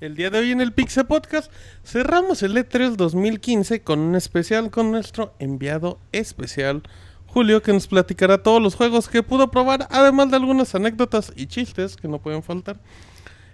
El 0.00 0.16
día 0.16 0.30
de 0.30 0.38
hoy 0.38 0.50
en 0.50 0.62
el 0.62 0.72
Pixel 0.72 1.04
Podcast 1.04 1.52
cerramos 1.84 2.42
el 2.42 2.56
E3 2.56 2.96
2015 2.96 3.82
con 3.82 3.98
un 3.98 4.14
especial 4.14 4.70
con 4.70 4.90
nuestro 4.90 5.34
enviado 5.38 6.00
especial 6.12 6.82
Julio 7.26 7.60
que 7.60 7.74
nos 7.74 7.86
platicará 7.86 8.42
todos 8.42 8.62
los 8.62 8.76
juegos 8.76 9.10
que 9.10 9.22
pudo 9.22 9.50
probar, 9.50 9.86
además 9.90 10.30
de 10.30 10.36
algunas 10.36 10.74
anécdotas 10.74 11.34
y 11.36 11.48
chistes 11.48 11.96
que 11.96 12.08
no 12.08 12.18
pueden 12.18 12.42
faltar 12.42 12.80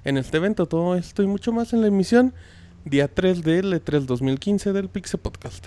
en 0.04 0.18
este 0.18 0.36
evento. 0.36 0.66
Todo 0.66 0.95
esto 0.95 1.24
y 1.24 1.27
mucho 1.27 1.50
más 1.50 1.72
en 1.72 1.80
la 1.80 1.88
emisión 1.88 2.32
día 2.84 3.08
3 3.08 3.42
del 3.42 3.72
E3 3.72 4.06
2015 4.06 4.72
del 4.72 4.88
Pixel 4.88 5.18
Podcast. 5.18 5.66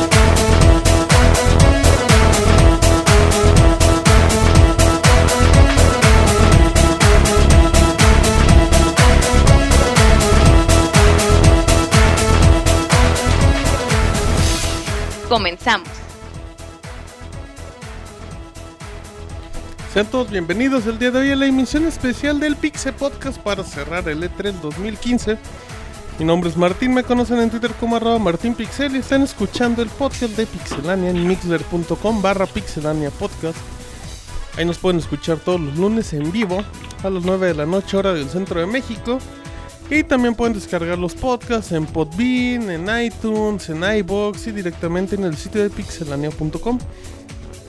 Comenzamos. 15.31 15.87
Sean 19.93 20.05
todos 20.07 20.29
bienvenidos 20.29 20.85
el 20.87 20.99
día 20.99 21.09
de 21.09 21.19
hoy 21.19 21.31
a 21.31 21.37
la 21.37 21.45
emisión 21.45 21.87
especial 21.87 22.37
del 22.37 22.57
Pixel 22.57 22.93
Podcast 22.95 23.37
para 23.37 23.63
cerrar 23.63 24.09
el 24.09 24.23
E3 24.23 24.59
2015. 24.59 25.37
Mi 26.19 26.25
nombre 26.25 26.49
es 26.49 26.57
Martín, 26.57 26.93
me 26.93 27.05
conocen 27.05 27.39
en 27.39 27.49
Twitter 27.49 27.71
como 27.79 27.95
arroba 27.95 28.19
martinpixel 28.19 28.93
y 28.97 28.99
están 28.99 29.21
escuchando 29.21 29.81
el 29.81 29.87
podcast 29.87 30.35
de 30.35 30.45
Pixelania 30.45 31.11
en 31.11 31.25
mixler.com 31.25 32.21
barra 32.21 32.45
pixelania 32.45 33.09
podcast. 33.11 33.57
Ahí 34.57 34.65
nos 34.65 34.79
pueden 34.79 34.99
escuchar 34.99 35.37
todos 35.37 35.61
los 35.61 35.77
lunes 35.77 36.11
en 36.11 36.29
vivo 36.33 36.61
a 37.05 37.09
las 37.09 37.23
9 37.23 37.47
de 37.47 37.53
la 37.53 37.65
noche 37.65 37.95
hora 37.95 38.13
del 38.13 38.29
centro 38.29 38.59
de 38.59 38.65
México. 38.65 39.19
Y 39.91 40.03
también 40.03 40.35
pueden 40.35 40.53
descargar 40.53 40.97
los 40.97 41.13
podcasts 41.13 41.73
en 41.73 41.85
Podbean, 41.85 42.71
en 42.71 43.03
iTunes, 43.03 43.69
en 43.69 43.83
iBox 43.83 44.47
y 44.47 44.53
directamente 44.53 45.15
en 45.15 45.25
el 45.25 45.35
sitio 45.35 45.61
de 45.61 45.69
pixelania.com. 45.69 46.79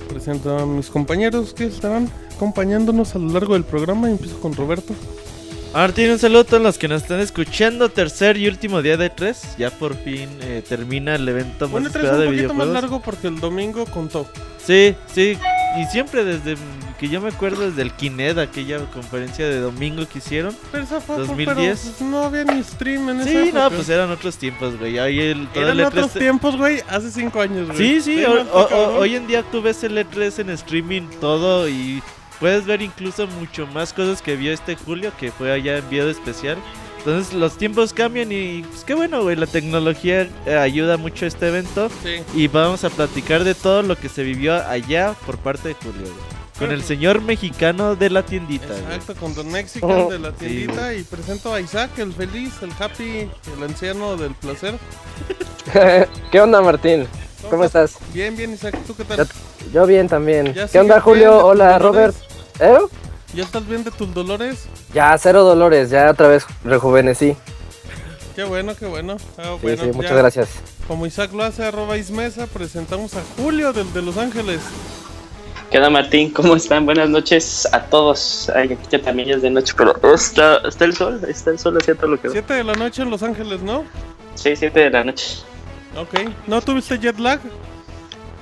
Presento 0.08 0.56
a 0.56 0.64
mis 0.64 0.88
compañeros 0.88 1.52
que 1.52 1.64
estarán 1.64 2.08
acompañándonos 2.36 3.16
a 3.16 3.18
lo 3.18 3.32
largo 3.32 3.54
del 3.54 3.64
programa. 3.64 4.08
Y 4.08 4.12
empiezo 4.12 4.38
con 4.38 4.54
Roberto. 4.54 4.94
Martín, 5.74 6.10
un 6.10 6.18
saludo 6.20 6.42
a 6.42 6.44
todos 6.44 6.62
los 6.62 6.78
que 6.78 6.86
nos 6.86 7.02
están 7.02 7.18
escuchando. 7.18 7.88
Tercer 7.88 8.36
y 8.36 8.46
último 8.46 8.82
día 8.82 8.96
de 8.96 9.10
tres. 9.10 9.56
Ya 9.58 9.70
por 9.70 9.96
fin 9.96 10.28
eh, 10.42 10.62
termina 10.68 11.16
el 11.16 11.28
evento 11.28 11.64
más 11.64 11.72
Bueno, 11.72 11.90
tres 11.90 12.04
esperado 12.04 12.28
un 12.28 12.36
de 12.36 12.42
poquito 12.42 12.54
más 12.54 12.68
largo 12.68 13.02
porque 13.02 13.26
el 13.26 13.40
domingo 13.40 13.84
contó. 13.86 14.28
Sí, 14.64 14.94
sí. 15.12 15.36
Y 15.76 15.86
siempre 15.86 16.24
desde 16.24 16.54
que 17.02 17.08
yo 17.08 17.20
me 17.20 17.30
acuerdo 17.30 17.68
desde 17.68 17.82
el 17.82 17.90
Kined, 17.92 18.38
aquella 18.38 18.78
conferencia 18.92 19.44
de 19.44 19.58
domingo 19.58 20.06
que 20.08 20.18
hicieron. 20.18 20.56
Pero 20.70 20.84
esa 20.84 21.00
fue 21.00 21.16
2010. 21.18 21.56
pero, 21.80 21.94
pues, 21.98 22.00
no 22.08 22.22
había 22.22 22.44
ni 22.44 22.62
stream 22.62 23.08
en 23.08 23.20
esa 23.22 23.28
Sí, 23.30 23.36
época. 23.48 23.58
no, 23.64 23.70
pues 23.72 23.88
eran 23.88 24.10
otros 24.12 24.36
tiempos, 24.36 24.78
güey. 24.78 24.98
Ahí 25.00 25.18
el, 25.18 25.48
Eran 25.52 25.70
el 25.70 25.80
otros 25.84 26.14
E3 26.14 26.18
tiempos, 26.20 26.56
güey, 26.56 26.80
hace 26.88 27.10
cinco 27.10 27.40
años, 27.40 27.66
güey. 27.66 27.76
Sí, 27.76 28.00
sí, 28.00 28.24
o- 28.24 28.42
o- 28.52 28.68
o- 28.68 28.98
hoy 29.00 29.16
en 29.16 29.26
día 29.26 29.42
tú 29.50 29.60
ves 29.60 29.82
el 29.82 29.98
E3 29.98 30.38
en 30.38 30.50
streaming 30.50 31.02
todo 31.20 31.68
y 31.68 32.00
puedes 32.38 32.64
ver 32.66 32.82
incluso 32.82 33.26
mucho 33.26 33.66
más 33.66 33.92
cosas 33.92 34.22
que 34.22 34.36
vio 34.36 34.52
este 34.52 34.76
Julio, 34.76 35.10
que 35.18 35.32
fue 35.32 35.50
allá 35.50 35.78
enviado 35.78 36.08
especial. 36.08 36.56
Entonces 36.98 37.34
los 37.34 37.58
tiempos 37.58 37.92
cambian 37.92 38.30
y 38.30 38.62
pues 38.62 38.84
qué 38.84 38.94
bueno, 38.94 39.24
güey, 39.24 39.34
la 39.34 39.48
tecnología 39.48 40.28
eh, 40.46 40.54
ayuda 40.54 40.96
mucho 40.98 41.24
a 41.24 41.28
este 41.28 41.48
evento 41.48 41.88
Sí. 42.04 42.22
y 42.36 42.46
vamos 42.46 42.84
a 42.84 42.90
platicar 42.90 43.42
de 43.42 43.56
todo 43.56 43.82
lo 43.82 43.96
que 43.96 44.08
se 44.08 44.22
vivió 44.22 44.54
allá 44.68 45.16
por 45.26 45.36
parte 45.38 45.70
de 45.70 45.74
Julio, 45.74 46.02
güey. 46.02 46.41
Con 46.58 46.70
el 46.70 46.82
señor 46.84 47.20
mexicano 47.22 47.96
de 47.96 48.10
la 48.10 48.22
tiendita, 48.24 48.66
güey. 48.68 48.80
Exacto, 48.80 49.14
con 49.16 49.34
Don 49.34 49.50
Mexican 49.50 50.08
de 50.08 50.18
la 50.18 50.30
Sí, 50.30 50.36
tiendita 50.46 50.94
y 50.94 51.02
presento 51.02 51.52
a 51.52 51.60
Isaac, 51.60 51.90
el 51.98 52.12
feliz, 52.12 52.52
el 52.62 52.70
happy, 52.78 53.28
el 53.56 53.62
anciano 53.64 54.16
del 54.16 54.34
placer. 54.34 54.74
¿Qué 56.30 56.40
onda, 56.40 56.60
Martín? 56.60 57.06
¿Cómo 57.50 57.64
estás? 57.64 57.96
Bien, 58.12 58.36
bien, 58.36 58.52
Isaac, 58.52 58.76
¿tú 58.86 58.94
qué 58.94 59.04
tal? 59.04 59.18
Ya- 59.18 59.26
Yo 59.72 59.86
bien 59.86 60.08
también. 60.08 60.52
¿Ya 60.54 60.68
¿Qué 60.68 60.78
onda, 60.78 61.00
Julio? 61.00 61.44
Hola? 61.44 61.78
Robert. 61.78 62.14
¿Eh? 62.60 62.78
¿Ya 63.34 63.42
estás 63.44 63.66
bien 63.66 63.82
de 63.82 63.90
tus 63.90 64.12
dolores? 64.14 64.66
Ya, 64.94 65.16
cero 65.18 65.42
dolores, 65.42 65.90
ya 65.90 66.10
otra 66.10 66.28
vez 66.28 66.44
rejuvenecí. 66.64 67.34
Qué 68.36 68.44
bueno, 68.44 68.74
qué 68.76 68.86
bueno. 68.86 69.16
Ah, 69.38 69.56
Sí, 69.58 69.66
bueno, 69.66 69.84
sí, 69.84 69.90
muchas 69.92 70.12
ya, 70.12 70.16
gracias. 70.18 70.48
Como 70.86 71.06
Isaac 71.06 71.32
lo 71.32 71.42
hace, 71.42 71.64
arroba 71.64 71.96
Ismesa, 71.96 72.46
presentamos 72.46 73.14
a 73.14 73.22
Julio 73.36 73.72
del 73.72 73.92
de 73.92 74.02
Los 74.02 74.16
Ángeles. 74.18 74.60
¿Qué 75.72 75.78
onda 75.78 75.88
Martín? 75.88 76.28
¿Cómo 76.28 76.54
están? 76.54 76.84
Buenas 76.84 77.08
noches 77.08 77.66
a 77.72 77.80
todos. 77.80 78.52
Ay, 78.54 78.74
aquí 78.74 78.86
ya 78.90 79.00
también 79.00 79.30
es 79.30 79.40
de 79.40 79.48
noche, 79.48 79.72
pero 79.74 80.14
está, 80.14 80.58
está 80.68 80.84
el 80.84 80.94
sol, 80.94 81.18
está 81.26 81.50
el 81.50 81.58
sol 81.58 81.78
haciendo 81.80 82.02
todo 82.02 82.10
lo 82.10 82.20
que 82.20 82.28
da. 82.28 82.32
Siete 82.34 82.52
de 82.52 82.62
la 82.64 82.74
noche 82.74 83.00
en 83.00 83.08
Los 83.08 83.22
Ángeles, 83.22 83.62
¿no? 83.62 83.86
Sí, 84.34 84.54
7 84.54 84.78
de 84.78 84.90
la 84.90 85.02
noche. 85.02 85.38
Ok. 85.96 86.28
¿No 86.46 86.60
tuviste 86.60 86.98
jet 86.98 87.18
lag? 87.18 87.40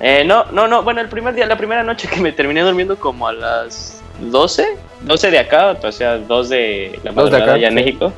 Eh, 0.01 0.25
no, 0.25 0.43
no, 0.51 0.67
no, 0.67 0.83
bueno, 0.83 0.99
el 0.99 1.07
primer 1.07 1.33
día, 1.33 1.45
la 1.45 1.57
primera 1.57 1.83
noche 1.83 2.09
que 2.09 2.19
me 2.19 2.33
terminé 2.33 2.63
durmiendo 2.63 2.97
como 2.97 3.25
a 3.29 3.31
las 3.31 4.01
12, 4.29 4.75
12 4.99 5.31
de 5.31 5.39
acá, 5.39 5.77
o 5.81 5.91
sea, 5.93 6.17
2 6.17 6.49
de 6.49 6.99
la 7.01 7.11
Dos 7.13 7.31
de 7.31 7.37
madrugada 7.37 7.43
acá, 7.43 7.53
allá 7.53 7.67
en 7.69 7.77
sí. 7.77 7.81
México. 7.81 8.13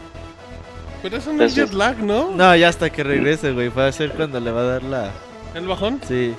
Pero 1.03 1.17
eso 1.17 1.31
no 1.33 1.43
es 1.43 1.53
jet 1.53 1.71
lag, 1.71 1.99
¿no? 1.99 2.31
No, 2.31 2.55
ya 2.55 2.67
hasta 2.67 2.89
que 2.89 3.03
regrese, 3.03 3.51
güey. 3.51 3.69
Va 3.69 3.85
a 3.85 3.91
ser 3.91 4.09
cuando 4.13 4.39
le 4.39 4.49
va 4.49 4.61
a 4.61 4.63
dar 4.63 4.81
la... 4.81 5.11
¿El 5.53 5.67
bajón? 5.67 6.01
Sí. 6.07 6.33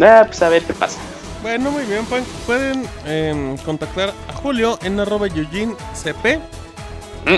Ah, 0.00 0.22
pues 0.24 0.40
a 0.40 0.48
ver 0.48 0.62
qué 0.62 0.72
pasa. 0.72 1.00
Bueno, 1.44 1.70
muy 1.70 1.84
bien, 1.84 2.06
pueden, 2.06 2.24
pueden 2.46 2.84
em, 3.04 3.58
contactar 3.58 4.14
a 4.30 4.32
Julio 4.32 4.78
en 4.82 4.98
arroba 4.98 5.28
CP 5.28 6.40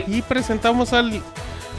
y 0.06 0.22
presentamos 0.22 0.92
al 0.92 1.20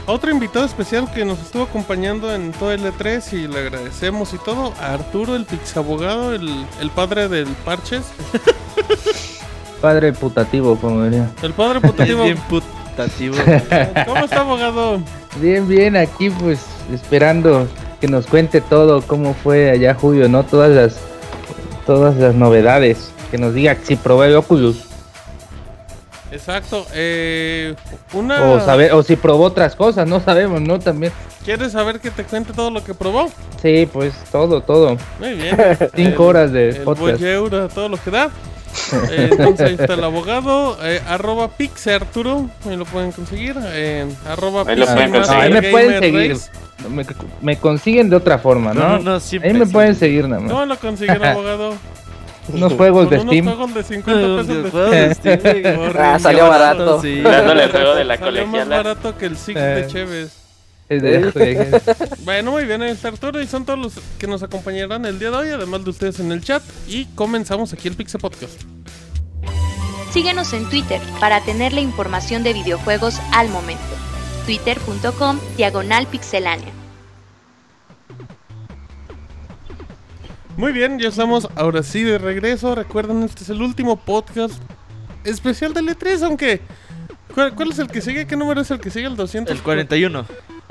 a 0.06 0.12
otro 0.12 0.30
invitado 0.30 0.66
especial 0.66 1.10
que 1.10 1.24
nos 1.24 1.40
estuvo 1.40 1.62
acompañando 1.62 2.34
en 2.34 2.52
todo 2.52 2.70
el 2.72 2.82
E3 2.84 3.32
y 3.32 3.48
le 3.48 3.60
agradecemos 3.60 4.34
y 4.34 4.38
todo, 4.44 4.74
a 4.78 4.92
Arturo, 4.92 5.36
el 5.36 5.46
pixabogado, 5.46 6.34
el, 6.34 6.66
el 6.82 6.90
padre 6.90 7.28
del 7.28 7.46
Parches, 7.64 8.04
Padre 9.80 10.12
putativo, 10.12 10.76
como 10.76 11.04
diría. 11.04 11.30
el 11.42 11.54
padre 11.54 11.80
putativo. 11.80 12.24
bien 12.24 12.36
putativo. 12.50 13.36
¿Cómo 14.06 14.24
está, 14.26 14.40
abogado? 14.40 15.00
Bien, 15.40 15.66
bien, 15.66 15.96
aquí 15.96 16.28
pues 16.28 16.60
esperando 16.92 17.66
que 18.02 18.06
nos 18.06 18.26
cuente 18.26 18.60
todo, 18.60 19.00
cómo 19.00 19.32
fue 19.32 19.70
allá 19.70 19.94
Julio, 19.94 20.28
¿no? 20.28 20.42
Todas 20.44 20.70
las 20.70 21.08
todas 21.88 22.16
las 22.16 22.34
novedades. 22.34 23.10
Que 23.30 23.38
nos 23.38 23.54
diga 23.54 23.74
si 23.82 23.96
probé 23.96 24.36
Oculus. 24.36 24.84
Exacto, 26.30 26.86
eh, 26.92 27.74
una... 28.12 28.44
O, 28.50 28.60
saber, 28.60 28.92
o 28.92 29.02
si 29.02 29.16
probó 29.16 29.44
otras 29.44 29.74
cosas, 29.74 30.06
no 30.06 30.20
sabemos, 30.20 30.60
¿no? 30.60 30.78
También. 30.78 31.10
¿Quieres 31.42 31.72
saber 31.72 32.00
que 32.00 32.10
te 32.10 32.24
cuente 32.24 32.52
todo 32.52 32.70
lo 32.70 32.84
que 32.84 32.92
probó? 32.92 33.30
Sí, 33.62 33.88
pues 33.90 34.12
todo, 34.30 34.60
todo. 34.60 34.98
Muy 35.18 35.32
bien. 35.32 35.56
Cinco 35.96 36.24
El- 36.24 36.28
horas 36.28 36.52
de 36.52 36.68
el 36.68 36.76
podcast. 36.82 37.74
todo 37.74 37.88
lo 37.88 37.96
que 37.96 38.10
da. 38.10 38.30
Eh, 39.10 39.28
entonces 39.32 39.66
ahí 39.66 39.76
está 39.78 39.94
el 39.94 40.04
abogado, 40.04 40.78
eh, 40.82 41.00
arroba 41.06 41.48
pixarturo, 41.48 42.48
ahí 42.68 42.76
lo 42.76 42.84
pueden 42.84 43.12
conseguir, 43.12 43.56
eh, 43.64 44.06
arroba 44.26 44.64
Ahí 44.66 44.76
lo 44.76 44.86
pueden 44.86 45.12
pixelmaster 45.12 45.36
No, 45.36 45.42
ahí 45.42 45.52
me 45.52 45.62
pueden 45.70 45.98
seguir. 46.00 46.36
Me, 46.88 47.04
me 47.42 47.56
consiguen 47.58 48.08
de 48.08 48.16
otra 48.16 48.38
forma, 48.38 48.72
No, 48.72 48.98
¿no? 48.98 48.98
no, 48.98 49.14
ahí 49.42 49.52
me 49.52 49.66
sí. 49.66 49.72
pueden 49.72 49.94
seguir 49.94 50.28
nada 50.28 50.40
más. 50.42 50.52
No 50.52 50.64
lo 50.66 50.76
consiguieron 50.78 51.24
abogado. 51.24 51.74
Unos 52.52 52.72
juegos 52.72 53.10
de 53.10 53.18
unos 53.18 53.26
Steam. 53.34 53.44
juegos 53.44 53.74
de 53.74 53.82
50 53.82 54.20
Unos 54.26 54.46
pesos 54.46 54.90
de 54.90 55.14
Steam. 55.14 55.90
Ah, 55.98 56.18
salió 56.18 56.48
barato. 56.48 57.02
Sí. 57.02 57.20
Dándole 57.20 57.64
el 57.64 57.70
juego 57.70 57.94
de 57.94 58.04
la 58.04 58.16
Salió 58.16 58.46
más 58.46 58.68
barato 58.68 59.18
que 59.18 59.26
el 59.26 59.36
Six 59.36 59.54
de 59.54 59.80
Eh. 59.80 60.28
Es 60.88 61.02
de- 61.02 61.80
Bueno, 62.24 62.50
muy 62.52 62.64
bien, 62.64 62.80
ahí 62.82 62.90
está 62.90 63.08
Arturo 63.08 63.40
y 63.42 63.46
son 63.46 63.64
todos 63.66 63.78
los 63.78 63.92
que 64.18 64.26
nos 64.26 64.42
acompañarán 64.42 65.04
el 65.04 65.18
día 65.18 65.30
de 65.30 65.36
hoy, 65.36 65.48
además 65.50 65.84
de 65.84 65.90
ustedes 65.90 66.18
en 66.20 66.32
el 66.32 66.42
chat. 66.42 66.62
Y 66.86 67.04
comenzamos 67.14 67.72
aquí 67.72 67.88
el 67.88 67.94
Pixel 67.94 68.20
Podcast. 68.20 68.62
Síguenos 70.12 70.52
en 70.54 70.68
Twitter 70.70 71.00
para 71.20 71.42
tener 71.42 71.72
la 71.74 71.80
información 71.80 72.42
de 72.42 72.54
videojuegos 72.54 73.20
al 73.32 73.48
momento. 73.50 73.82
Twitter.com 74.46 75.38
Diagonal 75.58 76.06
Pixelánea. 76.06 76.72
Muy 80.56 80.72
bien, 80.72 80.98
ya 80.98 81.08
estamos 81.10 81.48
ahora 81.54 81.82
sí 81.82 82.02
de 82.02 82.18
regreso. 82.18 82.74
Recuerden, 82.74 83.22
este 83.22 83.44
es 83.44 83.50
el 83.50 83.62
último 83.62 83.96
podcast 83.96 84.54
especial 85.24 85.72
del 85.74 85.88
E3, 85.88 86.22
aunque... 86.24 86.60
¿Cuál, 87.34 87.54
cuál 87.54 87.70
es 87.70 87.78
el 87.78 87.88
que 87.88 88.00
sigue? 88.00 88.26
¿Qué 88.26 88.34
número 88.36 88.62
es 88.62 88.70
el 88.70 88.80
que 88.80 88.90
sigue? 88.90 89.06
El 89.06 89.14
200. 89.14 89.54
El 89.54 89.62
41. 89.62 90.24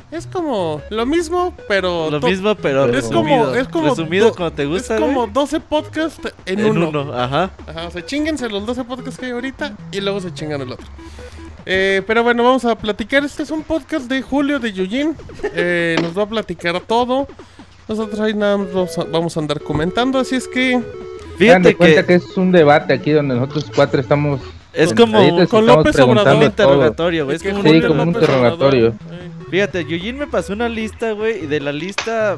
Es 0.09 0.25
como 0.25 0.81
lo 0.89 1.05
mismo, 1.05 1.53
pero... 1.67 2.09
Lo 2.09 2.21
mismo, 2.21 2.55
pero 2.55 2.85
Es 2.85 2.91
resumido. 2.91 3.43
como, 3.43 3.55
es 3.55 3.67
como, 3.67 3.89
resumido 3.89 4.27
do- 4.29 4.35
como 4.35 4.51
te 4.51 4.65
gusta, 4.65 4.95
Es 4.95 5.01
como 5.01 5.21
güey. 5.23 5.33
12 5.33 5.59
podcasts 5.59 6.33
en, 6.45 6.59
En 6.59 6.65
uno. 6.77 6.89
uno, 6.89 7.13
ajá. 7.13 7.51
Ajá, 7.67 7.87
o 7.87 7.91
sea, 7.91 8.05
chinguense 8.05 8.47
los 8.47 8.65
12 8.65 8.85
podcasts 8.85 9.19
que 9.19 9.25
hay 9.25 9.31
ahorita 9.33 9.73
y 9.91 9.99
luego 9.99 10.21
se 10.21 10.33
chingan 10.33 10.61
el 10.61 10.71
otro. 10.71 10.87
Eh, 11.65 12.01
pero 12.07 12.23
bueno, 12.23 12.41
vamos 12.45 12.63
a 12.63 12.75
platicar. 12.77 13.25
Este 13.25 13.43
es 13.43 13.51
un 13.51 13.63
podcast 13.63 14.09
de 14.09 14.21
Julio 14.21 14.59
de 14.59 14.71
Yujin. 14.71 15.13
Eh, 15.53 15.97
nos 16.01 16.17
va 16.17 16.23
a 16.23 16.29
platicar 16.29 16.79
todo. 16.79 17.27
Nosotros 17.89 18.17
ahí 18.21 18.33
nada 18.33 18.55
más 18.57 18.73
vamos 18.73 18.97
a, 18.97 19.03
vamos 19.03 19.35
a 19.35 19.39
andar 19.41 19.59
comentando. 19.61 20.19
Así 20.19 20.35
es 20.35 20.47
que 20.47 20.81
Fíjate 21.37 21.67
de 21.69 21.75
cuenta 21.75 22.01
que 22.03 22.07
que 22.07 22.13
es 22.15 22.37
un 22.37 22.53
debate 22.53 22.93
aquí 22.93 23.11
donde 23.11 23.35
nosotros 23.35 23.65
cuatro 23.75 23.99
estamos. 23.99 24.39
es 24.71 24.93
con- 24.93 25.11
como 25.11 25.29
con 25.29 25.41
estamos 25.41 25.65
López 25.65 25.93
preguntando 25.97 26.29
Obrador. 26.31 26.43
interrogatorio, 26.45 27.25
güey. 27.25 27.35
Es 27.35 27.43
que 27.43 27.49
como 27.51 27.63
Sí, 27.63 27.69
un 27.69 27.81
como 27.81 28.03
un 28.03 28.13
López 28.13 28.21
interrogatorio. 28.23 28.93
Fíjate, 29.49 29.85
Yujin 29.85 30.17
me 30.17 30.27
pasó 30.27 30.53
una 30.53 30.67
lista, 30.67 31.11
güey, 31.13 31.45
y 31.45 31.47
de 31.47 31.61
la 31.61 31.71
lista 31.71 32.37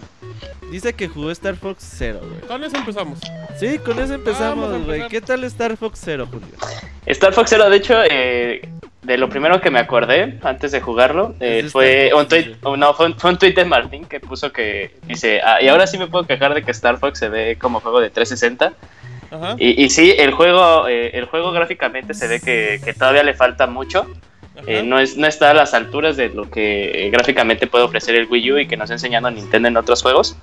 dice 0.71 0.93
que 0.93 1.07
jugó 1.07 1.31
Star 1.31 1.55
Fox 1.55 1.83
0, 1.97 2.19
güey. 2.21 2.41
Con 2.41 2.63
eso 2.63 2.77
empezamos. 2.77 3.19
Sí, 3.59 3.79
con 3.79 3.99
eso 3.99 4.13
empezamos, 4.13 4.85
güey. 4.85 5.07
¿Qué 5.07 5.19
tal 5.19 5.43
Star 5.45 5.75
Fox 5.75 5.99
0, 6.03 6.27
Julio? 6.31 6.47
Star 7.07 7.33
Fox 7.33 7.49
Zero, 7.49 7.69
de 7.69 7.77
hecho, 7.77 7.95
eh, 8.09 8.69
de 9.01 9.17
lo 9.17 9.29
primero 9.29 9.59
que 9.59 9.71
me 9.71 9.79
acordé 9.79 10.37
antes 10.43 10.71
de 10.71 10.81
jugarlo, 10.81 11.33
eh, 11.39 11.67
fue, 11.71 12.11
un 12.15 12.27
tweet, 12.27 12.57
oh, 12.61 12.77
no, 12.77 12.93
fue, 12.93 13.07
un, 13.07 13.15
fue 13.15 13.31
un 13.31 13.39
tweet 13.39 13.53
de 13.53 13.65
Martín 13.65 14.05
que 14.05 14.19
puso 14.19 14.51
que 14.51 14.95
dice, 15.07 15.41
ah, 15.43 15.59
y 15.61 15.67
ahora 15.67 15.87
sí 15.87 15.97
me 15.97 16.05
puedo 16.05 16.27
quejar 16.27 16.53
de 16.53 16.61
que 16.61 16.69
Star 16.71 16.99
Fox 16.99 17.17
se 17.17 17.29
ve 17.29 17.57
como 17.59 17.79
juego 17.79 17.99
de 17.99 18.11
360. 18.11 18.73
Ajá. 19.31 19.55
Y, 19.57 19.83
y 19.83 19.89
sí, 19.89 20.13
el 20.17 20.31
juego, 20.31 20.87
eh, 20.87 21.17
el 21.17 21.25
juego 21.25 21.51
gráficamente 21.51 22.13
se 22.13 22.27
ve 22.27 22.39
que, 22.39 22.79
que 22.83 22.93
todavía 22.93 23.23
le 23.23 23.33
falta 23.33 23.65
mucho. 23.65 24.05
Eh, 24.67 24.83
no, 24.83 24.99
es, 24.99 25.17
no 25.17 25.27
está 25.27 25.51
a 25.51 25.53
las 25.53 25.73
alturas 25.73 26.17
de 26.17 26.29
lo 26.29 26.49
que 26.49 27.05
eh, 27.07 27.09
gráficamente 27.09 27.67
puede 27.67 27.85
ofrecer 27.85 28.15
el 28.15 28.27
Wii 28.27 28.51
U 28.51 28.57
y 28.59 28.67
que 28.67 28.77
nos 28.77 28.89
ha 28.89 28.93
enseñado 28.93 29.29
Nintendo 29.31 29.67
en 29.67 29.77
otros 29.77 30.01
juegos. 30.01 30.35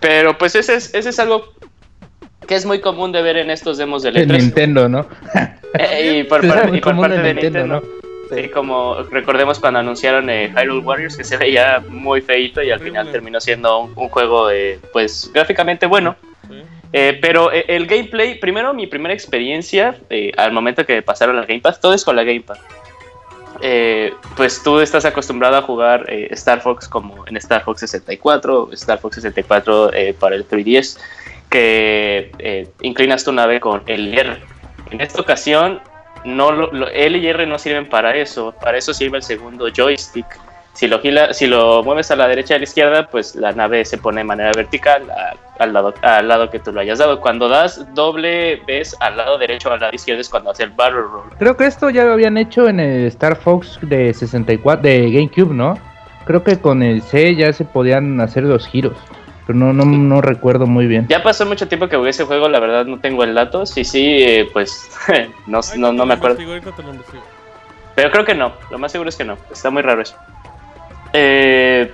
Pero 0.00 0.36
pues 0.38 0.54
ese 0.54 0.74
es, 0.74 0.94
ese 0.94 1.08
es 1.10 1.18
algo 1.18 1.52
que 2.46 2.54
es 2.54 2.64
muy 2.66 2.80
común 2.80 3.12
de 3.12 3.22
ver 3.22 3.36
en 3.36 3.50
estos 3.50 3.78
demos 3.78 4.02
de 4.02 4.12
E3. 4.12 4.26
Nintendo, 4.26 4.88
¿no? 4.88 5.06
Eh, 5.74 6.18
y 6.20 6.24
por, 6.28 6.46
par- 6.46 6.74
y 6.74 6.80
por 6.80 6.96
parte 6.98 7.18
de 7.18 7.34
Nintendo, 7.34 7.58
Nintendo. 7.78 7.98
Sí, 8.34 8.48
como 8.50 9.02
recordemos 9.10 9.58
cuando 9.58 9.80
anunciaron 9.80 10.28
eh, 10.28 10.52
Hyrule 10.54 10.80
Warriors, 10.84 11.16
que 11.16 11.24
se 11.24 11.36
veía 11.38 11.82
muy 11.88 12.20
feito 12.20 12.62
y 12.62 12.70
al 12.70 12.80
final 12.80 13.10
terminó 13.10 13.40
siendo 13.40 13.78
un, 13.80 13.92
un 13.96 14.08
juego, 14.10 14.50
eh, 14.50 14.78
pues, 14.92 15.30
gráficamente 15.32 15.86
bueno. 15.86 16.14
Eh, 16.92 17.18
pero 17.20 17.52
eh, 17.52 17.64
el 17.68 17.86
gameplay, 17.86 18.38
primero 18.38 18.72
mi 18.72 18.86
primera 18.86 19.12
experiencia 19.12 19.96
eh, 20.08 20.32
al 20.38 20.52
momento 20.52 20.86
que 20.86 21.02
pasaron 21.02 21.36
al 21.38 21.44
Gamepad, 21.46 21.76
todo 21.80 21.92
es 21.92 22.02
con 22.04 22.16
la 22.16 22.24
Gamepad. 22.24 22.56
Eh, 23.60 24.14
pues 24.36 24.62
tú 24.62 24.78
estás 24.80 25.04
acostumbrado 25.04 25.56
a 25.56 25.62
jugar 25.62 26.04
eh, 26.08 26.28
Star 26.32 26.60
Fox 26.60 26.88
como 26.88 27.26
en 27.26 27.36
Star 27.38 27.64
Fox 27.64 27.80
64, 27.80 28.70
Star 28.72 28.98
Fox 28.98 29.16
64 29.16 29.92
eh, 29.92 30.14
para 30.18 30.36
el 30.36 30.48
3DS, 30.48 30.98
que 31.50 32.30
eh, 32.38 32.68
inclinas 32.82 33.24
tu 33.24 33.32
nave 33.32 33.60
con 33.60 33.82
el 33.86 34.16
R. 34.16 34.36
En 34.90 35.00
esta 35.00 35.20
ocasión, 35.20 35.80
no 36.24 36.52
lo- 36.52 36.72
lo- 36.72 36.88
L 36.88 37.18
y 37.18 37.26
R 37.26 37.46
no 37.46 37.58
sirven 37.58 37.88
para 37.88 38.14
eso, 38.16 38.54
para 38.60 38.78
eso 38.78 38.92
sirve 38.94 39.18
el 39.18 39.22
segundo 39.22 39.68
joystick. 39.74 40.26
Si 40.74 40.86
lo, 40.86 41.00
gila- 41.02 41.32
si 41.32 41.48
lo 41.48 41.82
mueves 41.82 42.10
a 42.12 42.16
la 42.16 42.28
derecha 42.28 42.54
y 42.54 42.56
a 42.56 42.58
la 42.58 42.64
izquierda, 42.64 43.06
pues 43.08 43.34
la 43.34 43.50
nave 43.52 43.84
se 43.84 43.98
pone 43.98 44.20
de 44.20 44.24
manera 44.24 44.52
vertical 44.54 45.10
a- 45.10 45.34
al, 45.58 45.72
lado, 45.72 45.92
al 46.02 46.28
lado 46.28 46.50
que 46.50 46.60
tú 46.60 46.72
lo 46.72 46.80
hayas 46.80 47.00
dado. 47.00 47.20
Cuando 47.20 47.48
das 47.48 47.84
doble 47.94 48.62
vez 48.64 48.94
al 49.00 49.16
lado 49.16 49.38
derecho 49.38 49.70
o 49.70 49.72
al 49.72 49.80
lado 49.80 49.92
izquierdo 49.94 50.20
es 50.20 50.28
cuando 50.28 50.50
hace 50.50 50.62
el 50.62 50.70
barrel 50.70 51.02
roll. 51.10 51.30
Creo 51.38 51.56
que 51.56 51.66
esto 51.66 51.90
ya 51.90 52.04
lo 52.04 52.12
habían 52.12 52.38
hecho 52.38 52.68
en 52.68 52.78
el 52.78 53.06
Star 53.06 53.34
Fox 53.36 53.78
de 53.82 54.14
64, 54.14 54.82
de 54.82 55.10
GameCube, 55.10 55.52
¿no? 55.52 55.76
Creo 56.26 56.44
que 56.44 56.60
con 56.60 56.82
el 56.84 57.02
C 57.02 57.34
ya 57.34 57.52
se 57.52 57.64
podían 57.64 58.20
hacer 58.20 58.44
los 58.44 58.68
giros. 58.68 58.96
Pero 59.48 59.58
no, 59.58 59.72
no, 59.72 59.84
no 59.86 60.20
recuerdo 60.20 60.66
muy 60.66 60.86
bien. 60.86 61.06
Ya 61.08 61.22
pasó 61.22 61.44
mucho 61.46 61.66
tiempo 61.66 61.88
que 61.88 61.96
jugué 61.96 62.10
ese 62.10 62.24
juego, 62.24 62.48
la 62.50 62.60
verdad 62.60 62.84
no 62.84 63.00
tengo 63.00 63.24
el 63.24 63.34
dato. 63.34 63.64
Sí, 63.66 63.82
sí, 63.82 64.22
eh, 64.22 64.48
pues 64.52 64.88
no, 65.48 65.60
no, 65.76 65.92
no 65.92 66.04
me 66.06 66.14
acuerdo. 66.14 66.36
Pero 67.94 68.10
creo 68.12 68.24
que 68.24 68.34
no, 68.34 68.52
lo 68.70 68.78
más 68.78 68.92
seguro 68.92 69.08
es 69.08 69.16
que 69.16 69.24
no. 69.24 69.36
Está 69.50 69.70
muy 69.70 69.82
raro 69.82 70.02
eso. 70.02 70.14
Eh, 71.20 71.92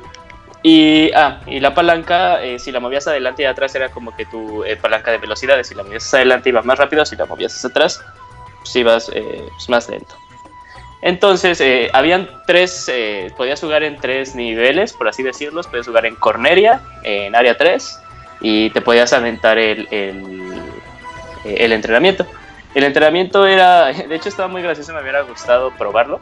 y, 0.62 1.10
ah, 1.14 1.40
y 1.46 1.60
la 1.60 1.74
palanca, 1.74 2.42
eh, 2.42 2.58
si 2.58 2.72
la 2.72 2.80
movías 2.80 3.06
adelante 3.06 3.42
y 3.42 3.46
atrás 3.46 3.74
era 3.74 3.90
como 3.90 4.14
que 4.16 4.26
tu 4.26 4.64
eh, 4.64 4.76
palanca 4.76 5.10
de 5.10 5.18
velocidades. 5.18 5.68
Si 5.68 5.74
la 5.74 5.82
movías 5.82 6.12
adelante 6.12 6.50
ibas 6.50 6.64
más 6.64 6.78
rápido, 6.78 7.04
si 7.06 7.16
la 7.16 7.26
movías 7.26 7.54
hacia 7.54 7.70
atrás, 7.70 8.02
pues 8.60 8.76
ibas 8.76 9.10
eh, 9.14 9.44
pues, 9.50 9.68
más 9.68 9.88
lento. 9.88 10.14
Entonces, 11.02 11.62
habían 11.92 12.30
tres, 12.46 12.90
podías 13.36 13.60
jugar 13.60 13.82
en 13.82 13.98
tres 13.98 14.34
niveles, 14.34 14.94
por 14.94 15.06
así 15.06 15.22
decirlo. 15.22 15.60
Podías 15.62 15.86
jugar 15.86 16.06
en 16.06 16.14
Corneria, 16.14 16.80
en 17.02 17.34
área 17.36 17.58
3, 17.58 18.00
y 18.40 18.70
te 18.70 18.80
podías 18.80 19.12
aventar 19.12 19.58
el, 19.58 19.86
el, 19.90 20.62
el 21.44 21.72
entrenamiento. 21.72 22.26
El 22.74 22.84
entrenamiento 22.84 23.46
era, 23.46 23.84
de 23.92 24.14
hecho 24.14 24.30
estaba 24.30 24.48
muy 24.48 24.62
gracioso, 24.62 24.94
me 24.94 25.02
hubiera 25.02 25.20
gustado 25.20 25.72
probarlo, 25.76 26.20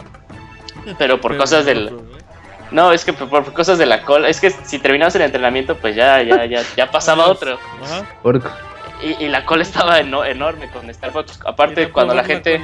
pero 0.98 1.20
por 1.20 1.30
Pero 1.30 1.42
cosas 1.42 1.64
del... 1.64 1.96
No, 2.72 2.92
es 2.92 3.04
que 3.04 3.12
por, 3.12 3.28
por 3.28 3.52
cosas 3.52 3.78
de 3.78 3.86
la 3.86 4.02
cola, 4.02 4.28
es 4.28 4.40
que 4.40 4.50
si 4.50 4.78
terminabas 4.78 5.14
el 5.14 5.22
entrenamiento, 5.22 5.76
pues 5.76 5.94
ya, 5.94 6.22
ya, 6.22 6.44
ya, 6.46 6.62
ya 6.76 6.90
pasaba 6.90 7.26
otro. 7.28 7.58
Ajá. 7.82 8.04
Y, 9.02 9.24
y 9.24 9.28
la 9.28 9.44
cola 9.44 9.62
estaba 9.62 9.98
eno- 10.00 10.24
enorme 10.24 10.68
con 10.70 10.88
Star 10.90 11.10
Fox. 11.12 11.38
Aparte, 11.44 11.90
cuando 11.90 12.14
la 12.14 12.24
gente... 12.24 12.60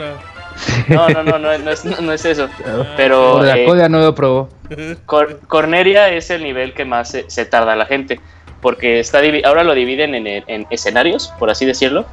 No, 0.88 1.08
no, 1.08 1.22
no, 1.22 1.38
no, 1.38 1.56
no 1.58 1.70
es, 1.70 1.84
no, 1.84 2.00
no 2.00 2.12
es 2.12 2.24
eso. 2.24 2.48
Ah, 2.66 2.84
Pero 2.96 3.32
por 3.34 3.44
la 3.44 3.58
eh, 3.58 3.64
cola 3.64 3.88
no 3.88 4.00
lo 4.00 4.14
probó. 4.14 4.48
Cor- 5.06 5.40
Corneria 5.46 6.08
es 6.10 6.30
el 6.30 6.42
nivel 6.42 6.74
que 6.74 6.84
más 6.84 7.10
se, 7.10 7.28
se 7.30 7.44
tarda 7.44 7.76
la 7.76 7.86
gente, 7.86 8.18
porque 8.60 8.98
está 8.98 9.20
divi- 9.22 9.44
ahora 9.44 9.62
lo 9.62 9.74
dividen 9.74 10.14
en, 10.14 10.26
en 10.26 10.66
escenarios, 10.70 11.32
por 11.38 11.50
así 11.50 11.64
decirlo. 11.66 12.06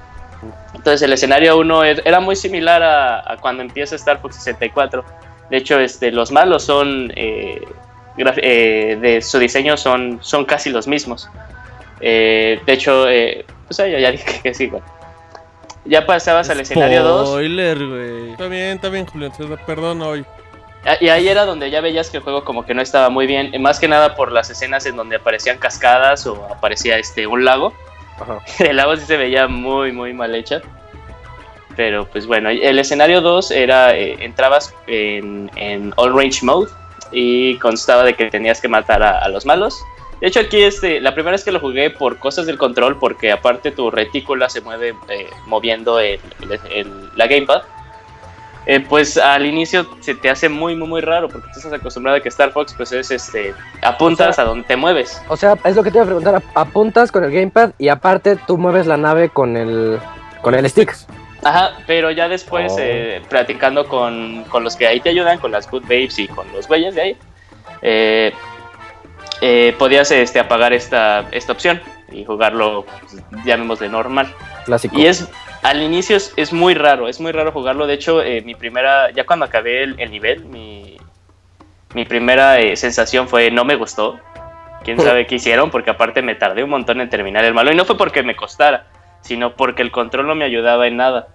Entonces 0.76 1.02
el 1.02 1.14
escenario 1.14 1.58
1 1.58 1.84
era 1.86 2.20
muy 2.20 2.36
similar 2.36 2.84
a, 2.84 3.32
a 3.32 3.38
cuando 3.38 3.64
empieza 3.64 3.96
Star 3.96 4.22
Fox 4.22 4.36
64. 4.36 5.04
De 5.50 5.58
hecho, 5.58 5.80
este, 5.80 6.12
los 6.12 6.32
malos 6.32 6.64
son 6.64 7.12
eh, 7.16 7.62
eh, 8.18 8.98
de 9.00 9.22
su 9.22 9.40
diseño 9.40 9.78
son, 9.78 10.20
son 10.22 10.46
casi 10.46 10.70
los 10.70 10.88
mismos. 10.88 11.30
Eh, 12.02 12.60
de 12.66 12.74
hecho, 12.74 13.10
eh, 13.10 13.46
pues 13.68 13.78
ya, 13.78 13.88
ya 13.88 14.12
dije 14.12 14.42
que 14.42 14.54
sí, 14.54 14.68
güey. 14.68 14.82
Ya 15.86 16.06
pasabas 16.06 16.50
al 16.50 16.60
escenario 16.60 17.04
2. 17.04 17.30
Spoiler, 17.30 17.78
güey. 17.78 18.32
Está 18.32 18.48
bien, 18.48 18.76
está 18.76 18.90
bien, 18.90 19.06
Julián. 19.06 19.32
Perdón 19.66 20.02
hoy. 20.02 20.26
Ah, 20.86 20.98
Y 21.00 21.10
ahí 21.10 21.28
era 21.28 21.46
donde 21.46 21.70
ya 21.70 21.82
veías 21.82 22.10
que 22.10 22.18
el 22.18 22.24
juego 22.24 22.44
como 22.44 22.66
que 22.66 22.74
no 22.74 22.82
estaba 22.82 23.10
muy 23.10 23.28
bien, 23.28 23.52
más 23.62 23.80
que 23.80 23.88
nada 23.88 24.16
por 24.16 24.32
las 24.32 24.50
escenas 24.50 24.86
en 24.86 24.96
donde 24.96 25.16
aparecían 25.18 25.58
cascadas 25.58 26.26
o 26.28 26.46
aparecía 26.46 26.98
este 26.98 27.28
un 27.28 27.46
lago. 27.46 27.74
Ajá. 28.20 28.40
El 28.64 28.78
lago 28.78 28.96
sí 28.96 29.06
se 29.06 29.18
veía 29.18 29.48
muy 29.48 29.92
muy 29.92 30.14
mal 30.14 30.34
hecha. 30.36 30.62
Pero 31.76 32.06
pues 32.06 32.26
bueno, 32.26 32.50
el 32.50 32.80
escenario 32.80 33.20
2 33.20 33.52
era 33.52 33.94
eh, 33.98 34.16
entrabas 34.22 34.74
en, 34.88 35.52
en 35.58 35.92
all 35.98 36.16
range 36.16 36.40
mode 36.42 36.72
y 37.12 37.58
constaba 37.60 38.04
de 38.04 38.14
que 38.16 38.30
tenías 38.30 38.60
que 38.62 38.68
matar 38.68 39.04
a, 39.04 39.20
a 39.20 39.30
los 39.30 39.46
malos. 39.46 39.78
De 40.22 40.28
hecho 40.28 40.40
aquí 40.40 40.62
este 40.64 41.02
la 41.02 41.14
primera 41.14 41.34
vez 41.34 41.44
que 41.44 41.52
lo 41.52 41.60
jugué 41.60 41.90
por 41.90 42.18
cosas 42.20 42.46
del 42.46 42.58
control 42.58 42.98
porque 42.98 43.32
aparte 43.32 43.72
tu 43.72 43.92
retícula 43.92 44.50
se 44.50 44.62
mueve 44.62 44.96
eh, 45.10 45.30
moviendo 45.46 46.00
el- 46.00 46.20
el- 46.72 47.10
la 47.16 47.28
gamepad. 47.28 47.64
Eh, 48.68 48.80
pues 48.80 49.18
al 49.18 49.46
inicio 49.46 49.86
se 50.00 50.16
te 50.16 50.28
hace 50.28 50.50
muy, 50.50 50.76
muy, 50.76 50.88
muy 50.88 51.02
raro 51.02 51.30
porque 51.30 51.48
tú 51.54 51.60
estás 51.60 51.74
acostumbrado 51.74 52.18
a 52.18 52.22
que 52.22 52.30
Star 52.30 52.52
Fox 52.52 52.74
pues 52.76 52.92
es 52.94 53.12
este, 53.12 53.54
apuntas 53.84 54.30
O 54.30 54.34
sea- 54.34 54.44
a 54.44 54.48
donde 54.48 54.68
te 54.68 54.76
mueves. 54.76 55.22
O 55.28 55.38
sea, 55.38 55.56
es 55.66 55.76
lo 55.76 55.84
que 55.84 55.92
te 55.92 55.98
iba 55.98 56.04
a 56.04 56.08
preguntar. 56.08 56.42
Apuntas 56.56 57.12
con 57.12 57.24
el 57.24 57.32
gamepad 57.32 57.72
y 57.78 57.90
aparte 57.90 58.38
tú 58.48 58.58
mueves 58.58 58.88
la 58.88 58.98
nave 58.98 59.30
con 59.30 59.56
el, 59.56 60.00
con 60.42 60.56
el 60.56 60.68
stick. 60.68 60.96
Ajá, 61.46 61.78
pero 61.86 62.10
ya 62.10 62.28
después 62.28 62.74
Oh. 62.74 62.78
eh, 62.80 63.22
platicando 63.30 63.88
con, 63.88 64.44
con 64.46 64.64
los 64.64 64.76
que 64.76 64.88
ahí 64.88 65.00
te 65.00 65.10
ayudan, 65.10 65.38
con 65.38 65.52
las 65.52 65.70
Good 65.70 65.84
Babes 65.84 66.18
y 66.18 66.28
con 66.28 66.52
los 66.52 66.68
güeyes 66.68 66.96
de 66.96 67.02
ahí, 67.02 67.18
eh, 67.84 68.34
eh, 69.42 69.76
podías 69.78 70.10
este, 70.10 70.40
apagar 70.40 70.74
esta, 70.74 71.28
esta 71.32 71.52
opción 71.52 71.80
y 72.12 72.26
jugarlo, 72.26 72.86
pues, 72.86 73.22
llamémosle 73.46 73.90
normal. 73.90 74.34
Clásico. 74.66 74.98
Y 74.98 75.06
es, 75.06 75.30
al 75.62 75.84
inicio 75.84 76.18
es, 76.18 76.34
es 76.36 76.52
muy 76.52 76.74
raro, 76.74 77.08
es 77.08 77.20
muy 77.20 77.32
raro 77.32 77.52
jugarlo. 77.52 77.86
De 77.86 77.94
hecho, 77.94 78.24
eh, 78.24 78.42
mi 78.42 78.56
primera, 78.56 79.12
ya 79.12 79.26
cuando 79.26 79.46
acabé 79.46 79.84
el, 79.84 80.00
el 80.00 80.10
nivel, 80.10 80.46
mi, 80.46 80.98
mi 81.94 82.06
primera 82.06 82.60
eh, 82.60 82.76
sensación 82.76 83.28
fue 83.28 83.52
no 83.52 83.66
me 83.66 83.76
gustó. 83.76 84.20
Quién 84.84 85.00
sabe 85.00 85.28
qué 85.28 85.36
hicieron, 85.36 85.70
porque 85.70 85.92
aparte 85.92 86.22
me 86.22 86.36
tardé 86.36 86.64
un 86.64 86.70
montón 86.72 87.02
en 87.02 87.10
terminar 87.10 87.44
el 87.46 87.54
malo. 87.54 87.72
Y 87.72 87.76
no 87.76 87.86
fue 87.86 87.98
porque 87.98 88.24
me 88.24 88.36
costara, 88.36 88.88
sino 89.22 89.56
porque 89.56 89.82
el 89.82 89.92
control 89.92 90.28
no 90.28 90.36
me 90.36 90.46
ayudaba 90.46 90.88
en 90.88 90.98
nada. 90.98 91.28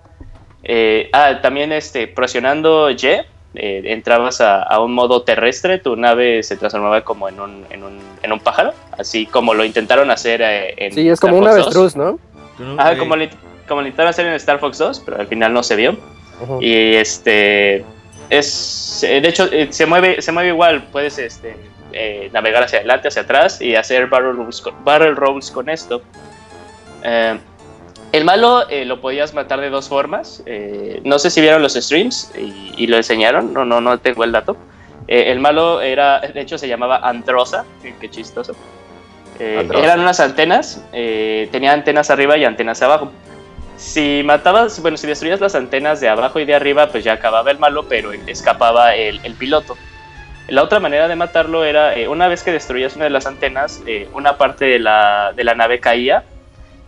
Eh, 0.63 1.09
ah, 1.13 1.41
también 1.43 1.73
este, 1.73 2.07
presionando 2.07 2.91
Y 2.91 3.25
eh, 3.55 3.83
entrabas 3.87 4.41
a, 4.41 4.63
a 4.63 4.81
un 4.81 4.93
modo 4.93 5.23
terrestre, 5.23 5.79
tu 5.79 5.97
nave 5.97 6.43
se 6.43 6.57
transformaba 6.57 7.01
como 7.03 7.29
en 7.29 7.41
un, 7.41 7.65
en 7.71 7.83
un, 7.83 7.99
en 8.23 8.33
un 8.33 8.41
pájaro, 8.41 8.73
así 8.99 9.27
como 9.27 9.55
lo 9.55 9.65
intentaron 9.65 10.11
hacer 10.11 10.41
eh, 10.43 10.75
en 10.77 10.93
Sí, 10.93 11.09
es 11.09 11.19
como 11.19 11.37
Star 11.39 11.59
un 11.59 11.63
Fox 11.65 11.75
2. 11.75 11.87
avestruz, 11.95 11.97
¿no? 11.97 12.79
Ajá, 12.79 12.97
como, 12.99 13.17
lo- 13.17 13.27
como 13.67 13.81
lo 13.81 13.87
intentaron 13.87 14.11
hacer 14.11 14.27
en 14.27 14.35
Star 14.35 14.59
Fox 14.61 14.79
2, 14.79 15.03
pero 15.05 15.19
al 15.19 15.27
final 15.27 15.53
no 15.53 15.63
se 15.63 15.77
vio. 15.77 15.97
Y 16.61 16.95
este 16.95 17.85
es 18.31 19.03
eh, 19.03 19.21
de 19.21 19.29
hecho 19.29 19.49
se 19.71 19.85
mueve 19.87 20.23
se 20.23 20.31
mueve 20.33 20.51
igual, 20.51 20.85
puedes 20.93 21.19
este 21.19 21.57
eh, 21.93 22.31
navegar 22.33 22.63
hacia 22.63 22.79
adelante, 22.79 23.09
hacia 23.09 23.23
atrás 23.23 23.61
y 23.61 23.75
hacer 23.75 24.07
barrel 24.07 24.37
rolls 24.37 24.61
con, 24.61 24.73
barrel 24.85 25.17
rolls 25.17 25.51
con 25.51 25.69
esto. 25.69 26.01
Eh, 27.03 27.37
el 28.13 28.25
malo 28.25 28.69
eh, 28.69 28.85
lo 28.85 29.01
podías 29.01 29.35
matar 29.35 29.61
de 29.61 29.71
dos 29.71 29.89
formas. 29.89 30.43
eh, 30.47 31.01
no 31.05 31.19
sé 31.19 31.31
si 31.31 31.41
vieron 31.41 31.63
los 31.63 31.75
streams 31.75 32.33
y, 32.37 32.75
y 32.77 32.87
lo 32.87 32.97
enseñaron. 32.97 33.53
No, 33.53 33.65
no, 33.65 33.81
no 33.81 33.99
tengo 33.99 34.25
el 34.25 34.33
dato. 34.33 34.57
Eh, 35.07 35.31
el 35.31 35.41
malo 35.41 35.81
era, 35.81 36.21
de 36.21 36.41
hecho, 36.41 36.59
se 36.59 36.69
llamaba 36.69 36.99
Androsa. 36.99 37.65
Qué 38.01 38.11
chistoso. 38.11 38.55
Eran 39.39 40.01
unas 40.01 40.21
antenas. 40.21 40.85
tenía 40.91 41.73
antenas 41.73 42.11
arriba 42.11 42.37
y 42.37 42.45
antenas 42.45 42.83
abajo. 42.83 43.11
Si 43.77 44.23
matabas, 44.23 44.83
bueno, 44.83 44.99
si 44.99 45.07
destruías 45.07 45.41
las 45.41 45.55
antenas 45.55 46.01
de 46.01 46.11
abajo 46.11 46.39
y 46.41 46.45
de 46.45 46.55
arriba, 46.55 46.89
pues 46.89 47.05
ya 47.05 47.15
acababa 47.15 47.51
el 47.51 47.59
malo, 47.59 47.87
pero 47.89 48.13
escapaba 48.13 48.95
el, 48.95 49.19
el 49.25 49.35
piloto. 49.35 49.79
La 50.49 50.63
otra 50.63 50.81
manera 50.81 51.09
de 51.09 51.17
matarlo 51.17 51.65
era, 51.65 51.95
una 52.11 52.29
vez 52.29 52.43
que 52.43 52.53
destruías 52.53 52.97
una 52.97 53.05
de 53.05 53.11
las 53.11 53.25
antenas, 53.25 53.81
una 54.13 54.37
parte 54.37 54.67
de 54.67 54.79
la, 54.79 55.33
de 55.35 55.45
la 55.45 55.55
nave 55.55 55.81
caía 55.81 56.25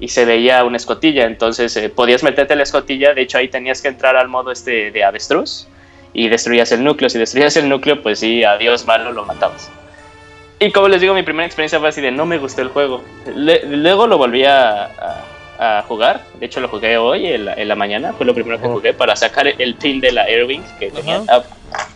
y 0.03 0.09
se 0.09 0.25
veía 0.25 0.65
una 0.65 0.77
escotilla. 0.79 1.25
Entonces 1.27 1.77
eh, 1.77 1.89
podías 1.89 2.23
meterte 2.25 2.57
la 2.57 2.65
escotilla, 2.65 3.15
de 3.15 3.23
hecho 3.23 3.39
ahí 3.39 3.47
tenías 3.49 3.81
que 3.81 3.89
entrar 3.89 4.17
al 4.17 4.27
modo 4.29 4.51
este 4.51 4.91
de 4.91 5.05
avestruz 5.05 5.69
y 6.13 6.29
destruías 6.29 6.73
el 6.73 6.83
núcleo. 6.83 7.09
Si 7.09 7.19
destruías 7.19 7.57
el 7.57 7.69
núcleo, 7.69 8.03
pues 8.03 8.19
sí, 8.19 8.43
adiós 8.43 8.85
malo, 8.85 9.13
lo 9.13 9.25
matabas. 9.25 9.71
Y 10.59 10.73
como 10.73 10.89
les 10.89 11.01
digo, 11.01 11.15
mi 11.15 11.23
primera 11.23 11.47
experiencia 11.47 11.79
fue 11.79 11.89
así 11.89 12.01
de 12.01 12.11
no 12.11 12.27
me 12.27 12.39
gustó 12.39 12.63
el 12.63 12.69
juego. 12.69 13.03
Le- 13.35 13.63
luego 13.65 14.07
lo 14.09 14.19
volví 14.19 14.45
a, 14.45 14.85
a- 14.87 15.25
a 15.79 15.83
jugar. 15.83 16.23
De 16.41 16.47
hecho, 16.47 16.59
lo 16.61 16.67
jugué 16.69 16.99
hoy 16.99 17.27
en 17.29 17.45
la, 17.45 17.55
en 17.55 17.69
la 17.69 17.75
mañana. 17.77 18.13
Fue 18.13 18.27
lo 18.27 18.35
primero 18.35 18.61
que 18.61 18.67
Oh. 18.67 18.73
jugué 18.73 18.93
para 18.95 19.15
sacar 19.15 19.47
el 19.47 19.75
pin 19.77 20.01
de 20.01 20.11
la 20.11 20.23
Airwing 20.25 20.63
que 20.81 20.91
tenía. 20.91 21.19
Ajá. 21.29 21.45
Ah, 21.73 21.87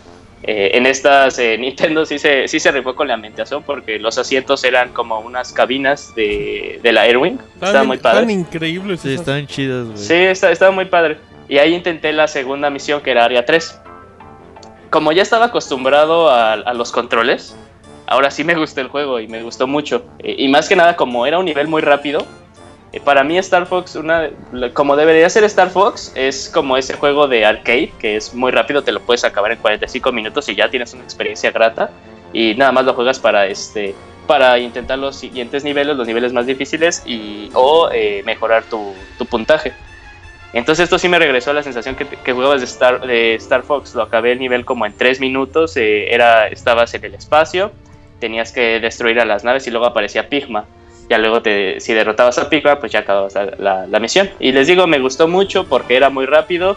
eh, 0.43 0.71
en 0.73 0.85
estas 0.85 1.39
eh, 1.39 1.57
Nintendo 1.59 2.05
sí 2.05 2.19
se, 2.19 2.47
sí 2.47 2.59
se 2.59 2.71
rifó 2.71 2.95
con 2.95 3.07
la 3.07 3.15
ambientación 3.15 3.63
porque 3.63 3.99
los 3.99 4.17
asientos 4.17 4.63
eran 4.63 4.89
como 4.93 5.19
unas 5.19 5.51
cabinas 5.53 6.13
de, 6.15 6.79
de 6.83 6.91
la 6.91 7.01
Airwing. 7.01 7.39
Estaba 7.55 7.73
Tan, 7.73 7.87
muy 7.87 7.97
padre. 7.97 8.31
increíbles. 8.31 9.01
Sí, 9.01 9.13
están 9.13 9.47
chidos, 9.47 9.87
güey. 9.87 9.97
Sí, 9.97 10.13
está- 10.13 10.51
estaba 10.51 10.71
muy 10.71 10.85
padre. 10.85 11.17
Y 11.49 11.57
ahí 11.59 11.73
intenté 11.73 12.11
la 12.13 12.27
segunda 12.27 12.69
misión 12.69 13.01
que 13.01 13.11
era 13.11 13.25
Área 13.25 13.45
3. 13.45 13.79
Como 14.89 15.11
ya 15.11 15.21
estaba 15.21 15.45
acostumbrado 15.45 16.29
a, 16.29 16.53
a 16.53 16.73
los 16.73 16.91
controles, 16.91 17.57
ahora 18.05 18.31
sí 18.31 18.43
me 18.43 18.55
gustó 18.55 18.81
el 18.81 18.87
juego 18.87 19.19
y 19.19 19.27
me 19.27 19.43
gustó 19.43 19.67
mucho. 19.67 20.05
Eh, 20.19 20.35
y 20.37 20.47
más 20.47 20.69
que 20.69 20.75
nada, 20.75 20.95
como 20.95 21.25
era 21.25 21.39
un 21.39 21.45
nivel 21.45 21.67
muy 21.67 21.81
rápido, 21.81 22.25
para 23.03 23.23
mí 23.23 23.37
Star 23.37 23.67
Fox, 23.67 23.95
una, 23.95 24.29
como 24.73 24.95
debería 24.95 25.29
ser 25.29 25.43
Star 25.43 25.69
Fox, 25.69 26.11
es 26.15 26.49
como 26.49 26.77
ese 26.77 26.93
juego 26.93 27.27
de 27.27 27.45
arcade 27.45 27.91
que 27.99 28.15
es 28.15 28.33
muy 28.33 28.51
rápido, 28.51 28.83
te 28.83 28.91
lo 28.91 29.01
puedes 29.01 29.23
acabar 29.23 29.51
en 29.51 29.59
45 29.59 30.11
minutos 30.11 30.47
y 30.49 30.55
ya 30.55 30.69
tienes 30.69 30.93
una 30.93 31.03
experiencia 31.03 31.51
grata. 31.51 31.91
Y 32.33 32.55
nada 32.55 32.71
más 32.71 32.85
lo 32.85 32.93
juegas 32.93 33.19
para 33.19 33.47
este 33.47 33.95
para 34.27 34.59
intentar 34.59 34.99
los 34.99 35.15
siguientes 35.15 35.63
niveles, 35.63 35.95
los 35.95 36.05
niveles 36.05 36.33
más 36.33 36.45
difíciles 36.45 37.01
y 37.05 37.49
o 37.53 37.89
eh, 37.93 38.21
mejorar 38.25 38.63
tu, 38.63 38.93
puntaje. 39.29 39.73
Entonces 40.53 40.83
esto 40.83 40.99
sí 40.99 41.07
me 41.07 41.17
regresó 41.17 41.51
a 41.51 41.53
la 41.53 41.63
sensación 41.63 41.95
que, 41.95 42.05
que 42.05 42.33
jugabas 42.33 42.59
de 42.59 42.65
Star, 42.65 43.05
de 43.07 43.35
Star 43.35 43.63
Fox. 43.63 43.95
Lo 43.95 44.03
acabé 44.03 44.33
el 44.33 44.39
nivel 44.39 44.65
como 44.65 44.85
en 44.85 44.93
3 44.93 45.19
minutos. 45.19 45.77
eh, 45.77 46.13
era, 46.13 46.47
estabas 46.47 46.93
en 46.93 47.05
el 47.05 47.15
espacio, 47.15 47.71
tenías 48.19 48.51
que 48.51 48.79
destruir 48.79 49.19
a 49.19 49.25
las 49.25 49.43
naves 49.43 49.65
y 49.67 49.71
luego 49.71 49.85
aparecía 49.85 50.29
Pigma. 50.29 50.65
Ya 51.09 51.17
luego 51.17 51.41
te, 51.41 51.79
si 51.79 51.93
derrotabas 51.93 52.37
a 52.37 52.49
Pigma, 52.49 52.79
pues 52.79 52.91
ya 52.91 52.99
acababas 52.99 53.33
la, 53.35 53.45
la- 53.57 53.87
la 53.87 53.99
misión. 53.99 54.29
Y 54.39 54.51
les 54.51 54.67
digo, 54.67 54.87
me 54.87 54.99
gustó 54.99 55.27
mucho 55.27 55.65
porque 55.65 55.95
era 55.95 56.09
muy 56.09 56.25
rápido. 56.25 56.75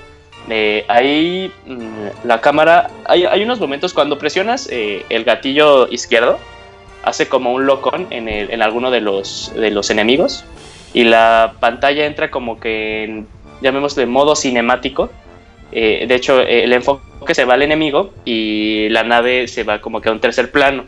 Eh, 0.48 0.84
ahí 0.88 1.52
mm, 1.66 2.26
la 2.26 2.40
cámara, 2.40 2.90
hay, 3.06 3.24
hay 3.24 3.42
unos 3.42 3.60
momentos 3.60 3.92
cuando 3.92 4.18
presionas 4.18 4.68
eh, 4.70 5.04
el 5.10 5.24
gatillo 5.24 5.88
izquierdo, 5.88 6.38
hace 7.02 7.28
como 7.28 7.52
un 7.52 7.66
locón 7.66 8.06
en, 8.10 8.28
el- 8.28 8.50
en 8.50 8.62
alguno 8.62 8.90
de 8.90 9.00
los, 9.00 9.52
de 9.56 9.70
los 9.70 9.90
enemigos 9.90 10.44
y 10.94 11.04
la 11.04 11.54
pantalla 11.60 12.06
entra 12.06 12.30
como 12.30 12.58
que 12.60 13.04
en, 13.04 13.26
llamémosle 13.62 14.06
modo 14.06 14.34
cinemático. 14.36 15.10
Eh, 15.72 16.04
de 16.08 16.14
hecho, 16.14 16.40
el 16.40 16.72
enfoque 16.72 17.34
se 17.34 17.44
va 17.44 17.54
al 17.54 17.62
enemigo 17.62 18.12
y 18.24 18.88
la 18.90 19.02
nave 19.04 19.46
se 19.48 19.62
va 19.64 19.80
como 19.80 20.00
que 20.00 20.08
a 20.08 20.12
un 20.12 20.20
tercer 20.20 20.50
plano. 20.50 20.84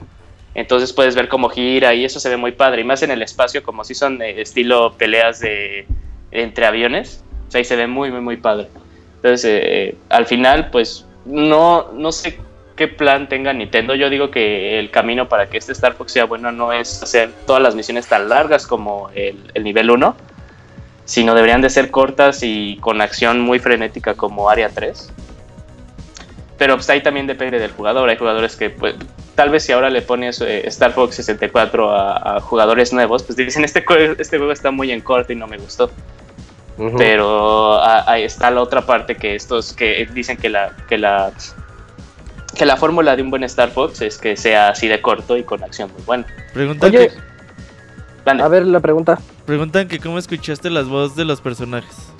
Entonces 0.54 0.92
puedes 0.92 1.14
ver 1.14 1.28
cómo 1.28 1.48
gira 1.48 1.94
y 1.94 2.04
eso 2.04 2.20
se 2.20 2.28
ve 2.28 2.36
muy 2.36 2.52
padre. 2.52 2.82
Y 2.82 2.84
más 2.84 3.02
en 3.02 3.10
el 3.10 3.22
espacio, 3.22 3.62
como 3.62 3.84
si 3.84 3.94
son 3.94 4.20
eh, 4.20 4.40
estilo 4.40 4.94
peleas 4.98 5.40
de 5.40 5.86
entre 6.30 6.66
aviones. 6.66 7.24
O 7.48 7.50
sea, 7.50 7.58
ahí 7.58 7.64
se 7.64 7.76
ve 7.76 7.86
muy, 7.86 8.10
muy, 8.10 8.20
muy 8.20 8.36
padre. 8.36 8.68
Entonces, 9.16 9.44
eh, 9.44 9.96
al 10.08 10.26
final, 10.26 10.70
pues 10.70 11.06
no, 11.24 11.90
no 11.92 12.12
sé 12.12 12.38
qué 12.76 12.88
plan 12.88 13.28
tenga 13.28 13.52
Nintendo. 13.52 13.94
Yo 13.94 14.10
digo 14.10 14.30
que 14.30 14.78
el 14.78 14.90
camino 14.90 15.28
para 15.28 15.48
que 15.48 15.58
este 15.58 15.72
Star 15.72 15.94
Fox 15.94 16.12
sea 16.12 16.24
bueno 16.24 16.52
no 16.52 16.72
es 16.72 17.02
hacer 17.02 17.30
todas 17.46 17.62
las 17.62 17.74
misiones 17.74 18.06
tan 18.08 18.28
largas 18.28 18.66
como 18.66 19.10
el, 19.14 19.38
el 19.54 19.64
nivel 19.64 19.90
1, 19.90 20.16
sino 21.04 21.34
deberían 21.34 21.60
de 21.62 21.70
ser 21.70 21.90
cortas 21.90 22.40
y 22.42 22.76
con 22.78 23.00
acción 23.00 23.40
muy 23.40 23.58
frenética 23.58 24.14
como 24.14 24.50
Área 24.50 24.68
3. 24.68 25.12
Pero 26.62 26.76
pues 26.76 26.88
ahí 26.90 27.02
también 27.02 27.26
depende 27.26 27.58
del 27.58 27.72
jugador. 27.72 28.08
Hay 28.08 28.16
jugadores 28.16 28.54
que, 28.54 28.70
pues, 28.70 28.94
tal 29.34 29.50
vez 29.50 29.64
si 29.64 29.72
ahora 29.72 29.90
le 29.90 30.00
pones 30.00 30.40
eh, 30.40 30.64
Star 30.68 30.92
Fox 30.92 31.16
64 31.16 31.90
a, 31.90 32.36
a 32.36 32.40
jugadores 32.40 32.92
nuevos, 32.92 33.24
pues 33.24 33.36
dicen, 33.36 33.64
este, 33.64 33.84
este 34.16 34.38
juego 34.38 34.52
está 34.52 34.70
muy 34.70 34.92
en 34.92 35.00
corto 35.00 35.32
y 35.32 35.34
no 35.34 35.48
me 35.48 35.58
gustó. 35.58 35.90
Pero 36.96 37.82
ah, 37.82 38.04
ahí 38.06 38.22
está 38.22 38.48
la 38.52 38.60
otra 38.60 38.86
parte 38.86 39.16
que 39.16 39.34
estos 39.34 39.72
que 39.72 40.08
dicen 40.14 40.36
que 40.36 40.50
la 40.50 40.70
que 40.88 40.98
la 40.98 41.32
que 42.56 42.64
la 42.64 42.76
fórmula 42.76 43.16
de 43.16 43.22
un 43.22 43.30
buen 43.30 43.42
Star 43.42 43.72
Fox 43.72 44.00
es 44.00 44.16
que 44.16 44.36
sea 44.36 44.68
así 44.68 44.86
de 44.86 45.02
corto 45.02 45.36
y 45.36 45.42
con 45.42 45.64
acción 45.64 45.90
muy 45.92 46.02
buena. 46.02 46.26
Preguntan, 46.54 46.90
Oye, 46.90 47.08
que, 47.08 47.14
Mande. 48.24 48.44
a 48.44 48.46
ver 48.46 48.66
la 48.68 48.78
pregunta. 48.78 49.18
preguntan 49.46 49.88
que 49.88 49.98
cómo 49.98 50.16
escuchaste 50.16 50.70
las 50.70 50.86
voces 50.86 51.16
de 51.16 51.24
los 51.24 51.40
personajes. 51.40 52.12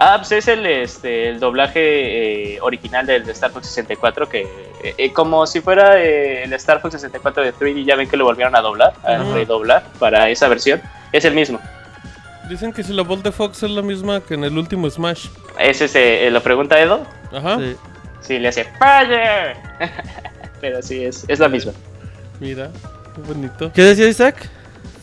Ah, 0.00 0.14
pues 0.18 0.30
es 0.30 0.46
el, 0.46 0.64
este, 0.64 1.28
el 1.28 1.40
doblaje 1.40 2.54
eh, 2.54 2.60
original 2.60 3.04
del 3.04 3.26
de 3.26 3.32
Star 3.32 3.50
Fox 3.50 3.66
64, 3.66 4.28
que 4.28 4.42
eh, 4.42 4.94
eh, 4.96 5.12
como 5.12 5.44
si 5.44 5.60
fuera 5.60 6.00
eh, 6.00 6.44
el 6.44 6.52
Star 6.52 6.80
Fox 6.80 6.94
64 6.94 7.42
de 7.42 7.52
3D, 7.52 7.84
ya 7.84 7.96
ven 7.96 8.08
que 8.08 8.16
lo 8.16 8.24
volvieron 8.24 8.54
a 8.54 8.60
doblar, 8.60 8.94
a 9.02 9.18
redoblar 9.34 9.84
para 9.98 10.30
esa 10.30 10.46
versión. 10.46 10.80
Es 11.12 11.24
el 11.24 11.34
mismo. 11.34 11.58
Dicen 12.48 12.72
que 12.72 12.84
si 12.84 12.92
la 12.92 13.02
voz 13.02 13.24
de 13.24 13.32
Fox 13.32 13.64
es 13.64 13.70
la 13.70 13.82
misma 13.82 14.20
que 14.20 14.34
en 14.34 14.44
el 14.44 14.56
último 14.56 14.88
Smash. 14.88 15.26
Ese 15.58 15.88
se 15.88 16.26
eh, 16.26 16.30
lo 16.30 16.42
pregunta 16.42 16.80
Edo. 16.80 17.04
Ajá. 17.32 17.58
Sí. 17.58 17.76
Sí, 18.20 18.38
le 18.38 18.48
hace 18.48 18.64
Fire. 18.78 19.56
Pero 20.60 20.80
sí, 20.80 21.04
es, 21.04 21.24
es 21.28 21.40
la 21.40 21.48
misma. 21.48 21.72
Mira, 22.38 22.70
qué 23.16 23.20
bonito. 23.20 23.72
¿Qué 23.72 23.82
decía 23.82 24.08
Isaac? 24.08 24.48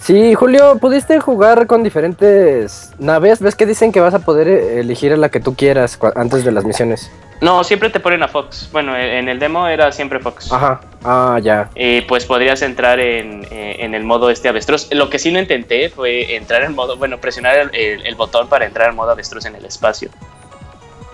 Sí, 0.06 0.36
Julio, 0.36 0.78
¿pudiste 0.78 1.20
jugar 1.20 1.66
con 1.66 1.82
diferentes 1.82 2.92
naves? 3.00 3.40
¿Ves 3.42 3.56
que 3.56 3.66
dicen 3.66 3.92
que 3.92 4.00
vas 4.00 4.14
a 4.14 4.20
poder 4.20 4.48
eh, 4.48 4.80
elegir 4.80 5.12
a 5.14 5.18
la 5.18 5.30
que 5.30 5.40
tú 5.40 5.56
quieras 5.56 5.98
antes 6.16 6.44
de 6.46 6.52
las 6.52 6.64
misiones? 6.64 7.10
No, 7.42 7.64
siempre 7.64 7.90
te 7.90 8.00
ponen 8.00 8.22
a 8.22 8.28
Fox. 8.28 8.70
Bueno, 8.72 8.96
en 8.96 9.02
en 9.26 9.30
el 9.30 9.40
demo 9.40 9.68
era 9.68 9.92
siempre 9.92 10.20
Fox. 10.20 10.52
Ajá, 10.52 10.80
ah, 11.04 11.40
ya. 11.42 11.72
Eh, 11.74 12.06
pues 12.08 12.24
podrías 12.26 12.62
entrar 12.62 13.00
en, 13.00 13.48
eh, 13.50 13.78
en 13.80 13.96
el 13.96 14.04
modo 14.04 14.30
este 14.30 14.48
avestruz. 14.48 14.88
Lo 14.94 15.10
que 15.10 15.18
sí 15.18 15.32
no 15.32 15.40
intenté 15.40 15.90
fue 15.90 16.36
entrar 16.36 16.62
en 16.62 16.76
modo, 16.76 16.98
bueno, 16.98 17.18
presionar 17.18 17.58
el, 17.58 17.74
el- 17.76 18.06
el 18.06 18.14
botón 18.16 18.48
para 18.48 18.68
entrar 18.68 18.92
en 18.92 18.96
modo 18.96 19.10
avestruz 19.10 19.46
en 19.46 19.56
el 19.56 19.66
espacio. 19.66 20.10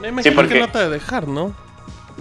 Me 0.01 0.09
imagino 0.09 0.35
porque- 0.35 0.55
que 0.55 0.59
no 0.59 0.67
te 0.67 0.79
de 0.79 0.89
dejar, 0.89 1.29
¿no? 1.29 1.53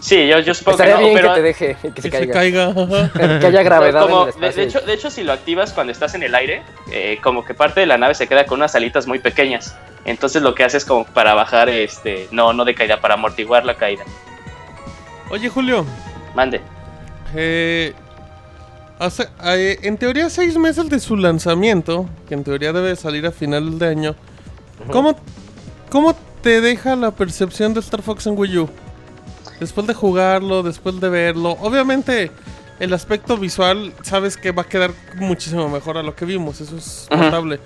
Sí, 0.01 0.27
yo, 0.29 0.39
yo 0.39 0.55
supongo 0.55 0.77
Estaría 0.79 0.97
que 0.97 1.01
no, 1.03 1.07
bien 1.09 1.17
pero 1.21 1.29
que 1.31 1.41
te 1.41 1.43
deje 1.43 1.77
y 1.83 1.89
que 1.89 1.95
Que 1.95 2.03
se 2.03 2.11
se 2.11 2.29
caiga. 2.31 2.69
ajá. 2.69 3.11
que 3.41 3.47
haya 3.47 3.63
gravedad 3.63 4.03
como- 4.03 4.23
en 4.23 4.29
el 4.29 4.41
de, 4.41 4.47
espacio. 4.49 4.63
de 4.63 4.69
hecho, 4.69 4.81
de 4.81 4.93
hecho, 4.95 5.11
si 5.11 5.25
lo 5.25 5.33
activas 5.33 5.73
cuando 5.73 5.93
estás 5.93 6.15
en 6.15 6.23
el 6.23 6.35
aire, 6.35 6.63
eh, 6.93 7.19
como 7.23 7.45
que 7.45 7.55
parte 7.55 7.81
de 7.81 7.87
la 7.87 7.99
nave 7.99 8.15
se 8.15 8.27
queda 8.27 8.47
con 8.47 8.59
unas 8.61 8.75
alitas 8.75 9.07
muy 9.07 9.19
pequeñas. 9.19 9.75
Entonces 10.07 10.41
lo 10.43 10.55
que 10.55 10.65
haces 10.65 10.85
como 10.87 11.05
para 11.05 11.35
bajar, 11.35 11.69
este, 11.69 12.29
no, 12.31 12.53
no 12.55 12.65
de 12.65 12.75
caída, 12.75 13.01
para 13.01 13.15
amortiguar 13.15 13.65
la 13.67 13.75
caída. 13.75 14.05
Oye, 15.31 15.49
Julio. 15.49 15.85
Mande. 16.35 16.61
Eh, 17.35 17.93
hace- 18.99 19.29
eh, 19.45 19.79
en 19.83 19.97
teoría, 19.99 20.31
seis 20.31 20.57
meses 20.57 20.89
de 20.89 20.99
su 21.01 21.17
lanzamiento, 21.17 22.09
que 22.29 22.35
en 22.35 22.45
teoría 22.45 22.73
debe 22.73 22.97
salir 22.97 23.27
a 23.27 23.33
finales 23.33 23.79
de 23.79 23.87
año. 23.89 24.15
¿Cómo, 24.91 25.15
¿Cómo 25.91 26.17
te 26.43 26.61
deja 26.63 26.97
la 26.97 27.11
percepción 27.11 27.75
de 27.75 27.81
Star 27.81 28.01
Fox 28.03 28.27
en 28.27 28.39
Wii 28.39 28.59
U? 28.59 28.71
Después 29.61 29.87
de 29.87 29.95
jugarlo, 29.95 30.63
después 30.63 30.99
de 31.01 31.09
verlo. 31.09 31.51
Obviamente, 31.61 32.31
el 32.81 32.95
aspecto 32.95 33.37
visual, 33.37 33.93
sabes 34.03 34.37
que 34.39 34.53
va 34.53 34.63
a 34.63 34.67
quedar 34.67 34.93
muchísimo 35.17 35.69
mejor 35.69 35.99
a 35.99 36.03
lo 36.03 36.17
que 36.17 36.25
vimos. 36.25 36.61
Eso 36.61 36.77
es 36.77 37.09
notable. 37.11 37.61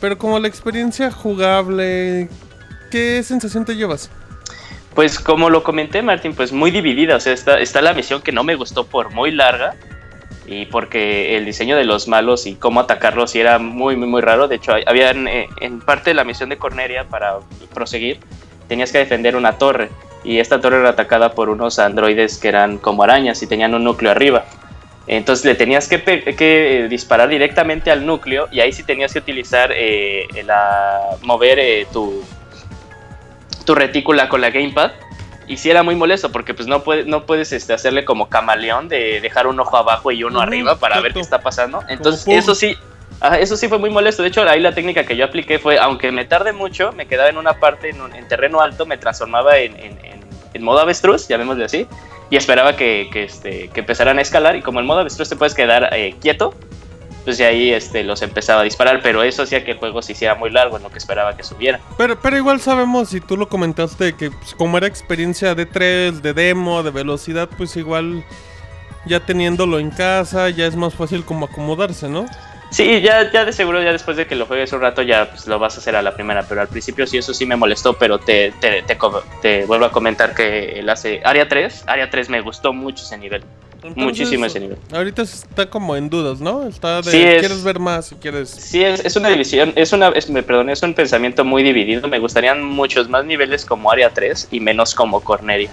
Pero 0.00 0.18
como 0.18 0.38
la 0.38 0.48
experiencia 0.48 1.10
jugable, 1.10 2.28
¿qué 2.90 3.22
sensación 3.22 3.64
te 3.64 3.76
llevas? 3.76 4.10
Pues 4.94 5.18
como 5.18 5.50
lo 5.50 5.62
comenté, 5.62 6.02
Martín, 6.02 6.34
pues 6.34 6.50
muy 6.52 6.70
dividida. 6.70 7.16
O 7.16 7.20
sea, 7.20 7.34
está, 7.34 7.58
está 7.60 7.82
la 7.82 7.92
misión 7.92 8.22
que 8.22 8.32
no 8.32 8.42
me 8.42 8.54
gustó 8.54 8.86
por 8.86 9.10
muy 9.10 9.30
larga 9.30 9.76
y 10.46 10.66
porque 10.66 11.36
el 11.36 11.44
diseño 11.44 11.76
de 11.76 11.84
los 11.84 12.06
malos 12.08 12.46
y 12.46 12.54
cómo 12.54 12.80
atacarlos 12.80 13.34
era 13.34 13.58
muy, 13.58 13.96
muy, 13.96 14.08
muy 14.08 14.20
raro. 14.22 14.48
De 14.48 14.56
hecho, 14.56 14.72
había 14.86 15.10
eh, 15.10 15.48
en 15.60 15.80
parte 15.80 16.10
de 16.10 16.14
la 16.14 16.24
misión 16.24 16.48
de 16.48 16.56
Corneria 16.56 17.04
para 17.04 17.38
proseguir, 17.72 18.20
tenías 18.68 18.92
que 18.92 18.98
defender 18.98 19.36
una 19.36 19.58
torre 19.58 19.90
y 20.24 20.38
esta 20.38 20.60
torre 20.60 20.80
era 20.80 20.90
atacada 20.90 21.32
por 21.32 21.50
unos 21.50 21.78
androides 21.78 22.38
que 22.38 22.48
eran 22.48 22.78
como 22.78 23.02
arañas 23.02 23.42
y 23.42 23.46
tenían 23.46 23.74
un 23.74 23.84
núcleo 23.84 24.10
arriba. 24.10 24.44
Entonces 25.06 25.44
le 25.44 25.54
tenías 25.54 25.86
que, 25.86 26.02
que 26.02 26.86
disparar 26.88 27.28
directamente 27.28 27.90
al 27.90 28.06
núcleo 28.06 28.48
y 28.50 28.60
ahí 28.60 28.72
sí 28.72 28.82
tenías 28.82 29.12
que 29.12 29.18
utilizar 29.18 29.70
eh, 29.74 30.26
la, 30.46 30.98
mover 31.22 31.58
eh, 31.58 31.86
tu, 31.92 32.24
tu 33.66 33.74
retícula 33.74 34.30
con 34.30 34.40
la 34.40 34.48
gamepad 34.48 34.92
y 35.46 35.58
sí 35.58 35.70
era 35.70 35.82
muy 35.82 35.94
molesto 35.94 36.32
porque 36.32 36.54
pues 36.54 36.66
no, 36.66 36.82
puedes 36.82 37.06
no 37.06 37.26
puedes 37.26 37.52
este, 37.52 37.74
hacerle 37.74 38.06
como 38.06 38.30
camaleón 38.30 38.88
de 38.88 39.20
dejar 39.20 39.46
un 39.46 39.60
ojo 39.60 39.76
abajo 39.76 40.10
y 40.10 40.24
uno 40.24 40.40
arriba 40.40 40.78
para 40.78 41.00
ver 41.00 41.12
qué 41.12 41.20
está 41.20 41.40
pasando. 41.40 41.82
Entonces 41.88 42.26
eso 42.28 42.54
sí, 42.54 42.74
eso 43.40 43.56
sí 43.56 43.68
fue 43.68 43.78
muy 43.78 43.90
molesto. 43.90 44.22
De 44.22 44.28
hecho 44.28 44.42
ahí 44.42 44.60
la 44.60 44.74
técnica 44.74 45.04
que 45.04 45.16
yo 45.16 45.24
apliqué 45.24 45.58
fue, 45.58 45.78
aunque 45.78 46.12
me 46.12 46.24
tarde 46.24 46.52
mucho, 46.52 46.92
me 46.92 47.06
quedaba 47.06 47.28
en 47.28 47.38
una 47.38 47.58
parte, 47.60 47.90
en, 47.90 48.28
terreno 48.28 48.60
alto, 48.60 48.86
me 48.86 48.98
transformaba 48.98 49.58
en, 49.58 49.76
en, 50.52 50.62
modo 50.62 50.80
avestruz, 50.80 51.26
llamémosle 51.28 51.64
así, 51.64 51.86
y 52.30 52.36
esperaba 52.36 52.76
que, 52.76 53.08
que, 53.12 53.24
este, 53.24 53.68
que 53.68 53.80
empezaran 53.80 54.18
a 54.18 54.22
escalar 54.22 54.56
y 54.56 54.62
como 54.62 54.80
en 54.80 54.86
modo 54.86 55.00
avestruz 55.00 55.28
te 55.28 55.36
puedes 55.36 55.52
quedar 55.54 55.90
eh, 55.92 56.14
quieto, 56.20 56.54
pues 57.24 57.38
de 57.38 57.46
ahí 57.46 57.72
este, 57.72 58.04
los 58.04 58.22
empezaba 58.22 58.60
a 58.60 58.64
disparar, 58.64 59.00
pero 59.02 59.22
eso 59.22 59.42
hacía 59.42 59.64
que 59.64 59.72
el 59.72 59.78
juego 59.78 60.02
se 60.02 60.12
hiciera 60.12 60.34
muy 60.34 60.50
largo 60.50 60.76
en 60.76 60.82
lo 60.82 60.90
que 60.90 60.98
esperaba 60.98 61.36
que 61.36 61.42
subiera. 61.42 61.80
Pero, 61.96 62.20
pero 62.20 62.36
igual 62.36 62.60
sabemos, 62.60 63.12
y 63.14 63.20
tú 63.20 63.36
lo 63.36 63.48
comentaste, 63.48 64.14
que 64.14 64.30
pues, 64.30 64.54
como 64.54 64.78
era 64.78 64.86
experiencia 64.86 65.54
de 65.54 65.66
3, 65.66 66.22
de 66.22 66.34
demo, 66.34 66.82
de 66.82 66.90
velocidad, 66.90 67.48
pues 67.56 67.76
igual 67.76 68.24
ya 69.06 69.20
teniéndolo 69.20 69.78
en 69.78 69.90
casa, 69.90 70.50
ya 70.50 70.66
es 70.66 70.76
más 70.76 70.94
fácil 70.94 71.24
como 71.24 71.46
acomodarse, 71.46 72.08
¿no? 72.08 72.26
Sí, 72.74 73.00
ya, 73.02 73.30
ya 73.30 73.44
de 73.44 73.52
seguro, 73.52 73.80
ya 73.80 73.92
después 73.92 74.16
de 74.16 74.26
que 74.26 74.34
lo 74.34 74.46
juegues 74.46 74.72
un 74.72 74.80
rato, 74.80 75.00
ya 75.02 75.30
pues, 75.30 75.46
lo 75.46 75.60
vas 75.60 75.76
a 75.76 75.78
hacer 75.78 75.94
a 75.94 76.02
la 76.02 76.12
primera, 76.12 76.42
pero 76.42 76.60
al 76.60 76.66
principio 76.66 77.06
sí, 77.06 77.18
eso 77.18 77.32
sí 77.32 77.46
me 77.46 77.54
molestó, 77.54 77.92
pero 77.92 78.18
te, 78.18 78.52
te, 78.60 78.82
te, 78.82 78.98
te 79.40 79.64
vuelvo 79.64 79.84
a 79.86 79.92
comentar 79.92 80.34
que 80.34 80.80
el 80.80 80.88
hace 80.88 81.20
Área 81.24 81.46
3, 81.48 81.84
Área 81.86 82.10
3 82.10 82.28
me 82.30 82.40
gustó 82.40 82.72
mucho 82.72 83.04
ese 83.04 83.16
nivel. 83.16 83.44
Muchísimo 83.94 84.46
ese 84.46 84.58
nivel. 84.58 84.76
Ahorita 84.92 85.22
está 85.22 85.70
como 85.70 85.94
en 85.94 86.10
dudas, 86.10 86.40
¿no? 86.40 86.66
Está 86.66 86.96
de, 87.00 87.10
Sí, 87.12 87.22
es- 87.22 87.38
quieres 87.38 87.62
ver 87.62 87.78
más 87.78 88.06
si 88.06 88.16
quieres. 88.16 88.50
Sí, 88.50 88.82
es, 88.82 89.04
es 89.04 89.14
una 89.14 89.28
división, 89.28 89.72
es 89.76 89.92
una, 89.92 90.08
es, 90.08 90.28
me 90.28 90.42
perdón, 90.42 90.68
es 90.68 90.82
un 90.82 90.94
pensamiento 90.94 91.44
muy 91.44 91.62
dividido. 91.62 92.08
Me 92.08 92.18
gustarían 92.18 92.64
muchos 92.64 93.08
más 93.08 93.24
niveles 93.24 93.64
como 93.64 93.92
Área 93.92 94.10
3 94.10 94.48
y 94.50 94.58
menos 94.58 94.96
como 94.96 95.20
Corneria. 95.20 95.70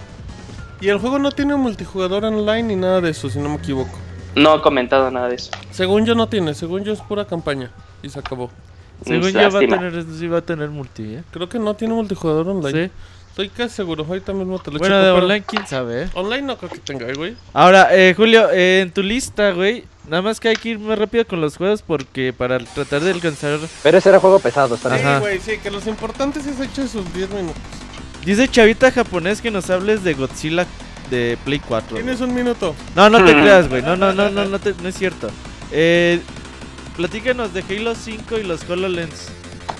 Y 0.79 0.89
el 0.89 0.99
juego 0.99 1.17
no 1.17 1.31
tiene 1.31 1.55
multijugador 1.55 2.25
online 2.25 2.63
ni 2.63 2.75
nada 2.75 3.01
de 3.01 3.09
eso, 3.09 3.27
si 3.27 3.39
no 3.39 3.49
me 3.49 3.55
equivoco. 3.55 3.97
No 4.35 4.55
he 4.55 4.61
comentado 4.61 5.09
nada 5.11 5.27
de 5.29 5.35
eso. 5.35 5.51
Según 5.71 6.05
yo 6.05 6.15
no 6.15 6.27
tiene, 6.27 6.53
según 6.53 6.83
yo 6.83 6.93
es 6.93 7.01
pura 7.01 7.25
campaña. 7.25 7.71
Y 8.01 8.09
se 8.09 8.19
acabó. 8.19 8.49
Según 9.05 9.29
yo 9.31 9.51
va 9.51 9.57
a 9.57 9.61
tener, 9.61 10.05
sí 10.17 10.27
va 10.27 10.37
a 10.39 10.41
tener 10.41 10.69
multi, 10.69 11.15
¿eh? 11.15 11.23
Creo 11.31 11.49
que 11.49 11.59
no 11.59 11.73
tiene 11.75 11.93
multijugador 11.93 12.47
online. 12.47 12.87
Sí. 12.87 12.91
Estoy 13.29 13.49
casi 13.49 13.75
seguro, 13.75 14.05
ahorita 14.07 14.33
mismo 14.33 14.59
te 14.59 14.71
lo 14.71 14.77
Bueno, 14.79 14.93
checo, 14.95 15.05
de 15.07 15.13
pero- 15.13 15.25
online, 15.25 15.43
quién 15.47 15.65
sabe, 15.65 16.03
¿eh? 16.03 16.09
Online 16.15 16.41
no 16.41 16.57
creo 16.57 16.69
que 16.69 16.79
tenga, 16.79 17.07
¿eh, 17.07 17.13
güey. 17.13 17.35
Ahora, 17.53 17.87
eh, 17.95 18.13
Julio, 18.15 18.49
eh, 18.51 18.81
en 18.81 18.91
tu 18.91 19.01
lista, 19.01 19.51
güey, 19.51 19.85
nada 20.09 20.21
más 20.21 20.39
que 20.41 20.49
hay 20.49 20.55
que 20.57 20.69
ir 20.69 20.79
más 20.79 20.99
rápido 20.99 21.25
con 21.25 21.39
los 21.39 21.55
juegos 21.55 21.81
porque 21.81 22.33
para 22.33 22.59
tratar 22.59 22.99
de 23.01 23.11
alcanzar... 23.11 23.57
Pero 23.83 23.97
ese 23.97 24.09
era 24.09 24.19
juego 24.19 24.39
pesado, 24.39 24.75
está. 24.75 24.97
Sí, 24.97 25.19
güey, 25.21 25.39
sí, 25.39 25.53
que 25.63 25.71
los 25.71 25.87
importantes 25.87 26.45
es 26.45 26.59
hecho 26.59 26.85
sus 26.89 27.11
10 27.13 27.29
minutos. 27.29 27.61
Dice 28.25 28.49
Chavita 28.49 28.91
japonés 28.91 29.41
que 29.41 29.49
nos 29.49 29.69
hables 29.69 30.03
de 30.03 30.13
Godzilla 30.13 30.67
de 31.11 31.37
Play 31.45 31.59
4. 31.59 31.91
güey. 31.91 32.03
Tienes 32.03 32.21
un 32.21 32.33
minuto. 32.33 32.73
No, 32.95 33.07
no 33.11 33.23
te 33.23 33.31
creas, 33.39 33.69
güey. 33.69 33.83
No, 33.83 33.95
no, 33.95 34.11
no, 34.13 34.29
no, 34.31 34.45
no, 34.45 34.57
te- 34.59 34.73
no 34.81 34.89
es 34.89 34.95
cierto. 34.97 35.29
Eh, 35.71 36.19
platícanos 36.97 37.53
de 37.53 37.63
Halo 37.69 37.93
5 37.93 38.39
y 38.39 38.43
los 38.43 38.67
HoloLens. 38.67 39.27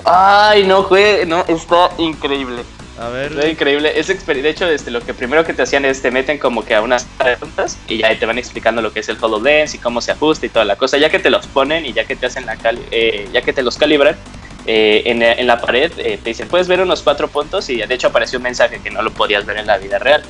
Ay, 0.05 0.63
no, 0.65 0.83
jue, 0.83 1.25
no, 1.27 1.43
está 1.47 1.89
increíble. 1.97 2.61
A 2.99 3.09
ver, 3.09 3.31
Está 3.31 3.47
increíble. 3.47 3.99
Es 3.99 4.07
de 4.07 4.49
hecho, 4.49 4.67
este, 4.69 4.91
lo 4.91 5.01
que 5.01 5.13
primero 5.13 5.43
que 5.43 5.53
te 5.53 5.63
hacían 5.63 5.85
es 5.85 6.01
te 6.03 6.11
meten 6.11 6.37
como 6.37 6.63
que 6.63 6.75
a 6.75 6.81
unas 6.81 7.05
preguntas 7.17 7.77
y 7.87 7.97
ya 7.97 8.17
te 8.19 8.25
van 8.27 8.37
explicando 8.37 8.81
lo 8.81 8.91
que 8.93 8.99
es 8.99 9.09
el 9.09 9.17
HoloLens 9.19 9.73
y 9.73 9.79
cómo 9.79 10.01
se 10.01 10.11
ajusta 10.11 10.45
y 10.45 10.49
toda 10.49 10.65
la 10.65 10.75
cosa. 10.75 10.97
Ya 10.97 11.09
que 11.09 11.17
te 11.17 11.29
los 11.31 11.47
ponen 11.47 11.85
y 11.85 11.93
ya 11.93 12.05
que 12.05 12.15
te 12.15 12.27
hacen 12.27 12.45
la 12.45 12.57
cali- 12.57 12.85
eh, 12.91 13.27
ya 13.33 13.41
que 13.41 13.53
te 13.53 13.63
los 13.63 13.77
calibran, 13.77 14.15
eh, 14.67 15.01
en, 15.05 15.23
en 15.23 15.47
la 15.47 15.59
pared 15.59 15.91
eh, 15.97 16.19
te 16.23 16.29
dicen, 16.29 16.47
puedes 16.47 16.67
ver 16.67 16.79
unos 16.81 17.01
cuatro 17.01 17.27
puntos 17.27 17.67
y 17.69 17.77
de 17.77 17.93
hecho 17.95 18.07
apareció 18.09 18.37
un 18.37 18.43
mensaje 18.43 18.79
que 18.83 18.91
no 18.91 19.01
lo 19.01 19.11
podías 19.11 19.45
ver 19.47 19.57
en 19.57 19.65
la 19.67 19.77
vida 19.79 19.97
real. 19.97 20.21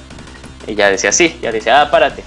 Y 0.68 0.76
ya 0.76 0.90
decía 0.90 1.12
sí, 1.12 1.38
ya 1.42 1.52
decía, 1.52 1.82
ah, 1.82 1.92
párate. 1.92 2.24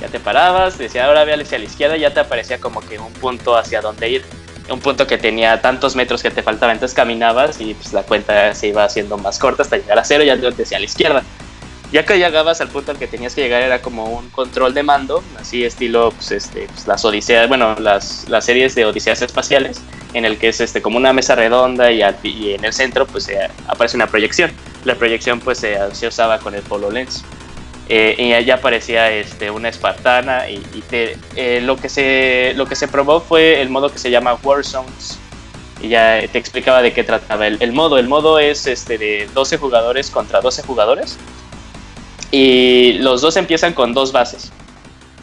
Ya 0.00 0.08
te 0.08 0.18
parabas, 0.20 0.76
decía, 0.78 1.06
ahora 1.06 1.24
ve 1.24 1.34
hacia 1.34 1.58
la 1.58 1.64
izquierda, 1.64 1.96
y 1.96 2.00
ya 2.00 2.12
te 2.12 2.20
aparecía 2.20 2.58
como 2.58 2.80
que 2.80 2.98
un 2.98 3.12
punto 3.12 3.56
hacia 3.56 3.80
dónde 3.80 4.08
ir. 4.10 4.24
Un 4.68 4.80
punto 4.80 5.06
que 5.06 5.18
tenía 5.18 5.60
tantos 5.60 5.94
metros 5.94 6.22
que 6.22 6.30
te 6.30 6.42
faltaba, 6.42 6.72
entonces 6.72 6.96
caminabas 6.96 7.60
y 7.60 7.74
pues 7.74 7.92
la 7.92 8.02
cuenta 8.02 8.54
se 8.54 8.68
iba 8.68 8.82
haciendo 8.84 9.18
más 9.18 9.38
corta 9.38 9.62
hasta 9.62 9.76
llegar 9.76 9.98
a 9.98 10.04
cero, 10.04 10.24
ya 10.24 10.38
te 10.38 10.50
decía 10.50 10.78
a 10.78 10.80
la 10.80 10.86
izquierda. 10.86 11.22
Ya 11.92 12.04
que 12.04 12.16
llegabas 12.18 12.60
al 12.60 12.68
punto 12.68 12.90
al 12.90 12.98
que 12.98 13.06
tenías 13.06 13.34
que 13.34 13.42
llegar 13.42 13.62
era 13.62 13.80
como 13.82 14.06
un 14.06 14.28
control 14.30 14.72
de 14.74 14.82
mando, 14.82 15.22
así 15.38 15.64
estilo 15.64 16.10
pues, 16.12 16.32
este, 16.32 16.66
pues, 16.66 16.86
las 16.88 17.04
odiseas, 17.04 17.46
bueno, 17.46 17.76
las, 17.78 18.26
las 18.28 18.46
series 18.46 18.74
de 18.74 18.86
odiseas 18.86 19.20
espaciales, 19.22 19.80
en 20.14 20.24
el 20.24 20.38
que 20.38 20.48
es 20.48 20.60
este 20.60 20.80
como 20.82 20.96
una 20.96 21.12
mesa 21.12 21.34
redonda 21.34 21.92
y, 21.92 22.02
al- 22.02 22.16
y 22.22 22.54
en 22.54 22.64
el 22.64 22.72
centro 22.72 23.06
pues 23.06 23.28
eh, 23.28 23.48
aparece 23.68 23.96
una 23.96 24.06
proyección. 24.06 24.50
La 24.84 24.94
proyección 24.96 25.40
pues 25.40 25.58
se, 25.58 25.76
se 25.94 26.08
usaba 26.08 26.38
con 26.38 26.54
el 26.54 26.62
HoloLens. 26.68 27.22
Eh, 27.88 28.14
y 28.18 28.32
allá 28.32 28.54
aparecía 28.54 29.10
este, 29.12 29.50
una 29.50 29.68
espartana 29.68 30.48
y, 30.48 30.54
y 30.74 30.80
te- 30.88 31.18
eh, 31.36 31.60
lo, 31.62 31.76
que 31.76 31.90
se, 31.90 32.54
lo 32.56 32.64
que 32.66 32.76
se 32.76 32.88
probó 32.88 33.20
fue 33.20 33.60
el 33.60 33.68
modo 33.68 33.92
que 33.92 33.98
se 33.98 34.10
llama 34.10 34.38
Warzones 34.42 35.18
y 35.82 35.88
ya 35.88 36.22
te 36.32 36.38
explicaba 36.38 36.80
de 36.80 36.94
qué 36.94 37.04
trataba 37.04 37.46
el, 37.46 37.58
el 37.60 37.72
modo. 37.72 37.98
El 37.98 38.08
modo 38.08 38.38
es 38.38 38.66
este, 38.66 38.96
de 38.96 39.28
12 39.34 39.58
jugadores 39.58 40.08
contra 40.10 40.40
12 40.40 40.62
jugadores 40.62 41.18
y 42.30 42.94
los 43.00 43.20
dos 43.20 43.36
empiezan 43.36 43.74
con 43.74 43.92
dos 43.92 44.12
bases. 44.12 44.50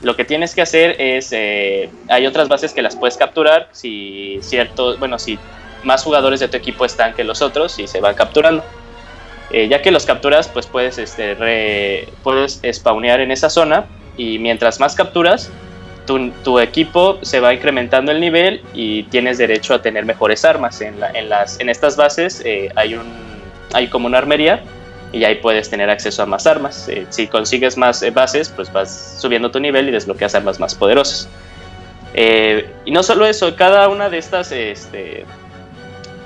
Lo 0.01 0.15
que 0.15 0.25
tienes 0.25 0.55
que 0.55 0.61
hacer 0.61 0.95
es, 0.99 1.29
eh, 1.31 1.89
hay 2.09 2.25
otras 2.25 2.47
bases 2.47 2.73
que 2.73 2.81
las 2.81 2.95
puedes 2.95 3.17
capturar 3.17 3.69
si 3.71 4.39
cierto, 4.41 4.97
bueno, 4.97 5.19
si 5.19 5.37
más 5.83 6.03
jugadores 6.03 6.39
de 6.39 6.47
tu 6.47 6.57
equipo 6.57 6.85
están 6.85 7.13
que 7.13 7.23
los 7.23 7.41
otros 7.41 7.77
y 7.79 7.87
se 7.87 7.99
van 8.01 8.15
capturando. 8.15 8.63
Eh, 9.53 9.67
ya 9.67 9.81
que 9.81 9.91
los 9.91 10.05
capturas, 10.05 10.47
pues 10.47 10.65
puedes, 10.65 10.97
este, 10.97 12.07
puedes 12.23 12.61
spawnear 12.71 13.19
en 13.19 13.31
esa 13.31 13.49
zona 13.49 13.85
y 14.17 14.39
mientras 14.39 14.79
más 14.79 14.95
capturas, 14.95 15.51
tu, 16.43 16.59
equipo 16.59 17.19
se 17.21 17.39
va 17.39 17.53
incrementando 17.53 18.11
el 18.11 18.19
nivel 18.19 18.61
y 18.73 19.03
tienes 19.03 19.37
derecho 19.37 19.73
a 19.73 19.81
tener 19.81 20.05
mejores 20.05 20.43
armas. 20.43 20.81
En, 20.81 20.99
la- 20.99 21.11
en 21.11 21.29
las, 21.29 21.59
en 21.59 21.69
estas 21.69 21.95
bases 21.95 22.41
eh, 22.45 22.69
hay, 22.75 22.95
un, 22.95 23.05
hay 23.73 23.87
como 23.87 24.07
una 24.07 24.17
armería 24.17 24.61
y 25.13 25.23
ahí 25.23 25.35
puedes 25.35 25.69
tener 25.69 25.89
acceso 25.89 26.23
a 26.23 26.25
más 26.25 26.47
armas. 26.47 26.87
Eh, 26.89 27.05
si 27.09 27.27
consigues 27.27 27.77
más 27.77 28.03
bases, 28.13 28.49
pues 28.49 28.71
vas 28.71 29.17
subiendo 29.19 29.51
tu 29.51 29.59
nivel 29.59 29.87
y 29.89 29.91
desbloqueas 29.91 30.35
armas 30.35 30.59
más 30.59 30.75
poderosas. 30.75 31.29
Y 32.85 32.91
no 32.91 33.03
solo 33.03 33.25
eso, 33.25 33.55
cada 33.55 33.87
una 33.87 34.09
de 34.09 34.17
estas, 34.17 34.51
este, 34.51 35.25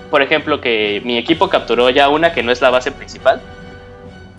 por 0.10 0.22
ejemplo, 0.22 0.62
que 0.62 1.02
mi 1.04 1.18
equipo 1.18 1.50
capturó 1.50 1.90
ya 1.90 2.10
una 2.10 2.34
que 2.34 2.44
no 2.44 2.52
es 2.52 2.62
la 2.62 2.70
base 2.70 2.92
principal. 2.92 3.42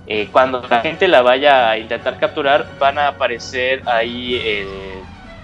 eh, 0.06 0.28
cuando 0.30 0.62
la 0.68 0.80
gente 0.80 1.08
la 1.08 1.22
vaya 1.22 1.70
a 1.70 1.78
intentar 1.78 2.18
capturar, 2.18 2.66
van 2.78 2.98
a 2.98 3.08
aparecer 3.08 3.82
ahí 3.86 4.40
eh, 4.42 4.66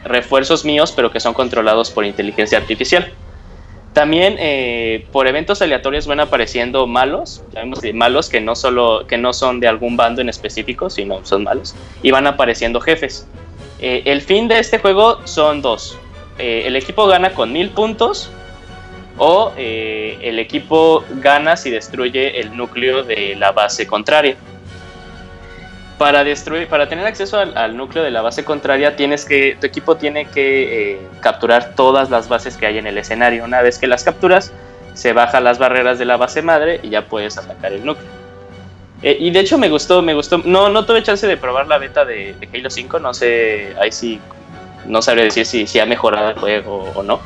refuerzos 0.05 0.65
míos, 0.65 0.93
pero 0.95 1.11
que 1.11 1.21
son 1.21 1.35
controlados 1.35 1.91
por 1.91 2.05
inteligencia 2.05 2.59
artificial. 2.59 3.13
También 3.93 4.37
eh, 4.39 5.07
por 5.13 5.27
eventos 5.27 5.61
aleatorios 5.61 6.07
van 6.07 6.21
apareciendo 6.21 6.87
malos, 6.87 7.43
llamémosle 7.53 7.93
malos 7.93 8.31
que 8.31 8.41
no 8.41 8.57
solo 8.57 9.07
que 9.07 9.19
no 9.19 9.35
son 9.35 9.61
de 9.61 9.69
algún 9.69 9.97
bando 9.97 10.23
en 10.23 10.31
específico, 10.31 10.89
sino 10.89 11.25
son 11.27 11.45
malos, 11.45 11.75
y 12.03 12.11
van 12.11 12.27
apareciendo 12.27 12.81
jefes. 12.81 13.27
Eh, 13.81 14.03
el 14.07 14.23
fin 14.23 14.49
de 14.49 14.61
este 14.61 14.79
juego 14.79 15.19
son 15.27 15.61
dos. 15.61 15.99
Eh, 16.39 16.63
el 16.67 16.77
equipo 16.77 17.07
gana 17.07 17.35
con 17.35 17.53
mil 17.53 17.69
puntos 17.71 18.31
o 19.19 19.53
eh, 19.57 20.19
el 20.23 20.39
equipo 20.39 21.05
gana 21.17 21.57
si 21.57 21.71
destruye 21.71 22.41
el 22.41 22.57
núcleo 22.57 23.03
de 23.03 23.37
la 23.37 23.53
base 23.53 23.87
contraria. 23.87 24.37
Para, 25.99 26.25
destruir, 26.25 26.67
para 26.67 26.89
tener 26.89 27.07
acceso 27.07 27.39
al, 27.39 27.77
núcleo 27.77 28.03
de 28.03 28.11
la 28.11 28.23
base 28.23 28.45
contraria, 28.45 28.97
tienes 28.97 29.25
que, 29.25 29.57
tu 29.61 29.67
equipo 29.67 29.97
tiene 29.97 30.25
que 30.25 30.95
eh, 30.95 31.01
capturar 31.21 31.75
todas 31.77 32.11
las 32.11 32.29
bases 32.29 32.57
que 32.57 32.67
hay 32.67 32.79
en 32.79 32.87
el 32.87 32.99
escenario. 32.99 33.45
Una 33.45 33.63
vez 33.63 33.79
que 33.79 33.87
las 33.87 34.03
capturas, 34.03 34.53
se 34.95 35.13
bajan 35.13 35.45
las 35.45 35.59
barreras 35.59 35.99
de 35.99 36.05
la 36.05 36.17
base 36.17 36.43
madre 36.43 36.81
y 36.83 36.91
ya 36.91 37.07
puedes 37.07 37.39
atacar 37.39 37.73
el 37.73 37.85
núcleo. 37.85 38.09
Eh, 39.03 39.17
y 39.19 39.31
de 39.31 39.41
hecho 39.41 39.59
me 39.59 39.69
gustó, 39.69 40.03
me 40.03 40.15
gustó. 40.15 40.39
No, 40.39 40.69
no 40.69 40.85
tuve 40.85 41.03
chance 41.03 41.27
de 41.27 41.37
probar 41.37 41.67
la 41.67 41.79
beta 41.79 42.05
de, 42.05 42.35
Halo 42.53 42.71
5, 42.71 42.99
no 42.99 43.15
sé, 43.15 43.75
ahí 43.81 43.91
sí, 43.91 44.21
no 44.87 45.03
sabría 45.03 45.25
decir 45.25 45.47
si, 45.47 45.67
si 45.67 45.81
ha 45.81 45.87
mejorado 45.87 46.31
el 46.31 46.37
juego 46.37 46.91
o 46.95 47.03
no. 47.03 47.21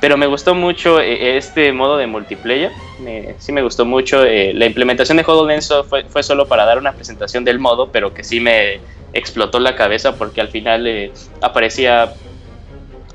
Pero 0.00 0.16
me 0.16 0.26
gustó 0.26 0.54
mucho 0.54 0.98
eh, 1.00 1.36
este 1.36 1.72
modo 1.72 1.96
de 1.98 2.06
multiplayer. 2.06 2.72
Me- 3.00 3.34
sí 3.38 3.52
me 3.52 3.62
gustó 3.62 3.84
mucho. 3.84 4.24
eh, 4.24 4.52
la 4.54 4.66
implementación 4.66 5.16
de 5.18 5.24
HoloLens 5.26 5.72
fue, 5.88 6.04
fue 6.04 6.22
solo 6.22 6.46
para 6.48 6.64
dar 6.64 6.78
una 6.78 6.92
presentación 6.92 7.44
del 7.44 7.58
modo, 7.58 7.90
pero 7.92 8.14
que 8.14 8.24
sí 8.24 8.40
me 8.40 8.80
explotó 9.12 9.58
la 9.60 9.76
cabeza 9.76 10.16
porque 10.16 10.40
al 10.40 10.48
final 10.48 10.86
eh, 10.86 11.12
aparecía 11.42 12.14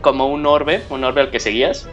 como 0.01 0.27
un 0.27 0.45
orbe, 0.45 0.81
un 0.89 1.03
orbe 1.03 1.21
al 1.21 1.31
que 1.31 1.39
seguías. 1.39 1.87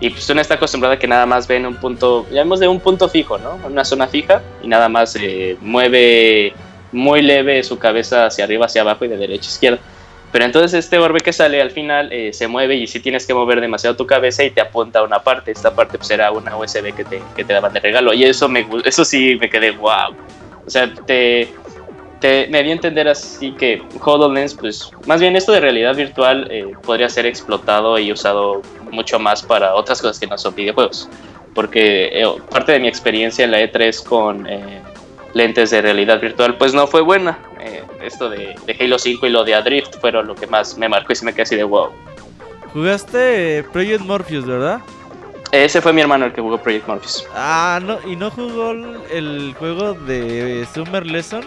Y 0.00 0.10
pues 0.10 0.28
uno 0.30 0.40
está 0.40 0.54
acostumbrado 0.54 0.94
a 0.94 0.98
que 0.98 1.06
nada 1.06 1.26
más 1.26 1.46
ve 1.46 1.56
en 1.56 1.66
un 1.66 1.76
punto, 1.76 2.26
llamemos 2.28 2.58
de 2.58 2.66
un 2.66 2.80
punto 2.80 3.08
fijo, 3.08 3.38
¿no? 3.38 3.60
Una 3.64 3.84
zona 3.84 4.08
fija 4.08 4.42
y 4.60 4.66
nada 4.66 4.88
más 4.88 5.14
eh, 5.14 5.56
mueve 5.60 6.52
muy 6.90 7.22
leve 7.22 7.62
su 7.62 7.78
cabeza 7.78 8.26
hacia 8.26 8.44
arriba, 8.44 8.66
hacia 8.66 8.82
abajo 8.82 9.04
y 9.04 9.08
de 9.08 9.16
derecha 9.16 9.48
a 9.48 9.52
izquierda. 9.52 9.78
Pero 10.32 10.46
entonces 10.46 10.72
este 10.72 10.98
orbe 10.98 11.20
que 11.20 11.32
sale 11.32 11.60
al 11.60 11.70
final 11.70 12.10
eh, 12.10 12.32
se 12.32 12.48
mueve 12.48 12.76
y 12.76 12.86
sí 12.86 13.00
tienes 13.00 13.26
que 13.26 13.34
mover 13.34 13.60
demasiado 13.60 13.96
tu 13.96 14.06
cabeza 14.06 14.42
y 14.42 14.50
te 14.50 14.62
apunta 14.62 15.00
a 15.00 15.02
una 15.02 15.22
parte. 15.22 15.52
Esta 15.52 15.74
parte 15.74 15.98
pues 15.98 16.10
era 16.10 16.32
una 16.32 16.56
USB 16.56 16.94
que 16.94 17.04
te, 17.04 17.22
que 17.36 17.44
te 17.44 17.52
daban 17.52 17.74
de 17.74 17.80
regalo. 17.80 18.14
Y 18.14 18.24
eso, 18.24 18.48
me, 18.48 18.66
eso 18.84 19.04
sí 19.04 19.36
me 19.38 19.50
quedé 19.50 19.72
wow. 19.72 20.16
O 20.66 20.70
sea, 20.70 20.90
te, 21.06 21.48
te, 22.18 22.46
me 22.48 22.62
di 22.62 22.70
a 22.70 22.72
entender 22.72 23.08
así 23.08 23.52
que 23.52 23.82
HoloLens, 24.00 24.54
pues 24.54 24.90
más 25.06 25.20
bien 25.20 25.36
esto 25.36 25.52
de 25.52 25.60
realidad 25.60 25.94
virtual 25.94 26.48
eh, 26.50 26.72
podría 26.82 27.10
ser 27.10 27.26
explotado 27.26 27.98
y 27.98 28.10
usado 28.10 28.62
mucho 28.90 29.18
más 29.18 29.42
para 29.42 29.74
otras 29.74 30.00
cosas 30.00 30.18
que 30.18 30.26
no 30.26 30.38
son 30.38 30.54
videojuegos. 30.54 31.10
Porque 31.54 32.08
eh, 32.10 32.26
parte 32.50 32.72
de 32.72 32.80
mi 32.80 32.88
experiencia 32.88 33.44
en 33.44 33.50
la 33.50 33.60
E3 33.60 34.02
con 34.02 34.46
lentes 35.34 35.70
de 35.70 35.82
realidad 35.82 36.20
virtual, 36.20 36.56
pues 36.56 36.74
no 36.74 36.86
fue 36.86 37.00
buena. 37.00 37.38
Eh, 37.60 37.82
esto 38.02 38.28
de, 38.28 38.54
de 38.66 38.76
Halo 38.78 38.98
5 38.98 39.26
y 39.26 39.30
lo 39.30 39.44
de 39.44 39.54
Adrift 39.54 39.98
fueron 40.00 40.26
lo 40.26 40.34
que 40.34 40.46
más 40.46 40.76
me 40.76 40.88
marcó 40.88 41.12
y 41.12 41.16
se 41.16 41.24
me 41.24 41.32
quedé 41.32 41.42
así 41.42 41.56
de 41.56 41.64
wow. 41.64 41.90
Jugaste 42.72 43.58
eh, 43.58 43.62
Project 43.64 44.00
Morpheus, 44.00 44.46
¿verdad? 44.46 44.80
Ese 45.52 45.82
fue 45.82 45.92
mi 45.92 46.00
hermano 46.00 46.24
el 46.24 46.32
que 46.32 46.40
jugó 46.40 46.56
Project 46.56 46.88
Morpheus. 46.88 47.26
Ah, 47.34 47.78
no, 47.82 47.98
y 48.08 48.16
no 48.16 48.30
jugó 48.30 48.70
el, 48.70 49.54
juego 49.58 49.92
de 49.92 50.66
Summer 50.72 51.06
Lesson. 51.06 51.44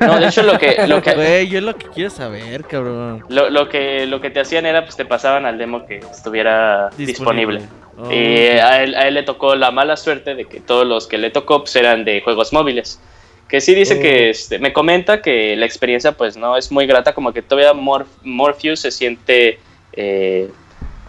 No, 0.00 0.18
de 0.18 0.28
hecho 0.28 0.42
lo 0.42 0.58
que, 0.58 0.86
lo 0.86 1.02
que, 1.02 1.14
Güey, 1.14 1.48
yo 1.48 1.58
es 1.58 1.64
lo 1.64 1.76
que 1.76 1.88
quiero 1.88 2.08
saber, 2.08 2.64
cabrón. 2.64 3.22
lo, 3.28 3.50
lo 3.50 3.68
que, 3.68 4.06
lo 4.06 4.20
que 4.20 4.30
te 4.30 4.40
hacían 4.40 4.64
era, 4.64 4.82
pues 4.82 4.96
te 4.96 5.04
pasaban 5.04 5.44
al 5.44 5.58
demo 5.58 5.84
que 5.84 5.98
estuviera 5.98 6.88
disponible. 6.96 7.62
Oh, 7.98 8.10
Y 8.10 8.16
a 8.58 8.82
él, 8.82 8.94
a 8.94 9.06
él 9.08 9.14
le 9.14 9.22
tocó 9.22 9.54
la 9.54 9.70
mala 9.70 9.96
suerte 9.96 10.34
de 10.34 10.46
que 10.46 10.60
todos 10.60 10.86
los 10.86 11.06
que 11.06 11.18
le 11.18 11.30
tocó 11.30 11.60
pues, 11.60 11.76
eran 11.76 12.04
de 12.04 12.20
juegos 12.22 12.52
móviles. 12.52 13.00
Que 13.48 13.60
sí 13.60 13.74
dice 13.74 13.96
Oh. 13.98 14.00
que 14.00 14.30
este, 14.30 14.58
me 14.58 14.72
comenta 14.72 15.20
que 15.20 15.54
la 15.56 15.66
experiencia 15.66 16.12
pues 16.12 16.36
no 16.36 16.56
es 16.56 16.72
muy 16.72 16.86
grata, 16.86 17.12
como 17.12 17.32
que 17.32 17.42
todavía 17.42 17.74
Morph- 17.74 18.06
Morpheus 18.22 18.80
se 18.80 18.90
siente 18.90 19.58
eh, 19.92 20.48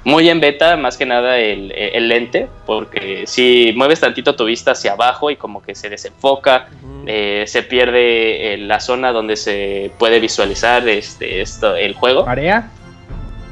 muy 0.03 0.27
en 0.29 0.41
beta, 0.41 0.75
más 0.75 0.97
que 0.97 1.05
nada 1.05 1.39
el, 1.39 1.71
el 1.71 2.09
lente, 2.09 2.47
porque 2.65 3.23
si 3.27 3.71
mueves 3.77 4.01
tantito 4.01 4.35
tu 4.35 4.43
vista 4.43 4.71
hacia 4.71 4.91
abajo 4.91 5.31
y 5.31 5.37
como 5.37 5.63
que 5.63 5.73
se 5.75 5.87
desenfoca, 5.89 6.67
Ujú. 6.83 7.05
eh, 7.07 7.45
se 7.47 7.63
pierde 7.63 8.55
eh, 8.55 8.57
la 8.57 8.81
zona 8.81 9.13
donde 9.13 9.37
se 9.37 9.91
puede 9.97 10.19
visualizar 10.19 10.85
este, 10.89 11.39
esto, 11.39 11.77
el 11.77 11.93
juego. 11.93 12.25
¿Marea? 12.25 12.69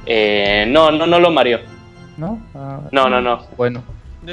Eh, 0.06 0.66
no, 0.68 0.92
no, 0.92 1.08
no 1.08 1.20
lo 1.22 1.32
mareó. 1.32 1.60
¿No? 2.18 2.40
Ah, 2.56 2.80
No, 2.92 3.10
no, 3.10 3.22
no. 3.22 3.46
Bueno. 3.58 3.84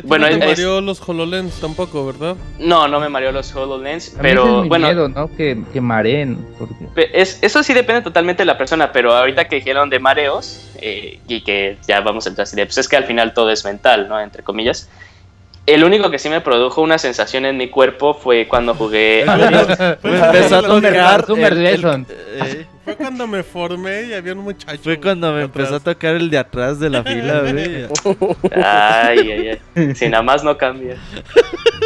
Bueno, 0.05 0.27
no 0.29 0.39
te 0.39 0.45
es- 0.45 0.59
mareó 0.59 0.83
los 0.83 1.01
HoloLens 1.09 1.61
tampoco, 1.61 2.05
¿verdad? 2.05 2.37
No, 2.59 2.87
no 2.89 3.01
me 3.01 3.09
mareó 3.09 3.33
los 3.33 3.55
HoloLens, 3.57 4.11
A 4.11 4.17
mí 4.17 4.19
pero 4.21 4.57
es 4.59 4.63
mi 4.65 4.69
bueno, 4.69 4.87
miedo, 4.87 5.09
¿no? 5.09 5.35
Que, 5.35 5.63
que 5.73 5.81
mareen. 5.81 6.47
Porque... 6.59 7.11
es, 7.15 7.39
eso 7.43 7.63
sí 7.63 7.73
depende 7.73 8.03
totalmente 8.03 8.43
de 8.43 8.47
la 8.47 8.59
persona, 8.59 8.93
pero 8.93 9.15
ahorita 9.17 9.47
que 9.49 9.57
dijeron 9.57 9.89
de 9.89 9.99
mareos, 9.99 10.69
eh, 10.83 11.21
y 11.27 11.41
que 11.41 11.79
ya 11.89 12.01
vamos 12.03 12.27
a 12.27 12.29
entrar 12.29 12.43
así 12.43 12.55
de, 12.55 12.67
pues 12.67 12.77
es 12.77 12.87
que 12.87 12.97
al 12.97 13.05
final 13.05 13.33
todo 13.33 13.51
es 13.51 13.65
mental, 13.65 14.11
¿no? 14.11 14.21
Entre 14.21 14.43
comillas. 14.43 14.91
El 15.69 15.85
único 15.85 16.11
que 16.11 16.19
sí 16.19 16.31
me 16.31 16.41
produjo 16.41 16.81
una 16.81 16.97
sensación 16.97 17.45
en 17.45 17.59
mi 17.59 17.69
cuerpo 17.69 18.15
fue 18.15 18.49
cuando 18.49 18.75
jugué... 18.75 19.25
Pues 20.01 20.23
empezó 20.23 20.57
a 20.57 20.63
tocar. 20.63 21.25
El- 21.29 21.67
el- 21.67 22.07
eh, 22.09 22.67
Fue 22.85 22.97
cuando 22.97 23.27
me 23.27 23.43
formé 23.43 24.05
y 24.05 24.15
había 24.15 24.33
un 24.33 24.39
muchacho. 24.39 24.81
fue 24.83 24.99
cuando 24.99 25.31
me 25.33 25.43
atrás. 25.43 25.69
empezó 25.69 25.75
a 25.77 25.81
tocar 25.81 26.15
el 26.15 26.31
de 26.31 26.39
atrás 26.39 26.81
de 26.81 26.89
la 26.89 27.03
fila, 27.03 27.41
güey. 27.43 27.87
Ay, 28.65 29.19
ay, 29.33 29.59
ay. 29.75 29.95
Si 29.95 30.09
nada 30.09 30.23
más 30.23 30.43
no 30.43 30.57
cambia. 30.57 30.97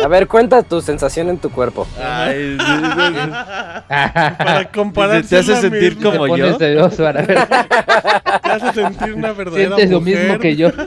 A 0.04 0.06
ver, 0.06 0.28
cuenta 0.28 0.62
tu 0.62 0.80
sensación 0.80 1.28
en 1.28 1.38
tu 1.38 1.50
cuerpo. 1.50 1.86
Ay, 2.00 2.56
sí, 2.58 2.66
sí, 2.66 2.90
sí. 2.94 3.30
Para 3.88 4.70
comparar. 4.72 5.22
¿Te 5.24 5.38
hace 5.38 5.56
sentir 5.56 5.98
como 6.00 6.36
yo? 6.36 6.56
ver. 6.56 6.78
Te 8.42 8.50
hace 8.50 8.72
sentir 8.72 9.14
una 9.14 9.32
verdadera 9.32 9.74
Sientes 9.76 9.90
lo 9.90 10.00
mujer. 10.00 10.18
mismo 10.18 10.38
que 10.38 10.54
yo. 10.56 10.68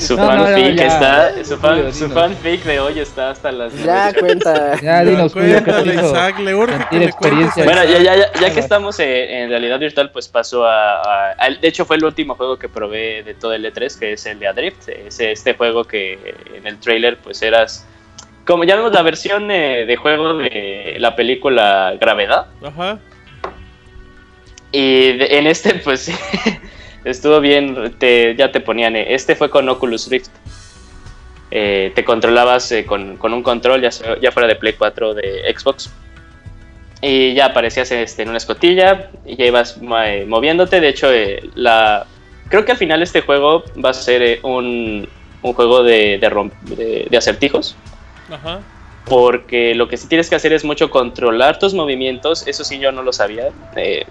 Su 0.00 0.16
No, 0.16 0.24
no, 0.26 0.36
no, 0.38 0.44
fanfic 0.46 0.80
está... 0.80 1.44
Su, 1.44 1.56
fan- 1.58 1.76
Julio, 1.76 1.92
su 1.92 2.04
dinos. 2.08 2.14
fanfic 2.22 2.62
de 2.64 2.80
hoy 2.80 2.98
está 2.98 3.30
hasta 3.30 3.52
las... 3.52 3.72
Ya, 3.84 4.12
cuenta. 4.18 4.80
Ya, 4.80 5.04
dinos, 5.04 5.32
Julio, 5.32 5.56
¿qué 5.56 5.60
te 5.60 5.70
cuéntale, 5.82 5.94
Isaac, 6.06 6.38
le 6.38 6.54
urge 6.54 7.04
experiencia? 7.04 7.64
Bueno, 7.64 7.84
ya, 7.84 7.98
ya, 7.98 8.16
ya, 8.16 8.32
ya 8.40 8.54
que 8.54 8.60
estamos 8.60 8.98
en 8.98 9.50
realidad 9.50 9.78
virtual, 9.78 10.10
pues 10.10 10.26
pasó 10.28 10.64
a, 10.64 11.02
a- 11.02 11.34
a- 11.38 11.50
De 11.50 11.68
hecho, 11.68 11.84
fue 11.84 11.96
el 11.96 12.04
último 12.04 12.34
juego 12.34 12.58
que 12.58 12.68
probé 12.70 13.22
de 13.22 13.34
todo 13.34 13.52
el 13.52 13.64
E3, 13.64 13.98
que 13.98 14.12
es 14.14 14.24
el 14.26 14.38
de 14.38 14.48
Adrift. 14.48 14.88
Es 14.88 15.20
este 15.20 15.54
juego 15.54 15.84
que 15.84 16.34
en 16.54 16.66
el 16.66 16.78
trailer, 16.80 17.18
pues 17.18 17.42
eras. 17.42 17.86
Como 18.46 18.64
ya 18.64 18.76
vemos 18.76 18.92
la 18.92 19.02
versión 19.02 19.50
eh, 19.50 19.84
de 19.86 19.96
juego 19.96 20.38
de 20.38 20.96
la 20.98 21.14
película 21.14 21.94
Gravedad. 22.00 22.46
Ajá. 22.64 22.98
Y 24.72 25.12
de- 25.18 25.38
en 25.38 25.46
este, 25.46 25.74
pues 25.74 26.10
estuvo 27.04 27.40
bien. 27.40 27.94
Te, 27.98 28.34
ya 28.36 28.50
te 28.52 28.60
ponían. 28.60 28.96
eh, 28.96 29.14
este 29.14 29.34
fue 29.36 29.50
con 29.50 29.68
Oculus 29.68 30.08
Rift. 30.10 30.30
Eh, 31.52 31.90
te 31.94 32.04
controlabas 32.04 32.70
eh, 32.72 32.84
con, 32.86 33.16
con 33.16 33.32
un 33.34 33.42
control, 33.42 33.80
ya, 33.82 33.90
ya 34.20 34.30
fuera 34.30 34.46
de 34.46 34.54
Play 34.56 34.74
4 34.74 35.08
o 35.08 35.14
de 35.14 35.52
Xbox. 35.56 35.90
Y 37.02 37.34
ya 37.34 37.46
aparecías 37.46 37.90
este, 37.92 38.22
en 38.22 38.28
una 38.28 38.38
escotilla 38.38 39.10
y 39.24 39.36
ya 39.36 39.46
ibas 39.46 39.78
eh, 40.04 40.24
moviéndote. 40.28 40.80
De 40.80 40.88
hecho, 40.88 41.10
eh, 41.12 41.42
la, 41.54 42.06
creo 42.48 42.64
que 42.64 42.72
al 42.72 42.78
final 42.78 43.02
este 43.02 43.22
juego 43.22 43.64
va 43.82 43.90
a 43.90 43.94
ser 43.94 44.22
eh, 44.22 44.40
un, 44.42 45.08
un 45.42 45.52
juego 45.54 45.82
de, 45.82 46.18
de, 46.18 46.50
de- 46.76 47.06
de 47.10 47.16
acertijos. 47.16 47.74
Ajá. 48.30 48.60
Porque 49.06 49.74
lo 49.74 49.88
que 49.88 49.96
sí 49.96 50.06
tienes 50.08 50.28
que 50.28 50.36
hacer 50.36 50.52
es 50.52 50.62
mucho 50.62 50.90
controlar 50.90 51.58
tus 51.58 51.72
movimientos. 51.74 52.46
Eso 52.46 52.62
sí, 52.64 52.78
yo 52.78 52.92
no 52.92 53.02
lo 53.02 53.12
sabía. 53.14 53.48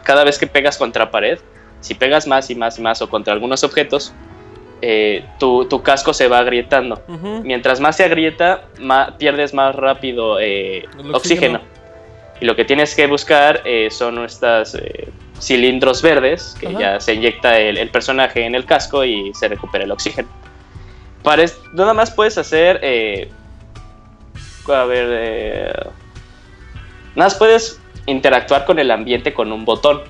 Cada 0.04 0.24
vez 0.26 0.38
que 0.40 0.48
pegas 0.48 0.78
contra 0.78 1.12
pared, 1.12 1.38
si 1.82 1.96
pegas 1.96 2.28
más 2.28 2.50
y 2.50 2.56
más 2.56 2.78
y 2.80 2.82
más 2.82 3.02
o 3.02 3.10
contra 3.10 3.34
algunos 3.34 3.64
objetos, 3.64 4.14
eh, 4.82 5.26
tu, 5.40 5.66
tu 5.66 5.82
casco 5.82 6.14
se 6.14 6.28
va 6.28 6.40
agrietando. 6.40 7.02
Mientras 7.44 7.80
más 7.80 7.98
se 7.98 8.06
agrieta, 8.06 8.64
pierdes 9.18 9.54
más 9.54 9.76
rápido 9.76 10.40
eh, 10.40 10.86
oxígeno. 10.88 11.18
oxígeno. 11.18 11.62
Y 12.42 12.46
lo 12.46 12.56
que 12.56 12.64
tienes 12.64 12.96
que 12.96 13.06
buscar 13.08 13.62
eh, 13.66 13.90
son 13.92 14.24
estas 14.24 14.76
eh, 14.76 15.10
cilindros 15.40 16.02
verdes 16.02 16.56
que 16.60 16.74
ya 16.74 17.00
se 17.02 17.14
inyecta 17.14 17.60
el, 17.60 17.78
el 17.78 17.90
personaje 17.90 18.46
en 18.46 18.56
el 18.56 18.66
casco 18.66 19.04
y 19.04 19.34
se 19.34 19.50
recupera 19.50 19.84
el 19.84 19.92
oxígeno. 19.92 20.30
Para 21.24 21.44
nada 21.74 21.94
más 21.94 22.12
puedes 22.12 22.38
hacer. 22.38 22.78
a 24.68 24.86
ver. 24.86 25.74
nada 27.16 27.26
más 27.28 27.36
puedes 27.36 27.82
interactuar 28.06 28.66
con 28.66 28.80
el 28.80 28.90
ambiente 28.92 29.34
con 29.34 29.52
un 29.52 29.66
botón 29.66 30.02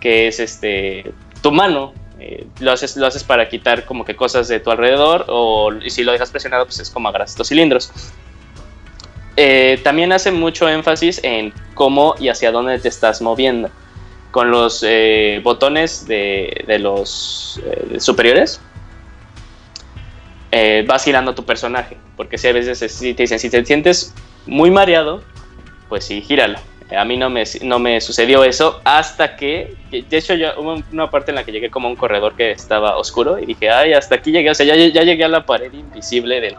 que 0.00 0.28
es 0.28 0.40
este 0.40 1.12
tu 1.42 1.52
mano. 1.52 1.92
eh, 2.18 2.46
lo, 2.60 2.70
haces, 2.72 2.96
lo 2.96 3.06
haces 3.06 3.24
para 3.24 3.48
quitar 3.48 3.86
como 3.86 4.04
que 4.04 4.14
cosas 4.14 4.46
de 4.48 4.60
tu 4.60 4.70
alrededor 4.70 5.24
o 5.28 5.72
y 5.72 5.88
si 5.90 6.02
lo 6.04 6.12
dejas 6.12 6.30
presionado 6.30 6.64
pues 6.66 6.78
es 6.80 6.90
como 6.90 7.08
agarras 7.08 7.30
estos 7.30 7.48
cilindros. 7.48 7.90
Eh, 9.36 9.80
también 9.82 10.12
hace 10.12 10.30
mucho 10.30 10.68
énfasis 10.68 11.20
en 11.22 11.52
cómo 11.74 12.14
y 12.18 12.28
hacia 12.28 12.52
dónde 12.52 12.78
te 12.78 12.88
estás 12.88 13.22
moviendo. 13.22 13.70
Con 14.32 14.50
los 14.50 14.84
eh, 14.86 15.40
botones 15.42 16.06
de, 16.06 16.62
de 16.66 16.78
los 16.78 17.58
superiores 17.98 18.60
vas 20.86 21.04
girando 21.04 21.34
tu 21.34 21.44
personaje. 21.44 21.96
Porque 22.16 22.36
si 22.38 22.48
a 22.48 22.52
veces 22.52 22.82
es- 22.82 22.92
si 22.94 23.14
te 23.14 23.22
dicen, 23.22 23.38
si 23.38 23.48
te 23.50 23.64
sientes 23.64 24.14
muy 24.46 24.70
mareado, 24.70 25.22
pues 25.88 26.04
sí, 26.04 26.20
gíralo. 26.22 26.58
A 26.96 27.04
mí 27.04 27.16
no 27.16 27.30
me, 27.30 27.44
no 27.62 27.78
me 27.78 28.00
sucedió 28.00 28.42
eso 28.42 28.80
hasta 28.84 29.36
que, 29.36 29.74
de 29.90 30.16
hecho, 30.16 30.34
yo, 30.34 30.48
hubo 30.58 30.82
una 30.92 31.10
parte 31.10 31.30
en 31.30 31.36
la 31.36 31.44
que 31.44 31.52
llegué 31.52 31.70
como 31.70 31.88
a 31.88 31.90
un 31.90 31.96
corredor 31.96 32.34
que 32.34 32.50
estaba 32.50 32.96
oscuro 32.96 33.38
y 33.38 33.46
dije, 33.46 33.70
ay, 33.70 33.92
hasta 33.92 34.16
aquí 34.16 34.32
llegué, 34.32 34.50
o 34.50 34.54
sea, 34.54 34.66
ya, 34.66 34.74
llegué 34.74 35.24
a 35.24 35.28
la 35.28 35.46
pared 35.46 35.72
invisible 35.72 36.40
del, 36.40 36.56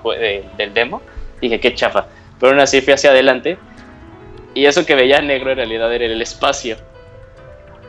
del 0.58 0.74
demo. 0.74 1.02
Dije, 1.42 1.60
qué 1.60 1.74
chafa. 1.74 2.06
Pero 2.40 2.52
aún 2.52 2.62
así 2.62 2.82
fui 2.82 2.94
hacia 2.94 3.12
adelante 3.12 3.58
y 4.54 4.66
eso 4.66 4.86
que 4.86 4.96
veía 4.96 5.22
negro 5.22 5.52
en 5.52 5.58
realidad 5.58 5.94
era 5.94 6.06
el 6.06 6.22
espacio. 6.22 6.78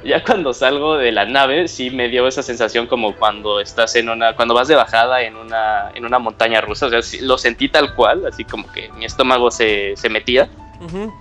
Ya 0.04 0.22
cuando 0.24 0.52
salgo 0.52 0.96
de 0.96 1.12
la 1.12 1.24
nave, 1.24 1.68
sí 1.68 1.90
me 1.90 2.08
dio 2.08 2.26
esa 2.26 2.42
sensación 2.42 2.86
como 2.86 3.14
cuando 3.14 3.60
estás 3.60 3.94
en 3.94 4.08
una, 4.08 4.34
cuando 4.34 4.52
vas 4.52 4.66
de 4.66 4.74
bajada 4.74 5.22
en 5.22 5.36
una, 5.36 5.92
en 5.94 6.04
una 6.04 6.18
montaña 6.18 6.60
rusa, 6.60 6.86
o 6.86 6.90
sea, 6.90 7.00
lo 7.20 7.38
sentí 7.38 7.68
tal 7.68 7.94
cual, 7.94 8.26
así 8.26 8.44
como 8.44 8.70
que 8.72 8.90
mi 8.92 9.04
estómago 9.04 9.50
se, 9.50 9.94
se 9.96 10.08
metía. 10.08 10.48
Ujú. 10.80 11.12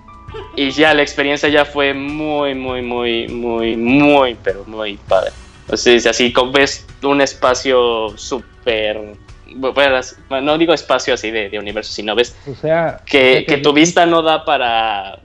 Y 0.56 0.70
ya 0.70 0.94
la 0.94 1.02
experiencia 1.02 1.48
ya 1.48 1.64
fue 1.64 1.94
muy, 1.94 2.54
muy, 2.54 2.82
muy, 2.82 3.28
muy, 3.28 3.76
muy, 3.76 4.36
pero 4.42 4.64
muy 4.66 4.96
padre. 5.08 5.32
Entonces, 5.62 6.06
así 6.06 6.32
como 6.32 6.52
ves 6.52 6.86
un 7.02 7.20
espacio 7.20 8.16
súper. 8.16 9.14
bueno, 9.54 10.00
no 10.42 10.58
digo 10.58 10.74
espacio 10.74 11.14
así 11.14 11.30
de, 11.30 11.48
de 11.48 11.58
universo, 11.58 11.92
sino 11.92 12.14
ves 12.14 12.36
O 12.46 12.54
sea, 12.54 13.00
que, 13.06 13.18
o 13.18 13.34
sea 13.34 13.46
que 13.46 13.56
tu 13.58 13.72
vista 13.72 14.06
no 14.06 14.22
da 14.22 14.44
para. 14.44 15.18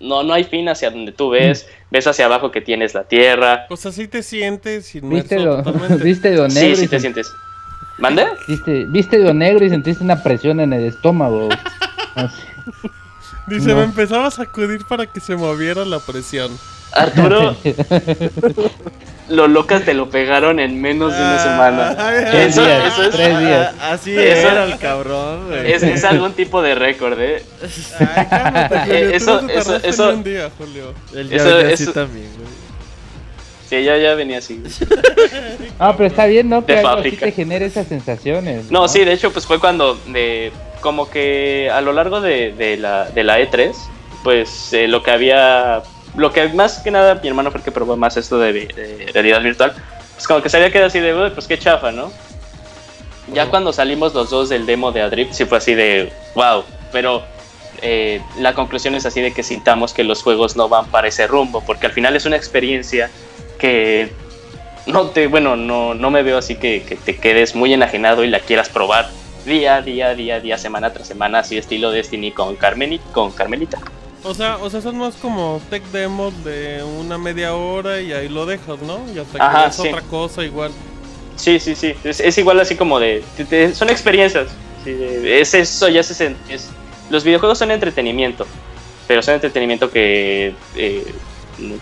No, 0.00 0.22
no 0.22 0.32
hay 0.32 0.44
fin 0.44 0.68
hacia 0.68 0.90
donde 0.90 1.12
tú 1.12 1.30
ves. 1.30 1.68
Ves 1.90 2.06
hacia 2.06 2.26
abajo 2.26 2.50
que 2.50 2.60
tienes 2.60 2.94
la 2.94 3.04
tierra. 3.04 3.64
Pues 3.66 3.84
así 3.86 4.06
te 4.06 4.22
sientes 4.22 4.94
inmerso 4.94 5.22
viste 5.22 5.40
lo, 5.40 5.62
totalmente. 5.62 6.04
viste 6.04 6.30
lo 6.32 6.46
negro 6.46 6.76
Sí, 6.76 6.82
sí 6.82 6.88
te 6.88 7.00
sientes. 7.00 7.32
¿Mande? 7.98 8.26
viste, 8.46 8.84
viste 8.86 9.18
lo 9.18 9.34
negro 9.34 9.64
y 9.64 9.70
sentiste 9.70 10.04
una 10.04 10.22
presión 10.22 10.60
en 10.60 10.72
el 10.72 10.84
estómago. 10.84 11.48
Así. 12.14 12.42
Dice, 13.48 13.68
No. 13.70 13.76
me 13.76 13.82
empezaba 13.84 14.26
a 14.26 14.30
sacudir 14.30 14.84
para 14.86 15.06
que 15.06 15.20
se 15.20 15.36
moviera 15.36 15.84
la 15.84 15.98
presión. 16.00 16.50
Arturo, 16.92 17.54
los 19.28 19.50
locas 19.50 19.82
te 19.84 19.92
lo 19.92 20.08
pegaron 20.08 20.58
en 20.58 20.80
menos 20.80 21.12
de 21.12 21.18
una 21.20 21.38
semana. 21.42 21.94
Ay, 21.98 22.24
Tres 22.30 22.52
Eso- 22.56 22.64
días, 22.64 22.92
eso 22.92 23.02
es- 23.02 23.10
tres 23.10 23.38
días. 23.38 23.74
Ah, 23.80 23.92
así 23.92 24.10
Eso- 24.16 24.48
era 24.48 24.64
el 24.64 24.78
cabrón, 24.78 25.48
güey. 25.48 25.72
Es, 25.72 25.82
es 25.82 26.04
algún 26.04 26.32
tipo 26.32 26.62
de 26.62 26.74
récord, 26.74 27.18
¿eh? 27.20 27.44
Ay, 28.00 28.26
cálmate, 28.30 28.78
Julio. 28.80 28.94
Eh, 28.94 29.08
tú 29.10 29.14
eso- 29.16 29.48
eso- 29.48 29.76
eso- 29.76 30.08
un 30.14 30.24
día, 30.24 30.50
Julio. 30.56 30.94
El 31.14 31.30
eso- 31.32 31.56
así 31.58 31.82
eso- 31.84 31.92
también, 31.92 32.28
güey. 32.36 32.48
Sí, 33.68 33.82
ya, 33.84 33.96
ya 33.98 34.14
venía 34.14 34.38
así. 34.38 34.62
Ah, 35.80 35.94
pero 35.96 36.08
está 36.08 36.26
bien, 36.26 36.48
¿no? 36.48 36.66
Que 36.66 36.72
De 36.72 36.78
algo 36.80 37.00
así 37.00 37.12
te 37.12 37.30
genere 37.30 37.66
esas 37.66 37.86
sensaciones. 37.86 38.68
No, 38.70 38.88
sí, 38.88 39.04
de 39.04 39.12
hecho, 39.12 39.32
pues 39.32 39.46
fue 39.46 39.60
cuando, 39.60 39.94
de, 40.06 40.50
como 40.80 41.08
que 41.08 41.70
a 41.72 41.80
lo 41.80 41.92
largo 41.92 42.20
de, 42.20 42.52
de 42.52 42.76
la, 42.76 43.04
de 43.10 43.22
la 43.22 43.38
E3, 43.38 43.72
pues 44.24 44.72
eh, 44.72 44.88
lo 44.88 45.04
que 45.04 45.12
había, 45.12 45.82
lo 46.16 46.32
que 46.32 46.48
más 46.48 46.80
que 46.80 46.90
nada 46.90 47.14
mi 47.22 47.28
hermano 47.28 47.52
fue 47.52 47.58
el 47.58 47.64
que 47.64 47.70
probó 47.70 47.96
más 47.96 48.16
esto 48.16 48.40
de, 48.40 48.52
de 48.52 49.10
realidad 49.12 49.40
virtual, 49.40 49.72
pues 50.14 50.26
como 50.26 50.42
que 50.42 50.48
se 50.48 50.56
había 50.56 50.72
quedado 50.72 50.88
así 50.88 50.98
de, 50.98 51.14
"Uy, 51.14 51.30
pues 51.30 51.46
qué 51.46 51.56
chafa, 51.58 51.92
¿no? 51.92 52.10
Ya 53.32 53.46
cuando 53.46 53.72
salimos 53.72 54.14
los 54.14 54.30
dos 54.30 54.48
del 54.48 54.66
demo 54.66 54.90
de 54.90 55.02
Adrift, 55.02 55.32
sí 55.34 55.44
fue 55.44 55.58
así 55.58 55.74
de, 55.74 56.12
wow, 56.34 56.64
pero 56.90 57.22
eh, 57.82 58.20
la 58.40 58.54
conclusión 58.54 58.96
es 58.96 59.06
así 59.06 59.20
de 59.20 59.32
que 59.32 59.44
sintamos 59.44 59.92
que 59.92 60.02
los 60.02 60.24
juegos 60.24 60.56
no 60.56 60.68
van 60.68 60.86
para 60.86 61.06
ese 61.06 61.28
rumbo, 61.28 61.62
porque 61.64 61.86
al 61.86 61.92
final 61.92 62.16
es 62.16 62.24
una 62.26 62.36
experiencia 62.36 63.10
que 63.58 64.10
no 64.86 65.08
te, 65.08 65.26
bueno, 65.26 65.56
no, 65.56 65.94
no 65.94 66.10
me 66.10 66.22
veo 66.22 66.38
así 66.38 66.56
que, 66.56 66.82
que 66.82 66.96
te 66.96 67.16
quedes 67.16 67.54
muy 67.54 67.72
enajenado 67.74 68.24
y 68.24 68.28
la 68.28 68.40
quieras 68.40 68.68
probar 68.68 69.10
día, 69.44 69.82
día, 69.82 70.14
día, 70.14 70.40
día, 70.40 70.58
semana 70.58 70.92
tras 70.92 71.08
semana, 71.08 71.40
así 71.40 71.58
estilo 71.58 71.90
Destiny 71.90 72.32
con, 72.32 72.56
Carmeni- 72.56 73.00
con 73.12 73.30
Carmelita. 73.32 73.78
O 74.24 74.34
sea, 74.34 74.56
o 74.58 74.68
sea, 74.68 74.80
son 74.80 74.98
más 74.98 75.14
como 75.16 75.60
tech 75.70 75.82
demos 75.92 76.32
de 76.44 76.82
una 76.82 77.18
media 77.18 77.54
hora 77.54 78.00
y 78.00 78.12
ahí 78.12 78.28
lo 78.28 78.46
dejas, 78.46 78.80
¿no? 78.82 79.00
Y 79.14 79.18
hasta 79.18 79.38
que 79.38 79.44
Ajá, 79.44 79.70
sí. 79.70 79.88
otra 79.88 80.02
cosa 80.02 80.44
igual. 80.44 80.72
Sí, 81.36 81.60
sí, 81.60 81.74
sí, 81.76 81.94
es, 82.02 82.18
es 82.20 82.36
igual 82.36 82.58
así 82.58 82.74
como 82.74 82.98
de, 82.98 83.22
son 83.74 83.90
experiencias, 83.90 84.48
sí, 84.84 84.90
de- 84.92 85.40
es 85.40 85.54
eso, 85.54 85.88
ya 85.88 86.02
se 86.02 86.34
es, 86.48 86.68
los 87.10 87.22
videojuegos 87.22 87.58
son 87.58 87.70
entretenimiento, 87.70 88.44
pero 89.06 89.22
son 89.22 89.34
entretenimiento 89.34 89.88
que, 89.88 90.52
eh, 90.74 91.04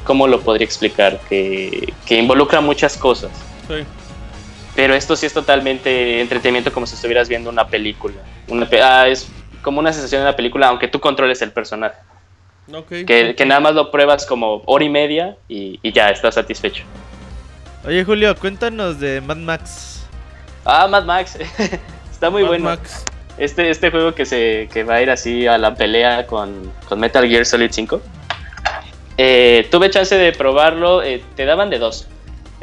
¿cómo 0.05 0.27
lo 0.27 0.41
podría 0.41 0.65
explicar? 0.65 1.21
Que, 1.29 1.93
que 2.07 2.19
involucra 2.19 2.61
muchas 2.61 2.97
cosas. 2.97 3.31
Sí. 3.69 3.85
Pero 4.75 4.95
esto 4.95 5.17
sí 5.17 5.27
es 5.27 5.33
totalmente 5.33 6.21
entretenimiento 6.21 6.73
como 6.73 6.87
si 6.87 6.95
estuvieras 6.95 7.29
viendo 7.29 7.49
una 7.49 7.67
película. 7.67 8.17
Una 8.49 8.69
ah, 8.83 9.09
es 9.09 9.29
como 9.63 9.81
una 9.81 9.93
sensación 9.93 10.21
de 10.21 10.29
una 10.29 10.37
película, 10.37 10.69
aunque 10.69 10.87
tú 10.87 11.01
controles 11.01 11.41
el 11.43 11.51
personaje. 11.51 11.97
Ok. 12.73 12.89
Que, 13.07 13.35
que 13.37 13.47
nada 13.47 13.61
más 13.61 13.75
lo 13.75 13.91
pruebas 13.91 14.27
como 14.27 14.63
hora 14.67 14.85
y 14.85 14.89
media 14.89 15.37
y, 15.49 15.81
y 15.83 15.93
ya 15.93 16.11
estás 16.11 16.35
satisfecho. 16.35 16.85
Oye, 17.87 18.05
Julio, 18.05 18.35
cuéntanos 18.37 19.01
de 19.01 19.21
Mad 19.21 19.37
Max. 19.37 20.07
Ah, 20.65 20.87
Mad 20.89 21.05
Max. 21.05 21.39
Está 22.11 22.31
muy 22.31 22.43
Mad 22.43 22.49
bueno. 22.49 22.65
Max. 22.65 23.05
Este, 23.39 23.71
este 23.71 23.91
juego 23.91 24.15
que, 24.15 24.27
se, 24.27 24.69
que 24.73 24.83
va 24.83 24.95
a 24.95 25.03
ir 25.03 25.11
así 25.11 25.47
a 25.47 25.57
la 25.59 25.75
pelea 25.75 26.27
con, 26.27 26.73
con 26.89 26.99
Metal 26.99 27.27
Gear 27.29 27.47
Solid 27.47 27.71
5. 27.71 28.01
Eh, 29.19 29.67
tuve 29.71 29.91
chance 29.91 30.17
de 30.17 30.33
probarlo. 30.33 31.03
eh, 31.03 31.23
te 31.35 31.45
daban 31.45 31.71
de 31.71 31.79
dos. 31.79 32.07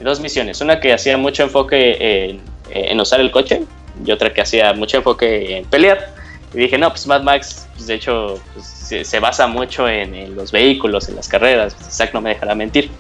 dos 0.01 0.19
misiones. 0.19 0.61
Una 0.61 0.79
que 0.79 0.93
hacía 0.93 1.17
mucho 1.17 1.43
enfoque 1.43 2.39
en, 2.69 2.99
usar 2.99 3.19
el 3.19 3.31
coche 3.31 3.63
y 4.05 4.11
otra 4.11 4.33
que 4.33 4.41
hacía 4.41 4.73
mucho 4.73 4.97
enfoque 4.97 5.57
en 5.57 5.65
pelear. 5.65 6.13
Y 6.53 6.57
dije, 6.57 6.77
no, 6.77 6.89
pues 6.89 7.07
Mad 7.07 7.23
Max, 7.23 7.67
pues, 7.73 7.87
de 7.87 7.95
hecho, 7.95 8.39
pues, 8.53 8.67
se, 9.07 9.19
basa 9.19 9.47
mucho 9.47 9.89
en, 9.89 10.35
los 10.35 10.51
vehículos, 10.51 11.09
en 11.09 11.15
las 11.15 11.27
carreras. 11.27 11.75
Zack 11.89 12.13
no 12.13 12.21
me 12.21 12.29
dejará 12.29 12.53
mentir. 12.53 12.91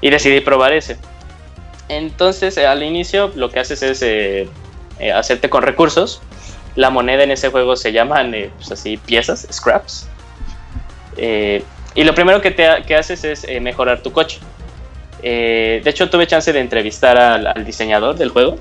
Y 0.00 0.10
decidí 0.10 0.40
probar 0.40 0.72
ese. 0.72 0.96
Entonces, 1.88 2.56
eh, 2.56 2.66
al 2.66 2.82
inicio, 2.82 3.32
lo 3.34 3.50
que 3.50 3.60
haces 3.60 3.82
es 3.82 4.02
eh, 4.02 4.48
eh, 4.98 5.12
hacerte 5.12 5.50
con 5.50 5.62
recursos. 5.62 6.22
La 6.76 6.90
moneda 6.90 7.24
en 7.24 7.30
ese 7.30 7.50
juego 7.50 7.76
se 7.76 7.92
llaman 7.92 8.34
pues 8.56 8.72
así 8.72 8.96
piezas, 8.96 9.46
scraps. 9.52 10.08
Y 11.94 12.04
lo 12.04 12.14
primero 12.14 12.40
que, 12.40 12.50
te, 12.50 12.66
ha- 12.66 12.82
que 12.82 12.94
haces 12.96 13.24
es 13.24 13.44
eh, 13.44 13.60
mejorar 13.60 14.00
tu 14.02 14.12
coche. 14.12 14.38
Eh, 15.22 15.80
de 15.82 15.90
hecho, 15.90 16.10
tuve 16.10 16.26
chance 16.26 16.52
de 16.52 16.60
entrevistar 16.60 17.16
al, 17.16 17.46
al 17.46 17.64
diseñador 17.64 18.16
del 18.16 18.28
juego. 18.30 18.58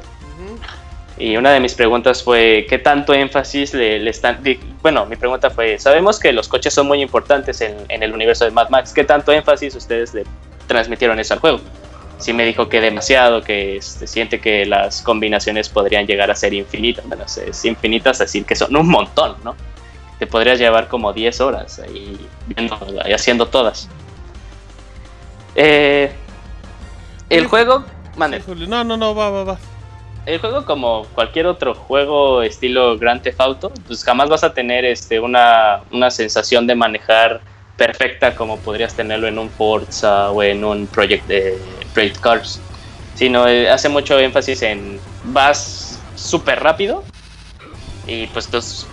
Y 1.18 1.38
una 1.38 1.52
de 1.52 1.60
mis 1.60 1.76
preguntas 1.76 2.24
fue, 2.24 2.66
¿qué 2.68 2.80
tanto 2.80 3.14
énfasis 3.14 3.74
le, 3.76 4.00
le 4.00 4.10
están... 4.10 4.40
Bueno, 4.82 5.06
mi 5.06 5.16
pregunta 5.16 5.52
fue, 5.52 5.78
sabemos 5.78 6.20
que 6.20 6.34
los 6.34 6.48
coches 6.48 6.74
son 6.74 6.88
muy 6.88 7.02
importantes 7.02 7.62
en, 7.62 7.76
en 7.90 8.02
el 8.02 8.14
universo 8.14 8.46
de 8.46 8.52
Mad 8.52 8.70
Max. 8.70 8.94
¿Qué 8.94 9.04
tanto 9.04 9.32
énfasis 9.32 9.76
ustedes 9.76 10.14
le 10.16 10.24
transmitieron 10.68 11.20
eso 11.20 11.36
al 11.36 11.40
juego? 11.40 11.60
Sí 12.18 12.34
me 12.34 12.44
dijo 12.46 12.68
que 12.68 12.82
demasiado, 12.82 13.44
que 13.44 13.78
este, 13.78 14.08
siente 14.08 14.40
que 14.40 14.66
las 14.66 15.02
combinaciones 15.04 15.70
podrían 15.70 16.08
llegar 16.08 16.32
a 16.32 16.36
ser 16.36 16.54
infinitas. 16.54 17.06
Bueno, 17.08 17.26
es- 17.26 17.64
infinitas, 17.66 18.18
decir, 18.18 18.44
que 18.46 18.56
son 18.56 18.76
un 18.76 18.88
montón, 18.90 19.36
¿no? 19.44 19.56
Te 20.24 20.28
podrías 20.28 20.58
llevar 20.58 20.88
como 20.88 21.12
10 21.12 21.42
horas 21.42 21.80
ahí, 21.80 22.18
viendo, 22.48 22.80
ahí 23.04 23.12
haciendo 23.12 23.46
todas. 23.46 23.90
Eh, 25.54 26.14
el 27.30 27.48
juego... 27.48 27.84
Julio. 28.46 28.66
No, 28.70 28.86
no, 28.86 28.96
no, 28.96 29.14
va, 29.14 29.30
va, 29.30 29.44
va. 29.44 29.58
El 30.26 30.40
juego, 30.40 30.64
como 30.64 31.06
cualquier 31.14 31.46
otro 31.46 31.76
juego 31.76 32.42
estilo 32.42 32.98
Grand 32.98 33.22
Theft 33.22 33.42
Auto, 33.42 33.74
pues 33.86 34.02
jamás 34.06 34.30
vas 34.30 34.46
a 34.46 34.54
tener 34.54 34.86
este, 34.86 35.20
una, 35.20 35.82
una 35.92 36.10
sensación 36.10 36.68
de 36.68 36.76
manejar 36.76 37.42
perfecta 37.76 38.34
como 38.34 38.60
podrías 38.60 38.94
tenerlo 38.94 39.28
en 39.28 39.38
un 39.38 39.50
Forza 39.50 40.32
o 40.32 40.42
en 40.42 40.64
un 40.64 40.88
Project 40.88 41.28
de 41.28 41.60
Project 41.94 42.20
Cars. 42.22 42.62
Sino 43.16 43.46
eh, 43.46 43.70
hace 43.70 43.90
mucho 43.90 44.18
énfasis 44.18 44.62
en 44.62 45.02
vas 45.26 46.00
súper 46.16 46.64
rápido 46.64 47.04
y 48.08 48.28
pues 48.28 48.48
tus, 48.48 48.88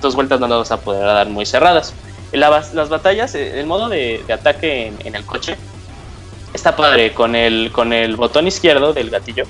tus 0.00 0.14
vueltas 0.14 0.40
no 0.40 0.48
las 0.48 0.58
vas 0.58 0.72
a 0.72 0.80
poder 0.80 1.04
dar 1.04 1.28
muy 1.28 1.46
cerradas. 1.46 1.94
La 2.32 2.48
las 2.72 2.88
batallas, 2.88 3.34
eh, 3.34 3.60
el 3.60 3.66
modo 3.66 3.88
de, 3.88 4.22
de 4.26 4.32
ataque 4.32 4.86
en, 4.86 4.98
en 5.04 5.14
el 5.14 5.24
coche 5.24 5.56
está 6.54 6.74
padre 6.76 7.12
con 7.12 7.34
el, 7.34 7.70
con 7.72 7.92
el 7.92 8.16
botón 8.16 8.46
izquierdo 8.46 8.92
del 8.92 9.10
gatillo 9.10 9.44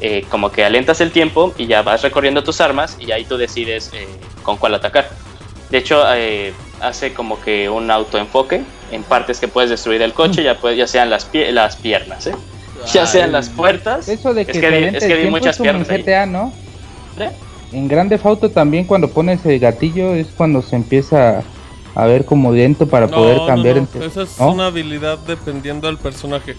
eh, 0.00 0.24
como 0.30 0.50
que 0.50 0.64
alentas 0.64 1.00
el 1.00 1.10
tiempo 1.12 1.52
y 1.56 1.66
ya 1.66 1.82
vas 1.82 2.02
recorriendo 2.02 2.42
tus 2.42 2.60
armas 2.60 2.96
y 2.98 3.12
ahí 3.12 3.24
tú 3.24 3.36
decides 3.36 3.90
eh, 3.94 4.08
con 4.42 4.56
cuál 4.56 4.74
atacar. 4.74 5.08
De 5.70 5.78
hecho, 5.78 6.02
eh, 6.14 6.52
hace 6.80 7.14
como 7.14 7.40
que 7.40 7.68
un 7.70 7.90
autoenfoque 7.90 8.62
en 8.90 9.02
partes 9.04 9.38
que 9.38 9.48
puedes 9.48 9.70
destruir 9.70 10.00
del 10.00 10.12
coche, 10.12 10.42
ya, 10.42 10.58
puede- 10.58 10.76
ya 10.76 10.86
sean 10.86 11.08
las, 11.08 11.24
pie- 11.30 11.50
las 11.52 11.76
piernas, 11.76 12.26
¿eh? 12.26 12.34
ya 12.92 13.06
sean 13.06 13.32
las 13.32 13.48
puertas. 13.48 14.08
Eso 14.08 14.34
de 14.34 14.42
Es 14.42 14.46
que, 14.48 14.52
que 14.54 14.60
te 14.60 14.68
vi- 14.70 14.76
avienta 14.76 14.98
es 14.98 15.04
el 15.04 15.08
que 15.10 15.14
vi 15.14 15.20
tiempo 15.22 15.38
muchas 15.38 15.56
es 15.56 15.62
piernas 15.62 15.88
ahí. 15.88 16.02
GTA, 16.02 16.26
¿no? 16.26 16.52
¿Eh? 17.18 17.30
En 17.72 17.88
Grande 17.88 18.20
Auto 18.22 18.50
también 18.50 18.84
cuando 18.84 19.08
pones 19.08 19.44
el 19.46 19.58
gatillo 19.58 20.14
es 20.14 20.26
cuando 20.36 20.60
se 20.62 20.76
empieza 20.76 21.42
a 21.94 22.06
ver 22.06 22.24
como 22.24 22.52
lento 22.52 22.86
para 22.86 23.06
No, 23.06 23.16
poder 23.16 23.36
no, 23.38 23.46
cambiar 23.46 23.76
no, 23.76 23.82
entre- 23.82 24.06
Esa 24.06 24.22
es 24.22 24.38
¿no? 24.38 24.52
una 24.52 24.66
habilidad 24.66 25.18
dependiendo 25.26 25.86
del 25.86 25.98
personaje. 25.98 26.54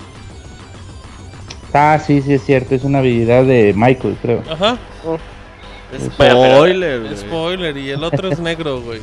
Ah, 1.73 1.99
sí, 2.05 2.21
sí 2.21 2.33
es 2.33 2.43
cierto, 2.45 2.75
es 2.75 2.83
una 2.83 2.99
habilidad 2.99 3.43
de 3.45 3.73
Michael, 3.75 4.17
creo. 4.21 4.43
Ajá. 4.49 4.77
Pero- 6.17 6.43
Spoiler, 6.43 7.01
güey. 7.01 7.17
Spoiler. 7.17 7.77
Y 7.77 7.89
el 7.91 8.03
otro 8.03 8.27
es 8.29 8.39
negro, 8.39 8.81
güey. 8.81 8.99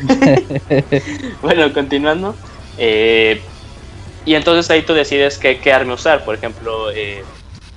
Bueno, 1.42 1.72
continuando. 1.72 2.34
eh, 2.78 3.40
y 4.26 4.34
entonces 4.34 4.70
ahí 4.70 4.82
tú 4.82 4.92
decides 4.92 5.38
qué, 5.38 5.58
qué 5.58 5.72
arma 5.72 5.94
usar, 5.94 6.24
por 6.24 6.34
ejemplo, 6.34 6.90
eh, 6.90 7.22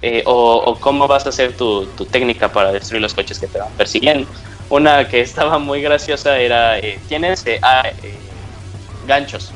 eh, 0.04 0.22
o, 0.26 0.58
o 0.58 0.76
cómo 0.80 1.08
vas 1.08 1.26
a 1.26 1.30
hacer 1.30 1.58
tu, 1.58 1.86
tu 1.98 2.06
técnica 2.06 2.50
para 2.50 2.72
destruir 2.72 3.02
los 3.02 3.14
coches 3.14 3.40
que 3.40 3.48
te 3.48 3.58
van 3.58 3.72
persiguiendo. 3.78 4.28
Una 4.70 5.08
que 5.08 5.22
estaba 5.22 5.58
muy 5.60 5.82
graciosa 5.82 6.38
era, 6.38 6.78
eh, 6.78 7.00
tienes 7.08 7.46
eh, 7.48 7.60
ah, 7.64 7.84
eh, 7.88 8.14
ganchos. 9.08 9.52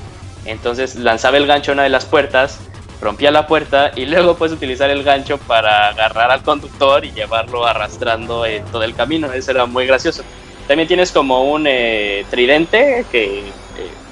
Entonces 0.46 0.96
lanzaba 0.96 1.38
el 1.38 1.46
gancho 1.46 1.72
a 1.72 1.74
una 1.74 1.84
de 1.84 1.90
las 1.90 2.06
puertas, 2.06 2.60
rompía 3.02 3.30
la 3.30 3.46
puerta 3.46 3.92
y 3.96 4.06
luego 4.06 4.36
puedes 4.36 4.56
utilizar 4.56 4.90
el 4.90 5.04
gancho 5.04 5.38
para 5.38 5.90
agarrar 5.90 6.32
al 6.32 6.44
conductor 6.44 7.04
y 7.04 7.12
llevarlo 7.12 7.66
arrastrando 7.66 8.46
en 8.46 8.64
todo 8.66 8.84
el 8.84 8.96
camino. 8.96 9.32
Eso 9.34 9.52
era 9.52 9.66
muy 9.66 9.86
gracioso. 9.86 10.24
También 10.68 10.88
tienes 10.88 11.12
como 11.12 11.52
un 11.52 11.66
eh, 11.68 12.26
tridente 12.30 13.06
que 13.12 13.40
eh, 13.40 13.44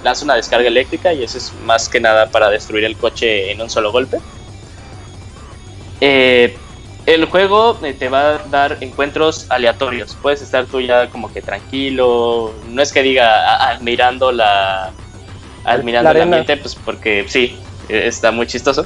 lanza 0.04 0.26
una 0.26 0.36
descarga 0.36 0.68
eléctrica 0.68 1.14
y 1.14 1.24
eso 1.24 1.38
es 1.38 1.54
más 1.64 1.90
que 1.90 2.00
nada 2.00 2.30
para 2.30 2.50
destruir 2.50 2.84
el 2.86 2.98
coche 2.98 3.52
en 3.52 3.62
un 3.62 3.70
solo 3.70 3.92
golpe. 3.92 4.20
Eh, 6.02 6.56
el 7.06 7.26
juego 7.26 7.78
eh, 7.84 7.94
te 7.94 8.10
va 8.10 8.36
a 8.36 8.38
dar 8.50 8.78
encuentros 8.82 9.46
aleatorios. 9.50 10.18
Puedes 10.22 10.42
estar 10.42 10.66
tú 10.66 10.82
ya 10.82 11.08
como 11.10 11.32
que 11.32 11.42
tranquilo. 11.42 12.54
No 12.70 12.82
es 12.82 12.92
que 12.92 13.04
diga 13.04 13.70
admirando 13.70 14.32
la. 14.32 14.92
Admirando 15.64 16.12
La 16.12 16.18
el 16.18 16.24
ambiente, 16.24 16.58
pues 16.58 16.76
porque 16.76 17.26
sí, 17.28 17.58
eh, 17.90 18.04
está 18.06 18.32
muy 18.32 18.48
chistoso. 18.48 18.86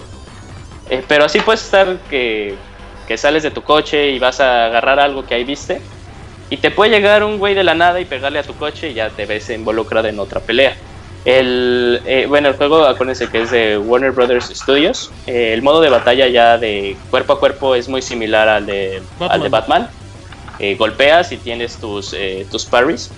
Eh, 0.89 1.03
pero 1.07 1.25
así 1.25 1.39
puedes 1.39 1.63
estar 1.63 1.97
que, 2.09 2.55
que 3.07 3.17
sales 3.17 3.43
de 3.43 3.51
tu 3.51 3.63
coche 3.63 4.11
y 4.11 4.19
vas 4.19 4.39
a 4.39 4.65
agarrar 4.65 4.99
algo 4.99 5.25
que 5.25 5.35
ahí 5.35 5.43
viste. 5.43 5.81
Y 6.49 6.57
te 6.57 6.71
puede 6.71 6.91
llegar 6.91 7.23
un 7.23 7.37
güey 7.37 7.53
de 7.53 7.63
la 7.63 7.75
nada 7.75 8.01
y 8.01 8.05
pegarle 8.05 8.39
a 8.39 8.43
tu 8.43 8.55
coche 8.55 8.89
y 8.89 8.93
ya 8.95 9.09
te 9.09 9.25
ves 9.25 9.49
involucrado 9.49 10.07
en 10.07 10.19
otra 10.19 10.39
pelea. 10.41 10.75
El, 11.25 12.01
eh, 12.05 12.25
bueno, 12.27 12.47
el 12.47 12.55
juego, 12.55 12.85
acuérdense 12.85 13.27
que 13.27 13.41
es 13.41 13.51
de 13.51 13.77
Warner 13.77 14.11
Brothers 14.11 14.51
Studios. 14.55 15.11
Eh, 15.27 15.53
el 15.53 15.61
modo 15.61 15.81
de 15.81 15.89
batalla 15.89 16.27
ya 16.27 16.57
de 16.57 16.95
cuerpo 17.09 17.33
a 17.33 17.39
cuerpo 17.39 17.75
es 17.75 17.89
muy 17.89 18.01
similar 18.01 18.47
al 18.47 18.65
de 18.65 19.01
Batman. 19.19 19.31
Al 19.31 19.43
de 19.43 19.49
Batman. 19.49 19.89
Eh, 20.59 20.75
golpeas 20.75 21.31
y 21.31 21.37
tienes 21.37 21.77
tus, 21.77 22.13
eh, 22.13 22.45
tus 22.49 22.65
parries. 22.65 23.11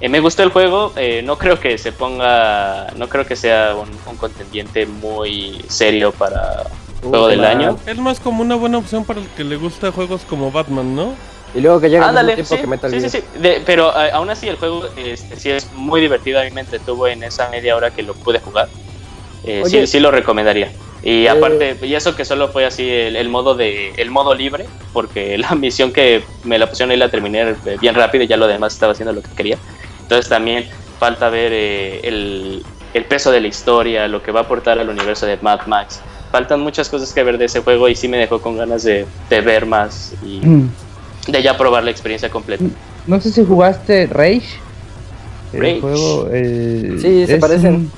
Eh, 0.00 0.08
me 0.08 0.18
gustó 0.18 0.42
el 0.42 0.50
juego, 0.50 0.92
eh, 0.96 1.22
no 1.24 1.38
creo 1.38 1.60
que 1.60 1.78
se 1.78 1.92
ponga, 1.92 2.88
no 2.96 3.08
creo 3.08 3.24
que 3.24 3.36
sea 3.36 3.76
un, 3.76 3.88
un 4.10 4.16
contendiente 4.16 4.84
muy 4.86 5.64
serio 5.68 6.10
para 6.10 6.64
juego 7.00 7.26
Uy, 7.26 7.30
del 7.32 7.44
año. 7.44 7.78
Es 7.86 7.98
más 7.98 8.18
como 8.18 8.42
una 8.42 8.56
buena 8.56 8.78
opción 8.78 9.04
para 9.04 9.20
el 9.20 9.28
que 9.28 9.44
le 9.44 9.54
gusta 9.54 9.92
juegos 9.92 10.22
como 10.28 10.50
Batman, 10.50 10.96
¿no? 10.96 11.14
Y 11.54 11.60
luego 11.60 11.80
que 11.80 11.90
llega 11.90 12.04
al 12.04 12.10
Ándale, 12.10 12.34
tiempo 12.34 12.54
sí, 12.54 12.60
que 12.60 12.66
Metal 12.66 12.90
sí, 12.90 13.00
sí, 13.00 13.10
Gear. 13.10 13.24
sí. 13.34 13.38
De- 13.40 13.62
pero 13.66 13.90
eh, 14.00 14.10
aún 14.12 14.30
así 14.30 14.48
el 14.48 14.56
juego 14.56 14.86
este, 14.96 15.36
sí 15.36 15.50
es 15.50 15.70
muy 15.74 16.00
divertido. 16.00 16.40
A 16.40 16.44
mí 16.44 16.50
me 16.50 16.62
entretuvo 16.62 17.06
en 17.06 17.22
esa 17.22 17.48
media 17.50 17.76
hora 17.76 17.90
que 17.90 18.02
lo 18.02 18.14
pude 18.14 18.38
jugar. 18.40 18.68
Eh, 19.44 19.62
sí, 19.66 19.76
Oye. 19.78 19.86
sí 19.86 20.00
lo 20.00 20.10
recomendaría. 20.10 20.72
Y 21.02 21.24
Eh. 21.24 21.28
aparte, 21.28 21.76
y 21.82 21.94
eso 21.94 22.14
que 22.16 22.24
solo 22.24 22.48
fue 22.48 22.64
así 22.64 22.88
el, 22.88 23.16
el 23.16 23.28
modo 23.28 23.54
de 23.54 23.90
el 23.96 24.10
modo 24.10 24.34
libre, 24.34 24.66
porque 24.92 25.36
la 25.38 25.54
misión 25.54 25.92
que 25.92 26.22
me 26.44 26.58
la 26.58 26.68
pusieron 26.68 26.90
ahí 26.92 26.96
la 26.96 27.10
terminé 27.10 27.42
eh, 27.42 27.76
bien 27.80 27.94
rápido 27.94 28.24
y 28.24 28.28
ya 28.28 28.36
lo 28.36 28.46
demás 28.46 28.72
estaba 28.74 28.92
haciendo 28.92 29.12
lo 29.12 29.20
que 29.22 29.30
quería. 29.36 29.58
Entonces 30.02 30.28
también 30.28 30.68
falta 30.98 31.28
ver 31.28 31.50
eh, 31.52 32.00
el, 32.04 32.62
el 32.94 33.04
peso 33.04 33.30
de 33.32 33.40
la 33.40 33.48
historia, 33.48 34.06
lo 34.08 34.22
que 34.22 34.30
va 34.32 34.40
a 34.40 34.42
aportar 34.44 34.78
al 34.78 34.88
universo 34.88 35.26
de 35.26 35.36
Mad 35.42 35.66
Max. 35.66 36.00
Faltan 36.30 36.60
muchas 36.60 36.88
cosas 36.88 37.12
que 37.12 37.22
ver 37.24 37.36
de 37.36 37.44
ese 37.46 37.60
juego 37.60 37.88
y 37.88 37.94
sí 37.96 38.08
me 38.08 38.16
dejó 38.16 38.40
con 38.40 38.56
ganas 38.56 38.84
de, 38.84 39.04
de 39.28 39.40
ver 39.42 39.66
más 39.66 40.14
y 40.24 40.40
de 41.28 41.42
ya 41.42 41.56
probar 41.56 41.84
la 41.84 41.90
experiencia 41.90 42.30
completa. 42.30 42.64
No 43.06 43.20
sé 43.20 43.30
si 43.30 43.44
jugaste 43.44 44.06
Rage. 44.06 44.42
El 45.52 45.60
Rage. 45.60 45.80
juego. 45.80 46.28
eh, 46.32 46.96
Sí, 47.00 47.26
se 47.26 47.38
parecen. 47.38 47.74
un- 47.74 47.92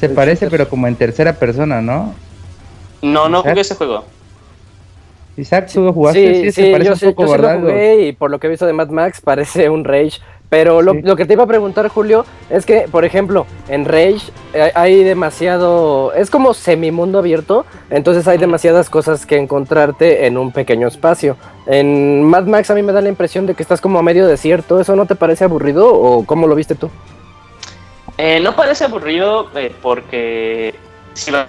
se 0.00 0.06
El 0.06 0.12
parece, 0.12 0.44
shooter. 0.46 0.50
pero 0.58 0.68
como 0.70 0.86
en 0.86 0.96
tercera 0.96 1.32
persona, 1.32 1.80
¿no? 1.80 2.14
No, 3.02 3.28
no 3.28 3.38
Isaac. 3.40 3.50
jugué 3.50 3.60
ese 3.60 3.74
juego. 3.76 4.04
Isaac, 5.38 5.70
tú 5.72 5.82
lo 5.82 5.92
jugaste, 5.92 6.34
sí, 6.34 6.40
Sí, 6.44 6.52
se 6.52 6.64
sí, 6.66 6.72
parece 6.72 6.86
yo, 6.88 6.92
un 6.94 6.98
sí, 6.98 7.06
poco, 7.06 7.22
yo 7.22 7.28
sí 7.28 7.36
lo 7.36 7.42
¿verdad? 7.42 7.60
jugué 7.60 8.06
y 8.06 8.12
por 8.12 8.30
lo 8.30 8.38
que 8.40 8.46
he 8.46 8.50
visto 8.50 8.66
de 8.66 8.72
Mad 8.72 8.88
Max 8.88 9.20
parece 9.22 9.68
un 9.68 9.84
Rage. 9.84 10.20
Pero 10.48 10.80
lo, 10.80 10.92
Sí. 10.92 11.02
lo 11.02 11.16
que 11.16 11.24
te 11.24 11.32
iba 11.32 11.42
a 11.42 11.46
preguntar, 11.48 11.88
Julio, 11.88 12.24
es 12.50 12.64
que, 12.64 12.86
por 12.90 13.04
ejemplo, 13.04 13.46
en 13.68 13.84
Rage 13.84 14.30
eh, 14.54 14.70
hay 14.74 15.02
demasiado... 15.02 16.12
Es 16.14 16.30
como 16.30 16.54
semimundo 16.54 17.18
abierto, 17.18 17.66
entonces 17.90 18.28
hay 18.28 18.38
demasiadas 18.38 18.88
cosas 18.88 19.26
que 19.26 19.38
encontrarte 19.38 20.26
en 20.26 20.38
un 20.38 20.52
pequeño 20.52 20.86
espacio. 20.86 21.36
En 21.66 22.22
Mad 22.22 22.44
Max 22.44 22.70
a 22.70 22.74
mí 22.76 22.82
me 22.82 22.92
da 22.92 23.00
la 23.00 23.08
impresión 23.08 23.44
de 23.46 23.54
que 23.54 23.62
estás 23.64 23.80
como 23.80 23.98
a 23.98 24.02
medio 24.02 24.26
desierto. 24.28 24.78
¿Eso 24.80 24.94
no 24.94 25.06
te 25.06 25.16
parece 25.16 25.42
aburrido 25.44 25.92
o 25.92 26.24
cómo 26.24 26.46
lo 26.46 26.54
viste 26.54 26.76
tú? 26.76 26.90
Eh, 28.16 28.38
no 28.40 28.54
parece 28.54 28.84
aburrido 28.84 29.48
eh, 29.56 29.72
porque 29.82 30.74
si 31.14 31.32
va- 31.32 31.48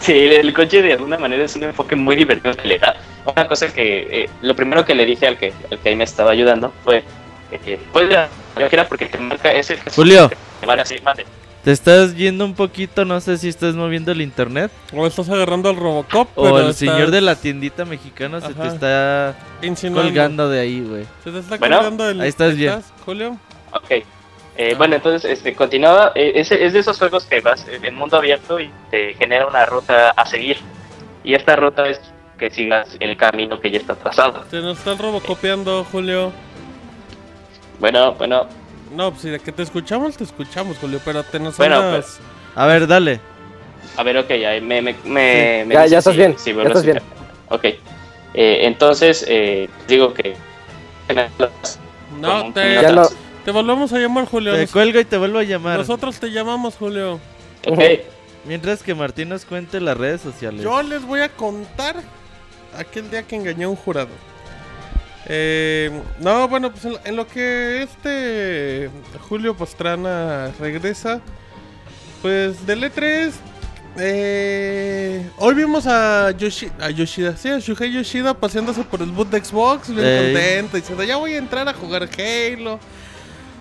sí, 0.00 0.12
el 0.14 0.52
coche 0.54 0.80
de 0.82 0.94
alguna 0.94 1.18
manera 1.18 1.44
es 1.44 1.54
un 1.56 1.64
enfoque 1.64 1.94
muy 1.94 2.16
divertido 2.16 2.54
que 2.56 2.66
le 2.68 2.78
da. 2.78 2.96
Una 3.26 3.46
cosa 3.46 3.72
que 3.72 4.22
eh, 4.24 4.30
lo 4.40 4.56
primero 4.56 4.84
que 4.84 4.94
le 4.94 5.04
dije 5.04 5.26
al 5.26 5.36
que, 5.36 5.52
al 5.70 5.78
que 5.78 5.88
ahí 5.90 5.94
me 5.96 6.04
estaba 6.04 6.30
ayudando 6.30 6.72
fue 6.84 7.04
eh, 7.52 7.78
puede 7.92 8.06
ir 8.06 8.16
a 8.80 8.88
porque 8.88 9.06
te 9.06 9.18
marca 9.18 9.50
ese 9.52 9.78
Julio. 9.94 10.30
Vale, 10.66 10.82
así, 10.82 10.96
mande. 11.02 11.24
Te 11.64 11.72
estás 11.72 12.16
yendo 12.16 12.46
un 12.46 12.54
poquito, 12.54 13.04
no 13.04 13.20
sé 13.20 13.36
si 13.36 13.48
estás 13.48 13.74
moviendo 13.74 14.12
el 14.12 14.22
internet 14.22 14.70
O 14.94 15.06
estás 15.06 15.28
agarrando 15.28 15.68
al 15.68 15.76
Robocop, 15.76 16.28
o 16.34 16.42
pero 16.42 16.56
el 16.58 16.62
estás 16.70 16.76
señor 16.76 17.10
de 17.10 17.20
la 17.20 17.36
tiendita 17.36 17.84
mexicana 17.84 18.40
se 18.40 18.54
te 18.54 18.66
está 18.66 19.36
insinuando. 19.60 20.08
colgando 20.08 20.48
de 20.48 20.60
ahí, 20.60 20.80
güey. 20.80 21.04
Se 21.22 21.30
te 21.30 21.38
está 21.38 21.58
Bueno, 21.58 21.76
colgando 21.76 22.08
el... 22.08 22.20
ahí 22.22 22.28
estás 22.28 22.56
bien. 22.56 22.80
Julio? 23.04 23.36
Ok. 23.72 23.90
Eh, 24.56 24.74
bueno, 24.76 24.96
entonces, 24.96 25.30
este, 25.30 25.54
continuaba. 25.54 26.12
eh, 26.14 26.32
ese, 26.36 26.64
es 26.64 26.72
de 26.72 26.78
esos 26.80 26.98
juegos 26.98 27.24
que 27.26 27.40
vas 27.40 27.66
en 27.68 27.94
mundo 27.94 28.16
abierto 28.16 28.58
y 28.58 28.70
te 28.90 29.14
genera 29.14 29.46
una 29.46 29.64
ruta 29.66 30.10
a 30.10 30.26
seguir. 30.26 30.56
Y 31.24 31.34
esta 31.34 31.56
ruta 31.56 31.86
es 31.88 32.00
que 32.38 32.50
sigas 32.50 32.88
el 33.00 33.16
camino 33.18 33.60
que 33.60 33.70
ya 33.70 33.78
está 33.78 33.94
trazado. 33.94 34.44
Se 34.50 34.60
nos 34.60 34.78
está 34.78 34.92
el 34.92 34.98
Robocopiando, 34.98 35.84
Julio. 35.92 36.32
Bueno, 37.80 38.12
bueno, 38.14 38.46
No, 38.94 39.10
pues 39.10 39.22
si 39.22 39.28
de 39.30 39.38
que 39.40 39.52
te 39.52 39.62
escuchamos, 39.62 40.16
te 40.16 40.24
escuchamos, 40.24 40.76
Julio, 40.78 41.00
pero 41.04 41.22
te 41.22 41.38
nos 41.38 41.56
Bueno, 41.56 41.76
andas- 41.76 42.18
A 42.56 42.66
ver, 42.66 42.86
dale. 42.86 43.20
a 43.96 44.02
ver, 44.02 44.18
ok, 44.18 44.28
ya 44.34 44.50
me, 44.60 44.82
me, 44.82 44.94
me, 45.04 45.64
me 45.66 45.74
Ya- 45.74 45.84
estás 45.98 46.12
si- 46.12 46.18
bien, 46.18 46.36
si 46.38 46.52
ya 46.54 46.62
estás 46.64 46.84
bien. 46.84 47.00
Ok. 47.48 47.64
Eh, 47.64 47.78
entonces, 48.62 49.24
eh, 49.28 49.68
digo 49.88 50.12
que. 50.14 50.34
No, 52.20 52.52
te, 52.52 52.74
Ya 52.82 52.92
no. 52.92 53.06
te 53.44 53.50
volvemos 53.50 53.92
a 53.92 53.98
llamar, 53.98 54.26
Julio. 54.26 54.52
Te 54.54 54.62
Nos- 54.62 54.70
cuelgo 54.72 55.00
y 55.00 55.04
te 55.04 55.16
vuelvo 55.16 55.38
a 55.38 55.42
llamar. 55.44 55.78
nosotros 55.78 56.18
te 56.18 56.30
llamamos, 56.30 56.74
Julio. 56.76 57.20
Ok. 57.66 57.80
Mientras 58.44 58.82
que 58.82 58.94
Martín 58.94 59.28
nos 59.28 59.44
cuente 59.44 59.80
las 59.80 59.96
redes 59.96 60.20
sociales. 60.20 60.62
Yo 60.62 60.82
les 60.82 61.04
voy 61.04 61.20
a 61.20 61.28
contar 61.28 61.96
aquel 62.76 63.10
día 63.10 63.22
que 63.22 63.36
engañé 63.36 63.64
a 63.64 63.68
un 63.68 63.76
jurado. 63.76 64.08
Eh, 65.26 65.90
no, 66.18 66.48
bueno, 66.48 66.70
pues 66.72 66.84
en 66.84 66.92
lo, 66.92 67.00
en 67.04 67.16
lo 67.16 67.26
que 67.26 67.82
este 67.82 68.90
Julio 69.28 69.54
Pastrana 69.56 70.50
regresa, 70.58 71.20
pues 72.22 72.66
del 72.66 72.82
E3, 72.84 73.30
eh, 73.98 75.28
hoy 75.38 75.54
vimos 75.54 75.86
a, 75.86 76.30
Yoshi- 76.32 76.70
a 76.80 76.90
Yoshida, 76.90 77.36
sí, 77.36 77.48
a 77.48 77.58
Shuhei 77.58 77.92
Yoshida 77.92 78.34
paseándose 78.34 78.82
por 78.84 79.02
el 79.02 79.10
boot 79.10 79.28
de 79.30 79.44
Xbox, 79.44 79.88
bien 79.94 80.06
Ey. 80.06 80.32
contento, 80.32 80.76
diciendo 80.76 81.04
ya 81.04 81.16
voy 81.16 81.34
a 81.34 81.38
entrar 81.38 81.68
a 81.68 81.74
jugar 81.74 82.08
Halo. 82.18 82.78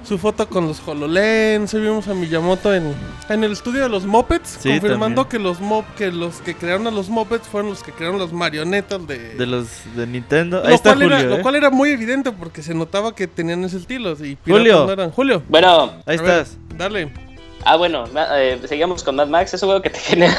Su 0.03 0.17
foto 0.17 0.47
con 0.49 0.65
los 0.67 0.81
HoloLens, 0.87 1.71
hoy 1.75 1.81
vimos 1.81 2.07
a 2.07 2.15
Miyamoto 2.15 2.73
en, 2.73 2.95
en 3.29 3.43
el 3.43 3.51
estudio 3.51 3.83
de 3.83 3.89
los 3.89 4.05
Muppets, 4.05 4.57
Sí, 4.59 4.69
confirmando 4.69 5.23
también. 5.23 5.27
que 5.27 5.39
los 5.39 5.59
mop, 5.59 5.85
que 5.97 6.11
los 6.11 6.37
que 6.37 6.55
crearon 6.55 6.87
a 6.87 6.91
los 6.91 7.09
Muppets 7.09 7.47
fueron 7.47 7.69
los 7.69 7.83
que 7.83 7.91
crearon 7.91 8.17
las 8.17 8.31
marionetas 8.33 9.05
de, 9.05 9.35
De 9.35 9.45
los 9.45 9.67
de 9.95 10.07
Nintendo. 10.07 10.61
Ahí 10.63 10.69
lo, 10.69 10.75
está 10.75 10.93
cual 10.95 11.03
era, 11.03 11.15
Julio, 11.17 11.29
lo 11.29 11.37
¿eh? 11.37 11.41
cual 11.43 11.55
era 11.57 11.69
muy 11.69 11.89
evidente 11.91 12.31
porque 12.31 12.63
se 12.63 12.73
notaba 12.73 13.13
que 13.13 13.27
tenían 13.27 13.63
ese 13.65 13.77
estilo 13.77 14.13
y 14.13 14.35
Julio. 14.47 14.85
no 14.87 14.91
eran. 14.93 15.11
Julio, 15.11 15.43
Bueno, 15.47 15.91
Ahí 16.07 16.17
a 16.17 16.21
ver, 16.21 16.41
estás. 16.41 16.57
dale. 16.75 17.13
ah, 17.65 17.75
bueno, 17.75 18.05
eh, 18.35 18.59
seguimos 18.65 19.03
con 19.03 19.15
Mad 19.15 19.27
Max. 19.27 19.53
Es 19.53 19.61
un 19.61 19.67
juego 19.67 19.81
que 19.83 19.91
te 19.91 19.99
genera. 19.99 20.35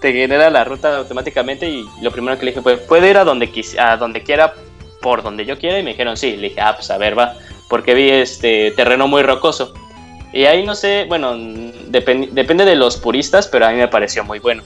te 0.00 0.12
genera 0.12 0.50
la 0.50 0.64
ruta 0.64 0.96
automáticamente. 0.96 1.68
Y 1.68 1.84
lo 2.02 2.10
primero 2.10 2.36
que 2.38 2.44
le 2.46 2.50
dije 2.50 2.62
fue: 2.62 2.76
¿Puedo 2.78 3.06
ir 3.06 3.18
a 3.18 3.24
donde, 3.24 3.48
a 3.78 3.96
donde 3.98 4.22
quiera, 4.24 4.52
por 5.00 5.22
donde 5.22 5.44
yo 5.44 5.58
quiera? 5.60 5.78
Y 5.78 5.84
me 5.84 5.90
dijeron: 5.90 6.16
Sí. 6.16 6.34
Le 6.36 6.48
dije: 6.48 6.60
Ah, 6.60 6.74
pues 6.74 6.90
a 6.90 6.98
ver, 6.98 7.16
va. 7.16 7.34
Porque 7.68 7.94
vi 7.94 8.10
este 8.10 8.70
terreno 8.72 9.08
muy 9.08 9.22
rocoso. 9.22 9.72
Y 10.32 10.44
ahí 10.46 10.64
no 10.66 10.74
sé, 10.74 11.04
bueno, 11.08 11.34
depen- 11.34 12.30
depende 12.30 12.64
de 12.64 12.74
los 12.74 12.96
puristas, 12.96 13.46
pero 13.48 13.66
a 13.66 13.70
mí 13.70 13.76
me 13.76 13.88
pareció 13.88 14.24
muy 14.24 14.38
bueno. 14.40 14.62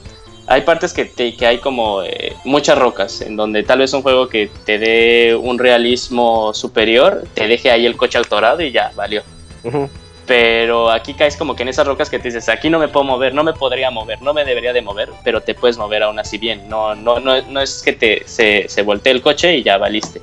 Hay 0.47 0.61
partes 0.61 0.93
que, 0.93 1.05
te- 1.05 1.35
que 1.35 1.45
hay 1.45 1.59
como 1.59 2.01
eh, 2.01 2.33
muchas 2.43 2.75
rocas, 2.77 3.21
en 3.21 3.35
donde 3.35 3.61
tal 3.61 3.77
vez 3.79 3.93
un 3.93 4.01
juego 4.01 4.27
que 4.27 4.49
te 4.65 4.79
dé 4.79 5.35
un 5.35 5.59
realismo 5.59 6.55
superior, 6.55 7.23
te 7.35 7.47
deje 7.47 7.69
ahí 7.69 7.85
el 7.85 7.95
coche 7.95 8.17
autorado 8.17 8.61
y 8.61 8.71
ya, 8.71 8.91
valió. 8.95 9.21
Ujú. 9.63 9.87
Pero 10.25 10.89
aquí 10.91 11.13
caes 11.13 11.35
como 11.35 11.55
que 11.55 11.63
en 11.63 11.69
esas 11.69 11.85
rocas 11.87 12.09
que 12.09 12.17
te 12.19 12.29
dices, 12.29 12.49
aquí 12.49 12.69
no 12.69 12.79
me 12.79 12.87
puedo 12.87 13.03
mover, 13.03 13.33
no 13.33 13.43
me 13.43 13.53
podría 13.53 13.89
mover, 13.91 14.21
no 14.21 14.33
me 14.33 14.43
debería 14.45 14.73
de 14.73 14.81
mover, 14.81 15.09
pero 15.23 15.41
te 15.41 15.53
puedes 15.55 15.77
mover 15.77 16.03
aún 16.03 16.17
así 16.19 16.37
bien. 16.39 16.67
No, 16.69 16.93
no, 16.95 17.19
no, 17.19 17.41
no 17.43 17.61
es 17.61 17.81
que 17.83 17.93
te, 17.93 18.23
se, 18.27 18.67
se 18.69 18.81
voltee 18.83 19.13
el 19.13 19.21
coche 19.21 19.55
y 19.57 19.63
ya 19.63 19.77
valiste. 19.77 20.19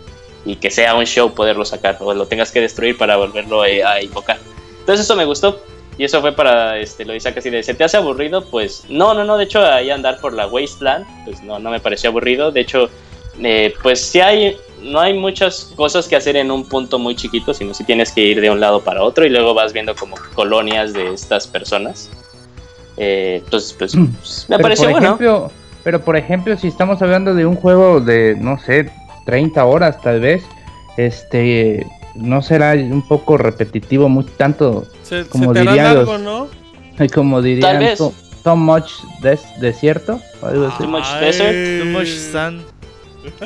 Y 0.47 0.57
que 0.57 0.71
sea 0.71 0.95
un 0.95 1.05
show 1.05 1.35
poderlo 1.35 1.65
sacar, 1.65 1.99
o 2.01 2.15
lo 2.15 2.27
tengas 2.27 2.51
que 2.53 2.61
destruir 2.61 2.97
para 2.97 3.17
volverlo 3.17 3.65
eh, 3.65 3.85
a 3.85 4.01
invocar. 4.01 4.39
Entonces 4.81 5.05
eso 5.05 5.17
me 5.17 5.25
gustó. 5.25 5.61
Y 5.99 6.05
eso 6.05 6.21
fue 6.21 6.33
para, 6.33 6.79
este, 6.79 7.05
lo 7.05 7.13
dice 7.15 7.31
así 7.31 7.51
de, 7.51 7.63
¿se 7.63 7.75
te 7.75 7.83
hace 7.83 7.97
aburrido? 7.97 8.45
Pues 8.45 8.85
no, 8.89 9.15
no, 9.15 9.25
no, 9.25 9.39
de 9.39 9.45
hecho 9.45 9.65
ahí 9.65 9.91
andar 9.91 10.21
por 10.21 10.33
la 10.33 10.47
Wasteland, 10.47 11.07
pues 11.25 11.43
no, 11.43 11.59
no 11.59 11.71
me 11.71 11.81
pareció 11.81 12.11
aburrido. 12.11 12.53
De 12.53 12.61
hecho, 12.61 12.91
eh, 13.43 13.75
pues 13.83 14.01
sí 14.01 14.21
hay, 14.21 14.57
no 14.83 15.01
hay 15.01 15.15
muchas 15.15 15.73
cosas 15.75 16.07
que 16.07 16.17
hacer 16.17 16.37
en 16.37 16.51
un 16.51 16.69
punto 16.69 16.99
muy 16.99 17.17
chiquito, 17.17 17.55
sino 17.55 17.73
si 17.73 17.85
tienes 17.85 18.13
que 18.13 18.21
ir 18.21 18.41
de 18.41 18.51
un 18.51 18.61
lado 18.61 18.83
para 18.83 19.03
otro 19.03 19.25
y 19.25 19.31
luego 19.31 19.55
vas 19.55 19.73
viendo 19.73 19.95
como 19.95 20.17
colonias 20.35 20.93
de 20.93 21.15
estas 21.15 21.47
personas. 21.47 22.11
Eh, 22.99 23.41
entonces, 23.45 23.73
pues, 23.73 23.97
pues, 23.97 24.47
me 24.49 24.57
Pero 24.57 24.63
pareció 24.63 24.91
bueno. 24.91 25.51
pero 25.83 26.05
por 26.05 26.17
ejemplo, 26.17 26.57
si 26.57 26.69
estamos 26.69 27.01
hablando 27.01 27.35
de 27.35 27.47
un 27.47 27.57
juego 27.57 28.01
de, 28.01 28.37
no 28.39 28.59
sé, 28.59 28.91
30 29.27 29.65
horas 29.65 30.01
tal 30.01 30.21
vez, 30.21 30.43
este, 30.97 31.87
no 32.15 32.41
será 32.41 32.73
un 32.73 33.07
poco 33.07 33.37
repetitivo, 33.37 34.09
muy 34.09 34.25
tanto, 34.25 34.87
Se, 35.03 35.27
Como 35.27 35.53
se 35.53 35.61
dirían 35.61 35.95
largo, 35.95 36.13
los- 36.13 36.21
¿no? 36.23 36.49
como 37.15 37.43
dirían, 37.43 37.97
co- 37.99 38.15
So 38.43 38.57
Much 38.57 38.91
Des- 39.21 39.61
Desierto. 39.61 40.21
o 40.41 40.47
algo 40.47 40.67
así. 40.69 40.79
Too 40.79 40.89
Much 40.89 41.09
Desert. 41.21 41.83
Too 41.83 41.91
much 41.91 42.09
sand. 42.09 42.63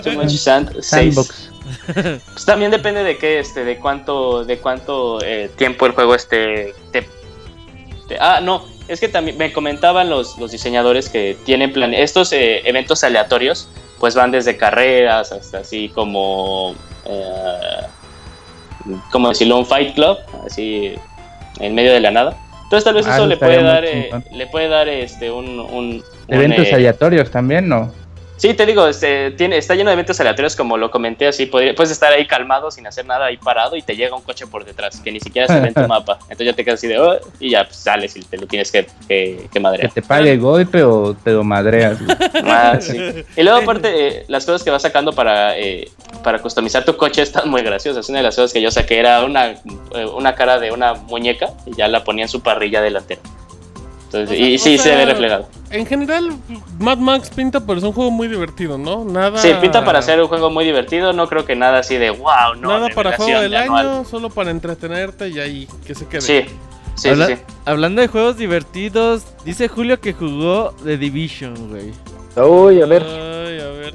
Too 0.05 0.12
Much 0.12 0.31
Sand. 0.37 0.70
Sandbox. 0.83 1.47
Pues 1.95 2.45
también 2.45 2.70
depende 2.70 3.03
de 3.05 3.16
qué, 3.16 3.39
este, 3.39 3.64
de 3.64 3.76
cuánto, 3.78 4.45
de 4.45 4.59
cuánto 4.59 5.22
eh, 5.22 5.51
tiempo 5.57 5.87
el 5.87 5.93
juego 5.93 6.14
este 6.16 6.74
te, 6.91 7.07
te- 8.09 8.18
Ah, 8.20 8.41
no, 8.43 8.64
es 8.91 9.01
que 9.01 9.09
también 9.09 9.38
me 9.38 9.53
comentaban 9.53 10.11
los, 10.11 10.36
los 10.38 10.51
diseñadores 10.51 11.09
que 11.09 11.36
tienen 11.45 11.72
plan 11.72 11.95
estos 11.95 12.32
eh, 12.32 12.61
eventos 12.68 13.03
aleatorios, 13.05 13.68
pues 13.99 14.14
van 14.14 14.30
desde 14.30 14.57
carreras 14.57 15.30
hasta 15.32 15.59
así 15.59 15.88
como, 15.91 16.74
eh, 17.07 17.86
como 19.11 19.28
decirlo, 19.28 19.59
un 19.59 19.66
Fight 19.66 19.95
Club, 19.95 20.18
así 20.47 20.95
en 21.61 21.74
medio 21.74 21.93
de 21.93 22.01
la 22.01 22.11
nada. 22.11 22.36
Entonces 22.64 22.84
tal 22.84 22.95
vez 22.95 23.07
Ah, 23.07 23.14
eso 23.16 23.26
le 23.26 23.36
puede 23.36 23.62
dar, 23.62 23.84
eh, 23.84 24.11
le 24.32 24.47
puede 24.47 24.68
dar 24.68 24.88
este 24.88 25.30
un, 25.30 25.59
un- 25.61 25.61
un, 25.70 26.05
Eventos 26.28 26.66
eh, 26.68 26.74
aleatorios 26.74 27.30
también, 27.30 27.68
¿no? 27.68 27.93
Sí, 28.41 28.55
te 28.55 28.64
digo, 28.64 28.86
este, 28.86 29.32
tiene, 29.32 29.59
está 29.59 29.74
lleno 29.74 29.91
de 29.91 29.95
eventos 29.95 30.18
aleatorios, 30.18 30.57
como 30.57 30.78
lo 30.78 30.91
comenté 30.91 31.26
así. 31.26 31.45
podría- 31.45 31.74
puedes 31.74 31.91
estar 31.93 32.11
ahí 32.11 32.26
calmado, 32.26 32.70
sin 32.70 32.86
hacer 32.86 33.05
nada, 33.05 33.26
ahí 33.26 33.36
parado, 33.36 33.76
y 33.76 33.82
te 33.82 33.95
llega 33.97 34.16
un 34.16 34.22
coche 34.22 34.47
por 34.47 34.64
detrás, 34.64 34.99
que 35.01 35.12
ni 35.12 35.20
siquiera 35.20 35.47
se 35.47 35.61
ve 35.61 35.68
en 35.68 35.74
tu 35.74 35.80
mapa. 35.86 36.18
Entonces 36.22 36.47
ya 36.47 36.53
te 36.55 36.64
quedas 36.64 36.78
así 36.80 36.86
de, 36.88 36.99
"Oh", 36.99 37.18
y 37.38 37.51
ya 37.51 37.64
pues, 37.64 37.76
sales 37.76 38.16
y 38.16 38.22
te 38.22 38.38
lo 38.38 38.47
tienes 38.47 38.72
que, 38.72 38.86
que, 39.07 39.36
que 39.43 39.49
Que 39.53 39.61
madrear. 39.61 39.93
te 39.93 40.01
pague 40.01 40.32
el 40.32 40.41
golpe 40.41 40.82
o 40.82 41.14
te 41.22 41.32
lo 41.32 41.45
madreas. 41.45 41.99
Ah, 42.43 42.78
sí. 42.80 42.97
Y 43.36 43.43
luego, 43.43 43.59
aparte, 43.59 44.09
eh, 44.09 44.24
las 44.28 44.47
cosas 44.47 44.62
que 44.62 44.70
vas 44.70 44.80
sacando 44.80 45.12
para, 45.12 45.59
eh, 45.59 45.91
para 46.24 46.38
customizar 46.38 46.82
tu 46.84 46.97
coche 46.97 47.20
están 47.20 47.49
muy 47.51 47.61
graciosas. 47.62 48.09
Una 48.09 48.18
de 48.20 48.24
las 48.24 48.36
cosas 48.36 48.55
que 48.55 48.62
yo 48.62 48.70
saqué 48.70 48.99
era 48.99 49.22
una, 49.22 49.51
eh, 49.51 49.57
una 50.16 50.34
cara 50.34 50.59
de 50.59 50.72
una 50.72 50.95
muñeca 50.95 51.51
y 51.66 51.76
ya 51.76 51.88
la 51.88 52.03
ponía 52.05 52.24
en 52.24 52.28
su 52.30 52.41
parrilla 52.41 52.80
delantera. 52.80 53.20
Entonces, 54.12 54.30
O 54.30 54.34
sea- 54.40 54.48
y 54.48 54.58
sí, 54.58 54.76
se 54.76 54.94
ve 54.96 55.04
reflejado. 55.06 55.48
En 55.70 55.86
general, 55.86 56.30
Mad 56.80 56.98
Max 56.98 57.30
pinta 57.30 57.61
pero 57.61 57.78
es 57.78 57.84
un 57.84 57.92
juego 57.92 58.11
muy 58.11 58.26
divertido, 58.26 58.76
¿no? 58.76 59.04
Nada. 59.04 59.38
Sí, 59.38 59.50
pinta 59.61 59.84
para 59.84 60.02
ser 60.02 60.20
un 60.20 60.26
juego 60.26 60.50
muy 60.50 60.64
divertido. 60.64 61.12
No 61.12 61.28
creo 61.28 61.44
que 61.44 61.54
nada 61.54 61.78
así 61.78 61.96
de 61.96 62.11
wow, 62.11 62.56
no. 62.61 62.68
Nada 62.70 62.88
para 62.92 63.16
juego 63.16 63.40
del 63.40 63.52
de 63.52 63.56
anual". 63.58 63.86
año, 63.88 64.04
solo 64.04 64.28
para 64.30 64.50
entretenerte 64.50 65.28
y 65.28 65.38
ahí 65.38 65.68
que 65.86 65.94
se 65.94 66.06
quede. 66.08 66.22
Sí, 66.22 66.44
sí, 66.96 67.08
Habla- 67.08 67.26
sí, 67.28 67.34
sí. 67.36 67.42
Hablando 67.66 68.00
de 68.02 68.08
juegos 68.08 68.36
divertidos, 68.36 69.22
dice 69.44 69.68
Julio 69.68 70.00
que 70.00 70.12
jugó 70.12 70.74
The 70.84 70.96
Division, 70.98 71.68
güey. 71.70 71.92
Uy, 72.36 72.82
a 72.82 72.86
ver. 72.86 73.02
Ay, 73.04 73.61
a 73.61 73.68
ver. 73.68 73.94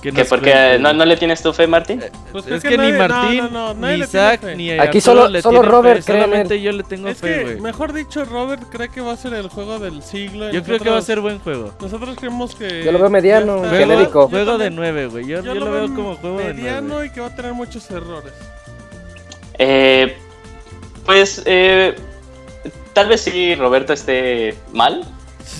Que 0.00 0.12
¿Que 0.12 0.18
nos 0.20 0.28
porque 0.28 0.78
no, 0.80 0.92
no 0.94 1.04
le 1.04 1.16
tienes 1.18 1.42
tu 1.42 1.52
fe, 1.52 1.66
Martín? 1.66 2.02
Pues 2.32 2.46
Es 2.46 2.52
es 2.52 2.62
que, 2.62 2.70
que 2.70 2.78
ni 2.78 2.90
nadie- 2.90 3.08
Martín, 3.08 3.48
no, 3.52 3.74
no, 3.74 3.88
ni 3.96 4.02
fe. 4.04 4.56
ni 4.56 4.70
Aquí 4.70 4.80
Arturo 4.98 5.00
solo- 5.02 5.28
le 5.28 5.42
solo 5.42 5.60
Robert 5.62 6.00
fe, 6.00 6.04
cree 6.12 6.22
solamente 6.22 6.60
yo 6.62 6.72
le 6.72 6.82
tengo 6.84 7.08
Es 7.08 7.18
fe, 7.18 7.44
que, 7.56 7.60
mejor 7.60 7.92
dicho, 7.92 8.24
Robert 8.24 8.62
cree 8.70 8.88
que 8.88 9.02
va 9.02 9.12
a 9.12 9.16
ser 9.18 9.34
el 9.34 9.48
juego 9.48 9.78
del 9.78 10.02
siglo. 10.02 10.50
Yo 10.50 10.62
creo 10.62 10.78
que 10.78 10.88
va 10.88 10.96
a 10.98 11.02
ser 11.02 11.20
buen 11.20 11.38
juego. 11.38 11.74
Nosotros 11.82 12.16
creemos 12.16 12.54
que. 12.54 12.82
Yo 12.82 12.92
lo 12.92 12.98
veo 12.98 13.10
mediano, 13.10 13.62
está- 13.64 13.76
genérico. 13.76 14.28
Juego 14.28 14.52
de 14.56 14.64
también- 14.70 14.76
9, 14.76 15.06
güey. 15.08 15.26
Yo, 15.26 15.42
yo 15.42 15.54
lo 15.54 15.70
veo 15.70 15.94
como 15.94 16.16
juego 16.16 16.38
de 16.38 16.54
mediano 16.54 16.88
9. 16.88 17.06
y 17.06 17.10
que 17.10 17.20
va 17.20 17.26
a 17.26 17.34
tener 17.36 17.52
muchos 17.52 17.90
errores. 17.90 18.32
Eh, 19.58 20.16
pues 21.04 21.42
eh, 21.44 21.94
tal 22.94 23.08
vez 23.08 23.20
sí 23.20 23.54
Roberto 23.54 23.92
esté 23.92 24.54
mal, 24.72 25.04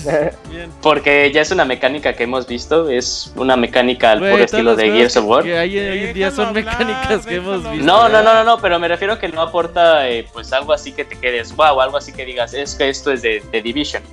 Bien. 0.49 0.71
porque 0.81 1.31
ya 1.31 1.41
es 1.41 1.51
una 1.51 1.65
mecánica 1.65 2.13
que 2.13 2.23
hemos 2.23 2.47
visto, 2.47 2.89
es 2.89 3.31
una 3.35 3.55
mecánica 3.55 4.11
al 4.11 4.19
puro 4.19 4.37
estilo 4.37 4.75
de 4.75 4.91
Gears 4.91 5.17
of 5.17 5.25
War. 5.25 5.43
Que 5.43 5.57
hay 5.57 5.77
hoy 5.77 5.99
en 6.05 6.13
día 6.13 6.31
son 6.31 6.47
hablar, 6.47 6.65
mecánicas 6.65 7.25
que 7.25 7.35
hemos 7.35 7.69
visto. 7.69 7.85
No, 7.85 8.09
no, 8.09 8.23
no, 8.23 8.33
no, 8.33 8.43
no, 8.43 8.57
pero 8.59 8.79
me 8.79 8.87
refiero 8.87 9.19
que 9.19 9.27
no 9.27 9.41
aporta 9.41 10.09
eh, 10.09 10.27
pues 10.33 10.51
algo 10.53 10.73
así 10.73 10.91
que 10.91 11.05
te 11.05 11.17
quedes, 11.17 11.55
wow, 11.55 11.79
algo 11.79 11.97
así 11.97 12.11
que 12.11 12.25
digas, 12.25 12.53
es 12.53 12.75
que 12.75 12.89
esto 12.89 13.11
es 13.11 13.21
de, 13.21 13.43
de 13.51 13.61
Division. 13.61 14.03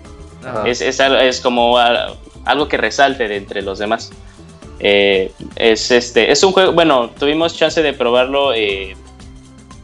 Es, 0.65 0.81
es, 0.81 1.01
es 1.01 1.41
como 1.41 1.77
algo 1.79 2.69
que 2.69 2.77
resalte 2.77 3.29
de 3.29 3.37
entre 3.37 3.63
los 3.63 3.79
demás. 3.79 4.11
Eh, 4.81 5.33
es 5.57 5.91
este 5.91 6.31
es 6.31 6.41
un 6.45 6.53
juego 6.53 6.73
bueno 6.73 7.11
tuvimos 7.19 7.57
chance 7.57 7.83
de 7.83 7.93
probarlo 7.95 8.53
eh, 8.55 8.95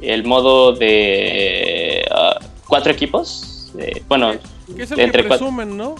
el 0.00 0.22
modo 0.22 0.72
de 0.72 2.06
ah, 2.12 2.38
cuatro 2.68 2.92
equipos 2.92 3.72
eh, 3.76 4.04
bueno 4.06 4.34
Que 4.74 4.82
es 4.82 4.90
el 4.90 5.00
Entre 5.00 5.22
que 5.22 5.28
presumen, 5.28 5.76
¿no? 5.76 5.94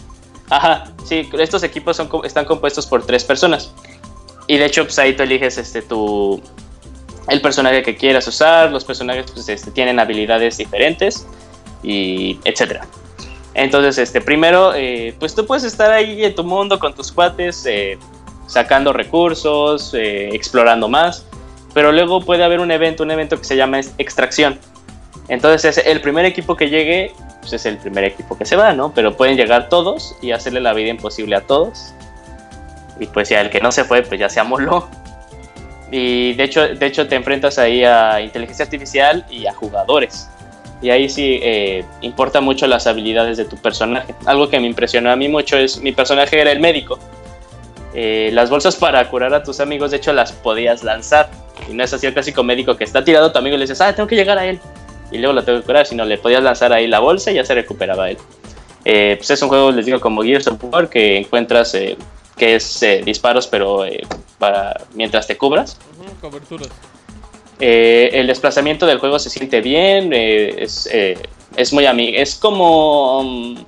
ajá 0.51 0.93
sí 1.05 1.29
estos 1.39 1.63
equipos 1.63 1.97
son, 1.97 2.09
están 2.25 2.45
compuestos 2.45 2.87
por 2.87 3.05
tres 3.05 3.25
personas. 3.25 3.73
Y 4.47 4.59
de 4.59 4.67
hecho 4.67 4.85
pues 4.85 4.99
ahí 4.99 5.15
tú 5.15 5.23
eliges 5.23 5.57
este 5.59 5.83
tu 5.83 6.41
el 7.29 7.41
personaje 7.41 7.83
que 7.83 7.97
quieras 7.97 8.29
usar 8.29 8.71
los 8.71 8.85
personajes 8.85 9.31
pues 9.33 9.49
este, 9.49 9.71
tienen 9.71 9.99
habilidades 9.99 10.59
diferentes 10.59 11.27
y 11.83 12.39
etcétera. 12.45 12.87
Entonces 13.55 13.97
este 13.99 14.21
primero 14.21 14.75
eh, 14.75 15.15
pues 15.19 15.35
tú 15.35 15.47
puedes 15.47 15.65
estar 15.65 15.91
ahí 15.91 16.25
en 16.25 16.35
tu 16.35 16.45
mundo 16.45 16.79
con 16.79 16.95
tus 16.95 17.11
cuates 17.11 17.65
eh, 17.67 17.99
sacando 18.47 18.93
recursos 18.93 19.95
eh, 19.95 20.29
explorando 20.35 20.89
más 20.89 21.25
pero 21.73 21.91
luego 21.91 22.21
puede 22.21 22.45
haber 22.45 22.61
un 22.61 22.71
evento 22.71 23.03
un 23.03 23.11
evento 23.11 23.39
que 23.39 23.45
se 23.45 23.57
llama 23.57 23.81
extracción. 23.99 24.59
Entonces 25.29 25.79
es 25.79 25.87
el 25.87 26.03
primer 26.03 26.27
equipo 26.27 26.55
que 26.55 26.69
llegue 26.69 27.13
pues 27.45 27.55
es 27.55 27.67
el 27.67 27.79
primer 27.79 28.05
equipo 28.05 28.37
que 28.37 28.45
se 28.45 28.57
va 28.57 28.73
no 28.73 28.93
pero 28.93 29.17
pueden 29.17 29.37
llegar 29.37 29.69
todos 29.69 30.17
y 30.21 30.33
hacerle 30.33 30.61
la 30.61 30.73
vida 30.73 30.89
imposible 30.89 31.37
a 31.37 31.41
todos 31.41 31.95
y 32.99 33.07
pues 33.07 33.29
ya 33.29 33.41
el 33.41 33.51
que 33.51 33.61
no 33.61 33.71
se 33.73 33.85
fue 33.85 34.03
pues 34.03 34.19
ya 34.19 34.29
se 34.29 34.41
amoló 34.41 34.89
y 35.97 36.33
de 36.35 36.43
hecho, 36.43 36.75
de 36.75 36.87
hecho 36.87 37.07
te 37.07 37.15
enfrentas 37.15 37.57
ahí 37.57 37.85
a 37.85 38.21
inteligencia 38.21 38.65
artificial 38.65 39.25
y 39.31 39.47
a 39.47 39.53
jugadores. 39.53 40.29
Y 40.83 40.91
ahí 40.91 41.09
sí 41.09 41.39
eh, 41.41 41.85
importa 42.01 42.41
mucho 42.41 42.67
las 42.67 42.89
habilidades 42.89 43.37
de 43.37 43.45
tu 43.45 43.57
personaje. 43.57 44.13
Algo 44.27 44.49
que 44.49 44.59
me 44.59 44.67
impresionó 44.67 45.13
a 45.13 45.17
mí 45.17 45.29
mucho 45.29 45.57
es, 45.57 45.81
mi 45.81 45.93
personaje 45.93 46.41
era 46.41 46.51
el 46.51 46.59
médico. 46.59 46.99
Eh, 47.95 48.31
las 48.33 48.51
bolsas 48.51 48.75
para 48.75 49.09
curar 49.09 49.33
a 49.35 49.45
tus 49.45 49.61
amigos, 49.61 49.93
de 49.93 49.99
hecho, 49.99 50.13
las 50.13 50.33
podías 50.33 50.83
lanzar. 50.83 51.31
Y 51.71 51.75
no 51.75 51.85
es 51.85 51.93
así 51.93 52.09
el 52.09 52.13
clásico 52.13 52.43
médico 52.43 52.77
que 52.77 52.83
está 52.83 53.05
tirado, 53.05 53.31
tu 53.31 53.39
amigo 53.39 53.55
y 53.55 53.59
le 53.59 53.65
dices, 53.65 53.81
ah, 53.81 53.95
tengo 53.95 54.09
que 54.09 54.17
llegar 54.17 54.37
a 54.37 54.47
él. 54.47 54.59
Y 55.11 55.19
luego 55.19 55.33
lo 55.33 55.45
tengo 55.45 55.61
que 55.61 55.67
curar, 55.67 55.87
sino 55.87 56.05
le 56.05 56.19
podías 56.19 56.43
lanzar 56.43 56.73
ahí 56.73 56.87
la 56.87 56.99
bolsa 56.99 57.31
y 57.31 57.35
ya 57.35 57.45
se 57.45 57.55
recuperaba 57.55 58.11
él. 58.11 58.19
Eh, 58.85 59.15
pues 59.17 59.31
es 59.31 59.41
un 59.43 59.49
juego, 59.49 59.71
les 59.71 59.87
digo, 59.87 60.01
como 60.01 60.23
Gears 60.23 60.47
of 60.49 60.63
War, 60.65 60.89
que 60.89 61.19
encuentras 61.19 61.75
eh, 61.75 61.97
que 62.37 62.57
es 62.57 62.83
eh, 62.83 63.03
disparos, 63.05 63.47
pero 63.47 63.85
para 64.39 64.81
mientras 64.95 65.27
te 65.27 65.37
cubras. 65.37 65.79
Coberturas. 66.21 66.69
El 67.61 68.27
desplazamiento 68.27 68.85
del 68.85 68.99
juego 68.99 69.19
se 69.19 69.31
siente 69.31 69.61
bien, 69.61 70.13
es, 70.13 70.91
es 71.57 71.73
muy 71.73 71.87
amig 71.87 72.17
es 72.17 72.35
como... 72.35 73.21
um, 73.21 73.65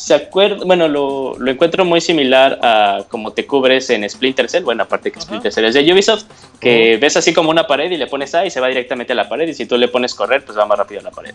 ¿Se 0.00 0.14
acuerda? 0.14 0.64
Bueno, 0.64 0.88
lo, 0.88 1.36
lo 1.38 1.50
encuentro 1.50 1.84
muy 1.84 2.00
similar 2.00 2.58
a 2.62 3.04
como 3.10 3.32
te 3.32 3.46
cubres 3.46 3.90
en 3.90 4.08
Splinter 4.08 4.48
Cell. 4.48 4.64
Bueno, 4.64 4.84
aparte 4.84 5.12
que. 5.12 5.20
Splinter 5.20 5.52
Cell 5.52 5.66
es 5.66 5.74
de 5.74 5.92
Ubisoft, 5.92 6.24
que 6.58 6.96
ves 6.96 7.16
así 7.18 7.34
como 7.34 7.50
una 7.50 7.66
pared 7.66 7.90
y 7.90 7.98
le 7.98 8.06
pones 8.06 8.34
A 8.34 8.46
y 8.46 8.50
se 8.50 8.60
va 8.60 8.68
directamente 8.68 9.12
a 9.12 9.16
la 9.16 9.28
pared. 9.28 9.46
Y 9.46 9.52
si 9.52 9.66
tú 9.66 9.76
le 9.76 9.88
pones 9.88 10.14
correr, 10.14 10.42
pues 10.44 10.56
va 10.56 10.64
más 10.64 10.78
rápido 10.78 11.00
a 11.00 11.04
la 11.04 11.10
pared. 11.10 11.34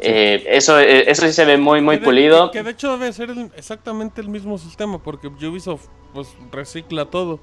Eh, 0.00 0.44
eso, 0.48 0.78
eh, 0.78 1.10
eso 1.10 1.26
sí 1.26 1.32
se 1.32 1.44
ve 1.44 1.56
muy, 1.56 1.80
muy 1.80 1.96
Que 1.96 2.00
de- 2.00 2.04
pulido. 2.04 2.50
Que, 2.50 2.58
que 2.58 2.64
de 2.64 2.70
hecho 2.70 2.96
debe 2.96 3.12
ser 3.12 3.30
el- 3.30 3.50
exactamente 3.56 4.20
el 4.20 4.28
mismo 4.28 4.56
sistema, 4.58 5.02
porque 5.02 5.26
Ubisoft 5.28 5.86
pues 6.12 6.28
recicla 6.52 7.06
todo. 7.06 7.40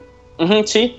Sí. 0.65 0.97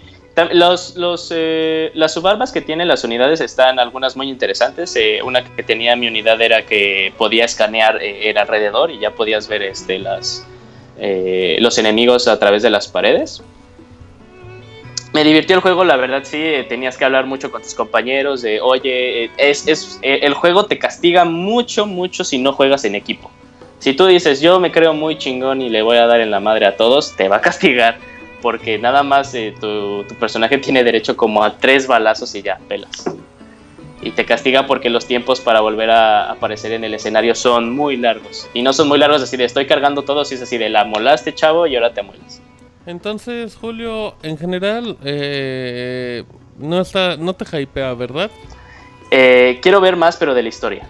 Los, 0.52 0.96
los, 0.96 1.30
eh, 1.34 1.90
las 1.92 2.14
subarmas 2.14 2.52
que 2.52 2.62
tienen 2.62 2.88
las 2.88 3.04
unidades 3.04 3.42
están 3.42 3.78
algunas 3.78 4.16
muy 4.16 4.30
interesantes. 4.30 4.96
Eh, 4.96 5.20
una 5.22 5.44
que 5.44 5.62
tenía 5.62 5.94
mi 5.94 6.08
unidad 6.08 6.40
era 6.40 6.64
que 6.64 7.12
podía 7.18 7.44
escanear 7.44 8.02
eh, 8.02 8.30
el 8.30 8.38
alrededor 8.38 8.90
y 8.90 8.98
ya 8.98 9.10
podías 9.10 9.46
ver 9.46 9.62
este, 9.62 9.98
las, 9.98 10.46
eh, 10.98 11.58
los 11.60 11.76
enemigos 11.76 12.28
a 12.28 12.38
través 12.38 12.62
de 12.62 12.70
las 12.70 12.88
paredes. 12.88 13.42
Me 15.12 15.22
divirtió 15.22 15.54
el 15.54 15.60
juego, 15.60 15.84
la 15.84 15.96
verdad 15.96 16.22
sí, 16.24 16.38
eh, 16.40 16.64
tenías 16.66 16.96
que 16.96 17.04
hablar 17.04 17.26
mucho 17.26 17.50
con 17.50 17.60
tus 17.60 17.74
compañeros 17.74 18.40
de, 18.40 18.62
oye, 18.62 19.30
es, 19.36 19.68
es, 19.68 19.98
el 20.00 20.32
juego 20.32 20.64
te 20.64 20.78
castiga 20.78 21.26
mucho, 21.26 21.84
mucho 21.84 22.24
si 22.24 22.38
no 22.38 22.54
juegas 22.54 22.86
en 22.86 22.94
equipo. 22.94 23.30
Si 23.80 23.92
tú 23.92 24.06
dices, 24.06 24.40
yo 24.40 24.58
me 24.60 24.72
creo 24.72 24.94
muy 24.94 25.18
chingón 25.18 25.60
y 25.60 25.68
le 25.68 25.82
voy 25.82 25.98
a 25.98 26.06
dar 26.06 26.20
en 26.22 26.30
la 26.30 26.40
madre 26.40 26.64
a 26.64 26.76
todos, 26.76 27.14
te 27.16 27.28
va 27.28 27.36
a 27.36 27.40
castigar 27.42 27.98
porque 28.43 28.78
nada 28.78 29.03
más 29.03 29.34
eh, 29.34 29.55
tu, 29.59 30.05
tu 30.05 30.14
personaje 30.16 30.59
tiene 30.59 30.84
derecho 30.84 31.16
como 31.16 31.43
a 31.43 31.57
tres 31.57 31.86
balazos 31.86 32.34
y 32.34 32.43
ya, 32.43 32.59
pelas. 32.68 33.05
Y 34.03 34.11
te 34.11 34.24
castiga 34.24 34.66
porque 34.66 34.90
los 34.90 35.07
tiempos 35.07 35.40
para 35.40 35.61
volver 35.61 35.90
a 35.90 36.32
aparecer 36.32 36.72
en 36.72 36.82
el 36.82 36.93
escenario 36.93 37.36
son 37.36 37.74
muy 37.74 37.97
largos. 37.97 38.51
Y 38.53 38.62
no 38.62 38.72
son 38.72 38.88
muy 38.88 38.99
largos 38.99 39.22
así 39.22 39.36
de 39.36 39.45
estoy 39.45 39.66
cargando 39.66 40.03
todo, 40.03 40.24
si 40.24 40.34
es 40.34 40.43
así 40.43 40.59
de 40.59 40.68
la 40.68 40.84
molaste 40.84 41.32
chavo 41.32 41.68
y 41.68 41.76
ahora 41.76 41.95
te 41.95 42.01
amuelas. 42.01 42.43
Entonces, 42.84 43.55
Julio, 43.55 44.16
en 44.24 44.36
general, 44.36 44.99
eh, 45.05 46.24
no 46.59 46.80
está, 46.80 47.16
no 47.16 47.32
te 47.32 47.62
hypea, 47.62 47.95
¿verdad? 47.95 48.28
Eh, 49.12 49.61
quiero 49.62 49.80
ver 49.80 49.95
más, 49.95 50.16
pero 50.16 50.34
de 50.34 50.43
la 50.43 50.49
historia. 50.49 50.88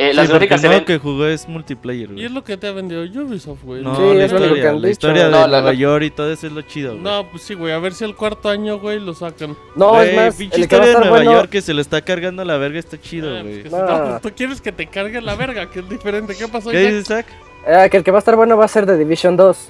Eh, 0.00 0.10
Sí, 0.10 0.16
las 0.16 0.28
gráficas 0.28 0.60
se 0.60 0.68
ven. 0.68 0.84
que 0.84 0.98
jugó 0.98 1.26
es 1.26 1.48
multiplayer, 1.48 2.08
Y 2.10 2.12
güey. 2.12 2.24
es 2.26 2.30
lo 2.30 2.44
que 2.44 2.56
te 2.56 2.68
ha 2.68 2.72
vendido 2.72 3.02
Ubisoft, 3.02 3.64
güey. 3.64 3.82
No, 3.82 3.96
Sí, 3.96 4.02
la 4.16 4.24
es 4.26 4.30
lo 4.32 4.38
único 4.38 4.54
que 4.54 4.60
historia, 4.60 4.70
han 4.70 4.74
la 4.82 4.88
dicho. 4.88 4.90
historia 4.92 5.24
de 5.24 5.30
No, 5.32 5.40
la- 5.40 5.46
Nueva 5.48 5.72
la- 5.72 5.78
York 5.78 6.04
y 6.04 6.10
todo 6.10 6.30
eso 6.32 6.46
es 6.46 6.52
lo 6.52 6.62
chido, 6.62 6.92
güey. 6.92 7.02
No, 7.02 7.28
pues 7.30 7.42
sí, 7.42 7.54
güey. 7.54 7.72
A 7.72 7.78
ver 7.80 7.92
si 7.94 8.04
el 8.04 8.14
cuarto 8.14 8.48
año, 8.48 8.78
güey, 8.78 9.00
lo 9.00 9.12
sacan. 9.12 9.56
No, 9.74 9.88
Güey, 9.94 10.10
es 10.10 10.14
más, 10.16 10.34
pinche 10.36 10.60
el 10.62 10.68
que 10.68 10.76
va 10.76 10.82
historia 10.82 10.82
a 10.84 10.86
de 10.86 10.92
estar 10.92 11.04
Nueva 11.06 11.16
bueno. 11.24 11.32
York 11.32 11.50
que 11.50 11.60
se 11.62 11.74
lo 11.74 11.80
está 11.80 12.00
cargando 12.02 12.44
la 12.44 12.56
verga 12.58 12.78
está 12.78 13.00
chido, 13.00 13.28
Ah, 13.28 13.40
pues 13.42 13.52
güey. 13.52 13.62
que 13.64 13.70
No. 13.70 13.76
si 13.76 13.82
no, 13.92 14.04
pues 14.10 14.22
tú 14.22 14.30
quieres 14.36 14.60
que 14.60 14.70
te 14.70 14.86
cargue 14.86 15.20
la 15.20 15.34
verga, 15.34 15.68
que 15.68 15.80
es 15.80 15.88
diferente. 15.88 16.34
¿Qué 16.36 16.46
pasó, 16.46 16.70
¿Qué 16.70 16.78
dices, 16.78 17.06
Zach? 17.08 17.26
eh, 17.66 17.88
que 17.90 17.96
el 17.96 18.04
que 18.04 18.10
va 18.12 18.18
a 18.18 18.20
estar 18.20 18.36
bueno 18.36 18.56
va 18.56 18.66
a 18.66 18.68
ser 18.68 18.86
The 18.86 18.96
Division 18.96 19.36
2. 19.36 19.68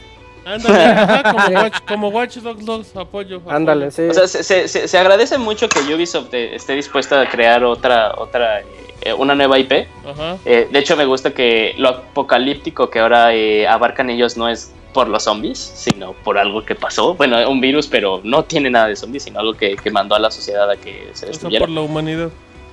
Ándale, 0.52 1.22
como, 1.30 1.48
Watch, 1.60 1.74
como 1.86 2.08
Watch 2.08 2.36
Dogs 2.38 2.64
2, 2.64 2.96
apoyo. 2.96 3.40
Ándale, 3.48 3.90
sí. 3.90 4.02
O 4.02 4.14
sea, 4.14 4.26
se, 4.26 4.42
se- 4.42 4.68
se- 4.68 4.88
se 4.88 4.98
agradece 4.98 5.36
mucho 5.38 5.68
que 5.68 5.80
Ubisoft 5.94 6.32
eh, 6.32 6.54
esté 6.54 6.74
dispuesta 6.74 7.20
a 7.20 7.28
crear 7.28 7.62
otra, 7.64 8.14
otra, 8.16 8.60
eh, 9.02 9.12
una 9.12 9.34
nueva 9.34 9.58
IP. 9.58 9.86
Ajá. 10.06 10.36
Eh, 10.44 10.68
de 10.70 10.78
hecho, 10.78 10.96
me 10.96 11.04
gusta 11.04 11.32
que 11.32 11.74
lo 11.78 11.88
apocalíptico 11.90 12.88
que 12.90 12.98
ahora 13.00 13.34
eh, 13.34 13.66
abarcan 13.68 14.10
ellos 14.10 14.36
no 14.36 14.48
es 14.48 14.72
por 14.94 15.06
los 15.08 15.24
zombies, 15.24 15.58
sino 15.58 16.12
por 16.24 16.38
algo 16.38 16.64
que 16.64 16.74
pasó. 16.74 17.14
Bueno, 17.14 17.48
un 17.50 17.60
virus, 17.60 17.86
pero 17.86 18.20
no 18.24 18.44
tiene 18.44 18.70
nada 18.70 18.86
de 18.88 18.96
zombies, 18.96 19.24
sino 19.24 19.38
algo 19.40 19.52
que, 19.54 19.76
que 19.76 19.90
mandó 19.90 20.14
a 20.14 20.18
la 20.18 20.30
sociedad 20.30 20.68
a 20.70 20.76
que 20.76 21.02
se 21.08 21.10
O 21.10 21.14
sea, 21.16 21.28
destruyera. 21.28 21.66
por 21.66 21.74
la 21.74 21.82
humanidad. 21.82 22.30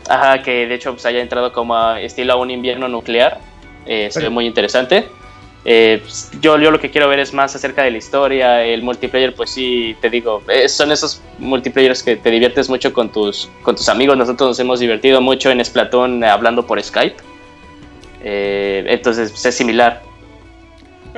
Ajá, 0.07 0.41
que 0.41 0.65
de 0.67 0.75
hecho 0.75 0.91
pues, 0.93 1.05
haya 1.05 1.19
entrado 1.19 1.51
como 1.51 1.75
a 1.75 1.99
estilo 1.99 2.33
a 2.33 2.35
un 2.37 2.51
invierno 2.51 2.87
nuclear. 2.87 3.39
Eh, 3.85 4.07
se 4.11 4.21
ve 4.21 4.29
muy 4.29 4.45
interesante. 4.47 5.07
Eh, 5.67 5.99
pues, 6.03 6.29
yo, 6.41 6.59
yo 6.59 6.69
lo 6.69 6.79
que 6.79 6.91
quiero 6.91 7.09
ver 7.09 7.19
es 7.19 7.33
más 7.33 7.55
acerca 7.55 7.83
de 7.83 7.91
la 7.91 7.97
historia. 7.97 8.63
El 8.63 8.83
multiplayer, 8.83 9.33
pues 9.33 9.49
sí, 9.49 9.95
te 9.99 10.09
digo, 10.09 10.43
eh, 10.47 10.69
son 10.69 10.91
esos 10.91 11.21
multiplayers 11.39 12.03
que 12.03 12.15
te 12.15 12.29
diviertes 12.29 12.69
mucho 12.69 12.93
con 12.93 13.11
tus, 13.11 13.49
con 13.63 13.75
tus 13.75 13.89
amigos. 13.89 14.15
Nosotros 14.15 14.49
nos 14.49 14.59
hemos 14.59 14.79
divertido 14.79 15.19
mucho 15.21 15.49
en 15.49 15.63
Splatoon 15.65 16.23
eh, 16.23 16.27
hablando 16.27 16.65
por 16.65 16.81
Skype. 16.81 17.17
Eh, 18.23 18.85
entonces 18.87 19.31
pues, 19.31 19.45
es 19.45 19.55
similar. 19.55 20.03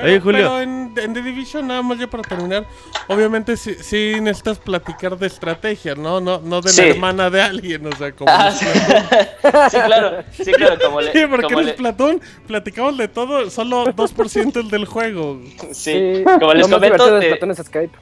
Pero, 0.00 0.08
Oye, 0.10 0.20
Julio. 0.20 0.38
pero 0.42 0.60
en, 0.62 0.92
en 0.96 1.12
The 1.12 1.22
Division, 1.22 1.66
nada 1.66 1.82
más 1.82 1.98
ya 1.98 2.06
para 2.06 2.22
terminar, 2.22 2.64
obviamente 3.08 3.56
sí, 3.56 3.74
sí 3.80 4.14
necesitas 4.20 4.58
platicar 4.58 5.18
de 5.18 5.26
estrategia, 5.26 5.96
¿no? 5.96 6.20
No, 6.20 6.38
no 6.38 6.60
de 6.60 6.70
Sí. 6.70 6.82
la 6.82 6.86
hermana 6.88 7.30
de 7.30 7.42
alguien, 7.42 7.84
o 7.84 7.96
sea, 7.96 8.12
como... 8.12 8.30
Ah, 8.32 8.50
sí. 8.52 8.64
Sí, 9.70 9.76
claro, 9.84 10.22
sí, 10.32 10.52
claro, 10.52 10.76
como 10.84 11.00
le, 11.00 11.12
Sí, 11.12 11.18
porque 11.28 11.52
en 11.52 11.66
le- 11.66 11.72
Splatoon 11.72 12.20
platicamos 12.46 12.96
de 12.96 13.08
todo, 13.08 13.50
solo 13.50 13.86
2% 13.86 14.56
el 14.60 14.70
del 14.70 14.84
juego. 14.84 15.40
sí, 15.72 16.22
como 16.38 16.54
les 16.54 16.68
más 16.68 16.78
comento, 16.78 17.18
te- 17.18 17.26
Splatoon 17.26 17.50
es 17.50 17.58
Skype. 17.58 17.98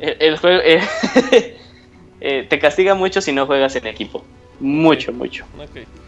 el, 0.00 0.16
el 0.18 0.36
juego 0.38 0.60
eh, 0.64 0.80
eh, 2.20 2.46
te 2.48 2.58
castiga 2.58 2.94
mucho 2.94 3.20
si 3.20 3.32
no 3.32 3.46
juegas 3.46 3.76
en 3.76 3.86
equipo. 3.86 4.24
Mucho, 4.58 5.12
mucho. 5.12 5.44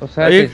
O 0.00 0.08
sea, 0.08 0.30
que 0.30 0.50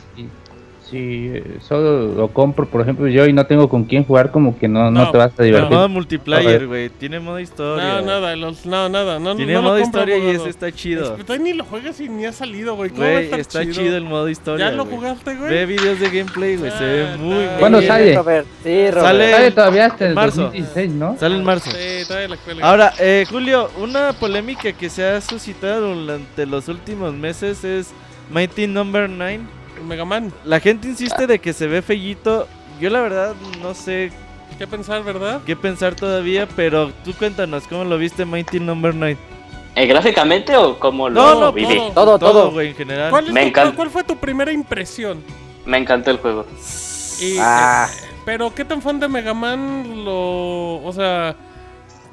si, 0.95 1.43
solo 1.61 2.15
lo 2.15 2.29
compro, 2.29 2.67
por 2.67 2.81
ejemplo, 2.81 3.09
yo 3.09 3.27
y 3.27 3.33
no 3.33 3.45
tengo 3.47 3.69
con 3.69 3.85
quién 3.85 4.05
jugar, 4.05 4.31
como 4.31 4.57
que 4.59 4.69
no, 4.69 4.91
no, 4.91 5.05
No, 5.05 5.11
te 5.11 5.19
vas 5.19 5.33
a 5.39 5.43
El 5.43 5.47
divertir. 5.51 5.71
modo 5.73 5.85
A 5.85 5.89
multiplayer, 5.89 6.67
güey. 6.67 6.89
Tiene 6.89 7.19
modo 7.21 7.41
historia. 7.41 8.01
No, 8.01 8.03
nada, 8.03 8.37
los, 8.37 8.65
no, 8.65 8.89
nada. 8.89 9.19
No, 9.19 9.35
Tiene 9.35 9.55
no 9.55 9.63
lo 9.63 9.69
modo 9.71 9.81
historia 9.81 10.17
y 10.19 10.29
ese 10.37 10.49
está 10.49 10.71
chido. 10.71 11.17
Es- 11.17 11.25
todavía 11.27 11.45
ni 11.45 11.53
lo 11.55 11.65
juegas 11.65 12.01
y 12.01 12.09
ni 12.09 12.25
ha 12.27 12.33
salido, 12.33 12.77
güey. 12.77 12.91
¿Cómo 12.91 13.03
va 13.03 13.09
a 13.09 13.13
Güey, 13.13 13.25
estar 13.25 13.41
está 13.41 13.67
chido? 13.71 13.97
el 13.97 14.05
modo 14.05 14.29
historia. 14.29 14.71
¿Ya 14.71 14.77
lo 14.77 14.85
jugaste, 14.85 15.35
güey? 15.35 15.51
Ve 15.51 15.67
videos 15.67 15.99
de 16.01 16.07
gameplay, 16.11 16.57
güey. 16.57 16.71
Se 16.71 16.85
ve 16.85 17.07
Ah, 17.13 17.17
muy 17.19 17.31
no. 17.31 17.39
bien. 17.39 17.51
¿Cuándo 17.59 17.83
sale? 17.83 18.15
Robert, 18.15 18.47
Sí, 18.63 18.91
Robert. 18.91 19.07
Sale- 19.07 19.31
Sale 19.33 19.51
todavía 19.51 19.87
hasta 19.87 20.07
el 20.07 20.15
Marzo. 20.15 20.43
2016, 20.43 20.91
¿no? 20.93 21.17
Sale 21.19 21.35
en 21.37 21.45
marzo. 21.45 21.71
Sí, 21.71 22.07
todavía 22.07 22.29
la 22.29 22.37
cuelga. 22.37 22.69
Ahora, 22.69 22.93
eh, 23.01 23.25
Julio, 23.29 23.69
una 23.81 24.13
polémica 24.13 24.73
que 24.73 24.89
se 24.89 25.05
ha 25.05 25.21
suscitado 25.21 25.95
durante 25.95 26.47
los 26.47 26.69
últimos 26.69 27.13
meses 27.15 27.65
es 27.65 27.93
Mighty 28.31 28.67
Number 28.67 29.09
9. 29.11 29.41
Mega 29.83 30.05
Man, 30.05 30.33
La 30.45 30.61
gente 30.61 30.89
insiste 30.89 31.27
de 31.27 31.39
que 31.39 31.53
se 31.53 31.67
ve 31.67 31.83
fellito. 31.83 32.47
Yo 32.81 32.91
la 32.91 33.01
verdad 33.01 33.35
no 33.63 33.75
sé 33.75 34.11
¿qué 34.59 34.67
pensar, 34.67 35.03
verdad? 35.05 35.41
qué 35.47 35.55
pensar 35.57 35.95
todavía, 35.95 36.49
pero 36.57 36.91
tú 37.05 37.13
cuéntanos 37.15 37.67
cómo 37.69 37.85
lo 37.85 37.99
viste 37.99 38.25
Mighty 38.25 38.61
Number 38.61 38.95
9. 38.95 39.17
¿Eh, 39.77 39.87
¿Gráficamente 39.87 40.57
o 40.57 40.79
cómo 40.79 41.09
lo 41.09 41.21
No, 41.21 41.41
no, 41.41 41.53
viví? 41.53 41.77
todo. 41.77 41.93
Todo, 41.95 42.19
todo. 42.19 42.51
güey, 42.53 42.69
en 42.69 42.75
general. 42.77 43.11
¿Cuál, 43.11 43.33
Me 43.33 43.43
tu- 43.43 43.49
encanta. 43.49 43.77
¿Cuál 43.77 43.91
fue 43.91 44.05
tu 44.05 44.17
primera 44.17 44.53
impresión? 44.53 45.23
Me 45.67 45.79
encantó 45.79 46.11
el 46.11 46.19
juego. 46.19 46.47
Y, 47.21 47.37
Ah. 47.41 47.89
eh, 47.93 48.07
pero 48.25 48.55
¿qué 48.55 48.65
tan 48.65 48.81
fan 48.83 49.01
de 49.01 49.09
Mega 49.09 49.35
Man 49.35 50.05
lo... 50.05 50.83
O 50.83 50.93
sea, 50.95 51.35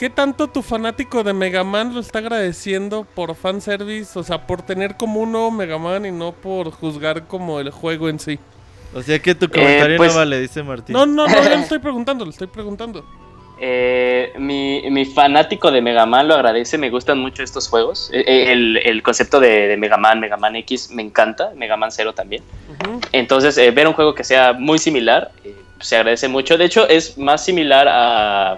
¿qué 0.02 0.10
tanto 0.10 0.48
tu 0.48 0.64
fanático 0.64 1.24
de 1.24 1.32
Mega 1.32 1.64
Man 1.64 1.94
lo 1.94 2.00
está 2.00 2.18
agradeciendo 2.18 3.06
por 3.14 3.36
fanservice? 3.36 4.18
O 4.18 4.24
sea, 4.24 4.48
por 4.48 4.64
tener 4.64 4.98
como 4.98 5.20
un 5.20 5.32
nuevo 5.32 5.52
Mega 5.52 5.78
Man 5.78 6.08
y 6.08 6.12
no 6.12 6.32
por 6.32 6.72
juzgar 6.72 7.28
como 7.28 7.60
el 7.60 7.70
juego 7.70 8.10
en 8.10 8.18
sí. 8.18 8.40
O 8.96 9.04
sea 9.04 9.20
que 9.20 9.36
tu 9.36 9.48
comentario 9.48 9.98
pues- 9.98 10.12
no 10.12 10.18
vale, 10.18 10.40
dice 10.42 10.64
Martín. 10.64 10.94
No, 10.94 11.06
no, 11.06 11.28
no, 11.28 11.36
yo 11.44 11.50
le 11.50 11.56
estoy 11.62 11.78
preguntando, 11.78 12.26
le 12.26 12.32
estoy 12.32 12.48
preguntando. 12.48 13.06
Eh, 13.60 14.34
mi, 14.40 14.90
mi 14.90 15.06
fanático 15.06 15.70
de 15.70 15.84
Mega 15.84 16.08
Man 16.08 16.28
lo 16.28 16.34
agradece, 16.34 16.80
me 16.80 16.90
gustan 16.90 17.20
mucho 17.20 17.44
estos 17.44 17.68
juegos. 17.70 18.10
Eh, 18.12 18.24
eh, 18.26 18.54
el, 18.54 18.78
el 18.78 19.04
concepto 19.04 19.40
de, 19.40 19.68
de 19.68 19.78
Mega 19.78 19.98
Man, 19.98 20.20
Mega 20.20 20.36
Man 20.36 20.56
X 20.56 20.90
me 20.90 21.04
encanta, 21.04 21.52
Mega 21.56 21.78
Man 21.78 21.92
0 21.92 22.14
también. 22.14 22.42
Entonces, 23.12 23.56
eh, 23.60 23.70
ver 23.70 23.88
un 23.88 23.94
juego 23.94 24.16
que 24.16 24.24
sea 24.24 24.54
muy 24.54 24.80
similar 24.80 25.30
eh, 25.44 25.56
se 25.80 25.98
agradece 25.98 26.28
mucho. 26.28 26.58
De 26.58 26.66
hecho, 26.66 26.88
es 26.90 27.20
más 27.20 27.46
similar 27.46 27.88
a. 27.88 28.58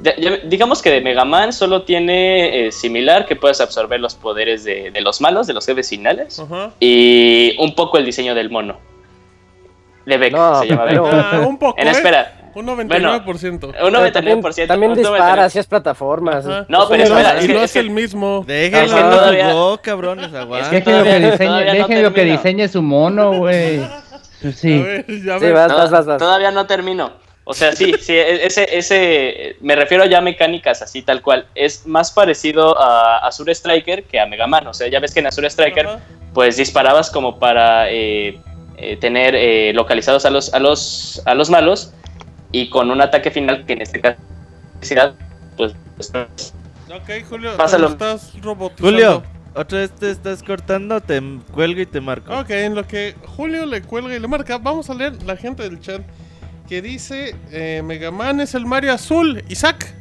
de- 0.00 0.14
ya- 0.18 0.36
digamos 0.48 0.82
que 0.82 0.90
de 0.90 1.00
Mega 1.00 1.24
Man 1.24 1.52
solo 1.52 1.82
tiene 1.82 2.66
eh, 2.66 2.72
similar 2.72 3.26
que 3.26 3.36
puedes 3.36 3.60
absorber 3.60 4.00
los 4.00 4.14
poderes 4.14 4.64
de, 4.64 4.90
de 4.90 5.00
los 5.00 5.20
malos, 5.20 5.46
de 5.46 5.52
los 5.54 5.64
jefes 5.66 5.88
finales, 5.88 6.42
y 6.80 7.54
un 7.58 7.74
poco 7.74 7.98
el 7.98 8.04
diseño 8.04 8.34
del 8.34 8.50
mono. 8.50 8.78
De 10.06 10.16
Beck, 10.16 10.32
No, 10.32 10.60
se 10.60 10.66
llama 10.68 10.84
Beck. 10.86 10.98
Ah, 11.12 11.44
un 11.46 11.58
poco, 11.58 11.78
En 11.78 11.86
¿eh? 11.88 11.90
espera, 11.92 12.50
Un 12.54 12.66
99%. 12.66 13.62
un 13.62 13.72
Pero 13.72 13.90
99%. 13.90 14.12
También, 14.12 14.66
también 14.66 14.92
un 14.92 14.98
dispara, 14.98 15.46
99%. 15.46 15.50
si 15.50 15.58
es 15.58 15.66
plataformas. 15.66 16.46
Ajá. 16.46 16.66
No, 16.68 16.88
pero 16.88 17.02
espera, 17.04 17.34
y 17.34 17.38
es 17.40 17.46
que- 17.46 17.52
no 17.52 17.58
es 17.58 17.64
es 17.66 17.72
que- 17.74 17.78
el 17.80 17.90
mismo. 17.90 18.42
Déjenlo, 18.46 18.86
Es 18.86 18.92
que 18.94 19.00
todavía- 19.10 19.52
cabrones, 19.82 20.34
aguanta. 20.34 20.70
Déjenlo 20.70 21.04
que 21.04 21.20
diseñe, 21.30 21.78
no 21.78 21.86
que 21.86 22.68
su 22.68 22.82
mono, 22.82 23.34
güey. 23.34 23.80
A 24.42 24.52
Sí. 24.52 24.82
ver, 24.82 25.04
ya 25.06 25.38
Sí, 25.38 25.44
ves. 25.44 25.52
vas, 25.52 25.68
No, 25.68 25.76
vas, 25.76 25.90
vas, 25.90 26.06
vas. 26.06 26.18
Todavía 26.18 26.50
no 26.50 26.66
termino. 26.66 27.12
O 27.44 27.54
sea, 27.54 27.72
sí, 27.72 27.94
sí, 28.00 28.12
e- 28.12 28.46
ese, 28.46 28.76
ese, 28.78 29.56
me 29.60 29.74
refiero 29.74 30.04
ya 30.04 30.18
a 30.18 30.20
mecánicas 30.20 30.82
así 30.82 31.02
tal 31.02 31.22
cual. 31.22 31.46
Es 31.54 31.86
más 31.86 32.10
parecido 32.12 32.78
a 32.80 33.26
Azure 33.26 33.52
Striker 33.54 34.04
que 34.04 34.20
a 34.20 34.26
Mega 34.26 34.46
Man. 34.46 34.66
O 34.66 34.74
sea, 34.74 34.88
ya 34.88 35.00
ves 35.00 35.12
que 35.12 35.20
en 35.20 35.26
Azure 35.26 35.48
Striker, 35.48 35.88
pues 36.34 36.56
disparabas 36.56 37.10
como 37.10 37.38
para 37.38 37.90
eh, 37.90 38.38
eh, 38.76 38.96
tener 38.96 39.34
eh, 39.34 39.72
localizados 39.74 40.24
a 40.26 40.30
los, 40.30 40.54
a 40.54 40.58
los, 40.58 41.22
a 41.24 41.34
los 41.34 41.50
malos 41.50 41.92
y 42.52 42.68
con 42.68 42.90
un 42.90 43.00
ataque 43.00 43.30
final 43.30 43.64
que 43.66 43.72
en 43.72 43.82
este 43.82 44.00
caso, 44.00 44.18
pues, 45.56 45.74
Ok, 46.92 47.24
Julio, 47.28 47.56
Pásalo. 47.56 47.88
te 47.88 47.92
estás 47.92 48.32
robotizando. 48.42 48.90
Julio, 48.90 49.22
otra 49.54 49.78
vez 49.78 49.90
te 49.92 50.10
estás 50.10 50.42
cortando, 50.42 51.00
te 51.00 51.20
cuelgo 51.52 51.80
y 51.80 51.86
te 51.86 52.00
marco. 52.00 52.36
Ok, 52.36 52.50
en 52.50 52.74
lo 52.74 52.86
que 52.86 53.14
Julio 53.36 53.66
le 53.66 53.82
cuelga 53.82 54.14
y 54.14 54.18
le 54.18 54.26
marca, 54.26 54.58
vamos 54.58 54.90
a 54.90 54.94
leer 54.94 55.22
la 55.22 55.36
gente 55.36 55.62
del 55.62 55.80
chat 55.80 56.02
que 56.70 56.80
dice 56.80 57.34
eh, 57.50 57.82
Mega 57.84 58.12
Man 58.12 58.40
es 58.40 58.54
el 58.54 58.64
Mario 58.64 58.92
azul. 58.92 59.42
Isaac. 59.48 59.92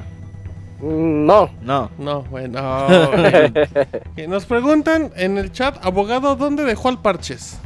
No. 0.79 1.49
No. 1.63 1.89
No, 1.97 2.21
bueno. 2.29 2.61
Que 4.15 4.27
nos 4.27 4.45
preguntan 4.45 5.11
en 5.15 5.39
el 5.39 5.51
chat, 5.51 5.83
abogado, 5.83 6.35
¿dónde 6.35 6.63
dejó 6.63 6.89
al 6.89 7.01
Parches? 7.01 7.59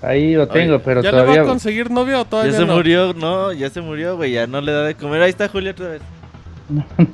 Ahí 0.00 0.34
lo 0.34 0.48
tengo, 0.48 0.78
pero 0.78 1.02
¿Ya 1.02 1.10
le 1.12 1.18
va 1.18 1.22
todavía. 1.24 1.42
a 1.42 1.44
conseguir 1.44 1.90
novia 1.90 2.20
o 2.20 2.24
Ya 2.24 2.30
todavía 2.30 2.52
se 2.54 2.64
no? 2.64 2.74
murió, 2.74 3.12
no, 3.12 3.52
ya 3.52 3.68
se 3.68 3.82
murió, 3.82 4.16
güey, 4.16 4.32
ya 4.32 4.46
no 4.46 4.62
le 4.62 4.72
da 4.72 4.84
de 4.84 4.94
comer. 4.94 5.20
Ahí 5.20 5.30
está 5.30 5.46
Julio 5.48 5.72
otra 5.72 5.88
vez. 5.88 6.02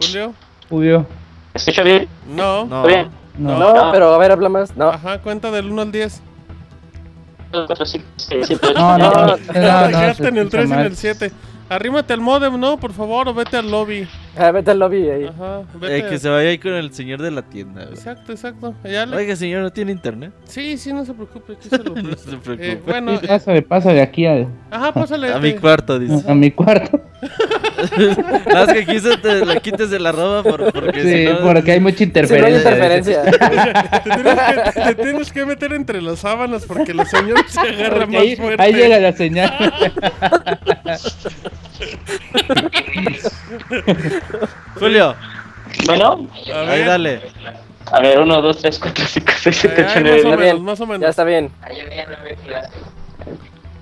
Julio. 0.00 0.32
Julio. 0.70 1.06
¿Escucha 1.52 1.82
bien? 1.82 2.08
No. 2.34 2.64
No. 2.64 2.86
¿Está 2.86 2.88
bien? 2.88 3.10
No. 3.36 3.58
No, 3.58 3.74
No. 3.74 3.92
pero 3.92 4.14
a 4.14 4.18
ver, 4.18 4.32
habla 4.32 4.48
más. 4.48 4.74
No. 4.74 4.88
Ajá, 4.88 5.18
cuenta 5.20 5.50
del 5.50 5.70
1 5.70 5.82
al 5.82 5.92
10. 5.92 6.22
Cuatro, 7.52 7.84
cinco, 7.86 8.06
seis, 8.16 8.46
siete, 8.46 8.66
ocho, 8.68 8.78
No, 8.78 8.98
no, 8.98 9.10
no, 9.10 9.36
en 9.36 9.56
el 9.56 10.10
escucha 10.10 10.48
3 10.50 10.70
y 10.70 10.72
en 10.72 10.78
el 10.80 10.96
7. 10.96 11.32
Arrímate 11.68 12.12
al 12.12 12.20
modem, 12.20 12.60
¿no? 12.60 12.76
Por 12.78 12.92
favor, 12.92 13.28
o 13.28 13.34
vete 13.34 13.56
al 13.56 13.70
lobby. 13.70 14.06
Ah, 14.36 14.50
vete 14.50 14.72
al 14.72 14.78
lobby 14.78 15.08
ahí. 15.08 15.24
Ajá, 15.24 15.62
vete. 15.74 15.98
Eh, 15.98 16.06
que 16.06 16.18
se 16.18 16.28
vaya 16.28 16.50
ahí 16.50 16.58
con 16.58 16.72
el 16.74 16.92
señor 16.92 17.22
de 17.22 17.30
la 17.30 17.40
tienda, 17.42 17.82
güey. 17.84 17.94
Exacto, 17.94 18.32
exacto. 18.32 18.74
Ya 18.84 19.06
le- 19.06 19.16
Oiga, 19.16 19.36
señor, 19.36 19.62
¿no 19.62 19.70
tiene 19.70 19.92
internet? 19.92 20.32
Sí, 20.44 20.76
sí, 20.76 20.92
no 20.92 21.04
se 21.06 21.14
preocupe. 21.14 21.54
aquí 21.54 21.68
se 21.70 21.78
lo 21.78 21.94
No 22.02 22.14
se 22.16 22.36
preocupe. 22.36 22.72
Eh, 22.72 22.82
bueno, 22.84 23.12
Sí, 23.18 23.24
eh, 23.24 23.28
pásale, 23.28 23.62
pásale 23.62 24.02
aquí 24.02 24.26
al- 24.26 24.48
ajá, 24.70 24.92
pásale. 24.92 25.28
A 25.28 25.36
este. 25.36 25.40
mi 25.40 25.54
cuarto, 25.58 25.98
dice. 25.98 26.30
a 26.30 26.34
mi 26.34 26.50
cuarto. 26.50 27.00
Nada 28.46 28.66
más 28.66 28.72
que 28.72 28.78
aquí 28.80 29.00
se 29.00 29.16
te 29.18 29.44
la 29.44 29.56
quites 29.60 29.90
de 29.90 29.98
la 29.98 30.12
ropa 30.12 30.48
por- 30.48 30.72
porque 30.72 31.02
Sí, 31.02 31.26
si 31.26 31.32
no... 31.32 31.40
porque 31.40 31.72
hay 31.72 31.80
mucha 31.80 31.98
Si 31.98 32.06
no 32.06 32.46
hay 32.46 32.54
interferencia. 32.54 33.22
Te 33.22 34.10
tienes, 34.10 34.74
que, 34.74 34.80
te 34.80 34.94
tienes 34.94 35.32
que 35.32 35.46
meter 35.46 35.72
entre 35.72 36.00
las 36.02 36.20
sábanas 36.20 36.64
porque 36.66 36.94
la 36.94 37.04
señora 37.04 37.42
se 37.48 37.60
agarra 37.60 38.00
Porque 38.00 38.06
más 38.12 38.22
ahí, 38.22 38.36
fuerte. 38.36 38.62
ahí 38.62 38.72
llega 38.72 38.98
la 38.98 39.12
señal. 39.12 39.52
Julio, 44.78 45.14
Bueno, 45.86 46.28
A 46.54 46.60
ahí 46.60 46.66
ver, 46.80 46.86
dale. 46.86 47.20
a 47.90 48.00
ver, 48.00 48.20
uno, 48.20 48.40
dos, 48.42 48.58
tres, 48.60 48.78
cuatro, 48.78 49.04
cinco, 49.06 49.32
seis, 49.40 49.56
siete, 49.60 49.82
ahí, 49.82 49.88
ocho, 49.90 49.98
ahí 49.98 50.20
nueve, 50.24 50.54
más 50.54 50.80
o 50.80 50.86
menos, 50.86 51.00
más 51.00 51.00
o 51.00 51.02
Ya 51.02 51.08
está 51.08 51.24
bien. 51.24 51.50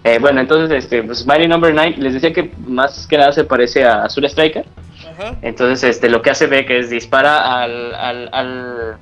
Eh, 0.04 0.18
bueno, 0.18 0.40
entonces, 0.40 0.84
este, 0.84 1.02
pues 1.02 1.26
Mighty 1.26 1.46
Number 1.46 1.74
9, 1.74 1.96
les 1.98 2.14
decía 2.14 2.32
que 2.32 2.50
más 2.66 3.06
que 3.06 3.18
nada 3.18 3.32
se 3.32 3.44
parece 3.44 3.84
a 3.84 4.04
Azul 4.04 4.24
Striker. 4.24 4.64
Ajá. 5.12 5.36
Entonces, 5.42 5.82
este, 5.96 6.08
lo 6.08 6.22
que 6.22 6.30
hace 6.30 6.46
Beck 6.46 6.70
es 6.70 6.88
dispara 6.90 7.62
al, 7.62 7.94
al, 7.94 8.28
al, 8.32 8.96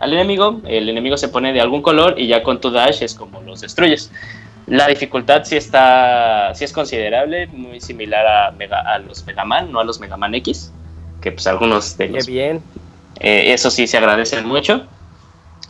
al 0.00 0.12
enemigo, 0.12 0.60
el 0.66 0.88
enemigo 0.88 1.16
se 1.18 1.28
pone 1.28 1.52
de 1.52 1.60
algún 1.60 1.82
color 1.82 2.14
y 2.18 2.28
ya 2.28 2.42
con 2.42 2.60
tu 2.60 2.70
dash 2.70 3.02
es 3.02 3.14
como 3.14 3.42
los 3.42 3.60
destruyes. 3.60 4.10
La 4.66 4.86
dificultad 4.86 5.44
sí 5.44 5.56
está, 5.56 6.54
sí 6.54 6.64
es 6.64 6.72
considerable, 6.72 7.46
muy 7.48 7.80
similar 7.80 8.26
a, 8.26 8.50
Mega, 8.52 8.80
a 8.80 8.98
los 8.98 9.24
Mega 9.26 9.44
Man, 9.44 9.70
no 9.72 9.80
a 9.80 9.84
los 9.84 9.98
Mega 10.00 10.16
Man 10.16 10.34
X, 10.36 10.72
que 11.20 11.32
pues 11.32 11.46
algunos 11.46 11.96
de 11.98 12.06
Qué 12.08 12.12
los 12.12 12.26
bien. 12.26 12.62
eh, 13.20 13.52
eso 13.52 13.70
sí 13.70 13.86
se 13.86 13.96
agradecen 13.98 14.46
mucho. 14.46 14.86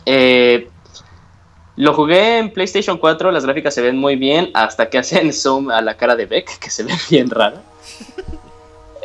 Eh, 0.05 0.67
lo 1.79 1.93
jugué 1.93 2.39
en 2.39 2.51
PlayStation 2.51 2.97
4, 2.97 3.31
las 3.31 3.45
gráficas 3.45 3.73
se 3.73 3.81
ven 3.81 3.95
muy 3.97 4.17
bien 4.17 4.49
hasta 4.53 4.89
que 4.89 4.97
hacen 4.97 5.31
zoom 5.41 5.71
a 5.71 5.81
la 5.81 5.95
cara 5.95 6.15
de 6.17 6.25
Beck, 6.25 6.59
que 6.63 6.69
se 6.69 6.83
ve 6.83 6.93
bien 7.09 7.29
rara. 7.29 7.61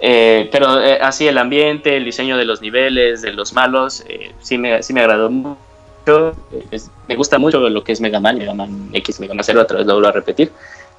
Eh, 0.07 0.51
pero 0.53 0.83
eh, 0.83 0.99
así 1.01 1.27
el 1.27 1.39
ambiente, 1.39 1.97
el 1.97 2.05
diseño 2.05 2.37
de 2.37 2.45
los 2.45 2.61
niveles, 2.61 3.23
de 3.23 3.33
los 3.33 3.55
malos, 3.55 4.05
eh, 4.07 4.33
sí, 4.43 4.59
me, 4.59 4.83
sí 4.83 4.93
me 4.93 5.01
agradó 5.01 5.31
mucho. 5.31 6.37
Es- 6.71 6.91
me 7.09 7.17
gusta 7.17 7.39
mucho 7.39 7.59
lo 7.71 7.83
que 7.83 7.93
es 7.93 8.03
Mega 8.03 8.21
Man, 8.21 8.37
Mega 8.37 8.53
Man 8.53 8.91
X, 8.93 9.19
Mega 9.21 9.33
Man 9.33 9.45
0, 9.45 9.63
otra 9.63 9.79
vez 9.79 9.87
lo 9.87 9.95
vuelvo 9.95 10.09
a 10.09 10.13
repetir. 10.13 10.51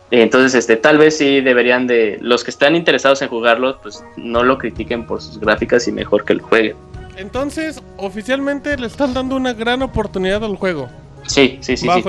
Eh, 0.09 0.23
Entonces, 0.23 0.55
este, 0.55 0.75
tal 0.77 0.97
vez 0.97 1.17
sí 1.19 1.41
deberían 1.41 1.85
de, 1.85 2.17
los 2.19 2.43
que 2.43 2.49
están 2.49 2.75
interesados 2.75 3.21
en 3.21 3.27
jugarlo, 3.29 3.77
pues 3.79 4.03
no 4.15 4.41
lo 4.43 4.57
critiquen 4.57 5.05
por 5.05 5.21
sus 5.21 5.39
gráficas 5.39 5.87
y 5.87 5.91
mejor 5.91 6.25
que 6.25 6.33
lo 6.33 6.43
jueguen. 6.43 6.75
Entonces, 7.15 7.83
oficialmente 7.97 8.75
le 8.75 8.87
están 8.87 9.13
dando 9.13 9.35
una 9.35 9.53
gran 9.53 9.83
oportunidad 9.83 10.43
al 10.43 10.55
juego. 10.55 10.89
Sí, 11.27 11.57
sí, 11.61 11.75
sí. 11.75 11.87
Va, 11.87 11.95
sí. 11.95 12.03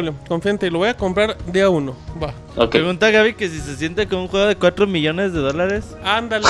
Ti, 0.58 0.70
lo 0.70 0.78
voy 0.78 0.88
a 0.88 0.94
comprar 0.96 1.36
día 1.46 1.68
uno. 1.70 1.96
Va. 2.22 2.34
Ok. 2.56 2.70
Pregunta 2.72 3.10
Gaby 3.10 3.34
que 3.34 3.48
si 3.48 3.58
se 3.60 3.76
siente 3.76 4.06
con 4.06 4.18
un 4.20 4.28
juego 4.28 4.46
de 4.46 4.56
4 4.56 4.86
millones 4.86 5.32
de 5.32 5.40
dólares. 5.40 5.96
Ándale. 6.04 6.44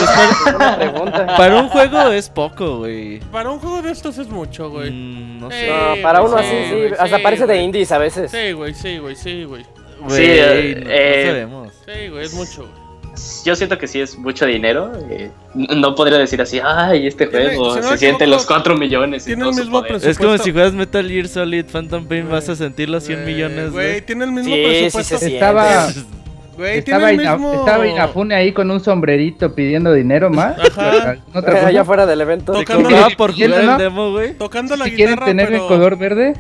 Pregunta. 0.77 1.37
Para 1.37 1.61
un 1.61 1.69
juego 1.69 2.11
es 2.11 2.29
poco, 2.29 2.79
güey. 2.79 3.21
Para 3.31 3.51
un 3.51 3.59
juego 3.59 3.83
de 3.83 3.91
estos 3.93 4.19
es 4.19 4.29
mucho, 4.29 4.71
güey. 4.71 4.91
Mm, 4.91 5.41
no 5.41 5.51
Eh, 5.51 5.53
sé. 5.53 5.69
No, 5.97 6.03
para 6.03 6.23
uno 6.23 6.39
sí, 6.39 6.45
así, 6.45 6.57
sí. 6.69 6.75
güey, 6.77 6.93
Hasta 6.99 7.17
sí, 7.17 7.23
parece 7.23 7.47
de 7.47 7.62
indies 7.62 7.93
a 7.93 7.99
veces. 7.99 8.31
Sí, 8.31 8.53
güey, 8.53 8.75
sí, 8.75 8.99
güey, 8.99 9.17
sí, 9.17 9.45
güey. 9.45 9.64
Güey, 10.01 10.17
Sí, 10.17 10.25
eh, 10.29 10.75
no, 10.83 10.89
no 10.91 11.31
sabemos. 11.33 11.73
Sí, 11.87 12.09
güey, 12.09 12.25
es 12.25 12.35
mucho, 12.35 12.62
güey. 12.62 12.86
Yo 13.45 13.57
siento 13.57 13.79
que 13.79 13.87
sí 13.87 14.01
es 14.01 14.19
mucho 14.19 14.45
dinero. 14.47 14.93
eh, 15.11 15.31
no 15.55 15.95
podría 15.95 16.19
decir 16.19 16.41
así, 16.43 16.61
ay, 16.62 17.07
este 17.07 17.27
juego 17.27 17.75
se 17.75 17.83
me 17.91 17.97
siente 17.97 18.27
los 18.27 18.45
4 18.47 18.77
millones. 18.77 19.25
tiene 19.25 19.43
el 19.49 19.55
mismo 19.55 19.81
presupuesto. 19.83 20.09
Es 20.11 20.19
como 20.19 20.37
si 20.39 20.53
juegas 20.53 20.73
Metal 20.73 21.09
Gear 21.09 21.29
Solid 21.29 21.64
Phantom 21.67 22.07
Pain, 22.07 22.23
Güey. 22.23 22.33
vas 22.33 22.49
a 22.49 22.57
sentir 22.57 22.89
los 22.91 23.05
100 23.05 23.25
millones, 23.25 23.71
Güey, 23.73 24.01
tiene 24.03 24.25
el 24.25 24.33
mismo 24.33 24.55
Sí, 24.55 24.62
sí 24.62 24.69
presupuesto. 24.69 25.03
se 25.19 25.19
siente. 25.19 25.35
Estaba, 25.37 25.89
Güey, 26.57 26.79
estaba, 26.79 27.09
tiene 27.09 27.23
el 27.25 27.31
mismo... 27.39 27.55
estaba 27.55 27.87
Inafune 27.87 28.35
ahí 28.35 28.53
con 28.53 28.71
un 28.71 28.81
sombrerito 28.81 29.55
pidiendo 29.55 29.93
dinero 29.93 30.31
más. 30.31 30.59
Ajá. 30.59 31.11
¿Alguna 31.11 31.41
otra? 31.41 31.67
Allá 31.67 31.85
fuera 31.85 32.07
del 32.07 32.21
evento. 32.21 32.53
Tocando 32.53 32.91
la- 32.91 33.11
por 33.17 33.35
¿Quién 33.35 33.51
jugar 33.51 33.64
no? 33.64 33.73
el 33.73 33.79
demo, 33.79 34.11
güey. 34.12 34.35
Tocando 34.35 34.77
la 34.77 34.85
Si 34.87 34.93
quieren 34.93 35.14
guitarra, 35.14 35.27
tener 35.27 35.47
pero... 35.49 35.62
el 35.62 35.69
color 35.69 35.97
verde, 35.99 36.35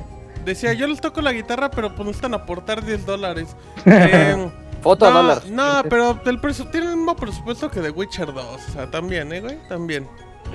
Decía, 0.44 0.72
yo 0.74 0.86
les 0.86 1.00
toco 1.00 1.20
la 1.22 1.32
guitarra, 1.32 1.72
pero 1.72 1.88
pues 1.96 2.06
necesitan 2.06 2.32
aportar 2.34 2.84
10 2.84 3.04
dólares. 3.04 3.56
Eh, 3.86 4.48
Foto 4.86 5.06
a 5.06 5.10
no, 5.10 5.22
dólar. 5.22 5.42
no, 5.46 5.82
pero 5.88 6.20
el 6.26 6.40
tiene 6.70 6.90
el 6.90 6.96
mismo 6.96 7.16
presupuesto 7.16 7.70
que 7.70 7.80
The 7.80 7.90
Witcher 7.90 8.32
2. 8.32 8.44
O 8.44 8.72
sea, 8.72 8.90
también, 8.90 9.32
¿eh, 9.32 9.40
güey? 9.40 9.58
También. 9.68 10.08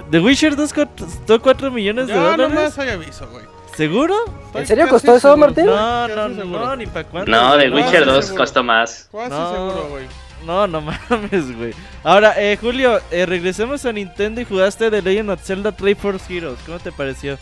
The 0.09 0.19
Witcher 0.19 0.55
2 0.55 0.73
costó 0.73 1.41
4 1.41 1.69
millones 1.71 2.07
de 2.07 2.13
Ya 2.13 2.19
dólares. 2.31 2.49
nomás 2.49 2.79
hay 2.79 2.89
aviso, 2.91 3.27
güey. 3.29 3.43
¿Seguro? 3.75 4.15
¿En 4.53 4.65
serio 4.67 4.87
costó 4.89 5.11
eso, 5.15 5.29
seguro. 5.29 5.37
Martín? 5.47 5.65
No, 5.65 6.07
no, 6.07 6.35
seguro. 6.35 6.65
no, 6.65 6.75
ni 6.77 6.85
para 6.85 7.07
cuánto. 7.07 7.29
No, 7.31 7.57
de 7.57 7.69
güey. 7.69 7.83
Witcher 7.83 8.03
sí, 8.03 8.09
2 8.09 8.25
seguro. 8.25 8.43
costó 8.43 8.63
más. 8.63 9.09
Casi 9.11 9.29
No. 9.29 9.51
seguro, 9.51 9.87
güey. 9.89 10.05
No, 10.45 10.65
no 10.67 10.81
mames, 10.81 11.57
güey. 11.57 11.73
Ahora, 12.03 12.33
eh, 12.37 12.57
Julio, 12.59 12.99
eh, 13.11 13.25
regresemos 13.25 13.85
a 13.85 13.91
Nintendo 13.91 14.39
y 14.41 14.45
jugaste 14.45 14.89
The 14.89 15.01
Legend 15.01 15.29
of 15.31 15.41
Zelda 15.43 15.71
Triforce 15.71 16.33
Heroes. 16.37 16.59
¿Cómo 16.65 16.79
te 16.79 16.91
pareció? 16.91 17.37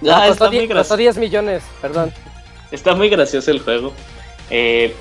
No, 0.00 0.10
Ah, 0.12 0.26
costó, 0.26 0.32
está, 0.32 0.46
muy 0.48 0.54
die- 0.58 0.62
costó 0.66 0.74
gracioso, 0.74 0.96
10 0.96 1.16
millones, 1.18 1.62
perdón. 1.80 2.12
está 2.72 2.94
muy 2.94 3.08
gracioso 3.08 3.50
el 3.52 3.60
juego. 3.60 3.92
Eh, 4.50 4.94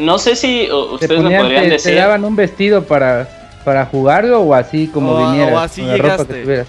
no 0.00 0.18
sé 0.18 0.36
si 0.36 0.66
te, 0.66 0.72
ustedes 0.72 1.10
me 1.18 1.22
ponían, 1.24 1.42
podrían 1.42 1.62
te, 1.64 1.68
te 1.68 1.74
decir. 1.74 1.94
daban 1.96 2.24
un 2.24 2.36
vestido 2.36 2.84
para, 2.84 3.28
para 3.64 3.86
jugarlo 3.86 4.40
o 4.40 4.54
así 4.54 4.86
como 4.88 5.12
O- 5.12 5.18
viniera. 5.30 5.52
o 5.54 5.58
así 5.58 5.80
con 5.82 5.90
la 5.90 5.96
ropa 5.96 6.08
llegaste. 6.10 6.34
que 6.34 6.42
tuvieras. 6.42 6.66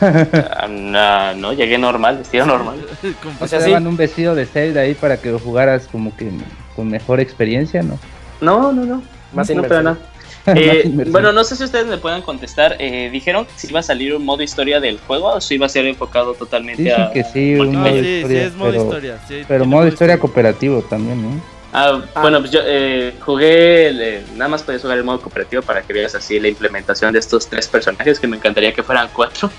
Ah, 0.00 0.66
no, 0.68 1.34
no, 1.36 1.52
llegué 1.54 1.78
normal, 1.78 2.18
vestido 2.18 2.44
normal. 2.46 2.76
Con- 3.22 3.32
O 3.40 3.46
Te 3.48 3.58
daban 3.58 3.86
un 3.86 3.96
vestido 3.96 4.34
de 4.34 4.44
Zelda 4.46 4.82
ahí 4.82 4.94
para 4.94 5.16
que 5.18 5.30
lo 5.30 5.38
jugaras 5.38 5.88
como 5.90 6.14
que 6.16 6.30
con 6.74 6.88
mejor 6.90 7.20
experiencia, 7.20 7.82
¿no? 7.82 7.98
No, 8.40 8.72
no, 8.72 8.84
no. 8.84 9.02
Más 9.32 9.48
no, 9.50 9.62
pero 9.62 9.82
no. 9.82 9.90
Más 10.46 10.56
Eh, 10.56 10.92
bueno, 11.08 11.32
no 11.32 11.42
sé 11.42 11.56
si 11.56 11.64
ustedes 11.64 11.86
me 11.86 11.96
puedan 11.98 12.22
contestar. 12.22 12.76
Eh, 12.78 13.08
¿Dijeron 13.10 13.46
si 13.56 13.68
iba 13.68 13.80
a 13.80 13.82
salir 13.82 14.14
un 14.14 14.24
modo 14.24 14.42
historia 14.42 14.78
del 14.80 14.98
juego 15.00 15.28
o 15.28 15.40
si 15.40 15.54
iba 15.54 15.66
a 15.66 15.68
ser 15.68 15.86
enfocado 15.86 16.34
totalmente 16.34 16.84
Dicen 16.84 17.00
a 17.00 17.10
que 17.10 17.24
sí, 17.24 17.54
un 17.54 17.72
No, 17.72 17.78
modo 17.80 17.90
multiplayer? 17.90 18.04
sí, 18.04 18.08
sí, 18.10 18.16
historia, 18.16 18.44
es 18.44 18.54
modo 18.54 19.46
pero, 19.48 19.64
modo 19.64 19.88
historia 19.88 20.18
cooperativo 20.18 20.82
también, 20.82 21.20
¿no? 21.22 21.40
Ah, 21.78 22.00
Ah. 22.14 22.22
bueno, 22.22 22.40
pues 22.40 22.50
yo 22.52 22.60
eh, 22.64 23.12
jugué, 23.20 23.88
eh, 23.90 24.24
nada 24.34 24.48
más 24.48 24.62
podías 24.62 24.80
jugar 24.80 24.96
el 24.96 25.04
modo 25.04 25.20
cooperativo 25.20 25.60
para 25.60 25.82
que 25.82 25.92
veas 25.92 26.14
así 26.14 26.40
la 26.40 26.48
implementación 26.48 27.12
de 27.12 27.18
estos 27.18 27.48
tres 27.48 27.68
personajes, 27.68 28.18
que 28.18 28.26
me 28.26 28.38
encantaría 28.38 28.72
que 28.72 28.82
fueran 28.82 29.08
cuatro, 29.12 29.50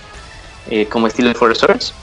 eh, 0.69 0.87
como 0.87 1.05
estilo 1.05 1.27
de 1.29 1.35
Force 1.35 1.59
Swords. 1.59 1.93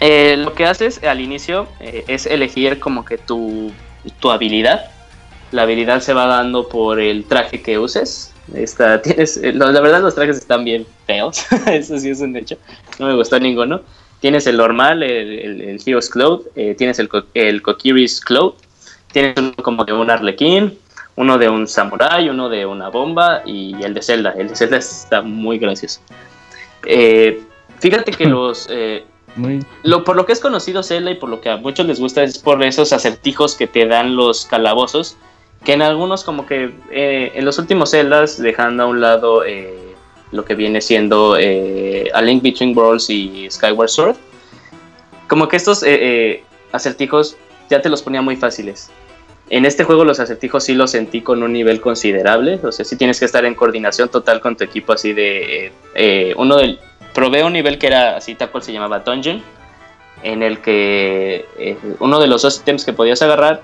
Eh, 0.00 0.36
lo 0.38 0.54
que 0.54 0.64
haces 0.66 1.02
al 1.04 1.20
inicio 1.20 1.68
eh, 1.78 2.04
es 2.08 2.26
elegir 2.26 2.80
como 2.80 3.04
que 3.04 3.16
tu, 3.18 3.70
tu 4.18 4.30
habilidad. 4.32 4.90
La 5.52 5.62
habilidad 5.62 6.00
se 6.00 6.12
va 6.14 6.26
dando 6.26 6.68
por 6.68 6.98
el 7.00 7.24
traje 7.24 7.62
que 7.62 7.78
uses. 7.78 8.32
Esta, 8.54 9.00
tienes, 9.02 9.36
eh, 9.36 9.52
lo- 9.52 9.70
la 9.70 9.80
verdad 9.80 10.00
los 10.00 10.16
trajes 10.16 10.36
están 10.36 10.64
bien 10.64 10.84
feos, 11.06 11.46
eso 11.66 11.96
sí 11.96 12.10
es 12.10 12.20
un 12.20 12.36
hecho. 12.36 12.56
No 12.98 13.06
me 13.06 13.14
gustó 13.14 13.38
ninguno. 13.38 13.82
Tienes 14.20 14.48
el 14.48 14.56
normal, 14.56 15.04
el, 15.04 15.38
el, 15.38 15.60
el 15.60 15.80
Hero's 15.86 16.10
Cloud, 16.10 16.40
tienes 16.76 16.98
el, 16.98 17.08
el 17.34 17.62
Kokiri's 17.62 18.20
Cloud, 18.20 18.54
tienes 19.18 19.38
uno 19.38 19.52
como 19.62 19.84
de 19.84 19.92
un 19.92 20.10
arlequín, 20.10 20.78
uno 21.16 21.38
de 21.38 21.48
un 21.48 21.66
samurai, 21.66 22.28
uno 22.28 22.48
de 22.48 22.64
una 22.66 22.88
bomba 22.88 23.42
y 23.44 23.74
el 23.82 23.92
de 23.94 24.02
Zelda. 24.02 24.34
El 24.36 24.48
de 24.48 24.56
Zelda 24.56 24.76
está 24.78 25.22
muy 25.22 25.58
gracioso. 25.58 26.00
Eh, 26.86 27.40
fíjate 27.80 28.12
que 28.12 28.26
los... 28.34 28.68
eh, 28.70 29.04
Muy, 29.36 29.64
lo, 29.82 30.04
por 30.04 30.16
lo 30.16 30.24
que 30.26 30.32
es 30.32 30.40
conocido 30.40 30.82
Zelda 30.82 31.10
y 31.10 31.16
por 31.16 31.28
lo 31.28 31.40
que 31.40 31.50
a 31.50 31.56
muchos 31.56 31.86
les 31.86 31.98
gusta 32.00 32.22
es 32.22 32.38
por 32.38 32.62
esos 32.62 32.92
acertijos 32.92 33.54
que 33.56 33.66
te 33.66 33.86
dan 33.86 34.14
los 34.16 34.46
calabozos, 34.46 35.16
que 35.64 35.72
en 35.72 35.82
algunos 35.82 36.22
como 36.24 36.46
que 36.46 36.72
eh, 36.90 37.32
en 37.34 37.44
los 37.44 37.58
últimos 37.58 37.90
Zeldas, 37.90 38.38
dejando 38.38 38.84
a 38.84 38.86
un 38.86 39.00
lado 39.00 39.44
eh, 39.44 39.94
lo 40.30 40.44
que 40.44 40.54
viene 40.54 40.80
siendo 40.80 41.36
eh, 41.38 42.08
A 42.14 42.22
Link 42.22 42.42
Between 42.42 42.76
Worlds 42.76 43.10
y 43.10 43.48
Skyward 43.50 43.88
Sword, 43.88 44.16
como 45.28 45.48
que 45.48 45.56
estos 45.56 45.82
eh, 45.82 45.98
eh, 46.00 46.44
acertijos 46.72 47.36
ya 47.68 47.82
te 47.82 47.88
los 47.88 48.02
ponía 48.02 48.22
muy 48.22 48.36
fáciles. 48.36 48.90
En 49.50 49.64
este 49.64 49.84
juego 49.84 50.04
los 50.04 50.20
acertijos 50.20 50.64
sí 50.64 50.74
los 50.74 50.90
sentí 50.90 51.22
con 51.22 51.42
un 51.42 51.52
nivel 51.52 51.80
considerable, 51.80 52.60
o 52.62 52.70
sea, 52.70 52.84
sí 52.84 52.96
tienes 52.96 53.18
que 53.18 53.24
estar 53.24 53.46
en 53.46 53.54
coordinación 53.54 54.10
total 54.10 54.40
con 54.40 54.56
tu 54.56 54.64
equipo 54.64 54.92
así 54.92 55.12
de... 55.14 55.66
eh, 55.66 55.72
eh, 55.94 56.34
uno 56.36 56.56
del... 56.56 56.78
Probé 57.14 57.42
un 57.42 57.54
nivel 57.54 57.78
que 57.78 57.86
era 57.86 58.16
así 58.16 58.34
tal 58.34 58.50
cual 58.50 58.62
se 58.62 58.72
llamaba 58.72 59.00
Dungeon, 59.00 59.42
en 60.22 60.42
el 60.42 60.58
que 60.58 61.46
eh, 61.58 61.76
uno 61.98 62.20
de 62.20 62.26
los 62.26 62.42
dos 62.42 62.58
ítems 62.60 62.84
que 62.84 62.92
podías 62.92 63.22
agarrar 63.22 63.62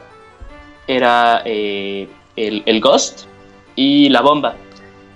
era 0.86 1.42
el, 1.44 2.08
el 2.36 2.80
Ghost 2.80 3.26
y 3.76 4.08
la 4.08 4.22
bomba. 4.22 4.56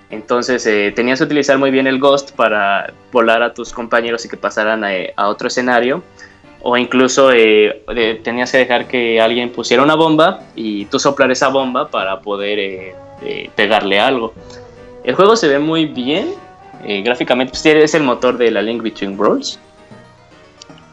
Entonces 0.09 0.63
tenías 0.95 1.19
que 1.19 1.25
utilizar 1.25 1.57
muy 1.57 1.71
bien 1.71 1.85
el 1.87 1.99
Ghost 1.99 2.31
para 2.31 2.93
volar 3.11 3.43
a 3.43 3.53
tus 3.53 3.73
compañeros 3.73 4.25
y 4.25 4.29
que 4.29 4.37
pasaran 4.37 4.83
a 4.83 5.27
otro 5.27 5.47
escenario. 5.47 6.03
O 6.61 6.75
incluso 6.75 7.31
eh, 7.31 7.83
eh, 7.95 8.19
tenías 8.23 8.51
que 8.51 8.57
dejar 8.57 8.87
que 8.87 9.21
alguien 9.21 9.51
pusiera 9.51 9.81
una 9.81 9.95
bomba 9.95 10.41
y 10.55 10.85
tú 10.85 10.99
soplar 10.99 11.31
esa 11.31 11.47
bomba 11.47 11.87
para 11.89 12.19
poder 12.19 12.59
eh, 12.59 12.95
eh, 13.21 13.49
pegarle 13.55 13.99
algo. 13.99 14.33
El 15.03 15.15
juego 15.15 15.35
se 15.35 15.47
ve 15.47 15.59
muy 15.59 15.85
bien. 15.85 16.33
gráficamente 17.03 17.51
pues, 17.51 17.65
es 17.65 17.93
el 17.93 18.03
motor 18.03 18.37
de 18.37 18.51
la 18.51 18.61
Link 18.61 18.81
Between 18.81 19.19
Worlds. 19.19 19.59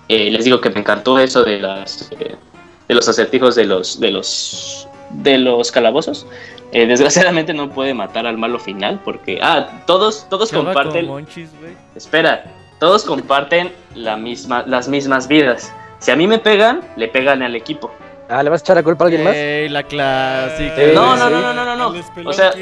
Les 0.09 0.45
digo 0.45 0.61
que 0.61 0.71
me 0.71 0.81
encantó 0.81 1.19
eso 1.19 1.43
de 1.43 1.59
las 1.59 2.11
de 2.11 2.95
los 2.95 3.09
acertijos 3.09 3.57
de 3.57 3.65
los 3.65 3.99
de 3.99 4.11
los 4.13 4.89
de 5.11 5.39
los 5.39 5.73
calabozos. 5.73 6.27
Desgraciadamente 6.73 7.55
no 7.55 7.71
puede 7.71 7.95
matar 7.95 8.27
al 8.27 8.39
malo 8.39 8.59
final 8.59 9.01
porque 9.05 9.39
ah 9.43 9.83
todos 9.87 10.29
todos 10.29 10.53
comparten 10.53 11.07
monchis, 11.07 11.51
espera 11.95 12.45
todos 12.79 13.05
comparten 13.05 13.73
la 13.95 14.17
misma 14.17 14.65
las 14.67 14.89
mismas 14.89 15.29
vidas. 15.29 15.73
Si 15.99 16.11
a 16.11 16.17
mí 16.17 16.27
me 16.27 16.39
pegan 16.39 16.81
le 16.97 17.09
pegan 17.09 17.43
al 17.43 17.55
equipo. 17.57 17.91
Ah, 18.29 18.43
¿le 18.43 18.51
vas 18.51 18.61
a 18.61 18.65
echar 18.65 18.77
la 18.77 18.83
culpa 18.83 19.05
a 19.05 19.07
alguien 19.07 19.25
más? 19.25 19.35
Ey, 19.35 19.69
la 19.69 19.83
clásica. 19.85 20.75
Eh, 20.77 20.93
No, 20.95 21.17
no, 21.17 21.31
no, 21.31 21.41
no, 21.41 21.55
no, 21.55 21.65
no, 21.65 21.77
no. 21.93 22.01
O 22.29 22.33
sea. 22.33 22.53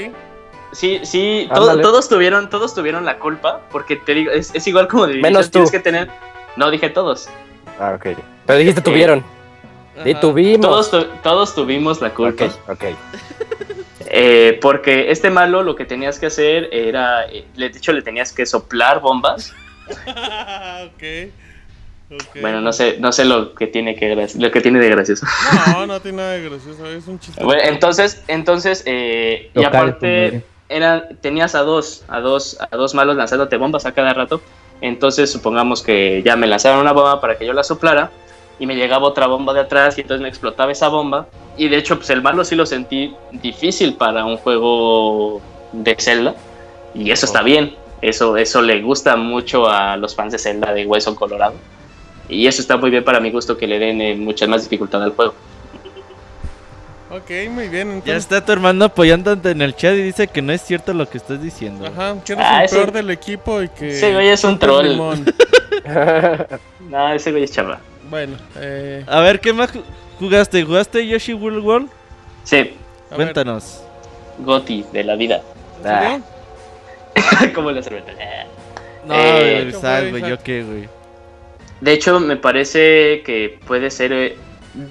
Sí, 0.72 1.00
sí, 1.04 1.48
todos 1.54 2.08
tuvieron, 2.08 2.50
todos 2.50 2.74
tuvieron 2.74 3.04
la 3.04 3.18
culpa, 3.20 3.60
porque 3.70 3.94
te 3.94 4.12
digo, 4.12 4.32
es, 4.32 4.52
es 4.54 4.66
igual 4.66 4.88
como 4.88 5.06
de 5.06 5.14
Menos 5.20 5.46
tú. 5.46 5.52
tienes 5.52 5.70
que 5.70 5.78
tener. 5.78 6.10
No 6.56 6.68
dije 6.70 6.90
todos. 6.90 7.28
Ah, 7.78 7.92
ok. 7.96 8.16
Pero 8.44 8.58
dijiste 8.58 8.80
tuvieron. 8.80 9.24
Y 10.04 10.10
Ajá. 10.10 10.20
tuvimos. 10.20 10.60
Todos, 10.60 10.90
tu- 10.90 11.06
todos 11.22 11.54
tuvimos 11.54 12.00
la 12.00 12.10
culpa. 12.10 12.46
Ok, 12.46 12.50
ok. 12.68 12.84
Eh, 14.16 14.58
porque 14.60 15.10
este 15.10 15.30
malo 15.30 15.62
lo 15.62 15.74
que 15.74 15.84
tenías 15.86 16.18
que 16.20 16.26
hacer 16.26 16.68
era, 16.72 17.24
eh, 17.26 17.46
le- 17.56 17.70
de 17.70 17.78
hecho 17.78 17.92
le 17.92 18.02
tenías 18.02 18.32
que 18.32 18.44
soplar 18.46 19.00
bombas. 19.00 19.52
ok. 20.86 21.02
ok. 22.10 22.40
Bueno, 22.40 22.60
no 22.60 22.72
sé, 22.72 22.96
no 22.98 23.12
sé 23.12 23.24
lo 23.24 23.54
que 23.54 23.66
tiene 23.66 23.94
que 23.94 24.28
lo 24.36 24.50
que 24.50 24.60
tiene 24.60 24.80
de 24.80 24.88
gracioso. 24.88 25.26
No, 25.72 25.86
no 25.86 26.00
tiene 26.00 26.18
nada 26.18 26.32
de 26.32 26.48
gracioso, 26.48 26.86
es 26.86 27.06
un 27.06 27.18
chiste. 27.18 27.42
Bueno, 27.42 27.62
entonces, 27.64 28.22
entonces, 28.28 28.82
eh, 28.86 29.50
y 29.54 29.64
aparte 29.64 30.44
tenías 31.20 31.54
a 31.54 31.60
dos, 31.60 32.04
a 32.08 32.20
dos, 32.20 32.58
a 32.60 32.76
dos 32.76 32.94
malos 32.94 33.16
lanzándote 33.16 33.56
bombas 33.56 33.86
a 33.86 33.92
cada 33.92 34.12
rato. 34.12 34.40
Entonces, 34.80 35.30
supongamos 35.30 35.82
que 35.82 36.22
ya 36.24 36.36
me 36.36 36.46
lanzaron 36.46 36.80
una 36.80 36.92
bomba 36.92 37.20
para 37.20 37.38
que 37.38 37.46
yo 37.46 37.52
la 37.52 37.62
soplara 37.62 38.10
y 38.58 38.66
me 38.66 38.76
llegaba 38.76 39.06
otra 39.06 39.26
bomba 39.26 39.52
de 39.52 39.60
atrás 39.60 39.96
y 39.98 40.02
entonces 40.02 40.22
me 40.22 40.28
explotaba 40.28 40.72
esa 40.72 40.88
bomba. 40.88 41.26
Y 41.56 41.68
de 41.68 41.76
hecho, 41.76 41.96
pues 41.96 42.10
el 42.10 42.22
malo 42.22 42.44
sí 42.44 42.56
lo 42.56 42.66
sentí 42.66 43.14
difícil 43.32 43.94
para 43.94 44.24
un 44.24 44.36
juego 44.36 45.40
de 45.72 45.96
Zelda 45.98 46.34
y 46.94 47.10
eso 47.10 47.26
está 47.26 47.42
bien. 47.42 47.74
Eso, 48.08 48.36
eso 48.36 48.60
le 48.62 48.82
gusta 48.82 49.16
mucho 49.16 49.68
a 49.68 49.96
los 49.96 50.14
fans 50.14 50.32
de 50.32 50.38
Zelda 50.38 50.72
de 50.74 50.84
Hueso 50.86 51.14
Colorado. 51.16 51.54
Y 52.28 52.46
eso 52.46 52.60
está 52.60 52.76
muy 52.76 52.90
bien 52.90 53.04
para 53.04 53.20
mi 53.20 53.30
gusto 53.30 53.56
que 53.56 53.66
le 53.66 53.78
den 53.78 54.00
eh, 54.00 54.14
mucha 54.14 54.46
más 54.46 54.62
dificultad 54.62 55.02
al 55.02 55.12
juego. 55.12 55.34
Ok, 57.10 57.30
muy 57.50 57.68
bien. 57.68 58.02
Ya 58.04 58.16
está 58.16 58.44
tu 58.44 58.50
hermano 58.52 58.86
apoyándote 58.86 59.50
en 59.50 59.62
el 59.62 59.74
chat 59.76 59.94
y 59.94 60.02
dice 60.02 60.26
que 60.26 60.42
no 60.42 60.52
es 60.52 60.62
cierto 60.62 60.92
lo 60.94 61.08
que 61.08 61.18
estás 61.18 61.40
diciendo. 61.40 61.86
Ajá, 61.86 62.16
que 62.24 62.32
eres 62.32 62.44
Ah, 62.46 62.58
el 62.60 62.64
ese- 62.64 62.76
peor 62.76 62.92
del 62.92 63.10
equipo 63.10 63.62
y 63.62 63.68
que. 63.68 63.88
Ese 63.90 64.12
güey 64.12 64.28
es 64.28 64.42
un 64.44 64.58
troll. 64.58 64.86
No, 66.88 67.12
ese 67.12 67.30
güey 67.30 67.44
es 67.44 67.52
chava. 67.52 67.78
Bueno, 68.10 68.36
eh. 68.56 69.04
A 69.06 69.20
ver, 69.20 69.40
¿qué 69.40 69.52
más 69.52 69.72
ju- 69.74 69.82
jugaste? 70.18 70.62
¿Jugaste 70.62 71.06
Yoshi 71.06 71.34
World 71.34 71.64
World? 71.64 71.88
Sí, 72.44 72.56
a 72.56 73.16
ver, 73.16 73.16
Cuéntanos. 73.16 73.82
Goti 74.38 74.84
de 74.92 75.04
la 75.04 75.14
vida. 75.16 75.40
¿en 75.78 75.82
serio? 75.82 76.22
Como 77.54 77.70
la 77.70 77.82
cerveza. 77.82 78.12
No, 79.06 79.14
Eh, 79.14 79.60
güey, 79.60 79.66
¿qué 79.66 79.72
sabes, 79.72 80.10
fue, 80.10 80.20
güey, 80.20 80.30
yo 80.30 80.38
qué, 80.42 80.62
güey. 80.62 80.88
De 81.80 81.92
hecho, 81.92 82.20
me 82.20 82.36
parece 82.36 83.22
que 83.24 83.58
puede 83.66 83.90
ser. 83.90 84.12
eh, 84.12 84.36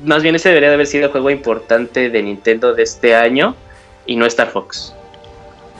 más 0.06 0.22
bien, 0.24 0.36
ese 0.36 0.50
debería 0.50 0.70
de 0.70 0.76
haber 0.76 0.88
sido 0.88 1.06
el 1.06 1.12
juego 1.12 1.30
importante 1.30 2.10
de 2.10 2.22
Nintendo 2.24 2.74
de 2.74 2.84
este 2.84 3.16
año 3.16 3.56
y 4.06 4.16
no 4.16 4.26
Star 4.28 4.50
Fox. 4.50 4.94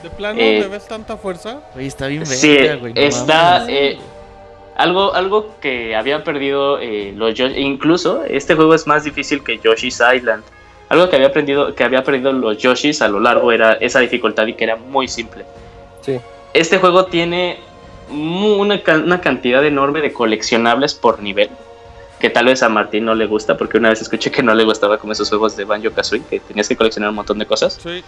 ¿De 0.02 0.10
plano 0.10 0.40
Eh, 0.40 0.60
le 0.60 0.68
ves 0.68 0.88
tanta 0.88 1.16
fuerza? 1.16 1.62
Güey, 1.74 1.88
está 1.88 2.08
bien 2.08 2.26
Sí, 2.26 2.58
güey. 2.80 2.94
no 2.94 3.00
está. 3.02 3.66
eh, 3.70 3.98
algo, 4.76 5.14
algo 5.14 5.56
que 5.62 5.96
había 5.96 6.24
perdido 6.24 6.80
eh, 6.80 7.14
los 7.16 7.34
Yoshi. 7.36 7.60
Incluso 7.60 8.24
este 8.26 8.56
juego 8.56 8.74
es 8.74 8.88
más 8.88 9.04
difícil 9.04 9.44
que 9.44 9.60
Yoshi's 9.60 10.02
Island. 10.16 10.44
Algo 10.90 11.10
que 11.10 11.16
había 11.16 11.28
aprendido, 11.30 11.74
que 11.76 11.84
había 11.84 12.04
perdido 12.04 12.34
los 12.34 12.58
Yoshis 12.58 13.02
a 13.02 13.08
lo 13.08 13.20
largo 13.20 13.52
era 13.52 13.74
esa 13.74 14.00
dificultad 14.00 14.48
y 14.48 14.54
que 14.56 14.64
era 14.66 14.76
muy 14.76 15.08
simple. 15.08 15.46
Sí. 16.02 16.20
Este 16.54 16.78
juego 16.78 17.06
tiene 17.06 17.60
una, 18.12 18.82
ca- 18.84 18.98
una 18.98 19.22
cantidad 19.22 19.66
enorme 19.66 20.02
de 20.02 20.14
coleccionables 20.14 20.94
por 20.94 21.22
nivel. 21.22 21.50
Que 22.20 22.30
tal 22.30 22.46
vez 22.46 22.64
a 22.64 22.70
Martín 22.70 23.06
no 23.06 23.16
le 23.16 23.26
gusta, 23.26 23.58
porque 23.58 23.78
una 23.78 23.90
vez 23.90 24.02
escuché 24.02 24.32
que 24.32 24.42
no 24.44 24.54
le 24.56 24.64
gustaba 24.64 24.98
como 24.98 25.12
esos 25.14 25.28
juegos 25.30 25.58
de 25.58 25.66
Banjo 25.66 25.92
Kazooie, 25.92 26.24
que 26.30 26.40
tenías 26.40 26.70
que 26.70 26.76
coleccionar 26.78 27.10
un 27.10 27.16
montón 27.18 27.38
de 27.40 27.46
cosas. 27.46 27.80
Sí. 27.84 28.02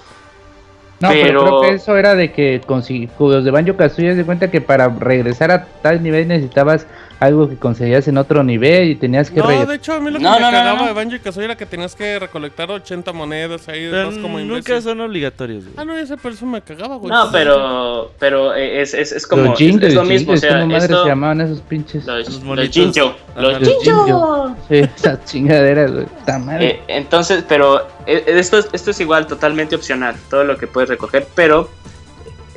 No, 1.02 1.10
pero... 1.10 1.24
Pero- 1.26 1.43
creo 1.43 1.62
que 1.62 1.70
eso 1.76 1.98
era 1.98 2.16
de 2.16 2.32
que 2.32 2.62
consigui- 2.62 3.10
los 3.20 3.43
de 3.43 3.52
Banjo 3.52 3.76
Kazooie 3.76 4.16
de 4.16 4.24
cuenta 4.24 4.50
que 4.50 4.62
para 4.62 4.88
regresar 4.88 5.52
a 5.52 5.66
tal 5.82 6.02
nivel 6.02 6.28
necesitabas 6.30 6.88
algo 7.20 7.47
que 7.49 7.55
conseguías 7.55 8.07
en 8.07 8.18
otro 8.18 8.43
nivel 8.43 8.89
y 8.91 8.95
tenías 8.95 9.32
que 9.32 9.39
No, 9.39 9.47
de 9.66 9.76
hecho, 9.76 9.93
a 9.93 9.99
mí 9.99 10.11
lo 10.11 10.18
que 10.18 10.24
No, 10.24 10.32
me 10.34 10.39
no, 10.41 10.51
cagaba 10.51 10.80
no. 10.82 10.86
de 10.88 10.93
Banjo 10.93 11.16
y 11.16 11.20
Kazooie 11.20 11.45
era 11.45 11.55
que 11.55 11.66
tenías 11.66 11.95
que 11.95 12.20
recolectar 12.20 12.70
80 12.70 13.13
monedas 13.13 13.68
ahí 13.70 13.88
Pero 13.89 13.97
detrás 14.09 14.22
como 14.22 14.38
nunca 14.39 14.57
imbécil. 14.57 14.82
son 14.82 15.01
obligatorios, 15.01 15.63
güey. 15.63 15.76
Ah, 15.78 15.86
no, 15.86 15.95
ese 15.97 16.16
eso 16.24 16.45
me 16.45 16.61
cagaba, 16.61 16.97
güey. 16.97 17.11
No, 17.11 17.32
pero, 17.32 18.11
pero 18.20 18.53
eh, 18.55 18.82
es, 18.82 18.93
es, 18.93 19.11
es 19.13 19.26
como. 19.26 19.43
los 19.43 19.53
es, 19.53 19.57
jingles, 19.59 19.89
es 19.89 19.95
lo 19.95 20.03
mismo, 20.03 20.34
o 20.34 20.38
sea, 20.38 20.59
¿cómo 20.59 20.68
madre 20.68 20.86
esto- 20.86 21.03
se 21.03 21.09
llamaban 21.09 21.41
esos 21.41 21.61
pinches? 21.61 22.05
Los, 22.05 22.18
Los 22.26 22.34
los 22.36 22.43
monitos. 22.43 22.74
Jinjo, 22.76 23.07
Ajá, 23.07 23.41
los 23.41 23.61
los 23.61 23.84
Jinjo. 23.84 24.55
Sí, 24.68 24.76
esas 24.97 25.26
chingaderas, 25.26 25.91
güey. 25.93 26.05
Eh, 26.59 26.80
entonces, 26.88 27.43
pero 27.47 27.88
eh, 28.05 28.24
esto, 28.28 28.57
es- 28.57 28.70
esto 28.74 28.91
es 28.91 28.99
igual, 28.99 29.26
totalmente 29.28 29.76
opcional, 29.76 30.16
todo 30.30 30.43
lo 30.43 30.57
que 30.57 30.68
puedes 30.68 30.89
recoger, 30.89 31.28
pero 31.34 31.70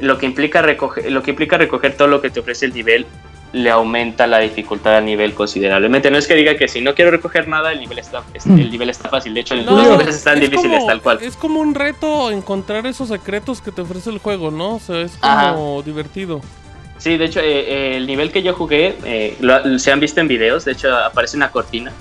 lo 0.00 0.18
que 0.18 0.26
implica 0.26 0.62
recoger, 0.62 1.11
lo 1.12 1.22
que 1.22 1.30
implica 1.30 1.56
recoger 1.59 1.96
todo 1.96 2.09
lo 2.09 2.20
que 2.20 2.30
te 2.30 2.40
ofrece 2.40 2.66
el 2.66 2.74
nivel 2.74 3.06
le 3.53 3.70
aumenta 3.70 4.26
la 4.26 4.38
dificultad 4.40 4.96
al 4.96 5.05
nivel 5.07 5.34
considerablemente. 5.34 6.11
No 6.11 6.18
es 6.18 6.26
que 6.26 6.34
diga 6.34 6.57
que 6.57 6.68
si 6.68 6.80
no 6.82 6.94
quiero 6.94 7.11
recoger 7.11 7.49
nada, 7.49 7.72
el 7.72 7.80
nivel 7.80 7.99
está, 7.99 8.22
es- 8.34 8.46
el 8.46 8.70
nivel 8.70 8.90
está 8.90 9.09
fácil. 9.09 9.32
De 9.34 9.40
hecho, 9.40 9.55
No, 9.57 9.72
los 9.76 9.88
niveles 9.90 10.16
están 10.16 10.34
es 10.42 10.51
difíciles 10.51 10.76
como- 10.78 10.86
tal 10.86 11.01
cual. 11.01 11.18
Es 11.22 11.36
como 11.36 11.61
un 11.61 11.74
reto 11.74 12.30
encontrar 12.30 12.86
esos 12.86 13.09
secretos 13.09 13.61
que 13.62 13.72
te 13.72 13.80
ofrece 13.82 14.11
el 14.11 14.18
juego, 14.18 14.51
¿no? 14.51 14.74
O 14.76 14.80
sea, 14.80 15.01
es 15.01 15.16
Ajá. 15.22 15.55
como 15.55 15.82
divertido. 15.82 16.40
Sí, 16.99 17.16
de 17.16 17.24
hecho, 17.26 17.40
eh, 17.40 17.61
eh, 17.92 17.96
el 17.96 18.07
nivel 18.07 18.32
que 18.32 18.42
yo 18.42 18.53
jugué, 18.55 18.96
eh, 19.05 19.36
lo- 19.40 19.78
se 19.78 19.92
han 19.92 20.01
visto 20.01 20.20
en 20.20 20.28
videos, 20.28 20.64
de 20.64 20.72
hecho 20.72 20.94
aparece 20.96 21.36
una 21.36 21.51
cortina. 21.51 21.92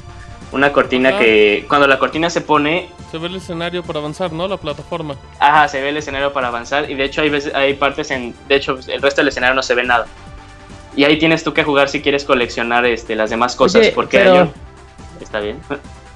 Una 0.52 0.72
cortina 0.74 1.10
Ajá. 1.10 1.20
que 1.20 1.66
cuando 1.68 1.88
la 1.88 2.00
cortina 2.00 2.30
se 2.30 2.42
pone, 2.42 2.90
Se 3.12 3.18
ve 3.18 3.28
el 3.28 3.36
escenario 3.38 3.84
para 3.84 4.00
avanzar, 4.00 4.34
¿no? 4.34 4.48
La 4.50 4.58
plataforma. 4.58 5.16
Ajá, 5.40 5.68
se 5.70 5.82
ve 5.82 5.90
el 5.90 5.98
escenario 5.98 6.34
para 6.34 6.48
avanzar 6.50 6.90
y 6.92 6.96
de 6.96 7.06
hecho 7.06 7.22
hay 7.22 7.30
veces, 7.30 7.54
hay 7.56 7.74
partes 7.76 8.12
en, 8.12 8.34
de 8.50 8.56
hecho 8.56 8.78
el 8.88 9.02
resto 9.02 9.22
del 9.22 9.30
escenario 9.30 9.56
no 9.56 9.62
se 9.64 9.76
ve 9.76 9.84
nada. 9.86 10.08
Y 10.98 11.04
ahí 11.06 11.18
tienes 11.18 11.44
tú 11.44 11.54
que 11.54 11.64
jugar 11.64 11.88
si 11.88 12.02
quieres 12.02 12.26
coleccionar 12.26 12.86
este 12.86 13.16
las 13.16 13.30
demás 13.30 13.56
cosas 13.56 13.82
Oye, 13.82 13.92
porque 13.94 14.18
pero- 14.18 14.34
hay 14.34 14.40
un- 14.42 14.52
está 15.22 15.40
bien. 15.40 15.58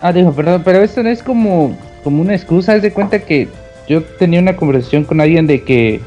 Ah, 0.01 0.11
dijo, 0.11 0.33
perdón, 0.33 0.63
pero 0.65 0.79
esto 0.81 1.03
no 1.03 1.09
es 1.09 1.21
como, 1.23 1.77
como 2.03 2.21
una 2.21 2.33
excusa. 2.35 2.73
Haz 2.73 2.81
de 2.81 2.91
cuenta 2.91 3.19
que 3.19 3.47
yo 3.87 4.03
tenía 4.03 4.39
una 4.39 4.55
conversación 4.55 5.03
con 5.05 5.21
alguien 5.21 5.45
de 5.47 5.63
que 5.63 6.01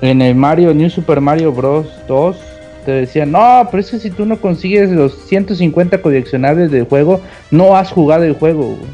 en 0.00 0.20
el 0.22 0.34
Mario, 0.34 0.74
New 0.74 0.90
Super 0.90 1.20
Mario 1.20 1.52
Bros. 1.52 1.86
2, 2.08 2.36
te 2.84 2.90
decían, 2.92 3.30
no, 3.30 3.68
pero 3.70 3.80
es 3.80 3.90
que 3.90 4.00
si 4.00 4.10
tú 4.10 4.26
no 4.26 4.38
consigues 4.40 4.90
los 4.90 5.14
150 5.26 6.02
coleccionables 6.02 6.70
del 6.72 6.84
juego, 6.86 7.20
no 7.52 7.76
has 7.76 7.92
jugado 7.92 8.24
el 8.24 8.32
juego. 8.34 8.64
güey". 8.76 8.90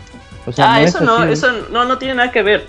O 0.47 0.53
sea, 0.53 0.75
ah, 0.75 0.79
no 0.81 0.85
eso 0.85 0.99
es 0.99 1.05
no, 1.05 1.17
así, 1.19 1.33
eso 1.33 1.53
no 1.73 1.85
no 1.87 1.97
tiene 1.99 2.17
nada 2.17 2.31
que 2.31 2.43
ver. 2.43 2.67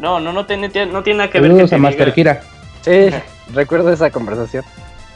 No, 0.00 0.20
no 0.20 0.32
no 0.32 0.46
tiene 0.46 0.68
tiene- 0.68 0.92
no 0.92 1.02
tiene 1.02 1.18
nada 1.18 1.30
que 1.30 1.40
ver 1.40 1.66
que 1.68 1.74
a 1.74 1.78
Master 1.78 2.08
diga- 2.08 2.14
Kira. 2.14 2.40
Sí, 2.82 3.08
recuerdo 3.52 3.92
esa 3.92 4.10
conversación. 4.10 4.64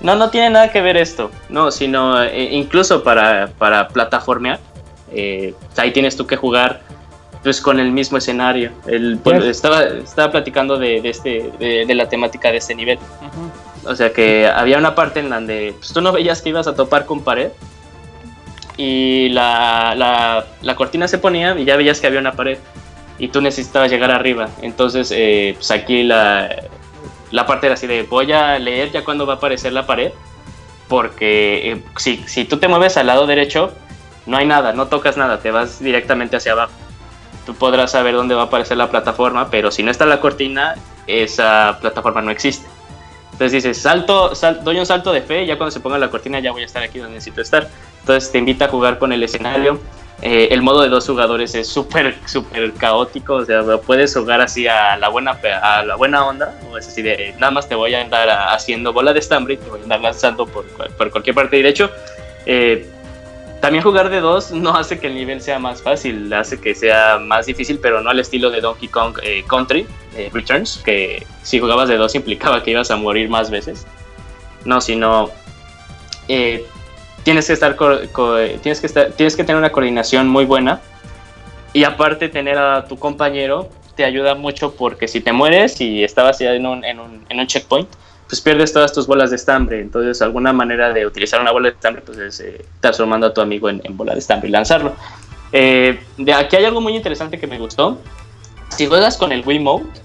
No, 0.01 0.16
no 0.16 0.30
tiene 0.30 0.51
nada 0.51 0.70
que 0.70 0.80
ver 0.82 0.97
esto. 0.97 1.30
No, 1.49 1.70
sino 1.70 2.22
eh, 2.22 2.49
incluso 2.53 3.03
para, 3.03 3.49
para 3.59 3.88
plataformear, 3.88 4.59
eh, 5.12 5.55
ahí 5.76 5.92
tienes 5.92 6.16
tú 6.16 6.26
que 6.26 6.36
jugar 6.36 6.82
pues 7.42 7.61
con 7.61 7.78
el 7.78 7.90
mismo 7.90 8.16
escenario. 8.18 8.72
El, 8.86 9.16
bueno, 9.16 9.40
Yes. 9.40 9.57
estaba, 9.57 9.82
estaba 9.84 10.32
platicando 10.32 10.78
de, 10.78 11.01
de 11.03 11.09
este, 11.11 11.51
de, 11.59 11.84
de 11.86 11.95
la 11.95 12.09
temática 12.09 12.51
de 12.51 12.57
este 12.59 12.74
nivel. 12.74 12.99
Ujú. 12.99 13.90
O 13.90 13.95
sea 13.95 14.12
que 14.12 14.47
había 14.47 14.78
una 14.78 14.95
parte 14.95 15.20
en 15.20 15.28
donde 15.28 15.74
pues, 15.78 15.92
tú 15.92 16.01
no 16.01 16.11
veías 16.11 16.40
que 16.40 16.49
ibas 16.49 16.66
a 16.66 16.74
topar 16.74 17.05
con 17.05 17.22
pared 17.22 17.49
y 18.76 19.28
la, 19.28 19.95
la, 19.97 20.47
la 20.62 20.74
cortina 20.74 21.07
se 21.07 21.18
ponía 21.18 21.57
y 21.59 21.64
ya 21.64 21.76
veías 21.76 22.01
que 22.01 22.07
había 22.07 22.18
una 22.18 22.32
pared 22.32 22.59
y 23.18 23.28
tú 23.28 23.40
necesitabas 23.40 23.90
llegar 23.90 24.11
arriba. 24.11 24.49
Entonces, 24.62 25.12
eh, 25.14 25.53
pues 25.57 25.70
aquí 25.70 26.03
la, 26.03 26.49
la 27.35 27.47
parte 27.47 27.66
era 27.66 27.74
así 27.74 27.87
de 27.89 28.05
voy 28.05 28.30
a 28.32 28.59
leer 28.61 28.93
ya 28.93 29.03
cuando 29.05 29.26
va 29.26 29.35
a 29.35 29.37
aparecer 29.37 29.72
la 29.72 29.87
pared 29.87 30.12
porque 30.89 31.72
eh, 31.72 31.82
si, 31.97 32.18
si 32.26 32.45
tú 32.45 32.59
te 32.59 32.68
mueves 32.68 32.97
al 32.97 33.07
lado 33.09 33.26
derecho 33.26 33.72
no 34.26 34.37
hay 34.37 34.47
nada, 34.47 34.72
no 34.72 34.87
tocas 34.87 35.16
nada, 35.16 35.41
te 35.41 35.51
vas 35.51 35.80
directamente 35.80 36.37
hacia 36.37 36.53
abajo. 36.53 36.72
Tú 37.45 37.55
podrás 37.55 37.91
saber 37.91 38.14
dónde 38.14 38.35
va 38.35 38.43
a 38.43 38.45
aparecer 38.47 38.76
la 38.76 38.89
plataforma, 38.89 39.51
pero 39.51 39.70
si 39.70 39.82
no 39.82 39.91
está 39.91 40.07
la 40.07 40.18
cortina, 40.20 40.76
esa 41.07 41.76
plataforma 41.80 42.22
no 42.22 42.30
existe. 42.30 42.66
Entonces 43.32 43.53
dices, 43.53 43.82
salto, 43.82 44.35
sal- 44.35 44.62
doy 44.64 44.78
un 44.78 44.87
salto 44.87 45.12
de 45.12 45.20
fe 45.20 45.45
ya 45.45 45.59
cuando 45.59 45.72
se 45.72 45.80
ponga 45.80 45.99
la 45.99 46.09
cortina 46.09 46.39
ya 46.39 46.53
voy 46.53 46.62
a 46.62 46.66
estar 46.66 46.82
aquí 46.82 46.99
donde 47.01 47.14
necesito 47.16 47.43
estar. 47.43 47.68
Entonces 48.01 48.30
te 48.32 48.39
invita 48.39 48.64
a 48.66 48.68
jugar 48.68 48.99
con 48.99 49.12
el 49.12 49.22
escenario. 49.22 49.78
Eh, 50.23 50.49
el 50.53 50.62
modo 50.62 50.83
de 50.83 50.89
dos 50.89 51.07
jugadores 51.07 51.55
es 51.55 51.69
súper, 51.69 52.17
súper 52.27 52.73
caótico. 52.75 53.35
O 53.35 53.45
sea, 53.45 53.62
puedes 53.79 54.15
jugar 54.15 54.41
así 54.41 54.67
a 54.67 54.97
la 54.97 55.09
buena, 55.09 55.39
a 55.62 55.85
la 55.85 55.97
buena 55.97 56.27
onda. 56.27 56.59
O 56.71 56.79
es 56.79 56.89
así 56.89 57.03
de, 57.03 57.35
nada 57.39 57.51
más 57.51 57.69
te 57.69 57.75
voy 57.75 57.95
a 57.95 58.01
andar 58.01 58.29
haciendo 58.51 58.93
bola 58.93 59.12
de 59.12 59.19
estambre 59.19 59.55
y 59.55 59.57
te 59.59 59.69
voy 59.69 59.81
a 59.81 59.83
andar 59.83 60.01
lanzando 60.01 60.47
por, 60.47 60.65
por 60.67 61.11
cualquier 61.11 61.35
parte. 61.35 61.59
Y 61.59 61.62
de 61.62 61.69
hecho, 61.69 61.91
eh, 62.47 62.87
también 63.65 63.83
jugar 63.83 64.11
de 64.11 64.21
dos 64.21 64.51
no 64.51 64.77
hace 64.77 64.99
que 64.99 65.07
el 65.07 65.15
nivel 65.15 65.41
sea 65.41 65.59
más 65.59 65.81
fácil, 65.81 66.31
hace 66.35 66.61
que 66.61 66.75
sea 66.75 67.19
más 67.19 67.47
difícil, 67.47 67.79
pero 67.81 68.03
no 68.03 68.11
al 68.11 68.21
estilo 68.21 68.51
de 68.51 68.61
Donkey 68.61 68.89
Kong 68.89 69.19
eh, 69.23 69.43
Country 69.49 69.87
eh, 70.15 70.29
Returns, 70.31 70.83
que 70.85 71.27
si 71.43 71.61
jugabas 71.61 71.89
de 71.89 71.97
dos 71.97 72.15
implicaba 72.15 72.62
que 72.62 72.73
ibas 72.73 72.91
a 72.91 72.97
morir 72.97 73.31
más 73.31 73.51
veces. 73.51 73.87
No, 74.67 74.83
sino 74.83 75.31
eh, 76.29 76.67
tienes 77.25 77.49
que 77.49 77.55
estar, 77.55 77.77
tienes 78.62 78.81
que 78.81 78.89
tienes 78.89 79.37
que 79.37 79.45
tener 79.45 79.57
una 79.57 79.72
coordinación 79.72 80.29
muy 80.29 80.45
buena 80.45 80.81
y 81.72 81.83
aparte 81.85 82.29
tener 82.29 82.57
a 82.57 82.87
tu 82.87 82.99
compañero 82.99 83.68
te 83.97 84.05
ayuda 84.05 84.35
mucho 84.35 84.75
porque 84.75 85.09
si 85.09 85.20
te 85.20 85.33
mueres 85.33 85.81
y 85.81 86.05
estabas 86.05 86.39
ya 86.39 86.53
en 86.53 86.66
un, 86.66 86.85
en 86.85 87.01
un, 87.01 87.25
en 87.29 87.41
un 87.41 87.47
checkpoint, 87.47 87.89
pues 88.29 88.41
pierdes 88.41 88.72
todas 88.72 88.93
tus 88.93 89.07
bolas 89.07 89.31
de 89.31 89.37
estambre. 89.37 89.81
Entonces, 89.81 90.20
alguna 90.22 90.53
manera 90.53 90.93
de 90.93 91.07
utilizar 91.07 91.41
una 91.41 91.53
bola 91.53 91.68
de 91.68 91.75
estambre, 91.75 92.03
pues 92.05 92.18
es 92.18 92.41
eh, 92.41 92.64
transformando 92.81 93.27
a 93.29 93.35
tu 93.35 93.41
amigo 93.41 93.68
en, 93.68 93.81
en 93.85 93.97
bola 93.97 94.12
de 94.12 94.18
estambre 94.18 94.49
y 94.49 94.53
lanzarlo. 94.53 94.95
Eh, 95.53 96.01
de 96.16 96.33
aquí 96.33 96.57
hay 96.57 96.64
algo 96.64 96.81
muy 96.81 96.97
interesante 96.97 97.39
que 97.39 97.47
me 97.47 97.59
gustó. 97.59 97.99
Si 98.68 98.87
juegas 98.87 99.16
con 99.16 99.31
el 99.31 99.47
Wiimote, 99.47 100.01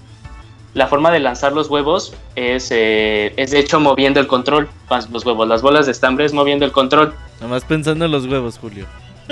la 0.74 0.86
forma 0.86 1.10
de 1.10 1.20
lanzar 1.20 1.52
los 1.52 1.68
huevos 1.68 2.14
es, 2.36 2.68
eh, 2.70 3.32
es 3.36 3.50
de 3.50 3.58
hecho 3.58 3.80
moviendo 3.80 4.20
el 4.20 4.26
control. 4.26 4.68
Los 5.12 5.24
huevos, 5.26 5.48
las 5.48 5.62
bolas 5.62 5.86
de 5.86 5.92
estambre 5.92 6.24
es 6.24 6.32
moviendo 6.32 6.64
el 6.64 6.72
control. 6.72 7.14
Nada 7.40 7.48
más 7.48 7.64
pensando 7.64 8.04
en 8.04 8.10
los 8.12 8.26
huevos, 8.26 8.58
Julio. 8.58 8.86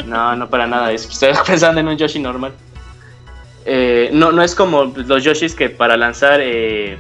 No, 0.07 0.35
no 0.37 0.49
para 0.49 0.67
nada. 0.67 0.91
es- 0.93 1.05
Estoy 1.11 1.33
pensando 1.47 1.81
en 1.81 1.89
un 1.89 1.97
Yoshi 1.97 2.19
normal. 2.19 2.53
Eh, 3.67 4.11
no, 4.13 4.33
no 4.33 4.43
es 4.43 4.55
como 4.55 4.85
los 4.85 5.23
Yoshis 5.25 5.55
que 5.55 5.69
para 5.69 5.97
lanzar 5.97 6.41
eh, 6.43 6.97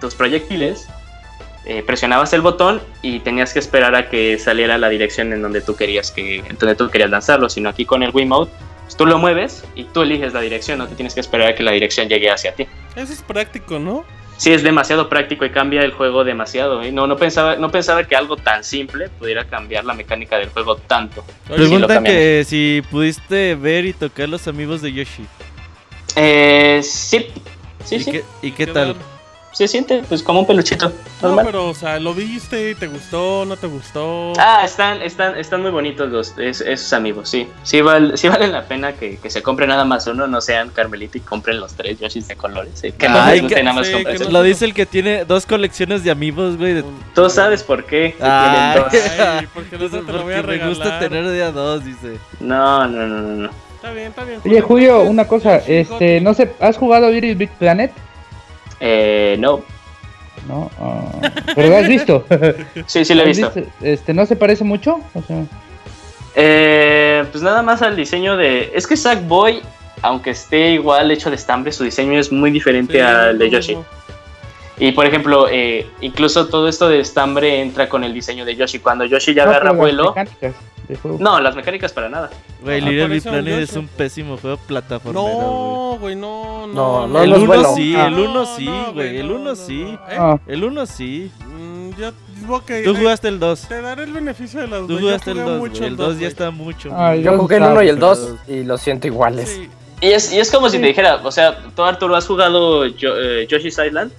tus 0.00 0.14
proyectiles 0.14 0.88
presionabas 1.84 2.32
el 2.32 2.42
botón 2.42 2.80
y 3.02 3.18
tenías 3.18 3.52
que 3.52 3.58
esperar 3.58 3.96
a 3.96 4.08
que 4.08 4.38
saliera 4.38 4.78
la 4.78 4.88
dirección 4.88 5.32
en 5.32 5.42
donde 5.42 5.60
tú 5.60 5.74
querías 5.74 6.12
que, 6.12 6.36
en 6.36 6.56
donde 6.58 6.76
tú 6.76 6.88
querías 6.90 7.10
lanzarlo. 7.10 7.48
Sino 7.48 7.68
aquí 7.68 7.84
con 7.84 8.04
el 8.04 8.10
Wiimote, 8.14 8.52
tú 8.96 9.06
lo 9.06 9.18
mueves 9.18 9.64
y 9.74 9.84
tú 9.84 10.02
eliges 10.02 10.32
la 10.32 10.40
dirección. 10.40 10.78
No 10.78 10.86
te 10.86 10.94
tienes 10.94 11.14
que 11.14 11.20
esperar 11.20 11.48
a 11.48 11.54
que 11.54 11.62
la 11.62 11.72
dirección 11.72 12.08
llegue 12.08 12.30
hacia 12.30 12.54
ti. 12.54 12.66
Eso 12.94 13.12
es 13.12 13.22
práctico, 13.22 13.78
¿no? 13.78 14.04
Sí, 14.36 14.52
es 14.52 14.62
demasiado 14.62 15.08
práctico 15.08 15.46
y 15.46 15.50
cambia 15.50 15.80
el 15.80 15.92
juego 15.92 16.22
demasiado. 16.22 16.82
¿eh? 16.82 16.92
No, 16.92 17.06
no, 17.06 17.16
pensaba, 17.16 17.56
no 17.56 17.70
pensaba 17.70 18.04
que 18.04 18.14
algo 18.14 18.36
tan 18.36 18.64
simple 18.64 19.08
pudiera 19.08 19.44
cambiar 19.44 19.84
la 19.84 19.94
mecánica 19.94 20.36
del 20.38 20.50
juego 20.50 20.76
tanto. 20.76 21.24
Preguntan 21.46 21.88
cambian. 21.88 22.14
que 22.14 22.44
si 22.46 22.82
pudiste 22.90 23.54
ver 23.54 23.86
y 23.86 23.92
tocar 23.94 24.28
los 24.28 24.46
amigos 24.46 24.82
de 24.82 24.92
Yoshi. 24.92 25.24
Eh, 26.16 26.80
sí, 26.82 27.28
sí, 27.84 27.96
¿Y, 27.96 28.00
sí. 28.00 28.12
Qué, 28.12 28.24
¿Y 28.42 28.50
qué 28.50 28.66
¿qué 28.66 28.72
tal? 28.72 28.96
Se 29.56 29.66
siente 29.66 30.02
pues 30.06 30.22
como 30.22 30.40
un 30.40 30.46
peluchito. 30.46 30.92
No, 31.22 31.28
Normal. 31.28 31.46
pero, 31.46 31.68
o 31.70 31.74
sea, 31.74 31.98
¿lo 31.98 32.12
viste? 32.12 32.74
¿Te 32.74 32.88
gustó? 32.88 33.46
¿No 33.46 33.56
te 33.56 33.66
gustó? 33.66 34.34
Ah, 34.38 34.60
están, 34.66 35.00
están, 35.00 35.38
están 35.38 35.62
muy 35.62 35.70
bonitos 35.70 36.10
los, 36.10 36.36
es- 36.36 36.60
esos 36.60 36.92
amigos, 36.92 37.30
sí. 37.30 37.48
Sí, 37.62 37.80
val- 37.80 38.18
sí 38.18 38.28
valen 38.28 38.52
la 38.52 38.64
pena 38.64 38.92
que, 38.92 39.16
que 39.16 39.30
se 39.30 39.42
compren 39.42 39.70
nada 39.70 39.86
más 39.86 40.06
uno, 40.08 40.26
no 40.26 40.42
sean 40.42 40.68
Carmelita 40.68 41.16
y 41.16 41.22
compren 41.22 41.58
los 41.58 41.72
tres 41.72 41.98
Yoshis 41.98 42.28
de 42.28 42.36
colores. 42.36 42.72
sí. 42.74 42.92
Que 42.92 43.08
no 43.08 43.18
Ay, 43.18 43.40
guste 43.40 43.54
que- 43.54 43.62
nada 43.62 43.76
más 43.76 43.86
sí, 43.86 43.94
que 44.04 44.18
no- 44.18 44.28
Lo 44.30 44.42
dice 44.42 44.66
el 44.66 44.74
que 44.74 44.84
tiene 44.84 45.24
dos 45.24 45.46
colecciones 45.46 46.04
de 46.04 46.10
amigos, 46.10 46.58
güey. 46.58 46.74
de- 46.74 46.84
Tú 47.14 47.30
sabes 47.30 47.62
por 47.62 47.86
qué. 47.86 48.14
Ay. 48.20 48.74
tienen 48.82 49.08
dos. 49.08 49.18
Ay, 49.26 49.46
porque 49.54 49.78
no 49.78 49.88
te 49.88 49.96
lo 49.96 50.02
voy 50.02 50.34
a 50.34 50.36
Porque 50.36 50.36
me 50.36 50.42
regalar. 50.42 50.68
gusta 50.68 50.98
tener 50.98 51.26
de 51.26 51.42
a 51.42 51.50
dos, 51.50 51.82
dice. 51.82 52.18
No, 52.40 52.86
no, 52.86 53.06
no, 53.06 53.22
no, 53.22 53.28
no. 53.44 53.50
Está 53.76 53.90
bien, 53.92 54.08
está 54.08 54.24
bien. 54.24 54.40
Oye, 54.44 54.60
Julio, 54.60 55.00
una 55.04 55.26
cosa, 55.26 55.56
este, 55.66 56.20
no 56.20 56.34
sé, 56.34 56.52
¿has 56.60 56.76
jugado 56.76 57.08
Little 57.08 57.34
Big 57.36 57.50
Planet? 57.52 57.90
Eh, 58.80 59.36
no. 59.38 59.62
No, 60.48 60.70
ah, 60.78 61.30
pero 61.54 61.70
lo 61.70 61.76
has 61.76 61.88
visto. 61.88 62.24
Sí, 62.86 63.04
sí 63.04 63.14
lo 63.14 63.22
he 63.22 63.30
¿Has 63.30 63.36
visto. 63.36 63.62
Este, 63.80 64.14
¿no 64.14 64.26
se 64.26 64.36
parece 64.36 64.64
mucho? 64.64 65.00
O 65.14 65.22
sea, 65.22 65.44
Eh, 66.34 67.24
pues 67.32 67.42
nada 67.42 67.62
más 67.62 67.82
al 67.82 67.96
diseño 67.96 68.36
de... 68.36 68.70
Es 68.74 68.86
que 68.86 68.96
Sackboy, 68.96 69.62
aunque 70.02 70.30
esté 70.30 70.72
igual 70.72 71.10
hecho 71.10 71.30
de 71.30 71.36
estambre, 71.36 71.72
su 71.72 71.82
diseño 71.82 72.18
es 72.18 72.30
muy 72.30 72.50
diferente 72.50 72.94
sí, 72.94 73.00
al 73.00 73.38
de 73.38 73.50
Yoshi. 73.50 73.76
Y 74.78 74.92
por 74.92 75.06
ejemplo, 75.06 75.48
eh, 75.50 75.86
incluso 76.02 76.48
todo 76.48 76.68
esto 76.68 76.88
de 76.88 77.00
estambre 77.00 77.62
entra 77.62 77.88
con 77.88 78.04
el 78.04 78.12
diseño 78.12 78.44
de 78.44 78.54
Yoshi. 78.54 78.78
Cuando 78.80 79.06
Yoshi 79.06 79.32
ya 79.32 79.46
no, 79.46 79.50
agarra 79.50 79.72
vuelo... 79.72 80.14
mecánicas 80.14 80.54
de 80.88 80.96
juego. 80.96 81.18
No, 81.20 81.40
las 81.40 81.54
mecánicas 81.56 81.92
para 81.92 82.08
nada. 82.08 82.30
Güey, 82.62 82.80
Ah, 82.80 82.84
Little 82.84 83.08
Big 83.08 83.22
parece 83.22 83.28
un 83.28 83.34
Planet 83.44 83.60
es 83.62 83.76
un 83.76 83.88
pésimo 83.88 84.36
juego 84.36 84.56
plataformero. 84.58 85.22
No, 85.26 85.98
güey, 86.00 86.14
no, 86.16 86.66
No, 86.66 87.06
no. 87.06 87.06
no, 87.08 87.22
el 87.22 87.30
no 87.30 87.36
es 87.36 87.42
1 87.42 87.46
bueno. 87.54 87.74
sí, 87.74 87.94
Ah. 87.96 88.06
el 88.06 88.14
1 88.14 88.32
No, 88.32 88.46
sí, 88.56 88.70
güey, 88.94 89.16
el 89.18 89.28
no, 89.28 89.34
1 89.36 89.44
no, 89.44 89.56
sí. 89.56 89.82
¿Eh? 89.82 90.16
Ah, 90.18 90.38
El 90.46 90.64
1 90.64 90.86
sí. 90.86 91.30
Mm, 91.46 91.90
ya, 91.98 92.08
ok. 92.48 92.66
Tú 92.84 92.90
eh, 92.90 92.94
jugaste 92.98 93.28
el 93.28 93.38
2. 93.38 93.60
Te 93.68 93.80
daré 93.82 94.04
el 94.04 94.12
beneficio 94.12 94.60
de 94.60 94.66
las 94.68 94.80
Tú 94.80 94.86
dos. 94.88 95.00
Yo 95.00 95.06
jugaste 95.06 95.30
el 95.30 95.36
jugué 95.38 95.50
2, 95.50 95.58
mucho 95.60 95.78
güey. 95.78 95.88
El 95.90 95.96
2 95.96 96.18
ya 96.18 96.28
está 96.28 96.50
mucho. 96.50 96.90
Ah, 96.92 97.14
yo 97.16 97.36
jugué 97.38 97.56
el 97.56 97.62
1 97.62 97.82
y 97.82 97.88
el 97.88 97.94
pero- 97.96 98.06
2 98.14 98.34
y 98.48 98.64
los 98.64 98.80
siento 98.80 99.06
iguales. 99.06 99.48
Sí. 99.48 99.68
Y 100.02 100.08
es, 100.12 100.30
y 100.32 100.38
es 100.38 100.50
como 100.50 100.68
si 100.68 100.78
te 100.78 100.86
dijera, 100.86 101.20
o 101.24 101.32
sea, 101.32 101.58
tú 101.74 101.82
Arturo 101.82 102.14
has 102.16 102.26
jugado 102.26 102.84
Yo- 102.86 103.16
eh, 103.18 103.46
Yoshi's 103.48 103.78
Island. 103.78 104.12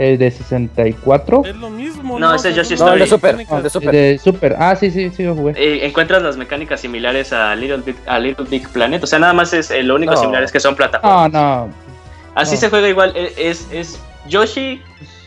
El 0.00 0.16
de 0.18 0.30
64. 0.30 1.42
Es 1.44 1.56
lo 1.56 1.68
mismo. 1.70 2.18
No, 2.18 2.34
ese 2.34 2.48
es 2.48 2.52
O 2.52 2.54
sea, 2.54 2.62
Yoshi 2.62 2.76
son 2.78 2.86
No, 2.88 2.92
el 2.94 2.98
de. 3.00 3.06
Super, 3.06 3.36
mecánicas. 3.36 3.56
el 3.58 3.62
de 3.64 3.70
Super. 3.70 3.90
De 3.92 4.18
Super. 4.22 4.56
Ah, 4.58 4.74
sí, 4.76 4.90
sí, 4.90 5.10
sí, 5.14 5.22
lo 5.24 5.34
jugué. 5.34 5.52
Eh, 5.56 5.86
encuentras 5.86 6.22
las 6.22 6.36
mecánicas 6.36 6.80
similares 6.80 7.32
a 7.32 7.54
Little, 7.54 7.82
Big, 7.84 7.96
a 8.06 8.18
Little 8.18 8.46
Big 8.48 8.68
Planet. 8.70 9.02
O 9.04 9.06
sea, 9.06 9.18
nada 9.18 9.32
más 9.34 9.52
es 9.52 9.70
eh, 9.70 9.82
lo 9.82 9.94
único 9.96 10.12
No. 10.14 10.20
similar 10.20 10.42
es 10.42 10.52
que 10.52 10.60
son 10.60 10.72
No, 10.72 10.76
plataformas. 10.78 11.32
no. 11.32 11.68
Así 12.34 12.54
no. 12.54 12.60
se 12.60 12.70
juega 12.70 12.88
igual. 12.88 13.12
eh, 13.14 13.32
Es, 13.36 13.68
es 13.72 14.00
Yoshi 14.28 14.80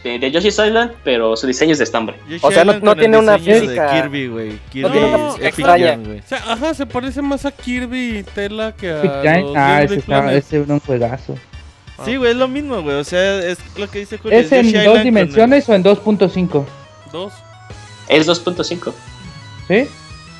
eh, 0.06 0.20
de 0.20 0.32
Yoshi's 0.32 0.60
Island, 0.60 0.92
pero 1.04 1.36
su 1.38 1.46
diseño 1.48 1.72
es 1.74 1.78
de 1.78 1.84
estambre. 1.86 2.16
Yoshi 2.28 2.46
O 2.46 2.52
sea, 2.52 2.66
no- 2.66 2.80
no 2.80 2.96
tiene 2.96 3.18
una 3.18 3.38
diseño 3.38 3.56
de 3.56 3.62
física- 3.62 3.92
Kirby, 4.02 4.28
güey. 4.28 4.60
Kirby 4.72 4.82
No 4.82 4.92
tiene 4.92 5.08
una 5.08 5.28
física 5.30 5.48
extraña. 5.48 6.00
O 6.24 6.28
sea, 6.28 6.38
ajá, 6.52 6.74
se 6.74 6.86
parece 6.86 7.22
más 7.22 7.46
a 7.46 7.52
Kirby 7.52 8.18
y 8.20 8.24
Tela 8.24 8.74
que 8.76 8.90
a. 8.92 9.04
Los 9.40 9.56
Ah, 9.56 9.84
ese, 9.84 9.96
está, 9.96 10.34
ese 10.34 10.62
es 10.62 10.68
un 10.68 10.80
juegazo. 10.80 11.36
Sí, 12.06 12.16
güey, 12.18 12.32
es 12.32 12.38
lo 12.38 12.48
mismo, 12.48 12.82
güey. 12.82 12.96
O 12.98 13.04
sea, 13.04 13.40
es 13.46 13.58
lo 13.78 13.90
que 13.90 14.00
dice 14.00 14.18
Julio. 14.18 14.38
¿Es 14.38 14.52
en 14.52 14.66
Yoshi 14.66 14.70
Island 14.70 14.86
dos 14.88 14.96
con 14.96 15.04
dimensiones 15.04 15.70
o 15.70 15.74
en 15.74 15.84
2.5? 15.84 16.66
Dos. 17.12 17.34
Es 18.08 18.28
2.5. 18.28 18.94
¿Sí? 19.68 19.88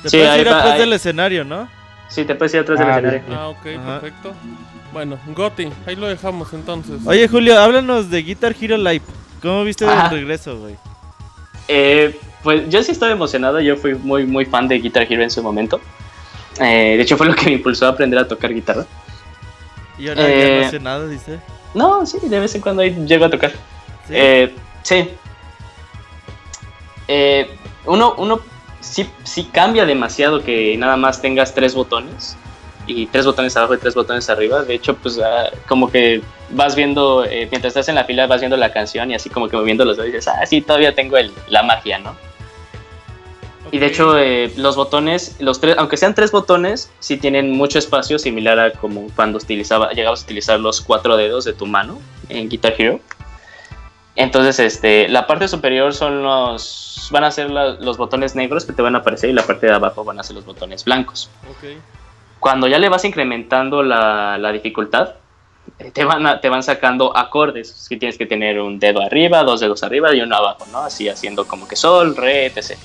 Te 0.02 0.10
Sí, 0.10 0.16
puedes 0.18 0.28
ahí 0.30 0.40
ir 0.40 0.48
va- 0.48 0.58
atrás 0.58 0.72
ahí- 0.74 0.80
del 0.80 0.92
escenario, 0.92 1.44
¿no? 1.44 1.68
Sí, 2.08 2.24
te 2.24 2.34
puedes 2.34 2.52
ir 2.54 2.60
atrás 2.60 2.78
del 2.78 2.88
Ah, 2.88 2.98
escenario. 2.98 3.22
Ah, 3.32 3.48
ok, 3.48 3.66
Ajá. 3.78 4.00
perfecto. 4.00 4.32
Bueno, 4.92 5.18
Goti, 5.34 5.68
ahí 5.86 5.96
lo 5.96 6.06
dejamos 6.06 6.52
entonces. 6.52 7.00
Oye, 7.06 7.26
Julio, 7.26 7.58
háblanos 7.58 8.10
de 8.10 8.22
Guitar 8.22 8.54
Hero 8.60 8.76
Live. 8.76 9.02
¿Cómo 9.42 9.64
viste 9.64 9.84
Ajá. 9.86 10.06
el 10.06 10.20
regreso, 10.20 10.58
güey? 10.58 10.76
Eh, 11.68 12.18
pues 12.42 12.68
yo 12.68 12.82
sí 12.82 12.92
estaba 12.92 13.10
emocionado, 13.10 13.60
yo 13.60 13.76
fui 13.76 13.94
muy 13.94 14.24
muy 14.26 14.44
fan 14.44 14.68
de 14.68 14.78
Guitar 14.78 15.10
Hero 15.10 15.22
en 15.22 15.30
su 15.30 15.42
momento. 15.42 15.80
Eh, 16.60 16.94
de 16.96 17.00
hecho 17.02 17.16
fue 17.16 17.26
lo 17.26 17.34
que 17.34 17.46
me 17.46 17.52
impulsó 17.52 17.86
a 17.86 17.90
aprender 17.90 18.18
a 18.18 18.28
tocar 18.28 18.52
guitarra. 18.54 18.84
Y 19.98 20.08
ahora 20.08 20.22
ya 20.22 20.28
Eh, 20.28 20.58
no 20.60 20.66
hace 20.66 20.80
nada, 20.80 21.06
dice. 21.06 21.38
No, 21.74 22.06
sí, 22.06 22.18
de 22.22 22.40
vez 22.40 22.54
en 22.54 22.60
cuando 22.60 22.82
ahí 22.82 22.94
llego 23.06 23.24
a 23.24 23.30
tocar. 23.30 23.52
Sí. 24.06 24.14
Eh, 24.14 24.54
sí. 24.82 25.10
Eh, 27.08 27.50
uno 27.86 28.14
uno 28.16 28.40
sí, 28.80 29.08
sí 29.24 29.44
cambia 29.52 29.84
demasiado 29.84 30.42
que 30.42 30.76
nada 30.78 30.96
más 30.96 31.20
tengas 31.20 31.54
tres 31.54 31.74
botones 31.74 32.36
y 32.86 33.06
tres 33.06 33.26
botones 33.26 33.56
abajo 33.56 33.74
y 33.74 33.78
tres 33.78 33.94
botones 33.94 34.28
arriba. 34.30 34.62
De 34.62 34.74
hecho, 34.74 34.94
pues 34.96 35.18
ah, 35.18 35.50
como 35.68 35.90
que 35.90 36.22
vas 36.50 36.74
viendo, 36.76 37.24
eh, 37.24 37.48
mientras 37.50 37.70
estás 37.72 37.88
en 37.88 37.94
la 37.94 38.04
fila, 38.04 38.26
vas 38.26 38.40
viendo 38.40 38.56
la 38.56 38.72
canción 38.72 39.10
y 39.10 39.14
así 39.14 39.30
como 39.30 39.48
que 39.48 39.56
moviendo 39.56 39.84
los 39.84 39.96
dedos 39.96 40.10
y 40.10 40.12
dices, 40.12 40.28
ah, 40.28 40.44
sí, 40.46 40.60
todavía 40.60 40.94
tengo 40.94 41.16
el, 41.16 41.32
la 41.48 41.62
magia, 41.62 41.98
¿no? 41.98 42.14
Y 43.72 43.78
de 43.78 43.86
hecho, 43.86 44.18
eh, 44.18 44.52
los 44.56 44.76
botones, 44.76 45.36
los 45.40 45.60
tres, 45.60 45.76
aunque 45.78 45.96
sean 45.96 46.14
tres 46.14 46.30
botones, 46.30 46.90
sí 47.00 47.16
tienen 47.16 47.50
mucho 47.52 47.78
espacio, 47.78 48.18
similar 48.18 48.58
a 48.60 48.70
como 48.72 49.08
cuando 49.16 49.38
utilizaba, 49.38 49.90
llegabas 49.92 50.20
a 50.22 50.24
utilizar 50.24 50.60
los 50.60 50.80
cuatro 50.80 51.16
dedos 51.16 51.44
de 51.44 51.52
tu 51.54 51.66
mano 51.66 51.98
en 52.28 52.48
Guitar 52.48 52.74
Hero. 52.78 53.00
Entonces, 54.16 54.60
este, 54.60 55.08
la 55.08 55.26
parte 55.26 55.48
superior 55.48 55.92
son 55.92 56.22
los, 56.22 57.08
van 57.10 57.24
a 57.24 57.30
ser 57.32 57.50
la- 57.50 57.70
los 57.72 57.96
botones 57.96 58.36
negros 58.36 58.64
que 58.64 58.72
te 58.72 58.80
van 58.80 58.94
a 58.94 58.98
aparecer 58.98 59.28
y 59.28 59.32
la 59.32 59.42
parte 59.42 59.66
de 59.66 59.72
abajo 59.72 60.04
van 60.04 60.20
a 60.20 60.22
ser 60.22 60.36
los 60.36 60.44
botones 60.44 60.84
blancos. 60.84 61.28
Ok. 61.50 61.70
Cuando 62.38 62.68
ya 62.68 62.78
le 62.78 62.88
vas 62.88 63.04
incrementando 63.04 63.82
la, 63.82 64.38
la 64.38 64.52
dificultad, 64.52 65.14
eh, 65.80 65.90
te 65.90 66.04
van, 66.04 66.26
a- 66.26 66.40
te 66.40 66.48
van 66.48 66.62
sacando 66.62 67.16
acordes. 67.16 67.86
Que 67.88 67.96
tienes 67.96 68.16
que 68.16 68.26
tener 68.26 68.60
un 68.60 68.78
dedo 68.78 69.00
arriba, 69.02 69.42
dos 69.42 69.58
dedos 69.60 69.82
arriba 69.82 70.14
y 70.14 70.20
uno 70.20 70.36
abajo, 70.36 70.64
¿no? 70.70 70.78
Así 70.78 71.08
haciendo 71.08 71.46
como 71.48 71.66
que 71.66 71.74
sol, 71.74 72.14
re, 72.14 72.46
etc. 72.46 72.78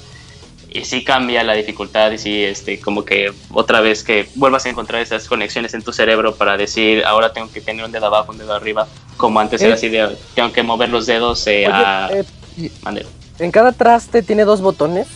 Y 0.72 0.86
sí 0.86 1.04
cambia 1.04 1.44
la 1.44 1.54
dificultad 1.54 2.12
y 2.12 2.18
sí, 2.20 2.44
este, 2.44 2.80
como 2.80 3.04
que 3.04 3.32
otra 3.52 3.82
vez 3.82 4.04
que 4.04 4.30
vuelvas 4.36 4.66
a 4.66 4.70
encontrar 4.70 5.02
esas 5.02 5.28
conexiones 5.28 5.74
en 5.74 5.82
tu 5.82 5.92
cerebro 5.92 6.36
para 6.36 6.58
decir, 6.58 7.04
ahora 7.06 7.34
tengo 7.34 7.52
que 7.52 7.60
tener 7.60 7.84
un 7.84 7.92
dedo 7.92 8.06
abajo, 8.06 8.32
un 8.32 8.38
dedo 8.38 8.54
arriba, 8.54 8.88
como 9.18 9.40
antes 9.40 9.62
era 9.62 9.72
Eh. 9.72 9.74
así 9.74 9.90
de, 9.90 10.16
tengo 10.36 10.52
que 10.54 10.62
mover 10.62 10.90
los 10.90 11.08
dedos 11.08 11.48
eh, 11.48 11.66
Oye, 11.68 11.74
a... 11.76 12.10
eh, 12.14 12.70
mande. 12.84 13.06
en 13.40 13.50
cada 13.52 13.72
traste 13.72 14.22
tiene 14.22 14.46
dos 14.46 14.62
botones. 14.62 15.08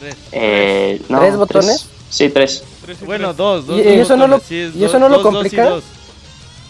Tres. 0.00 0.16
Eh, 0.32 1.02
no, 1.10 1.18
¿Tres 1.20 1.36
botones? 1.36 1.86
Sí, 2.08 2.30
tres. 2.30 2.64
Bueno, 3.04 3.26
tres. 3.28 3.36
dos, 3.36 3.66
dos. 3.66 3.78
¿Y- 3.80 3.82
dos 3.82 3.92
y 3.94 3.98
eso 4.00 4.16
no 4.16 4.26
lo- 4.26 4.40
sí, 4.40 4.58
es 4.58 4.74
y 4.74 4.84
eso 4.84 4.92
dos- 4.92 5.00
no 5.00 5.08
lo 5.10 5.14
dos, 5.16 5.24
dos 5.24 5.32
y 5.32 5.34
complica? 5.34 5.64
dos. 5.68 5.84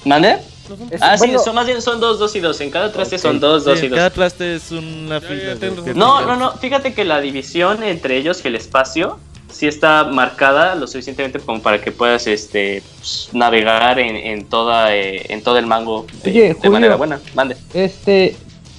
¿Mande? 0.05 0.39
¿No 0.69 0.77
son- 0.77 0.89
Es- 0.93 1.03
Ah, 1.03 1.17
sí, 1.19 1.33
son 1.43 1.55
más 1.55 1.67
bien 1.67 1.81
son 1.83 2.01
dos, 2.01 2.19
dos 2.19 2.35
y 2.37 2.41
dos. 2.41 2.61
En 2.61 2.71
cada 2.71 2.93
traste 2.93 3.19
son 3.19 3.41
dos, 3.41 3.65
dos 3.65 3.79
Sí, 3.79 3.87
y 3.87 3.89
dos. 3.89 3.97
cada 3.97 4.11
traste 4.11 4.57
es 4.57 4.71
una 4.71 5.21
fila. 5.21 5.55
No, 5.95 6.25
no, 6.27 6.37
no. 6.37 6.53
Fíjate 6.53 6.95
que 6.95 7.05
la 7.05 7.21
división 7.21 7.83
entre 7.83 8.17
ellos 8.17 8.41
y 8.45 8.49
el 8.49 8.57
espacio 8.57 9.19
sí 9.51 9.67
está 9.67 10.05
marcada 10.05 10.75
lo 10.75 10.87
suficientemente 10.87 11.39
como 11.39 11.63
para 11.63 11.81
que 11.81 11.91
puedas 11.91 12.27
este 12.27 12.83
pues, 12.99 13.31
navegar 13.33 13.99
en, 13.99 14.15
en 14.17 14.45
toda 14.45 14.95
eh, 14.95 15.25
en 15.33 15.43
todo 15.43 15.57
el 15.59 15.67
mango 15.67 16.05
de, 16.23 16.31
Oye, 16.31 16.43
de 16.49 16.55
Julio. 16.55 16.71
manera 16.73 16.97
buena. 16.97 17.19
Mande. 17.35 17.57
Este 17.73 18.37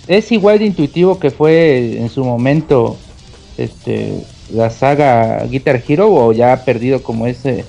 es 0.07 0.31
igual 0.31 0.59
de 0.59 0.65
intuitivo 0.65 1.19
que 1.19 1.31
fue 1.31 1.97
en 1.99 2.09
su 2.09 2.23
momento 2.23 2.97
este 3.57 4.23
la 4.53 4.69
saga 4.69 5.43
Guitar 5.45 5.81
Hero 5.87 6.07
o 6.13 6.31
ya 6.33 6.53
ha 6.53 6.65
perdido 6.65 7.01
como 7.03 7.27
ese 7.27 7.65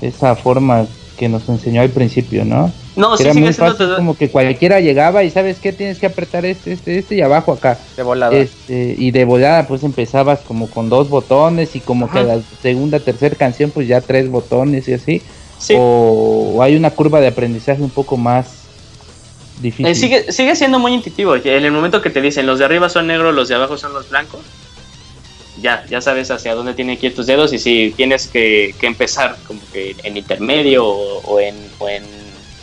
esa 0.00 0.36
forma 0.36 0.86
que 1.18 1.28
nos 1.28 1.48
enseñó 1.48 1.80
al 1.80 1.90
principio, 1.90 2.44
¿no? 2.44 2.70
No, 2.96 3.12
Que 3.12 3.16
sí 3.18 3.22
era 3.24 3.32
sigue 3.32 3.44
muy 3.46 3.52
siendo 3.52 3.72
fácil, 3.72 3.86
todo- 3.86 3.96
como 3.96 4.16
que 4.16 4.30
cualquiera 4.30 4.80
llegaba 4.80 5.24
y 5.24 5.30
sabes 5.30 5.58
qué 5.58 5.72
tienes 5.72 5.98
que 5.98 6.06
apretar 6.06 6.44
este, 6.44 6.72
este, 6.72 6.98
este 6.98 7.16
y 7.16 7.20
abajo 7.22 7.52
acá. 7.52 7.78
de 7.96 8.02
volada. 8.02 8.36
Este, 8.36 8.94
y 8.96 9.10
de 9.10 9.24
volada 9.24 9.66
pues 9.66 9.82
empezabas 9.82 10.40
como 10.40 10.70
con 10.70 10.88
dos 10.88 11.08
botones 11.08 11.74
y 11.74 11.80
como 11.80 12.10
que 12.10 12.20
Ajá. 12.20 12.36
la 12.36 12.40
segunda, 12.62 13.00
tercera 13.00 13.34
canción 13.36 13.70
pues 13.70 13.88
ya 13.88 14.00
tres 14.00 14.28
botones 14.30 14.86
y 14.88 14.92
así. 14.94 15.22
Sí. 15.58 15.74
O, 15.78 16.52
o 16.56 16.62
hay 16.62 16.76
una 16.76 16.90
curva 16.90 17.20
de 17.20 17.28
aprendizaje 17.28 17.82
un 17.82 17.90
poco 17.90 18.16
más 18.16 18.62
difícil. 19.60 19.86
Eh, 19.86 19.94
sigue, 19.94 20.30
sigue 20.32 20.54
siendo 20.56 20.78
muy 20.78 20.92
intuitivo. 20.94 21.34
En 21.36 21.64
el 21.64 21.72
momento 21.72 22.02
que 22.02 22.10
te 22.10 22.20
dicen 22.20 22.46
los 22.46 22.58
de 22.58 22.64
arriba 22.66 22.88
son 22.88 23.06
negros, 23.06 23.34
los 23.34 23.48
de 23.48 23.54
abajo 23.54 23.76
son 23.78 23.92
los 23.94 24.08
blancos, 24.10 24.40
ya, 25.62 25.84
ya 25.88 26.00
sabes 26.00 26.30
hacia 26.30 26.54
dónde 26.54 26.74
tienen 26.74 26.98
que 26.98 27.06
ir 27.06 27.14
tus 27.14 27.26
dedos 27.26 27.52
y 27.52 27.58
si 27.58 27.92
tienes 27.96 28.26
que, 28.26 28.74
que 28.80 28.86
empezar 28.86 29.36
como 29.46 29.60
que 29.72 29.94
en 30.02 30.16
intermedio 30.16 30.84
o, 30.86 31.20
o 31.20 31.40
en, 31.40 31.54
o, 31.78 31.88
en, 31.88 32.02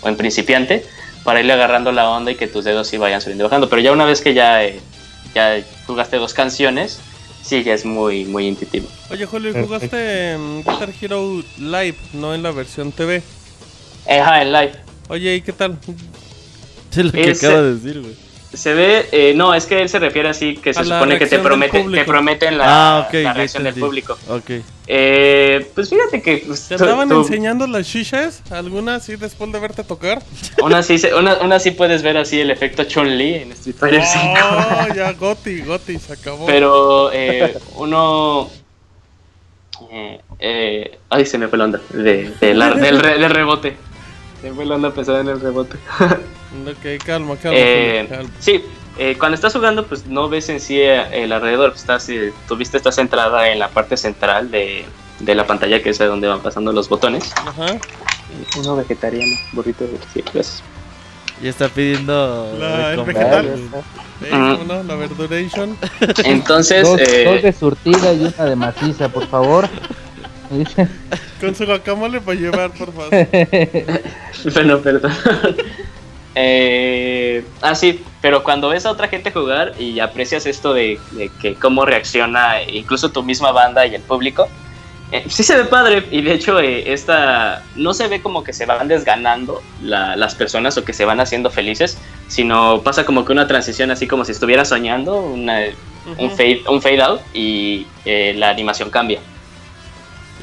o 0.02 0.10
en 0.10 0.18
principiante 0.18 0.86
para 1.24 1.40
irle 1.40 1.54
agarrando 1.54 1.92
la 1.92 2.10
onda 2.10 2.32
y 2.32 2.36
que 2.36 2.48
tus 2.48 2.64
dedos 2.66 2.88
sí 2.88 2.98
vayan 2.98 3.22
subiendo 3.22 3.44
y 3.44 3.46
bajando. 3.46 3.70
Pero 3.70 3.82
ya 3.82 3.92
una 3.92 4.06
vez 4.06 4.22
que 4.22 4.34
ya, 4.34 4.64
eh, 4.64 4.80
ya 5.36 5.62
jugaste 5.88 6.18
dos 6.18 6.34
canciones, 6.34 7.00
sí, 7.44 7.64
ya 7.64 7.74
es 7.74 7.86
muy, 7.86 8.26
muy 8.26 8.48
intuitivo. 8.48 8.88
Oye, 9.12 9.26
Julio, 9.26 9.54
jugaste 9.54 10.32
en 10.34 10.58
Guitar 10.64 10.90
Hero 11.02 11.44
Live, 11.60 11.96
no 12.14 12.34
en 12.34 12.42
la 12.44 12.52
versión 12.52 12.92
TV. 12.92 13.22
Ajá, 14.10 14.42
en 14.42 14.52
live. 14.52 14.72
Oye, 15.10 15.36
¿y 15.36 15.42
qué 15.42 15.54
tal? 15.54 15.78
Es 16.92 16.98
lo 17.06 17.12
que 17.12 17.30
Ese- 17.32 17.46
acaba 17.48 17.62
de 17.62 17.76
decir, 17.76 18.02
güey. 18.02 18.16
Se 18.54 18.74
ve, 18.74 19.08
eh, 19.14 19.34
no, 19.34 19.54
es 19.54 19.66
que 19.66 19.82
él 19.82 19.88
se 19.88 19.98
refiere 19.98 20.28
así, 20.28 20.56
que 20.58 20.74
se 20.74 20.84
supone 20.84 21.18
que 21.18 21.26
te 21.26 21.40
promete, 21.40 21.84
te 21.84 22.04
prometen 22.04 22.58
la, 22.58 22.66
Ah, 22.98 23.06
ok, 23.08 23.14
la 23.24 23.34
reacción 23.34 23.64
del 23.64 23.76
público. 23.76 24.18
Ok. 24.28 24.50
Eh, 24.88 25.72
pues 25.74 25.90
fíjate 25.90 26.22
que 26.22 26.44
pues, 26.46 26.68
¿Te 26.68 26.76
estaban 26.76 27.08
tú- 27.08 27.22
enseñando 27.22 27.66
las 27.66 27.88
shishas? 27.88 28.42
¿Alguna 28.52 28.96
así 28.96 29.16
después 29.16 29.50
de 29.54 29.60
verte 29.60 29.86
tocar? 29.86 30.22
una, 30.64 30.84
sí, 30.84 31.02
una, 31.18 31.38
una 31.38 31.60
sí 31.60 31.72
puedes 31.72 32.04
ver 32.04 32.18
así 32.18 32.42
el 32.42 32.52
efecto 32.52 32.84
Chun-Li 32.84 33.36
en 33.36 33.52
Street 33.54 33.76
Fighter. 33.80 34.02
Oh, 34.44 34.94
ya, 34.96 35.14
Goti, 35.14 35.62
Goti, 35.62 35.98
se 35.98 36.12
acabó. 36.12 36.46
Pero 36.46 37.10
eh, 37.14 37.58
uno. 37.78 38.50
Eh, 39.92 40.20
eh, 40.40 40.98
ay, 41.10 41.26
se 41.26 41.38
me 41.38 41.48
fue 41.48 41.58
la 41.58 41.64
onda. 41.66 41.82
De, 41.90 42.34
de 42.42 42.54
la- 42.54 42.72
del, 42.74 43.00
re- 43.00 43.18
del 43.18 43.30
rebote. 43.32 43.78
Se 44.42 44.50
me 44.50 44.56
fue 44.56 44.66
la 44.66 44.76
onda 44.76 44.92
pensada 44.94 45.22
en 45.22 45.30
el 45.30 45.40
rebote. 45.40 45.78
Ok, 46.68 47.04
calma, 47.06 47.36
calma. 47.38 47.58
Eh, 47.60 48.06
calma. 48.10 48.30
sí, 48.40 48.64
eh, 48.98 49.16
cuando 49.18 49.36
estás 49.36 49.54
jugando, 49.54 49.86
pues 49.86 50.06
no 50.06 50.28
ves 50.30 50.50
en 50.50 50.60
sí 50.60 50.80
eh, 50.80 51.24
el 51.24 51.32
alrededor. 51.32 51.74
Estás, 51.76 52.08
eh, 52.10 52.34
tu 52.48 52.56
vista 52.56 52.78
está 52.78 52.92
centrada 52.92 53.50
en 53.50 53.60
la 53.60 53.70
parte 53.70 53.96
central 53.98 54.52
de, 54.52 54.86
de 55.20 55.36
la 55.36 55.48
pantalla, 55.48 55.82
que 55.82 55.90
es 55.92 55.98
donde 55.98 56.28
van 56.28 56.42
pasando 56.42 56.72
los 56.74 56.90
botones. 56.90 57.32
Ajá. 57.38 57.78
Uno 58.58 58.76
vegetariano, 58.76 59.36
burrito 59.54 59.86
de 59.86 59.98
sí, 60.14 60.22
gracias. 60.22 60.64
Ya 61.42 61.50
está 61.50 61.70
pidiendo. 61.70 62.56
La- 62.60 62.94
el 62.94 63.04
vegetal. 63.04 63.60
Eh, 64.24 64.58
verduration. 64.98 65.76
Entonces, 66.26 66.84
dos, 66.84 67.02
eh, 67.02 67.24
dos 67.26 67.42
de 67.42 67.52
surtida 67.54 68.14
y 68.14 68.26
una 68.26 68.46
de 68.46 68.56
maciza, 68.56 69.10
por 69.10 69.28
favor. 69.28 69.68
Con 71.40 71.56
su 71.56 71.66
guacamole 71.66 72.22
para 72.22 72.38
llevar, 72.40 72.72
por 72.72 72.94
favor. 72.94 73.10
Bueno, 74.54 74.80
perdón. 74.80 75.12
Eh, 76.36 77.44
ah, 77.62 77.76
sí, 77.76 78.04
pero 78.22 78.44
cuando 78.44 78.70
ves 78.70 78.86
a 78.86 78.92
otra 78.92 79.08
gente 79.08 79.32
jugar 79.32 79.74
y 79.80 80.00
aprecias 80.00 80.46
esto 80.46 80.74
de, 80.74 81.00
de 81.12 81.30
que 81.42 81.56
cómo 81.56 81.86
reacciona 81.86 82.62
incluso 82.64 83.10
tu 83.12 83.24
misma 83.24 83.52
banda 83.52 83.86
y 83.86 83.96
el 83.96 84.02
público, 84.02 84.48
eh, 85.12 85.26
sí 85.28 85.44
se 85.44 85.58
ve 85.58 85.66
padre. 85.66 86.06
Y 86.12 86.22
de 86.22 86.34
hecho, 86.34 86.60
eh, 86.60 86.94
esta 86.94 87.64
no 87.76 87.94
se 87.94 88.08
ve 88.08 88.22
como 88.22 88.44
que 88.44 88.54
se 88.54 88.66
van 88.66 88.88
desganando 88.88 89.62
la- 89.82 90.16
las 90.16 90.36
personas 90.36 90.78
o 90.78 90.86
que 90.86 90.94
se 90.94 91.04
van 91.04 91.20
haciendo 91.20 91.50
felices, 91.50 91.98
sino 92.28 92.82
pasa 92.82 93.06
como 93.06 93.26
que 93.26 93.34
una 93.34 93.46
transición 93.48 93.92
así 93.92 94.08
como 94.08 94.24
si 94.24 94.32
estuviera 94.32 94.64
soñando, 94.64 95.18
una- 95.20 95.60
un, 96.18 96.32
fade, 96.32 96.64
un 96.70 96.82
fade 96.82 97.02
out 97.02 97.22
y 97.34 97.86
eh, 98.06 98.34
la 98.38 98.50
animación 98.50 98.90
cambia. 98.90 99.20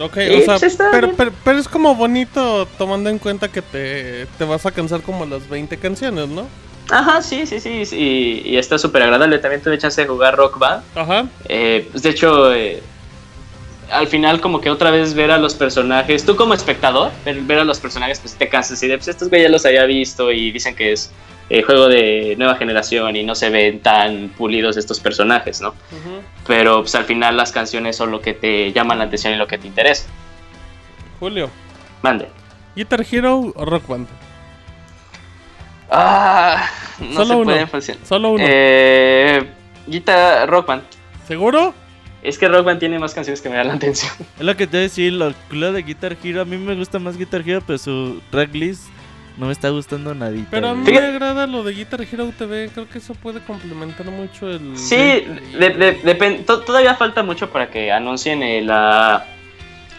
Ok, 0.00 0.16
o 0.16 0.44
sea, 0.44 0.58
pues 0.58 0.78
pero, 0.92 1.12
pero, 1.16 1.32
pero 1.44 1.58
es 1.58 1.68
como 1.68 1.94
bonito 1.94 2.66
tomando 2.78 3.10
en 3.10 3.18
cuenta 3.18 3.48
que 3.48 3.62
te, 3.62 4.26
te 4.38 4.44
vas 4.44 4.64
a 4.66 4.70
cansar 4.70 5.02
como 5.02 5.26
las 5.26 5.48
20 5.48 5.76
canciones, 5.78 6.28
¿no? 6.28 6.46
Ajá, 6.90 7.20
sí, 7.20 7.46
sí, 7.46 7.60
sí, 7.60 7.84
sí, 7.84 8.42
y 8.44 8.56
está 8.56 8.78
súper 8.78 9.02
agradable. 9.02 9.38
También 9.38 9.62
tuve 9.62 9.76
chance 9.76 10.00
de 10.00 10.06
jugar 10.06 10.36
Rock 10.36 10.58
Band. 10.58 10.82
Ajá. 10.94 11.26
Eh, 11.48 11.86
pues 11.90 12.02
de 12.02 12.10
hecho, 12.10 12.54
eh, 12.54 12.82
al 13.90 14.06
final 14.06 14.40
como 14.40 14.60
que 14.60 14.70
otra 14.70 14.90
vez 14.90 15.14
ver 15.14 15.30
a 15.30 15.38
los 15.38 15.54
personajes, 15.54 16.24
tú 16.24 16.36
como 16.36 16.54
espectador, 16.54 17.10
ver, 17.24 17.40
ver 17.42 17.58
a 17.58 17.64
los 17.64 17.78
personajes 17.78 18.20
pues 18.20 18.34
te 18.34 18.48
cansas 18.48 18.82
y 18.82 18.88
de 18.88 18.96
pues 18.96 19.08
estos 19.08 19.28
güey 19.28 19.42
ya 19.42 19.48
los 19.48 19.64
había 19.66 19.84
visto 19.84 20.30
y 20.32 20.50
dicen 20.50 20.74
que 20.74 20.92
es 20.92 21.10
eh, 21.50 21.62
juego 21.62 21.88
de 21.88 22.34
nueva 22.38 22.56
generación 22.56 23.16
y 23.16 23.24
no 23.24 23.34
se 23.34 23.48
ven 23.48 23.80
tan 23.80 24.28
pulidos 24.30 24.76
estos 24.76 25.00
personajes, 25.00 25.60
¿no? 25.60 25.68
ujú. 25.68 26.22
Pero 26.48 26.80
pues 26.80 26.94
al 26.96 27.04
final 27.04 27.36
las 27.36 27.52
canciones 27.52 27.94
son 27.94 28.10
lo 28.10 28.20
que 28.20 28.32
te 28.34 28.72
llaman 28.72 28.98
la 28.98 29.04
atención 29.04 29.34
y 29.34 29.36
lo 29.36 29.46
que 29.46 29.58
te 29.58 29.68
interesa. 29.68 30.08
Julio, 31.20 31.50
Mande. 32.02 32.28
Guitar 32.74 33.04
Hero 33.08 33.52
o 33.54 33.64
Rock 33.64 33.86
Band. 33.86 34.08
Ah, 35.90 36.66
no 37.00 37.12
Solo 37.12 37.26
se 37.26 37.34
uno. 37.34 37.44
pueden 37.44 37.68
funcionar. 37.68 38.06
Solo 38.06 38.30
uno. 38.32 38.44
Eh, 38.46 39.46
Guitar 39.86 40.48
Rock 40.48 40.66
Band. 40.66 40.82
¿Seguro? 41.26 41.74
Es 42.22 42.38
que 42.38 42.48
Rock 42.48 42.64
Band 42.64 42.80
tiene 42.80 42.98
más 42.98 43.14
canciones 43.14 43.40
que 43.40 43.48
me 43.48 43.56
dan 43.56 43.68
la 43.68 43.74
atención. 43.74 44.10
Es 44.38 44.44
lo 44.44 44.56
que 44.56 44.66
te 44.66 44.72
voy 44.72 44.80
a 44.80 44.82
decir, 44.82 45.12
de 45.72 45.82
Guitar 45.82 46.16
Hero. 46.22 46.40
A 46.42 46.44
mí 46.44 46.56
me 46.56 46.74
gusta 46.74 46.98
más 46.98 47.16
Guitar 47.16 47.42
Hero, 47.46 47.62
pero 47.66 47.78
su 47.78 48.20
tracklist 48.30 48.84
no 49.38 49.46
me 49.46 49.52
está 49.52 49.68
gustando 49.70 50.14
nadita. 50.14 50.48
Pero 50.50 50.68
a 50.68 50.74
mí 50.74 50.90
me 50.90 50.98
agrada 50.98 51.46
lo 51.46 51.62
de 51.62 51.72
Guitar 51.74 52.02
Hero 52.02 52.32
TV. 52.36 52.70
Creo 52.74 52.88
que 52.88 52.98
eso 52.98 53.14
puede 53.14 53.40
complementar 53.40 54.06
mucho 54.06 54.48
el. 54.50 54.76
Sí, 54.76 54.96
de- 54.96 56.44
todavía 56.66 56.94
falta 56.96 57.22
mucho 57.22 57.48
para 57.50 57.70
que 57.70 57.92
anuncien 57.92 58.42
eh, 58.42 58.62
la, 58.62 59.24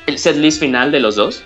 el 0.07 0.17
setlist 0.17 0.59
final 0.59 0.91
de 0.91 0.99
los 0.99 1.15
dos. 1.15 1.43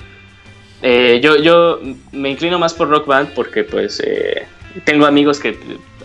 Eh, 0.82 1.22
yo, 1.24 1.38
yo 1.38 1.80
me 2.12 2.30
inclino 2.30 2.60
más 2.60 2.74
por 2.74 2.90
Rock 2.90 3.06
Band 3.08 3.30
porque 3.36 3.64
pues 3.64 4.02
eh, 4.06 4.46
tengo 4.84 5.06
amigos 5.06 5.40
que 5.40 5.58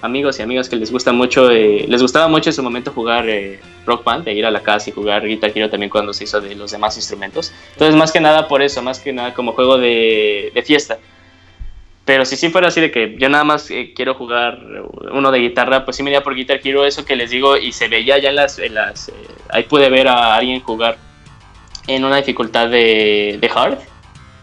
amigos 0.03 0.39
y 0.39 0.43
amigas 0.43 0.69
que 0.69 0.77
les 0.77 0.93
gusta 0.93 1.13
mucho, 1.13 1.51
eh, 1.51 1.85
les 1.89 2.01
gustaba 2.01 2.29
mucho 2.29 2.51
en 2.51 2.55
su 2.55 2.63
momento 2.63 2.93
jugar 2.93 3.29
eh, 3.29 3.59
Rock 3.85 4.05
Band, 4.05 4.25
de 4.25 4.35
ir 4.35 4.47
a 4.47 4.51
la 4.53 4.61
casa 4.61 4.91
y 4.91 4.93
jugar 4.93 5.27
Guitar 5.27 5.51
Hero 5.53 5.69
también 5.69 5.91
cuando 5.91 6.13
se 6.13 6.23
hizo 6.25 6.41
de 6.41 6.55
los 6.55 6.71
demás 6.71 6.97
instrumentos. 6.97 7.53
Entonces 7.73 7.97
más 7.97 8.13
que 8.13 8.21
nada 8.21 8.47
por 8.47 8.63
eso, 8.63 8.81
más 8.83 9.01
que 9.01 9.13
nada 9.13 9.35
como 9.35 9.53
juego 9.55 9.77
de, 9.79 10.53
de 10.55 10.63
fiesta. 10.63 10.99
Pero 12.09 12.25
si 12.25 12.37
sí 12.39 12.49
fuera 12.49 12.69
así 12.69 12.81
de 12.81 12.91
que 12.91 13.17
yo 13.19 13.29
nada 13.29 13.45
más 13.45 13.71
eh, 13.71 13.93
quiero 13.95 14.15
jugar 14.15 14.59
uno 15.13 15.31
de 15.31 15.41
guitarra, 15.41 15.85
pues 15.85 15.95
sí 15.99 16.03
me 16.03 16.09
iría 16.09 16.23
por 16.23 16.35
Guitar 16.35 16.59
Hero, 16.65 16.87
eso 16.87 17.05
que 17.05 17.17
les 17.17 17.29
digo, 17.29 17.59
y 17.59 17.71
se 17.73 17.87
veía 17.89 18.17
ya 18.17 18.31
en 18.31 18.37
las... 18.37 18.59
en 18.59 18.73
las, 18.73 19.11
eh, 19.11 19.13
ahí 19.51 19.65
pude 19.65 19.91
ver 19.91 20.09
a 20.09 20.37
alguien 20.37 20.63
jugar 20.63 20.97
en 21.87 22.07
una 22.07 22.17
dificultad 22.17 22.71
de, 22.71 23.37
de 23.39 23.51
hard. 23.55 23.77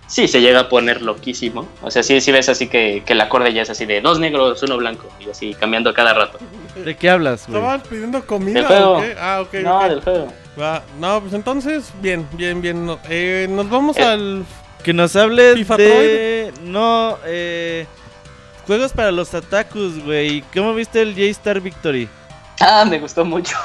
Sí, 0.05 0.27
se 0.27 0.41
llega 0.41 0.59
a 0.59 0.69
poner 0.69 1.01
loquísimo. 1.01 1.67
O 1.81 1.89
sea, 1.89 2.03
sí, 2.03 2.21
sí 2.21 2.31
ves 2.31 2.49
así 2.49 2.67
que, 2.67 3.01
que 3.03 3.13
el 3.13 3.21
acorde 3.21 3.51
ya 3.51 3.63
es 3.63 3.69
así 3.71 3.87
de 3.87 3.99
dos 3.99 4.19
negros, 4.19 4.61
uno 4.61 4.77
blanco, 4.77 5.07
y 5.19 5.31
así 5.31 5.55
cambiando 5.55 5.91
cada 5.91 6.13
rato. 6.13 6.37
¿De 6.75 6.95
qué 6.95 7.09
hablas, 7.09 7.47
güey? 7.47 7.57
¿Estabas 7.59 7.87
pidiendo 7.87 8.23
comida 8.27 8.59
Del 8.59 8.65
juego. 8.67 8.97
o 8.97 9.01
qué? 9.01 9.15
Ah, 9.19 9.41
ok. 9.41 9.53
no, 9.63 9.77
ok. 9.79 9.83
del 9.89 10.01
juego. 10.01 10.27
Va, 10.61 10.83
No, 10.99 11.19
pues 11.19 11.33
entonces, 11.33 11.91
bien, 11.99 12.27
bien, 12.33 12.61
bien. 12.61 12.95
Eh, 13.09 13.47
nos 13.49 13.67
vamos 13.67 13.97
Eh, 13.97 14.03
al. 14.03 14.45
Que 14.85 14.93
nos 14.93 15.15
hable 15.15 15.55
FIFA 15.55 15.77
de... 15.77 16.53
No, 16.63 17.17
eh... 17.25 17.87
Juegos 18.67 18.93
para 18.93 19.11
los 19.11 19.33
Atakus, 19.33 19.97
güey. 20.03 20.43
¿Cómo 20.53 20.73
viste 20.75 21.01
el 21.01 21.13
J-Star 21.13 21.59
Victory? 21.59 22.07
Ah, 22.59 22.85
me 22.87 22.99
gustó 22.99 23.25
mucho. 23.25 23.57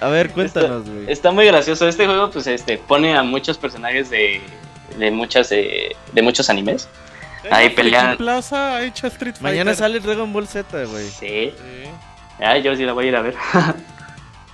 A 0.00 0.08
ver, 0.08 0.30
cuéntanos, 0.30 0.88
güey. 0.88 1.10
Está 1.10 1.30
muy 1.32 1.46
gracioso. 1.46 1.88
Este 1.88 2.04
juego, 2.06 2.30
pues, 2.30 2.46
este, 2.46 2.76
pone 2.78 3.16
a 3.16 3.22
muchos 3.22 3.56
personajes 3.56 4.10
de, 4.10 4.40
de 4.98 5.10
muchas, 5.10 5.50
eh, 5.52 5.96
de 6.12 6.22
muchos 6.22 6.48
animes. 6.50 6.86
Ahí 7.50 7.64
en 7.66 7.70
la 7.70 7.76
pelean. 7.76 8.16
Plaza 8.18 8.82
hecha 8.84 9.06
Street 9.08 9.32
Fighter. 9.34 9.42
Mañana 9.50 9.74
sale 9.74 10.00
Dragon 10.00 10.30
Ball 10.32 10.46
Z, 10.46 10.84
güey. 10.84 11.06
Sí. 11.08 11.52
Sí. 11.56 11.90
Ah, 12.40 12.58
yo 12.58 12.76
sí 12.76 12.84
la 12.84 12.92
voy 12.92 13.06
a 13.06 13.08
ir 13.08 13.16
a 13.16 13.22
ver. 13.22 13.34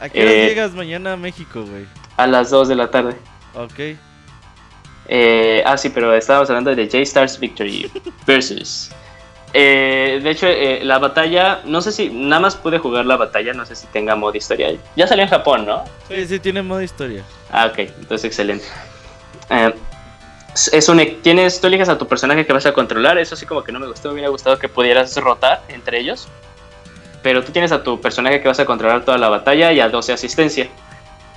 ¿A 0.01 0.09
qué 0.09 0.23
hora 0.23 0.31
Eh, 0.33 0.47
llegas 0.49 0.73
mañana 0.73 1.15
a 1.15 1.17
México, 1.17 1.65
güey? 1.65 1.87
a 2.17 2.27
las 2.27 2.51
2 2.51 2.69
de 2.69 2.75
la 2.77 2.91
tarde. 2.91 3.17
Ok. 3.55 3.97
Eh, 5.09 5.63
ah, 5.65 5.77
sí, 5.77 5.89
pero 5.89 6.15
estábamos 6.15 6.51
hablando 6.51 6.75
de 6.75 6.85
J-Stars 6.87 7.39
Victory 7.41 7.91
versus. 8.27 8.91
Eh, 9.55 10.21
de 10.23 10.31
hecho, 10.31 10.47
eh, 10.47 10.81
la 10.85 10.99
batalla, 10.99 11.63
no 11.65 11.81
sé 11.81 11.91
si, 11.93 12.11
nada 12.11 12.41
más 12.41 12.55
pude 12.57 12.79
jugar 12.79 13.07
la 13.07 13.17
batalla, 13.17 13.55
no 13.55 13.65
sé 13.65 13.75
si 13.77 13.87
tenga 13.87 14.15
modo 14.15 14.37
historia. 14.37 14.75
Ya 14.95 15.07
salió 15.07 15.25
en 15.25 15.31
Japón, 15.31 15.65
¿no? 15.65 15.85
Sí, 16.09 16.27
sí, 16.27 16.39
tiene 16.39 16.61
modo 16.63 16.83
historia. 16.83 17.23
Ah, 17.51 17.67
ok, 17.73 17.79
entonces 17.79 18.27
excelente. 18.27 18.67
Eh, 19.49 19.73
es- 20.55 20.69
es 20.75 20.89
un, 20.91 21.01
e- 21.01 21.17
tienes, 21.23 21.61
tú 21.63 21.67
eliges 21.69 21.89
a 21.89 21.97
tu 21.97 22.07
personaje 22.07 22.45
que 22.45 22.53
vas 22.53 22.67
a 22.67 22.73
controlar, 22.75 23.17
eso 23.17 23.37
sí 23.37 23.47
como 23.47 23.65
que 23.65 23.73
no 23.73 23.81
me 23.81 23.87
gustó, 23.87 24.09
me 24.09 24.15
hubiera 24.15 24.29
gustado 24.29 24.59
que 24.59 24.69
pudieras 24.69 25.17
rotar 25.17 25.63
entre 25.69 25.99
ellos. 26.01 26.29
Pero 27.23 27.43
tú 27.43 27.51
tienes 27.51 27.73
a 27.73 27.83
tu 27.83 28.01
personaje 28.01 28.41
que 28.43 28.49
vas 28.49 28.61
a 28.61 28.67
controlar 28.67 29.05
toda 29.05 29.17
la 29.19 29.29
batalla 29.31 29.73
y 29.73 29.81
a 29.81 29.89
12 29.89 30.13
asistencia. 30.13 30.69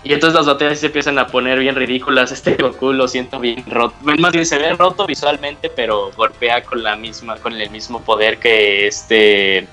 Y 0.03 0.13
entonces 0.13 0.35
las 0.35 0.47
batallas 0.47 0.79
se 0.79 0.87
empiezan 0.87 1.19
a 1.19 1.27
poner 1.27 1.59
bien 1.59 1.75
ridículas. 1.75 2.31
Este 2.31 2.55
Goku 2.55 2.91
lo 2.91 3.07
siento 3.07 3.39
bien 3.39 3.63
roto. 3.67 3.95
Más 4.01 4.31
bien 4.31 4.45
se 4.45 4.57
ve 4.57 4.73
roto 4.73 5.05
visualmente, 5.05 5.69
pero 5.69 6.11
golpea 6.15 6.63
con 6.63 6.81
la 6.81 6.95
misma, 6.95 7.37
con 7.37 7.53
el 7.53 7.69
mismo 7.69 8.01
poder 8.01 8.37
que 8.39 8.87
este. 8.87 9.67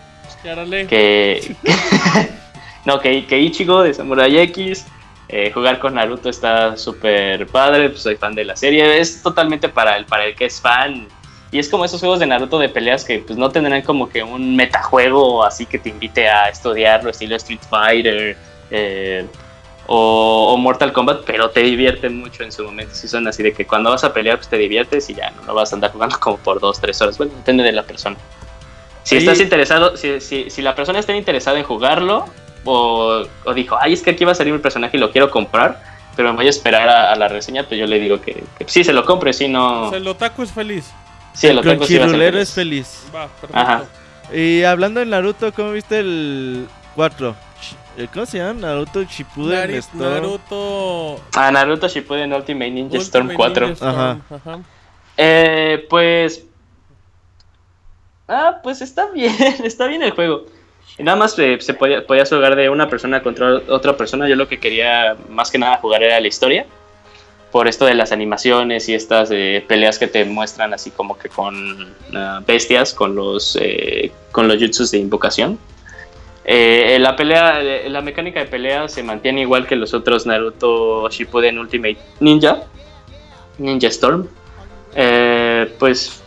Yarale. 0.44 0.86
que. 0.86 1.56
no, 2.84 3.00
que, 3.00 3.26
que 3.26 3.38
Ichigo 3.38 3.82
de 3.82 3.94
Samurai 3.94 4.38
X. 4.38 4.86
Eh, 5.30 5.50
jugar 5.52 5.78
con 5.78 5.94
Naruto 5.94 6.30
está 6.30 6.74
súper 6.78 7.46
padre, 7.48 7.90
pues 7.90 8.02
soy 8.02 8.16
fan 8.16 8.34
de 8.34 8.44
la 8.44 8.56
serie. 8.56 8.98
Es 8.98 9.22
totalmente 9.22 9.68
para 9.68 9.96
el, 9.96 10.04
para 10.04 10.26
el 10.26 10.34
que 10.34 10.46
es 10.46 10.60
fan. 10.60 11.08
Y 11.50 11.58
es 11.58 11.68
como 11.70 11.84
esos 11.84 12.00
juegos 12.00 12.18
de 12.18 12.26
Naruto 12.26 12.58
de 12.58 12.68
peleas 12.68 13.04
que 13.04 13.18
pues 13.20 13.38
no 13.38 13.50
tendrán 13.50 13.80
como 13.82 14.08
que 14.08 14.22
un 14.22 14.54
metajuego 14.54 15.42
así 15.42 15.64
que 15.64 15.78
te 15.78 15.88
invite 15.88 16.28
a 16.28 16.50
estudiarlo, 16.50 17.08
estilo 17.08 17.36
Street 17.36 17.60
Fighter 17.70 18.36
eh, 18.70 19.26
o, 19.90 20.52
o 20.52 20.56
Mortal 20.58 20.92
Kombat, 20.92 21.22
pero 21.24 21.50
te 21.50 21.60
divierten 21.60 22.20
mucho 22.20 22.44
en 22.44 22.52
su 22.52 22.62
momento. 22.62 22.94
Si 22.94 23.08
son 23.08 23.26
así 23.26 23.42
de 23.42 23.54
que 23.54 23.66
cuando 23.66 23.90
vas 23.90 24.04
a 24.04 24.12
pelear 24.12 24.36
pues 24.36 24.48
te 24.48 24.58
diviertes 24.58 25.08
y 25.08 25.14
ya 25.14 25.30
no, 25.30 25.42
no 25.42 25.54
vas 25.54 25.72
a 25.72 25.76
andar 25.76 25.92
jugando 25.92 26.18
como 26.20 26.36
por 26.36 26.60
dos, 26.60 26.80
tres 26.80 27.00
horas. 27.00 27.18
Bueno, 27.18 27.32
depende 27.34 27.64
de 27.64 27.72
la 27.72 27.82
persona. 27.82 28.16
Si 29.02 29.16
estás 29.16 29.40
interesado, 29.40 29.96
si, 29.96 30.20
si, 30.20 30.50
si 30.50 30.60
la 30.60 30.74
persona 30.74 30.98
está 30.98 31.16
interesada 31.16 31.58
en 31.58 31.64
jugarlo 31.64 32.26
o, 32.64 33.24
o 33.46 33.54
dijo, 33.54 33.78
ay, 33.80 33.94
es 33.94 34.02
que 34.02 34.10
aquí 34.10 34.26
va 34.26 34.32
a 34.32 34.34
salir 34.34 34.52
mi 34.52 34.58
personaje 34.58 34.98
y 34.98 35.00
lo 35.00 35.10
quiero 35.10 35.30
comprar, 35.30 35.82
pero 36.14 36.30
me 36.32 36.36
voy 36.36 36.46
a 36.46 36.50
esperar 36.50 36.86
a, 36.90 37.12
a 37.12 37.16
la 37.16 37.26
reseña, 37.26 37.62
pues 37.62 37.80
yo 37.80 37.86
le 37.86 37.98
digo 37.98 38.20
que, 38.20 38.44
que 38.58 38.64
sí 38.66 38.84
se 38.84 38.92
lo 38.92 39.06
compre, 39.06 39.32
si 39.32 39.48
no... 39.48 39.84
O 39.84 39.88
sea, 39.88 39.96
el 39.96 40.06
otaku 40.06 40.42
es 40.42 40.52
feliz. 40.52 40.92
Sí, 41.32 41.46
el 41.46 41.58
otaku 41.58 41.86
sí 41.86 41.96
va 41.96 42.04
a 42.04 42.08
ser 42.10 42.18
feliz. 42.18 42.42
es 42.42 42.52
feliz. 42.52 43.06
Va, 43.14 43.28
perfecto. 43.28 43.56
Ajá. 43.58 43.84
Y 44.34 44.62
hablando 44.64 45.00
de 45.00 45.06
Naruto, 45.06 45.54
¿cómo 45.54 45.72
viste 45.72 46.00
el 46.00 46.68
4? 46.94 47.34
¿Cómo 48.12 48.26
se 48.26 48.38
llama? 48.38 48.60
Naruto 48.60 49.02
Shippuden 49.02 49.70
Nari- 49.70 49.76
Storm. 49.78 50.00
Naruto. 50.14 51.20
A 51.34 51.50
Naruto 51.50 51.88
Shippuden 51.88 52.32
Ultimate 52.32 52.70
Ninja 52.70 52.98
Storm 52.98 53.26
Ultimate 53.28 53.36
4. 53.36 53.66
Ninja 53.66 53.74
Storm, 53.74 53.94
Ajá. 53.96 54.20
ajá. 54.34 54.58
Eh, 55.16 55.86
pues... 55.90 56.44
Ah, 58.28 58.60
pues 58.62 58.82
está 58.82 59.10
bien, 59.10 59.34
está 59.64 59.86
bien 59.86 60.02
el 60.02 60.10
juego. 60.12 60.44
Y 60.98 61.02
nada 61.02 61.16
más 61.16 61.38
eh, 61.38 61.58
se 61.60 61.74
podía, 61.74 62.06
podías 62.06 62.28
jugar 62.28 62.56
de 62.56 62.68
una 62.68 62.88
persona 62.88 63.22
contra 63.22 63.56
otra 63.68 63.96
persona. 63.96 64.28
Yo 64.28 64.36
lo 64.36 64.48
que 64.48 64.58
quería 64.60 65.16
más 65.28 65.50
que 65.50 65.58
nada 65.58 65.78
jugar 65.78 66.02
era 66.02 66.20
la 66.20 66.28
historia. 66.28 66.66
Por 67.52 67.66
esto 67.66 67.86
de 67.86 67.94
las 67.94 68.12
animaciones 68.12 68.88
y 68.90 68.94
estas 68.94 69.30
eh, 69.32 69.64
peleas 69.66 69.98
que 69.98 70.06
te 70.06 70.24
muestran 70.26 70.74
así 70.74 70.90
como 70.90 71.16
que 71.18 71.30
con 71.30 71.94
ah, 72.14 72.42
bestias, 72.46 72.92
con 72.92 73.14
los, 73.14 73.56
eh, 73.60 74.12
con 74.32 74.46
los 74.48 74.58
jutsus 74.58 74.90
de 74.90 74.98
invocación. 74.98 75.58
Eh, 76.50 76.96
la 76.98 77.14
pelea, 77.14 77.60
la 77.88 78.00
mecánica 78.00 78.40
de 78.40 78.46
pelea 78.46 78.88
se 78.88 79.02
mantiene 79.02 79.42
igual 79.42 79.66
que 79.66 79.76
los 79.76 79.92
otros 79.92 80.24
Naruto 80.24 81.06
Shippuden 81.10 81.58
Ultimate 81.58 81.98
Ninja, 82.20 82.62
Ninja 83.58 83.88
Storm. 83.88 84.26
Eh, 84.94 85.70
pues 85.78 86.22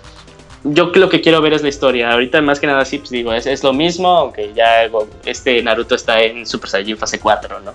yo 0.63 0.91
lo 0.93 1.09
que 1.09 1.21
quiero 1.21 1.41
ver 1.41 1.53
es 1.53 1.63
la 1.63 1.69
historia. 1.69 2.11
Ahorita 2.11 2.39
más 2.43 2.59
que 2.59 2.67
nada 2.67 2.85
sí, 2.85 2.99
pues 2.99 3.09
digo, 3.09 3.33
es, 3.33 3.47
es 3.47 3.63
lo 3.63 3.73
mismo, 3.73 4.09
aunque 4.09 4.53
ya 4.53 4.87
este 5.25 5.61
Naruto 5.63 5.95
está 5.95 6.21
en 6.21 6.45
Super 6.45 6.69
Saiyan 6.69 6.99
fase 6.99 7.19
4, 7.19 7.59
¿no? 7.61 7.73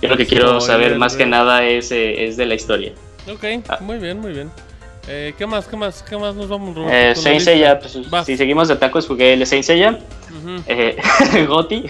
Yo 0.00 0.08
lo 0.08 0.16
que 0.16 0.26
quiero 0.26 0.60
saber 0.60 0.96
más 0.98 1.16
que 1.16 1.26
nada 1.26 1.64
es, 1.64 1.90
eh, 1.90 2.26
es 2.26 2.36
de 2.36 2.46
la 2.46 2.54
historia. 2.54 2.92
Ok, 3.28 3.44
Ah. 3.68 3.78
muy 3.80 3.98
bien, 3.98 4.20
muy 4.20 4.32
bien. 4.32 4.50
Eh, 5.08 5.34
¿Qué 5.36 5.46
más, 5.46 5.66
qué 5.66 5.76
más, 5.76 6.02
qué 6.02 6.16
más 6.16 6.34
nos 6.34 6.48
vamos, 6.48 6.76
Roberto? 6.76 6.94
Eh, 6.96 7.14
Saint? 7.16 7.40
Seiya, 7.40 7.78
pues, 7.80 7.98
si 8.24 8.36
seguimos 8.36 8.68
de 8.68 8.76
tacos, 8.76 9.06
jugué 9.06 9.32
el 9.32 9.44
Saint 9.46 9.64
Seiya. 9.64 9.98
Ujú, 10.30 10.62
Eh, 10.66 10.96
Goti. 11.48 11.84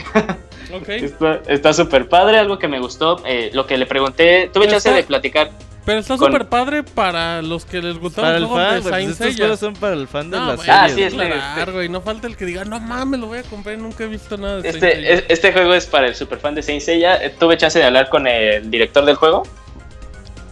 Ok. 0.72 0.88
Está- 1.48 1.72
súper 1.74 2.08
padre, 2.08 2.38
algo 2.38 2.58
que 2.58 2.68
me 2.68 2.78
gustó. 2.80 3.22
eh, 3.26 3.50
lo 3.52 3.66
que 3.66 3.76
le 3.76 3.84
pregunté, 3.86 4.50
tuve 4.52 4.64
chance 4.66 4.88
está- 4.88 4.94
de 4.94 5.02
platicar. 5.02 5.50
Pero 5.84 5.98
está 5.98 6.16
con- 6.16 6.30
súper 6.32 6.48
padre 6.48 6.84
para 6.84 7.42
los 7.42 7.64
que 7.64 7.82
les 7.82 7.98
gustaron 7.98 8.40
los 8.40 8.48
juegos 8.50 8.66
fan, 8.68 8.76
de. 8.76 8.82
Pues 8.82 8.94
Saint 8.94 9.10
estos 9.10 9.26
Seiya. 9.26 9.38
juegos 9.44 9.60
son 9.60 9.74
para 9.74 9.94
el 9.94 10.06
fan 10.08 10.30
de 10.30 10.36
No, 10.38 10.46
la 10.46 10.56
serie. 10.56 10.72
Ah, 10.72 10.88
sí, 10.88 11.02
este- 11.02 11.16
claro, 11.28 11.72
güey. 11.72 11.88
No 11.88 12.00
falta 12.00 12.28
el 12.28 12.36
que 12.36 12.44
diga, 12.46 12.64
no 12.64 12.78
mames, 12.80 13.18
lo 13.20 13.26
voy 13.26 13.38
a 13.38 13.42
comprar. 13.42 13.76
Nunca 13.78 14.04
he 14.04 14.06
visto 14.06 14.36
nada 14.38 14.60
de 14.60 14.70
Saint 14.70 14.76
Este, 14.76 14.92
Seiya. 14.96 15.10
es- 15.10 15.24
este 15.28 15.52
juego 15.52 15.74
es 15.74 15.86
para 15.86 16.06
el 16.06 16.14
super 16.14 16.38
fan 16.38 16.54
de 16.54 16.62
Saint 16.62 16.80
Seiya. 16.80 17.16
Eh, 17.22 17.34
Tuve 17.38 17.56
chance 17.56 17.78
de 17.78 17.84
hablar 17.84 18.08
con 18.08 18.26
el 18.28 18.70
director 18.70 19.04
del 19.04 19.16
juego. 19.16 19.42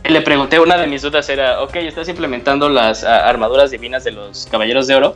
Le 0.05 0.23
pregunté, 0.23 0.59
una 0.59 0.77
de 0.77 0.87
mis 0.87 1.03
dudas 1.03 1.29
era, 1.29 1.63
ok, 1.63 1.77
estás 1.77 2.09
implementando 2.09 2.69
las 2.69 3.05
ah, 3.05 3.29
armaduras 3.29 3.71
divinas 3.71 4.03
de 4.05 4.13
los 4.13 4.47
Caballeros 4.51 4.87
de 4.87 4.95
Oro. 4.97 5.15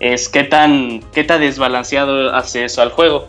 Es 0.00 0.28
qué 0.28 0.44
tan, 0.44 1.00
qué 1.12 1.24
tan 1.24 1.40
desbalanceado 1.40 2.34
hace 2.34 2.64
eso 2.64 2.82
al 2.82 2.90
juego. 2.90 3.28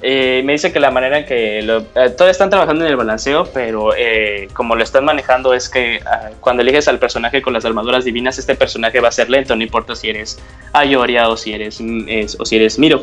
Eh, 0.00 0.42
me 0.44 0.52
dice 0.52 0.72
que 0.72 0.80
la 0.80 0.90
manera 0.90 1.18
en 1.18 1.26
que 1.26 1.62
lo, 1.62 1.78
eh, 1.78 2.10
todavía 2.10 2.30
están 2.32 2.50
trabajando 2.50 2.84
en 2.84 2.90
el 2.90 2.96
balanceo, 2.96 3.44
pero 3.52 3.94
eh, 3.96 4.48
como 4.52 4.74
lo 4.74 4.82
están 4.82 5.04
manejando 5.04 5.54
es 5.54 5.68
que 5.68 6.00
ah, 6.06 6.30
cuando 6.40 6.62
eliges 6.62 6.88
al 6.88 6.98
personaje 6.98 7.40
con 7.42 7.52
las 7.52 7.64
armaduras 7.64 8.04
divinas, 8.04 8.38
este 8.38 8.54
personaje 8.56 9.00
va 9.00 9.08
a 9.08 9.12
ser 9.12 9.28
lento, 9.30 9.54
no 9.54 9.62
importa 9.62 9.94
si 9.94 10.08
eres 10.10 10.40
Ayoria 10.72 11.28
o 11.28 11.36
si 11.36 11.52
eres, 11.52 11.80
mm, 11.80 12.08
es- 12.08 12.36
o 12.40 12.44
si 12.46 12.56
eres 12.56 12.78
Miro. 12.78 13.02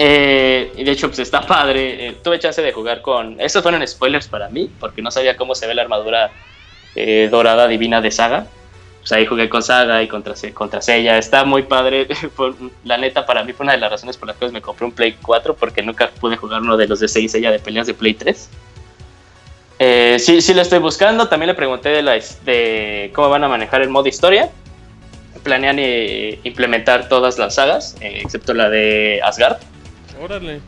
Eh, 0.00 0.72
de 0.76 0.90
hecho, 0.90 1.08
pues 1.08 1.18
está 1.18 1.40
padre. 1.42 2.08
Eh, 2.08 2.16
tuve 2.22 2.38
chance 2.38 2.62
de 2.62 2.72
jugar 2.72 3.02
con. 3.02 3.40
Estos 3.40 3.62
fueron 3.62 3.86
spoilers 3.86 4.28
para 4.28 4.48
mí, 4.48 4.70
porque 4.78 5.02
no 5.02 5.10
sabía 5.10 5.36
cómo 5.36 5.56
se 5.56 5.66
ve 5.66 5.74
la 5.74 5.82
armadura 5.82 6.30
eh, 6.94 7.28
dorada 7.30 7.66
divina 7.66 8.00
de 8.00 8.12
Saga. 8.12 8.46
Pues 9.00 9.10
ahí 9.12 9.26
jugué 9.26 9.48
con 9.48 9.62
Saga 9.62 10.00
y 10.02 10.06
contra, 10.06 10.34
contra 10.54 10.80
Seiya. 10.80 11.18
Está 11.18 11.44
muy 11.44 11.64
padre. 11.64 12.06
La 12.84 12.96
neta, 12.96 13.26
para 13.26 13.42
mí 13.42 13.52
fue 13.52 13.64
una 13.64 13.72
de 13.72 13.78
las 13.78 13.90
razones 13.90 14.16
por 14.16 14.28
las 14.28 14.36
cuales 14.36 14.52
me 14.52 14.62
compré 14.62 14.86
un 14.86 14.92
Play 14.92 15.16
4, 15.20 15.56
porque 15.56 15.82
nunca 15.82 16.10
pude 16.20 16.36
jugar 16.36 16.62
uno 16.62 16.76
de 16.76 16.86
los 16.86 17.00
de 17.00 17.08
Saint 17.08 17.28
Seiya 17.28 17.50
de 17.50 17.58
peleas 17.58 17.88
de 17.88 17.94
Play 17.94 18.14
3. 18.14 18.50
Eh, 19.80 20.16
sí, 20.20 20.40
sí 20.40 20.54
lo 20.54 20.62
estoy 20.62 20.78
buscando. 20.78 21.28
También 21.28 21.48
le 21.48 21.54
pregunté 21.54 21.88
de, 21.88 23.10
cómo 23.14 23.30
van 23.30 23.42
a 23.42 23.48
manejar 23.48 23.82
el 23.82 23.88
modo 23.88 24.06
historia. 24.06 24.48
Planean 25.42 25.78
implementar 26.42 27.08
todas 27.08 27.38
las 27.38 27.54
sagas, 27.54 27.96
excepto 28.00 28.54
la 28.54 28.68
de 28.68 29.20
Asgard. 29.24 29.58
Órale. 30.20 30.60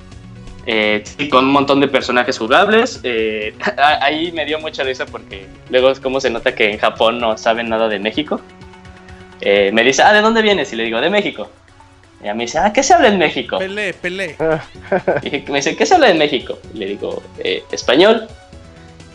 Eh, 0.67 1.03
sí, 1.05 1.29
con 1.29 1.47
un 1.47 1.53
montón 1.53 1.81
de 1.81 1.89
personajes 1.89 2.39
jugables. 2.39 3.01
Eh, 3.03 3.55
ahí 4.01 4.31
me 4.33 4.45
dio 4.45 4.59
mucha 4.61 4.83
risa 4.85 5.07
porque 5.07 5.47
luego 5.71 5.91
es 5.91 6.01
como 6.01 6.21
se 6.21 6.31
nota 6.31 6.55
que 6.55 6.71
en 6.71 6.79
Japón 6.79 7.19
no 7.19 7.37
saben 7.39 7.69
nada 7.69 7.89
de 7.89 7.99
México. 7.99 8.41
Eh, 9.41 9.71
me 9.73 9.83
dice, 9.83 10.03
ah, 10.03 10.13
¿de 10.13 10.21
dónde 10.21 10.43
vienes? 10.43 10.73
Y 10.73 10.77
le 10.77 10.85
digo, 10.85 11.01
de 11.01 11.11
México. 11.11 11.51
Y 12.23 12.29
a 12.29 12.35
mí 12.35 12.45
dice, 12.45 12.59
ah, 12.59 12.73
¿qué 12.73 12.83
se 12.83 12.93
habla 12.93 13.09
en 13.09 13.19
México? 13.19 13.59
Pelé, 13.59 13.95
pelé. 13.95 14.37
Y 15.23 15.51
me 15.51 15.59
dice, 15.59 15.75
¿qué 15.77 15.87
se 15.87 15.95
habla 15.95 16.11
en 16.11 16.19
México? 16.19 16.59
Y 16.75 16.79
le 16.79 16.87
digo, 16.87 17.23
"Eh, 17.39 17.63
español. 17.73 18.29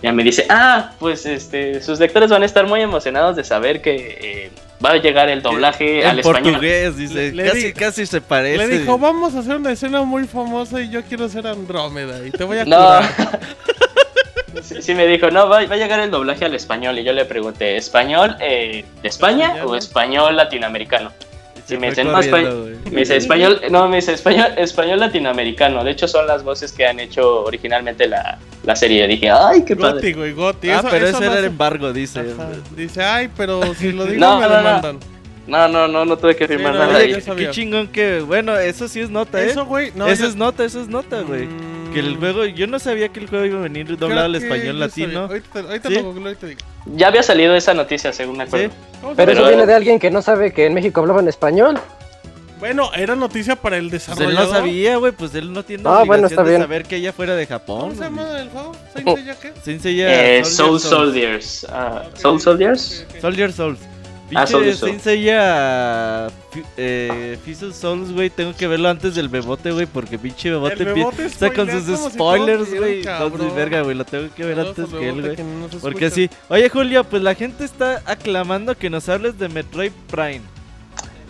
Y 0.02 0.08
ella 0.08 0.14
me 0.14 0.24
dice, 0.24 0.46
ah, 0.50 0.92
pues 1.00 1.26
este, 1.28 1.82
sus 1.82 2.00
lectores 2.00 2.32
van 2.32 2.42
a 2.42 2.46
estar 2.48 2.66
muy 2.66 2.82
emocionados 2.82 3.36
de 3.36 3.44
saber 3.44 3.82
que 3.82 4.18
eh, 4.22 4.52
va 4.84 4.92
a 4.92 4.98
llegar 4.98 5.30
el 5.30 5.42
doblaje 5.42 6.02
En 6.02 6.08
al 6.08 6.20
español. 6.20 6.44
portugués, 6.54 6.98
dice. 6.98 7.32
Le- 7.32 7.46
casi, 7.46 7.64
di- 7.68 7.74
casi 7.74 8.06
se 8.06 8.22
parece. 8.22 8.58
Le 8.68 8.80
dijo, 8.80 8.98
vamos 8.98 9.36
a 9.36 9.40
hacer 9.40 9.56
una 9.56 9.72
escena 9.72 10.02
muy 10.04 10.26
famosa 10.28 10.82
y 10.82 10.90
yo 10.90 11.04
quiero 11.04 11.28
ser 11.30 11.48
Andrómeda 11.48 12.26
y 12.26 12.32
te 12.32 12.44
voy 12.44 12.58
a 12.60 12.66
No. 12.66 12.76
curar. 12.78 13.40
sí, 14.62 14.82
sí 14.82 14.94
me 14.96 15.06
dijo, 15.08 15.30
no, 15.32 15.48
va, 15.50 15.66
va 15.66 15.76
a 15.76 15.78
llegar 15.78 16.00
el 16.00 16.12
doblaje 16.12 16.46
al 16.46 16.56
español. 16.56 16.98
Y 17.00 17.04
yo 17.04 17.14
le 17.14 17.26
pregunté, 17.26 17.78
¿español 17.78 18.36
eh, 18.40 18.86
de 19.02 19.08
España 19.08 19.56
o 19.66 19.76
español 19.76 20.36
latinoamericano? 20.36 21.12
Sí, 21.66 21.78
me 21.78 21.90
dicen, 21.90 22.08
no. 22.12 22.20
Me 22.92 23.00
dice 23.00 23.18
español, 23.18 23.60
no, 23.72 23.88
me 23.90 23.96
dice 23.98 24.14
español, 24.14 24.48
español 24.58 25.00
latinoamericano. 25.00 25.84
De 25.84 25.92
hecho, 25.92 26.08
son 26.08 26.28
las 26.28 26.44
voces 26.44 26.72
que 26.72 26.86
han 26.86 27.00
hecho 27.00 27.44
originalmente 27.44 28.08
la, 28.08 28.38
la 28.64 28.76
serie. 28.76 29.02
Yo 29.02 29.08
dije, 29.08 29.32
ay, 29.32 29.64
qué 29.66 29.76
padre. 29.76 29.96
Goti, 29.96 30.14
güey, 30.14 30.34
Goti. 30.34 30.70
Ah, 30.70 30.80
Eso- 30.80 30.88
pero 30.92 31.08
eso 31.08 31.18
ese 31.18 31.26
no 31.26 31.32
era 31.32 31.40
el 31.40 31.46
embargo, 31.48 31.92
dice. 31.92 32.20
Ajá. 32.20 32.50
Dice, 32.76 33.04
ay, 33.04 33.30
pero 33.36 33.74
si 33.74 33.92
lo 33.92 34.06
digo 34.06 34.20
No, 34.20 34.40
me 34.40 34.44
no, 34.44 34.50
no. 34.52 34.58
demandan. 34.58 35.00
No, 35.48 35.68
no, 35.68 35.88
no, 35.88 36.06
no 36.06 36.18
tuve 36.18 36.36
que 36.36 36.48
firmar 36.48 36.74
no, 36.74 36.80
nada. 36.88 36.98
ahí. 36.98 37.20
sabía. 37.22 37.48
Qué 37.48 37.52
chingón 37.54 37.88
que. 37.88 38.20
Bueno, 38.22 38.58
eso 38.58 38.88
sí 38.88 39.00
es 39.00 39.10
nota, 39.10 39.42
¿eh? 39.44 39.48
Eso, 39.52 39.66
güey, 39.66 39.92
no. 39.96 40.08
eso 40.08 40.24
yo- 40.24 40.30
es 40.30 40.36
nota, 40.36 40.64
eso 40.66 40.82
es 40.82 40.88
nota, 40.88 41.22
güey. 41.22 41.46
Mm, 41.46 41.85
Que 42.02 42.08
el 42.08 42.18
juego. 42.18 42.46
Yo 42.46 42.68
no 42.68 42.80
sabía 42.80 43.10
que 43.10 43.20
el 43.20 43.28
juego 43.30 43.46
iba 43.46 43.60
a 43.60 43.64
venir 43.64 43.98
doblado 43.98 44.26
al 44.26 44.36
español 44.36 44.80
latino. 44.80 45.22
Ahorita, 45.22 45.60
ahorita 45.60 45.90
¿Sí? 45.90 45.96
lo 45.96 46.14
digo. 46.14 46.60
Ya 46.96 47.08
había 47.08 47.24
salido 47.24 47.56
esa 47.56 47.74
noticia, 47.74 48.14
según 48.14 48.38
me 48.38 48.44
acuerdo. 48.44 48.70
¿Cómo 49.02 49.14
se 49.14 49.18
Pero 49.18 49.32
eso 49.32 49.48
viene 49.48 49.66
de 49.66 49.74
alguien 49.74 50.00
que 50.00 50.12
no 50.12 50.22
sabe 50.22 50.54
que 50.54 50.66
en 50.66 50.74
México 50.74 51.00
hablaban 51.02 51.28
español. 51.28 51.80
Bueno, 52.60 52.90
era 52.96 53.16
noticia 53.16 53.56
para 53.58 53.78
el 53.78 53.90
Pues 53.90 54.08
él 54.20 54.34
no 54.34 54.46
sabía, 54.50 54.96
güey. 54.98 55.12
Pues 55.12 55.36
él 55.36 55.52
no 55.52 55.64
tiene 55.64 55.84
Ah, 55.86 56.02
obligación 56.04 56.08
bueno, 56.08 56.28
está 56.28 56.44
de 56.44 56.50
bien. 56.50 56.62
saber 56.62 56.84
que 56.86 56.96
ella 56.96 57.12
fuera 57.14 57.36
de 57.36 57.46
Japón. 57.46 57.80
¿Cómo 57.90 57.96
se 57.96 58.02
llama 58.04 58.40
el 58.40 58.50
juego? 58.50 58.72
¿Saint 58.94 59.10
Seiya 59.18 59.36
qué? 59.40 59.54
Saint 59.64 59.82
Seiya 59.82 60.38
Eh, 60.38 60.46
Soul. 60.46 60.80
Soldiers. 60.80 61.66
ah, 61.70 62.04
Ok, 62.08 62.18
Soul 62.18 62.40
Soldiers. 62.42 63.06
Soldier 63.22 63.52
Souls. 63.52 63.80
Ah, 64.34 64.48
Saint. 64.48 65.00
Seiya 65.02 66.28
eh, 66.78 67.38
Souls, 67.74 68.12
güey, 68.12 68.30
tengo 68.30 68.56
que 68.56 68.68
verlo 68.68 68.90
antes 68.90 69.14
del 69.14 69.30
Bebote, 69.30 69.72
güey, 69.72 69.86
porque 69.86 70.18
pinche 70.18 70.50
Bebote 70.50 70.74
El 70.74 70.86
Bebote 70.86 71.24
empieza 71.24 71.54
con 71.54 71.70
sus 71.70 72.00
si 72.00 72.10
spoilers, 72.12 72.74
güey. 72.74 72.98
No, 73.00 73.04
cabrón. 73.04 73.56
verga, 73.56 73.82
güey, 73.82 73.96
lo 73.96 74.04
tengo 74.04 74.34
que 74.34 74.44
ver 74.46 74.60
antes 74.60 74.88
que 74.90 75.10
él, 75.10 75.22
güey. 75.22 75.38
no 75.38 75.68
Porque 75.80 76.10
sí. 76.10 76.30
Oye, 76.50 76.70
Julio, 76.70 77.04
pues 77.04 77.22
la 77.22 77.36
gente 77.36 77.66
está 77.66 78.02
aclamando 78.06 78.76
que 78.76 78.90
nos 78.90 79.08
hables 79.10 79.38
de 79.38 79.48
Metroid 79.48 79.92
Prime. 80.10 80.42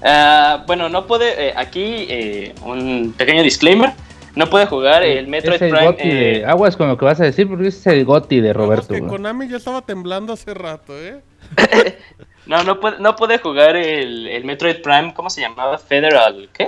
Ah, 0.01 0.63
bueno, 0.65 0.87
no 0.87 1.05
puede. 1.05 1.49
eh, 1.49 1.53
aquí, 1.55 2.05
eh, 2.07 2.55
un 2.63 3.13
pequeño 3.17 3.43
disclaimer: 3.43 3.91
no 4.35 4.49
puede 4.49 4.67
jugar 4.67 5.03
el 5.03 5.27
Metroid 5.27 5.55
es 5.55 5.61
el 5.63 5.71
Prime. 5.71 5.85
Goti 5.85 6.03
eh, 6.03 6.13
de... 6.13 6.45
Aguas 6.45 6.77
con 6.77 6.87
lo 6.87 6.97
que 6.97 7.05
vas 7.05 7.19
a 7.19 7.25
decir 7.25 7.47
porque 7.47 7.67
ese 7.67 7.79
es 7.79 7.87
el 7.87 8.05
Goti 8.05 8.39
de 8.39 8.53
Roberto. 8.53 8.93
que. 8.93 9.01
Konami 9.01 9.49
ya 9.49 9.57
estaba 9.57 9.81
temblando 9.81 10.31
hace 10.33 10.53
rato, 10.53 10.93
¿eh? 10.97 11.21
no, 12.45 12.63
no 12.63 12.79
puede, 12.79 12.99
no 12.99 13.15
puede 13.15 13.37
jugar 13.39 13.75
el, 13.75 14.27
el 14.27 14.43
Metroid 14.45 14.81
Prime. 14.81 15.13
¿Cómo 15.15 15.29
se 15.29 15.41
llamaba? 15.41 15.77
Federal. 15.77 16.49
¿Qué? 16.53 16.67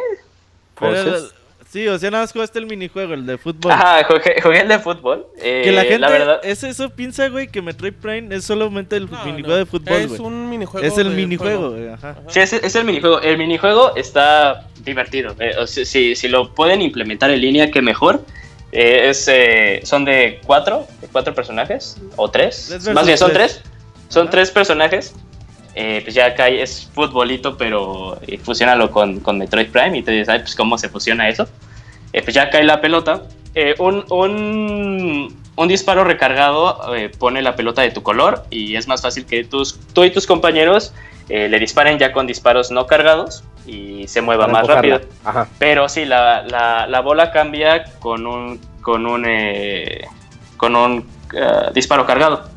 Pero, 0.79 0.93
Forces. 0.95 1.33
Sí, 1.69 1.85
o 1.89 1.99
sea, 1.99 2.09
nada 2.09 2.23
más 2.23 2.31
jugaste 2.31 2.59
el 2.59 2.65
minijuego, 2.65 3.13
el 3.13 3.25
de 3.25 3.37
fútbol. 3.37 3.73
Ajá, 3.73 4.01
jugué, 4.05 4.39
jugué 4.41 4.61
el 4.61 4.69
de 4.69 4.79
fútbol. 4.79 5.27
eh, 5.37 5.63
Que 5.65 5.71
la 5.73 5.83
gente, 5.83 6.07
verdad, 6.07 6.39
es 6.41 6.63
eso 6.63 6.89
piensa, 6.89 7.27
güey, 7.27 7.49
que 7.49 7.61
Metroid 7.61 7.93
Prime 7.93 8.33
es 8.33 8.45
solamente 8.45 8.95
el 8.95 9.11
No, 9.11 9.25
minijuego 9.25 9.49
no, 9.49 9.55
de 9.57 9.65
fútbol, 9.65 9.97
Es 9.97 10.07
güey. 10.07 10.21
un 10.21 10.49
minijuego. 10.49 10.87
Es 10.87 10.97
el 10.97 11.09
minijuego, 11.09 11.59
juego. 11.71 11.75
güey, 11.75 11.89
ajá. 11.89 12.15
Sí, 12.29 12.39
es, 12.39 12.53
es 12.53 12.73
el 12.75 12.85
minijuego. 12.85 13.19
El 13.19 13.37
minijuego 13.37 13.93
está 13.97 14.65
divertido. 14.85 15.35
eh, 15.39 15.55
o 15.59 15.67
sea, 15.67 15.83
si, 15.83 16.15
si 16.15 16.29
lo 16.29 16.53
pueden 16.55 16.81
implementar 16.81 17.31
en 17.31 17.41
línea, 17.41 17.69
qué 17.69 17.81
mejor. 17.81 18.21
Eh, 18.71 19.09
es, 19.09 19.27
eh, 19.27 19.81
son 19.83 20.05
de 20.05 20.39
cuatro, 20.45 20.87
de 21.01 21.07
cuatro 21.09 21.35
personajes, 21.35 21.97
o 22.15 22.31
tres. 22.31 22.77
Más 22.93 23.05
bien, 23.05 23.17
son 23.17 23.33
tres. 23.33 23.61
Son 24.07 24.23
Ajá. 24.23 24.31
tres 24.31 24.51
personajes. 24.51 25.13
Eh, 25.79 26.01
pues 26.03 26.15
ya 26.15 26.25
acá 26.25 26.47
es 26.47 26.89
futbolito, 26.91 27.55
pero 27.55 28.17
eh, 28.25 28.39
fusiónalo 28.39 28.89
con, 28.89 29.19
con 29.19 29.37
Metroid 29.37 29.67
Prime 29.69 29.95
y 29.99 30.01
te 30.01 30.11
dices, 30.11 30.29
"Ay, 30.29 30.39
pues 30.39 30.55
cómo 30.55 30.75
se 30.79 30.89
fusiona 30.89 31.29
eso. 31.29 31.47
Eh, 32.13 32.23
pues 32.23 32.33
ya 32.33 32.49
cae 32.49 32.63
la 32.63 32.81
pelota. 32.81 33.21
Eh, 33.53 33.75
un, 33.77 34.03
un, 34.09 35.35
un 35.55 35.67
disparo 35.67 36.03
recargado 36.03 36.95
eh, 36.95 37.09
pone 37.19 37.43
la 37.43 37.55
pelota 37.55 37.83
de 37.83 37.91
tu 37.91 38.01
color 38.01 38.43
y 38.49 38.75
es 38.75 38.87
más 38.87 39.03
fácil 39.03 39.25
que 39.27 39.43
tus, 39.43 39.79
tú 39.93 40.03
y 40.03 40.09
tus 40.09 40.25
compañeros 40.25 40.93
eh, 41.29 41.47
le 41.47 41.59
disparen 41.59 41.99
ya 41.99 42.11
con 42.11 42.25
disparos 42.25 42.71
no 42.71 42.87
cargados 42.87 43.43
y 43.67 44.07
se 44.07 44.21
mueva 44.21 44.45
Para 44.45 44.53
más 44.53 44.61
empujarla. 44.63 44.97
rápido. 44.97 45.11
Ajá. 45.25 45.47
Pero 45.59 45.89
sí, 45.89 46.05
la, 46.05 46.41
la, 46.43 46.87
la 46.87 47.01
bola 47.01 47.31
cambia 47.31 47.83
con 47.99 48.25
un, 48.25 48.59
con 48.81 49.05
un, 49.05 49.25
con 50.57 50.75
un 50.75 51.05
eh, 51.33 51.69
disparo 51.73 52.05
cargado. 52.07 52.49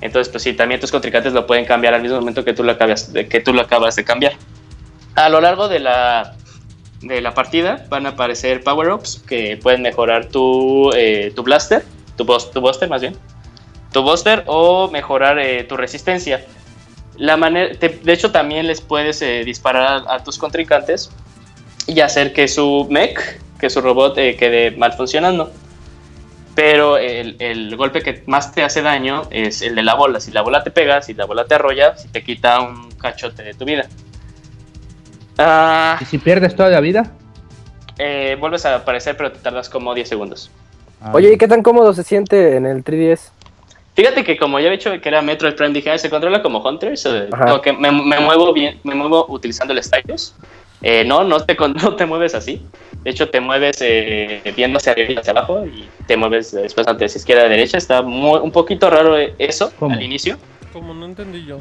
Entonces, 0.00 0.30
pues 0.30 0.42
sí, 0.42 0.54
también 0.54 0.80
tus 0.80 0.90
contrincantes 0.90 1.32
lo 1.32 1.46
pueden 1.46 1.64
cambiar 1.64 1.94
al 1.94 2.02
mismo 2.02 2.18
momento 2.18 2.44
que 2.44 2.54
tú 2.54 2.62
lo 2.64 2.72
acabas 2.72 3.12
de, 3.12 3.28
que 3.28 3.40
tú 3.40 3.52
lo 3.52 3.60
acabas 3.62 3.96
de 3.96 4.04
cambiar. 4.04 4.32
A 5.14 5.28
lo 5.28 5.40
largo 5.40 5.68
de 5.68 5.80
la, 5.80 6.34
de 7.02 7.20
la 7.20 7.34
partida 7.34 7.84
van 7.88 8.06
a 8.06 8.10
aparecer 8.10 8.62
power-ups 8.62 9.22
que 9.26 9.58
pueden 9.58 9.82
mejorar 9.82 10.26
tu, 10.26 10.90
eh, 10.94 11.32
tu 11.34 11.42
blaster, 11.42 11.84
tu, 12.16 12.24
tu 12.24 12.60
buster 12.60 12.88
más 12.88 13.02
bien, 13.02 13.14
tu 13.92 14.02
buster 14.02 14.44
o 14.46 14.90
mejorar 14.90 15.38
eh, 15.38 15.64
tu 15.64 15.76
resistencia. 15.76 16.44
La 17.16 17.36
manera, 17.36 17.74
de 17.74 18.12
hecho, 18.12 18.30
también 18.30 18.66
les 18.66 18.80
puedes 18.80 19.20
eh, 19.20 19.44
disparar 19.44 20.04
a, 20.06 20.14
a 20.14 20.24
tus 20.24 20.38
contrincantes 20.38 21.10
y 21.86 22.00
hacer 22.00 22.32
que 22.32 22.48
su 22.48 22.86
mech, 22.88 23.40
que 23.58 23.68
su 23.68 23.80
robot 23.80 24.16
eh, 24.16 24.36
quede 24.36 24.70
mal 24.70 24.92
funcionando. 24.94 25.52
Pero 26.60 26.98
el, 26.98 27.36
el 27.38 27.74
golpe 27.74 28.02
que 28.02 28.22
más 28.26 28.52
te 28.52 28.62
hace 28.62 28.82
daño 28.82 29.22
es 29.30 29.62
el 29.62 29.74
de 29.74 29.82
la 29.82 29.94
bola. 29.94 30.20
Si 30.20 30.30
la 30.30 30.42
bola 30.42 30.62
te 30.62 30.70
pega, 30.70 31.00
si 31.00 31.14
la 31.14 31.24
bola 31.24 31.46
te 31.46 31.54
arrolla, 31.54 31.96
si 31.96 32.08
te 32.08 32.22
quita 32.22 32.60
un 32.60 32.90
cachote 32.98 33.42
de 33.42 33.54
tu 33.54 33.64
vida. 33.64 33.86
Ah, 35.38 35.96
¿Y 36.02 36.04
si 36.04 36.18
pierdes 36.18 36.54
toda 36.54 36.68
la 36.68 36.80
vida? 36.80 37.12
eh, 37.96 38.36
vuelves 38.38 38.66
a 38.66 38.74
aparecer, 38.76 39.16
pero 39.16 39.32
te 39.32 39.38
tardas 39.38 39.70
como 39.70 39.94
10 39.94 40.06
segundos. 40.06 40.50
Ah, 41.00 41.12
Oye, 41.14 41.32
¿y 41.32 41.38
qué 41.38 41.48
tan 41.48 41.62
cómodo 41.62 41.94
se 41.94 42.02
siente 42.02 42.56
en 42.56 42.66
el 42.66 42.84
3DS? 42.84 43.30
Fíjate 43.94 44.22
que 44.22 44.36
como 44.36 44.60
ya 44.60 44.68
he 44.68 44.72
dicho 44.72 44.90
que 45.00 45.08
era 45.08 45.22
Metroid 45.22 45.54
Prime, 45.54 45.72
dije, 45.72 45.90
"Ah, 45.90 45.96
se 45.96 46.10
controla 46.10 46.42
como 46.42 46.58
Hunters. 46.62 47.08
como 47.30 47.62
que 47.62 47.72
me, 47.72 47.90
me 47.90 48.20
muevo 48.20 48.52
bien, 48.52 48.78
me 48.84 48.94
muevo 48.94 49.24
utilizando 49.30 49.72
el 49.72 49.82
stylus. 49.82 50.34
Eh, 50.82 51.04
no, 51.04 51.24
no 51.24 51.40
te, 51.40 51.56
con- 51.56 51.72
no 51.82 51.94
te 51.96 52.06
mueves 52.06 52.34
así. 52.34 52.62
De 53.02 53.10
hecho, 53.10 53.28
te 53.30 53.40
mueves 53.40 53.78
eh, 53.80 54.42
viendo 54.56 54.76
hacia 54.78 54.92
arriba 54.92 55.12
y 55.12 55.16
hacia 55.16 55.30
abajo 55.32 55.64
y 55.66 55.88
te 56.06 56.16
mueves 56.16 56.52
después 56.52 56.86
hacia 56.86 57.06
izquierda 57.06 57.44
a 57.44 57.48
derecha. 57.48 57.78
Está 57.78 58.02
muy- 58.02 58.40
un 58.40 58.50
poquito 58.52 58.90
raro 58.90 59.16
eh, 59.18 59.34
eso 59.38 59.72
¿Cómo? 59.78 59.94
al 59.94 60.02
inicio. 60.02 60.36
Como 60.72 60.92
no 60.94 61.06
entendí 61.06 61.44
yo. 61.46 61.58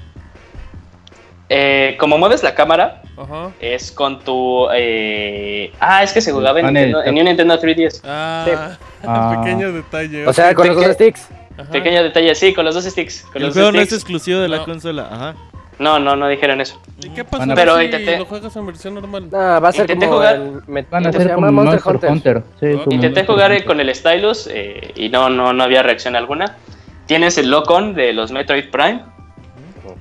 Eh, 1.51 1.97
como 1.99 2.17
mueves 2.19 2.43
la 2.43 2.53
cámara, 2.53 3.01
Ajá. 3.17 3.51
es 3.59 3.91
con 3.91 4.19
tu... 4.23 4.67
eh, 4.71 5.71
Ah, 5.79 6.03
es 6.03 6.13
que 6.13 6.21
se 6.21 6.31
jugaba 6.31 6.59
en, 6.59 6.67
panel. 6.67 6.83
Nintendo, 6.91 7.09
en 7.09 7.17
un 7.17 7.23
Nintendo 7.25 7.59
3DS. 7.59 8.01
Ah, 8.03 8.77
Ah. 9.03 9.41
pequeño 9.41 9.71
detalle. 9.71 10.27
O 10.27 10.33
sea, 10.33 10.53
con 10.53 10.67
los 10.67 10.75
dos 10.75 10.93
sticks. 10.93 11.27
Ajá. 11.57 11.71
Pequeño 11.71 12.03
detalle, 12.03 12.35
sí, 12.35 12.53
con 12.53 12.65
los 12.65 12.75
dos 12.75 12.83
sticks. 12.83 13.21
Con 13.31 13.37
El 13.37 13.43
los 13.47 13.53
juego 13.53 13.67
dos 13.69 13.75
no 13.75 13.81
es 13.81 13.93
exclusivo 13.93 14.39
de 14.41 14.47
la 14.49 14.57
No. 14.57 14.65
consola, 14.65 15.07
ajá. 15.09 15.35
No, 15.79 15.97
no, 15.97 16.15
no 16.17 16.27
dijeron 16.27 16.59
eso. 16.59 16.79
¿Y 17.01 17.09
qué 17.11 17.23
pasa 17.23 17.53
Pero 17.55 17.77
si 17.77 17.85
intenté- 17.85 18.17
lo 18.17 18.25
juegas 18.25 18.53
en 18.55 18.65
versión 18.65 18.93
normal? 18.95 19.29
Ah, 19.33 19.59
va 19.63 19.69
a 19.69 19.71
ser 19.71 19.81
Intenté 19.83 20.05
como 20.07 20.17
jugar- 20.17 20.35
el 20.35 20.51
Van 20.67 20.83
a 20.83 20.89
¿cómo 20.89 21.11
se 21.13 21.17
ser 21.23 21.33
como? 21.35 21.51
Monster 21.53 22.09
Hunter. 22.11 22.43
Sí, 22.59 22.65
Ok. 22.73 22.83
como 22.83 22.95
Intenté 22.95 23.19
Monster 23.21 23.25
jugar 23.27 23.51
eh, 23.51 23.55
Hunter. 23.55 23.67
con 23.67 23.79
el 23.79 23.95
stylus 23.95 24.47
eh, 24.51 24.91
y 24.95 25.07
no, 25.09 25.29
no, 25.29 25.53
no 25.53 25.63
había 25.63 25.81
reacción 25.81 26.15
alguna. 26.17 26.57
Tienes 27.05 27.37
el 27.37 27.49
lock-on 27.49 27.93
de 27.95 28.11
los 28.13 28.31
Metroid 28.31 28.69
Prime, 28.69 29.03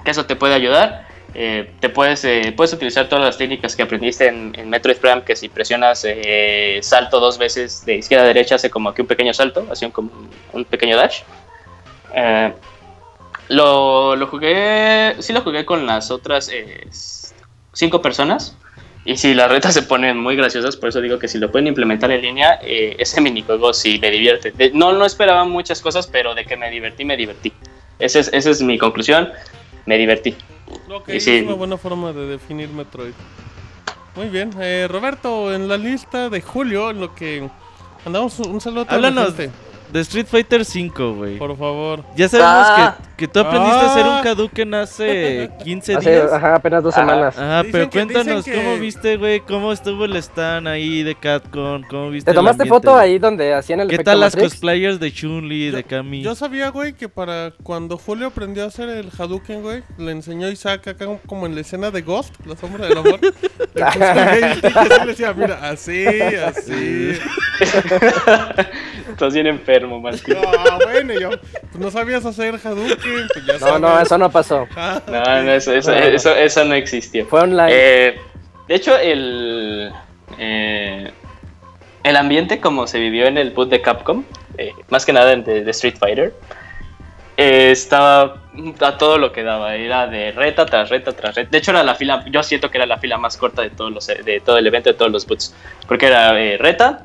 que 0.05 0.11
eso 0.11 0.27
te 0.27 0.35
puede 0.37 0.55
ayudar. 0.55 1.07
Eh, 1.35 1.71
te 1.79 1.89
puedes, 1.91 2.25
eh, 2.25 2.53
puedes 2.57 2.73
utilizar 2.73 3.09
todas 3.09 3.25
las 3.25 3.39
técnicas 3.39 3.77
que 3.77 3.83
aprendiste 3.83 4.27
en, 4.27 4.53
en 4.59 4.69
Metroid 4.71 4.97
Prime, 4.97 5.23
que 5.23 5.37
si 5.37 5.49
presionas 5.49 6.05
eh, 6.09 6.81
salto 6.83 7.21
dos 7.21 7.39
veces 7.39 7.85
de 7.87 7.97
izquierda 7.99 8.25
a 8.25 8.27
derecha 8.29 8.57
hace 8.57 8.69
como 8.69 8.93
que 8.93 9.03
un 9.03 9.09
pequeño 9.09 9.33
salto, 9.33 9.65
así 9.71 9.85
un, 9.85 9.93
como 9.93 10.11
un 10.53 10.65
pequeño 10.65 10.97
dash. 10.97 11.21
Lo, 13.49 14.15
lo 14.17 14.27
jugué, 14.27 15.17
sí 15.21 15.33
lo 15.33 15.41
jugué 15.43 15.65
con 15.65 15.87
las 15.87 16.11
otras 16.11 16.51
eh, 16.53 16.87
cinco 17.73 18.03
personas. 18.03 18.57
Y 19.05 19.17
si 19.17 19.33
las 19.33 19.51
retas 19.51 19.73
se 19.73 19.83
ponen 19.83 20.19
muy 20.19 20.37
graciosas, 20.37 20.77
por 20.77 20.91
eso 20.91 21.01
digo 21.01 21.19
que 21.19 21.29
si 21.29 21.39
lo 21.39 21.51
pueden 21.51 21.67
implementar 21.69 22.11
en 22.11 22.21
línea, 22.21 22.59
eh, 22.63 22.95
ese 22.99 23.23
minijuego 23.23 23.73
sí 23.73 23.99
me 24.01 24.11
divierte. 24.11 24.51
De- 24.51 24.71
no, 24.73 24.93
no 24.93 25.07
esperaba 25.07 25.45
muchas 25.45 25.81
cosas, 25.81 26.07
pero 26.07 26.35
de 26.35 26.45
que 26.45 26.57
me 26.59 26.71
divertí, 26.71 27.07
me 27.07 27.17
divertí. 27.17 27.53
Esa 27.99 28.19
es, 28.19 28.31
esa 28.35 28.51
es 28.51 28.61
mi 28.61 28.77
conclusión, 28.77 29.31
me 29.87 29.97
divertí. 29.97 30.37
Ok, 30.91 31.09
Y 31.09 31.21
sí. 31.21 31.37
es 31.37 31.45
una 31.47 31.55
buena 31.55 31.79
forma 31.79 32.13
de 32.13 32.27
definir 32.27 32.69
Metroid. 32.69 33.13
Muy 34.15 34.29
bien. 34.29 34.51
Eh, 34.61 34.87
Roberto, 34.91 35.55
en 35.55 35.69
la 35.69 35.79
lista 35.79 36.29
de 36.29 36.43
julio, 36.43 36.91
en 36.91 37.01
lo 37.01 37.15
que 37.15 37.49
andamos 38.05 38.39
un 38.41 38.61
saludo 38.61 38.83
a 38.83 38.85
toda 38.85 39.01
la 39.01 39.09
Háblanos 39.09 39.35
gente, 39.37 39.51
de 39.93 40.01
Street 40.01 40.27
Fighter 40.27 40.65
5, 40.65 41.15
güey. 41.15 41.39
por 41.39 41.57
favor. 41.57 42.05
Ya 42.17 42.29
sabemos 42.29 42.67
Ah. 42.69 42.97
que, 43.17 43.27
que 43.27 43.29
tú 43.33 43.41
aprendiste 43.41 43.79
a 43.81 43.87
hacer 43.91 44.05
un 44.05 44.11
Ah. 44.13 44.23
Hadouken 44.25 44.75
hace 44.75 45.51
15 45.65 45.97
Hace, 45.97 46.11
días. 46.11 46.33
ajá, 46.33 46.57
apenas 46.57 46.83
dos 46.83 46.95
Ajá. 46.97 47.07
semanas. 47.07 47.39
Ajá, 47.39 47.59
Dicen 47.63 47.73
pero 47.73 47.91
que- 47.91 47.99
cuéntanos 47.99 48.45
que- 48.45 48.53
cómo 48.55 48.77
viste, 48.77 49.17
güey, 49.17 49.41
cómo 49.41 49.73
estuvo 49.73 50.05
el 50.05 50.17
stand 50.17 50.69
ahí 50.69 51.03
de 51.03 51.15
Capcom, 51.15 51.83
cómo 51.89 52.11
viste 52.11 52.31
¿Te 52.31 52.35
tomaste 52.35 52.67
foto 52.67 52.97
ahí 52.97 53.19
donde 53.19 53.55
hacían 53.55 53.81
el 53.81 53.89
¿Qué 53.89 53.95
efecto 53.97 54.11
tal 54.11 54.21
las 54.21 54.37
cosplayers 54.37 55.01
de 55.01 55.11
Chun-Li, 55.13 55.71
de 55.71 55.85
Kami? 55.85 56.23
Yo 56.23 56.35
sabía, 56.35 56.69
güey, 56.71 56.93
que 56.93 57.09
para 57.09 57.53
cuando 57.63 57.97
Julio 57.99 58.27
aprendió 58.29 58.65
a 58.65 58.67
hacer 58.67 58.89
el 58.89 59.11
Hadouken, 59.19 59.63
güey, 59.63 59.83
le 59.97 60.13
enseñó 60.13 60.49
Isaac 60.51 60.87
acá 60.89 61.07
como 61.27 61.47
en 61.47 61.55
la 61.55 61.63
escena 61.63 61.91
de 61.91 62.03
Ghost, 62.03 62.35
la 62.47 62.57
sombra 62.57 62.87
del 62.87 62.99
amor. 62.99 63.19
le 63.75 65.07
decía, 65.07 65.33
mira, 65.33 65.59
así, 65.69 66.05
así. 66.07 67.13
Estás 69.09 69.35
bien 69.35 69.47
enfermo, 69.47 69.78
Martín. 69.87 70.35
No, 70.35 70.79
bueno, 70.85 71.13
y 71.13 71.21
yo, 71.21 71.31
pues 71.31 71.79
no 71.79 71.91
sabías 71.91 72.25
hacer 72.25 72.55
Hadouken, 72.55 73.29
pues 73.33 73.47
ya 73.47 73.59
No, 73.59 73.79
no, 73.79 74.01
eso 74.01 74.19
no 74.19 74.31
pasó. 74.31 74.67
Ah, 74.77 75.01
No, 75.07 75.43
no, 75.43 75.53
eso, 75.53 75.73
eso, 75.73 75.93
eso, 75.93 76.35
eso 76.35 76.65
no 76.65 76.75
existió. 76.75 77.27
Fue 77.27 77.41
online. 77.41 77.69
Eh, 77.71 78.21
de 78.67 78.75
hecho, 78.75 78.97
el, 78.99 79.93
eh, 80.39 81.11
el 82.03 82.17
ambiente 82.17 82.61
como 82.61 82.87
se 82.87 82.99
vivió 82.99 83.27
en 83.27 83.39
el 83.39 83.51
boot 83.51 83.71
de 83.71 83.81
Capcom, 83.81 84.25
eh, 84.57 84.73
más 84.89 85.05
que 85.07 85.13
nada 85.13 85.33
en 85.33 85.45
de, 85.45 85.65
de 85.65 85.71
Street 85.71 85.97
Fighter, 85.99 86.35
eh, 87.37 87.71
estaba 87.71 88.43
a 88.81 88.99
todo 88.99 89.17
lo 89.17 89.33
que 89.33 89.45
daba. 89.45 89.77
Era 89.77 90.07
de 90.09 90.33
reta 90.33 90.67
tras 90.67 90.91
reta 90.91 91.13
tras 91.13 91.37
reta. 91.37 91.51
De 91.51 91.59
hecho, 91.59 91.71
era 91.71 91.85
la 91.85 91.95
fila, 91.95 92.25
yo 92.31 92.43
siento 92.43 92.71
que 92.71 92.79
era 92.79 92.87
la 92.87 92.99
fila 92.99 93.17
más 93.17 93.37
corta 93.37 93.63
de, 93.63 93.71
todos 93.71 93.93
los, 93.93 94.07
de 94.09 94.43
todo 94.45 94.59
el 94.59 94.67
evento, 94.67 94.91
de 94.91 94.95
todos 94.95 95.13
los 95.13 95.25
boots. 95.27 95.55
Porque 95.87 96.07
era 96.07 96.39
eh, 96.41 96.57
reta, 96.59 97.05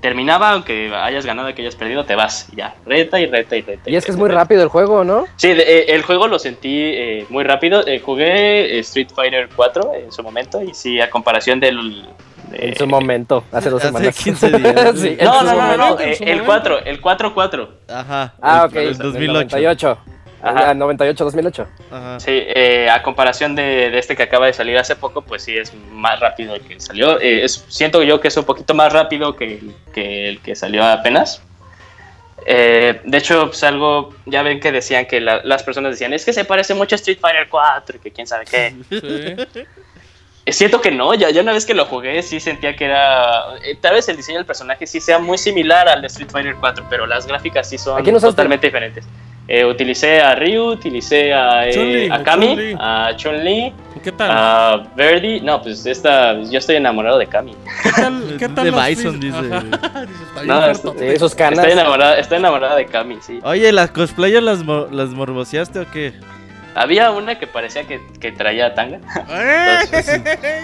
terminaba, 0.00 0.50
aunque 0.52 0.92
hayas 0.94 1.26
ganado, 1.26 1.54
que 1.54 1.62
hayas 1.62 1.76
perdido, 1.76 2.04
te 2.04 2.14
vas. 2.14 2.48
y 2.52 2.56
Ya, 2.56 2.74
reta 2.86 3.20
y 3.20 3.26
reta 3.26 3.56
y 3.56 3.62
reta. 3.62 3.90
Y 3.90 3.96
es 3.96 4.04
que 4.04 4.10
es 4.12 4.16
muy 4.16 4.28
reta. 4.28 4.40
rápido 4.40 4.62
el 4.62 4.68
juego, 4.68 5.04
¿no? 5.04 5.26
Sí, 5.36 5.48
de- 5.48 5.62
eh, 5.62 5.84
el 5.94 6.02
juego 6.02 6.26
lo 6.28 6.38
sentí 6.38 6.78
eh, 6.82 7.26
muy 7.28 7.44
rápido. 7.44 7.86
Eh, 7.86 8.00
jugué 8.00 8.76
eh, 8.76 8.78
Street 8.80 9.08
Fighter 9.14 9.48
4 9.54 9.92
en 9.94 10.12
su 10.12 10.22
momento 10.22 10.62
y 10.62 10.74
sí, 10.74 11.00
a 11.00 11.10
comparación 11.10 11.60
del... 11.60 12.06
de- 12.50 12.68
En 12.68 12.76
su 12.76 12.86
momento, 12.86 13.44
hace 13.52 13.70
dos 13.70 13.80
Hace 13.84 13.88
semanas. 13.92 14.18
15 14.24 14.50
días. 14.58 14.92
sí, 15.00 15.16
No, 15.22 15.42
no, 15.42 15.54
no, 15.54 15.76
no, 15.76 15.98
el 15.98 16.16
momento. 16.18 16.44
4, 16.46 16.78
el 16.86 17.00
4-4. 17.02 17.68
Ajá. 17.88 18.34
Ah, 18.40 18.62
el- 18.62 18.68
ok. 18.70 18.76
El 18.76 18.98
del 18.98 18.98
2008. 18.98 19.32
98. 19.32 19.98
Ajá. 20.42 20.70
Ah, 20.70 20.74
98, 20.74 21.24
2008. 21.24 21.68
Ajá. 21.90 22.20
Sí, 22.20 22.30
eh, 22.32 22.88
a 22.90 23.02
comparación 23.02 23.54
de, 23.54 23.90
de 23.90 23.98
este 23.98 24.16
que 24.16 24.22
acaba 24.22 24.46
de 24.46 24.52
salir 24.52 24.78
hace 24.78 24.96
poco, 24.96 25.22
pues 25.22 25.42
sí 25.42 25.56
es 25.56 25.72
más 25.92 26.18
rápido 26.20 26.54
el 26.54 26.62
que 26.62 26.80
salió. 26.80 27.20
Eh, 27.20 27.44
es- 27.44 27.64
siento 27.68 28.02
yo 28.02 28.20
que 28.20 28.28
es 28.28 28.36
un 28.36 28.44
poquito 28.44 28.74
más 28.74 28.92
rápido 28.92 29.36
que, 29.36 29.44
el- 29.44 29.74
que 29.92 30.28
el 30.28 30.40
que 30.40 30.56
salió 30.56 30.84
apenas. 30.84 31.42
Eh, 32.46 33.00
de 33.04 33.18
hecho, 33.18 33.48
pues 33.48 33.62
algo, 33.64 34.14
ya 34.24 34.42
ven 34.42 34.60
que 34.60 34.72
decían 34.72 35.04
que 35.06 35.20
la- 35.20 35.42
las 35.44 35.62
personas 35.62 35.90
decían, 35.92 36.14
es 36.14 36.24
que 36.24 36.32
se 36.32 36.44
parece 36.46 36.72
mucho 36.74 36.94
a 36.94 36.96
Street 36.96 37.18
Fighter 37.20 37.48
4 37.50 37.96
y 37.96 38.00
que 38.00 38.10
quién 38.10 38.26
sabe 38.26 38.44
qué. 38.46 38.74
sí. 38.88 39.60
Eh, 40.46 40.52
Siento 40.54 40.80
que 40.80 40.90
no, 40.90 41.12
ya, 41.12 41.28
ya 41.28 41.42
una 41.42 41.52
vez 41.52 41.66
que 41.66 41.74
lo 41.74 41.84
jugué 41.84 42.22
sí 42.22 42.40
sentía 42.40 42.74
que 42.74 42.86
era... 42.86 43.56
eh, 43.62 43.76
tal 43.78 43.92
vez 43.92 44.08
el 44.08 44.16
diseño 44.16 44.38
del 44.38 44.46
personaje 44.46 44.86
sí 44.86 44.98
sea 44.98 45.18
muy 45.18 45.36
similar 45.36 45.86
al 45.86 46.00
de 46.00 46.06
Street 46.06 46.30
Fighter 46.30 46.54
4, 46.58 46.86
pero 46.88 47.06
las 47.06 47.26
gráficas 47.26 47.68
sí 47.68 47.76
son 47.76 48.00
¿A 48.00 48.02
quién 48.02 48.16
usaste? 48.16 48.32
totalmente 48.32 48.66
diferentes. 48.66 49.04
Eh, 49.48 49.64
utilicé 49.64 50.20
a 50.20 50.34
Ryu, 50.36 50.70
utilicé 50.70 51.34
a, 51.34 51.68
eh, 51.68 52.08
a 52.10 52.22
Kami, 52.22 52.46
Chun-Li. 52.46 52.76
a 52.78 53.10
Chun-Li, 53.16 53.72
¿Y 53.96 54.00
¿Qué 54.00 54.12
tal? 54.12 54.30
a 54.30 54.82
Verdi. 54.94 55.40
No, 55.40 55.60
pues 55.60 55.84
esta, 55.86 56.40
yo 56.40 56.58
estoy 56.58 56.76
enamorado 56.76 57.18
de 57.18 57.26
Kami. 57.26 57.56
¿Qué 57.82 57.90
tal? 57.90 58.36
¿Qué 58.38 58.48
tal 58.48 58.64
de 58.64 58.70
Bison, 58.70 59.18
dice. 59.18 59.36
Dice, 59.42 60.46
No, 60.46 60.66
esos 61.02 61.34
canas. 61.34 61.58
Estoy 61.58 61.72
enamorada, 61.72 62.16
estoy 62.18 62.38
enamorada 62.38 62.76
de 62.76 62.86
Kami, 62.86 63.16
sí. 63.20 63.40
Oye, 63.42 63.72
¿las 63.72 63.90
cosplayers 63.90 64.42
las, 64.44 64.62
mo- 64.64 64.86
las 64.90 65.08
morboseaste 65.10 65.80
o 65.80 65.90
qué? 65.90 66.12
Había 66.74 67.10
una 67.10 67.38
que 67.38 67.46
parecía 67.46 67.84
que, 67.84 68.00
que 68.20 68.32
traía 68.32 68.74
tanga. 68.74 69.00
¡Eh! 69.30 69.78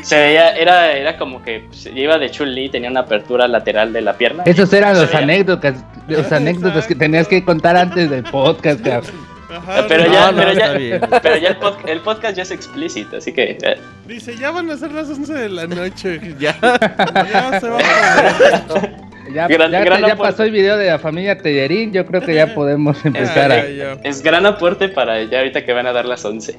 Se 0.02 0.16
veía, 0.16 0.56
era, 0.56 0.92
era 0.92 1.18
como 1.18 1.42
que 1.42 1.64
pues, 1.68 1.86
iba 1.86 2.16
de 2.18 2.30
Chun-Li, 2.30 2.68
tenía 2.68 2.90
una 2.90 3.00
apertura 3.00 3.48
lateral 3.48 3.92
de 3.92 4.00
la 4.02 4.12
pierna. 4.14 4.42
Esos 4.46 4.72
eran 4.72 4.94
los 4.94 5.08
veía- 5.10 5.22
anécdotas, 5.24 5.84
los 6.08 6.30
anécdotas 6.32 6.86
que 6.86 6.94
tenías 6.94 7.26
que 7.28 7.44
contar 7.44 7.76
antes 7.76 8.08
del 8.10 8.22
podcast, 8.24 8.80
cabrón. 8.84 9.36
Ajá, 9.48 9.84
Pero 9.88 10.06
no, 10.06 10.12
ya, 10.12 10.32
no, 10.32 10.38
pero 10.38 10.50
está 10.50 10.66
ya, 10.66 10.72
bien. 10.72 11.00
pero 11.22 11.36
ya 11.36 11.48
el, 11.50 11.60
pod- 11.60 11.88
el 11.88 12.00
podcast 12.00 12.36
ya 12.36 12.42
es 12.42 12.50
explícito, 12.50 13.16
así 13.18 13.32
que 13.32 13.56
eh, 13.62 13.76
Dice, 14.04 14.36
ya 14.36 14.50
van 14.50 14.68
a 14.70 14.76
ser 14.76 14.90
las 14.90 15.08
11 15.08 15.32
de 15.32 15.48
la 15.48 15.66
noche. 15.68 16.20
Ya. 16.38 16.56
Ya 16.60 17.60
se 17.60 17.68
va 17.68 17.78
a. 17.78 19.06
Ya, 19.34 19.48
Gran- 19.48 19.70
ya- 19.70 19.84
gran 19.84 20.00
ya 20.00 20.12
aporte. 20.14 20.30
pasó 20.32 20.42
el 20.44 20.50
video 20.52 20.76
de 20.76 20.86
la 20.88 20.98
familia 20.98 21.36
Tellerín, 21.38 21.92
yo 21.92 22.06
creo 22.06 22.20
que 22.22 22.34
ya 22.34 22.54
podemos 22.54 23.04
empezar 23.04 23.50
a... 23.52 23.58
Es 24.04 24.22
gran 24.22 24.46
aporte 24.46 24.88
para 24.88 25.22
ya 25.24 25.38
ahorita 25.38 25.64
que 25.64 25.72
van 25.72 25.86
a 25.86 25.92
dar 25.92 26.04
las 26.06 26.24
11. 26.24 26.56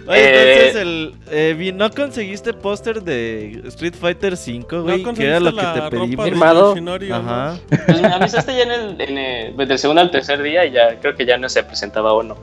Oye, 0.06 0.18
Eh, 0.20 0.52
entonces 0.52 0.82
el, 0.82 1.14
eh, 1.30 1.72
¿no 1.74 1.90
conseguiste 1.90 2.52
póster 2.52 3.02
de 3.02 3.62
Street 3.68 3.94
Fighter 3.98 4.36
5, 4.36 4.82
güey? 4.82 5.02
No 5.02 5.14
que 5.14 5.24
era 5.26 5.40
lo 5.40 5.50
que 5.56 5.62
te 5.62 5.96
de 5.96 6.16
Firmado. 6.22 6.72
¿o 6.72 6.76
no? 6.80 6.94
Ajá. 7.14 7.56
Pues 7.86 8.02
me 8.02 8.08
avisaste 8.08 8.54
ya 8.54 8.64
en 8.64 8.70
el, 8.70 9.00
en 9.00 9.18
el- 9.18 9.54
pues, 9.54 9.66
del 9.68 9.78
segundo 9.78 10.02
al 10.02 10.10
tercer 10.10 10.42
día 10.42 10.66
y 10.66 10.72
ya 10.72 11.00
creo 11.00 11.14
que 11.14 11.24
ya 11.24 11.38
no 11.38 11.48
se 11.48 11.62
presentaba 11.64 12.12
uno. 12.14 12.36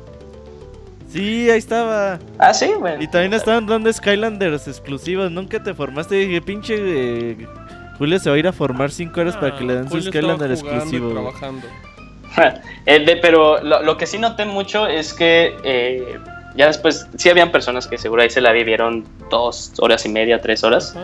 Sí, 1.11 1.49
ahí 1.51 1.59
estaba. 1.59 2.17
Ah, 2.39 2.53
sí, 2.53 2.71
bueno. 2.79 3.03
Y 3.03 3.07
también 3.07 3.33
estaban 3.33 3.67
dando 3.67 3.91
Skylanders 3.93 4.67
exclusivos. 4.67 5.29
Nunca 5.29 5.61
te 5.61 5.73
formaste. 5.73 6.15
Dije, 6.15 6.41
pinche 6.41 6.75
eh, 6.79 7.37
Julio 8.01 8.17
se 8.17 8.31
va 8.31 8.35
a 8.35 8.39
ir 8.39 8.47
a 8.47 8.51
formar 8.51 8.89
5 8.89 9.21
horas 9.21 9.37
para 9.37 9.55
que 9.55 9.63
le 9.63 9.75
den 9.75 9.83
su 9.83 9.89
Julio 9.91 10.09
estaba 10.09 10.33
Skylander 10.35 10.51
exclusivo. 10.51 11.11
trabajando. 11.11 11.67
Eh, 12.87 12.99
de- 13.05 13.17
pero 13.17 13.61
lo, 13.61 13.83
lo 13.83 13.97
que 13.97 14.07
sí 14.07 14.17
noté 14.17 14.45
mucho 14.45 14.87
es 14.87 15.13
que 15.13 15.55
eh, 15.63 16.17
ya 16.55 16.65
después 16.67 17.05
sí 17.15 17.29
habían 17.29 17.51
personas 17.51 17.85
que 17.87 17.97
seguro 17.99 18.21
ahí 18.23 18.29
se 18.31 18.41
la 18.41 18.51
vivieron 18.53 19.05
dos 19.29 19.73
horas 19.77 20.03
y 20.05 20.09
media, 20.09 20.41
tres 20.41 20.63
horas. 20.63 20.95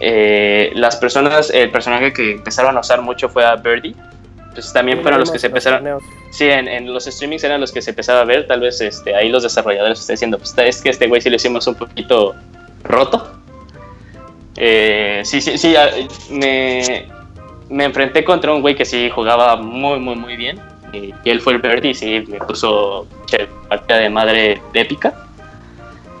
Eh, 0.00 0.70
las 0.74 0.96
personas, 0.96 1.50
el 1.50 1.70
personaje 1.70 2.12
que 2.12 2.32
empezaron 2.32 2.76
a 2.76 2.80
usar 2.80 3.02
mucho 3.02 3.28
fue 3.28 3.44
a 3.44 3.56
Birdie. 3.56 3.94
Pues 4.54 4.72
también 4.72 5.02
fueron 5.02 5.20
los 5.20 5.30
que 5.32 5.38
se 5.40 5.48
empezaron. 5.48 5.98
Sí, 6.30 6.44
en, 6.44 6.68
en 6.68 6.92
los 6.94 7.04
streamings 7.04 7.42
eran 7.44 7.60
los 7.60 7.70
que 7.72 7.82
se 7.82 7.90
empezaba 7.90 8.20
a 8.20 8.24
ver. 8.24 8.46
Tal 8.46 8.60
vez 8.60 8.80
este, 8.80 9.14
ahí 9.14 9.28
los 9.28 9.42
desarrolladores 9.42 9.98
están 10.00 10.14
diciendo: 10.14 10.38
Pues 10.38 10.54
es 10.56 10.80
que 10.80 10.90
este 10.90 11.08
güey 11.08 11.20
sí 11.20 11.28
lo 11.28 11.36
hicimos 11.36 11.66
un 11.66 11.74
poquito 11.74 12.34
roto. 12.84 13.40
Eh, 14.56 15.22
sí, 15.24 15.40
sí, 15.40 15.58
sí. 15.58 15.74
ah, 15.76 15.88
Me, 16.30 17.06
me 17.70 17.84
enfrenté 17.84 18.24
contra 18.24 18.52
un 18.52 18.60
güey 18.60 18.74
que 18.74 18.84
sí 18.84 19.10
jugaba 19.10 19.56
muy, 19.56 19.98
muy, 19.98 20.14
muy 20.16 20.36
bien. 20.36 20.60
Y, 20.92 21.12
y 21.24 21.30
él 21.30 21.40
fue 21.40 21.54
el 21.54 21.58
Birdie 21.60 21.90
y 21.90 21.94
sí 21.94 22.24
me 22.28 22.38
puso 22.38 23.06
che, 23.26 23.48
partida 23.68 23.98
de 23.98 24.10
madre 24.10 24.60
épica. 24.74 25.12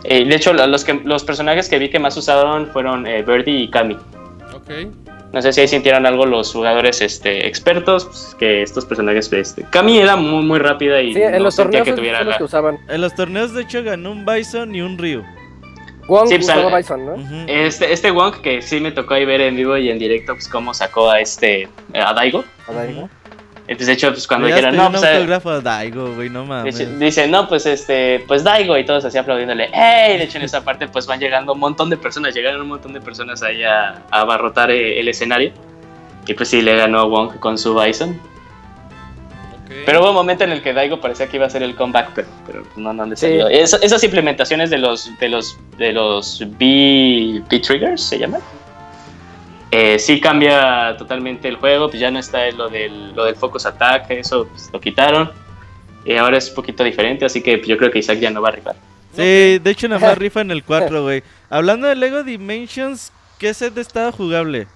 Eh, 0.02 0.24
de 0.24 0.34
hecho, 0.34 0.52
lo- 0.52 0.66
los, 0.66 0.84
que, 0.84 0.94
los 1.04 1.22
personajes 1.24 1.68
que 1.68 1.78
vi 1.78 1.88
que 1.88 1.98
más 1.98 2.16
usaron 2.16 2.66
fueron 2.72 3.06
eh, 3.06 3.22
Birdie 3.22 3.60
y 3.62 3.68
Kami. 3.70 3.94
Ok. 4.54 4.70
No 5.32 5.42
sé 5.42 5.52
si 5.52 5.60
ahí 5.62 5.68
sintieron 5.68 6.06
algo 6.06 6.26
los 6.26 6.52
jugadores 6.52 7.00
este, 7.00 7.46
expertos, 7.48 8.04
pues, 8.04 8.36
que 8.38 8.62
estos 8.62 8.84
personajes... 8.84 9.32
Este, 9.32 9.64
Kami 9.70 9.98
era 9.98 10.14
muy, 10.14 10.44
muy 10.44 10.58
rápida 10.60 11.00
y 11.00 11.12
Sí, 11.14 11.22
en 11.22 11.32
no 11.32 11.38
los 11.40 11.54
sentía 11.56 11.80
torneos 11.80 11.94
que 11.96 12.00
tuviera 12.00 12.22
la- 12.24 12.36
que 12.38 12.44
usaban. 12.44 12.78
En 12.88 13.00
los 13.00 13.14
torneos, 13.14 13.52
de 13.54 13.62
hecho, 13.62 13.82
ganó 13.82 14.12
un 14.12 14.24
Bison 14.26 14.74
y 14.74 14.80
un 14.82 14.96
Ryu. 14.98 15.22
Wong 16.06 16.28
Sí, 16.28 16.34
pues, 16.36 16.44
usaba 16.48 16.68
al- 16.68 16.76
Bison, 16.82 17.06
¿no? 17.06 17.12
Ujú. 17.14 17.44
Este, 17.46 17.92
este 17.92 18.10
Wong 18.10 18.40
que 18.42 18.60
sí 18.62 18.80
me 18.80 18.92
tocó 18.92 19.14
ahí 19.14 19.24
ver 19.24 19.40
en 19.40 19.56
vivo 19.56 19.76
y 19.76 19.90
en 19.90 19.98
directo, 19.98 20.34
pues 20.34 20.48
cómo 20.48 20.74
sacó 20.74 21.10
a 21.10 21.20
este, 21.20 21.68
a 21.94 22.12
Daigo. 22.12 22.44
Ujú. 22.68 23.08
Entonces, 23.66 23.86
de 23.86 23.92
hecho, 23.94 24.10
pues 24.12 24.26
cuando 24.26 24.46
dijeron, 24.46 24.76
no, 24.76 24.90
pues... 24.90 25.02
eh, 25.02 25.14
autógrafo 25.14 25.48
a 25.50 25.60
Daigo, 25.62 26.14
güey, 26.14 26.28
no 26.28 26.44
mames. 26.44 26.76
Dice, 26.76 26.96
dice, 26.98 27.26
no, 27.28 27.48
pues 27.48 27.64
este, 27.64 28.22
pues 28.28 28.44
Daigo 28.44 28.76
y 28.76 28.84
todos 28.84 29.06
así 29.06 29.16
aplaudiéndole, 29.16 29.70
¡Ey! 29.72 30.18
De 30.18 30.24
hecho, 30.24 30.36
en 30.36 30.44
esa 30.44 30.62
parte, 30.62 30.86
pues 30.88 31.06
van 31.06 31.18
llegando 31.18 31.54
un 31.54 31.60
montón 31.60 31.88
de 31.88 31.96
personas, 31.96 32.34
llegaron 32.34 32.60
un 32.60 32.68
montón 32.68 32.92
de 32.92 33.00
personas 33.00 33.42
ahí 33.42 33.62
a, 33.64 34.02
a 34.10 34.20
abarrotar 34.20 34.70
eh, 34.70 35.00
el 35.00 35.08
escenario. 35.08 35.50
Y 36.26 36.34
pues 36.34 36.50
sí, 36.50 36.60
le 36.60 36.76
ganó 36.76 37.00
a 37.00 37.04
Wong 37.04 37.38
con 37.38 37.56
su 37.56 37.74
Bison. 37.74 38.20
Ok. 39.64 39.70
Pero 39.86 40.00
hubo 40.00 40.10
un 40.10 40.14
momento 40.14 40.44
en 40.44 40.52
el 40.52 40.62
que 40.62 40.72
Daigo 40.72 41.00
parecía 41.00 41.26
que 41.28 41.36
iba 41.36 41.44
a 41.44 41.48
hacer 41.48 41.62
el 41.62 41.74
comeback, 41.74 42.10
pero, 42.14 42.28
pero 42.46 42.62
no, 42.76 42.92
no 42.92 43.06
le 43.06 43.16
Sí. 43.16 43.26
salió. 43.26 43.48
Eso- 43.48 43.80
esas 43.82 44.02
implementaciones 44.04 44.70
de 44.70 44.78
los, 44.78 45.10
de 45.18 45.28
los, 45.28 45.58
de 45.78 45.92
los 45.92 46.40
B, 46.58 47.42
B 47.50 47.58
triggers, 47.60 48.02
se 48.02 48.18
llaman. 48.18 48.40
Eh, 49.70 49.98
sí 49.98 50.20
cambia 50.20 50.96
totalmente 50.96 51.48
el 51.48 51.56
juego, 51.56 51.88
pues 51.88 51.98
ya 52.00 52.10
no 52.10 52.20
está 52.20 52.48
lo 52.52 52.68
del, 52.68 53.12
lo 53.14 53.24
del 53.24 53.34
focus 53.34 53.66
attack, 53.66 54.08
eso 54.10 54.46
pues, 54.46 54.70
lo 54.72 54.80
quitaron. 54.80 55.30
Y 56.04 56.14
ahora 56.16 56.36
es 56.38 56.48
un 56.50 56.54
poquito 56.54 56.84
diferente, 56.84 57.24
así 57.24 57.42
que 57.42 57.56
pues, 57.58 57.66
yo 57.68 57.76
creo 57.76 57.90
que 57.90 57.98
Isaac 57.98 58.18
ya 58.20 58.30
no 58.30 58.40
va 58.40 58.50
a 58.50 58.52
rifar. 58.52 58.76
Sí, 59.16 59.58
de 59.58 59.70
hecho, 59.70 59.88
nada 59.88 60.00
más 60.08 60.18
rifa 60.18 60.40
en 60.42 60.50
el 60.50 60.62
4, 60.64 61.02
güey. 61.02 61.22
Hablando 61.50 61.86
de 61.88 61.94
Lego 61.96 62.22
Dimensions, 62.24 63.12
¿qué 63.38 63.54
set 63.54 63.76
estaba 63.78 64.12
jugable? 64.12 64.66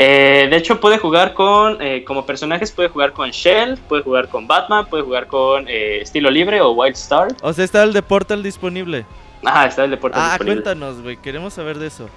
Eh, 0.00 0.46
de 0.48 0.56
hecho, 0.56 0.78
puede 0.78 0.98
jugar 0.98 1.34
con, 1.34 1.82
eh, 1.82 2.04
como 2.04 2.24
personajes, 2.24 2.70
puede 2.70 2.88
jugar 2.88 3.12
con 3.12 3.30
Shell, 3.30 3.76
puede 3.88 4.04
jugar 4.04 4.28
con 4.28 4.46
Batman, 4.46 4.86
puede 4.86 5.02
jugar 5.02 5.26
con 5.26 5.66
eh, 5.68 6.00
Estilo 6.02 6.30
Libre 6.30 6.60
o 6.60 6.70
Wild 6.70 6.94
Star. 6.94 7.28
O 7.42 7.52
sea, 7.52 7.64
está 7.64 7.82
el 7.82 7.92
de 7.92 8.00
Portal 8.02 8.40
disponible. 8.44 9.04
Ajá, 9.44 9.66
está 9.66 9.82
el 9.84 9.90
deporte 9.90 10.16
Ah, 10.20 10.30
disponible. 10.34 10.62
cuéntanos, 10.62 11.02
güey, 11.02 11.16
queremos 11.16 11.52
saber 11.54 11.78
de 11.78 11.88
eso. 11.88 12.08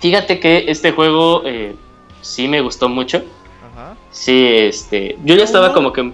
Fíjate 0.00 0.40
que 0.40 0.64
este 0.68 0.92
juego 0.92 1.42
eh, 1.44 1.74
sí 2.22 2.48
me 2.48 2.62
gustó 2.62 2.88
mucho. 2.88 3.22
Ajá. 3.72 3.96
Sí, 4.10 4.46
este. 4.56 5.18
Yo 5.24 5.34
ya 5.36 5.44
estaba 5.44 5.74
como 5.74 5.92
que. 5.92 6.10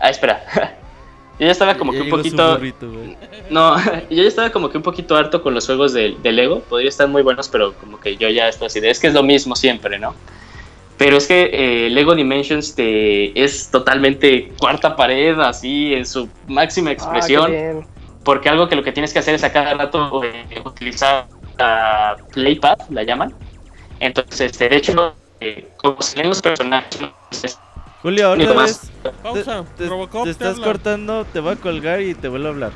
Ah, 0.00 0.10
espera. 0.10 0.44
yo 1.42 1.46
ya 1.46 1.52
estaba 1.52 1.74
como 1.76 1.92
Ya 1.92 1.98
que 1.98 2.04
un 2.04 2.10
poquito. 2.10 2.52
burrito. 2.54 2.86
No, 3.50 3.76
yo 4.10 4.22
ya 4.22 4.28
estaba 4.28 4.50
como 4.50 4.70
que 4.70 4.76
un 4.78 4.82
poquito 4.82 5.16
harto 5.16 5.42
con 5.42 5.52
los 5.54 5.66
juegos 5.66 5.92
de, 5.92 6.16
de 6.22 6.32
Lego. 6.32 6.60
Podría 6.60 6.88
estar 6.88 7.08
muy 7.08 7.22
buenos, 7.22 7.48
pero 7.48 7.74
como 7.74 7.98
que 8.00 8.16
yo 8.16 8.28
ya 8.28 8.48
estoy 8.48 8.66
así 8.66 8.80
de. 8.80 8.90
Es 8.90 9.00
que 9.00 9.08
es 9.08 9.14
lo 9.14 9.22
mismo 9.22 9.56
siempre, 9.56 9.98
¿no? 9.98 10.14
Pero 10.98 11.16
es 11.16 11.26
que 11.26 11.50
eh, 11.52 11.90
Lego 11.90 12.14
Dimensions 12.14 12.74
te, 12.76 13.38
es 13.42 13.70
totalmente 13.70 14.52
cuarta 14.58 14.94
pared, 14.94 15.38
así 15.40 15.94
en 15.94 16.06
su 16.06 16.28
máxima 16.46 16.90
Ah, 16.90 16.92
expresión. 16.92 17.46
qué 17.46 17.52
bien. 17.72 17.86
porque 18.24 18.48
algo 18.48 18.68
que 18.68 18.76
lo 18.76 18.84
que 18.84 18.92
tienes 18.92 19.12
que 19.12 19.18
hacer 19.18 19.34
es 19.34 19.42
a 19.42 19.52
cada 19.52 19.74
rato 19.74 20.22
eh, 20.22 20.62
utilizar 20.64 21.26
la 21.58 22.16
playpad, 22.32 22.78
la 22.90 23.02
llaman. 23.02 23.34
Entonces, 23.98 24.40
este, 24.52 24.68
de 24.68 24.76
hecho, 24.76 25.14
eh, 25.40 25.66
como 25.76 26.00
se 26.02 26.16
leen 26.18 26.28
los 26.28 26.40
personajes, 26.40 27.00
Julio, 28.02 28.34
más. 28.54 28.90
vez. 29.02 29.12
Pausa. 29.22 29.64
Te, 29.76 29.88
Robocop 29.88 30.24
te 30.24 30.30
estás 30.30 30.54
habla. 30.54 30.64
cortando, 30.66 31.24
te 31.24 31.40
voy 31.40 31.52
a 31.52 31.56
colgar 31.56 32.00
y 32.00 32.14
te 32.14 32.28
vuelvo 32.28 32.48
a 32.48 32.50
hablar. 32.50 32.72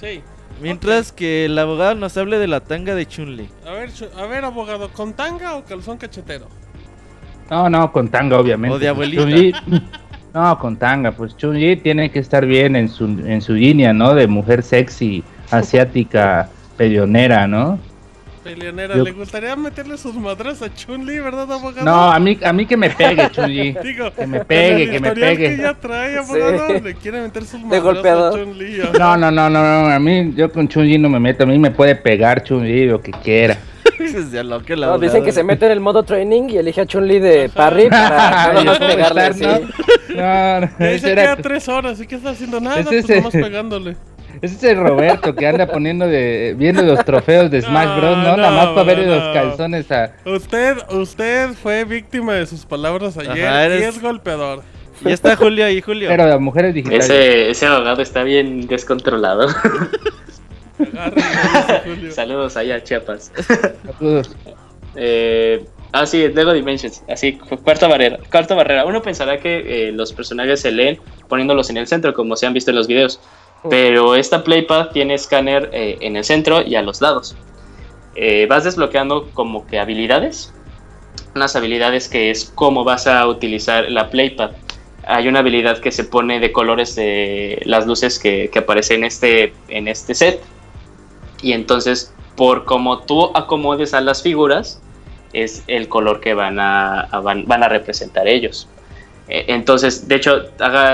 Sí. 0.00 0.20
Mientras 0.60 1.12
que 1.12 1.46
el 1.46 1.58
abogado 1.58 1.94
nos 1.94 2.16
hable 2.16 2.38
de 2.38 2.46
la 2.46 2.60
tanga 2.60 2.94
de 2.94 3.06
Chun-Li. 3.06 3.48
A 3.66 3.72
ver, 3.72 3.90
a 4.16 4.26
ver, 4.26 4.44
abogado, 4.44 4.88
¿con 4.90 5.12
tanga 5.12 5.54
o 5.56 5.64
calzón 5.64 5.96
cachetero? 5.98 6.46
No, 7.50 7.68
no, 7.68 7.90
con 7.92 8.08
tanga, 8.08 8.38
obviamente. 8.38 8.74
O 8.74 8.78
de 8.78 8.88
abuelita. 8.88 9.22
Chun-Li- 9.22 9.54
no, 10.34 10.58
con 10.58 10.76
tanga. 10.76 11.12
Pues 11.12 11.36
Chun-Li 11.36 11.76
tiene 11.76 12.10
que 12.10 12.18
estar 12.20 12.46
bien 12.46 12.76
en 12.76 12.88
su, 12.88 13.04
en 13.04 13.40
su 13.42 13.52
línea, 13.54 13.92
¿no? 13.92 14.14
De 14.14 14.26
mujer 14.26 14.62
sexy, 14.62 15.22
asiática, 15.50 16.48
peleonera, 16.76 17.46
¿no? 17.46 17.78
Peleonera, 18.44 18.94
Yo- 18.96 19.02
¿le 19.04 19.12
gustaría 19.12 19.56
meterle 19.56 19.96
sus 19.96 20.14
madras 20.14 20.60
a 20.60 20.72
Chun-Li, 20.72 21.18
verdad, 21.18 21.50
abogado? 21.50 21.84
No, 21.84 22.12
a 22.12 22.18
mí, 22.20 22.38
a 22.44 22.52
mí 22.52 22.66
que 22.66 22.76
me 22.76 22.90
pegue, 22.90 23.30
Chun-Li. 23.30 23.72
Digo, 23.82 24.12
que 24.14 24.26
me 24.26 24.44
pegue, 24.44 24.90
que 24.90 25.00
me 25.00 25.12
pegue. 25.12 25.56
que 25.56 25.62
ya 25.62 25.72
trae, 25.74 26.18
abogado, 26.18 26.66
Sí. 26.68 26.80
le 26.82 26.94
quiere 26.94 27.22
meter 27.22 27.44
sus 27.44 27.60
madras 27.62 28.04
a. 28.04 28.30
Chun-Li. 28.32 28.78
No, 28.98 29.16
no, 29.16 29.30
no, 29.30 29.48
no, 29.48 29.62
no, 29.62 29.88
a 29.90 29.98
mí, 29.98 30.34
yo 30.36 30.52
con 30.52 30.68
Chun-Li 30.68 30.98
no 30.98 31.08
me 31.08 31.18
meto, 31.18 31.44
a 31.44 31.46
mí 31.46 31.58
me 31.58 31.70
puede 31.70 31.94
pegar 31.96 32.44
Chun-Li 32.44 32.86
lo 32.86 33.00
que 33.00 33.12
quiera. 33.12 33.56
Lo 34.44 34.62
que 34.62 34.76
No, 34.76 34.98
dicen 34.98 35.24
que 35.24 35.32
se 35.32 35.42
mete 35.42 35.66
en 35.66 35.72
el 35.72 35.80
modo 35.80 36.02
training 36.02 36.48
y 36.50 36.56
elige 36.58 36.80
a 36.82 36.86
Chun-Li 36.86 37.18
de 37.18 37.48
parry 37.48 37.88
para 37.90 38.52
más 38.64 38.78
puedo 38.78 38.90
pegarle. 38.94 39.26
estar, 39.28 39.34
sí. 39.34 39.64
¿no? 40.14 40.14
No, 40.14 40.60
no, 40.60 40.66
ese 40.86 40.98
se 41.08 41.14
queda 41.14 41.36
tres 41.36 41.68
horas, 41.68 42.00
¿y 42.00 42.06
qué 42.06 42.14
está 42.16 42.30
haciendo? 42.30 42.60
Nada, 42.60 42.80
Ese 42.80 42.90
pues 42.90 43.04
es 43.04 43.10
el- 43.10 43.16
nomás 43.18 43.32
pegándole. 43.32 43.96
Ese 44.42 44.54
es 44.56 44.62
el 44.64 44.78
Roberto 44.78 45.34
que 45.34 45.46
anda 45.46 45.66
poniendo 45.66 46.06
de 46.06 46.54
viendo 46.56 46.82
los 46.82 47.04
trofeos 47.04 47.50
de 47.50 47.62
Smash 47.62 47.86
No, 47.86 47.96
Bros, 47.96 48.16
¿no? 48.18 48.22
no, 48.30 48.36
Nada 48.36 48.50
más 48.50 48.66
para 48.68 48.82
ver 48.84 49.06
no. 49.06 49.14
los 49.14 49.34
calzones 49.34 49.90
a 49.92 50.12
Usted, 50.24 50.76
usted 50.90 51.50
fue 51.52 51.84
víctima 51.84 52.34
de 52.34 52.46
sus 52.46 52.64
palabras 52.66 53.16
ayer 53.18 53.46
Ajá, 53.46 53.68
y 53.68 53.82
es 53.82 54.00
golpeador. 54.02 54.62
Ya 55.02 55.10
está 55.12 55.36
Julio 55.36 55.64
ahí, 55.66 55.80
Julio. 55.80 56.08
pero 56.08 56.26
las 56.26 56.40
mujeres 56.40 56.74
digitales. 56.74 57.04
ese, 57.06 57.50
ese 57.50 57.66
abogado 57.66 58.00
está 58.02 58.22
bien 58.22 58.66
descontrolado. 58.66 59.48
Julio. 61.84 62.10
Saludos 62.12 62.56
allá 62.56 62.76
a 62.76 62.82
Chiapas. 62.82 63.32
Saludos. 63.98 64.34
Eh, 64.96 65.64
Ah, 65.96 66.06
sí, 66.06 66.26
Lego 66.26 66.52
Dimensions. 66.52 67.04
Así, 67.08 67.34
cu- 67.34 67.56
cuarta 67.58 67.86
barrera. 67.86 68.18
Cuarta 68.28 68.56
barrera. 68.56 68.84
Uno 68.84 69.00
pensará 69.00 69.38
que 69.38 69.88
eh, 69.88 69.92
los 69.92 70.12
personajes 70.12 70.60
se 70.60 70.72
leen 70.72 70.98
poniéndolos 71.28 71.70
en 71.70 71.76
el 71.76 71.86
centro, 71.86 72.12
como 72.14 72.34
se 72.34 72.46
han 72.46 72.52
visto 72.52 72.72
en 72.72 72.76
los 72.78 72.88
videos. 72.88 73.20
Pero 73.70 74.14
esta 74.14 74.44
Playpad 74.44 74.90
tiene 74.90 75.14
escáner 75.14 75.70
eh, 75.72 75.96
en 76.00 76.16
el 76.16 76.24
centro 76.24 76.62
y 76.62 76.74
a 76.74 76.82
los 76.82 77.00
lados. 77.00 77.36
Eh, 78.14 78.46
vas 78.48 78.64
desbloqueando 78.64 79.30
como 79.32 79.66
que 79.66 79.78
habilidades. 79.78 80.52
Unas 81.34 81.56
habilidades 81.56 82.08
que 82.08 82.30
es 82.30 82.52
cómo 82.54 82.84
vas 82.84 83.06
a 83.06 83.26
utilizar 83.26 83.90
la 83.90 84.10
Playpad. 84.10 84.50
Hay 85.06 85.28
una 85.28 85.40
habilidad 85.40 85.78
que 85.78 85.92
se 85.92 86.04
pone 86.04 86.40
de 86.40 86.52
colores 86.52 86.94
de 86.94 87.60
las 87.64 87.86
luces 87.86 88.18
que, 88.18 88.50
que 88.50 88.58
aparecen 88.60 88.98
en 88.98 89.04
este, 89.04 89.54
en 89.68 89.88
este 89.88 90.14
set. 90.14 90.40
Y 91.42 91.52
entonces, 91.52 92.12
por 92.36 92.64
como 92.64 93.00
tú 93.00 93.30
acomodes 93.34 93.94
a 93.94 94.00
las 94.00 94.22
figuras, 94.22 94.80
es 95.34 95.64
el 95.66 95.88
color 95.88 96.20
que 96.20 96.32
van 96.32 96.58
a, 96.60 97.08
van, 97.22 97.44
van 97.46 97.62
a 97.62 97.68
representar 97.68 98.28
ellos. 98.28 98.68
Eh, 99.28 99.46
entonces, 99.48 100.08
de 100.08 100.14
hecho, 100.14 100.44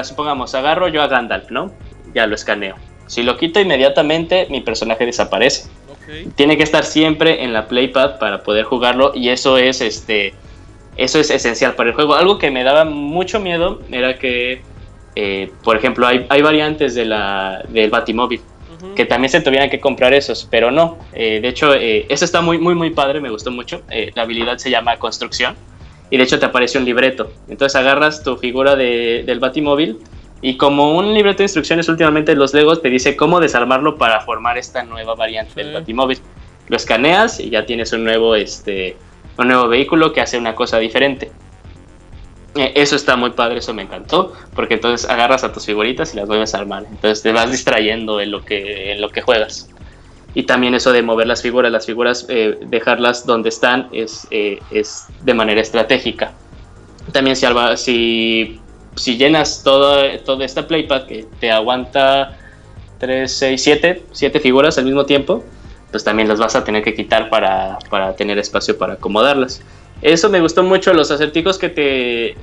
supongamos, 0.03 0.55
agarro 0.55 0.89
yo 0.89 1.03
a 1.03 1.07
Gandalf, 1.07 1.51
¿no? 1.51 1.73
Ya 2.15 2.27
lo 2.27 2.35
escaneo. 2.35 2.77
Si 3.07 3.23
lo 3.23 3.37
quito 3.37 3.61
inmediatamente, 3.61 4.47
mi 4.51 4.61
personaje 4.61 5.05
desaparece. 5.07 5.69
Tiene 6.37 6.57
que 6.57 6.63
estar 6.63 6.85
siempre 6.85 7.45
en 7.45 7.53
la 7.53 7.67
Playpad 7.69 8.19
para 8.19 8.43
poder 8.43 8.65
jugarlo 8.65 9.13
y 9.15 9.29
eso 9.29 9.59
es 9.59 9.81
este 9.81 10.35
eso 10.97 11.19
es 11.19 11.31
esencial 11.31 11.75
para 11.75 11.91
el 11.91 11.95
juego. 11.95 12.15
Algo 12.15 12.39
que 12.39 12.51
me 12.51 12.63
daba 12.65 12.85
mucho 12.85 13.41
miedo 13.41 13.81
era 13.91 14.19
que, 14.19 14.61
eh, 15.15 15.51
por 15.63 15.77
ejemplo, 15.77 16.07
hay, 16.07 16.27
hay 16.29 16.43
variantes 16.43 16.95
de 16.95 17.05
la, 17.07 17.65
del 17.69 17.91
Batimóvil 17.91 18.41
que 18.97 19.05
también 19.05 19.31
se 19.31 19.41
tuvieran 19.41 19.71
que 19.71 19.79
comprar 19.79 20.13
esos, 20.15 20.47
pero 20.51 20.71
no. 20.71 20.99
Eh, 21.13 21.41
de 21.41 21.49
hecho, 21.49 21.75
eh, 21.75 22.07
eso 22.09 22.25
está 22.25 22.41
muy, 22.41 22.59
muy, 22.59 22.75
muy 22.75 22.91
padre, 22.91 23.21
me 23.21 23.31
gustó 23.31 23.51
mucho. 23.51 23.83
La 24.15 24.23
habilidad 24.23 24.59
se 24.59 24.69
llama 24.71 24.97
construcción 24.99 25.55
y 26.11 26.17
de 26.17 26.25
hecho 26.25 26.39
te 26.39 26.47
aparece 26.47 26.77
un 26.79 26.85
libreto. 26.85 27.31
Entonces 27.49 27.77
agarras 27.77 28.23
tu 28.23 28.37
figura 28.37 28.75
de- 28.77 29.23
del 29.25 29.39
Batimóvil 29.39 29.99
y 30.43 30.57
como 30.57 30.97
un 30.97 31.13
libreto 31.13 31.39
de 31.39 31.45
instrucciones 31.45 31.89
últimamente 31.89 32.35
los 32.35 32.55
Legos 32.55 32.81
te 32.83 32.89
dice 32.89 33.17
cómo 33.17 33.41
desarmarlo 33.41 33.97
para 33.97 34.21
formar 34.23 34.57
esta 34.59 34.83
nueva 34.85 35.15
variante 35.15 35.53
Sí. 35.55 35.61
del 35.63 35.75
Batimóvil. 35.75 36.19
Lo 36.69 36.77
escaneas 36.77 37.41
y 37.41 37.51
ya 37.51 37.67
tienes 37.67 37.93
un 37.93 38.05
nuevo, 38.05 38.35
este, 38.35 38.97
un 39.39 39.49
nuevo 39.49 39.69
vehículo 39.69 40.13
que 40.13 40.21
hace 40.21 40.39
una 40.39 40.55
cosa 40.55 40.79
diferente. 40.79 41.31
Eh, 42.57 42.73
Eso 42.75 42.97
está 42.97 43.17
muy 43.17 43.31
padre, 43.31 43.59
eso 43.59 43.73
me 43.75 43.83
encantó, 43.83 44.33
porque 44.55 44.75
entonces 44.75 45.09
agarras 45.09 45.45
a 45.45 45.53
tus 45.53 45.67
figuritas 45.67 46.15
y 46.15 46.17
las 46.17 46.27
vuelves 46.27 46.55
a 46.55 46.59
armar. 46.59 46.85
Entonces 46.89 47.23
te 47.23 47.33
vas 47.33 47.51
distrayendo 47.51 48.21
en 48.21 48.31
lo 48.31 48.45
que, 48.45 48.93
en 48.93 49.01
lo 49.01 49.09
que 49.11 49.21
juegas. 49.21 49.69
Y 50.35 50.45
también 50.45 50.75
eso 50.75 50.93
de 50.93 51.03
mover 51.03 51.27
las 51.27 51.43
figuras, 51.43 51.71
las 51.73 51.87
figuras, 51.87 52.27
eh, 52.29 52.57
dejarlas 52.67 53.27
donde 53.27 53.49
están 53.49 53.89
es, 53.93 54.27
eh, 54.31 54.61
es 54.71 55.07
de 55.23 55.35
manera 55.35 55.61
estratégica. 55.61 56.33
También 57.13 57.35
si, 57.37 57.47
si, 57.77 58.61
si 58.97 59.17
llenas 59.17 59.63
toda, 59.63 60.19
toda 60.19 60.45
esta 60.45 60.67
playpad 60.67 61.07
que 61.07 61.27
te 61.39 61.51
aguanta 61.51 62.37
3, 62.99 63.33
6, 63.33 63.63
7, 63.63 64.03
7 64.13 64.41
figuras 64.41 64.79
al 64.79 64.85
mismo 64.85 65.07
tiempo, 65.07 65.45
pues 65.91 66.05
también 66.05 66.29
las 66.29 66.39
vas 66.39 66.55
a 66.55 66.65
tener 66.65 66.83
que 66.83 66.95
quitar 66.95 67.31
para, 67.31 67.79
para 67.89 68.15
tener 68.15 68.39
espacio 68.39 68.79
para 68.79 68.95
acomodarlas. 68.95 69.63
Eso 70.03 70.29
me 70.31 70.41
gustó 70.41 70.63
mucho, 70.63 70.95
los 70.95 71.11
acertijos 71.11 71.59
que 71.59 71.69
te... 71.69 72.37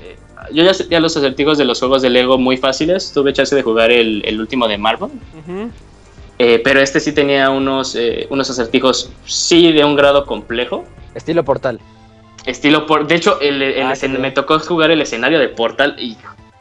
Yo 0.54 0.64
ya 0.64 0.72
ya 0.72 1.00
los 1.00 1.18
acertijos 1.18 1.58
de 1.58 1.66
los 1.66 1.80
juegos 1.80 2.02
de 2.02 2.10
Lego 2.10 2.38
muy 2.38 2.58
fáciles, 2.58 3.12
tuve 3.12 3.34
chance 3.34 3.56
de 3.56 3.64
jugar 3.64 3.92
el, 3.92 4.24
el 4.26 4.40
último 4.40 4.68
de 4.68 4.78
Marvel, 4.78 5.10
eh, 6.40 6.62
pero 6.64 6.80
este 6.80 7.00
sí 7.00 7.12
tenía 7.12 7.50
unos, 7.50 7.96
eh, 7.96 8.28
unos 8.30 8.50
acertijos, 8.50 9.12
sí, 9.26 9.72
de 9.72 9.84
un 9.84 9.96
grado 9.96 10.26
complejo. 10.26 10.86
Estilo 11.16 11.44
portal. 11.44 11.80
Estilo 12.48 12.86
por. 12.88 13.06
De 13.08 13.16
hecho, 13.16 13.40
el, 13.42 13.62
el 13.62 13.84
Ah, 13.86 13.92
escen- 13.94 14.18
me 14.18 14.32
tocó 14.32 14.58
jugar 14.60 14.90
el 14.92 15.02
escenario 15.02 15.38
de 15.40 15.50
Portal 15.50 15.96
y. 16.00 16.18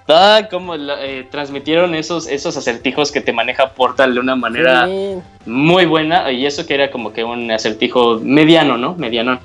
Ah, 0.08 0.42
como 0.50 0.76
la- 0.76 1.04
eh, 1.04 1.26
transmitieron 1.30 1.94
esos, 1.94 2.28
esos 2.28 2.56
acertijos 2.56 3.10
que 3.10 3.20
te 3.20 3.32
maneja 3.32 3.70
Portal 3.70 4.14
de 4.14 4.20
una 4.20 4.36
manera 4.36 4.86
Sí. 4.86 5.16
muy 5.46 5.86
buena. 5.86 6.30
Y 6.30 6.46
eso 6.46 6.66
que 6.66 6.74
era 6.74 6.90
como 6.90 7.12
que 7.12 7.24
un 7.24 7.50
acertijo 7.50 8.20
mediano, 8.22 8.76
¿no? 8.76 8.94
Mediano. 8.94 9.40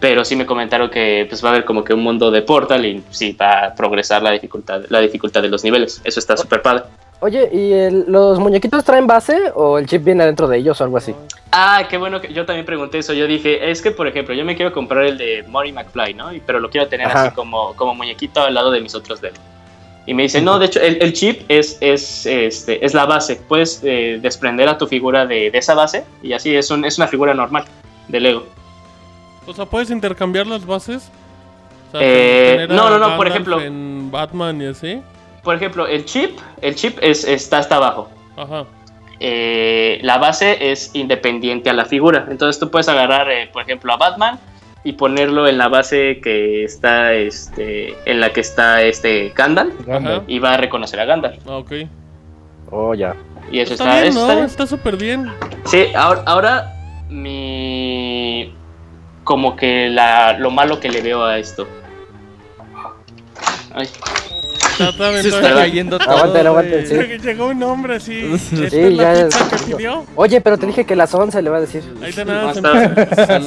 Pero 0.00 0.24
sí 0.24 0.36
me 0.36 0.44
comentaron 0.46 0.90
que 0.90 1.26
pues 1.28 1.42
va 1.42 1.48
a 1.48 1.52
haber 1.52 1.64
como 1.64 1.82
que 1.82 1.94
un 1.94 2.02
mundo 2.02 2.30
de 2.30 2.42
Portal 2.42 2.84
y 2.84 3.02
sí 3.10 3.32
va 3.32 3.66
a 3.66 3.74
progresar 3.74 4.22
la 4.22 4.30
dificultad, 4.32 4.82
la 4.90 5.00
dificultad 5.00 5.40
de 5.42 5.48
los 5.48 5.64
niveles. 5.64 6.00
Eso 6.04 6.20
está 6.20 6.36
súper 6.36 6.62
padre. 6.62 6.84
Oye, 7.24 7.48
¿y 7.50 7.72
el- 7.72 8.04
los 8.06 8.38
muñequitos 8.38 8.84
traen 8.84 9.06
base 9.06 9.50
o 9.54 9.78
el 9.78 9.86
chip 9.86 10.04
viene 10.04 10.26
dentro 10.26 10.46
de 10.46 10.58
ellos 10.58 10.78
o 10.78 10.84
algo 10.84 10.98
así? 10.98 11.14
Ah, 11.52 11.84
qué 11.88 11.96
bueno 11.96 12.20
que 12.20 12.30
yo 12.30 12.44
también 12.44 12.66
pregunté 12.66 12.98
eso. 12.98 13.14
Yo 13.14 13.26
dije, 13.26 13.70
es 13.70 13.80
que 13.80 13.92
por 13.92 14.06
ejemplo, 14.06 14.34
yo 14.34 14.44
me 14.44 14.54
quiero 14.54 14.74
comprar 14.74 15.04
el 15.06 15.16
de 15.16 15.42
Mori 15.48 15.72
McFly, 15.72 16.12
¿no? 16.12 16.34
Y- 16.34 16.40
Pero 16.40 16.60
lo 16.60 16.68
quiero 16.68 16.86
tener 16.88 17.06
Ajá. 17.06 17.22
así 17.28 17.34
como, 17.34 17.74
como 17.76 17.94
muñequito 17.94 18.42
al 18.42 18.52
lado 18.52 18.70
de 18.70 18.82
mis 18.82 18.94
otros 18.94 19.22
Lego. 19.22 19.36
Y 20.04 20.12
me 20.12 20.24
dice, 20.24 20.42
no, 20.42 20.58
de 20.58 20.66
hecho, 20.66 20.80
el, 20.82 20.98
el 21.00 21.14
chip 21.14 21.44
es, 21.48 21.78
es, 21.80 22.26
este, 22.26 22.84
es 22.84 22.92
la 22.92 23.06
base. 23.06 23.36
Puedes 23.48 23.80
eh, 23.82 24.18
desprender 24.20 24.68
a 24.68 24.76
tu 24.76 24.86
figura 24.86 25.24
de, 25.24 25.50
de 25.50 25.56
esa 25.56 25.72
base 25.72 26.04
y 26.22 26.34
así 26.34 26.54
es, 26.54 26.70
un, 26.70 26.84
es 26.84 26.98
una 26.98 27.06
figura 27.08 27.32
normal 27.32 27.64
de 28.08 28.20
Lego. 28.20 28.44
O 29.46 29.54
sea, 29.54 29.64
¿puedes 29.64 29.88
intercambiar 29.90 30.46
las 30.46 30.66
bases? 30.66 31.10
O 31.88 31.92
sea, 31.92 32.00
Eh, 32.02 32.66
no, 32.68 32.90
no, 32.90 32.98
no, 32.98 33.16
por 33.16 33.28
ejemplo- 33.28 33.62
En 33.62 34.10
Batman 34.10 34.60
y 34.60 34.66
así. 34.66 35.00
Por 35.44 35.54
ejemplo, 35.56 35.86
el 35.86 36.04
chip, 36.04 36.38
el 36.62 36.74
chip 36.74 36.98
es, 37.02 37.24
está 37.24 37.58
hasta 37.58 37.76
abajo. 37.76 38.08
Ajá. 38.36 38.64
eh, 39.20 39.98
la 40.02 40.18
base 40.18 40.72
es 40.72 40.90
independiente 40.94 41.70
a 41.70 41.72
la 41.72 41.84
figura. 41.84 42.26
Entonces 42.28 42.58
tú 42.58 42.70
puedes 42.70 42.88
agarrar, 42.88 43.30
eh, 43.30 43.48
por 43.52 43.62
ejemplo, 43.62 43.92
a 43.92 43.96
Batman 43.96 44.40
y 44.82 44.92
ponerlo 44.94 45.46
en 45.46 45.56
la 45.56 45.68
base 45.68 46.20
que 46.22 46.64
está, 46.64 47.12
este, 47.14 47.94
en 48.10 48.20
la 48.20 48.32
que 48.32 48.40
está 48.40 48.82
este 48.82 49.32
Gandalf 49.34 49.72
Ajá. 49.88 50.22
y 50.26 50.38
va 50.40 50.54
a 50.54 50.56
reconocer 50.56 50.98
a 51.00 51.04
Gandalf. 51.04 51.38
Ah, 51.46 51.58
ok. 51.58 51.72
Oh, 52.70 52.94
ya. 52.94 53.14
Y 53.52 53.60
eso 53.60 53.74
Está 53.74 54.04
está, 54.04 54.32
bien, 54.34 54.44
está 54.44 54.66
súper 54.66 54.96
bien. 54.96 55.30
Sí, 55.66 55.86
ahora, 55.94 56.22
ahora 56.26 56.72
mi 57.08 58.52
como 59.22 59.54
que 59.56 59.88
la, 59.90 60.36
lo 60.38 60.50
malo 60.50 60.80
que 60.80 60.88
le 60.88 61.00
veo 61.02 61.22
a 61.24 61.38
esto. 61.38 61.66
Ay, 63.74 63.88
Se 64.76 65.28
está 65.28 65.54
cayendo 65.54 65.98
todo. 65.98 66.10
Aguanten, 66.10 66.46
aguanten, 66.46 66.86
sí. 66.86 66.94
Lleg- 66.94 67.20
Llegó 67.22 67.46
un 67.46 67.62
hombre 67.62 67.96
así. 67.96 68.18
¿Esta 68.34 68.70
Sí, 68.70 68.78
es 68.78 68.92
la 68.92 69.14
ya 69.14 69.24
pizza 69.26 69.44
es- 69.44 69.62
que 69.62 69.72
pidió? 69.74 70.04
Oye, 70.16 70.40
pero 70.40 70.58
te 70.58 70.66
dije 70.66 70.84
que 70.84 70.96
las 70.96 71.14
11 71.14 71.40
le 71.42 71.50
va 71.50 71.58
a 71.58 71.60
decir. 71.60 71.82
Ahorita 72.00 72.24
no, 72.24 72.32
nada, 72.32 72.44
más 72.46 72.56
está- 73.18 73.40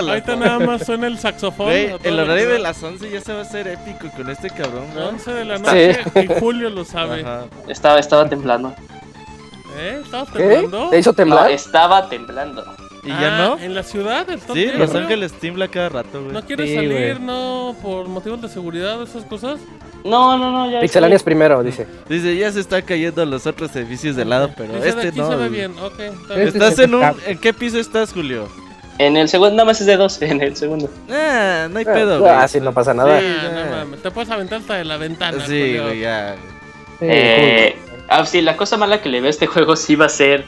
ahorita 0.00 0.36
nada 0.36 0.58
más 0.58 0.84
suena 0.86 1.06
el 1.06 1.18
saxofón. 1.18 1.68
Todo 1.68 1.98
el 2.04 2.20
horario 2.20 2.48
de 2.50 2.58
las 2.58 2.82
11 2.82 3.10
ya 3.10 3.20
se 3.20 3.32
va 3.32 3.38
a 3.40 3.42
hacer 3.42 3.66
épico 3.68 4.08
con 4.16 4.28
este 4.30 4.50
cabrón, 4.50 4.84
¿no? 4.94 5.08
11 5.08 5.32
de 5.32 5.44
la 5.44 5.56
Sí. 5.58 5.62
noche 5.64 6.00
y 6.22 6.40
Julio 6.40 6.70
lo 6.70 6.84
sabe. 6.84 7.22
Ajá. 7.22 7.44
estaba, 7.68 7.98
estaba 7.98 8.28
temblando. 8.28 8.74
¿Eh? 9.78 10.00
¿Estabas 10.04 10.28
¿Qué? 10.30 10.38
temblando? 10.38 10.88
¿Te 10.90 10.98
hizo 10.98 11.10
No, 11.10 11.14
temblar? 11.16 11.50
estaba 11.50 12.08
temblando. 12.08 12.64
¿Y 13.06 13.10
ya 13.10 13.36
Ah, 13.36 13.46
no? 13.56 13.58
¿En 13.64 13.74
la 13.74 13.82
ciudad? 13.82 14.28
¿Está 14.28 14.52
Sí, 14.52 14.66
Los? 14.76 14.94
Ángeles 14.94 15.32
tiembla 15.34 15.68
cada 15.68 15.88
rato, 15.88 16.20
güey. 16.20 16.32
¿No 16.32 16.42
quieres 16.44 16.68
Sí, 16.70 16.74
salir, 16.74 16.90
güey. 16.92 17.18
no? 17.20 17.74
Por 17.82 18.08
motivos 18.08 18.42
de 18.42 18.48
seguridad, 18.48 19.00
esas 19.02 19.24
cosas. 19.24 19.60
No, 20.04 20.36
no, 20.38 20.50
no, 20.50 20.70
ya. 20.70 20.80
Pixelanias 20.80 21.22
primero, 21.22 21.62
dice. 21.62 21.86
Dice, 22.08 22.36
ya 22.36 22.50
se 22.52 22.60
están 22.60 22.82
cayendo 22.82 23.24
los 23.24 23.46
otros 23.46 23.74
edificios 23.76 24.16
de 24.16 24.24
lado, 24.24 24.50
pero 24.56 24.72
Dice, 24.74 24.82
de 24.84 24.88
este 24.90 25.08
aquí 25.08 25.18
no. 25.18 25.28
se 25.30 25.36
ve 25.36 25.48
bien, 25.48 25.72
ok. 25.78 25.98
está 26.00 26.12
Este 26.12 26.34
bien. 26.34 26.48
¿Estás 26.48 26.74
se 26.76 26.84
en 26.84 26.94
un... 26.94 27.02
¿En 27.26 27.38
qué 27.38 27.52
piso 27.54 27.78
estás, 27.78 28.12
Julio? 28.12 28.48
En 28.98 29.16
el 29.16 29.28
segundo, 29.28 29.52
nada 29.54 29.66
más 29.66 29.80
es 29.80 29.86
de 29.86 29.96
dos, 29.96 30.20
en 30.22 30.40
el 30.42 30.56
segundo. 30.56 30.88
Ah, 31.10 31.68
no 31.70 31.78
hay 31.78 31.84
Ah, 31.88 31.92
pedo, 31.92 32.20
güey. 32.20 32.30
ah, 32.32 32.48
sí, 32.48 32.60
no 32.60 32.72
pasa 32.72 32.94
nada. 32.94 33.20
Sí, 33.20 33.26
Ah, 33.28 33.50
no 33.70 33.76
mames, 33.76 34.02
te 34.02 34.10
puedes 34.10 34.30
aventar 34.30 34.60
hasta 34.60 34.74
de 34.74 34.84
la 34.84 34.96
ventana. 34.96 35.38
Sí, 35.46 35.60
Julio. 35.60 35.82
güey, 35.84 36.00
ya. 36.00 36.34
Sí, 36.98 37.06
Eh, 37.08 37.76
ah, 38.08 38.24
sí, 38.24 38.40
la 38.40 38.56
cosa 38.56 38.76
mala 38.76 39.02
que 39.02 39.08
le 39.10 39.20
veo 39.20 39.26
a 39.26 39.30
este 39.30 39.46
juego 39.46 39.76
sí 39.76 39.96
va 39.96 40.06
a 40.06 40.08
ser 40.08 40.44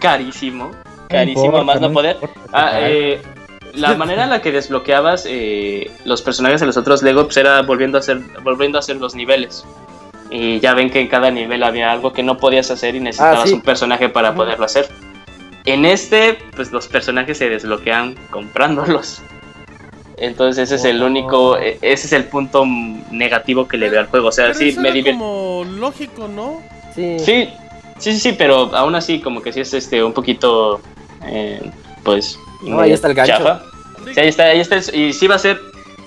carísimo. 0.00 0.70
Carísimo, 1.08 1.44
importa, 1.46 1.64
más 1.64 1.80
no, 1.80 1.88
no 1.88 1.94
poder. 1.94 2.14
importa, 2.20 2.40
Ah, 2.52 2.70
eh, 2.82 3.20
la 3.74 3.94
manera 3.96 4.24
en 4.24 4.30
la 4.30 4.40
que 4.42 4.52
desbloqueabas 4.52 5.24
eh, 5.28 5.90
los 6.04 6.22
personajes 6.22 6.60
de 6.60 6.66
los 6.66 6.76
otros 6.76 7.02
Lego 7.02 7.24
pues, 7.24 7.36
era 7.36 7.62
volviendo 7.62 7.98
a 7.98 8.00
hacer 8.00 8.20
volviendo 8.42 8.78
a 8.78 8.80
hacer 8.80 8.96
los 8.96 9.14
niveles. 9.14 9.64
Y 10.30 10.60
ya 10.60 10.74
ven 10.74 10.90
que 10.90 11.00
en 11.00 11.08
cada 11.08 11.30
nivel 11.30 11.62
había 11.62 11.90
algo 11.90 12.12
que 12.12 12.22
no 12.22 12.36
podías 12.36 12.70
hacer 12.70 12.94
y 12.94 13.00
necesitabas 13.00 13.44
Ah, 13.44 13.46
sí. 13.46 13.54
un 13.54 13.62
personaje 13.62 14.08
para 14.10 14.34
poderlo 14.34 14.64
hacer. 14.66 14.86
En 15.64 15.84
este, 15.86 16.38
pues 16.54 16.70
los 16.72 16.86
personajes 16.86 17.38
se 17.38 17.48
desbloquean 17.48 18.14
comprándolos. 18.30 19.22
Entonces 20.16 20.64
ese 20.64 20.74
es 20.76 20.84
el 20.84 21.02
Oh. 21.02 21.06
único, 21.06 21.56
eh, 21.58 21.78
ese 21.80 22.06
es 22.08 22.12
el 22.12 22.24
punto 22.24 22.64
mm, 22.64 23.04
negativo 23.12 23.68
que 23.68 23.76
le 23.76 23.88
veo 23.88 24.00
al 24.00 24.06
juego. 24.08 24.28
O 24.28 24.32
sea, 24.32 24.46
Pero 24.46 24.58
sí, 24.58 24.68
eso 24.70 24.80
me 24.80 24.88
era 24.88 24.94
divierte. 24.96 25.18
como 25.18 25.64
lógico, 25.64 26.26
¿no? 26.28 26.60
Sí. 26.94 27.18
Sí, 27.20 27.48
sí, 27.98 28.12
sí, 28.12 28.18
sí, 28.18 28.32
pero 28.32 28.74
aún 28.74 28.94
así 28.96 29.20
como 29.20 29.40
que 29.42 29.52
sí 29.52 29.60
es 29.60 29.72
este 29.74 30.02
un 30.02 30.12
poquito, 30.12 30.80
eh, 31.26 31.70
pues... 32.04 32.38
No, 32.62 32.80
ahí 32.80 32.92
está 32.92 33.08
el 33.08 33.14
gancho. 33.14 33.32
chafa. 33.36 33.62
Sí. 34.04 34.14
Sí, 34.14 34.20
ahí 34.20 34.28
está, 34.28 34.44
ahí 34.44 34.60
está. 34.60 34.76
Y 34.96 35.12
sí 35.12 35.26
va 35.26 35.36
a 35.36 35.38
ser, 35.38 35.60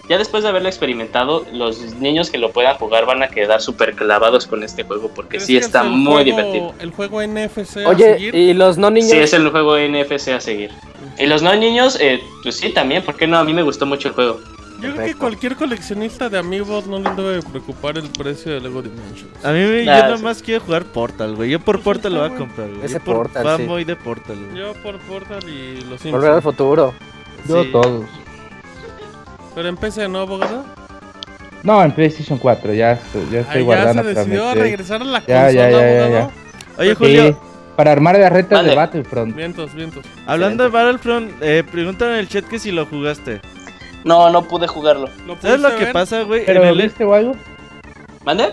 ya 0.10 0.18
después 0.18 0.44
de 0.44 0.50
haberlo 0.50 0.68
experimentado, 0.68 1.46
los 1.54 1.82
niños 1.96 2.30
que 2.30 2.38
lo 2.38 2.52
puedan 2.52 2.76
jugar 2.78 3.06
van 3.06 3.24
a 3.24 3.30
quedar 3.30 3.62
súper 3.62 3.96
clavados 3.96 4.48
con 4.48 4.64
este 4.64 4.84
juego 4.84 5.10
porque 5.14 5.38
¿Crees 5.38 5.46
sí 5.46 5.58
está 5.58 5.84
muy 5.84 6.06
juego- 6.06 6.24
divertido. 6.24 6.74
El 6.80 6.92
juego 6.92 7.22
NFC 7.22 7.78
a 7.86 7.90
Oye, 7.90 8.14
seguir? 8.14 8.36
¿y 8.36 8.54
los 8.54 8.78
no 8.78 8.90
niños? 8.90 9.12
Sí, 9.12 9.18
es 9.18 9.34
el 9.34 9.50
juego 9.50 9.78
NFC 9.78 10.30
a 10.30 10.42
seguir. 10.42 10.72
Y 11.20 11.26
los 11.28 11.42
no 11.42 11.54
niños, 11.56 11.98
eh, 12.02 12.22
pues 12.44 12.56
sí, 12.56 12.70
también, 12.70 13.04
¿por 13.04 13.16
qué 13.16 13.28
no? 13.28 13.38
A 13.38 13.44
mí 13.44 13.54
me 13.54 13.62
gustó 13.64 13.86
mucho 13.86 14.08
el 14.10 14.14
juego. 14.14 14.40
Yo 14.82 14.94
creo 14.94 15.06
que 15.06 15.16
cualquier 15.16 15.56
coleccionista 15.56 16.30
de 16.30 16.38
amigos 16.38 16.88
no 16.88 17.00
le 17.00 17.10
debe 17.12 17.42
preocupar 17.42 17.98
el 17.98 18.10
precio 18.10 18.52
de 18.54 18.60
Lego 18.62 18.82
Dimensions. 18.82 19.46
A 19.46 19.52
mí 19.52 19.60
me- 19.60 19.86
Nah, 19.86 20.10
yo 20.10 20.16
sí. 20.18 20.22
nomás 20.24 20.42
quiero 20.42 20.62
jugar 20.66 20.84
Portal, 20.86 21.36
güey. 21.36 21.50
Yo 21.52 21.60
por 21.60 21.76
Pues 21.76 21.84
Portal 21.84 22.14
lo 22.14 22.20
voy 22.22 22.32
a 22.32 22.36
comprar, 22.38 22.68
güey. 22.70 22.86
Ese 22.86 22.96
Yo 22.96 23.00
por 23.04 23.16
Portal, 23.18 23.58
sí. 23.58 23.84
de 23.86 23.96
Portal, 23.96 24.38
güey. 24.50 24.58
Yo 24.58 24.74
por 24.82 24.98
Portal 25.00 25.44
y 25.50 25.82
los 25.90 26.04
Volver 26.04 26.32
al 26.32 26.36
Simpsons. 26.38 26.44
futuro. 26.44 26.94
Yo 27.48 27.64
Sí. 27.64 27.70
todos. 27.72 28.06
Pero 29.56 29.68
en 29.70 29.78
PC, 29.78 30.08
¿no, 30.08 30.20
abogado? 30.20 30.64
No, 31.64 31.84
en 31.84 31.92
PlayStation 31.92 32.40
4, 32.40 32.74
ya, 32.74 32.94
estoy- 32.94 33.28
ya 33.32 33.42
estoy 33.42 33.56
Ahí 33.58 33.60
ya 33.62 33.66
guardando 33.66 34.04
se 34.04 34.10
para 34.10 34.20
decidió 34.26 34.50
a 34.50 34.54
regresar 34.56 35.02
a 35.02 35.06
la 35.06 35.20
Ya, 35.20 35.26
consola, 35.44 35.52
ya, 35.52 35.70
ya, 35.70 35.80
ya, 35.80 36.04
abogado. 36.06 36.32
Oye, 36.80 36.90
Sí, 36.90 36.96
Julio, 36.96 37.40
para 37.76 37.92
armar 37.92 38.18
las 38.18 38.32
retas 38.32 38.52
Mande. 38.60 38.70
de 38.72 38.76
Battlefront. 38.76 39.36
Vientos, 39.36 39.74
vientos. 39.76 40.06
hablando 40.26 40.64
de 40.64 40.70
Battlefront, 40.70 41.32
eh, 41.42 41.64
preguntan 41.70 42.10
en 42.14 42.16
el 42.16 42.28
chat 42.30 42.46
que 42.46 42.58
si 42.58 42.72
lo 42.72 42.86
jugaste. 42.88 43.42
No, 44.04 44.30
no 44.30 44.44
pude 44.44 44.68
jugarlo. 44.68 45.10
¿Lo 45.28 45.36
¿Sabes 45.42 45.60
lo 45.62 45.70
que 45.76 45.86
ver? 45.86 45.94
pasa, 45.94 46.24
güey? 46.24 46.46
¿Pero 46.46 46.64
En 46.64 46.70
el 46.70 46.78
viste 46.82 47.04
o 47.04 47.14
algo? 47.14 47.36
¿Mande? 48.24 48.50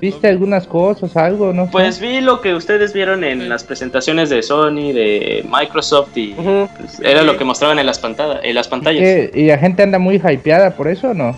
¿Viste 0.00 0.28
algunas 0.28 0.66
cosas, 0.66 1.16
algo? 1.16 1.52
No 1.54 1.64
sé. 1.66 1.72
Pues 1.72 2.00
vi 2.00 2.20
lo 2.20 2.40
que 2.42 2.54
ustedes 2.54 2.92
vieron 2.92 3.24
en 3.24 3.40
Sí. 3.40 3.46
las 3.48 3.64
presentaciones 3.64 4.28
de 4.28 4.42
Sony, 4.42 4.92
de 4.92 5.44
Microsoft 5.50 6.10
y 6.16 6.34
pues, 6.34 7.00
era 7.02 7.22
lo 7.22 7.36
que 7.38 7.44
mostraban 7.44 7.78
en 7.78 7.86
las, 7.86 7.98
pantallas 7.98 8.40
en 8.42 8.54
las 8.54 8.68
pantallas. 8.68 9.00
¿Qué? 9.02 9.30
¿Y 9.34 9.46
la 9.46 9.56
gente 9.58 9.82
anda 9.82 9.98
muy 9.98 10.16
hypeada 10.16 10.72
por 10.76 10.88
eso 10.88 11.08
o 11.10 11.14
no? 11.14 11.34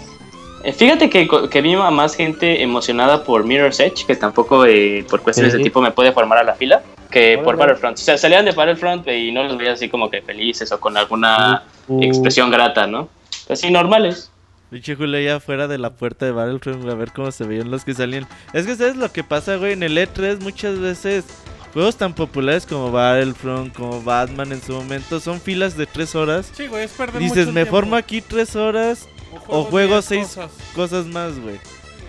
Eh, 0.64 0.72
Fíjate 0.72 1.08
que, 1.08 1.28
co- 1.28 1.48
que 1.48 1.60
vi 1.60 1.74
a 1.74 1.90
más 1.90 2.16
gente 2.16 2.60
emocionada 2.62 3.22
por 3.22 3.44
Mirror's 3.44 3.78
Edge, 3.78 4.04
que 4.04 4.16
tampoco 4.16 4.66
eh, 4.66 5.04
por 5.08 5.20
cuestiones 5.22 5.52
Sí. 5.52 5.58
de 5.58 5.64
tipo 5.64 5.80
me 5.80 5.92
puede 5.92 6.10
formar 6.10 6.38
a 6.38 6.42
la 6.42 6.54
fila, 6.54 6.82
que 7.12 7.36
por 7.38 7.54
Órale. 7.54 7.58
Battlefront. 7.74 7.96
O 7.96 8.00
sea, 8.00 8.18
salían 8.18 8.44
de 8.44 8.50
Battlefront 8.50 9.06
y 9.06 9.30
no 9.30 9.44
los 9.44 9.56
veía 9.56 9.72
así 9.74 9.88
como 9.88 10.10
que 10.10 10.20
felices 10.20 10.70
o 10.72 10.80
con 10.80 10.96
alguna 10.96 11.62
Uh, 11.90 12.02
expresión 12.02 12.50
grata, 12.50 12.86
¿no? 12.88 13.08
Así 13.48 13.70
normales. 13.70 14.30
Pinche 14.70 14.96
Julio 14.96 15.18
ya 15.20 15.40
fuera 15.40 15.66
de 15.66 15.78
la 15.78 15.94
puerta 15.94 16.26
de 16.26 16.32
Battlefront 16.32 16.86
a 16.88 16.94
ver 16.94 17.12
cómo 17.12 17.32
se 17.32 17.44
veían 17.44 17.70
los 17.70 17.84
que 17.84 17.94
salían. 17.94 18.26
Es 18.52 18.66
que 18.66 18.76
sabes 18.76 18.96
lo 18.96 19.10
que 19.10 19.24
pasa, 19.24 19.56
güey, 19.56 19.72
en 19.72 19.82
el 19.82 19.96
E3 19.96 20.40
muchas 20.40 20.78
veces 20.78 21.24
juegos 21.72 21.96
tan 21.96 22.12
populares 22.14 22.66
como 22.66 22.92
Battlefront, 22.92 23.74
como 23.74 24.02
Batman 24.02 24.52
en 24.52 24.60
su 24.60 24.72
momento, 24.74 25.20
son 25.20 25.40
filas 25.40 25.76
de 25.76 25.86
3 25.86 26.14
horas. 26.16 26.52
Sí, 26.54 26.66
güey, 26.66 26.84
es 26.84 26.90
perder 26.92 27.22
Dices, 27.22 27.46
mucho 27.46 27.52
me 27.52 27.62
tiempo. 27.62 27.70
formo 27.70 27.96
aquí 27.96 28.20
3 28.20 28.56
horas 28.56 29.08
o 29.46 29.64
juego 29.64 29.94
diez 29.94 30.04
6 30.04 30.26
cosas. 30.26 30.50
cosas 30.74 31.06
más, 31.06 31.38
güey. 31.38 31.58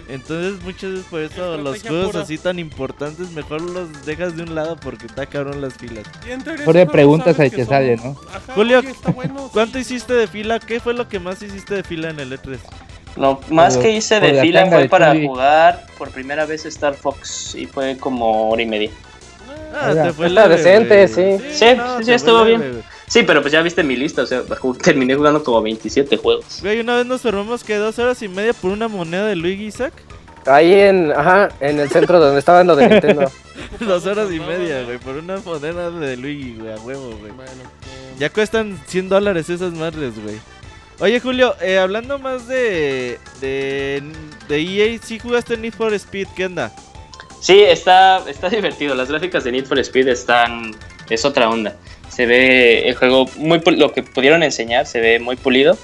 Entonces 0.09 0.61
muchas 0.63 0.89
veces 0.91 1.05
por 1.09 1.21
eso 1.21 1.57
los 1.57 1.81
juegos 1.83 2.07
pura. 2.11 2.21
así 2.23 2.37
tan 2.39 2.57
importantes 2.57 3.29
mejor 3.31 3.61
los 3.61 4.05
dejas 4.05 4.35
de 4.35 4.41
un 4.43 4.55
lado 4.55 4.75
porque 4.77 5.05
está 5.05 5.27
cabrón 5.27 5.61
las 5.61 5.75
filas. 5.75 6.03
Por 6.65 6.75
de 6.75 6.87
preguntas 6.87 7.39
al 7.39 7.51
que 7.51 7.63
sabes 7.63 7.99
sale, 7.99 8.09
¿no? 8.09 8.19
Ajá, 8.29 8.53
Julio, 8.55 8.79
oye, 8.79 8.89
está 8.89 9.11
bueno, 9.15 9.49
¿Cuánto 9.53 9.73
sí. 9.77 9.81
hiciste 9.81 10.13
de 10.13 10.27
fila? 10.27 10.59
¿Qué 10.59 10.79
fue 10.79 10.93
lo 10.95 11.07
que 11.07 11.19
más 11.19 11.41
hiciste 11.43 11.75
de 11.75 11.83
fila 11.83 12.09
en 12.09 12.19
el 12.19 12.31
E3? 12.31 12.57
Lo 13.17 13.39
más 13.49 13.75
Por- 13.75 13.83
que 13.83 13.91
hice 13.91 14.19
de 14.19 14.33
la 14.33 14.41
fila 14.41 14.65
fue 14.67 14.81
de 14.83 14.89
para 14.89 15.13
jugar 15.15 15.85
por 15.97 16.09
primera 16.09 16.45
vez 16.45 16.65
Star 16.65 16.95
Fox 16.95 17.53
y 17.55 17.65
fue 17.67 17.97
como 17.97 18.49
hora 18.49 18.61
y 18.61 18.65
media. 18.65 18.89
Ah, 19.73 19.93
te 19.93 20.13
fue 20.13 20.27
está 20.27 20.47
leve, 20.47 20.55
decente, 20.57 21.07
sí. 21.07 21.37
Sí, 21.53 21.65
sí, 22.03 22.11
estuvo 22.11 22.43
bien. 22.45 22.61
leve. 22.61 22.81
Sí, 23.09 23.23
pero 23.23 23.41
pues 23.41 23.51
ya 23.51 23.61
viste 23.61 23.83
mi 23.83 23.95
lista, 23.97 24.21
o 24.21 24.25
sea, 24.25 24.43
terminé 24.83 25.15
jugando 25.15 25.43
como 25.43 25.61
27 25.61 26.15
juegos. 26.17 26.59
Güey, 26.61 26.79
una 26.79 26.95
vez 26.95 27.05
nos 27.05 27.21
formamos 27.21 27.63
que 27.63 27.75
dos 27.75 27.99
horas 27.99 28.21
y 28.21 28.29
media 28.29 28.53
por 28.53 28.71
una 28.71 28.87
moneda 28.87 29.25
de 29.27 29.35
Luigi 29.35 29.65
Isaac. 29.65 29.93
Ahí 30.45 30.73
en, 30.73 31.11
ajá, 31.11 31.49
en 31.59 31.79
el 31.79 31.89
centro 31.89 32.19
donde 32.19 32.39
estaban 32.39 32.65
lo 32.65 32.75
de 32.75 32.87
Nintendo. 32.87 33.29
dos 33.81 34.05
horas 34.05 34.31
y 34.31 34.39
media, 34.39 34.83
güey, 34.83 34.99
por 34.99 35.17
una 35.17 35.37
moneda 35.39 35.91
de 35.91 36.15
Luigi, 36.17 36.55
güey, 36.57 36.71
a 36.71 36.77
huevo, 36.77 37.09
güey. 37.19 37.31
Bueno, 37.31 37.51
Ya 38.17 38.29
cuestan 38.29 38.79
100 38.87 39.09
dólares 39.09 39.49
esas 39.49 39.73
madres, 39.73 40.13
güey. 40.23 40.37
Oye, 40.99 41.19
Julio, 41.19 41.55
eh, 41.61 41.79
hablando 41.79 42.19
más 42.19 42.47
de, 42.47 43.19
de, 43.41 44.03
de 44.47 44.61
EA, 44.61 44.99
¿sí 45.01 45.17
jugaste 45.17 45.57
Need 45.57 45.73
for 45.73 45.93
Speed? 45.93 46.27
¿Qué 46.35 46.45
onda? 46.45 46.73
Sí, 47.39 47.61
está, 47.63 48.29
está 48.29 48.49
divertido. 48.49 48.95
Las 48.95 49.09
gráficas 49.09 49.43
de 49.45 49.51
Need 49.53 49.65
for 49.65 49.79
Speed 49.79 50.09
están. 50.09 50.75
Es 51.09 51.25
otra 51.25 51.49
onda. 51.49 51.75
Se 52.19 52.25
ve 52.25 52.85
el 52.89 52.95
juego 52.95 53.27
muy. 53.37 53.61
Lo 53.77 53.93
que 53.93 54.03
pudieron 54.03 54.43
enseñar 54.43 54.85
se 54.85 54.99
ve 54.99 55.19
muy 55.19 55.37
pulido. 55.37 55.77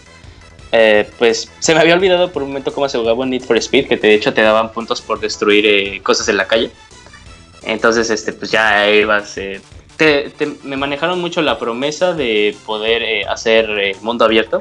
Eh, 0.74 1.10
pues 1.18 1.49
se 1.60 1.74
me 1.74 1.80
había 1.80 1.94
olvidado 1.94 2.34
por 2.34 2.44
un 2.44 2.49
momento 2.49 2.74
cómo 2.74 2.90
se 2.90 2.98
jugaba 2.98 3.20
un 3.20 3.30
Need 3.30 3.44
for 3.44 3.56
Speed, 3.56 3.88
que 3.88 3.95
de 3.95 4.14
hecho 4.14 4.34
te 4.34 4.41
daban 4.41 4.74
puntos 4.74 5.02
por 5.02 5.22
destruir 5.22 5.66
eh, 5.66 6.02
cosas 6.03 6.28
en 6.28 6.36
la 6.36 6.45
calle. 6.45 6.72
Entonces, 7.64 8.10
este, 8.10 8.34
pues 8.34 8.52
ya 8.52 8.91
ibas. 8.91 9.38
eh, 9.38 9.62
te- 9.95 10.30
te- 10.32 10.57
me 10.64 10.76
manejaron 10.76 11.22
mucho 11.22 11.41
la 11.41 11.57
promesa 11.57 12.12
de 12.12 12.53
poder 12.66 13.02
eh, 13.02 13.24
hacer 13.30 13.70
eh, 13.70 13.95
mundo 14.02 14.26
abierto. 14.26 14.60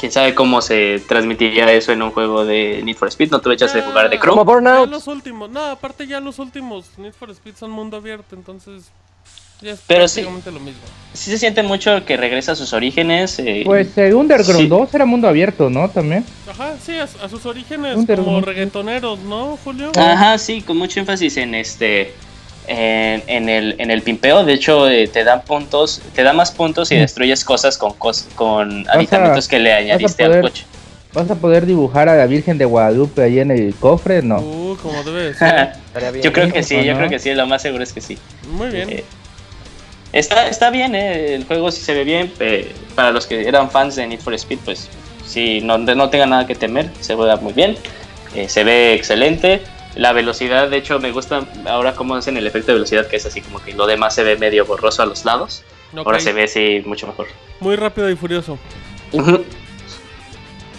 Quién 0.00 0.10
sabe 0.10 0.34
cómo 0.34 0.60
se 0.60 1.00
transmitiría 1.06 1.72
eso 1.72 1.92
en 1.92 2.02
un 2.02 2.10
juego 2.10 2.44
de 2.44 2.82
Need 2.82 2.96
for 2.96 3.06
Speed. 3.06 3.30
No 3.30 3.40
tuve 3.40 3.56
chance 3.56 3.76
de 3.78 3.84
jugar 3.84 4.10
de 4.10 4.18
Crew. 4.18 4.30
Como 4.32 4.42
Ya 4.42 4.52
Burnout. 4.52 4.90
los 4.90 5.06
últimos, 5.06 5.50
no, 5.50 5.60
aparte 5.66 6.04
ya 6.08 6.18
los 6.18 6.40
últimos 6.40 6.98
Need 6.98 7.12
for 7.12 7.30
Speed 7.30 7.54
son 7.54 7.70
mundo 7.70 7.96
abierto, 7.98 8.34
entonces 8.34 8.90
ya 9.62 9.72
es 9.72 9.80
Pero 9.86 10.06
sí. 10.08 10.22
lo 10.22 10.30
mismo. 10.32 10.80
Sí 11.14 11.30
se 11.30 11.38
siente 11.38 11.62
mucho 11.62 12.04
que 12.04 12.16
regresa 12.16 12.52
a 12.52 12.54
sus 12.56 12.72
orígenes. 12.72 13.38
eh, 13.38 13.62
Pues 13.64 13.96
el 13.98 14.14
Underground 14.14 14.60
Sí. 14.62 14.66
2 14.68 14.94
era 14.94 15.04
mundo 15.06 15.26
abierto, 15.26 15.68
¿no? 15.70 15.88
También. 15.88 16.24
Ajá, 16.48 16.74
sí, 16.84 16.96
a, 16.96 17.04
a 17.04 17.28
sus 17.28 17.44
orígenes 17.46 17.96
como 18.06 18.40
reggaetoneros, 18.40 19.18
¿no, 19.20 19.58
Julio? 19.64 19.90
Ajá, 19.96 20.38
sí, 20.38 20.62
con 20.62 20.76
mucho 20.76 21.00
énfasis 21.00 21.36
en 21.38 21.54
este. 21.54 22.12
En, 22.70 23.22
en 23.28 23.48
el, 23.48 23.76
en 23.78 23.90
el 23.90 24.02
pimpeo, 24.02 24.44
de 24.44 24.52
hecho, 24.52 24.90
eh, 24.90 25.08
te 25.08 25.24
dan 25.24 25.40
puntos, 25.42 26.02
te 26.14 26.22
da 26.22 26.34
más 26.34 26.50
puntos 26.52 26.92
y 26.92 26.96
Mm. 26.96 27.00
destruyes 27.00 27.42
cosas 27.42 27.78
con, 27.78 27.92
cos- 27.98 28.26
con 28.34 28.86
aditamentos 28.90 29.48
que 29.48 29.58
le 29.58 29.72
añadiste 29.72 30.22
poder- 30.26 30.36
al 30.36 30.42
coche. 30.42 30.64
¿Vas 31.14 31.30
a 31.30 31.34
poder 31.36 31.64
dibujar 31.64 32.10
a 32.10 32.14
la 32.16 32.26
Virgen 32.26 32.58
de 32.58 32.66
Guadalupe 32.66 33.22
ahí 33.22 33.40
en 33.40 33.50
el 33.50 33.74
cofre? 33.74 34.20
No. 34.20 34.40
Uh, 34.40 34.76
como 34.82 35.02
debe 35.02 35.22
de 35.22 35.34
ser. 35.38 35.70
Estaría 35.86 36.10
bien. 36.10 36.22
yo 36.22 36.32
creo 36.34 36.52
que 36.52 36.62
sí, 36.62 36.76
¿o 36.76 36.82
yo 36.82 36.92
no? 36.92 36.98
creo 36.98 37.08
que 37.10 37.18
sí, 37.18 37.32
lo 37.32 37.46
más 37.46 37.62
seguro 37.62 37.82
es 37.82 37.92
que 37.94 38.02
sí. 38.02 38.18
Muy 38.52 38.68
bien. 38.68 38.90
Eh, 38.90 39.04
Está, 40.12 40.48
está 40.48 40.70
bien, 40.70 40.94
eh, 40.94 41.34
el 41.34 41.44
juego 41.44 41.70
sí 41.70 41.82
se 41.82 41.94
ve 41.94 42.04
bien. 42.04 42.32
eh, 42.40 42.72
para 42.94 43.12
los 43.12 43.26
que 43.26 43.46
eran 43.46 43.70
fans 43.70 43.96
de 43.96 44.06
Need 44.06 44.20
for 44.20 44.34
Speed, 44.34 44.58
pues 44.64 44.88
sí, 45.26 45.60
no, 45.62 45.78
no 45.78 46.10
tengan 46.10 46.30
nada 46.30 46.46
que 46.46 46.54
temer, 46.54 46.90
se 47.00 47.14
juega 47.14 47.36
muy 47.36 47.52
bien, 47.52 47.76
eh, 48.34 48.48
se 48.48 48.64
ve 48.64 48.94
excelente. 48.94 49.62
La 49.94 50.12
velocidad, 50.12 50.68
de 50.68 50.76
hecho, 50.76 50.98
me 51.00 51.10
gusta 51.12 51.46
ahora 51.66 51.94
cómo 51.94 52.14
hacen 52.14 52.36
el 52.36 52.46
efecto 52.46 52.68
de 52.68 52.74
velocidad, 52.74 53.06
que 53.06 53.16
es 53.16 53.26
así 53.26 53.40
como 53.40 53.62
que 53.62 53.72
lo 53.74 53.86
demás 53.86 54.14
se 54.14 54.22
ve 54.22 54.36
medio 54.36 54.64
borroso 54.64 55.02
a 55.02 55.06
los 55.06 55.24
lados. 55.24 55.64
Ahora 55.96 56.20
se 56.20 56.32
ve 56.32 56.44
así 56.44 56.82
mucho 56.84 57.06
mejor. 57.06 57.26
Muy 57.60 57.74
rápido 57.74 58.08
y 58.10 58.14
furioso. 58.14 58.58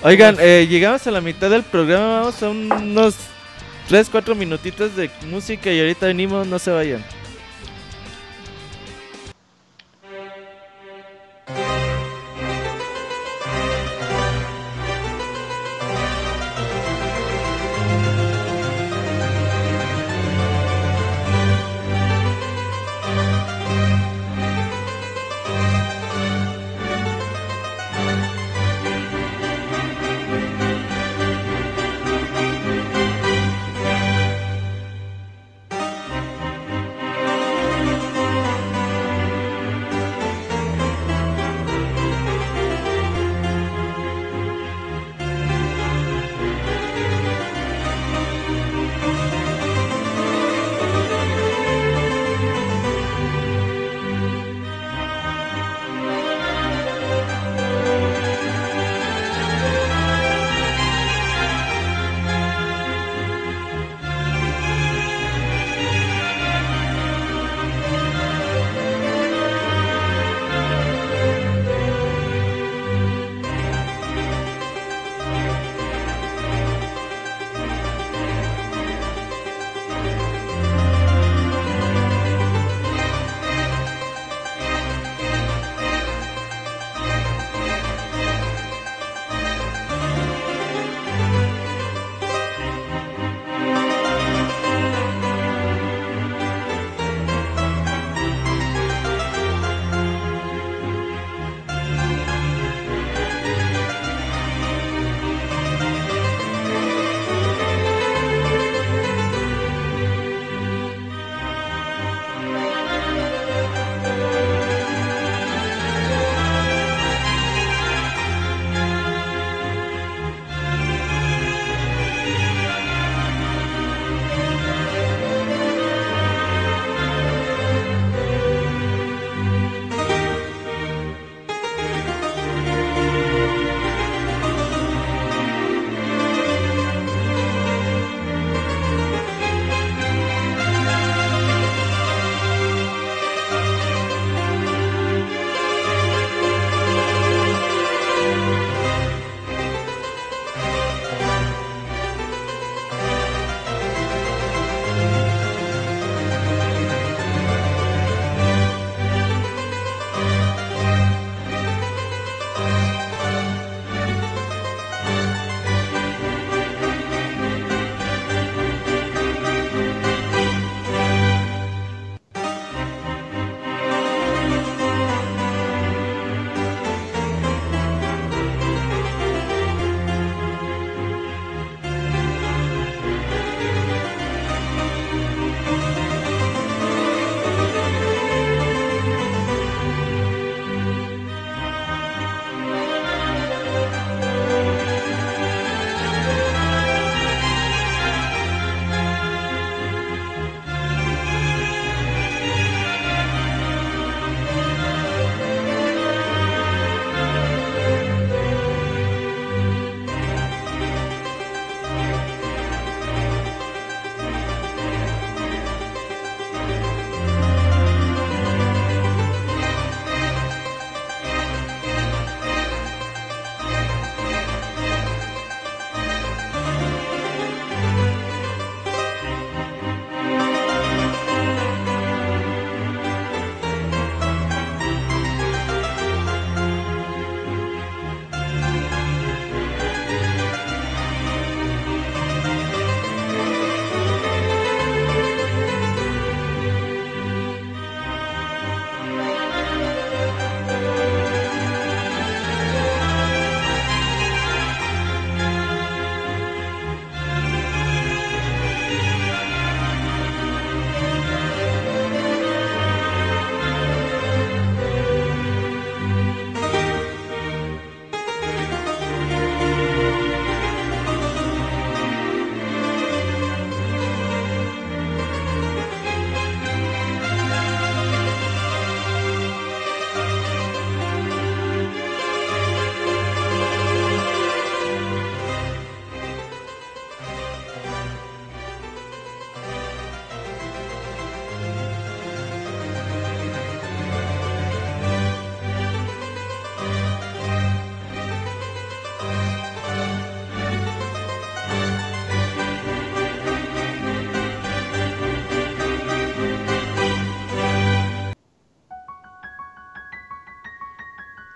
Oigan, 0.04 0.38
eh, 0.40 0.68
llegamos 0.70 1.06
a 1.08 1.12
la 1.12 1.20
mitad 1.20 1.50
del 1.50 1.64
programa, 1.64 2.22
vamos 2.22 2.42
a 2.42 2.50
unos 2.50 3.16
3, 3.90 4.08
4 4.10 4.36
minutitos 4.36 4.96
de 4.96 5.10
música 5.30 5.72
y 5.72 5.80
ahorita 5.80 6.06
venimos, 6.06 6.48
no 6.48 6.58
se 6.60 6.72
vayan. 6.72 7.04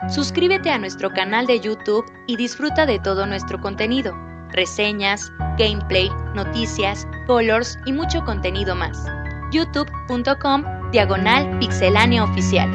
Suscríbete 0.09 0.69
a 0.69 0.77
nuestro 0.77 1.09
canal 1.11 1.47
de 1.47 1.61
YouTube 1.61 2.05
y 2.27 2.35
disfruta 2.35 2.85
de 2.85 2.99
todo 2.99 3.25
nuestro 3.25 3.61
contenido, 3.61 4.13
reseñas, 4.49 5.31
gameplay, 5.57 6.09
noticias, 6.35 7.07
colors 7.25 7.79
y 7.85 7.93
mucho 7.93 8.23
contenido 8.25 8.75
más. 8.75 8.97
youtube.com 9.53 10.65
diagonal 10.91 11.57
pixelánea 11.57 12.25
oficial. 12.25 12.69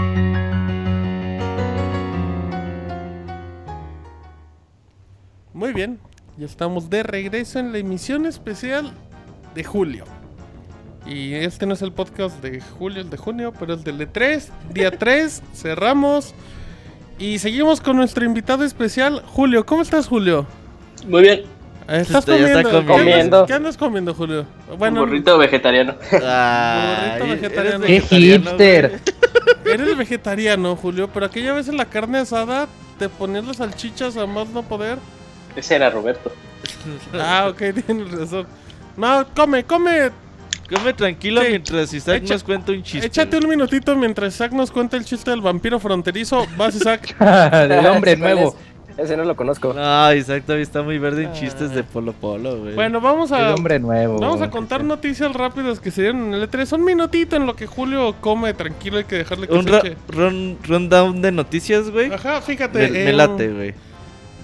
Muy 5.53 5.75
bien, 5.75 6.01
ya 6.39 6.47
estamos 6.47 6.89
de 6.89 7.03
regreso 7.03 7.59
en 7.59 7.73
la 7.73 7.79
emisión 7.79 8.25
especial 8.25 8.91
de 9.55 9.65
julio. 9.65 10.05
Y 11.05 11.35
este 11.35 11.67
no 11.67 11.75
es 11.75 11.83
el 11.83 11.93
podcast 11.93 12.41
de 12.43 12.61
julio, 12.61 13.03
el 13.03 13.11
de 13.11 13.17
junio, 13.19 13.53
pero 13.59 13.75
el 13.75 13.85
del 13.85 13.99
de 13.99 14.07
3, 14.07 14.51
día 14.73 14.91
3, 14.91 15.43
cerramos. 15.55 16.35
Y 17.19 17.39
seguimos 17.39 17.81
con 17.81 17.97
nuestro 17.97 18.25
invitado 18.25 18.65
especial, 18.65 19.23
Julio. 19.27 19.67
¿Cómo 19.67 19.83
estás, 19.83 20.07
Julio? 20.07 20.47
Muy 21.07 21.23
bien. 21.23 21.43
¿Estás 21.89 22.29
Este, 22.29 22.39
ya 22.39 22.47
está 22.47 22.63
comiendo? 22.63 22.81
¿Qué 22.81 22.87
comiendo. 22.99 23.37
andas- 23.39 23.47
¿Qué 23.47 23.53
andas 23.55 23.77
comiendo, 23.77 24.15
Julio? 24.15 24.47
Un 24.79 24.95
burrito 24.95 25.39
vegetariano. 25.39 25.95
Burrito 25.95 27.27
vegetariano. 27.29 27.85
¡Qué 27.87 28.01
hipster! 28.01 28.89
güey. 29.65 29.75
Eres 29.75 29.97
vegetariano, 29.97 30.77
Julio, 30.77 31.09
pero 31.13 31.27
aquella 31.27 31.53
vez 31.55 31.69
en 31.69 31.77
la 31.77 31.87
carne 31.87 32.19
asada 32.19 32.69
te 32.99 33.09
ponías 33.09 33.47
las 33.47 33.57
salchichas 33.57 34.17
a 34.17 34.27
más 34.27 34.49
no 34.51 34.63
poder. 34.63 34.99
Ese 35.57 35.77
era 35.77 35.91
Roberto. 35.91 36.31
Ah, 37.15 37.49
ok, 37.51 37.63
tienes 37.87 38.11
razón. 38.13 38.47
No, 38.97 39.27
come, 39.35 39.65
come. 39.65 40.11
Come 40.69 40.93
tranquilo 40.93 41.41
Sí. 41.43 41.49
mientras 41.51 41.93
Isaac 41.95 42.23
Echa- 42.25 42.35
nos 42.35 42.45
cuenta 42.45 42.73
un 42.73 42.83
chiste. 42.83 43.07
Échate 43.07 43.39
un 43.39 43.49
minutito 43.49 43.97
mientras 43.97 44.35
Isaac 44.35 44.53
nos 44.53 44.71
cuenta 44.71 44.97
el 44.97 45.05
chiste 45.05 45.31
del 45.31 45.41
vampiro 45.41 45.79
fronterizo. 45.81 46.47
Vas, 46.57 46.75
Isaac. 46.75 47.17
Del 47.69 47.87
hombre 47.87 48.13
¿Ese 48.13 48.21
cuál 48.21 48.35
nuevo. 48.35 48.49
es? 48.51 48.69
Ese 48.99 49.17
no 49.17 49.23
lo 49.25 49.37
conozco. 49.37 49.73
No, 49.73 50.13
Isaac 50.13 50.43
todavía 50.45 50.65
está 50.65 50.83
muy 50.83 50.99
verde 50.99 51.23
en 51.23 51.33
chistes 51.33 51.71
de 51.71 51.85
Polo 51.85 52.13
Polo, 52.13 52.59
güey. 52.59 52.75
Bueno, 52.75 53.01
vamos 53.01 53.31
El 53.31 53.37
a. 53.45 53.55
hombre 53.55 53.79
nuevo. 53.79 54.19
Vamos 54.19 54.43
a 54.43 54.51
contar 54.51 54.83
noticias 54.83 55.33
rápidas 55.33 55.79
que 55.79 55.93
se 55.93 56.03
dieron 56.03 56.27
en 56.27 56.35
el 56.35 56.51
E3. 56.51 56.73
Un 56.75 56.85
minutito 56.85 57.37
en 57.37 57.47
lo 57.47 57.55
que 57.55 57.67
Julio 57.69 58.17
come 58.21 58.53
tranquilo, 58.55 58.99
hay 58.99 59.05
que 59.05 59.15
dejarle 59.19 59.47
que 59.47 59.55
un 59.55 59.63
se 59.69 59.77
eche. 59.77 59.97
run, 60.09 60.59
rundown 60.65 61.23
de 61.23 61.31
noticias, 61.31 61.91
güey. 61.91 62.13
Ajá, 62.13 62.41
fíjate. 62.43 62.89
Me, 62.91 63.05
me 63.05 63.13
late, 63.13 63.49
güey. 63.53 63.75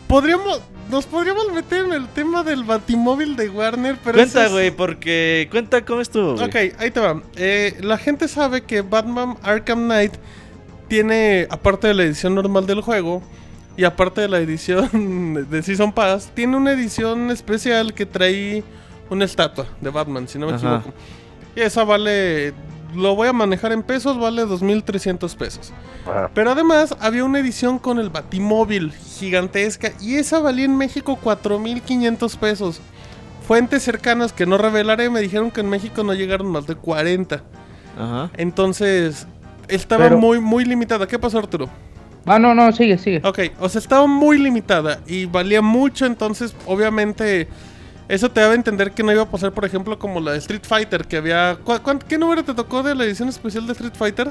Podríamos. 0.06 0.60
Nos 0.90 1.06
podríamos 1.06 1.50
meter 1.52 1.86
en 1.86 1.92
el 1.92 2.08
tema 2.08 2.42
del 2.42 2.62
batimóvil 2.64 3.36
de 3.36 3.48
Warner, 3.48 3.96
pero. 4.04 4.16
Cuenta, 4.18 4.46
es- 4.46 4.52
güey, 4.52 4.70
porque. 4.70 5.48
Cuenta 5.50 5.84
cómo 5.84 6.00
estuvo. 6.00 6.34
Ok, 6.34 6.54
ahí 6.78 6.90
te 6.92 7.00
va. 7.00 7.22
Eh, 7.36 7.78
la 7.80 7.96
gente 7.98 8.28
sabe 8.28 8.62
que 8.62 8.82
Batman 8.82 9.36
Arkham 9.42 9.84
Knight 9.84 10.12
tiene, 10.88 11.46
aparte 11.50 11.86
de 11.88 11.94
la 11.94 12.02
edición 12.04 12.34
normal 12.34 12.66
del 12.66 12.82
juego 12.82 13.22
y 13.76 13.84
aparte 13.84 14.20
de 14.20 14.28
la 14.28 14.38
edición 14.38 15.46
de 15.50 15.62
Season 15.62 15.92
Pass, 15.92 16.30
tiene 16.34 16.56
una 16.56 16.72
edición 16.72 17.30
especial 17.30 17.94
que 17.94 18.04
trae 18.06 18.62
una 19.10 19.24
estatua 19.24 19.66
de 19.80 19.90
Batman, 19.90 20.28
si 20.28 20.38
no 20.38 20.46
me 20.46 20.52
Ajá. 20.52 20.76
equivoco. 20.82 20.94
Y 21.56 21.60
esa 21.60 21.82
vale, 21.84 22.52
lo 22.94 23.14
voy 23.16 23.28
a 23.28 23.32
manejar 23.32 23.72
en 23.72 23.82
pesos, 23.82 24.18
vale 24.18 24.44
2.300 24.46 25.34
pesos. 25.36 25.72
Ajá. 26.06 26.30
Pero 26.34 26.52
además 26.52 26.94
había 27.00 27.24
una 27.24 27.38
edición 27.40 27.78
con 27.78 27.98
el 27.98 28.10
Batimóvil 28.10 28.92
gigantesca 28.92 29.92
y 30.00 30.16
esa 30.16 30.38
valía 30.40 30.64
en 30.64 30.76
México 30.76 31.18
4.500 31.22 32.36
pesos. 32.38 32.80
Fuentes 33.46 33.82
cercanas 33.82 34.32
que 34.32 34.46
no 34.46 34.56
revelaré 34.58 35.10
me 35.10 35.20
dijeron 35.20 35.50
que 35.50 35.60
en 35.60 35.68
México 35.68 36.02
no 36.02 36.14
llegaron 36.14 36.46
más 36.50 36.66
de 36.66 36.74
40. 36.76 37.42
Ajá. 37.98 38.30
Entonces 38.36 39.26
estaba 39.68 40.04
Pero- 40.04 40.18
muy 40.18 40.40
muy 40.40 40.64
limitada. 40.64 41.06
¿Qué 41.06 41.18
pasó 41.18 41.38
Arturo? 41.38 41.68
Ah, 42.26 42.38
no, 42.38 42.54
no, 42.54 42.72
sigue, 42.72 42.96
sigue. 42.96 43.20
Ok, 43.22 43.38
o 43.60 43.68
sea, 43.68 43.78
estaba 43.80 44.06
muy 44.06 44.38
limitada 44.38 45.00
y 45.06 45.26
valía 45.26 45.60
mucho, 45.60 46.06
entonces 46.06 46.56
obviamente 46.64 47.48
eso 48.08 48.30
te 48.30 48.40
daba 48.40 48.52
a 48.52 48.56
entender 48.56 48.92
que 48.92 49.02
no 49.02 49.12
iba 49.12 49.22
a 49.22 49.28
pasar, 49.30 49.52
por 49.52 49.64
ejemplo, 49.64 49.98
como 49.98 50.20
la 50.20 50.32
de 50.32 50.38
Street 50.38 50.62
Fighter, 50.64 51.06
que 51.06 51.16
había... 51.16 51.56
¿cu- 51.62 51.78
cuán- 51.82 51.98
¿Qué 51.98 52.18
número 52.18 52.44
te 52.44 52.54
tocó 52.54 52.82
de 52.82 52.94
la 52.94 53.04
edición 53.04 53.28
especial 53.28 53.66
de 53.66 53.72
Street 53.72 53.94
Fighter? 53.96 54.30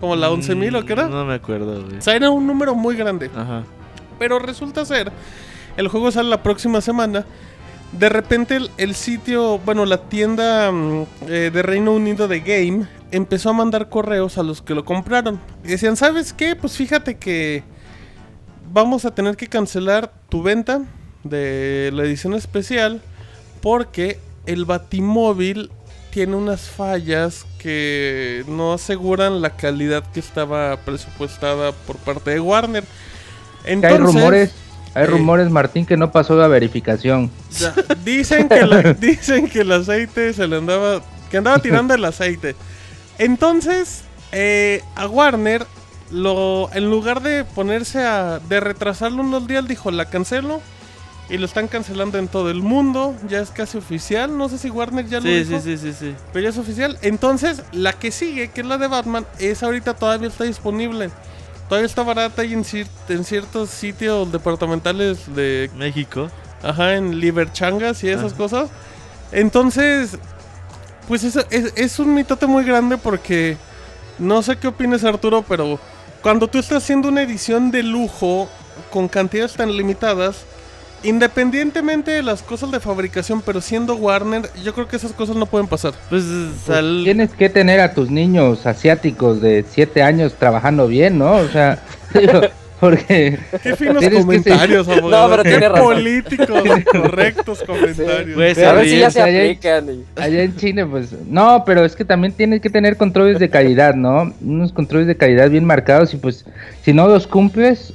¿Como 0.00 0.14
la 0.16 0.30
11.000 0.30 0.76
o 0.80 0.84
qué 0.84 0.92
era? 0.92 1.06
Mm, 1.06 1.10
No 1.10 1.24
me 1.24 1.34
acuerdo, 1.34 1.82
güey. 1.84 1.98
O 1.98 2.02
sea, 2.02 2.14
era 2.14 2.30
un 2.30 2.46
número 2.46 2.74
muy 2.74 2.96
grande. 2.96 3.30
Ajá. 3.36 3.62
Pero 4.18 4.38
resulta 4.38 4.84
ser, 4.84 5.10
el 5.76 5.88
juego 5.88 6.10
sale 6.10 6.28
la 6.28 6.42
próxima 6.42 6.80
semana. 6.80 7.24
De 7.92 8.08
repente 8.08 8.56
el, 8.56 8.70
el 8.78 8.94
sitio, 8.94 9.58
bueno, 9.60 9.86
la 9.86 9.98
tienda 10.08 10.70
mm, 10.70 11.02
eh, 11.28 11.50
de 11.52 11.62
Reino 11.62 11.92
Unido 11.92 12.28
de 12.28 12.40
Game 12.40 12.86
empezó 13.10 13.50
a 13.50 13.52
mandar 13.54 13.88
correos 13.88 14.38
a 14.38 14.42
los 14.42 14.60
que 14.60 14.74
lo 14.74 14.84
compraron. 14.84 15.40
Y 15.64 15.68
decían, 15.68 15.96
¿sabes 15.96 16.32
qué? 16.32 16.54
Pues 16.54 16.76
fíjate 16.76 17.16
que 17.16 17.62
vamos 18.72 19.04
a 19.04 19.14
tener 19.14 19.36
que 19.36 19.46
cancelar 19.46 20.12
tu 20.28 20.42
venta 20.42 20.82
de 21.24 21.90
la 21.92 22.04
edición 22.04 22.34
especial 22.34 23.02
porque 23.60 24.18
el 24.46 24.64
Batimóvil 24.64 25.70
tiene 26.10 26.36
unas 26.36 26.62
fallas 26.62 27.44
que 27.58 28.44
no 28.48 28.72
aseguran 28.72 29.42
la 29.42 29.50
calidad 29.50 30.04
que 30.12 30.20
estaba 30.20 30.76
presupuestada 30.78 31.72
por 31.72 31.96
parte 31.96 32.30
de 32.30 32.40
Warner. 32.40 32.84
Entonces, 33.64 33.98
hay 33.98 33.98
rumores, 33.98 34.54
hay 34.94 35.04
eh, 35.04 35.06
rumores, 35.06 35.50
Martín, 35.50 35.84
que 35.84 35.96
no 35.96 36.10
pasó 36.10 36.36
la 36.36 36.48
verificación. 36.48 37.30
ya, 37.58 37.74
dicen 38.04 38.48
que 38.48 38.64
la- 38.66 38.92
dicen 39.00 39.48
que 39.48 39.60
el 39.60 39.72
aceite 39.72 40.32
se 40.32 40.46
le 40.46 40.56
andaba 40.56 41.02
que 41.30 41.36
andaba 41.36 41.58
tirando 41.58 41.92
el 41.94 42.04
aceite. 42.04 42.56
Entonces, 43.18 44.02
eh, 44.32 44.82
a 44.96 45.06
Warner 45.06 45.66
lo 46.10 46.70
en 46.72 46.88
lugar 46.88 47.20
de 47.22 47.44
ponerse 47.44 48.02
a 48.02 48.38
de 48.38 48.60
retrasarlo 48.60 49.22
unos 49.22 49.46
días 49.46 49.68
dijo, 49.68 49.90
"La 49.90 50.06
cancelo." 50.06 50.62
Y 51.30 51.36
lo 51.36 51.44
están 51.44 51.68
cancelando 51.68 52.16
en 52.18 52.26
todo 52.28 52.50
el 52.50 52.62
mundo, 52.62 53.14
ya 53.28 53.40
es 53.40 53.50
casi 53.50 53.76
oficial, 53.76 54.36
no 54.38 54.48
sé 54.48 54.56
si 54.56 54.70
Warner 54.70 55.06
ya 55.06 55.18
lo 55.18 55.24
Sí, 55.24 55.44
dijo. 55.44 55.60
sí, 55.60 55.76
sí, 55.76 55.92
sí, 55.92 55.96
sí. 55.98 56.14
Pero 56.32 56.44
ya 56.44 56.48
es 56.50 56.56
oficial. 56.58 56.98
Entonces, 57.02 57.62
la 57.72 57.92
que 57.92 58.10
sigue, 58.10 58.48
que 58.48 58.62
es 58.62 58.66
la 58.66 58.78
de 58.78 58.86
Batman, 58.88 59.26
es 59.38 59.62
ahorita 59.62 59.94
todavía 59.94 60.28
está 60.28 60.44
disponible. 60.44 61.10
Todavía 61.68 61.84
está 61.86 62.02
barata 62.02 62.44
y 62.46 62.54
en, 62.54 62.64
en 63.10 63.24
ciertos 63.24 63.68
sitios 63.68 64.32
departamentales 64.32 65.34
de... 65.34 65.70
México. 65.76 66.30
Ajá, 66.62 66.94
en 66.94 67.20
Liberchangas 67.20 68.02
y 68.04 68.08
esas 68.08 68.32
Ajá. 68.32 68.36
cosas. 68.36 68.70
Entonces, 69.32 70.16
pues 71.06 71.24
eso 71.24 71.44
es, 71.50 71.72
es 71.76 71.98
un 71.98 72.14
mitote 72.14 72.46
muy 72.46 72.64
grande 72.64 72.96
porque... 72.96 73.56
No 74.18 74.42
sé 74.42 74.56
qué 74.56 74.66
opinas 74.66 75.04
Arturo, 75.04 75.44
pero 75.46 75.78
cuando 76.22 76.48
tú 76.48 76.58
estás 76.58 76.82
haciendo 76.82 77.08
una 77.08 77.22
edición 77.22 77.70
de 77.70 77.84
lujo 77.84 78.48
con 78.90 79.06
cantidades 79.06 79.52
tan 79.52 79.70
limitadas, 79.76 80.44
independientemente 81.02 82.10
de 82.10 82.22
las 82.22 82.42
cosas 82.42 82.70
de 82.70 82.80
fabricación, 82.80 83.42
pero 83.42 83.60
siendo 83.60 83.94
Warner, 83.96 84.48
yo 84.64 84.74
creo 84.74 84.88
que 84.88 84.96
esas 84.96 85.12
cosas 85.12 85.36
no 85.36 85.46
pueden 85.46 85.66
pasar. 85.68 85.92
Pues, 86.10 86.24
al... 86.68 87.02
Tienes 87.04 87.30
que 87.30 87.48
tener 87.48 87.80
a 87.80 87.94
tus 87.94 88.10
niños 88.10 88.66
asiáticos 88.66 89.40
de 89.40 89.64
7 89.68 90.02
años 90.02 90.34
trabajando 90.38 90.86
bien, 90.88 91.18
¿no? 91.18 91.32
O 91.36 91.48
sea, 91.48 91.82
digo, 92.14 92.40
porque 92.80 93.38
Qué 93.62 93.74
finos 93.76 93.98
Tienes 93.98 94.18
que 94.20 94.24
comentarios, 94.24 94.88
abogado. 94.88 95.28
No, 95.28 95.30
pero 95.36 95.42
tiene 95.42 95.68
razón. 95.68 95.94
políticos, 95.94 96.62
correctos 96.90 97.62
comentarios. 97.64 98.54
Se 98.56 98.66
a 98.66 98.72
ver 98.72 98.88
si 98.88 98.98
ya 98.98 99.10
se 99.10 99.20
aplican. 99.22 99.88
y- 99.90 100.20
allá 100.20 100.42
en 100.42 100.56
China, 100.56 100.86
pues, 100.88 101.12
no, 101.26 101.64
pero 101.66 101.84
es 101.84 101.96
que 101.96 102.04
también 102.04 102.32
tienes 102.32 102.60
que 102.60 102.70
tener 102.70 102.96
controles 102.96 103.38
de 103.38 103.50
calidad, 103.50 103.94
¿no? 103.94 104.32
Unos 104.40 104.72
controles 104.72 105.06
de 105.06 105.16
calidad 105.16 105.50
bien 105.50 105.64
marcados 105.64 106.14
y 106.14 106.16
pues, 106.18 106.44
si 106.84 106.92
no 106.92 107.08
los 107.08 107.26
cumples, 107.26 107.92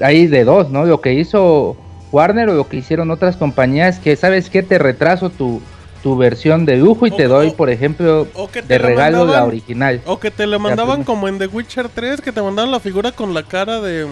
hay 0.00 0.26
de 0.26 0.44
dos, 0.44 0.70
¿no? 0.70 0.84
Lo 0.84 1.00
que 1.00 1.14
hizo 1.14 1.76
Warner 2.12 2.48
o 2.48 2.54
lo 2.54 2.68
que 2.68 2.76
hicieron 2.78 3.10
otras 3.10 3.36
compañías, 3.36 3.98
que 3.98 4.16
sabes 4.16 4.50
que 4.50 4.62
te 4.62 4.78
retraso 4.78 5.30
tu, 5.30 5.60
tu 6.02 6.16
versión 6.16 6.64
de 6.64 6.76
lujo 6.76 7.06
y 7.06 7.10
te 7.10 7.24
doy, 7.24 7.48
o- 7.48 7.54
por 7.56 7.70
ejemplo, 7.70 8.26
o 8.34 8.48
que 8.50 8.62
te 8.62 8.68
de 8.74 8.78
la 8.78 8.86
regalo 8.86 9.18
la 9.18 9.24
mandaban- 9.24 9.48
original. 9.48 10.00
O 10.06 10.18
que 10.18 10.30
te 10.30 10.46
le 10.46 10.58
mandaban 10.58 10.96
pues, 10.98 11.06
como 11.06 11.28
en 11.28 11.38
The 11.38 11.46
Witcher 11.48 11.88
3, 11.88 12.20
que 12.20 12.32
te 12.32 12.40
mandaban 12.42 12.70
la 12.70 12.80
figura 12.80 13.12
con 13.12 13.34
la 13.34 13.42
cara 13.42 13.80
de. 13.80 14.06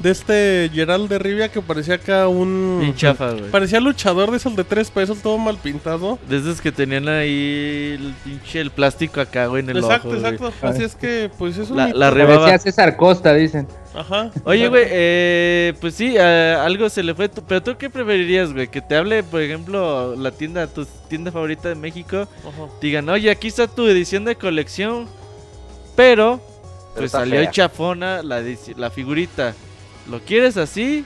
De 0.00 0.10
este 0.10 0.68
Gerald 0.74 1.08
de 1.08 1.18
Rivia 1.20 1.48
que 1.50 1.60
parecía 1.62 1.94
acá 1.94 2.26
un. 2.26 2.92
Chafa, 2.96 3.32
güey. 3.32 3.50
Parecía 3.52 3.78
luchador 3.78 4.32
de 4.32 4.38
esos 4.38 4.56
de 4.56 4.64
tres 4.64 4.90
pesos, 4.90 5.18
todo 5.22 5.38
mal 5.38 5.58
pintado. 5.58 6.18
De 6.28 6.38
esos 6.38 6.60
que 6.60 6.72
tenían 6.72 7.08
ahí 7.08 7.96
el 8.00 8.12
pinche 8.24 8.60
el 8.60 8.70
plástico 8.72 9.20
acá, 9.20 9.46
güey, 9.46 9.62
en 9.62 9.70
el 9.70 9.76
exacto, 9.76 10.08
ojo, 10.08 10.18
güey. 10.18 10.32
exacto. 10.34 10.66
Así 10.66 10.82
es 10.82 10.96
que, 10.96 11.30
pues 11.38 11.56
es 11.56 11.70
un. 11.70 11.76
La- 11.76 11.88
la 11.94 12.10
Parecía 12.10 12.58
César 12.58 12.96
Costa, 12.96 13.32
dicen. 13.34 13.68
Ajá. 13.94 14.30
Oye, 14.44 14.68
güey, 14.68 14.84
eh, 14.88 15.74
pues 15.80 15.94
sí, 15.94 16.14
eh, 16.18 16.56
algo 16.58 16.88
se 16.88 17.02
le 17.02 17.14
fue. 17.14 17.28
tu- 17.28 17.42
Pero 17.44 17.62
tú 17.62 17.76
qué 17.76 17.90
preferirías, 17.90 18.52
güey? 18.52 18.68
Que 18.68 18.80
te 18.80 18.96
hable, 18.96 19.22
por 19.22 19.40
ejemplo, 19.42 20.16
la 20.16 20.30
tienda, 20.30 20.66
tu 20.66 20.86
tienda 21.08 21.30
favorita 21.30 21.68
de 21.68 21.74
México. 21.74 22.26
Ajá. 22.40 22.68
Digan, 22.80 23.08
oye, 23.08 23.30
aquí 23.30 23.48
está 23.48 23.66
tu 23.66 23.86
edición 23.86 24.24
de 24.24 24.36
colección. 24.36 25.06
Pero, 25.94 26.40
pues 26.96 27.10
salió 27.10 27.40
fea. 27.40 27.50
chafona 27.50 28.22
la, 28.22 28.42
la 28.76 28.90
figurita. 28.90 29.54
¿Lo 30.10 30.20
quieres 30.20 30.56
así? 30.56 31.04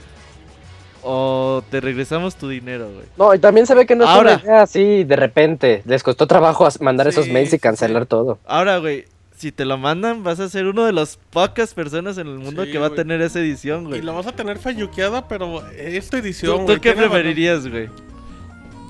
¿O 1.03 1.61
te 1.69 1.79
regresamos 1.79 2.35
tu 2.35 2.49
dinero, 2.49 2.89
güey? 2.91 3.05
No, 3.17 3.33
y 3.35 3.39
también 3.39 3.65
se 3.67 3.75
ve 3.75 3.85
que 3.85 3.95
no 3.95 4.03
es 4.05 4.09
Ahora. 4.09 4.33
una 4.35 4.43
idea 4.43 4.61
así 4.63 5.03
de 5.03 5.15
repente. 5.15 5.81
Les 5.85 6.03
costó 6.03 6.25
trabajo 6.27 6.67
mandar 6.79 7.07
esos 7.07 7.27
mails 7.27 7.49
y 7.49 7.51
sí, 7.51 7.59
cancelar 7.59 8.05
todo. 8.05 8.39
Ahora, 8.45 8.77
güey, 8.79 9.05
si 9.37 9.51
te 9.51 9.65
lo 9.65 9.77
mandan, 9.77 10.23
vas 10.23 10.39
a 10.39 10.49
ser 10.49 10.65
uno 10.65 10.83
de 10.85 10.93
las 10.93 11.17
pocas 11.29 11.73
personas 11.75 12.17
en 12.17 12.25
el 12.27 12.39
mundo 12.39 12.65
Sí, 12.65 12.71
que 12.71 12.79
va 12.79 12.87
a 12.87 12.95
tener 12.95 13.21
esa 13.21 13.39
edición, 13.39 13.85
güey. 13.85 13.99
Y 13.99 14.01
la 14.01 14.11
vas 14.11 14.25
a 14.27 14.31
tener 14.31 14.57
falluqueada, 14.57 15.27
pero 15.27 15.63
esta 15.77 16.17
¿Tú, 16.17 16.23
edición, 16.25 16.57
tú 16.59 16.63
güey, 16.63 16.75
qué 16.79 16.91
tiene 16.93 17.01
valor. 17.07 17.11
preferirías, 17.11 17.67
güey? 17.67 17.87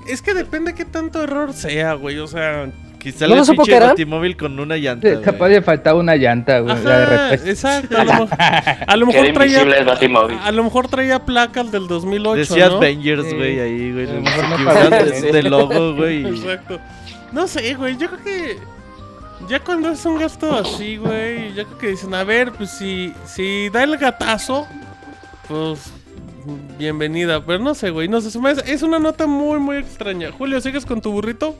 Es 0.08 0.22
que 0.22 0.32
depende 0.32 0.74
qué 0.74 0.86
tanto 0.86 1.22
error 1.22 1.52
sea, 1.52 1.92
güey. 1.94 2.18
O 2.18 2.26
sea, 2.26 2.70
Quizá 2.98 3.28
¿No 3.28 3.36
lo 3.36 3.44
supo 3.44 3.62
pinche 3.62 3.78
batimóvil 3.78 4.36
con 4.36 4.58
una 4.58 4.76
llanta, 4.76 5.08
Sí, 5.08 5.16
Capaz 5.22 5.38
güey. 5.38 5.52
le 5.52 5.62
faltaba 5.62 6.00
una 6.00 6.16
llanta, 6.16 6.58
güey. 6.60 6.74
exacto. 7.46 7.96
A 7.96 8.04
lo, 8.04 8.28
a 8.88 8.96
lo 8.96 9.06
mejor 9.06 9.32
traía, 9.34 9.84
Batimóvil. 9.84 10.36
a 10.42 10.50
lo 10.50 10.64
mejor 10.64 10.88
traía 10.88 11.24
placas 11.24 11.70
del 11.70 11.86
2008, 11.86 12.36
Decía 12.38 12.68
¿no? 12.70 12.76
Avengers, 12.78 13.26
Sí. 13.28 13.36
güey, 13.36 13.60
ahí, 13.60 13.92
güey. 13.92 14.08
A 14.10 14.14
lo 14.14 14.20
mejor 14.22 14.44
no 14.90 15.32
de, 15.32 15.42
logo, 15.44 15.94
güey. 15.94 16.24
Exacto. 16.26 16.80
No 17.32 17.46
sé, 17.46 17.74
güey. 17.74 17.96
Yo 17.98 18.08
creo 18.08 18.24
que 18.24 18.58
ya 19.48 19.60
cuando 19.60 19.90
es 19.90 20.04
un 20.04 20.18
gasto 20.18 20.52
así, 20.52 20.96
güey, 20.96 21.54
yo 21.54 21.64
creo 21.66 21.78
que 21.78 21.88
dicen, 21.88 22.14
a 22.14 22.24
ver, 22.24 22.52
pues 22.52 22.70
si, 22.70 23.14
si 23.24 23.68
da 23.68 23.84
el 23.84 23.96
gatazo, 23.96 24.66
pues 25.46 25.92
bienvenida. 26.78 27.44
Pero 27.44 27.58
no 27.58 27.74
sé, 27.74 27.90
güey. 27.90 28.08
No 28.08 28.20
sé, 28.20 28.38
es 28.66 28.82
una 28.82 28.98
nota 28.98 29.26
muy, 29.26 29.58
muy 29.58 29.76
extraña. 29.76 30.30
Julio, 30.32 30.60
¿sigues 30.60 30.84
con 30.86 31.00
tu 31.00 31.12
burrito? 31.12 31.56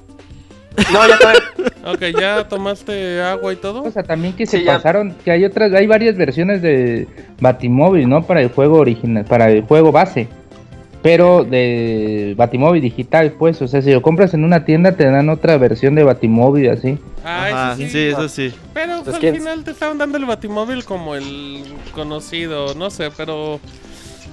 No, 0.93 1.07
ya 1.09 1.19
sabes. 1.19 1.43
Ok, 1.85 2.21
¿ya 2.21 2.47
tomaste 2.49 3.21
agua 3.23 3.53
y 3.53 3.57
todo? 3.57 3.83
O 3.83 3.91
sea, 3.91 4.03
también 4.03 4.35
que 4.35 4.47
se 4.47 4.63
ya. 4.63 4.75
pasaron, 4.77 5.15
que 5.25 5.31
hay 5.31 5.45
otras, 5.45 5.73
hay 5.73 5.87
varias 5.87 6.17
versiones 6.17 6.63
de 6.63 7.09
Batimóvil, 7.41 8.09
¿no? 8.09 8.23
Para 8.25 8.43
el 8.43 8.51
juego 8.51 8.79
original, 8.79 9.25
para 9.25 9.51
el 9.51 9.63
juego 9.63 9.91
base. 9.91 10.29
Pero 11.03 11.45
de 11.45 12.35
Batimóvil 12.37 12.83
digital, 12.83 13.33
pues, 13.39 13.63
o 13.63 13.69
sea, 13.69 13.81
si 13.83 13.93
lo 13.93 14.03
compras 14.03 14.35
en 14.35 14.43
una 14.45 14.65
tienda 14.65 14.93
te 14.97 15.05
dan 15.05 15.29
otra 15.29 15.57
versión 15.57 15.95
de 15.95 16.03
Batimóvil 16.03 16.71
así. 16.71 16.99
Ah, 17.25 17.75
sí. 17.77 17.89
sí, 17.89 17.99
eso 18.09 18.29
sí. 18.29 18.53
Pero 18.75 18.95
al 19.07 19.19
¿quién- 19.21 19.37
final 19.37 19.63
te 19.65 19.71
estaban 19.71 19.99
dando 19.99 20.19
el 20.19 20.25
batimóvil 20.25 20.85
como 20.85 21.15
el 21.15 21.63
conocido, 21.93 22.75
no 22.75 22.91
sé, 22.91 23.11
pero... 23.17 23.61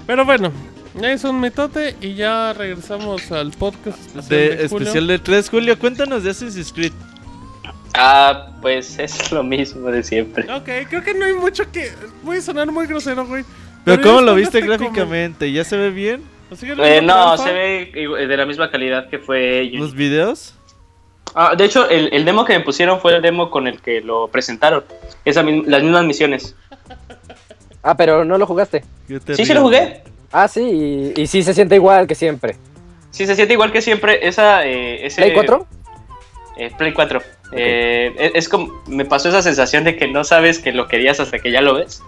Pero 0.07 0.23
bueno, 0.25 0.51
ya 0.99 1.11
es 1.11 1.23
un 1.23 1.39
mitote 1.41 1.95
y 2.01 2.13
ya 2.15 2.53
regresamos 2.53 3.31
al 3.31 3.51
podcast 3.51 3.99
especial 3.99 4.29
De, 4.29 4.55
de, 4.55 4.67
Julio. 4.69 4.87
especial 4.87 5.07
de 5.07 5.19
3, 5.19 5.49
Julio, 5.49 5.79
cuéntanos 5.79 6.23
de 6.23 6.29
Assassin's 6.31 6.71
Creed. 6.73 6.93
Ah, 7.93 8.49
pues 8.61 8.97
es 8.99 9.31
lo 9.31 9.43
mismo 9.43 9.89
de 9.89 10.03
siempre. 10.03 10.43
Ok, 10.53 10.69
creo 10.89 11.03
que 11.03 11.13
no 11.13 11.25
hay 11.25 11.33
mucho 11.33 11.69
que... 11.71 11.91
Voy 12.23 12.37
a 12.37 12.41
sonar 12.41 12.71
muy 12.71 12.87
grosero, 12.87 13.25
güey. 13.27 13.43
Pero 13.83 13.97
ya 13.97 14.03
¿cómo 14.03 14.21
lo 14.21 14.33
viste 14.35 14.59
te 14.61 14.65
comen. 14.65 14.77
gráficamente? 14.79 15.51
¿Ya 15.51 15.63
se 15.63 15.77
ve 15.77 15.89
bien? 15.91 16.21
Así 16.51 16.65
que 16.67 16.75
no 16.75 16.83
Eh, 16.83 17.01
no, 17.01 17.13
trampa. 17.35 17.37
se 17.37 17.53
ve 17.53 17.91
igual- 17.95 18.27
de 18.27 18.37
la 18.37 18.45
misma 18.45 18.69
calidad 18.71 19.09
que 19.09 19.19
fue 19.19 19.61
Unity. 19.61 19.77
¿Los 19.77 19.93
videos? 19.95 20.55
Ah, 21.33 21.55
de 21.55 21.65
hecho, 21.65 21.89
el, 21.89 22.13
el 22.13 22.23
demo 22.23 22.45
que 22.45 22.53
me 22.57 22.63
pusieron 22.63 22.99
fue 23.01 23.15
el 23.15 23.21
demo 23.21 23.49
con 23.49 23.67
el 23.67 23.81
que 23.81 23.99
lo 24.01 24.27
presentaron. 24.29 24.83
Esa 25.25 25.43
las 25.43 25.81
mismas 25.83 26.05
misiones. 26.05 26.55
Ah, 27.83 27.95
pero 27.97 28.23
no 28.23 28.37
lo 28.37 28.45
jugaste. 28.45 28.83
Sí, 29.07 29.17
sí 29.35 29.43
río. 29.45 29.55
lo 29.55 29.61
jugué. 29.61 30.03
Ah, 30.31 30.47
sí, 30.47 31.13
y, 31.15 31.21
y 31.21 31.27
sí 31.27 31.43
se 31.43 31.53
siente 31.53 31.75
igual 31.75 32.07
que 32.07 32.15
siempre. 32.15 32.55
Sí, 33.11 33.25
se 33.25 33.35
siente 33.35 33.53
igual 33.53 33.71
que 33.71 33.81
siempre. 33.81 34.25
Esa, 34.27 34.65
eh, 34.65 35.05
ese, 35.05 35.21
¿Play 35.21 35.33
4? 35.33 35.67
Eh, 36.57 36.71
Play 36.77 36.93
4. 36.93 37.21
Eh, 37.51 38.13
es, 38.17 38.31
es 38.35 38.49
como, 38.49 38.81
me 38.87 39.05
pasó 39.05 39.29
esa 39.29 39.41
sensación 39.41 39.83
de 39.83 39.95
que 39.97 40.07
no 40.07 40.23
sabes 40.23 40.59
que 40.59 40.71
lo 40.71 40.87
querías 40.87 41.19
hasta 41.19 41.39
que 41.39 41.51
ya 41.51 41.61
lo 41.61 41.75
ves. 41.75 42.01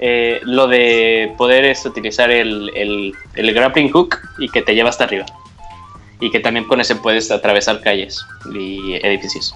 Eh, 0.00 0.40
lo 0.44 0.66
de 0.66 1.34
poder 1.36 1.64
es, 1.66 1.84
utilizar 1.84 2.30
el, 2.30 2.70
el, 2.74 3.12
el 3.34 3.54
grappling 3.54 3.90
hook 3.90 4.16
y 4.38 4.48
que 4.48 4.62
te 4.62 4.74
lleva 4.74 4.88
hasta 4.88 5.04
arriba. 5.04 5.26
Y 6.20 6.30
que 6.30 6.40
también 6.40 6.66
con 6.66 6.80
ese 6.80 6.96
puedes 6.96 7.30
atravesar 7.30 7.80
calles 7.80 8.24
y 8.54 8.94
edificios. 8.94 9.54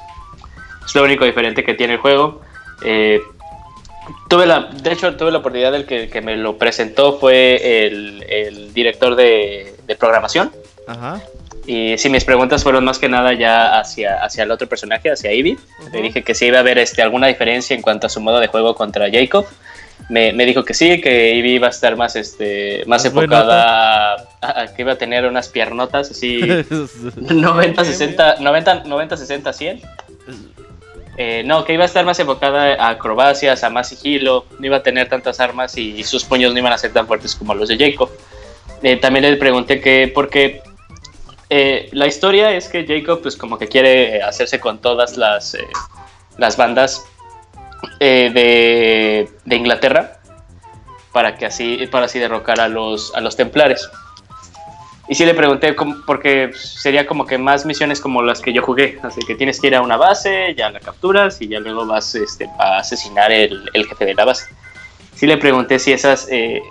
Es 0.85 0.95
lo 0.95 1.03
único 1.03 1.25
diferente 1.25 1.65
que 1.65 1.75
tiene 1.75 1.95
el 1.95 1.99
juego. 1.99 2.43
Eh, 2.85 3.21
tuve 4.29 4.47
la, 4.47 4.61
de 4.61 4.93
hecho, 4.93 5.17
tuve 5.17 5.31
la 5.31 5.39
oportunidad 5.39 5.73
del 5.73 5.87
que, 5.87 6.09
que 6.09 6.21
me 6.21 6.37
lo 6.37 6.59
presentó 6.59 7.19
fue 7.19 7.87
el, 7.87 8.25
el 8.29 8.75
director 8.75 9.17
de, 9.17 9.75
de 9.87 9.97
programación. 9.97 10.53
Ajá. 10.87 11.23
Y 11.67 11.97
sí, 11.97 12.11
mis 12.11 12.25
preguntas 12.25 12.63
fueron 12.63 12.85
más 12.85 12.99
que 12.99 13.09
nada 13.09 13.33
ya 13.33 13.79
hacia, 13.79 14.23
hacia 14.23 14.45
el 14.45 14.51
otro 14.51 14.69
personaje, 14.69 15.11
hacia 15.11 15.33
Ivy. 15.33 15.59
Le 15.93 16.03
dije 16.03 16.23
que 16.23 16.35
sí 16.35 16.47
iba 16.47 16.59
a 16.59 16.61
haber 16.61 16.77
este, 16.79 17.01
alguna 17.01 17.27
diferencia 17.27 17.75
en 17.75 17.81
cuanto 17.81 18.07
a 18.07 18.11
su 18.11 18.21
modo 18.21 18.39
de 18.41 18.49
juego 18.49 18.75
contra 18.75 19.11
Jacob. 19.11 19.47
Me, 20.09 20.33
me 20.33 20.45
dijo 20.45 20.65
que 20.65 20.75
sí, 20.75 21.01
que 21.01 21.35
Ivy 21.35 21.55
iba 21.55 21.69
a 21.69 21.71
estar 21.71 21.97
más, 21.97 22.15
este, 22.15 22.85
más 22.87 23.05
enfocada, 23.05 24.15
a, 24.41 24.61
a 24.61 24.75
que 24.75 24.83
iba 24.83 24.93
a 24.93 24.97
tener 24.97 25.25
unas 25.25 25.49
piernotas 25.49 26.11
así 26.11 26.41
90, 27.17 27.85
60, 27.85 28.37
90, 28.41 28.85
90, 28.85 29.17
60, 29.17 29.53
100. 29.53 29.81
Eh, 31.17 31.43
no, 31.47 31.65
que 31.65 31.73
iba 31.73 31.85
a 31.85 31.87
estar 31.87 32.05
más 32.05 32.19
enfocada 32.19 32.75
a 32.75 32.91
acrobacias, 32.91 33.65
a 33.65 33.71
más 33.71 33.89
sigilo, 33.89 34.47
no 34.59 34.67
iba 34.67 34.79
a 34.79 34.83
tener 34.83 35.09
tantas 35.09 35.41
armas 35.41 35.79
y 35.79 36.03
sus 36.03 36.25
puños 36.25 36.53
no 36.53 36.59
iban 36.59 36.73
a 36.73 36.79
ser 36.79 36.93
tan 36.93 37.07
fuertes 37.07 37.35
como 37.35 37.55
los 37.55 37.69
de 37.69 37.79
Jacob. 37.79 38.11
Eh, 38.83 38.97
también 38.97 39.25
le 39.25 39.37
pregunté 39.37 39.81
que, 39.81 40.13
porque 40.15 40.63
eh, 41.49 41.89
la 41.93 42.07
historia 42.07 42.53
es 42.53 42.69
que 42.69 42.85
Jacob, 42.87 43.23
pues 43.23 43.35
como 43.35 43.59
que 43.59 43.67
quiere 43.67 44.23
hacerse 44.23 44.61
con 44.61 44.79
todas 44.79 45.17
las, 45.17 45.55
eh, 45.55 45.67
las 46.37 46.59
bandas 46.59 47.03
eh, 48.01 48.31
de, 48.33 49.29
de 49.45 49.57
Inglaterra 49.57 50.19
para 51.13 51.37
que 51.37 51.47
así, 51.47 51.87
para 51.91 52.07
así 52.07 52.19
derrocar 52.19 52.61
a 52.61 52.69
los, 52.69 53.15
a 53.15 53.21
los 53.21 53.37
templares. 53.37 53.89
Y 55.07 55.15
sí 55.15 55.27
le 55.27 55.35
pregunté, 55.35 55.77
cómo- 55.77 55.97
porque 56.07 56.51
sería 56.55 57.07
como 57.07 57.27
que 57.27 57.37
más 57.37 57.67
misiones 57.67 58.01
como 58.01 58.23
las 58.23 58.41
que 58.41 58.53
yo 58.53 58.63
jugué. 58.63 58.99
Así 59.03 59.21
que 59.27 59.35
tienes 59.35 59.61
que 59.61 59.67
ir 59.67 59.75
a 59.77 59.83
una 59.83 59.97
base, 59.97 60.55
ya 60.57 60.71
la 60.71 60.81
capturas 60.81 61.41
y 61.43 61.49
ya 61.49 61.61
luego 61.61 61.87
vas 61.87 62.15
este, 62.15 62.49
a 62.59 62.79
asesinar 62.79 63.31
el, 63.31 63.71
el 63.75 63.87
jefe 63.87 64.07
de 64.07 64.15
la 64.15 64.25
base. 64.25 64.47
Sí 65.15 65.27
le 65.27 65.37
pregunté 65.37 65.79
si 65.79 65.93
esas 65.93 66.27
eh, 66.31 66.63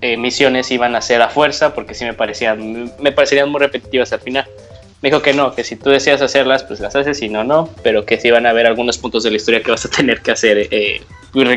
eh, 0.00 0.16
misiones 0.16 0.70
iban 0.70 0.94
a 0.94 1.00
ser 1.02 1.20
a 1.20 1.28
fuerza, 1.28 1.74
porque 1.74 1.94
sí 1.94 2.04
me 2.04 2.14
parecían, 2.14 2.92
me 3.00 3.12
muy 3.50 3.60
repetitivas 3.60 4.12
al 4.12 4.20
final. 4.20 4.46
Me 5.04 5.10
dijo 5.10 5.20
que 5.20 5.34
no, 5.34 5.54
que 5.54 5.64
si 5.64 5.76
tú 5.76 5.90
deseas 5.90 6.22
hacerlas, 6.22 6.62
pues 6.64 6.80
las 6.80 6.96
haces, 6.96 7.18
si 7.18 7.28
no, 7.28 7.44
no, 7.44 7.68
pero 7.82 8.06
que 8.06 8.18
sí 8.18 8.30
van 8.30 8.46
a 8.46 8.50
haber 8.50 8.66
algunos 8.66 8.96
puntos 8.96 9.22
de 9.22 9.30
la 9.30 9.36
historia 9.36 9.62
que 9.62 9.70
vas 9.70 9.84
a 9.84 9.90
tener 9.94 10.22
que 10.22 10.30
hacer, 10.30 10.66
eh, 10.70 11.02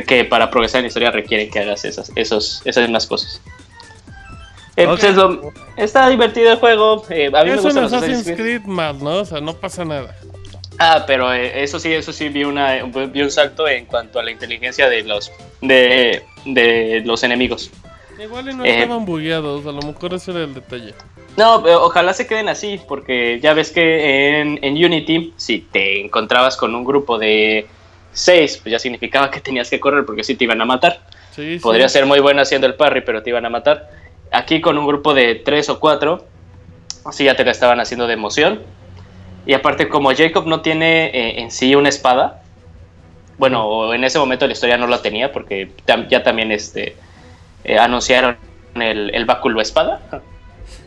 que 0.06 0.26
para 0.26 0.52
progresar 0.52 0.80
en 0.80 0.84
la 0.84 0.88
historia 0.90 1.11
requieren 1.11 1.49
que 1.49 1.60
hagas 1.60 1.86
esas, 1.86 2.11
esos, 2.18 2.61
esas 2.65 2.84
mismas 2.84 3.07
cosas. 3.07 3.41
Eh, 4.76 4.86
pues 4.86 5.02
Ok. 5.02 5.10
es 5.11 5.15
lo- 5.15 5.53
está 5.78 6.10
divertido 6.10 6.52
el 6.52 6.57
juego. 6.57 7.06
eh, 7.10 7.32
a 7.34 7.44
mí 7.45 7.52
me 7.52 7.56
Es 7.56 7.60
un 7.60 7.64
gustan 7.68 7.84
los 7.84 7.94
Assassin's 7.94 8.18
Assassin's 8.19 8.38
Creed. 8.38 8.57
Creed 8.64 8.68
más, 8.69 8.95
¿no? 8.98 9.11
O 9.19 9.24
sea, 9.26 9.40
no 9.40 9.53
pasa 9.53 9.86
nada. 9.86 10.14
Ah, 10.78 11.06
pero 11.07 11.34
eh, 11.34 11.64
eso 11.64 11.80
sí, 11.80 11.94
eso 11.94 12.11
sí 12.11 12.28
vi 12.28 12.44
una 12.44 12.84
vi 12.84 13.22
un 13.22 13.32
salto 13.32 13.65
en 13.65 13.86
cuanto 13.86 14.19
a 14.19 14.24
la 14.24 14.30
inteligencia 14.32 14.90
de 14.90 15.03
los 15.03 15.32
de, 15.61 16.22
de 16.45 17.02
los 17.06 17.24
enemigos. 17.24 17.72
Igual 18.22 18.49
y 18.49 18.53
no 18.56 18.65
Eh. 18.65 18.82
estaban 18.82 19.06
bugueados, 19.06 19.65
a 19.65 19.72
lo 19.72 19.82
mejor 19.84 20.14
ese 20.15 20.32
era 20.32 20.41
el 20.44 20.53
detalle. 20.53 20.94
No, 21.38 21.61
pero 21.61 21.85
ojalá 21.85 22.14
se 22.14 22.26
queden 22.26 22.49
así, 22.49 22.80
porque 22.88 23.39
ya 23.39 23.53
ves 23.53 23.72
que 23.72 24.39
en, 24.41 24.59
en 24.64 24.73
Unity, 24.73 25.34
si 25.38 25.59
te 25.59 26.01
encontrabas 26.01 26.57
con 26.57 26.73
un 26.73 26.84
grupo 26.84 27.19
de 27.19 27.68
seis, 28.11 28.57
pues 28.57 28.72
ya 28.72 28.80
significaba 28.80 29.30
que 29.30 29.39
tenías 29.39 29.69
que 29.69 29.80
correr 29.80 30.03
porque 30.03 30.23
si 30.23 30.35
te 30.35 30.45
iban 30.45 30.59
a 30.61 30.65
matar. 30.65 30.99
Sí, 31.31 31.53
sí. 31.57 31.59
Podría 31.59 31.88
ser 31.89 32.07
muy 32.07 32.19
bueno 32.19 32.41
haciendo 32.41 32.65
el 32.65 32.73
parry, 32.73 33.01
pero 33.01 33.22
te 33.22 33.30
iban 33.30 33.45
a 33.45 33.49
matar. 33.49 33.88
Aquí 34.31 34.59
con 34.61 34.77
un 34.80 34.88
grupo 34.88 35.14
de 35.14 35.35
tres 35.35 35.69
o 35.69 35.80
cuatro, 35.80 36.26
así 37.05 37.26
ya 37.26 37.35
te 37.35 37.45
la 37.45 37.51
estaban 37.51 37.80
haciendo 37.80 38.07
de 38.07 38.14
emoción. 38.14 38.64
Y 39.45 39.53
aparte, 39.53 39.88
como 39.88 40.11
Jacob 40.15 40.47
no 40.47 40.61
tiene 40.61 41.05
eh, 41.05 41.39
en 41.39 41.51
sí 41.51 41.76
una 41.76 41.89
espada, 41.89 42.41
bueno, 43.38 43.93
en 43.93 44.03
ese 44.03 44.18
momento 44.18 44.47
la 44.47 44.53
historia 44.53 44.77
no 44.77 44.88
la 44.88 45.03
tenía, 45.03 45.31
porque 45.31 45.69
tam- 45.85 46.07
ya 46.09 46.23
también 46.23 46.51
este, 46.51 46.95
eh, 47.64 47.77
anunciaron 47.77 48.38
el, 48.73 49.14
el 49.14 49.26
báculo 49.26 49.61
espada. 49.61 50.01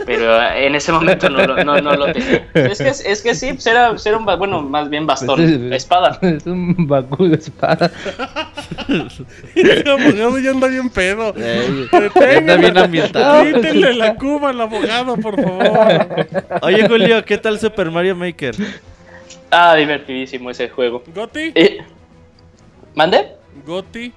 Pero 0.07 0.41
eh, 0.43 0.67
en 0.67 0.75
ese 0.75 0.93
momento 0.93 1.29
no, 1.29 1.45
lo- 1.47 1.63
no, 1.63 1.79
no 1.81 1.93
lo 1.95 2.13
tenía. 2.13 2.49
Es 2.55 2.79
que, 2.79 2.89
es 2.89 3.23
que 3.23 3.35
sí, 3.35 3.53
pues 3.53 3.67
era, 3.67 3.95
era 4.05 4.17
un, 4.17 4.25
bueno, 4.25 4.63
más 4.63 4.89
bien 4.89 5.07
bastón, 5.07 5.37
Pues 5.37 5.51
es- 5.51 5.73
espada. 5.73 6.19
Es 6.23 6.47
un 6.47 6.75
Bakú 6.89 7.27
de 7.29 7.37
espada. 7.37 7.91
El 9.55 9.89
abogado 9.89 10.39
ya 10.39 10.51
anda 10.51 10.69
bien 10.69 10.89
pedo. 10.89 11.35
Anda 11.35 12.57
bien 12.57 12.79
ambientado. 12.79 13.45
Quítenle 13.45 13.95
la 13.95 14.15
cuba 14.17 14.51
al 14.51 14.61
abogado, 14.61 15.17
por 15.17 15.37
favor. 15.41 16.27
Oye, 16.63 16.89
Julio, 16.89 17.25
¿qué 17.25 17.37
tal 17.39 17.59
Super 17.59 17.91
Mario 17.91 18.17
Maker? 18.17 18.55
Ah, 19.51 19.75
divertidísimo 19.75 20.51
ese 20.51 20.69
juego. 20.69 21.03
Goti, 21.15 21.53
Eh, 21.55 21.79
¿Mande? 22.95 23.33
Goti. 23.67 24.13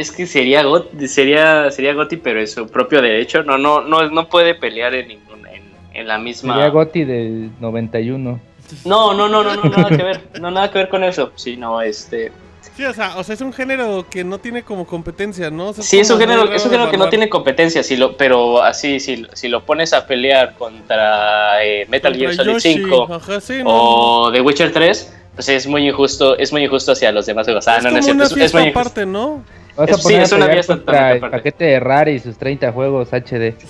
Es 0.00 0.12
que 0.12 0.26
sería 0.26 0.62
Gotti, 0.62 1.08
sería, 1.08 1.70
sería 1.70 1.94
Gotti, 1.94 2.16
pero 2.16 2.40
en 2.40 2.48
su 2.48 2.66
propio 2.68 3.00
derecho. 3.02 3.42
No, 3.42 3.58
no, 3.58 3.80
no, 3.80 4.08
no 4.10 4.28
puede 4.28 4.54
pelear 4.54 4.94
en 4.94 5.08
ninguna, 5.08 5.52
en, 5.52 5.62
en 5.92 6.08
la 6.08 6.18
misma. 6.18 6.54
Sería 6.54 6.70
Gotti 6.70 7.04
del 7.04 7.50
91. 7.60 8.40
No, 8.84 9.14
no, 9.14 9.28
no, 9.28 9.42
no, 9.44 9.54
no, 9.56 9.62
nada 9.64 9.88
que 9.88 10.02
ver. 10.02 10.20
No, 10.40 10.50
nada 10.50 10.70
que 10.70 10.78
ver 10.78 10.88
con 10.88 11.04
eso. 11.04 11.32
Sí, 11.36 11.56
no, 11.56 11.80
este. 11.80 12.32
Sí, 12.76 12.84
o 12.84 12.92
sea, 12.92 13.16
o 13.18 13.22
sea, 13.22 13.34
es 13.34 13.40
un 13.40 13.52
género 13.52 14.04
que 14.10 14.24
no 14.24 14.38
tiene 14.38 14.64
como 14.64 14.84
competencia, 14.86 15.48
¿no? 15.50 15.68
O 15.68 15.72
sea, 15.74 15.84
Sí, 15.84 16.00
es 16.00 16.10
un 16.10 16.18
como 16.18 16.28
género, 16.32 16.52
es 16.52 16.64
un 16.64 16.70
género 16.72 16.90
que 16.90 16.96
no 16.96 17.08
tiene 17.08 17.28
competencia, 17.28 17.84
si 17.84 17.96
lo, 17.96 18.16
pero 18.16 18.62
así, 18.62 18.98
si, 18.98 19.26
si 19.32 19.46
lo 19.48 19.64
pones 19.64 19.92
a 19.92 20.06
pelear 20.08 20.54
contra 20.56 21.62
eh, 21.64 21.86
Metal 21.88 22.16
Gear 22.16 22.34
Solid 22.34 22.54
Yoshi, 22.54 22.74
5 22.82 23.14
Ajá, 23.14 23.40
sí, 23.40 23.58
no. 23.62 23.64
o 23.66 24.32
The 24.32 24.40
Witcher 24.40 24.72
3, 24.72 25.14
pues 25.36 25.48
es 25.50 25.66
muy 25.68 25.86
injusto, 25.86 26.36
es 26.36 26.50
muy 26.50 26.64
injusto 26.64 26.92
hacia 26.92 27.12
los 27.12 27.26
demás 27.26 27.46
juegos. 27.46 27.68
Ah, 27.68 27.76
es 27.76 27.84
no, 27.84 27.90
no 27.92 27.98
es 27.98 28.06
como 28.06 28.24
cierto, 28.24 28.34
una 28.34 28.44
es, 28.44 28.50
es 28.50 28.54
muy 28.54 28.62
injusto. 28.64 28.80
aparte, 28.80 29.06
¿no? 29.06 29.44
Vas 29.76 29.88
Es- 29.90 29.96
a 29.96 29.98
sí, 30.08 30.14
es 30.14 30.32
a 30.32 30.36
una 30.36 30.46
contra 30.46 30.66
totalmente 30.76 31.24
el 31.26 31.30
paquete 31.30 31.64
de 31.64 31.80
Rare 31.80 32.12
y 32.12 32.18
sus 32.18 32.36
30 32.38 32.72
juegos 32.72 33.08
HD. 33.12 33.54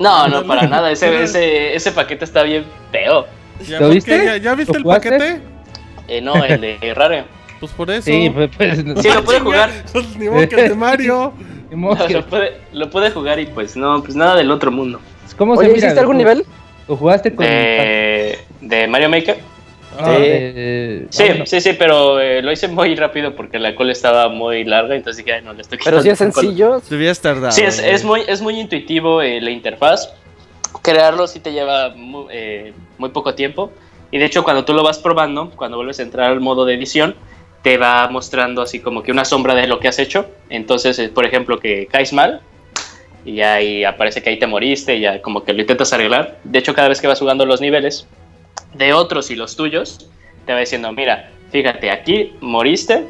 No, 0.00 0.28
no, 0.28 0.46
para 0.46 0.64
nada. 0.68 0.92
Ese, 0.92 1.22
ese, 1.24 1.74
ese 1.74 1.90
paquete 1.90 2.24
está 2.24 2.44
bien 2.44 2.64
feo. 2.92 3.26
Ya, 3.66 3.80
¿Lo 3.80 3.86
¿por 3.86 3.94
viste? 3.94 4.24
¿Ya, 4.24 4.36
ya 4.36 4.54
viste 4.54 4.72
¿Lo 4.74 4.78
el 4.78 4.82
jugaste? 4.84 5.10
paquete? 5.10 5.40
Eh, 6.06 6.20
no, 6.20 6.36
el 6.44 6.60
de 6.60 6.94
Rare. 6.94 7.24
Pues 7.58 7.72
por 7.72 7.90
eso. 7.90 8.02
Sí, 8.02 8.30
pues, 8.32 8.48
pues 8.56 8.84
no- 8.84 9.02
Sí, 9.02 9.08
lo 9.12 9.24
pude 9.24 9.40
jugar. 9.40 9.70
Pues 9.92 10.16
ni 10.16 10.28
modo 10.28 10.48
que 10.48 10.54
el 10.54 10.68
de 10.68 10.74
Mario. 10.76 11.32
lo, 12.72 12.90
pude 12.90 13.10
jugar 13.10 13.40
y 13.40 13.46
pues 13.46 13.76
no, 13.76 14.00
pues 14.02 14.14
nada 14.14 14.36
del 14.36 14.52
otro 14.52 14.70
mundo. 14.70 15.00
¿Cómo 15.36 15.56
se 15.56 15.64
mira? 15.64 15.78
¿hiciste 15.78 15.98
algún 15.98 16.14
¿Lo- 16.16 16.18
nivel? 16.22 16.44
¿Lo 16.86 16.96
jugaste 16.96 17.34
con 17.34 17.44
De, 17.44 18.38
de 18.60 18.86
Mario 18.86 19.08
Maker. 19.08 19.38
Ah, 20.00 20.04
Sí. 20.04 20.12
eh, 20.24 21.06
Sí, 21.10 21.22
bueno. 21.24 21.46
sí, 21.46 21.60
sí, 21.60 21.72
pero 21.78 22.20
eh, 22.20 22.40
lo 22.40 22.52
hice 22.52 22.68
muy 22.68 22.94
rápido 22.94 23.34
porque 23.34 23.58
la 23.58 23.74
cola 23.74 23.90
estaba 23.92 24.28
muy 24.28 24.64
larga, 24.64 24.94
entonces 24.94 25.24
dije, 25.24 25.36
ay, 25.38 25.42
no, 25.44 25.52
le 25.52 25.62
estoy 25.62 25.78
Pero 25.84 26.00
sí 26.00 26.08
es 26.08 26.18
sencillo. 26.18 26.80
Te 26.86 26.94
hubieras 26.94 27.20
tardado. 27.20 27.50
Sí, 27.52 27.62
es, 27.62 27.78
es 27.80 28.04
muy, 28.04 28.22
es 28.28 28.40
muy 28.40 28.58
intuitivo 28.60 29.20
eh, 29.22 29.40
la 29.40 29.50
interfaz. 29.50 30.12
Crearlo 30.82 31.26
sí 31.26 31.40
te 31.40 31.52
lleva 31.52 31.90
mu- 31.90 32.28
eh, 32.30 32.72
muy, 32.98 33.10
poco 33.10 33.34
tiempo. 33.34 33.72
Y 34.10 34.18
de 34.18 34.24
hecho, 34.26 34.44
cuando 34.44 34.64
tú 34.64 34.72
lo 34.72 34.82
vas 34.82 34.98
probando, 34.98 35.50
cuando 35.50 35.76
vuelves 35.76 35.98
a 35.98 36.02
entrar 36.02 36.30
al 36.30 36.40
modo 36.40 36.64
de 36.64 36.74
edición, 36.74 37.14
te 37.62 37.76
va 37.76 38.06
mostrando 38.08 38.62
así 38.62 38.78
como 38.80 39.02
que 39.02 39.10
una 39.10 39.24
sombra 39.24 39.54
de 39.54 39.66
lo 39.66 39.80
que 39.80 39.88
has 39.88 39.98
hecho. 39.98 40.26
Entonces, 40.48 40.98
eh, 40.98 41.08
por 41.08 41.24
ejemplo, 41.26 41.58
que 41.58 41.86
caes 41.86 42.12
mal 42.12 42.40
y 43.24 43.40
ahí 43.40 43.84
aparece 43.84 44.22
que 44.22 44.30
ahí 44.30 44.38
te 44.38 44.46
moriste 44.46 44.94
y 44.96 45.00
ya 45.00 45.20
como 45.20 45.42
que 45.44 45.52
lo 45.52 45.60
intentas 45.60 45.92
arreglar. 45.92 46.38
De 46.44 46.58
hecho, 46.60 46.72
cada 46.72 46.88
vez 46.88 47.00
que 47.00 47.06
vas 47.08 47.18
jugando 47.18 47.44
los 47.44 47.60
niveles 47.60 48.06
de 48.74 48.92
otros 48.92 49.30
y 49.30 49.36
los 49.36 49.56
tuyos, 49.56 50.08
te 50.46 50.52
va 50.52 50.60
diciendo, 50.60 50.92
mira, 50.92 51.30
fíjate, 51.50 51.90
aquí 51.90 52.34
moriste. 52.40 53.06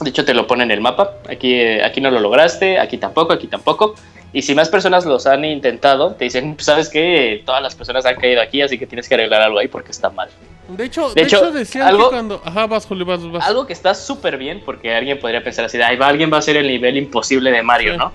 De 0.00 0.10
hecho, 0.10 0.24
te 0.24 0.32
lo 0.34 0.46
pone 0.46 0.64
en 0.64 0.70
el 0.70 0.80
mapa. 0.80 1.14
Aquí, 1.28 1.54
eh, 1.54 1.84
aquí 1.84 2.00
no 2.00 2.10
lo 2.10 2.20
lograste, 2.20 2.78
aquí 2.78 2.96
tampoco, 2.96 3.32
aquí 3.32 3.46
tampoco. 3.46 3.94
Y 4.32 4.42
si 4.42 4.54
más 4.54 4.68
personas 4.68 5.04
los 5.04 5.26
han 5.26 5.44
intentado, 5.44 6.14
te 6.14 6.24
dicen, 6.24 6.54
"Pues, 6.54 6.64
¿sabes 6.64 6.88
qué? 6.88 7.42
Todas 7.44 7.60
las 7.62 7.74
personas 7.74 8.06
han 8.06 8.14
caído 8.14 8.40
aquí, 8.40 8.62
así 8.62 8.78
que 8.78 8.86
tienes 8.86 9.08
que 9.08 9.14
arreglar 9.16 9.42
algo 9.42 9.58
ahí 9.58 9.66
porque 9.68 9.90
está 9.90 10.08
mal. 10.08 10.28
De 10.68 10.84
hecho, 10.84 11.08
De 11.08 11.14
de 11.16 11.22
hecho, 11.26 11.36
hecho, 11.38 11.50
decían 11.50 11.88
algo- 11.88 12.04
que 12.10 12.14
cuando. 12.14 12.40
Ajá, 12.44 12.66
vas, 12.68 12.86
Julio, 12.86 13.04
vas, 13.04 13.28
vas. 13.28 13.46
Algo 13.46 13.66
que 13.66 13.72
está 13.72 13.92
súper 13.92 14.38
bien, 14.38 14.62
porque 14.64 14.94
alguien 14.94 15.18
podría 15.18 15.42
pensar 15.42 15.64
así, 15.64 15.82
ahí 15.82 15.96
va, 15.96 16.06
alguien 16.06 16.30
va 16.32 16.36
a 16.36 16.38
hacer 16.38 16.56
el 16.56 16.68
nivel 16.68 16.96
imposible 16.96 17.50
de 17.50 17.62
Mario, 17.62 17.92
Sí. 17.94 17.98
¿no? 17.98 18.12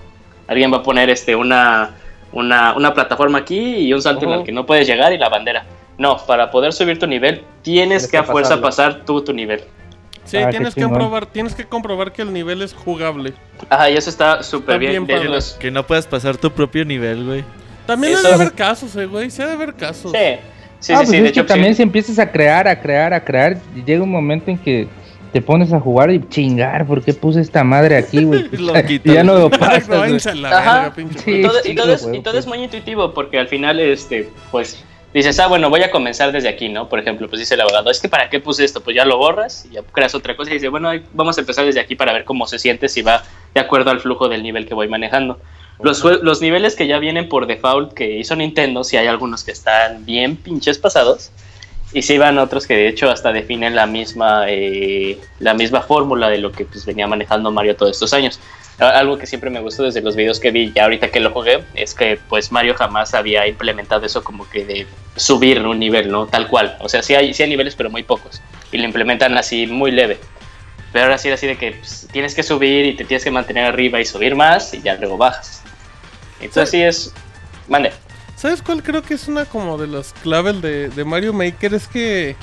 Alguien 0.48 0.72
va 0.72 0.78
a 0.78 0.82
poner 0.82 1.10
este, 1.10 1.36
una, 1.36 1.94
una, 2.32 2.72
una 2.74 2.94
plataforma 2.94 3.38
aquí 3.38 3.58
y 3.76 3.92
un 3.92 4.00
salto 4.00 4.24
en 4.24 4.30
Ujú. 4.30 4.40
el 4.40 4.46
que 4.46 4.52
no 4.52 4.64
puedes 4.64 4.86
llegar 4.88 5.12
y 5.12 5.18
la 5.18 5.28
bandera. 5.28 5.66
No, 5.98 6.18
para 6.26 6.50
poder 6.50 6.72
subir 6.72 6.98
tu 6.98 7.06
nivel, 7.06 7.42
tienes 7.62 8.02
Tienes 8.02 8.08
que 8.08 8.16
a 8.18 8.24
fuerza 8.24 8.60
pasarlo. 8.60 8.92
pasar 8.94 9.04
tú 9.06 9.22
tu 9.24 9.32
nivel. 9.32 9.62
Sí, 10.24 10.38
Ah, 10.38 10.50
tienes 10.50 10.74
que 10.74 10.82
comprobar, 10.82 11.26
tienes 11.26 11.54
que 11.54 11.64
comprobar 11.64 12.12
que 12.12 12.22
el 12.22 12.32
nivel 12.32 12.60
es 12.62 12.74
jugable. 12.74 13.32
Ajá, 13.70 13.88
y 13.90 13.96
eso 13.96 14.10
está 14.10 14.42
súper 14.42 14.78
bien. 14.78 14.90
bien 14.92 15.06
Desde 15.06 15.18
padre. 15.20 15.30
los- 15.30 15.52
Que 15.54 15.70
no 15.70 15.86
puedas 15.86 16.06
pasar 16.06 16.36
tu 16.36 16.50
propio 16.50 16.84
nivel, 16.84 17.24
güey. 17.24 17.44
También 17.86 18.14
Eso- 18.14 18.22
debe 18.24 18.34
haber 18.34 18.52
casos, 18.52 18.94
eh, 18.96 19.06
güey. 19.06 19.30
Sí, 19.30 19.38
debe 19.42 19.52
haber 19.52 19.74
casos. 19.74 20.10
Sí, 20.12 20.18
sí, 20.80 20.92
ah, 20.92 20.96
sí, 20.98 21.04
pues 21.04 21.08
sí, 21.10 21.16
es 21.16 21.22
de 21.22 21.22
que 21.22 21.28
hecho, 21.28 21.42
sí. 21.42 21.46
también 21.46 21.74
si 21.76 21.82
empiezas 21.82 22.18
a 22.18 22.30
crear, 22.32 22.66
a 22.66 22.80
crear, 22.80 23.14
a 23.14 23.24
crear, 23.24 23.56
y 23.76 23.84
llega 23.84 24.02
un 24.02 24.10
momento 24.10 24.50
en 24.50 24.58
que 24.58 24.88
te 25.32 25.40
pones 25.40 25.72
a 25.72 25.78
jugar 25.78 26.10
y 26.10 26.20
chingar, 26.28 26.86
¿por 26.86 27.02
qué 27.02 27.14
puse 27.14 27.40
esta 27.40 27.62
madre 27.62 27.96
aquí, 27.96 28.24
güey? 28.24 28.50
Ya 29.04 29.22
no 29.22 29.34
lo 29.38 29.48
pasas, 29.50 29.88
Ajá. 29.88 30.80
verga, 30.80 30.92
pinche. 30.96 31.18
Sí. 31.20 31.30
y 31.36 31.42
todo, 31.42 31.58
y 31.64 31.74
todo 31.76 31.92
es, 31.94 32.02
güey, 32.04 32.16
y 32.18 32.22
todo 32.22 32.36
es 32.38 32.44
pues. 32.46 32.56
muy 32.56 32.64
intuitivo 32.64 33.14
porque 33.14 33.38
al 33.38 33.46
final 33.46 33.78
este 33.78 34.28
pues 34.50 34.82
dices 35.16 35.40
ah 35.40 35.46
bueno 35.46 35.70
voy 35.70 35.82
a 35.82 35.90
comenzar 35.90 36.30
desde 36.30 36.48
aquí 36.50 36.68
no 36.68 36.90
por 36.90 36.98
ejemplo 36.98 37.26
pues 37.26 37.40
dice 37.40 37.54
el 37.54 37.62
abogado 37.62 37.90
es 37.90 38.00
que 38.00 38.08
para 38.08 38.28
qué 38.28 38.38
puse 38.38 38.64
esto 38.64 38.82
pues 38.82 38.94
ya 38.94 39.06
lo 39.06 39.16
borras 39.16 39.64
y 39.64 39.74
ya 39.74 39.82
creas 39.82 40.14
otra 40.14 40.36
cosa 40.36 40.50
y 40.50 40.54
dice 40.54 40.68
bueno 40.68 40.90
vamos 41.14 41.38
a 41.38 41.40
empezar 41.40 41.64
desde 41.64 41.80
aquí 41.80 41.96
para 41.96 42.12
ver 42.12 42.24
cómo 42.24 42.46
se 42.46 42.58
siente 42.58 42.90
si 42.90 43.00
va 43.00 43.22
de 43.54 43.60
acuerdo 43.60 43.90
al 43.90 44.00
flujo 44.00 44.28
del 44.28 44.42
nivel 44.42 44.66
que 44.66 44.74
voy 44.74 44.88
manejando 44.88 45.40
los, 45.80 46.04
los 46.04 46.42
niveles 46.42 46.76
que 46.76 46.86
ya 46.86 46.98
vienen 46.98 47.30
por 47.30 47.46
default 47.46 47.94
que 47.94 48.18
hizo 48.18 48.36
Nintendo 48.36 48.84
si 48.84 48.98
hay 48.98 49.06
algunos 49.06 49.42
que 49.42 49.52
están 49.52 50.04
bien 50.04 50.36
pinches 50.36 50.76
pasados 50.76 51.30
y 51.96 52.02
si 52.02 52.18
van 52.18 52.38
otros 52.38 52.66
que 52.66 52.74
de 52.74 52.88
hecho 52.88 53.10
hasta 53.10 53.32
definen 53.32 53.74
la 53.74 53.86
misma 53.86 54.44
eh, 54.48 55.18
la 55.38 55.54
misma 55.54 55.80
fórmula 55.80 56.28
de 56.28 56.38
lo 56.38 56.52
que 56.52 56.66
pues 56.66 56.84
venía 56.84 57.06
manejando 57.06 57.50
Mario 57.50 57.74
todos 57.74 57.92
estos 57.92 58.12
años 58.12 58.38
algo 58.78 59.16
que 59.16 59.26
siempre 59.26 59.48
me 59.48 59.60
gustó 59.60 59.84
desde 59.84 60.02
los 60.02 60.14
videos 60.16 60.38
que 60.38 60.50
vi 60.50 60.72
y 60.74 60.78
ahorita 60.78 61.08
que 61.08 61.20
lo 61.20 61.30
jugué 61.30 61.64
es 61.74 61.94
que 61.94 62.18
pues 62.28 62.52
Mario 62.52 62.74
jamás 62.74 63.14
había 63.14 63.46
implementado 63.46 64.04
eso 64.04 64.22
como 64.22 64.48
que 64.50 64.66
de 64.66 64.86
subir 65.16 65.60
un 65.60 65.78
nivel, 65.78 66.10
¿no? 66.10 66.26
Tal 66.26 66.46
cual. 66.48 66.76
O 66.80 66.88
sea, 66.90 67.02
sí 67.02 67.14
hay, 67.14 67.32
sí 67.32 67.42
hay 67.42 67.48
niveles 67.48 67.74
pero 67.74 67.88
muy 67.88 68.02
pocos. 68.02 68.42
Y 68.70 68.76
lo 68.76 68.84
implementan 68.84 69.36
así 69.38 69.66
muy 69.66 69.92
leve. 69.92 70.18
Pero 70.92 71.06
ahora 71.06 71.16
sí 71.16 71.28
era 71.28 71.36
así 71.36 71.46
de 71.46 71.56
que 71.56 71.72
pues, 71.72 72.06
tienes 72.12 72.34
que 72.34 72.42
subir 72.42 72.84
y 72.84 72.94
te 72.94 73.06
tienes 73.06 73.24
que 73.24 73.30
mantener 73.30 73.64
arriba 73.64 73.98
y 73.98 74.04
subir 74.04 74.34
más 74.34 74.74
y 74.74 74.82
ya 74.82 74.94
luego 74.96 75.16
bajas. 75.16 75.62
Entonces 76.40 76.70
sí 76.70 76.82
es... 76.82 77.14
Mande. 77.68 77.92
¿Sabes 78.46 78.62
cuál 78.62 78.80
creo 78.80 79.02
que 79.02 79.14
es 79.14 79.26
una 79.26 79.44
como 79.44 79.76
de 79.76 79.88
las 79.88 80.12
claves 80.12 80.62
de, 80.62 80.88
de 80.88 81.04
Mario 81.04 81.32
Maker? 81.32 81.74
Es 81.74 81.88
que. 81.88 82.36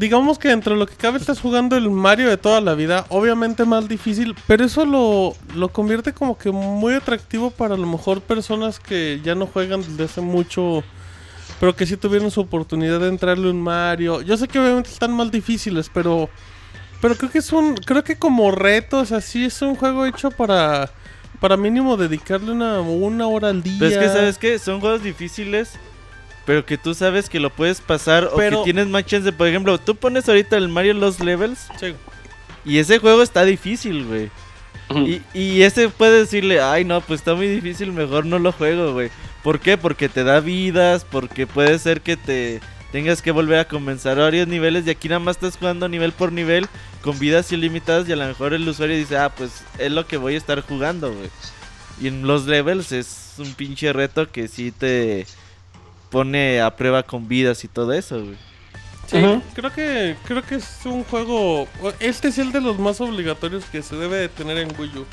Digamos 0.00 0.36
que 0.36 0.50
entre 0.50 0.74
lo 0.74 0.84
que 0.84 0.96
cabe 0.96 1.18
estás 1.18 1.38
jugando 1.38 1.76
el 1.76 1.88
Mario 1.90 2.28
de 2.28 2.36
toda 2.38 2.60
la 2.60 2.74
vida, 2.74 3.06
obviamente 3.08 3.64
más 3.64 3.86
difícil, 3.86 4.34
pero 4.48 4.64
eso 4.64 4.84
lo, 4.84 5.36
lo 5.54 5.68
convierte 5.68 6.12
como 6.12 6.36
que 6.36 6.50
muy 6.50 6.94
atractivo 6.94 7.52
para 7.52 7.76
a 7.76 7.78
lo 7.78 7.86
mejor 7.86 8.20
personas 8.20 8.80
que 8.80 9.20
ya 9.22 9.36
no 9.36 9.46
juegan 9.46 9.82
desde 9.82 10.02
hace 10.06 10.20
mucho, 10.20 10.82
pero 11.60 11.76
que 11.76 11.86
sí 11.86 11.96
tuvieron 11.96 12.32
su 12.32 12.40
oportunidad 12.40 12.98
de 12.98 13.10
entrarle 13.10 13.48
un 13.48 13.60
Mario. 13.60 14.22
Yo 14.22 14.36
sé 14.36 14.48
que 14.48 14.58
obviamente 14.58 14.90
están 14.90 15.12
más 15.12 15.30
difíciles, 15.30 15.88
pero 15.94 16.28
pero 17.00 17.14
creo 17.14 17.30
que 17.30 17.38
es 17.38 17.52
un 17.52 17.76
creo 17.76 18.02
que 18.02 18.18
como 18.18 18.50
retos 18.50 19.12
así 19.12 19.44
es 19.44 19.62
un 19.62 19.76
juego 19.76 20.04
hecho 20.04 20.32
para 20.32 20.90
para 21.42 21.56
mínimo 21.58 21.96
dedicarle 21.98 22.52
una, 22.52 22.80
una 22.80 23.26
hora 23.26 23.48
al 23.48 23.62
día. 23.62 23.76
Pero 23.78 23.90
es 23.90 23.98
que, 23.98 24.08
¿sabes 24.08 24.38
qué? 24.38 24.58
Son 24.58 24.80
juegos 24.80 25.02
difíciles, 25.02 25.72
pero 26.46 26.64
que 26.64 26.78
tú 26.78 26.94
sabes 26.94 27.28
que 27.28 27.40
lo 27.40 27.50
puedes 27.50 27.80
pasar 27.80 28.30
o 28.32 28.36
que 28.36 28.56
tienes 28.64 28.86
más 28.86 29.04
chance. 29.04 29.30
Por 29.32 29.48
ejemplo, 29.48 29.76
tú 29.78 29.96
pones 29.96 30.28
ahorita 30.28 30.56
el 30.56 30.68
Mario 30.68 30.94
Lost 30.94 31.20
Levels 31.20 31.66
Sí. 31.78 31.94
y 32.64 32.78
ese 32.78 32.98
juego 33.00 33.22
está 33.22 33.44
difícil, 33.44 34.06
güey. 34.06 34.30
Y, 34.94 35.22
y 35.32 35.62
ese 35.62 35.88
puede 35.88 36.20
decirle, 36.20 36.60
ay 36.60 36.84
no, 36.84 37.00
pues 37.00 37.20
está 37.20 37.34
muy 37.34 37.46
difícil, 37.48 37.92
mejor 37.92 38.24
no 38.26 38.38
lo 38.38 38.52
juego, 38.52 38.92
güey. 38.92 39.10
¿Por 39.42 39.58
qué? 39.58 39.76
Porque 39.76 40.08
te 40.08 40.22
da 40.22 40.38
vidas, 40.40 41.04
porque 41.10 41.46
puede 41.46 41.78
ser 41.78 42.02
que 42.02 42.16
te 42.16 42.60
tengas 42.92 43.22
que 43.22 43.30
volver 43.30 43.58
a 43.58 43.64
comenzar 43.66 44.18
varios 44.18 44.46
niveles 44.46 44.86
y 44.86 44.90
aquí 44.90 45.08
nada 45.08 45.18
más 45.18 45.36
estás 45.36 45.56
jugando 45.56 45.88
nivel 45.88 46.12
por 46.12 46.30
nivel 46.30 46.68
con 47.00 47.18
vidas 47.18 47.50
ilimitadas 47.50 48.08
y 48.08 48.12
a 48.12 48.16
lo 48.16 48.26
mejor 48.26 48.52
el 48.52 48.68
usuario 48.68 48.96
dice, 48.96 49.16
ah, 49.16 49.32
pues 49.34 49.64
es 49.78 49.90
lo 49.90 50.06
que 50.06 50.18
voy 50.18 50.34
a 50.34 50.38
estar 50.38 50.60
jugando, 50.60 51.12
güey. 51.12 51.30
Y 52.00 52.08
en 52.08 52.26
los 52.26 52.46
levels 52.46 52.92
es 52.92 53.34
un 53.38 53.54
pinche 53.54 53.92
reto 53.92 54.30
que 54.30 54.46
sí 54.46 54.70
te 54.70 55.26
pone 56.10 56.60
a 56.60 56.76
prueba 56.76 57.02
con 57.02 57.26
vidas 57.26 57.64
y 57.64 57.68
todo 57.68 57.92
eso, 57.94 58.20
güey. 58.20 58.36
Sí, 59.06 59.18
creo 59.54 59.72
que 59.72 60.16
creo 60.24 60.42
que 60.42 60.54
es 60.56 60.80
un 60.84 61.04
juego. 61.04 61.66
Este 61.98 62.28
es 62.28 62.38
el 62.38 62.52
de 62.52 62.60
los 62.60 62.78
más 62.78 63.00
obligatorios 63.00 63.64
que 63.64 63.82
se 63.82 63.96
debe 63.96 64.16
de 64.16 64.28
tener 64.28 64.58
en 64.58 64.68
Wii 64.78 64.98
U. 64.98 65.06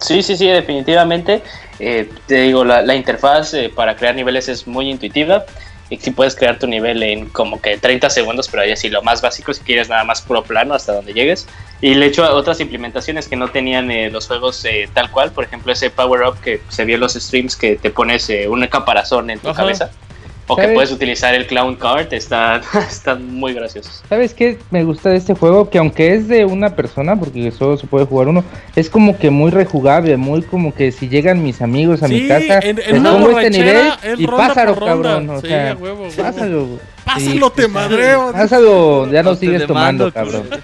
Sí, 0.00 0.22
sí, 0.22 0.36
sí, 0.36 0.46
definitivamente. 0.46 1.42
Eh, 1.78 2.10
te 2.26 2.42
digo, 2.42 2.64
la, 2.64 2.82
la 2.82 2.94
interfaz 2.94 3.54
eh, 3.54 3.70
para 3.74 3.96
crear 3.96 4.14
niveles 4.14 4.48
es 4.48 4.66
muy 4.66 4.90
intuitiva. 4.90 5.44
Y 5.90 5.96
si 5.96 6.10
puedes 6.10 6.34
crear 6.34 6.58
tu 6.58 6.66
nivel 6.66 7.02
en 7.02 7.28
como 7.30 7.60
que 7.60 7.78
30 7.78 8.10
segundos, 8.10 8.48
pero 8.48 8.62
ahí 8.62 8.72
así 8.72 8.90
lo 8.90 9.02
más 9.02 9.22
básico, 9.22 9.54
si 9.54 9.62
quieres 9.62 9.88
nada 9.88 10.04
más 10.04 10.20
puro 10.20 10.42
plano 10.42 10.74
hasta 10.74 10.92
donde 10.92 11.14
llegues. 11.14 11.46
Y 11.80 11.94
le 11.94 12.06
he 12.06 12.08
hecho 12.08 12.24
otras 12.34 12.60
implementaciones 12.60 13.28
que 13.28 13.36
no 13.36 13.48
tenían 13.48 13.90
eh, 13.90 14.10
los 14.10 14.26
juegos 14.26 14.64
eh, 14.64 14.88
tal 14.92 15.10
cual. 15.10 15.32
Por 15.32 15.44
ejemplo, 15.44 15.72
ese 15.72 15.90
Power 15.90 16.22
Up 16.28 16.40
que 16.40 16.60
se 16.68 16.84
vio 16.84 16.96
en 16.96 17.00
los 17.00 17.14
streams 17.14 17.56
que 17.56 17.76
te 17.76 17.90
pones 17.90 18.28
eh, 18.28 18.48
un 18.48 18.66
caparazón 18.66 19.30
en 19.30 19.38
tu 19.38 19.48
Ajá. 19.48 19.62
cabeza. 19.62 19.90
O 20.48 20.56
que 20.56 20.68
puedes 20.68 20.90
utilizar 20.90 21.34
el 21.34 21.46
Clown 21.46 21.76
Card. 21.76 22.12
Está, 22.12 22.60
están 22.90 23.34
muy 23.34 23.52
graciosos. 23.54 24.02
¿Sabes 24.08 24.34
qué 24.34 24.58
me 24.70 24.82
gusta 24.82 25.10
de 25.10 25.16
este 25.16 25.34
juego? 25.34 25.68
Que 25.70 25.78
aunque 25.78 26.14
es 26.14 26.26
de 26.28 26.44
una 26.44 26.74
persona, 26.74 27.16
porque 27.16 27.50
solo 27.52 27.76
se 27.76 27.86
puede 27.86 28.06
jugar 28.06 28.28
uno, 28.28 28.42
es 28.74 28.88
como 28.90 29.16
que 29.18 29.30
muy 29.30 29.50
rejugable, 29.50 30.16
muy 30.16 30.42
como 30.42 30.74
que 30.74 30.90
si 30.90 31.08
llegan 31.08 31.42
mis 31.42 31.60
amigos 31.62 32.02
a 32.02 32.08
mi 32.08 32.26
casa, 32.26 32.58
en- 32.60 32.80
en 32.84 33.02
les 33.02 33.12
pongo 33.12 33.38
este 33.38 33.50
nivel 33.50 33.86
y 34.18 34.26
pásalo, 34.26 34.74
cabrón. 34.76 35.28
O 35.30 35.40
Sí, 35.40 35.48
sea, 35.48 35.76
huevo, 35.78 36.02
huevo. 36.04 36.14
pásalo. 36.16 36.66
güey. 36.66 36.78
Pásalo, 37.14 37.50
te 37.50 37.68
madreo. 37.68 38.32
Pásalo, 38.32 39.10
ya 39.10 39.22
no 39.22 39.30
O 39.30 39.34
te 39.34 39.40
sigues 39.46 39.66
tomando, 39.66 40.12
cabrón. 40.12 40.48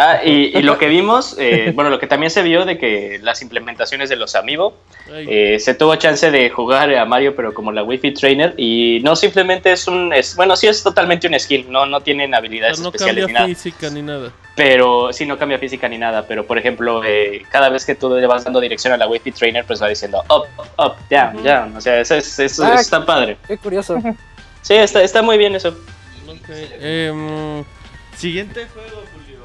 Ah, 0.00 0.20
y, 0.24 0.56
y 0.56 0.62
lo 0.62 0.78
que 0.78 0.86
vimos, 0.86 1.34
eh, 1.40 1.72
bueno, 1.74 1.90
lo 1.90 1.98
que 1.98 2.06
también 2.06 2.30
se 2.30 2.42
vio 2.42 2.64
de 2.64 2.78
que 2.78 3.18
las 3.20 3.42
implementaciones 3.42 4.08
de 4.08 4.14
los 4.14 4.36
Amiibo 4.36 4.76
Eh, 5.10 5.58
se 5.58 5.74
tuvo 5.74 5.96
chance 5.96 6.30
de 6.30 6.50
jugar 6.50 6.94
a 6.94 7.04
Mario, 7.04 7.34
pero 7.34 7.52
como 7.52 7.72
la 7.72 7.82
Wi-Fi 7.82 8.12
Trainer. 8.12 8.54
Y 8.56 9.00
no 9.02 9.16
simplemente 9.16 9.72
es 9.72 9.88
un. 9.88 10.12
Es, 10.12 10.36
bueno, 10.36 10.54
sí 10.56 10.68
es 10.68 10.84
totalmente 10.84 11.26
un 11.26 11.38
skill. 11.40 11.66
No, 11.68 11.84
no 11.86 12.00
tienen 12.00 12.32
habilidades 12.32 12.78
no 12.78 12.90
especiales 12.90 13.24
cambia 13.24 13.26
ni 13.26 13.32
nada. 13.32 13.46
física 13.48 13.90
ni 13.90 14.02
nada. 14.02 14.30
Pero 14.54 15.12
sí, 15.12 15.26
no 15.26 15.36
cambia 15.36 15.58
física 15.58 15.88
ni 15.88 15.98
nada. 15.98 16.24
Pero 16.28 16.46
por 16.46 16.58
ejemplo, 16.58 17.02
eh, 17.04 17.42
cada 17.50 17.68
vez 17.68 17.84
que 17.84 17.96
tú 17.96 18.14
le 18.14 18.26
vas 18.28 18.44
dando 18.44 18.60
dirección 18.60 18.92
a 18.92 18.96
la 18.96 19.08
Wi-Fi 19.08 19.32
Trainer, 19.32 19.64
pues 19.64 19.82
va 19.82 19.88
diciendo 19.88 20.22
up, 20.30 20.44
up, 20.78 20.94
down, 21.10 21.42
down. 21.42 21.76
O 21.76 21.80
sea, 21.80 21.98
eso, 22.00 22.14
es, 22.14 22.38
eso 22.38 22.64
Ah, 22.64 22.74
está 22.80 23.04
padre. 23.04 23.36
Qué 23.48 23.56
curioso. 23.58 23.98
Sí, 24.62 24.74
está, 24.74 25.02
está 25.02 25.22
muy 25.22 25.38
bien 25.38 25.54
eso. 25.54 25.68
Ok, 26.28 26.48
em, 26.80 27.64
Siguiente 28.16 28.66
juego, 28.72 29.02
Julio. 29.12 29.38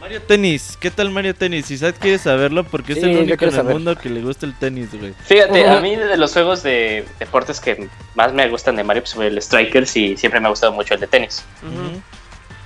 Mario 0.00 0.22
Tenis. 0.22 0.76
¿Qué 0.80 0.90
tal 0.90 1.10
Mario 1.10 1.34
Tenis? 1.34 1.70
Isaac 1.70 1.96
quiere 1.98 2.18
saberlo 2.18 2.62
porque 2.64 2.92
es 2.92 3.02
el 3.02 3.16
único 3.16 3.44
en 3.44 3.50
el 3.50 3.54
saber. 3.56 3.74
mundo 3.74 3.96
que 3.96 4.08
le 4.08 4.20
gusta 4.20 4.46
el 4.46 4.54
tenis, 4.56 4.88
güey. 4.98 5.12
Fíjate, 5.24 5.66
a 5.68 5.80
mí 5.80 5.96
de 5.96 6.16
los 6.16 6.32
juegos 6.32 6.62
de 6.62 7.04
deportes 7.18 7.60
que 7.60 7.88
más 8.14 8.32
me 8.32 8.48
gustan 8.48 8.76
de 8.76 8.84
Mario, 8.84 9.02
pues 9.02 9.14
fue 9.14 9.26
el 9.26 9.42
Strikers 9.42 9.96
y 9.96 10.16
siempre 10.16 10.38
me 10.40 10.46
ha 10.46 10.50
gustado 10.50 10.72
mucho 10.72 10.94
el 10.94 11.00
de 11.00 11.08
tenis. 11.08 11.44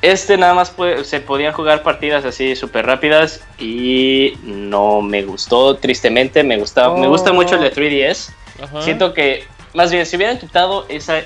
Este 0.02 0.36
nada 0.36 0.52
más 0.52 0.70
puede- 0.70 1.04
se 1.04 1.20
podían 1.20 1.52
jugar 1.52 1.82
partidas 1.84 2.24
así 2.24 2.54
súper 2.56 2.84
rápidas 2.86 3.40
y 3.58 4.34
no 4.42 5.00
me 5.00 5.22
gustó, 5.22 5.76
tristemente. 5.76 6.42
Me, 6.42 6.58
gusta, 6.58 6.90
me 6.92 7.06
gusta 7.08 7.32
mucho 7.32 7.54
el 7.54 7.62
de 7.62 7.70
3DS. 7.72 8.30
Ajá. 8.62 8.82
Siento 8.82 9.14
que, 9.14 9.44
más 9.74 9.90
bien, 9.90 10.06
si 10.06 10.16
hubieran 10.16 10.38
quitado 10.38 10.86
esa. 10.88 11.20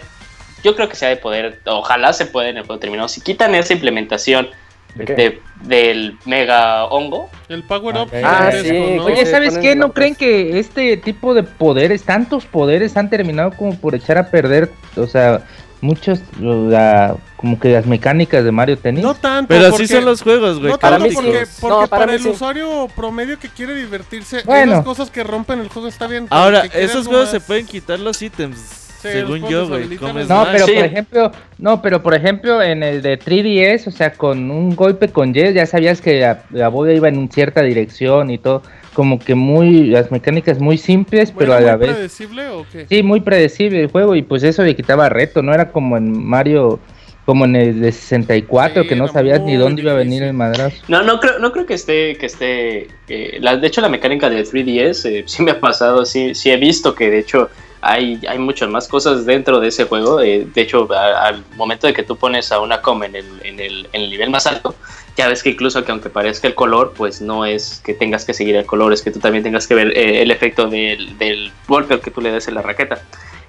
Yo 0.64 0.74
creo 0.74 0.88
que 0.88 0.96
se 0.96 1.06
ha 1.06 1.10
de 1.10 1.16
poder, 1.16 1.60
ojalá 1.66 2.12
se 2.12 2.26
pueda 2.26 2.48
en 2.48 2.56
el 2.56 2.66
juego 2.66 2.80
terminado. 2.80 3.08
Si 3.08 3.20
quitan 3.20 3.54
esa 3.54 3.72
implementación 3.72 4.48
¿De 4.96 5.40
del 5.62 6.16
mega 6.24 6.86
hongo, 6.86 7.28
El 7.48 7.62
power 7.64 7.96
up. 7.96 8.10
Ah, 8.24 8.50
gigantesco, 8.50 8.86
sí. 8.86 8.96
¿no? 8.96 9.04
Oye, 9.04 9.26
¿sabes 9.26 9.58
qué? 9.58 9.74
¿No 9.74 9.92
creen 9.92 10.14
que 10.14 10.58
este 10.58 10.96
tipo 10.96 11.34
de 11.34 11.42
poderes, 11.42 12.04
tantos 12.04 12.46
poderes, 12.46 12.96
han 12.96 13.10
terminado 13.10 13.50
como 13.52 13.76
por 13.78 13.94
echar 13.94 14.16
a 14.16 14.30
perder, 14.30 14.70
o 14.96 15.06
sea, 15.06 15.42
muchos, 15.86 16.20
o 16.44 16.70
sea, 16.70 17.14
como 17.36 17.58
que 17.58 17.68
las 17.70 17.86
mecánicas 17.86 18.44
de 18.44 18.52
Mario 18.52 18.76
Tennis? 18.76 19.02
No 19.04 19.14
tanto. 19.14 19.48
Pero 19.48 19.70
porque- 19.70 19.84
así 19.84 19.94
son 19.94 20.04
los 20.04 20.22
juegos, 20.22 20.58
güey. 20.58 20.72
No 20.72 20.78
Para 20.78 20.98
tanto 20.98 21.14
porque, 21.14 21.44
porque 21.60 21.76
No, 21.82 21.86
para 21.86 22.12
el 22.14 22.20
sí. 22.22 22.28
usuario 22.28 22.88
promedio 22.94 23.38
que 23.38 23.48
quiere 23.48 23.74
divertirse, 23.74 24.42
Bueno. 24.44 24.72
las 24.72 24.84
cosas 24.84 25.10
que 25.10 25.22
rompen 25.24 25.60
el 25.60 25.68
juego 25.68 25.88
está 25.88 26.06
bien. 26.06 26.26
Ahora, 26.30 26.64
esos 26.74 27.06
juegos 27.06 27.30
se 27.30 27.40
pueden 27.40 27.66
quitar 27.66 27.98
los 28.00 28.20
ítems. 28.20 28.58
Sí, 29.02 29.08
según 29.12 29.46
yo, 29.48 29.68
güey. 29.68 29.86
No, 30.26 30.46
pero 30.50 30.66
Sí. 30.66 30.72
por 30.72 30.84
ejemplo, 30.84 31.32
no, 31.58 31.82
pero 31.82 32.02
por 32.02 32.14
ejemplo 32.14 32.60
en 32.62 32.82
el 32.82 33.02
de 33.02 33.18
3DS, 33.18 33.86
o 33.86 33.90
sea, 33.92 34.12
con 34.14 34.50
un 34.50 34.74
golpe 34.74 35.08
con 35.10 35.36
Y, 35.36 35.52
ya 35.52 35.66
sabías 35.66 36.00
que 36.00 36.18
la, 36.18 36.42
la 36.50 36.68
bola 36.68 36.92
iba 36.92 37.08
en 37.08 37.30
cierta 37.30 37.62
dirección 37.62 38.30
y 38.30 38.38
todo, 38.38 38.62
como 38.96 39.18
que 39.18 39.34
muy, 39.34 39.84
las 39.88 40.10
mecánicas 40.10 40.58
muy 40.58 40.78
simples, 40.78 41.30
pero 41.30 41.52
¿Era 41.52 41.58
a 41.58 41.72
la 41.72 41.76
muy 41.76 41.86
vez, 41.86 41.96
predecible 41.96 42.48
o 42.48 42.64
qué? 42.72 42.86
sí, 42.88 43.02
muy 43.02 43.20
predecible 43.20 43.82
el 43.82 43.88
juego 43.90 44.16
y 44.16 44.22
pues 44.22 44.42
eso 44.42 44.62
le 44.62 44.74
quitaba 44.74 45.10
reto, 45.10 45.42
no 45.42 45.52
era 45.52 45.70
como 45.70 45.98
en 45.98 46.10
Mario, 46.26 46.80
como 47.26 47.44
en 47.44 47.56
el 47.56 47.78
de 47.82 47.92
64, 47.92 48.84
Sí, 48.84 48.88
que 48.88 48.96
no 48.96 49.06
sabías 49.06 49.42
ni 49.42 49.56
dónde 49.56 49.82
iba 49.82 49.92
a 49.92 49.96
venir 49.96 50.22
el 50.22 50.32
madrazo. 50.32 50.74
No, 50.88 51.02
no 51.02 51.20
creo, 51.20 51.38
no 51.40 51.52
creo 51.52 51.66
que 51.66 51.74
esté, 51.74 52.16
que 52.16 52.24
esté, 52.24 52.88
eh, 53.08 53.36
la, 53.38 53.58
de 53.58 53.66
hecho 53.66 53.82
la 53.82 53.90
mecánica 53.90 54.30
de 54.30 54.42
3DS 54.42 55.04
eh, 55.04 55.24
sí 55.26 55.42
me 55.42 55.50
ha 55.50 55.60
pasado, 55.60 56.06
sí, 56.06 56.34
sí 56.34 56.50
he 56.50 56.56
visto 56.56 56.94
que 56.94 57.10
de 57.10 57.18
hecho 57.18 57.50
hay, 57.82 58.18
hay 58.26 58.38
muchas 58.38 58.70
más 58.70 58.88
cosas 58.88 59.26
dentro 59.26 59.60
de 59.60 59.68
ese 59.68 59.84
juego, 59.84 60.22
eh, 60.22 60.46
de 60.54 60.60
hecho 60.62 60.88
a- 60.90 61.26
al 61.26 61.44
momento 61.56 61.86
de 61.86 61.92
que 61.92 62.02
tú 62.02 62.16
pones 62.16 62.50
a 62.50 62.60
una 62.60 62.80
com 62.80 63.04
en 63.04 63.14
el, 63.14 63.26
en, 63.44 63.60
el, 63.60 63.88
en 63.92 64.00
el 64.00 64.08
nivel 64.08 64.30
más 64.30 64.46
alto, 64.46 64.74
ya 65.16 65.28
ves 65.28 65.42
que 65.42 65.50
incluso 65.50 65.84
que 65.84 65.92
aunque 65.92 66.10
parezca 66.10 66.46
el 66.48 66.54
color, 66.54 66.92
pues 66.96 67.20
no 67.20 67.44
es 67.44 67.80
que 67.84 67.94
tengas 67.94 68.24
que 68.24 68.34
seguir 68.34 68.56
el 68.56 68.66
color, 68.66 68.92
es 68.92 69.02
que 69.02 69.10
tú 69.10 69.18
también 69.18 69.42
tengas 69.44 69.66
que 69.66 69.74
ver 69.74 69.96
eh, 69.96 70.22
el 70.22 70.30
efecto 70.30 70.68
del, 70.68 71.16
del 71.18 71.52
golpe 71.66 71.98
que 72.00 72.10
tú 72.10 72.20
le 72.20 72.30
des 72.32 72.48
en 72.48 72.54
la 72.54 72.62
raqueta. 72.62 73.00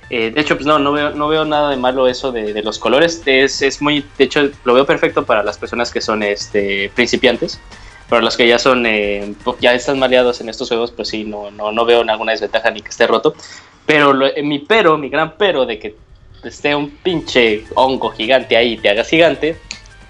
Eh, 0.10 0.32
de 0.32 0.40
hecho, 0.40 0.56
pues 0.56 0.66
no, 0.66 0.80
no 0.80 0.94
veo, 0.94 1.10
no 1.12 1.28
veo 1.28 1.44
nada 1.44 1.70
de 1.70 1.76
malo 1.76 2.08
eso 2.08 2.32
de, 2.32 2.54
de 2.54 2.64
los 2.64 2.80
colores. 2.80 3.22
Es, 3.26 3.62
es 3.62 3.82
muy, 3.82 4.06
de 4.18 4.24
hecho, 4.24 4.50
lo 4.64 4.74
veo 4.74 4.86
perfecto 4.86 5.26
para 5.26 5.44
las 5.44 5.58
personas 5.58 5.92
que 5.92 6.00
son 6.00 6.24
este, 6.24 6.90
principiantes. 6.96 7.60
Para 8.08 8.22
los 8.22 8.38
que 8.38 8.48
ya 8.48 8.58
son, 8.58 8.86
eh, 8.86 9.34
ya 9.60 9.74
están 9.74 10.00
maleados 10.00 10.40
en 10.40 10.48
estos 10.48 10.70
juegos, 10.70 10.92
pues 10.92 11.10
sí, 11.10 11.26
no, 11.26 11.52
no, 11.52 11.74
no 11.74 11.84
veo 11.84 12.06
ninguna 12.06 12.32
desventaja 12.32 12.72
ni 12.72 12.80
que 12.82 12.88
esté 12.88 13.06
roto. 13.06 13.36
Pero 13.86 14.14
lo- 14.14 14.28
eh, 14.28 14.42
mi 14.44 14.60
pero, 14.60 14.98
mi 14.98 15.10
gran 15.10 15.34
pero 15.38 15.66
de 15.66 15.78
que 15.78 15.96
esté 16.46 16.74
un 16.74 16.90
pinche 16.90 17.66
hongo 17.76 18.12
gigante 18.12 18.56
ahí 18.56 18.74
y 18.74 18.78
te 18.78 18.90
hagas 18.90 19.10
gigante, 19.10 19.58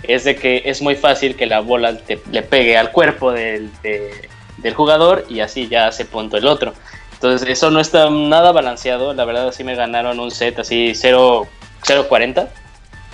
es 0.04 0.24
de 0.24 0.36
que 0.36 0.62
es 0.66 0.82
muy 0.82 0.96
fácil 0.96 1.36
que 1.36 1.46
la 1.46 1.60
bola 1.62 1.98
te- 1.98 2.20
le 2.32 2.42
pegue 2.44 2.78
al 2.78 2.92
cuerpo 2.92 3.32
del, 3.32 3.70
de- 3.82 4.30
del 4.58 4.74
jugador 4.74 5.26
y 5.30 5.40
así 5.42 5.68
ya 5.68 5.88
hace 5.88 6.06
punto 6.06 6.38
el 6.38 6.48
otro. 6.48 6.74
Entonces 7.14 7.48
eso 7.50 7.72
no 7.72 7.80
está 7.80 8.10
nada 8.10 8.52
balanceado, 8.52 9.14
la 9.14 9.26
verdad 9.26 9.48
así 9.48 9.64
me 9.64 9.76
ganaron 9.76 10.20
un 10.20 10.30
set 10.32 10.60
así 10.60 10.94
0 10.96 11.48
0.40, 11.84 12.48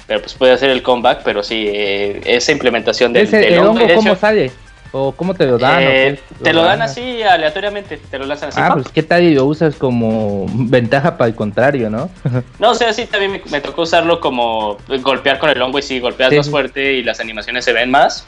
pero 0.07 0.21
pues 0.21 0.33
puede 0.33 0.51
hacer 0.53 0.69
el 0.69 0.81
comeback, 0.83 1.21
pero 1.23 1.43
sí, 1.43 1.67
eh, 1.69 2.21
esa 2.25 2.51
implementación 2.51 3.13
del, 3.13 3.27
Ese, 3.27 3.37
del 3.37 3.53
¿El 3.53 3.59
hongo, 3.59 3.87
cómo 3.95 4.15
sale? 4.15 4.51
¿O 4.95 5.11
cómo 5.11 5.33
te 5.33 5.47
lo 5.47 5.57
dan? 5.57 5.79
eh, 5.81 6.19
te 6.43 6.53
lo 6.53 6.61
dan 6.61 6.79
dan? 6.79 6.89
así 6.89 7.23
aleatoriamente, 7.23 7.97
te 7.97 8.19
lo 8.19 8.25
lanzan 8.25 8.49
así. 8.49 8.59
Ah, 8.61 8.69
pues 8.75 8.87
qué 8.93 9.01
tal 9.01 9.23
y 9.23 9.33
lo 9.33 9.45
usas 9.45 9.75
como 9.75 10.45
ventaja 10.53 11.17
para 11.17 11.29
el 11.29 11.35
contrario, 11.35 11.89
¿no? 11.89 12.11
No, 12.59 12.71
o 12.71 12.75
sea, 12.75 12.93
sí, 12.93 13.07
también 13.07 13.31
me, 13.31 13.41
me 13.49 13.59
tocó 13.59 13.81
usarlo 13.81 14.19
como 14.19 14.77
golpear 15.01 15.39
con 15.39 15.49
el 15.49 15.59
hongo 15.59 15.79
y 15.79 15.81
sí, 15.81 15.99
golpeas 15.99 16.29
Sí, 16.29 16.37
más 16.37 16.49
fuerte 16.49 16.93
y 16.93 17.03
las 17.03 17.19
animaciones 17.19 17.65
se 17.65 17.73
ven 17.73 17.89
más. 17.89 18.27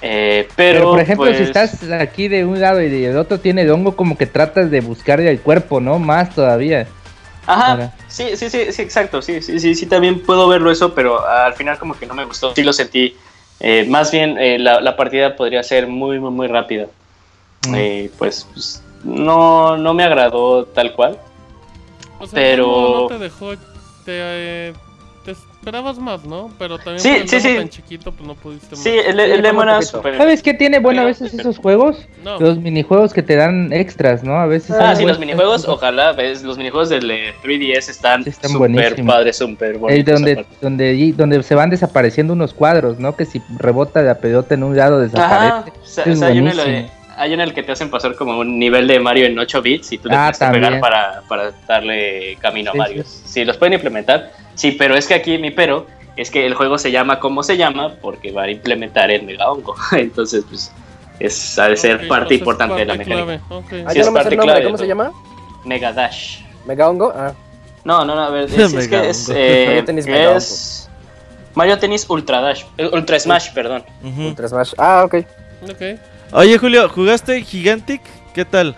Eh, 0.00 0.48
pero, 0.56 0.78
Pero, 0.78 0.90
por 0.92 1.00
ejemplo, 1.00 1.26
si 1.26 1.32
pues, 1.32 1.48
estás 1.48 1.82
aquí 1.90 2.28
de 2.28 2.46
un 2.46 2.58
lado 2.58 2.80
y 2.80 2.88
del 2.88 3.16
otro 3.18 3.38
tiene 3.38 3.62
el 3.62 3.70
hongo, 3.70 3.96
como 3.96 4.16
que 4.16 4.26
tratas 4.26 4.70
de 4.70 4.80
buscarle 4.80 5.28
al 5.28 5.40
cuerpo, 5.40 5.80
¿no? 5.80 5.98
Más 5.98 6.34
todavía. 6.34 6.86
Ajá, 7.46 7.92
sí, 8.08 8.30
sí, 8.34 8.50
sí, 8.50 8.72
sí, 8.72 8.82
exacto, 8.82 9.22
sí, 9.22 9.40
sí, 9.40 9.60
sí, 9.60 9.74
sí, 9.74 9.86
también 9.86 10.20
puedo 10.22 10.48
verlo 10.48 10.70
eso, 10.70 10.94
pero 10.94 11.24
al 11.26 11.54
final 11.54 11.78
como 11.78 11.96
que 11.96 12.06
no 12.06 12.14
me 12.14 12.24
gustó, 12.24 12.54
sí 12.54 12.62
lo 12.64 12.72
sentí. 12.72 13.16
Eh, 13.60 13.86
más 13.88 14.10
bien, 14.10 14.38
eh, 14.38 14.58
la, 14.58 14.80
la 14.80 14.96
partida 14.96 15.34
podría 15.36 15.62
ser 15.62 15.86
muy, 15.86 16.18
muy, 16.18 16.30
muy 16.30 16.46
rápida. 16.46 16.86
Mm. 17.68 17.74
Eh, 17.74 18.10
pues, 18.18 18.46
pues, 18.52 18.82
no, 19.04 19.76
no 19.76 19.94
me 19.94 20.04
agradó 20.04 20.66
tal 20.66 20.92
cual. 20.92 21.18
O 22.18 22.26
sea, 22.26 22.36
pero- 22.36 22.66
no, 22.66 23.00
no 23.02 23.06
te 23.06 23.18
dejó. 23.18 23.54
Te, 24.04 24.12
eh, 24.68 24.72
esperabas 25.66 25.98
más, 25.98 26.24
¿no? 26.24 26.48
Pero 26.60 26.78
también 26.78 27.00
Sí, 27.00 27.08
por 27.10 27.20
el 27.22 27.28
sí, 27.28 27.40
sí. 27.40 27.56
tan 27.56 27.68
chiquito, 27.68 28.12
pues 28.12 28.24
no 28.24 28.34
pudiste 28.36 28.76
Sí, 28.76 28.88
más. 28.96 29.06
el, 29.06 29.18
el 29.18 29.32
Sí, 29.32 29.46
era 29.48 29.52
poquito. 29.52 29.82
súper... 29.82 30.16
¿Sabes 30.16 30.40
qué 30.42 30.54
tiene 30.54 30.78
bueno 30.78 31.00
a 31.02 31.04
veces 31.06 31.34
esos 31.34 31.58
juegos? 31.58 32.06
No. 32.22 32.38
Los 32.38 32.58
minijuegos 32.58 33.12
que 33.12 33.22
te 33.24 33.34
dan 33.34 33.72
extras, 33.72 34.22
¿no? 34.22 34.36
A 34.36 34.46
veces. 34.46 34.76
Ah, 34.78 34.94
sí, 34.94 35.02
los 35.02 35.16
buenos. 35.16 35.18
minijuegos, 35.18 35.66
ojalá, 35.66 36.12
ves, 36.12 36.44
los 36.44 36.56
minijuegos 36.56 36.88
del 36.88 37.10
eh, 37.10 37.34
3DS 37.42 37.88
están 37.88 38.22
Sí, 38.22 38.30
están 38.30 38.52
súper 38.52 38.70
buenísimos. 38.70 39.12
padres, 39.12 39.36
súper 39.38 39.70
El 39.72 39.78
bonitos. 39.78 40.14
donde, 40.14 40.46
donde, 40.60 41.12
donde 41.16 41.42
se 41.42 41.54
van 41.56 41.70
desapareciendo 41.70 42.32
unos 42.34 42.54
cuadros, 42.54 43.00
¿no? 43.00 43.16
Que 43.16 43.24
si 43.24 43.42
rebota 43.58 44.02
la 44.02 44.18
pelota 44.18 44.54
en 44.54 44.62
un 44.62 44.76
lado 44.76 44.96
Ajá, 44.98 45.04
desaparece. 45.64 45.72
o 45.82 45.84
sea, 45.86 46.04
Es 46.04 46.16
o 46.16 46.20
sea, 46.20 46.28
hay, 46.28 46.38
uno 46.38 46.52
en 46.52 46.60
el, 46.60 46.86
hay 47.16 47.32
en 47.32 47.40
el 47.40 47.52
que 47.52 47.64
te 47.64 47.72
hacen 47.72 47.90
pasar 47.90 48.14
como 48.14 48.38
un 48.38 48.56
nivel 48.60 48.86
de 48.86 49.00
Mario 49.00 49.26
en 49.26 49.36
8 49.36 49.62
bits 49.62 49.90
y 49.90 49.98
tú 49.98 50.08
le 50.08 50.14
Ah, 50.14 50.30
tienes 50.30 50.38
que 50.54 50.60
pegar 50.60 50.80
para, 50.80 51.22
para 51.28 51.50
darle 51.66 52.36
camino 52.40 52.70
Sí, 52.70 52.78
a 52.78 52.80
Mario. 52.80 53.04
Sí. 53.04 53.44
los 53.44 53.56
pueden 53.56 53.72
implementar, 53.72 54.30
sí, 54.56 54.72
pero 54.72 54.96
es 54.96 55.06
que 55.06 55.14
aquí 55.14 55.38
mi 55.38 55.52
pero 55.52 55.86
es 56.16 56.30
que 56.30 56.44
el 56.46 56.54
juego 56.54 56.76
se 56.78 56.90
llama 56.90 57.20
como 57.20 57.42
se 57.44 57.56
llama 57.56 57.94
porque 58.02 58.32
va 58.32 58.42
a 58.42 58.50
implementar 58.50 59.10
el 59.12 59.22
mega 59.22 59.48
hongo. 59.50 59.76
Entonces, 59.92 60.44
pues, 60.48 60.72
es, 61.20 61.58
ha 61.58 61.68
de 61.68 61.76
ser 61.76 62.08
parte 62.08 62.34
importante 62.34 62.74
de 62.74 62.84
la 62.86 62.94
mecánica. 62.94 63.24
clave, 63.24 63.40
ok. 63.50 63.72
Ah, 63.86 63.90
Sí, 63.92 63.96
yo 63.96 64.00
es 64.00 64.06
no 64.06 64.12
me 64.12 64.18
sé 64.20 64.24
parte 64.24 64.28
el 64.30 64.36
nombre, 64.38 64.44
clave 64.46 64.60
de 64.60 64.64
¿cómo 64.64 64.78
se 64.78 64.86
llama? 64.88 65.12
Mega 65.64 65.92
Dash. 65.92 66.40
¿Mega 66.66 66.88
hongo? 66.88 67.12
Ah, 67.14 67.32
No, 67.84 68.04
no, 68.04 68.14
no, 68.16 68.22
a 68.22 68.30
ver, 68.30 68.44
es, 68.50 68.52
es 68.58 68.72
Mega 68.72 69.02
que 69.02 69.10
es, 69.10 69.30
eh, 69.32 69.64
Mario 69.68 69.84
Tennis 69.84 70.06
Mega 70.06 70.36
es 70.36 70.90
Mario 71.54 71.78
Tennis 71.78 72.04
Ultra 72.08 72.40
Dash, 72.40 72.64
eh, 72.76 72.90
Ultra 72.92 73.18
Smash, 73.20 73.52
perdón. 73.54 73.84
Ultra 74.02 74.48
Smash. 74.48 74.72
Ah, 74.78 75.04
ok. 75.06 75.14
Ok. 75.70 75.98
Oye, 76.32 76.58
Julio, 76.58 76.88
¿jugaste 76.88 77.40
Gigantic? 77.42 78.02
¿Qué 78.34 78.44
tal? 78.44 78.74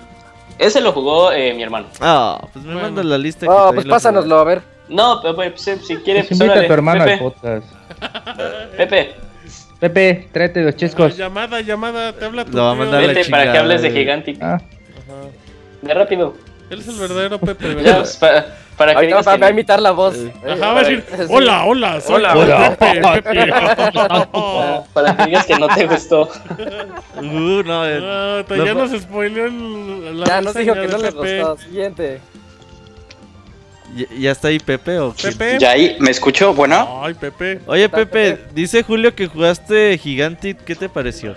Ese 0.58 0.80
lo 0.80 0.92
jugó 0.92 1.32
eh, 1.32 1.54
mi 1.54 1.62
hermano. 1.62 1.86
Ah, 2.00 2.40
pues 2.52 2.64
me 2.64 2.72
Bueno. 2.74 2.88
mandas 2.88 3.04
la 3.04 3.18
lista. 3.18 3.46
que 3.46 3.52
Oh, 3.52 3.70
pues 3.74 3.86
lo 3.86 3.90
pásanoslo, 3.94 4.38
a 4.38 4.44
ver. 4.44 4.62
No, 4.88 5.20
pero 5.22 5.34
pues, 5.36 5.52
si, 5.60 5.76
si 5.76 5.96
quiere, 5.98 6.20
Pues 6.24 6.28
pues, 6.38 6.40
invita 6.40 6.60
a 6.60 6.66
tu 6.66 6.72
hermano 6.72 7.02
al 7.02 7.08
Pepe, 7.10 7.22
podcast. 7.22 7.66
Pepe, 8.76 9.14
Pepe, 9.80 10.28
tráete 10.32 10.62
los 10.62 10.76
chescos. 10.76 11.16
Llamada, 11.16 11.60
llamada, 11.60 12.12
te 12.12 12.24
habla 12.24 12.44
tu 12.44 12.52
Lo 12.56 12.72
tío. 12.74 12.84
vete 12.90 12.98
para 12.98 13.14
que 13.14 13.22
chingada, 13.24 13.60
hables 13.60 13.82
de. 13.82 13.90
Gigantic. 13.90 14.38
Ah, 14.42 14.54
Ajá. 14.54 14.62
De 15.82 15.94
rápido. 15.94 16.34
Él 16.70 16.80
es 16.80 16.88
el 16.88 16.96
verdadero 16.98 17.38
Pepe, 17.38 17.68
Ya, 17.68 17.74
¿verdad? 17.76 17.98
pues, 18.00 18.16
para, 18.16 18.46
para 18.76 18.92
que 18.92 18.96
Ahorita 18.96 19.06
digas 19.16 19.26
va, 19.28 19.34
que 19.34 19.40
va 19.40 19.46
a 19.46 19.50
imitar 19.50 19.80
la 19.80 19.90
voz. 19.92 20.16
Ajá, 20.46 20.72
va 20.72 20.80
a 20.80 20.84
decir, 20.84 21.04
hola, 21.30 21.64
hola, 21.64 22.00
soy 22.00 22.14
Hola, 22.16 22.36
hola. 22.36 22.76
Pepe, 22.78 23.00
Pepe. 23.22 23.52
Para, 23.92 24.82
para 24.92 25.16
que 25.16 25.24
digas 25.26 25.46
que 25.46 25.56
no 25.58 25.68
te 25.68 25.86
gustó. 25.86 26.28
Uh, 27.16 27.62
no, 27.64 27.86
eh, 27.86 28.44
No, 28.48 28.64
ya 28.64 28.74
nos 28.74 28.90
spoileó 29.00 29.46
el, 29.46 30.20
la 30.20 30.26
Ya 30.26 30.40
nos 30.42 30.54
dijo 30.54 30.74
que 30.74 30.88
no 30.88 30.98
Pepe. 30.98 31.40
gustó. 31.42 31.56
Siguiente. 31.58 32.20
¿Ya, 34.18 34.30
está 34.32 34.48
ahí 34.48 34.58
Pepe 34.58 34.98
o 34.98 35.14
qué? 35.14 35.28
Pepe. 35.32 35.58
¿Ya 35.58 35.70
ahí? 35.72 35.96
¿Me 36.00 36.10
escucho? 36.10 36.54
Bueno. 36.54 37.00
Ay, 37.02 37.14
Pepe. 37.14 37.60
Oye, 37.66 37.82
¿Qué 37.82 37.88
tal, 37.88 38.08
Pepe, 38.08 38.32
Pepe? 38.36 38.44
dice 38.54 38.82
Julio 38.82 39.14
que 39.14 39.26
jugaste 39.26 39.98
Gigantic. 39.98 40.62
¿Qué 40.64 40.74
te 40.74 40.88
pareció? 40.88 41.34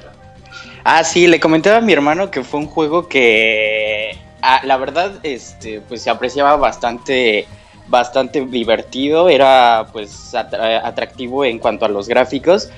Ah, 0.84 1.04
sí, 1.04 1.28
le 1.28 1.40
comentaba 1.40 1.78
a 1.78 1.82
mi 1.82 1.94
hermano 1.94 2.32
que 2.32 2.44
fue 2.44 2.60
un 2.60 2.66
juego 2.68 3.08
que, 3.08 4.18
ah, 4.42 4.62
la 4.64 4.78
verdad, 4.78 5.14
este, 5.24 5.80
pues 5.82 6.02
se 6.02 6.10
apreciaba 6.10 6.56
bastante, 6.56 7.46
bastante 7.88 8.44
divertido, 8.46 9.30
era 9.30 9.86
pues 9.92 10.34
atra- 10.34 10.82
atractivo 10.84 11.46
en 11.46 11.60
cuanto 11.60 11.86
a 11.86 11.90
los 11.90 12.08
gráficos, 12.08 12.70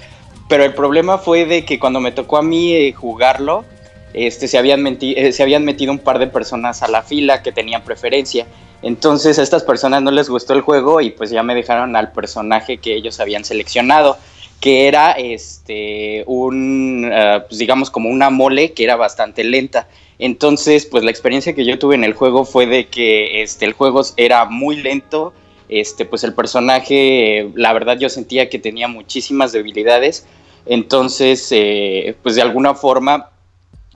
pero 0.49 0.65
el 0.65 0.73
problema 0.73 1.17
fue 1.17 1.45
de 1.45 1.63
que 1.63 1.79
cuando 1.79 2.01
me 2.01 2.11
tocó 2.11 2.37
a 2.37 2.41
mí 2.41 2.73
eh, 2.73 2.91
jugarlo, 2.91 3.63
este, 4.13 4.47
se, 4.49 4.57
habían 4.57 4.85
eh, 5.01 5.31
se 5.31 5.41
habían 5.41 5.63
metido 5.63 5.91
un 5.93 5.99
par 5.99 6.19
de 6.19 6.27
personas 6.27 6.83
a 6.83 6.89
la 6.89 7.01
fila 7.03 7.41
que 7.41 7.51
tenían 7.53 7.83
preferencia. 7.83 8.45
Entonces 8.83 9.39
a 9.39 9.43
estas 9.43 9.63
personas 9.63 10.01
no 10.01 10.11
les 10.11 10.29
gustó 10.29 10.53
el 10.53 10.61
juego 10.61 10.99
y 11.01 11.09
pues 11.09 11.31
ya 11.31 11.41
me 11.41 11.55
dejaron 11.55 11.95
al 11.95 12.11
personaje 12.11 12.77
que 12.77 12.93
ellos 12.95 13.19
habían 13.19 13.45
seleccionado. 13.45 14.17
que 14.59 14.87
era 14.87 15.11
este 15.13 16.23
un 16.25 17.09
eh, 17.11 17.41
pues 17.49 17.59
digamos 17.59 17.89
como 17.89 18.09
una 18.09 18.29
mole 18.29 18.71
que 18.73 18.83
era 18.85 18.95
bastante 18.95 19.43
lenta. 19.43 19.87
Entonces, 20.19 20.85
pues 20.85 21.03
la 21.03 21.11
experiencia 21.11 21.53
que 21.53 21.65
yo 21.65 21.77
tuve 21.79 21.95
en 21.95 22.05
el 22.05 22.13
juego 22.13 22.45
fue 22.45 22.65
de 22.65 22.87
que 22.87 23.41
este 23.41 23.65
el 23.65 23.73
juego 23.73 24.01
era 24.15 24.45
muy 24.45 24.77
lento, 24.77 25.33
este 25.67 26.05
pues 26.05 26.23
el 26.23 26.33
personaje 26.33 27.49
la 27.55 27.73
verdad 27.73 27.97
yo 27.99 28.09
sentía 28.09 28.49
que 28.49 28.59
tenía 28.59 28.87
muchísimas 28.87 29.51
debilidades. 29.51 30.25
Entonces, 30.65 31.47
eh, 31.51 32.15
pues 32.23 32.35
de 32.35 32.41
alguna 32.41 32.73
forma 32.73 33.32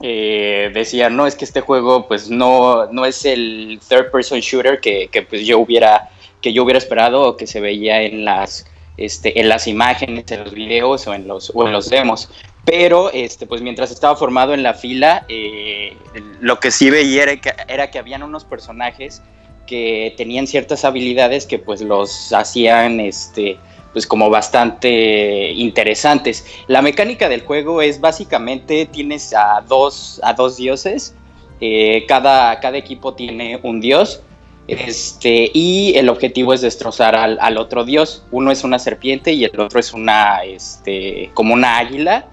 eh, 0.00 0.70
decía, 0.72 1.10
no, 1.10 1.26
es 1.26 1.34
que 1.34 1.44
este 1.44 1.60
juego 1.60 2.06
pues 2.06 2.30
no, 2.30 2.86
no 2.92 3.04
es 3.04 3.24
el 3.24 3.80
third 3.88 4.10
person 4.10 4.40
shooter 4.40 4.80
que, 4.80 5.08
que, 5.08 5.22
pues 5.22 5.46
yo 5.46 5.58
hubiera 5.58 6.10
que 6.40 6.52
yo 6.52 6.62
hubiera 6.62 6.78
esperado 6.78 7.22
o 7.22 7.36
que 7.36 7.48
se 7.48 7.60
veía 7.60 8.02
en 8.02 8.24
las 8.24 8.66
este, 8.96 9.40
en 9.40 9.48
las 9.48 9.66
imágenes, 9.66 10.30
en 10.30 10.44
los 10.44 10.52
videos 10.52 11.06
o 11.06 11.14
en 11.14 11.26
los, 11.28 11.52
o 11.54 11.66
en 11.66 11.72
los 11.72 11.88
demos. 11.88 12.28
Pero 12.64 13.10
este, 13.12 13.46
pues 13.46 13.62
mientras 13.62 13.90
estaba 13.90 14.14
formado 14.16 14.52
en 14.54 14.62
la 14.62 14.74
fila, 14.74 15.24
eh, 15.28 15.96
lo 16.40 16.60
que 16.60 16.70
sí 16.70 16.90
veía 16.90 17.22
era 17.22 17.36
que, 17.40 17.52
era 17.68 17.90
que 17.90 17.98
habían 17.98 18.22
unos 18.22 18.44
personajes 18.44 19.22
que 19.66 20.14
tenían 20.16 20.46
ciertas 20.46 20.84
habilidades 20.84 21.46
que 21.46 21.58
pues 21.58 21.80
los 21.80 22.32
hacían 22.32 23.00
este, 23.00 23.58
pues 23.98 24.06
como 24.06 24.30
bastante 24.30 25.50
interesantes. 25.54 26.46
La 26.68 26.82
mecánica 26.82 27.28
del 27.28 27.42
juego 27.42 27.82
es 27.82 28.00
básicamente 28.00 28.86
tienes 28.86 29.34
a 29.34 29.60
dos, 29.66 30.20
a 30.22 30.34
dos 30.34 30.56
dioses, 30.56 31.16
eh, 31.60 32.04
cada, 32.06 32.60
cada 32.60 32.78
equipo 32.78 33.14
tiene 33.14 33.58
un 33.64 33.80
dios 33.80 34.22
este, 34.68 35.50
y 35.52 35.94
el 35.96 36.08
objetivo 36.10 36.54
es 36.54 36.60
destrozar 36.60 37.16
al, 37.16 37.58
otro 37.58 37.84
dios. 37.84 38.24
Uno 38.30 38.52
es 38.52 38.62
una 38.62 38.78
serpiente 38.78 39.32
y 39.32 39.42
el 39.42 39.58
otro 39.58 39.80
es 39.80 39.92
una, 39.92 40.44
este, 40.44 41.32
como 41.34 41.54
una 41.54 41.78
águila. 41.78 42.26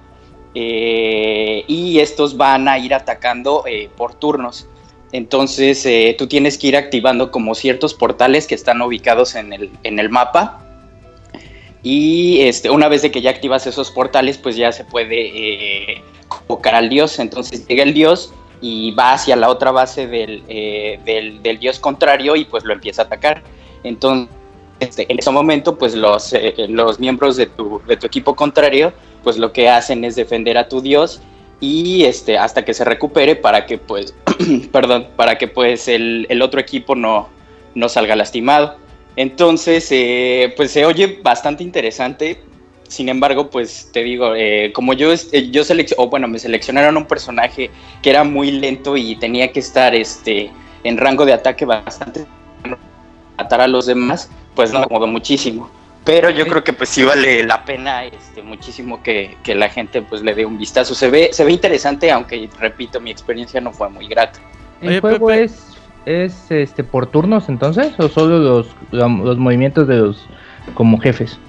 Eh, 0.54 1.64
y 1.68 1.98
estos 1.98 2.38
van 2.38 2.68
a 2.68 2.78
ir 2.78 2.94
atacando 2.94 3.64
eh, 3.66 3.90
por 3.98 4.14
turnos. 4.14 4.68
Entonces 5.12 5.84
tú 6.16 6.28
tienes 6.28 6.60
que 6.60 6.68
ir 6.68 6.78
activando 6.78 7.32
como 7.32 7.56
ciertos 7.56 7.96
portales 7.96 8.46
que 8.46 8.54
están 8.54 8.84
ubicados 8.84 9.34
en 9.34 9.52
el, 9.52 9.72
en 9.82 9.98
el 9.98 10.12
mapa. 10.12 10.62
Y 11.86 12.42
este, 12.42 12.72
una 12.72 12.88
vez 12.88 13.04
de 13.04 13.12
que 13.12 13.22
ya 13.22 13.30
activas 13.30 13.68
esos 13.68 13.92
portales, 13.92 14.40
pues 14.40 14.56
ya 14.56 14.72
se 14.72 14.84
puede 14.84 16.02
convocar 16.28 16.74
al 16.74 16.90
dios. 16.90 17.20
Entonces 17.20 17.68
llega 17.68 17.84
el 17.84 17.94
dios 17.94 18.34
y 18.60 18.90
va 18.94 19.14
hacia 19.14 19.36
la 19.36 19.50
otra 19.50 19.70
base 19.70 20.10
eh, 20.12 21.00
del, 21.06 21.44
del, 21.44 21.60
dios 21.60 21.80
contrario 21.80 22.36
y 22.36 22.46
pues 22.46 22.64
lo 22.64 22.74
empieza 22.74 23.04
a 23.04 23.06
atacar. 23.06 23.44
Entonces, 23.84 24.36
este, 24.80 25.06
en 25.12 25.20
ese 25.20 25.30
momento, 25.30 25.78
pues 25.78 25.94
los, 25.94 26.34
eh, 26.34 26.56
los 26.70 27.00
miembros 27.00 27.38
de 27.38 27.46
tu, 27.46 27.80
de 27.88 27.98
tu 27.98 28.08
equipo 28.08 28.36
contrario, 28.36 28.92
pues 29.24 29.38
lo 29.38 29.54
que 29.54 29.70
hacen 29.70 30.04
es 30.06 30.16
defender 30.16 30.58
a 30.58 30.68
tu 30.68 30.82
dios 30.82 31.22
y 31.60 32.06
este, 32.06 32.40
hasta 32.40 32.66
que 32.66 32.74
se 32.74 32.84
recupere 32.84 33.36
para 33.36 33.68
que 33.68 33.78
pues, 33.78 34.16
perdón, 34.72 35.10
para 35.16 35.38
que 35.38 35.48
pues 35.48 35.88
el, 35.88 36.26
el, 36.30 36.42
otro 36.42 36.60
equipo 36.60 36.96
no, 36.96 37.30
no 37.76 37.90
salga 37.90 38.16
lastimado. 38.16 38.78
Entonces, 39.16 39.88
eh, 39.92 40.54
pues 40.58 40.72
se 40.72 40.86
oye 40.86 41.20
bastante 41.22 41.64
interesante. 41.64 42.42
Sin 42.88 43.10
embargo, 43.10 43.50
pues 43.50 43.90
te 43.92 44.04
digo, 44.04 44.36
eh, 44.36 44.72
como 44.74 44.94
yo, 44.94 45.12
eh, 45.12 45.50
yo 45.50 45.64
o 45.98 46.10
bueno, 46.10 46.28
me 46.28 46.38
seleccionaron 46.38 46.98
un 46.98 47.06
personaje 47.06 47.72
que 48.02 48.10
era 48.10 48.24
muy 48.24 48.52
lento 48.52 48.96
y 48.96 49.16
tenía 49.16 49.52
que 49.52 49.60
estar 49.60 49.96
este, 49.96 50.52
en 50.84 50.98
rango 50.98 51.26
de 51.26 51.34
ataque 51.34 51.66
bastante 51.66 52.26
matar 53.38 53.62
a 53.62 53.68
los 53.68 53.86
demás, 53.86 54.30
pues 54.54 54.72
no 54.72 54.80
me 54.80 54.86
acomodó 54.86 55.08
muchísimo. 55.08 55.70
Pero 56.06 56.30
yo 56.30 56.46
creo 56.46 56.64
que 56.64 56.72
pues 56.72 56.90
sí 56.90 57.04
vale 57.04 57.44
la 57.44 57.66
pena 57.66 58.06
este, 58.06 58.44
muchísimo 58.44 59.02
que, 59.02 59.36
que, 59.44 59.56
la 59.56 59.70
gente 59.70 60.04
pues 60.04 60.22
le 60.22 60.36
dé 60.36 60.46
un 60.46 60.60
vistazo. 60.60 60.94
Se 60.94 61.10
ve, 61.10 61.30
se 61.34 61.44
ve 61.44 61.52
interesante, 61.52 62.12
aunque 62.12 62.48
repito, 62.60 63.02
mi 63.02 63.10
experiencia 63.10 63.60
no 63.60 63.74
fue 63.74 63.90
muy 63.90 64.08
grata. 64.08 64.40
¿El 64.82 65.02
juego 65.02 65.32
es, 65.32 65.75
es 66.06 66.52
este 66.52 66.84
por 66.84 67.08
turnos 67.08 67.50
entonces? 67.50 67.94
¿O 67.98 68.08
solo 68.08 68.40
los, 68.40 68.68
los 68.92 69.38
movimientos 69.38 69.88
de 69.88 69.98
los 69.98 70.26
como 70.74 71.00
jefes? 71.00 71.40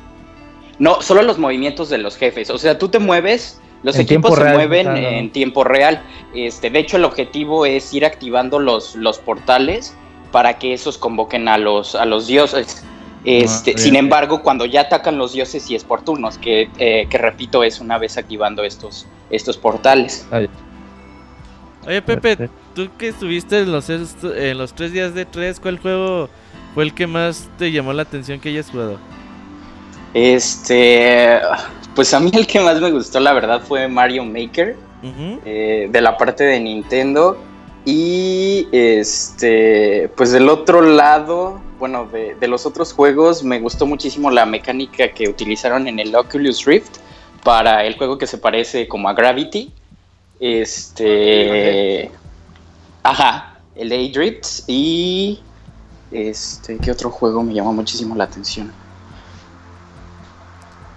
No, 0.79 1.01
solo 1.01 1.23
los 1.23 1.39
movimientos 1.39 1.89
de 1.89 1.99
los 1.99 2.17
jefes. 2.17 2.51
O 2.51 2.59
sea, 2.59 2.79
tú 2.79 2.89
te 2.89 2.99
mueves, 2.99 3.61
los 3.83 3.99
equipos 3.99 4.37
se 4.37 4.45
mueven 4.45 4.89
en 4.97 5.31
tiempo 5.31 5.65
real. 5.65 6.03
Este, 6.35 6.71
de 6.71 6.79
hecho, 6.81 6.97
el 6.97 7.05
objetivo 7.05 7.67
es 7.67 7.93
ir 7.95 8.05
activando 8.05 8.59
los, 8.59 8.95
los 8.97 9.19
portales 9.19 9.97
para 10.33 10.59
que 10.59 10.75
esos 10.75 10.99
convoquen 10.99 11.49
a 11.49 11.57
los, 11.57 11.95
a 11.95 12.05
los 12.05 12.27
dioses. 12.27 12.85
Este, 13.25 13.73
ah, 13.75 13.79
sin 13.79 13.97
embargo, 13.97 14.43
cuando 14.43 14.67
ya 14.67 14.83
atacan 14.83 15.19
los 15.19 15.33
dioses 15.33 15.69
y 15.71 15.75
es 15.75 15.83
por 15.83 16.03
turnos, 16.03 16.39
que, 16.39 16.71
eh, 16.79 17.07
que 17.09 17.19
repito, 17.19 17.65
es 17.65 17.81
una 17.81 17.99
vez 17.99 18.19
activando 18.19 18.63
estos, 18.63 19.07
estos 19.31 19.57
portales. 19.57 20.27
Oye, 21.87 22.03
Pepe, 22.03 22.51
tú 22.77 22.91
que 22.99 23.09
estuviste 23.09 23.61
en 23.61 23.73
los, 23.73 23.89
en 23.89 24.59
los 24.59 24.75
tres 24.75 24.93
días 24.93 25.15
de 25.15 25.25
tres, 25.25 25.59
¿cuál 25.59 25.79
juego 25.79 26.29
fue 26.75 26.85
el 26.85 26.95
que 26.95 27.07
más 27.07 27.49
te 27.59 27.73
llamó 27.73 27.95
la 27.95 28.03
atención 28.03 28.39
que 28.39 28.51
hayas 28.51 28.71
jugado? 28.71 28.99
Este, 30.13 31.41
pues 31.95 32.13
a 32.13 32.21
mí 32.21 32.31
el 32.35 32.47
que 32.47 32.61
más 32.61 32.79
me 32.81 32.91
gustó, 32.91 33.19
la 33.19 33.33
verdad, 33.33 33.63
fue 33.67 33.89
Mario 33.89 34.25
Maker, 34.25 34.77
eh, 35.47 35.89
de 35.91 36.01
la 36.01 36.19
parte 36.19 36.45
de 36.45 36.61
Nintendo. 36.61 37.39
Y 37.87 38.69
este, 38.73 40.11
pues 40.17 40.33
del 40.33 40.49
otro 40.49 40.83
lado, 40.83 41.61
bueno, 41.79 42.07
de, 42.07 42.49
los 42.49 42.67
otros 42.67 42.93
juegos, 42.93 43.43
me 43.43 43.61
gustó 43.61 43.87
muchísimo 43.87 44.31
la 44.31 44.45
mecánica 44.45 45.09
que 45.13 45.29
utilizaron 45.29 45.87
en 45.89 45.99
el 45.99 46.15
Oculus 46.15 46.65
Rift 46.65 46.97
para 47.43 47.87
el 47.87 47.97
juego 47.97 48.19
que 48.19 48.27
se 48.27 48.39
parece 48.39 48.87
como 48.87 49.09
a 49.09 49.15
Gravity. 49.15 49.73
Este. 50.41 52.11
Ajá, 53.07 53.61
el 53.77 53.93
A-Drift. 53.93 54.65
Y. 54.67 55.41
Este, 56.11 56.79
¿qué 56.79 56.91
otro 56.91 57.11
juego 57.11 57.43
me 57.43 57.55
llamó 57.55 57.73
muchísimo 57.73 58.15
la 58.17 58.25
atención? 58.25 58.73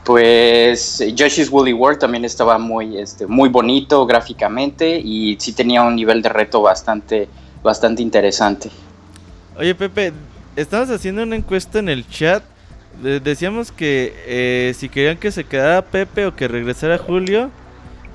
Pues 0.03 1.03
Yoshi's 1.13 1.51
Woolly 1.51 1.73
World 1.73 1.99
también 1.99 2.25
estaba 2.25 2.57
muy, 2.57 2.97
este, 2.97 3.27
muy 3.27 3.49
bonito 3.49 4.07
gráficamente 4.07 4.99
y 4.99 5.37
sí 5.39 5.53
tenía 5.53 5.83
un 5.83 5.95
nivel 5.95 6.21
de 6.23 6.29
reto 6.29 6.61
bastante, 6.61 7.27
bastante 7.61 8.01
interesante. 8.01 8.71
Oye 9.55 9.75
Pepe, 9.75 10.13
estamos 10.55 10.89
haciendo 10.89 11.21
una 11.21 11.35
encuesta 11.35 11.77
en 11.77 11.89
el 11.89 12.07
chat. 12.07 12.43
decíamos 13.01 13.71
que 13.71 14.15
eh, 14.25 14.73
si 14.75 14.89
querían 14.89 15.17
que 15.17 15.31
se 15.31 15.43
quedara 15.43 15.83
Pepe 15.83 16.25
o 16.25 16.35
que 16.35 16.47
regresara 16.47 16.97
Julio. 16.97 17.51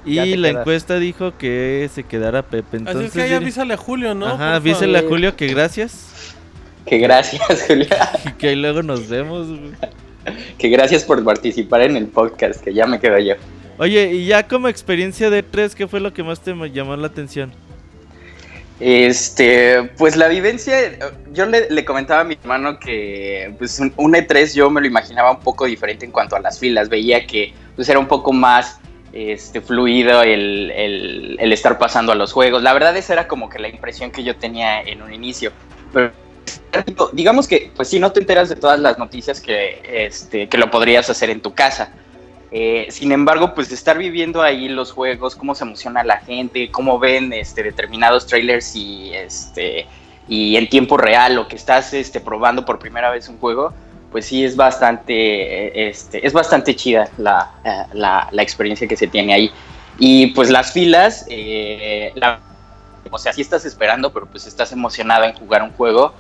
Y 0.05 0.36
la 0.36 0.48
encuesta 0.48 0.98
dijo 0.98 1.36
que 1.39 1.89
se 1.93 2.05
quedara 2.05 2.43
Pepe. 2.43 2.78
Entonces, 2.78 3.10
Así 3.10 3.18
que 3.18 3.22
ahí 3.22 3.32
avísale 3.32 3.74
a 3.74 3.76
Julio, 3.76 4.14
¿no? 4.14 4.26
Ajá, 4.26 4.56
avísale 4.56 4.98
a 4.98 5.02
Julio 5.02 5.36
que 5.36 5.47
gracias. 5.47 6.35
Que 6.86 6.98
gracias, 6.98 7.64
Julio. 7.66 7.86
y 8.26 8.32
que 8.32 8.48
ahí 8.48 8.56
luego 8.56 8.82
nos 8.82 9.09
vemos. 9.09 9.48
que 10.59 10.68
gracias 10.68 11.05
por 11.05 11.24
participar 11.24 11.82
en 11.82 11.97
el 11.97 12.06
podcast, 12.06 12.62
que 12.62 12.74
ya 12.74 12.86
me 12.86 13.01
quedo 13.01 13.18
yo. 13.18 13.35
Oye, 13.78 14.12
y 14.12 14.26
ya 14.26 14.47
como 14.47 14.68
experiencia 14.68 15.31
de 15.31 15.44
E3, 15.44 15.74
¿qué 15.74 15.89
fue 15.89 16.01
lo 16.01 16.12
que 16.12 16.22
más 16.22 16.40
te 16.40 16.55
llamó 16.70 16.97
la 16.97 17.06
atención? 17.06 17.52
Este, 18.81 19.85
pues 19.97 20.16
la 20.16 20.28
vivencia, 20.28 20.74
yo 21.32 21.47
le, 21.47 21.85
comentaba 21.85 22.22
a 22.22 22.24
mi 22.24 22.35
hermano 22.35 22.78
que 22.81 23.55
pues 23.56 23.78
un, 23.78 24.12
E3 24.14 24.55
yo 24.55 24.68
me 24.68 24.81
lo 24.81 24.86
imaginaba 24.86 25.31
un 25.31 25.40
poco 25.40 25.64
diferente 25.64 26.05
en 26.05 26.10
cuanto 26.10 26.35
a 26.35 26.40
las 26.40 26.59
filas, 26.59 26.89
veía 26.89 27.24
que 27.26 27.52
pues 27.76 27.89
era 27.89 27.98
un 27.98 28.09
poco 28.09 28.32
más 28.32 28.81
este, 29.15 29.61
fluido 29.61 30.23
el, 30.23 31.36
el 31.39 31.53
estar 31.53 31.78
pasando 31.78 32.12
a 32.12 32.15
los 32.16 32.32
juegos, 32.32 32.62
la 32.62 32.73
verdad 32.73 32.97
esa 32.97 33.12
era 33.12 33.28
como 33.28 33.49
que 33.49 33.59
la 33.59 33.69
impresión 33.69 34.11
que 34.11 34.24
yo 34.24 34.36
tenía 34.36 34.82
en 34.82 35.03
un 35.03 35.15
inicio, 35.15 35.53
pero 35.93 36.12
digamos 37.12 37.47
que, 37.47 37.70
pues 37.74 37.89
si 37.89 37.99
no 37.99 38.12
te 38.12 38.20
enteras 38.20 38.49
de 38.49 38.57
todas 38.57 38.78
las 38.81 38.99
noticias 38.99 39.41
que, 39.41 39.81
este, 40.07 40.49
que 40.49 40.59
lo 40.59 40.70
podrías 40.70 41.09
hacer 41.09 41.31
en 41.31 41.41
tu 41.41 41.55
casa. 41.55 41.93
Eh, 42.51 42.86
sin 42.91 43.11
embargo, 43.11 43.55
pues 43.55 43.73
estar 43.73 43.99
viviendo 43.99 44.43
ahí 44.43 44.69
los 44.69 44.93
juegos, 44.93 45.35
cómo 45.35 45.55
se 45.55 45.65
emociona 45.65 46.05
la 46.05 46.19
gente, 46.19 46.70
cómo 46.70 46.99
ven 46.99 47.32
este, 47.32 47.62
determinados 47.62 48.27
trailers 48.27 48.77
y, 48.77 49.12
este, 49.12 49.86
y 50.28 50.57
en 50.57 50.69
tiempo 50.69 50.97
real 50.97 51.39
o 51.39 51.49
que 51.49 51.57
estás 51.57 51.93
este, 51.95 52.20
probando 52.20 52.65
por 52.65 52.78
primera 52.78 53.11
vez 53.11 53.28
un 53.28 53.39
juego, 53.39 53.73
pues 54.15 54.27
sí 54.27 54.45
es 54.45 54.55
bastante, 54.55 55.89
este, 55.89 56.24
es 56.24 56.32
bastante 56.32 56.77
chida 56.77 57.11
la, 57.19 57.51
eh, 57.65 57.86
la, 57.95 58.28
la, 58.31 58.43
experiencia 58.45 58.86
que 58.86 58.97
se 58.97 59.09
tiene 59.09 59.35
ahí. 59.35 59.51
Y 59.99 60.28
pues 60.28 60.51
las 60.51 60.70
filas, 60.70 61.27
eh, 61.28 62.12
o 63.11 63.19
sea, 63.19 63.32
sí 63.32 63.41
estás 63.41 63.65
esperando, 63.65 64.12
pero 64.12 64.27
pues 64.27 64.47
estás 64.47 64.70
emocionado 64.70 65.24
en 65.24 65.35
jugar 65.35 65.65
un 65.65 65.73
juego 65.73 66.15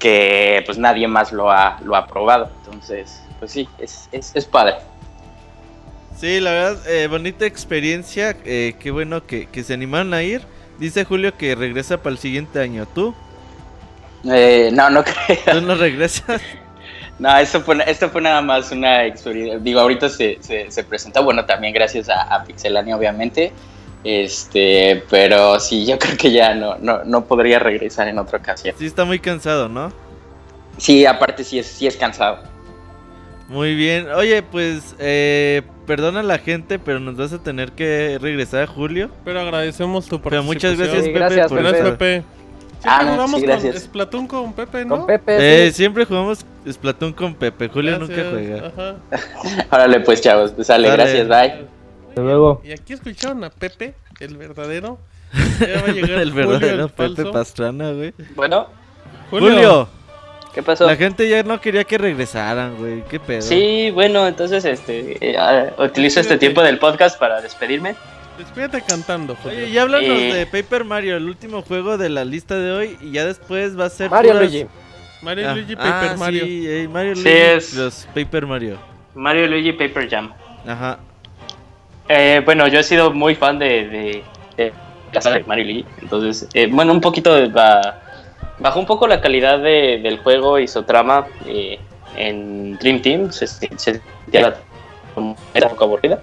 que 0.00 0.64
pues 0.66 0.76
nadie 0.76 1.06
más 1.06 1.30
lo 1.30 1.48
ha, 1.48 1.78
lo 1.84 1.94
ha 1.94 2.08
probado. 2.08 2.50
Entonces, 2.64 3.22
pues 3.38 3.52
sí, 3.52 3.68
es, 3.78 4.08
es, 4.10 4.32
es 4.34 4.44
padre. 4.44 4.74
Sí, 6.18 6.40
la 6.40 6.50
verdad, 6.50 6.88
eh, 6.88 7.06
bonita 7.06 7.46
experiencia. 7.46 8.36
Eh, 8.44 8.74
qué 8.80 8.90
bueno 8.90 9.24
que, 9.24 9.46
que, 9.46 9.62
se 9.62 9.72
animaron 9.72 10.14
a 10.14 10.22
ir. 10.24 10.42
Dice 10.80 11.04
Julio 11.04 11.38
que 11.38 11.54
regresa 11.54 11.98
para 11.98 12.10
el 12.10 12.18
siguiente 12.18 12.58
año. 12.58 12.86
¿Tú? 12.92 13.14
Eh, 14.24 14.70
no, 14.72 14.90
no 14.90 15.04
creo. 15.26 15.60
¿Tú 15.60 15.60
no 15.60 15.76
regresas? 15.76 16.42
No, 17.18 17.36
esto 17.38 17.60
fue, 17.62 17.78
esto 17.86 18.10
fue 18.10 18.20
nada 18.20 18.42
más 18.42 18.70
una 18.72 19.06
experiencia. 19.06 19.58
Digo, 19.58 19.80
ahorita 19.80 20.08
se, 20.08 20.38
se, 20.40 20.70
se 20.70 20.84
presentó, 20.84 21.22
bueno, 21.24 21.44
también 21.46 21.72
gracias 21.72 22.08
a, 22.08 22.22
a 22.22 22.44
Pixelania, 22.44 22.96
obviamente. 22.96 23.52
Este, 24.04 25.02
pero 25.10 25.58
sí, 25.58 25.86
yo 25.86 25.98
creo 26.00 26.16
que 26.16 26.30
ya 26.30 26.54
no, 26.54 26.76
no, 26.78 27.04
no 27.04 27.24
podría 27.24 27.58
regresar 27.58 28.08
en 28.08 28.18
otra 28.18 28.38
ocasión. 28.38 28.74
Sí, 28.78 28.86
está 28.86 29.04
muy 29.04 29.18
cansado, 29.18 29.68
¿no? 29.68 29.92
Sí, 30.78 31.06
aparte 31.06 31.42
sí 31.42 31.58
es, 31.58 31.66
sí 31.66 31.86
es 31.86 31.96
cansado. 31.96 32.38
Muy 33.48 33.74
bien. 33.74 34.10
Oye, 34.10 34.42
pues, 34.42 34.94
eh, 34.98 35.62
perdona 35.86 36.20
a 36.20 36.24
la 36.24 36.38
gente, 36.38 36.78
pero 36.78 37.00
nos 37.00 37.16
vas 37.16 37.32
a 37.32 37.42
tener 37.42 37.72
que 37.72 38.18
regresar 38.20 38.64
a 38.64 38.66
Julio. 38.66 39.10
Pero 39.24 39.40
agradecemos 39.40 40.06
tu 40.06 40.20
Pero 40.20 40.44
participación. 40.44 40.46
muchas 40.46 40.78
gracias, 40.78 41.04
Sí, 41.04 41.10
Pepe, 41.10 41.18
gracias, 41.18 41.48
por 41.48 41.96
Pepe. 41.96 42.24
Siempre 42.80 42.90
Ah, 42.90 43.02
no, 43.04 43.12
jugamos 43.12 43.40
sí, 43.40 43.46
con. 43.46 43.80
Splatoon 43.80 44.26
con 44.26 44.52
Pepe, 44.52 44.84
¿no? 44.84 44.98
Con 44.98 45.06
Pepe. 45.06 45.36
Eh, 45.38 45.70
sí. 45.70 45.76
siempre 45.78 46.04
jugamos 46.04 46.44
Splatoon 46.70 47.12
con 47.12 47.34
Pepe. 47.34 47.68
Julio 47.68 47.98
nunca 47.98 48.24
juega. 48.30 48.68
ajá. 48.68 48.96
Órale, 49.70 50.00
pues, 50.00 50.20
chavos. 50.20 50.52
Pues 50.52 50.66
sale, 50.66 50.90
gracias, 50.90 51.26
bye. 51.28 51.66
Hasta 52.08 52.20
luego. 52.22 52.60
Y 52.64 52.72
aquí 52.72 52.92
escucharon 52.92 53.44
a 53.44 53.50
Pepe, 53.50 53.94
el 54.20 54.36
verdadero. 54.36 54.98
Ya 55.60 55.82
va 55.82 55.88
a 55.88 55.92
llegar 55.92 56.18
el 56.20 56.30
Julio, 56.30 56.48
verdadero 56.48 56.84
el 56.84 56.90
Pepe 56.90 57.14
falso. 57.16 57.32
Pastrana, 57.32 57.92
güey. 57.92 58.14
Bueno, 58.34 58.68
Julio. 59.30 59.88
¿qué 60.54 60.62
pasó? 60.62 60.86
la 60.86 60.96
gente 60.96 61.28
ya 61.28 61.42
no 61.42 61.60
quería 61.60 61.84
que 61.84 61.98
regresaran, 61.98 62.76
güey. 62.76 63.02
¿Qué 63.04 63.20
pedo? 63.20 63.42
Sí, 63.42 63.90
bueno, 63.90 64.26
entonces 64.26 64.64
este 64.64 65.18
eh, 65.20 65.36
ah, 65.38 65.66
utilizo 65.78 66.20
este 66.20 66.38
tiempo 66.38 66.62
del 66.62 66.78
podcast 66.78 67.18
para 67.18 67.40
despedirme. 67.40 67.96
Despídete 68.38 68.82
cantando, 68.82 69.34
Julio. 69.36 69.58
Oye, 69.58 69.70
ya 69.70 69.82
háblanos 69.82 70.08
Eh. 70.10 70.34
de 70.34 70.46
Paper 70.46 70.84
Mario, 70.84 71.16
el 71.16 71.24
último 71.26 71.62
juego 71.62 71.96
de 71.96 72.08
la 72.10 72.24
lista 72.24 72.56
de 72.58 72.70
hoy. 72.72 72.98
Y 73.00 73.12
ya 73.12 73.24
después 73.24 73.78
va 73.78 73.86
a 73.86 73.90
ser. 73.90 74.10
Mario 74.10 74.32
puras- 74.32 74.50
Luigi. 74.52 74.66
Mario 75.22 75.50
Ah, 75.50 75.54
Luigi 75.54 75.76
Paper 75.76 76.10
ah, 76.10 76.14
Mario. 76.18 76.44
Sí, 76.44 76.64
eh, 76.68 76.88
Mario 76.88 77.16
Sí, 77.16 77.22
Luigi. 77.22 77.38
es- 77.38 77.74
Los 77.74 78.08
Paper 78.14 78.46
Mario. 78.46 78.78
Mario 79.14 79.46
Luigi 79.46 79.72
Paper 79.72 80.08
Jam. 80.10 80.32
Ajá. 80.66 80.98
Eh, 82.08 82.42
bueno, 82.44 82.68
yo 82.68 82.78
he 82.78 82.82
sido 82.82 83.10
muy 83.12 83.34
fan 83.34 83.58
de, 83.58 83.88
de, 83.88 84.22
de 84.56 84.72
la 85.12 85.20
saga 85.20 85.36
de 85.38 85.44
Mario 85.44 85.64
Luigi. 85.64 85.84
Entonces, 86.02 86.46
eh, 86.52 86.68
bueno, 86.70 86.92
un 86.92 87.00
poquito 87.00 87.48
ba- 87.50 88.02
bajó 88.58 88.78
un 88.80 88.86
poco 88.86 89.06
la 89.08 89.20
calidad 89.20 89.58
de- 89.58 90.00
del 90.02 90.18
juego 90.18 90.58
y 90.58 90.68
su 90.68 90.82
trama 90.82 91.26
eh, 91.46 91.78
en 92.16 92.76
Dream 92.78 93.00
Team. 93.00 93.32
Se, 93.32 93.46
se, 93.46 94.00
era 94.32 94.54
un 95.16 95.34
poco 95.70 95.84
aburrida. 95.84 96.20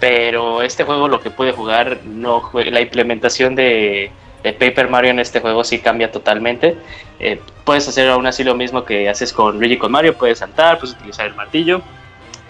Pero 0.00 0.62
este 0.62 0.84
juego, 0.84 1.08
lo 1.08 1.20
que 1.20 1.30
pude 1.30 1.52
jugar, 1.52 2.00
no 2.04 2.50
la 2.54 2.80
implementación 2.80 3.54
de, 3.54 4.10
de 4.42 4.52
Paper 4.52 4.88
Mario 4.88 5.10
en 5.10 5.20
este 5.20 5.40
juego 5.40 5.62
sí 5.62 5.78
cambia 5.78 6.10
totalmente. 6.10 6.76
Eh, 7.18 7.38
puedes 7.64 7.86
hacer 7.86 8.08
aún 8.08 8.26
así 8.26 8.42
lo 8.42 8.54
mismo 8.54 8.84
que 8.84 9.08
haces 9.08 9.32
con 9.32 9.58
Luigi 9.58 9.76
con 9.76 9.92
Mario, 9.92 10.16
puedes 10.16 10.38
saltar, 10.38 10.78
puedes 10.78 10.96
utilizar 10.96 11.26
el 11.26 11.34
martillo. 11.34 11.82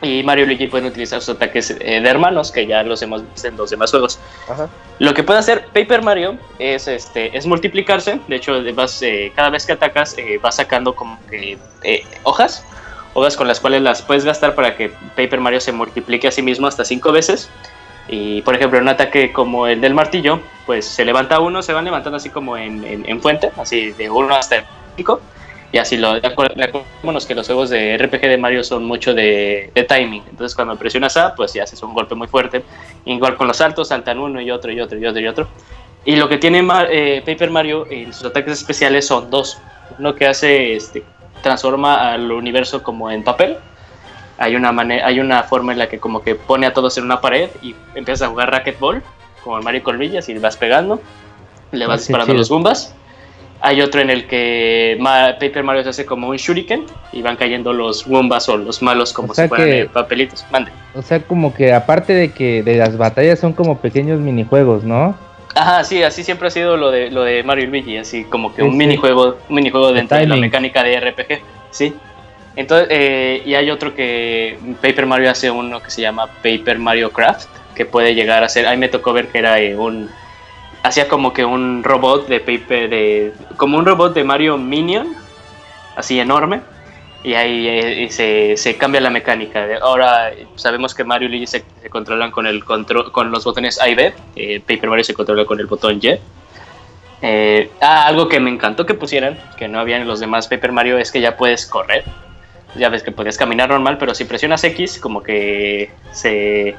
Y 0.03 0.23
Mario 0.23 0.45
y 0.45 0.47
Luigi 0.47 0.67
pueden 0.69 0.87
utilizar 0.87 1.21
sus 1.21 1.35
ataques 1.35 1.71
eh, 1.73 2.01
de 2.01 2.09
hermanos, 2.09 2.53
que 2.53 2.67
ya 2.67 2.83
los 2.83 3.03
hemos 3.03 3.23
visto 3.31 3.49
en 3.49 3.57
los 3.57 3.69
demás 3.69 3.91
juegos. 3.91 4.19
Ajá. 4.49 4.71
Lo 4.99 5.13
que 5.13 5.23
puede 5.23 5.41
hacer 5.41 5.67
Paper 5.75 6.03
Mario 6.03 6.39
es, 6.59 6.89
este, 6.89 7.37
es 7.37 7.47
multiplicarse. 7.47 8.21
De 8.29 8.37
hecho, 8.37 8.63
vas, 8.75 9.03
eh, 9.03 9.33
cada 9.35 9.51
vez 9.51 9.67
que 9.67 9.73
atacas, 9.73 10.17
eh, 10.17 10.39
vas 10.41 10.57
sacando 10.57 10.95
como 10.95 11.19
que 11.29 11.59
eh, 11.83 12.05
hojas. 12.23 12.65
Hojas 13.15 13.37
con 13.37 13.49
las 13.49 13.59
cuales 13.61 13.83
las 13.83 14.03
puedes 14.03 14.25
gastar 14.25 14.55
para 14.55 14.77
que 14.77 14.91
Paper 15.17 15.41
Mario 15.41 15.61
se 15.61 15.73
multiplique 15.73 16.29
a 16.29 16.31
sí 16.31 16.43
mismo 16.43 16.67
hasta 16.67 16.85
cinco 16.85 17.11
veces. 17.13 17.51
Y 18.09 18.43
por 18.43 18.55
ejemplo, 18.55 18.79
en 18.79 18.85
un 18.85 18.89
ataque 18.89 19.33
como 19.33 19.67
el 19.67 19.81
del 19.81 19.95
martillo, 19.95 20.41
pues 20.67 20.85
se 20.87 21.05
levanta 21.05 21.41
uno, 21.41 21.63
se 21.63 21.73
van 21.73 21.85
levantando 21.85 22.17
así 22.17 22.31
como 22.31 22.57
en, 22.57 22.85
en- 22.85 23.09
en 23.09 23.21
fuente, 23.21 23.51
así 23.57 23.93
de 23.93 24.11
uno 24.11 24.35
hasta 24.35 24.57
el 24.57 24.65
pico. 24.97 25.21
Y 25.73 25.79
así 25.79 25.97
lo. 25.97 26.11
Acordémonos 26.11 27.27
que 27.27 27.35
los 27.37 27.47
juegos 27.47 27.71
de 27.71 27.97
RPG 27.97 28.23
de 28.23 28.37
Mario 28.39 28.65
son 28.65 28.85
mucho 28.85 29.15
de, 29.15 29.71
de 29.73 29.85
timing. 29.85 30.25
Entonces, 30.29 30.57
cuando 30.57 30.75
presionas 30.77 31.17
A, 31.17 31.35
pues 31.37 31.53
ya 31.53 31.63
haces 31.63 31.81
un 31.85 31.95
golpe 31.95 32.17
muy 32.17 32.27
fuerte. 32.27 32.65
Igual 33.05 33.37
con 33.37 33.47
los 33.47 33.59
saltos, 33.59 33.87
saltan 33.89 34.19
uno 34.19 34.41
y 34.41 34.51
otro 34.51 34.73
y 34.73 34.81
otro 34.81 34.99
y 34.99 35.07
otro 35.07 35.21
y 35.21 35.27
otro. 35.29 35.49
Y 36.05 36.17
lo 36.17 36.29
que 36.29 36.39
tiene 36.39 36.67
eh, 36.91 37.23
Paper 37.25 37.51
Mario 37.51 37.87
en 37.89 38.13
sus 38.13 38.25
ataques 38.27 38.55
especiales 38.55 39.07
son 39.07 39.31
dos. 39.31 39.59
Uno 40.01 40.15
que 40.17 40.27
hace, 40.27 40.75
este, 40.75 41.05
transforma 41.43 42.13
al 42.13 42.31
universo 42.33 42.83
como 42.83 43.11
en 43.11 43.23
papel. 43.23 43.57
Hay 44.39 44.57
una, 44.57 44.73
manera, 44.73 45.07
hay 45.07 45.21
una 45.21 45.43
forma 45.43 45.73
en 45.73 45.79
la 45.79 45.89
que 45.89 45.99
como 45.99 46.23
que 46.23 46.35
pone 46.35 46.67
a 46.67 46.73
todos 46.73 46.97
en 46.97 47.05
una 47.05 47.21
pared 47.21 47.51
y 47.63 47.75
empiezas 47.95 48.27
a 48.27 48.31
jugar 48.31 48.51
racquetball, 48.51 49.03
como 49.45 49.59
el 49.59 49.65
Mario 49.65 49.83
con 49.83 49.97
Luigi, 49.99 50.17
así 50.17 50.33
vas 50.39 50.57
pegando, 50.57 51.01
le 51.73 51.87
vas 51.87 52.01
disparando 52.01 52.33
los 52.35 52.49
Goombas. 52.49 52.95
Hay 53.63 53.83
otro 53.83 54.01
en 54.01 54.09
el 54.09 54.27
que 54.27 54.97
Ma- 55.01 55.35
Paper 55.39 55.63
Mario 55.63 55.83
se 55.83 55.91
hace 55.91 56.07
como 56.07 56.29
un 56.31 56.37
shuriken 56.37 56.87
y 57.13 57.21
van 57.21 57.37
cayendo 57.37 57.75
los 57.75 58.07
Goombas 58.07 58.49
o 58.49 58.57
los 58.57 58.81
malos 58.81 59.13
como 59.13 59.33
O 59.33 59.35
sea 59.35 59.45
si 59.45 59.49
fueran 59.51 59.67
que- 59.67 59.81
eh, 59.83 59.87
papelitos. 59.87 60.47
Mande. 60.51 60.71
O 60.95 61.03
sea, 61.03 61.21
como 61.23 61.53
que 61.53 61.75
aparte 61.75 62.15
de 62.15 62.33
que 62.33 62.63
de 62.63 62.77
las 62.79 62.97
batallas 62.97 63.39
son 63.39 63.53
como 63.53 63.77
pequeños 63.77 64.19
minijuegos, 64.19 64.85
¿no? 64.85 65.15
Ajá, 65.55 65.85
sí, 65.85 66.03
así 66.03 66.23
siempre 66.23 66.49
ha 66.49 66.51
sido 66.51 66.77
lo 66.77 66.91
de 66.91 67.11
lo 67.11 67.25
de 67.25 67.43
Mario 67.43 67.65
y 67.65 67.67
Luigi, 67.69 67.97
así 67.99 68.25
como 68.25 68.55
que 68.55 68.63
Sí, 68.63 68.69
un 68.69 68.73
sí. 68.73 68.77
minijuego, 68.77 69.37
un 69.49 69.55
minijuego 69.55 69.89
De 69.89 69.95
dentro 69.95 70.19
de 70.19 70.27
la 70.27 70.37
mecánica 70.37 70.83
de 70.83 71.01
RPG, 71.01 71.41
sí. 71.71 71.95
Entonces, 72.57 72.89
eh, 72.91 73.43
y 73.45 73.55
hay 73.55 73.71
otro 73.71 73.95
que 73.95 74.59
Paper 74.83 75.07
Mario 75.07 75.31
hace 75.31 75.51
uno 75.51 75.81
que 75.83 75.91
se 75.91 76.03
llama 76.03 76.27
Paper 76.43 76.79
Mario 76.79 77.11
Craft, 77.13 77.49
que 77.75 77.85
puede 77.85 78.15
llegar 78.15 78.43
a 78.45 78.49
ser, 78.49 78.67
ahí 78.67 78.77
me 78.77 78.89
tocó 78.89 79.13
ver 79.13 79.29
que 79.29 79.39
era 79.39 79.61
eh, 79.61 79.77
un, 79.77 80.11
hacía 80.83 81.09
como 81.09 81.33
que 81.33 81.45
un 81.45 81.83
robot 81.85 82.27
de 82.29 82.41
Paper, 82.41 82.91
de, 82.91 83.33
como 83.57 83.79
un 83.79 83.87
robot 83.87 84.15
de 84.15 84.25
Mario 84.25 84.57
Minion, 84.59 85.15
así 85.97 86.19
enorme, 86.19 86.61
y 87.23 87.35
ahí 87.35 87.67
eh, 87.69 88.57
se, 88.57 88.77
cambia 88.77 89.01
la 89.01 89.11
mecánica. 89.11 89.67
Ahora 89.83 90.33
sabemos 90.57 90.95
que 90.95 91.05
Mario 91.05 91.29
y 91.29 91.33
Luigi 91.33 91.47
se, 91.47 91.65
se 91.83 91.91
controlan 91.91 92.31
con, 92.31 92.47
el 92.47 92.65
control, 92.65 93.13
con 93.13 93.31
los 93.31 93.45
botones 93.45 93.81
A 93.81 93.89
y 93.89 93.95
B. 93.95 94.15
eh, 94.37 94.61
Paper 94.61 94.89
Mario 94.89 95.05
se 95.05 95.15
controla 95.15 95.45
con 95.45 95.61
el 95.61 95.67
botón 95.67 96.01
Y. 96.03 96.19
Eh, 97.23 97.71
ah, 97.83 98.07
algo 98.07 98.29
que 98.29 98.41
me 98.41 98.49
encantó 98.49 98.87
que 98.87 98.95
pusieran, 98.95 99.39
que 99.59 99.69
no 99.69 99.79
había 99.79 99.99
en 99.99 100.07
los 100.07 100.21
demás 100.21 100.49
Paper 100.49 100.73
Mario, 100.73 100.99
es 100.99 101.13
que 101.13 101.21
ya 101.21 101.37
puedes 101.37 101.67
correr. 101.67 102.05
Ya 102.77 102.89
ves 102.89 103.03
que 103.03 103.13
podías 103.13 103.37
caminar 103.37 103.69
normal, 103.69 103.99
pero 103.99 104.15
si 104.15 104.25
presionas 104.25 104.65
X, 104.65 104.99
como 104.99 105.23
que 105.23 105.91
se, 106.13 106.77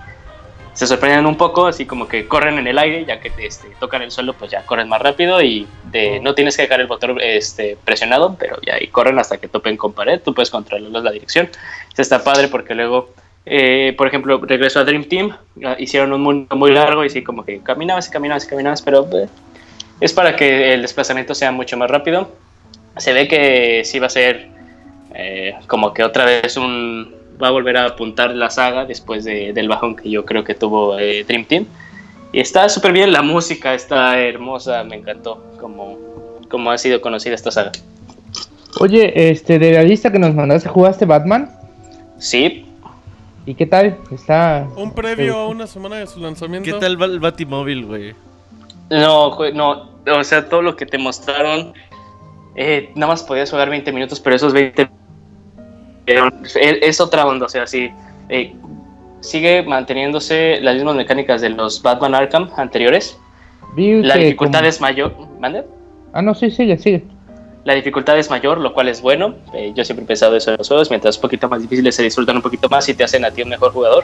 se 0.73 0.87
sorprenden 0.87 1.25
un 1.25 1.35
poco, 1.35 1.67
así 1.67 1.85
como 1.85 2.07
que 2.07 2.27
corren 2.27 2.57
en 2.57 2.67
el 2.67 2.77
aire, 2.77 3.03
ya 3.05 3.19
que 3.19 3.29
te 3.29 3.45
este, 3.45 3.67
tocan 3.79 4.01
el 4.01 4.11
suelo, 4.11 4.33
pues 4.33 4.51
ya 4.51 4.65
corren 4.65 4.87
más 4.87 5.01
rápido 5.01 5.41
y 5.41 5.67
de, 5.91 6.19
no 6.21 6.33
tienes 6.33 6.55
que 6.55 6.63
dejar 6.63 6.79
el 6.79 6.87
botón 6.87 7.17
este, 7.21 7.77
presionado, 7.83 8.35
pero 8.39 8.57
ya 8.65 8.75
ahí 8.75 8.87
corren 8.87 9.19
hasta 9.19 9.37
que 9.37 9.47
topen 9.47 9.75
con 9.75 9.91
pared, 9.93 10.21
tú 10.23 10.33
puedes 10.33 10.49
controlar 10.49 11.03
la 11.03 11.11
dirección. 11.11 11.49
Esto 11.89 12.01
está 12.01 12.23
padre 12.23 12.47
porque 12.47 12.73
luego, 12.73 13.09
eh, 13.45 13.93
por 13.97 14.07
ejemplo, 14.07 14.39
regreso 14.39 14.79
a 14.79 14.85
Dream 14.85 15.03
Team, 15.05 15.35
ah, 15.65 15.75
hicieron 15.77 16.13
un 16.13 16.21
mundo 16.21 16.55
muy 16.55 16.71
largo 16.71 17.03
y 17.03 17.09
sí, 17.09 17.21
como 17.21 17.43
que 17.43 17.59
caminabas 17.59 18.07
y 18.07 18.11
caminabas 18.11 18.45
y 18.45 18.47
caminabas, 18.47 18.81
pero 18.81 19.07
eh, 19.13 19.27
es 19.99 20.13
para 20.13 20.37
que 20.37 20.73
el 20.73 20.81
desplazamiento 20.81 21.35
sea 21.35 21.51
mucho 21.51 21.75
más 21.75 21.91
rápido. 21.91 22.31
Se 22.97 23.11
ve 23.13 23.27
que 23.27 23.83
sí 23.83 23.99
va 23.99 24.07
a 24.07 24.09
ser 24.09 24.49
eh, 25.13 25.55
como 25.67 25.93
que 25.93 26.03
otra 26.03 26.23
vez 26.25 26.55
un 26.55 27.20
va 27.41 27.47
a 27.47 27.51
volver 27.51 27.77
a 27.77 27.85
apuntar 27.85 28.31
la 28.35 28.49
saga 28.49 28.85
después 28.85 29.23
de- 29.23 29.53
del 29.53 29.67
bajón 29.67 29.95
que 29.95 30.09
yo 30.09 30.25
creo 30.25 30.43
que 30.43 30.53
tuvo 30.55 30.97
eh, 30.99 31.23
Dream 31.27 31.45
Team. 31.45 31.65
Y 32.33 32.39
está 32.39 32.69
súper 32.69 32.93
bien, 32.93 33.11
la 33.11 33.21
música 33.21 33.73
está 33.73 34.17
hermosa, 34.19 34.83
me 34.83 34.95
encantó 34.95 35.43
como, 35.59 35.97
como 36.49 36.71
ha 36.71 36.77
sido 36.77 37.01
conocida 37.01 37.35
esta 37.35 37.51
saga. 37.51 37.71
Oye, 38.79 39.29
este, 39.31 39.59
de 39.59 39.73
la 39.73 39.83
lista 39.83 40.11
que 40.11 40.19
nos 40.19 40.33
mandaste, 40.33 40.69
¿jugaste 40.69 41.05
Batman? 41.05 41.49
Sí, 42.17 42.65
¿Y 43.45 43.55
qué 43.55 43.65
tal? 43.65 43.97
Está... 44.11 44.67
Un 44.75 44.93
previo 44.93 45.35
a 45.35 45.47
una 45.47 45.65
semana 45.65 45.95
de 45.97 46.05
su 46.05 46.19
lanzamiento. 46.19 46.71
¿Qué 46.71 46.79
tal 46.79 47.01
va 47.01 47.05
el 47.07 47.19
Batimóvil, 47.19 47.85
güey? 47.85 48.13
no, 48.89 49.35
no, 49.53 49.89
o 50.05 50.23
sea, 50.23 50.47
todo 50.47 50.61
lo 50.61 50.75
que 50.75 50.85
te 50.85 50.97
mostraron, 50.97 51.73
eh, 52.55 52.91
nada 52.95 53.13
más 53.13 53.23
podías 53.23 53.49
jugar 53.49 53.69
20 53.69 53.91
minutos, 53.91 54.19
pero 54.19 54.35
esos 54.35 54.53
20 54.53 54.89
eran- 56.11 56.41
es, 56.43 56.55
es 56.55 57.01
otra 57.01 57.25
onda, 57.25 57.45
o 57.45 57.49
sea, 57.49 57.67
sí, 57.67 57.89
eh, 58.29 58.53
sigue 59.19 59.63
manteniéndose 59.63 60.59
las 60.61 60.75
mismas 60.75 60.95
mecánicas 60.95 61.41
de 61.41 61.49
los 61.49 61.81
Batman 61.81 62.15
Arkham 62.15 62.49
anteriores. 62.57 63.17
La 64.01 64.15
dificultad 64.15 64.59
como- 64.59 64.69
es 64.69 64.81
mayor. 64.81 65.15
¿Mande? 65.39 65.63
Ah, 66.13 66.21
no, 66.21 66.33
sí, 66.35 66.51
sigue, 66.51 66.77
sigue. 66.77 67.03
La 67.63 67.73
dificultad 67.75 68.17
es 68.17 68.29
mayor, 68.29 68.57
lo 68.59 68.73
cual 68.73 68.87
es 68.89 69.01
bueno. 69.01 69.35
Eh, 69.53 69.71
yo 69.75 69.85
siempre 69.85 70.03
he 70.03 70.07
pensado 70.07 70.35
eso 70.35 70.51
en 70.51 70.57
los 70.57 70.67
juegos. 70.67 70.89
Mientras 70.89 71.15
un 71.17 71.21
poquito 71.21 71.47
más 71.47 71.61
difíciles 71.61 71.95
se 71.95 72.03
disfrutan 72.03 72.35
un 72.37 72.41
poquito 72.41 72.67
más 72.69 72.89
y 72.89 72.93
te 72.95 73.03
hacen 73.03 73.23
a 73.23 73.31
ti 73.31 73.43
un 73.43 73.49
mejor 73.49 73.71
jugador. 73.71 74.03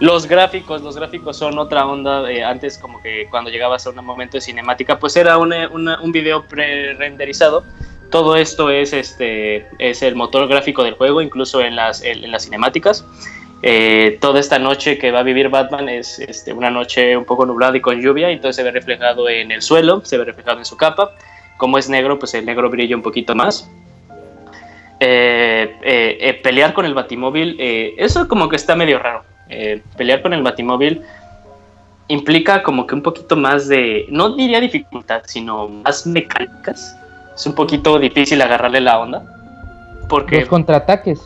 Los 0.00 0.26
gráficos, 0.26 0.82
los 0.82 0.96
gráficos 0.96 1.36
son 1.36 1.58
otra 1.58 1.86
onda. 1.86 2.30
eh, 2.30 2.42
antes, 2.42 2.78
como 2.78 3.00
que 3.02 3.28
cuando 3.30 3.50
llegabas 3.50 3.86
a 3.86 3.90
un 3.90 4.04
momento 4.04 4.38
de 4.38 4.40
cinemática, 4.40 4.98
pues 4.98 5.14
era 5.16 5.36
una- 5.38 5.68
una- 5.68 6.00
un 6.00 6.10
video 6.12 6.44
pre-renderizado. 6.48 7.64
Todo 8.10 8.36
esto 8.36 8.70
es, 8.70 8.92
este, 8.92 9.66
es 9.78 10.02
el 10.02 10.14
motor 10.14 10.48
gráfico 10.48 10.84
del 10.84 10.94
juego, 10.94 11.20
incluso 11.20 11.60
en 11.60 11.76
las, 11.76 12.02
en, 12.02 12.30
las 12.30 12.44
cinemáticas. 12.44 13.04
Eh, 13.62 14.18
toda 14.20 14.38
esta 14.38 14.58
noche 14.58 14.98
que 14.98 15.10
va 15.10 15.20
a 15.20 15.22
vivir 15.22 15.48
Batman 15.48 15.88
es 15.88 16.18
este, 16.18 16.52
una 16.52 16.70
noche 16.70 17.16
un 17.16 17.24
poco 17.24 17.46
nublada 17.46 17.76
y 17.76 17.80
con 17.80 18.00
lluvia, 18.00 18.30
entonces 18.30 18.56
se 18.56 18.62
ve 18.62 18.70
reflejado 18.70 19.28
en 19.28 19.50
el 19.50 19.62
suelo, 19.62 20.02
se 20.04 20.18
ve 20.18 20.24
reflejado 20.24 20.58
en 20.58 20.64
su 20.64 20.76
capa. 20.76 21.12
Como 21.56 21.78
es 21.78 21.88
negro, 21.88 22.18
pues 22.18 22.34
el 22.34 22.44
negro 22.44 22.70
brilla 22.70 22.96
un 22.96 23.02
poquito 23.02 23.34
más. 23.34 23.68
eh, 25.00 25.76
eh, 25.82 26.40
pelear 26.42 26.72
con 26.74 26.84
el 26.86 26.94
Batimóvil, 26.94 27.56
eso 27.58 28.28
como 28.28 28.48
que 28.48 28.56
está 28.56 28.76
medio 28.76 28.98
raro. 28.98 29.24
Pelear 29.96 30.22
con 30.22 30.32
el 30.32 30.42
Batimóvil 30.42 31.02
implica 32.08 32.62
como 32.62 32.86
que 32.86 32.94
un 32.94 33.02
poquito 33.02 33.36
más 33.36 33.68
de, 33.68 34.06
no 34.08 34.36
diría 34.36 34.60
dificultad, 34.60 35.22
sino 35.26 35.68
más 35.68 36.06
mecánicas. 36.06 36.96
Es 37.36 37.46
un 37.46 37.54
poquito 37.54 37.98
difícil 37.98 38.40
agarrarle 38.42 38.80
la 38.80 38.98
onda. 38.98 39.22
Porque, 40.08 40.40
Los 40.40 40.48
contraataques. 40.48 41.20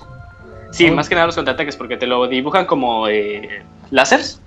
sí, 0.73 0.91
más 0.91 1.09
que 1.09 1.15
nada 1.15 1.27
los 1.27 1.37
contraataques, 1.37 1.77
porque 1.77 1.97
te 1.97 2.07
lo 2.07 2.27
dibujan 2.29 2.67
como 2.67 3.09
eh, 3.09 3.63
láseres. 3.91 4.41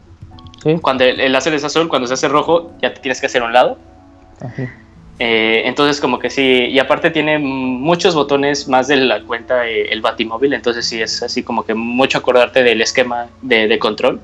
Sí. 0.61 0.77
Cuando 0.81 1.03
el, 1.03 1.19
el 1.19 1.31
láser 1.31 1.53
es 1.53 1.63
azul, 1.63 1.87
cuando 1.89 2.07
se 2.07 2.13
hace 2.15 2.27
rojo, 2.27 2.71
ya 2.81 2.93
te 2.93 2.99
tienes 3.01 3.19
que 3.19 3.25
hacer 3.27 3.41
a 3.41 3.45
un 3.45 3.53
lado. 3.53 3.77
Eh, 5.19 5.61
entonces 5.65 6.01
como 6.01 6.19
que 6.19 6.29
sí, 6.29 6.65
y 6.69 6.79
aparte 6.79 7.11
tiene 7.11 7.37
muchos 7.37 8.15
botones 8.15 8.67
más 8.67 8.87
de 8.87 8.95
la 8.97 9.21
cuenta 9.23 9.67
eh, 9.67 9.91
el 9.91 10.01
Batimóvil, 10.01 10.53
entonces 10.53 10.85
sí 10.87 11.01
es 11.01 11.21
así 11.21 11.43
como 11.43 11.63
que 11.65 11.75
mucho 11.75 12.17
acordarte 12.17 12.63
del 12.63 12.81
esquema 12.81 13.27
de, 13.41 13.67
de 13.67 13.79
control. 13.79 14.19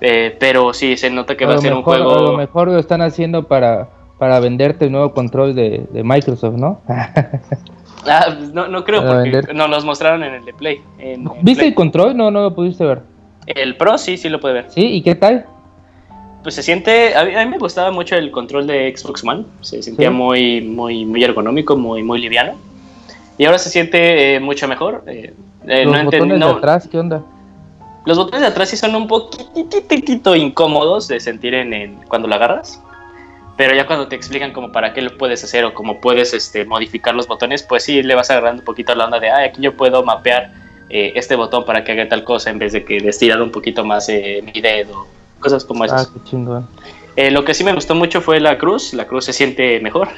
Eh, 0.00 0.36
pero 0.38 0.72
sí, 0.74 0.96
se 0.96 1.10
nota 1.10 1.36
que 1.36 1.44
a 1.44 1.48
va 1.48 1.54
a 1.54 1.58
ser 1.58 1.74
mejor, 1.74 1.96
un 1.96 2.02
A 2.02 2.04
lo 2.04 2.10
juego... 2.18 2.36
mejor 2.36 2.68
lo 2.68 2.78
están 2.78 3.00
haciendo 3.02 3.44
para, 3.46 3.88
para 4.18 4.40
venderte 4.40 4.86
el 4.86 4.92
nuevo 4.92 5.12
control 5.12 5.54
de, 5.54 5.86
de 5.90 6.02
Microsoft, 6.02 6.56
¿no? 6.56 6.80
Ah, 8.06 8.26
pues 8.38 8.52
no, 8.54 8.68
no 8.68 8.84
creo, 8.84 9.02
porque 9.04 9.28
vender. 9.30 9.54
no 9.54 9.66
los 9.66 9.84
mostraron 9.84 10.22
en 10.22 10.32
el 10.34 10.44
de 10.44 10.54
Play. 10.54 10.80
en- 10.98 11.22
en 11.26 11.30
¿Viste 11.42 11.56
Play. 11.62 11.68
el 11.70 11.74
control? 11.74 12.16
No, 12.16 12.30
no 12.30 12.42
lo 12.42 12.54
pudiste 12.54 12.84
ver. 12.84 13.02
El 13.44 13.76
Pro 13.76 13.98
sí, 13.98 14.16
sí 14.16 14.28
lo 14.28 14.40
puede 14.40 14.54
ver. 14.54 14.66
¿Sí? 14.70 14.80
¿Y 14.86 15.02
qué 15.02 15.14
tal? 15.16 15.44
Pues 16.42 16.54
se 16.54 16.62
siente, 16.62 17.14
a 17.16 17.24
mí, 17.24 17.34
a 17.34 17.44
mí 17.44 17.50
me 17.50 17.58
gustaba 17.58 17.90
mucho 17.90 18.14
el 18.14 18.30
control 18.30 18.66
de 18.68 18.94
Xbox 18.96 19.24
One, 19.24 19.44
se 19.60 19.82
sentía 19.82 20.08
Sí. 20.08 20.14
muy, 20.14 20.60
muy, 20.62 21.04
muy 21.04 21.22
ergonómico, 21.24 21.76
muy, 21.76 22.02
muy 22.04 22.20
liviano. 22.20 22.52
Y 23.36 23.44
ahora 23.44 23.58
se 23.58 23.68
siente 23.68 24.36
eh, 24.36 24.40
mucho 24.40 24.68
mejor. 24.68 25.02
eh, 25.08 25.34
eh, 25.66 25.84
Los 25.84 25.92
no 25.96 26.04
botones 26.04 26.38
de 26.40 26.44
atrás, 26.46 26.88
¿qué 26.90 26.98
onda? 26.98 27.22
Los 28.06 28.16
botones 28.16 28.40
de 28.42 28.46
atrás 28.46 28.68
sí 28.70 28.76
son 28.76 28.94
un 28.94 29.08
poquitito 29.08 30.34
incómodos 30.36 31.08
de 31.08 31.18
sentir 31.20 31.52
en, 31.52 31.74
en- 31.74 31.96
cuando 32.08 32.28
lo 32.28 32.34
agarras. 32.36 32.80
Pero 33.58 33.74
ya 33.74 33.86
cuando 33.86 34.08
te 34.08 34.16
explican 34.16 34.52
como 34.52 34.72
para 34.72 34.94
qué 34.94 35.02
lo 35.02 35.18
puedes 35.18 35.42
hacer 35.44 35.64
o 35.66 35.74
cómo 35.74 36.00
puedes 36.00 36.32
este, 36.32 36.64
modificar 36.64 37.14
los 37.14 37.26
botones, 37.26 37.62
pues 37.62 37.82
sí 37.82 38.02
le 38.02 38.14
vas 38.14 38.30
agarrando 38.30 38.60
un 38.62 38.64
poquito 38.64 38.94
la 38.94 39.04
onda 39.04 39.18
de, 39.20 39.28
ah, 39.30 39.42
aquí 39.44 39.60
yo 39.60 39.76
puedo 39.76 40.02
mapear 40.04 40.52
eh, 40.88 41.12
este 41.16 41.34
botón 41.34 41.64
para 41.66 41.82
que 41.84 41.92
haga 41.92 42.08
tal 42.08 42.24
cosa 42.24 42.48
en 42.50 42.58
vez 42.58 42.72
de 42.72 42.84
que 42.84 42.96
estirar 42.98 43.42
un 43.42 43.50
poquito 43.50 43.84
más 43.84 44.08
eh, 44.08 44.40
mi 44.42 44.60
dedo, 44.62 45.06
cosas 45.40 45.64
como 45.64 45.82
Ah, 45.82 45.86
esas. 45.86 46.06
qué 46.06 46.20
chingón. 46.24 46.66
Eh, 47.16 47.30
lo 47.32 47.44
que 47.44 47.52
sí 47.52 47.64
me 47.64 47.72
gustó 47.74 47.94
mucho 47.96 48.20
fue 48.20 48.38
la 48.40 48.56
cruz, 48.58 48.94
la 48.94 49.06
cruz 49.06 49.24
se 49.24 49.32
siente 49.32 49.80
mejor. 49.80 50.08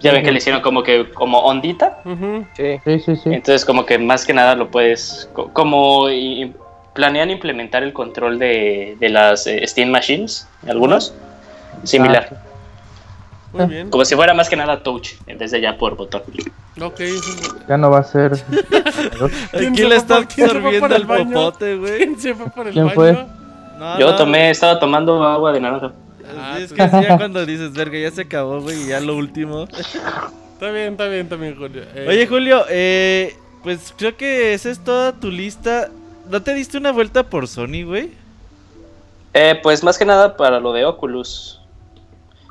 ya 0.00 0.12
ven 0.12 0.22
que 0.24 0.30
le 0.32 0.38
hicieron 0.38 0.62
como 0.62 0.82
que 0.82 1.10
como 1.12 1.40
ondita. 1.40 1.98
Ujú. 2.04 2.46
Sí. 2.56 2.80
Sí, 2.84 3.00
sí, 3.00 3.16
sí. 3.16 3.30
Entonces 3.32 3.64
como 3.64 3.84
que 3.86 3.98
más 3.98 4.24
que 4.24 4.32
nada 4.32 4.54
lo 4.54 4.70
puedes, 4.70 5.28
co- 5.34 5.50
como 5.52 6.08
y- 6.10 6.54
planean 6.94 7.30
implementar 7.30 7.82
el 7.82 7.92
control 7.92 8.38
de, 8.38 8.96
de 8.98 9.08
las 9.10 9.46
eh, 9.46 9.64
Steam 9.66 9.90
Machines, 9.90 10.48
algunos, 10.66 11.14
similar, 11.84 12.28
Ah, 13.52 13.64
Muy 13.64 13.66
bien. 13.66 13.90
como 13.90 14.04
si 14.04 14.14
fuera 14.14 14.32
más 14.32 14.48
que 14.48 14.54
nada 14.54 14.80
touch, 14.82 15.14
en 15.26 15.36
vez 15.36 15.50
de 15.50 15.60
ya 15.60 15.76
por 15.76 15.96
botón. 15.96 16.22
Ok, 16.80 17.00
Ya 17.68 17.76
no 17.76 17.90
va 17.90 17.98
a 17.98 18.04
ser. 18.04 18.32
¿Quién 19.50 19.88
le 19.88 19.96
está 19.96 20.20
por 20.78 20.92
el 20.92 21.06
popote, 21.06 21.76
güey. 21.76 21.96
¿Quién 21.98 22.20
se 22.20 22.34
fue 22.34 22.46
por 22.50 22.68
el 22.68 22.72
¿Quién 22.72 22.84
baño? 22.86 22.94
fue? 22.94 23.12
No, 23.78 23.98
Yo 23.98 24.10
no, 24.12 24.16
tomé, 24.16 24.50
estaba 24.50 24.78
tomando 24.78 25.22
agua 25.24 25.52
de 25.52 25.60
naranja. 25.60 25.92
Ah, 26.38 26.58
es 26.60 26.72
que 26.72 26.78
ya 26.78 27.16
cuando 27.18 27.44
dices, 27.44 27.72
verga, 27.72 27.98
ya 27.98 28.10
se 28.12 28.22
acabó, 28.22 28.60
güey, 28.60 28.84
y 28.84 28.86
ya 28.88 29.00
lo 29.00 29.16
último. 29.16 29.64
Está 29.64 30.70
bien, 30.70 30.92
está 30.92 31.06
bien 31.08 31.28
también, 31.28 31.56
Julio. 31.56 31.82
Eh, 31.94 32.06
Oye, 32.08 32.26
Julio, 32.28 32.64
eh, 32.68 33.34
pues 33.64 33.92
creo 33.96 34.16
que 34.16 34.54
esa 34.54 34.70
es 34.70 34.78
toda 34.78 35.12
tu 35.12 35.28
lista. 35.30 35.88
¿No 36.30 36.40
te 36.40 36.54
diste 36.54 36.78
una 36.78 36.92
vuelta 36.92 37.24
por 37.24 37.48
Sony, 37.48 37.82
güey? 37.84 38.10
Eh, 39.34 39.58
pues 39.62 39.82
más 39.82 39.98
que 39.98 40.04
nada 40.04 40.36
para 40.36 40.60
lo 40.60 40.72
de 40.72 40.84
Oculus. 40.84 41.59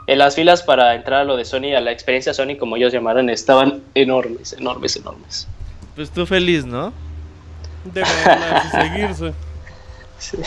En 0.09 0.17
las 0.17 0.33
filas 0.33 0.63
para 0.63 0.95
entrar 0.95 1.21
a 1.21 1.23
lo 1.23 1.37
de 1.37 1.45
Sony, 1.45 1.75
a 1.77 1.81
la 1.81 1.91
experiencia 1.91 2.33
Sony, 2.33 2.57
como 2.59 2.77
ellos 2.77 2.91
llamaron, 2.91 3.29
estaban 3.29 3.83
enormes, 3.93 4.53
enormes, 4.53 4.95
enormes. 4.95 5.47
Pues 5.95 6.09
tú 6.09 6.25
feliz, 6.25 6.65
¿no? 6.65 6.91
De 7.93 8.03
seguirse. 8.71 9.33
Sí. 10.17 10.37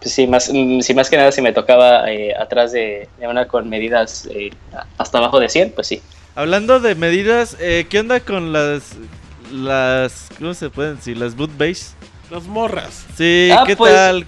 Pues 0.00 0.12
sí, 0.12 0.26
más, 0.26 0.50
mm, 0.52 0.80
sí, 0.80 0.94
más 0.94 1.08
que 1.08 1.16
nada 1.16 1.32
si 1.32 1.40
me 1.40 1.52
tocaba 1.52 2.10
eh, 2.10 2.34
atrás 2.38 2.72
de, 2.72 3.08
de 3.18 3.26
una 3.26 3.48
con 3.48 3.68
medidas 3.68 4.28
eh, 4.30 4.50
hasta 4.98 5.18
abajo 5.18 5.40
de 5.40 5.48
100, 5.48 5.70
pues 5.72 5.86
sí. 5.86 6.02
Hablando 6.34 6.78
de 6.78 6.94
medidas, 6.94 7.56
eh, 7.58 7.86
¿qué 7.88 8.00
onda 8.00 8.20
con 8.20 8.52
las. 8.52 8.96
las. 9.50 10.28
¿Cómo 10.38 10.52
se 10.54 10.68
pueden 10.70 10.96
decir? 10.96 11.16
Las 11.16 11.34
boot 11.36 11.56
base? 11.56 11.94
Las 12.30 12.44
morras. 12.44 13.06
Sí, 13.16 13.50
Ah, 13.50 13.64
¿qué 13.66 13.76
pues, 13.76 13.94
tal? 13.94 14.26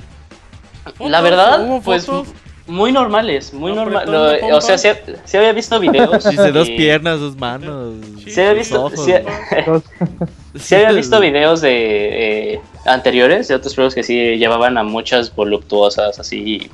La 1.01 1.21
verdad, 1.21 1.63
¿Hubo 1.63 1.83
pues 1.83 2.07
fotos? 2.07 2.29
Muy 2.71 2.93
normales, 2.93 3.53
muy 3.53 3.71
¿No 3.73 3.85
normal. 3.85 4.03
apretó 4.05 4.31
en 4.33 4.41
la 4.43 4.49
lo- 4.49 4.57
O 4.57 4.61
sea, 4.61 4.79
sí, 4.79 4.89
sí 5.25 5.37
había 5.37 5.53
visto 5.53 5.79
videos. 5.81 6.25
Dice 6.25 6.53
dos 6.53 6.69
piernas, 6.71 7.21
dos 7.21 7.37
manos. 7.37 7.95
Sí, 8.25 8.31
Sí 8.31 8.41
había 8.41 8.53
visto, 8.55 8.85
ojos. 8.85 9.05
sí, 9.05 9.13
sí 10.59 10.75
había 10.75 10.93
visto 10.93 11.21
videos 11.21 11.61
de 11.61 12.55
eh, 12.55 12.61
anteriores 12.87 13.49
de 13.49 13.55
otros 13.55 13.75
juegos 13.75 13.95
que 13.95 14.03
sí 14.03 14.37
llevaban 14.39 14.79
a 14.79 14.83
muchas 14.83 15.35
voluptuosas, 15.35 16.19
así 16.19 16.71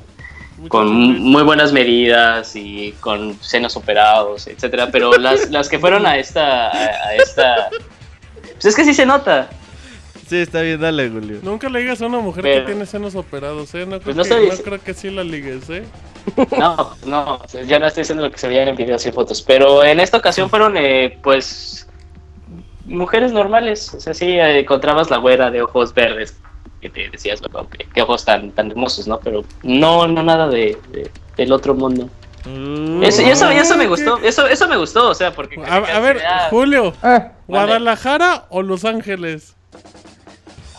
Muchas 0.57 0.69
con 0.69 0.89
muy 1.21 1.43
buenas 1.43 1.71
medidas 1.71 2.55
y 2.55 2.93
con 2.99 3.37
senos 3.41 3.75
operados, 3.77 4.47
etcétera. 4.47 4.89
Pero 4.91 5.11
las, 5.17 5.49
las 5.51 5.69
que 5.69 5.77
fueron 5.79 6.05
a 6.07 6.17
esta, 6.17 6.69
a, 6.69 6.85
a 7.09 7.15
esta, 7.15 7.69
pues 8.53 8.65
es 8.65 8.75
que 8.75 8.83
sí 8.83 8.93
se 8.95 9.05
nota. 9.05 9.49
Sí, 10.27 10.37
está 10.37 10.61
bien, 10.61 10.79
dale, 10.81 11.09
Julio. 11.09 11.39
Nunca 11.41 11.69
le 11.69 11.79
digas 11.79 12.01
a 12.01 12.07
una 12.07 12.19
mujer 12.19 12.43
Pero- 12.43 12.65
que 12.65 12.71
tiene 12.71 12.85
senos 12.85 13.15
operados, 13.15 13.73
¿eh? 13.75 13.85
No 13.85 13.99
creo, 13.99 14.01
Pues 14.01 14.15
no 14.17 14.23
que, 14.23 14.29
estoy 14.29 14.57
no 14.57 14.63
creo 14.63 14.83
que 14.83 14.93
sí 14.93 15.09
la 15.09 15.23
ligues, 15.23 15.69
¿eh? 15.69 15.83
No, 16.59 16.95
no, 17.05 17.39
ya 17.65 17.79
no 17.79 17.87
estoy 17.87 18.01
diciendo 18.01 18.23
lo 18.25 18.31
que 18.31 18.37
se 18.37 18.47
veía 18.49 18.63
en 18.63 18.75
videos 18.75 19.05
y 19.05 19.11
fotos, 19.11 19.41
pero 19.41 19.83
en 19.85 19.99
esta 20.01 20.17
ocasión 20.17 20.49
fueron, 20.49 20.75
eh, 20.75 21.17
pues, 21.23 21.87
mujeres 22.85 23.31
normales. 23.31 23.93
O 23.93 23.99
sea, 24.01 24.13
sí 24.13 24.25
eh, 24.25 24.59
encontrabas 24.59 25.09
la 25.09 25.17
güera 25.17 25.49
de 25.51 25.61
ojos 25.61 25.93
verdes 25.93 26.37
que 26.81 26.89
te 26.89 27.09
decías, 27.09 27.41
"Wow, 27.51 27.67
qué, 27.69 27.87
qué 27.93 28.01
ojos 28.01 28.25
tan, 28.25 28.51
tan 28.51 28.69
hermosos, 28.71 29.07
¿no? 29.07 29.19
Pero 29.19 29.43
no, 29.63 30.07
no 30.07 30.21
nada 30.23 30.47
de, 30.47 30.77
de- 30.91 31.09
del 31.37 31.51
otro 31.53 31.73
mundo. 31.73 32.09
Uh, 32.45 33.01
Eso, 33.03 33.21
y 33.21 33.25
eso, 33.29 33.51
y 33.51 33.55
eso 33.57 33.75
me 33.77 33.87
gustó, 33.87 34.17
eso, 34.19 34.47
eso 34.47 34.67
me 34.69 34.77
gustó, 34.77 35.09
o 35.09 35.13
sea, 35.13 35.31
porque... 35.33 35.59
A, 35.65 35.75
a 35.75 35.99
ver, 35.99 36.21
Julio, 36.49 36.93
Ah, 37.03 37.31
¿Guadalajara 37.47 38.45
o 38.49 38.61
Los 38.61 38.85
Ángeles? 38.85 39.53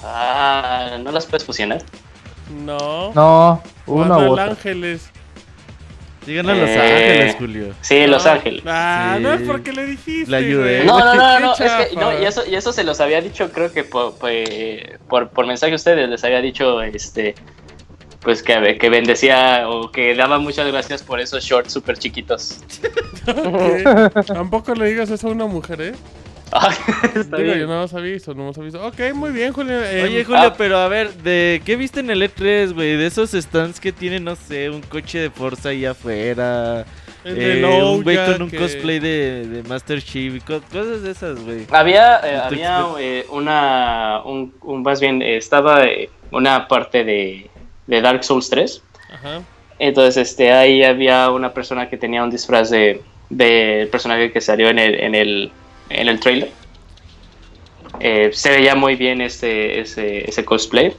Ah, 0.03 0.99
¿no 1.03 1.11
las 1.13 1.27
puedes 1.27 1.45
fusionar? 1.45 1.83
No. 2.65 3.13
no, 3.15 3.63
uno 3.87 4.19
u 4.19 4.33
otro. 4.33 4.43
Ángeles. 4.45 5.11
Digan 6.27 6.49
a 6.51 6.55
Los 6.55 6.69
Eh, 6.69 6.79
Ángeles, 6.81 7.37
Julio. 7.39 7.75
Sí, 7.81 8.07
Los 8.07 8.25
No. 8.25 8.31
Ángeles. 8.33 8.63
Ah, 8.67 9.15
Sí. 9.17 9.23
no 9.23 9.33
es 9.33 9.43
porque 9.43 9.73
le 9.73 9.87
dijiste. 9.87 10.31
Le 10.31 10.37
ayudé. 10.37 10.77
güey. 10.85 10.87
No, 10.87 10.99
no, 10.99 11.15
no, 11.15 11.37
Qué 11.37 11.41
no, 11.43 11.53
es 11.53 11.59
que, 11.59 11.65
chafa. 11.95 12.01
no, 12.01 12.19
y 12.21 12.25
eso, 12.27 12.43
y 12.47 12.55
eso 12.55 12.73
se 12.73 12.85
los 12.85 13.01
había 13.01 13.21
dicho, 13.21 13.51
creo 13.53 13.73
que 13.73 13.85
por, 13.85 14.15
por, 15.09 15.29
por 15.31 15.47
mensaje 15.47 15.73
a 15.73 15.77
ustedes 15.77 16.09
les 16.09 16.23
había 16.25 16.41
dicho, 16.41 16.83
este, 16.83 17.35
pues 18.21 18.43
que, 18.43 18.77
que 18.79 18.91
bendecía 18.91 19.69
o 19.69 19.91
que 19.91 20.15
daba 20.15 20.39
muchas 20.39 20.67
gracias 20.71 21.03
por 21.03 21.19
esos 21.21 21.43
shorts 21.45 21.73
súper 21.73 21.99
chiquitos. 21.99 22.61
Ok. 23.29 24.25
Tampoco 24.27 24.75
le 24.75 24.87
digas 24.87 25.11
eso 25.11 25.29
a 25.29 25.33
una 25.33 25.45
mujer, 25.47 25.81
¿eh? 25.83 25.93
Ah, 26.53 26.71
está 27.15 27.37
Digo, 27.37 27.49
bien. 27.53 27.59
yo 27.61 27.67
no 27.67 27.81
más 27.81 27.93
aviso, 27.95 28.35
no 28.35 28.45
más 28.47 28.59
aviso. 28.59 28.85
Ok, 28.87 29.01
muy 29.15 29.31
bien, 29.31 29.53
Julio. 29.53 29.83
eh, 29.85 30.03
Oye, 30.05 30.25
Julio, 30.25 30.41
ah. 30.43 30.55
pero 30.57 30.79
a 30.79 30.89
ver, 30.89 31.13
¿de 31.15 31.61
qué 31.65 31.77
viste 31.77 32.01
en 32.01 32.11
el 32.11 32.23
E3, 32.23 32.73
güey? 32.75 32.97
De 32.97 33.07
esos 33.07 33.31
stands 33.33 33.81
que 33.81 33.93
tienen, 33.93 34.25
no 34.25 34.35
sé, 34.37 34.71
un 34.71 34.81
coche 34.83 35.19
de 35.19 35.31
Forza 35.31 35.71
ahí 35.71 35.85
afuera. 35.85 36.85
de 37.25 37.59
eh, 37.59 37.61
Low 37.61 37.95
un 37.97 38.03
güey 38.03 38.17
con 38.17 38.43
un 38.43 38.51
que- 38.51 38.57
cosplay 38.57 38.99
de, 38.99 39.47
de 39.47 39.63
Master 39.69 40.03
Chief 40.03 40.43
cosas 40.45 41.03
de 41.03 41.11
esas, 41.11 41.39
güey. 41.45 41.67
Había, 41.71 42.21
eh, 42.25 42.37
había 42.43 42.85
eh, 42.99 43.27
una, 43.31 44.23
un, 44.25 44.55
un- 44.63 44.83
más 44.83 45.01
bien, 45.01 45.21
eh, 45.23 45.37
estaba 45.37 45.85
eh, 45.85 46.09
una 46.31 46.67
parte 46.69 47.05
de, 47.05 47.51
de 47.87 48.01
Dark 48.01 48.25
Souls 48.25 48.49
3. 48.49 48.83
Ajá. 49.13 49.43
Entonces, 49.79 50.29
este, 50.31 50.51
ahí 50.53 50.83
había 50.83 51.31
una 51.31 51.53
persona 51.53 51.89
que 51.89 51.97
tenía 51.97 52.23
un 52.25 52.31
disfraz 52.31 52.71
de 52.71 53.01
del 53.31 53.89
personaje 53.89 54.33
que 54.33 54.41
salió 54.41 54.71
en 54.71 54.79
el, 54.79 54.95
en 54.95 55.15
el, 55.15 55.53
en 55.91 56.09
el 56.09 56.21
trailer. 56.21 56.51
Eh, 58.01 58.31
se 58.33 58.51
veía 58.51 58.75
muy 58.75 58.97
bien 58.97 59.21
este, 59.21 59.81
ese, 59.81 60.29
ese 60.29 60.45
cosplay. 60.45 60.95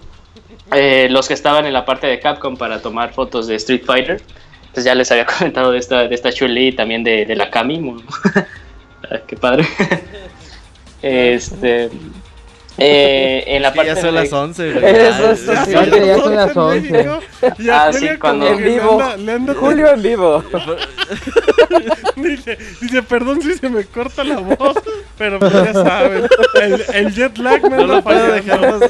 Eh, 0.74 1.08
los 1.10 1.28
que 1.28 1.34
estaban 1.34 1.66
en 1.66 1.74
la 1.74 1.86
parte 1.86 2.08
de 2.08 2.20
Capcom 2.20 2.56
para 2.58 2.82
tomar 2.82 3.14
fotos 3.14 3.48
de 3.48 3.56
Street 3.56 3.84
Fighter, 3.86 4.22
pues 4.74 4.86
ya 4.86 4.96
les 4.96 5.12
había 5.12 5.26
comentado 5.38 5.72
de 5.72 5.80
esta, 5.80 6.08
de 6.08 6.16
esta 6.16 6.32
Chun-Li 6.32 6.68
y 6.68 6.72
también 6.74 7.04
de, 7.04 7.26
de 7.26 7.36
la 7.36 7.50
Kami. 7.50 7.96
Ah, 9.12 9.22
Qué 9.26 9.38
padre. 9.38 9.66
este, 11.02 11.90
Eh, 12.82 13.44
en 13.48 13.62
la 13.62 13.74
parte 13.74 13.90
ya 13.94 13.96
son 13.96 14.06
de- 14.16 14.22
las 14.24 14.32
11, 14.34 14.72
güey. 14.74 14.86
Eso 14.86 15.30
Ah, 15.52 15.66
sí. 15.66 15.72
ya- 15.72 15.86
ya 16.06 16.18
son 16.18 16.36
las 16.36 16.52
en 16.52 16.58
11. 16.58 16.92
México, 16.92 17.20
Y 17.60 17.70
a 17.70 17.84
Ah, 17.86 17.94
sí, 17.94 18.08
cuando- 18.20 18.46
como 18.48 18.58
En 18.60 18.64
vivo. 18.64 18.98
Le 18.98 19.04
anda, 19.04 19.18
le 19.18 19.32
anda- 19.34 19.54
Julio 19.56 19.88
en 19.94 20.02
vivo. 20.02 20.44
dice, 22.16 22.58
dice, 22.82 23.04
perdón 23.04 23.42
si 23.42 23.54
se 23.56 23.70
me 23.70 23.84
corta 23.86 24.24
la 24.24 24.38
voz, 24.40 24.78
pero 25.18 25.40
pues 25.40 25.52
ya 25.54 25.74
saben, 25.74 26.28
el, 26.62 26.86
el 26.94 27.14
jet 27.14 27.38
lag 27.38 27.62
me 27.64 27.78
No 27.78 27.86
lo 27.88 28.02
puedo 28.04 28.32
dejar. 28.34 28.60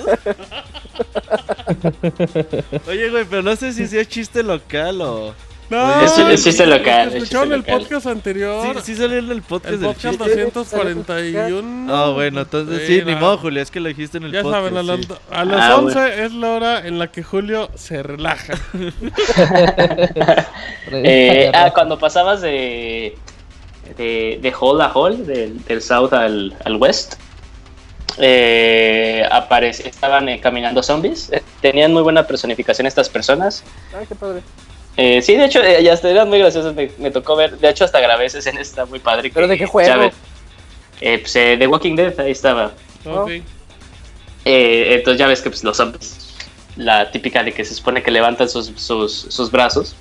Oye, 2.87 3.09
güey, 3.09 3.25
pero 3.29 3.41
no 3.41 3.55
sé 3.55 3.73
si 3.73 3.87
sea 3.87 4.03
chiste 4.05 4.43
local 4.43 5.01
o. 5.01 5.33
No, 5.69 6.01
Es- 6.03 6.17
es 6.17 6.43
chiste 6.43 6.65
los 6.65 6.79
que 6.79 6.85
local, 6.85 7.07
es 7.09 7.13
Escucharon 7.15 7.53
el 7.53 7.63
podcast 7.63 8.03
Sí, 8.03 8.09
anterior, 8.09 8.81
sí 8.81 8.95
salió 8.95 9.19
en 9.19 9.29
el 9.31 9.41
podcast 9.43 9.73
el 9.75 9.79
del 9.81 9.89
podcast 9.89 10.15
chiste. 10.19 10.45
241. 10.51 11.95
Ah, 11.95 12.09
bueno, 12.11 12.41
entonces 12.41 12.87
sí, 12.87 13.03
ni 13.05 13.13
no. 13.13 13.19
modo, 13.19 13.37
Julio, 13.37 13.61
es 13.61 13.69
que 13.69 13.79
lo 13.79 13.87
dijiste 13.89 14.17
en 14.17 14.23
el 14.23 14.31
Ya 14.31 14.41
podcast. 14.41 14.63
saben, 14.65 14.77
a 14.77 14.83
las, 14.83 14.99
sí. 15.05 15.07
a 15.31 15.45
las 15.45 15.61
Ah, 15.61 15.75
11 15.77 16.23
es 16.25 16.33
la 16.33 16.49
hora 16.51 16.87
en 16.87 16.97
la 16.97 17.11
que 17.11 17.21
Julio 17.21 17.69
se 17.75 18.01
relaja. 18.01 18.53
Eh, 20.91 21.51
ah, 21.53 21.71
cuando 21.73 21.99
pasabas 21.99 22.41
de, 22.41 23.15
de, 23.97 24.39
de 24.41 24.53
hall 24.59 24.81
a 24.81 24.91
hall, 24.91 25.25
del, 25.27 25.63
del 25.65 25.81
south 25.83 26.13
al, 26.13 26.55
al 26.65 26.75
west, 26.77 27.15
eh, 28.17 29.23
estaban 29.85 30.29
eh, 30.29 30.39
caminando 30.41 30.81
zombies. 30.81 31.31
Eh, 31.31 31.43
tenían 31.61 31.93
muy 31.93 32.01
buena 32.01 32.25
personificación 32.25 32.87
estas 32.87 33.07
personas. 33.07 33.63
Ay, 33.97 34.05
qué 34.07 34.15
padre. 34.15 34.41
Eh, 35.01 35.21
sí, 35.21 35.35
de 35.35 35.45
hecho, 35.45 35.63
eh, 35.63 35.81
ya 35.81 35.93
hasta 35.93 36.09
eran 36.09 36.27
muy 36.27 36.39
graciosos. 36.39 36.75
Me, 36.75 36.91
me 36.97 37.09
tocó 37.09 37.35
ver. 37.37 37.57
De 37.57 37.69
hecho, 37.69 37.85
hasta 37.85 37.99
grabé 38.01 38.25
esa 38.25 38.39
escena, 38.39 38.59
está 38.59 38.85
muy 38.85 38.99
padre. 38.99 39.31
¿Pero 39.33 39.47
que 39.47 39.53
de 39.53 39.57
qué 39.57 39.65
juego? 39.65 39.89
Chávez- 39.89 40.13
eh, 41.01 41.19
pues, 41.19 41.35
eh, 41.37 41.55
The 41.57 41.67
Walking 41.67 41.95
Dead, 41.95 42.19
ahí 42.19 42.31
estaba. 42.31 42.71
Ok. 43.05 43.29
Eh, 44.45 44.95
entonces 44.95 45.19
ya 45.19 45.27
ves 45.27 45.41
que 45.41 45.49
pues, 45.49 45.63
los 45.63 45.77
zombies, 45.77 46.35
la 46.75 47.11
típica 47.11 47.43
de 47.43 47.53
que 47.53 47.63
se 47.63 47.73
supone 47.75 48.01
que 48.03 48.11
levantan 48.11 48.49
sus, 48.49 48.71
sus, 48.75 49.13
sus 49.29 49.51
brazos. 49.51 49.95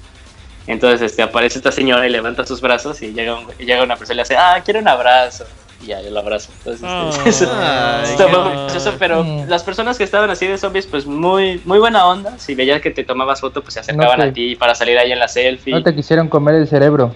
Entonces 0.67 1.01
este, 1.11 1.23
aparece 1.23 1.59
esta 1.59 1.73
señora 1.73 2.07
y 2.07 2.11
levanta 2.11 2.45
sus 2.47 2.61
brazos 2.61 3.01
y 3.03 3.13
llega, 3.13 3.35
un- 3.37 3.49
llega 3.59 3.83
una 3.83 3.97
persona 3.97 4.15
y 4.15 4.17
le 4.17 4.23
hace, 4.23 4.37
ah, 4.37 4.61
quiero 4.65 4.81
un 4.81 4.89
abrazo. 4.89 5.45
Y 5.83 5.87
ya, 5.87 6.01
yo 6.03 6.11
lo 6.11 6.19
abrazo. 6.21 6.51
Entonces, 6.59 6.89
este, 7.17 7.29
eso- 7.45 7.53
Ay, 7.55 8.11
está 8.11 8.27
qué 8.27 8.31
muy 8.33 8.41
bonito. 8.41 8.63
gracioso, 8.65 8.95
pero 8.99 9.23
Mm. 9.25 9.49
las 9.49 9.63
personas 9.63 9.97
que 9.99 10.05
estaban 10.05 10.29
así 10.31 10.47
de 10.47 10.59
zombies, 10.59 10.87
pues 10.87 11.07
muy, 11.07 11.61
muy 11.65 11.79
buena 11.79 12.07
onda. 12.07 12.39
Si 12.39 12.55
veías 12.55 12.81
que 12.81 12.91
te 12.91 13.05
tomabas 13.05 13.41
foto, 13.41 13.63
pues 13.63 13.75
se 13.75 13.81
acercaban 13.81 14.19
No 14.19 14.25
te- 14.25 14.31
a 14.31 14.33
ti 14.33 14.57
para 14.57 14.75
salir 14.75 14.99
ahí 14.99 15.13
en 15.13 15.19
la 15.19 15.29
selfie. 15.29 15.73
No 15.75 15.83
te 15.83 15.95
quisieron 15.95 16.29
comer 16.29 16.57
el 16.57 16.67
cerebro. 16.69 17.15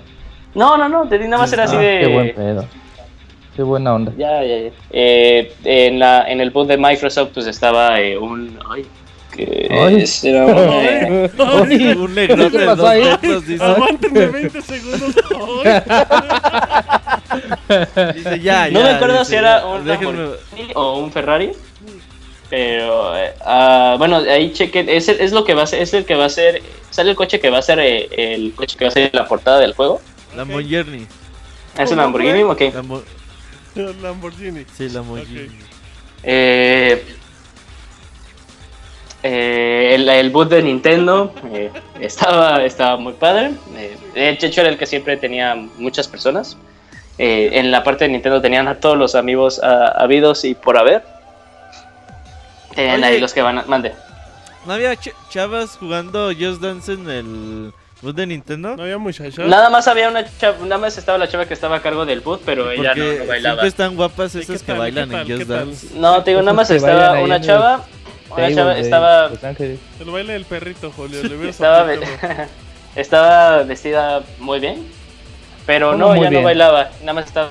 No, 0.55 0.77
no, 0.77 0.89
no, 0.89 1.09
te 1.09 1.19
di 1.19 1.25
nada 1.29 1.43
más 1.43 1.53
era 1.53 1.65
así 1.65 1.77
Ah, 1.77 1.81
de... 1.81 2.01
Qué 2.01 2.07
buen 2.09 2.35
pedo. 2.35 2.65
Qué 3.57 3.63
buena 3.63 3.95
onda. 3.95 4.13
Ya, 4.17 4.43
ya, 4.43 4.59
ya. 4.61 4.71
Eh, 4.91 5.53
en, 5.65 5.99
la, 5.99 6.25
en 6.31 6.41
el 6.41 6.51
booth 6.51 6.69
de 6.69 6.77
Microsoft, 6.79 7.31
pues 7.35 7.47
estaba 7.47 8.01
eh, 8.01 8.17
un. 8.17 8.59
Ay, 8.71 8.87
¿qué 9.37 9.69
Ay. 9.71 10.05
Era 10.23 10.47
un, 10.47 10.57
eh, 10.59 11.31
Ay, 11.39 11.87
Un 11.99 12.15
negrote 12.15 12.51
¿Qué 12.51 12.59
de 12.59 12.65
pasó 12.67 12.77
dos 12.83 12.89
ahí? 12.91 13.05
metros 13.05 13.47
dice, 13.47 13.63
Aguántenme 13.65 14.27
20 14.27 14.63
segundos. 14.63 15.15
Ay. 16.11 17.02
dice, 18.15 18.41
ya, 18.41 18.69
no 18.71 18.81
ya, 18.81 18.85
me 18.87 18.91
acuerdo 18.93 19.19
dice, 19.21 19.31
si 19.31 19.37
era 19.37 19.67
un 19.67 19.87
Lamborghini 19.87 20.73
o 20.75 20.99
un 20.99 21.13
Ferrari. 21.13 21.53
Pero, 22.51 23.13
ah, 23.47 23.95
bueno, 23.99 24.17
ahí 24.19 24.53
chequen. 24.53 24.89
Es, 24.91 25.09
el- 25.09 25.21
es 25.21 25.33
lo 25.33 25.43
que 25.45 25.55
va 25.55 25.63
a 25.63 25.67
ser. 25.67 25.81
Es 25.81 25.95
el 25.95 26.05
que 26.05 26.15
va 26.15 26.27
a 26.27 26.29
ser. 26.29 26.61
Sale 26.91 27.11
el 27.11 27.17
coche 27.17 27.41
que 27.41 27.49
va 27.49 27.59
a 27.59 27.63
ser 27.63 27.79
eh, 27.81 28.09
el 28.35 28.53
coche 28.55 28.77
que 28.77 28.85
va 28.85 28.89
a 28.89 28.93
ser 28.93 29.11
la 29.15 29.27
portada 29.27 29.59
del 29.61 29.73
juego. 29.73 30.03
Lamborghini. 30.37 31.07
¿Es 31.79 31.91
un 31.91 31.97
¿Cómo 31.97 32.03
Lamborghini? 32.03 32.43
Ok. 32.43 32.61
Lambo- 32.75 33.03
Lamborghini. 34.03 34.67
Sí, 34.77 34.91
Lamborghini. 34.91 35.47
Ok. 35.47 35.53
Eh, 36.25 37.03
eh, 39.23 39.93
el, 39.95 40.09
el 40.09 40.31
boot 40.31 40.51
de 40.51 40.63
Nintendo 40.63 41.33
eh, 41.53 41.71
estaba, 42.01 42.65
estaba 42.65 42.97
muy 42.97 43.13
padre. 43.15 43.53
Eh, 43.77 43.97
de 44.15 44.29
hecho, 44.31 44.61
era 44.61 44.69
el 44.71 44.77
que 44.77 44.87
siempre 44.87 45.17
tenía 45.17 45.55
muchas 45.79 46.09
personas. 46.09 46.57
Eh, 47.19 47.51
en 47.55 47.71
la 47.71 47.85
parte 47.85 48.05
de 48.05 48.11
Nintendo 48.11 48.41
tenían 48.41 48.69
a 48.69 48.77
todos 48.81 48.97
los 48.97 49.15
amigos 49.15 49.61
ah, 49.63 49.93
habidos 49.97 50.45
y 50.45 50.55
por 50.55 50.79
haber. 50.79 51.03
Tenían 52.75 53.01
Oye. 53.05 53.07
ahí 53.15 53.21
los 53.21 53.33
que 53.35 53.43
van 53.43 53.59
a. 53.59 53.63
Mande. 53.65 53.93
¿No 54.67 54.73
había 54.75 54.93
ch- 54.95 55.13
chavas 55.29 55.77
jugando 55.77 56.29
Just 56.29 56.63
Dance 56.63 56.93
en 56.93 57.11
el 57.11 57.73
bus 58.01 58.15
de 58.15 58.27
Nintendo? 58.27 58.77
No 58.77 58.83
había 58.85 58.97
muchachas. 58.97 59.47
Nada 59.47 59.69
más 59.71 59.89
había 59.89 60.09
una 60.09 60.25
chava, 60.39 60.57
nada 60.63 60.79
más 60.79 60.97
estaba 60.97 61.19
la 61.19 61.29
chava 61.29 61.47
que 61.47 61.55
estaba 61.55 61.77
a 61.77 61.83
cargo 61.83 62.07
del 62.07 62.21
boot, 62.21 62.41
pero 62.47 62.71
ella 62.71 62.95
no, 62.95 63.05
bailaba. 63.27 63.39
siempre 63.41 63.69
están 63.69 63.97
guapas 63.97 64.35
¿Y 64.35 64.41
esas 64.41 64.61
que 64.63 64.67
tal, 64.73 64.79
bailan 64.79 65.11
tal, 65.11 65.31
en 65.31 65.37
Just? 65.39 65.49
Dance. 65.51 65.87
No, 65.97 66.23
te 66.23 66.31
digo, 66.31 66.43
nada 66.43 66.55
más 66.55 66.71
estaba 66.71 67.21
una 67.21 67.41
chava. 67.41 67.85
Una 68.35 68.55
chava 68.55 68.79
estaba 68.79 69.29
Los 69.29 69.45
Ángeles. 69.45 69.79
El 70.01 70.11
baile 70.11 70.33
del 70.33 70.45
perrito, 70.47 70.91
Julio. 70.97 71.23
Le 71.23 71.51
estaba, 71.51 71.87
estaba 72.97 73.63
vestida 73.65 74.23
muy 74.39 74.61
bien, 74.61 74.87
pero 75.67 75.93
¿Cómo 75.93 76.09
no, 76.09 76.15
ya 76.15 76.29
bien? 76.29 76.35
no 76.35 76.43
bailaba, 76.43 76.91
nada 77.01 77.13
más 77.15 77.27
estaba 77.27 77.51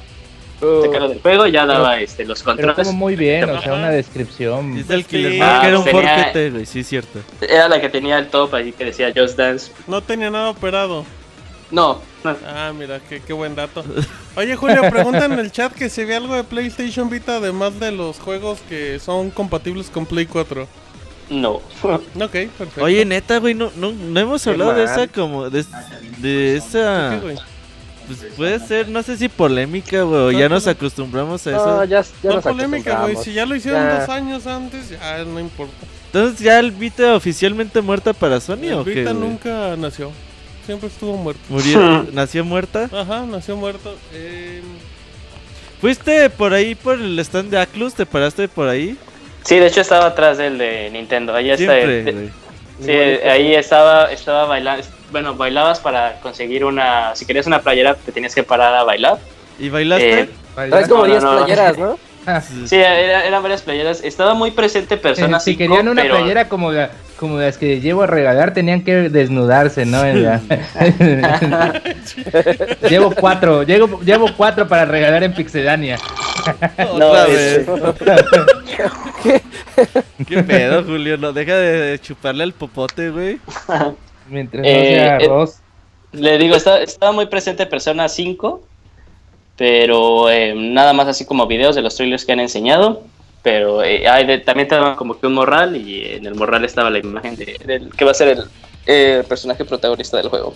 Uh, 0.63 0.83
sacando 0.85 1.09
del 1.09 1.19
juego, 1.21 1.47
ya 1.47 1.65
daba 1.65 1.99
este, 1.99 2.23
los 2.23 2.43
Pero 2.43 2.55
controles. 2.55 2.75
como 2.87 2.91
muy 2.99 3.15
bien, 3.15 3.49
o 3.49 3.59
sea, 3.63 3.73
una 3.73 3.89
descripción. 3.89 4.75
Dice 4.75 4.93
el 4.93 5.01
Sí. 5.01 5.07
Killer 5.09 5.41
Ah, 5.41 5.63
era 5.67 5.79
un 5.79 5.83
tenía- 5.85 6.15
forquete, 6.15 6.49
güey, 6.51 6.65
sí, 6.67 6.83
cierto. 6.83 7.17
Era 7.41 7.67
la 7.67 7.81
que 7.81 7.89
tenía 7.89 8.19
el 8.19 8.27
top 8.27 8.53
ahí 8.53 8.71
que 8.71 8.85
decía 8.85 9.11
Just 9.15 9.35
Dance. 9.39 9.71
No 9.87 10.01
tenía 10.03 10.29
nada 10.29 10.51
operado. 10.51 11.03
No, 11.71 11.99
no. 12.23 12.37
Ah, 12.47 12.71
mira, 12.77 12.99
qué, 13.09 13.21
qué 13.25 13.33
buen 13.33 13.55
dato. 13.55 13.83
Oye, 14.35 14.55
Julio, 14.55 14.81
pregunta 14.91 15.25
en 15.25 15.31
el 15.39 15.51
chat 15.51 15.73
que 15.73 15.89
si 15.89 16.05
ve 16.05 16.15
algo 16.17 16.35
de 16.35 16.43
PlayStation 16.43 17.09
Vita 17.09 17.37
además 17.37 17.79
de 17.79 17.91
los 17.91 18.19
juegos 18.19 18.59
que 18.69 18.99
son 18.99 19.31
compatibles 19.31 19.89
con 19.89 20.05
Play 20.05 20.27
4. 20.27 20.67
no. 21.31 21.53
Ok, 21.53 22.31
perfecto. 22.55 22.83
Oye, 22.83 23.03
neta, 23.03 23.39
güey, 23.39 23.55
no, 23.55 23.71
no, 23.77 23.93
no 23.93 24.19
hemos 24.19 24.45
hablado 24.45 24.75
de 24.75 24.83
esa 24.83 25.07
como... 25.07 25.49
De, 25.49 25.63
de 25.63 25.65
¿Qué, 26.21 26.55
esa... 26.57 27.19
Pues 28.19 28.33
puede 28.33 28.59
ser, 28.59 28.87
no 28.89 29.01
sé 29.03 29.17
si 29.17 29.29
polémica, 29.29 30.03
güey, 30.03 30.21
o 30.21 30.31
ya 30.31 30.49
nos 30.49 30.67
acostumbramos 30.67 31.45
a 31.47 31.49
eso. 31.51 31.65
No, 31.65 31.83
ya, 31.85 32.01
ya 32.01 32.07
No 32.23 32.33
nos 32.35 32.43
polémica, 32.43 33.01
güey. 33.01 33.15
Si 33.17 33.33
ya 33.33 33.45
lo 33.45 33.55
hicieron 33.55 33.81
Ya. 33.81 33.99
dos 33.99 34.09
años 34.09 34.47
antes, 34.47 34.89
ya 34.89 35.23
no 35.25 35.39
importa. 35.39 35.73
Entonces, 36.07 36.39
¿ya 36.39 36.59
el 36.59 36.71
Vita 36.71 37.15
oficialmente 37.15 37.79
muerta 37.81 38.13
para 38.13 38.39
Sony 38.41 38.63
El 38.63 38.73
o 38.73 38.83
qué, 38.83 38.91
Vita 38.95 39.13
nunca 39.13 39.75
nació. 39.77 40.11
Siempre 40.65 40.89
estuvo 40.89 41.15
muerto. 41.17 41.41
Murió, 41.49 42.05
nació 42.13 42.43
muerta. 42.45 42.89
Ajá, 42.93 43.25
nació 43.25 43.55
muerto. 43.55 43.95
Eh, 44.13 44.61
¿Fuiste 45.79 46.29
por 46.29 46.53
ahí 46.53 46.75
por 46.75 46.99
el 46.99 47.17
stand 47.19 47.49
de 47.49 47.59
Aclus? 47.59 47.93
¿Te 47.95 48.05
paraste 48.05 48.47
por 48.47 48.67
ahí? 48.67 48.95
Sí, 49.43 49.55
de 49.55 49.67
hecho 49.67 49.81
estaba 49.81 50.05
atrás 50.07 50.37
del 50.37 50.57
de 50.59 50.89
Nintendo. 50.91 51.33
Ahí 51.33 51.49
está. 51.49 51.73
Siempre, 51.73 52.03
de- 52.03 52.11
güey. 52.11 52.29
sí, 52.81 52.91
ahí 53.27 53.55
estaba, 53.55 54.11
estaba 54.11 54.45
bailando. 54.45 54.85
Bueno, 55.11 55.35
bailabas 55.35 55.79
para 55.79 56.19
conseguir 56.21 56.63
una. 56.65 57.15
Si 57.15 57.25
querías 57.25 57.47
una 57.47 57.61
playera, 57.61 57.95
te 57.95 58.11
tenías 58.11 58.33
que 58.33 58.43
parar 58.43 58.73
a 58.75 58.83
bailar. 58.83 59.17
¿Y 59.59 59.69
bailaste? 59.69 60.21
Eh, 60.21 60.29
Traes 60.69 60.87
como 60.87 61.05
No, 61.05 61.07
no, 61.07 61.13
10 61.13 61.23
no. 61.23 61.37
playeras, 61.37 61.77
¿no? 61.77 61.99
Sí, 62.67 62.75
era- 62.75 63.25
eran 63.25 63.41
varias 63.41 63.63
playeras. 63.63 64.03
Estaba 64.03 64.35
muy 64.35 64.51
presente 64.51 64.95
personas. 64.95 65.43
si 65.43 65.55
cinco, 65.55 65.73
querían 65.73 65.87
una 65.89 66.03
pero- 66.03 66.17
playera 66.17 66.47
como, 66.47 66.71
la- 66.71 66.91
como 67.17 67.39
las 67.39 67.57
que 67.57 67.81
llevo 67.81 68.03
a 68.03 68.07
regalar, 68.07 68.53
tenían 68.53 68.83
que 68.83 69.09
desnudarse, 69.09 69.85
¿no? 69.87 70.05
En 70.05 70.23
la- 70.23 70.39
llevo 72.89 73.11
cuatro, 73.15 73.63
llevo, 73.63 73.99
llevo 74.01 74.27
cuatro 74.37 74.67
para 74.67 74.85
regalar 74.85 75.23
en 75.23 75.33
Pixedania. 75.33 75.97
No, 76.97 77.11
vez. 77.11 77.65
¿Qué 80.27 80.43
pedo, 80.43 80.83
Julio? 80.83 81.17
No, 81.17 81.33
deja 81.33 81.55
de 81.55 81.99
chuparle 81.99 82.43
al 82.43 82.53
popote, 82.53 83.09
güey. 83.09 83.39
Mientras 84.31 84.63
no 84.63 84.67
sea 84.69 85.17
eh, 85.19 85.25
arroz. 85.25 85.57
Le 86.13 86.37
digo, 86.37 86.55
estaba, 86.55 86.79
estaba 86.79 87.11
muy 87.11 87.27
presente 87.27 87.65
Persona 87.65 88.09
5, 88.09 88.61
pero 89.57 90.29
eh, 90.29 90.53
nada 90.55 90.93
más 90.93 91.07
así 91.07 91.25
como 91.25 91.45
videos 91.47 91.75
de 91.75 91.81
los 91.81 91.95
trailers 91.95 92.25
que 92.25 92.31
han 92.31 92.39
enseñado. 92.39 93.03
Pero 93.43 93.83
eh, 93.83 94.07
hay 94.07 94.25
de- 94.25 94.37
también 94.39 94.65
estaba 94.67 94.95
como 94.95 95.19
que 95.19 95.25
un 95.27 95.33
morral 95.33 95.75
y 95.75 96.05
en 96.13 96.25
el 96.25 96.35
morral 96.35 96.63
estaba 96.63 96.89
la 96.89 96.99
imagen 96.99 97.35
de, 97.35 97.57
del 97.65 97.89
que 97.95 98.05
va 98.05 98.11
a 98.11 98.13
ser 98.13 98.27
el 98.29 98.43
eh, 98.85 99.23
personaje 99.27 99.65
protagonista 99.65 100.17
del 100.17 100.29
juego. 100.29 100.53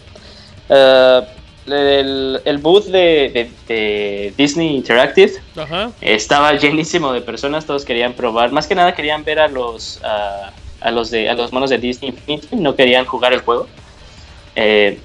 Ah, 0.70 1.24
el, 1.68 2.42
el 2.46 2.58
booth 2.60 2.86
de, 2.86 3.32
de- 3.34 3.50
de 3.68 4.34
Disney 4.38 4.76
Interactive 4.76 5.34
ajá. 5.58 5.90
estaba 6.00 6.54
llenísimo 6.54 7.12
de 7.12 7.22
personas, 7.22 7.66
todos 7.66 7.86
querían 7.86 8.14
probar, 8.14 8.52
más 8.52 8.68
que 8.68 8.76
nada 8.76 8.94
querían 8.94 9.24
ver 9.24 9.40
a 9.40 9.48
los 9.48 10.00
a, 10.04 10.52
a 10.82 10.92
los 10.92 11.10
de 11.12 11.30
a 11.30 11.34
los 11.34 11.52
monos 11.54 11.70
de 11.70 11.78
Disney 11.78 12.10
Infinity, 12.12 12.56
no 12.58 12.76
querían 12.76 13.06
jugar 13.06 13.34
el 13.34 13.42
juego. 13.42 13.68
Eh, 14.56 15.00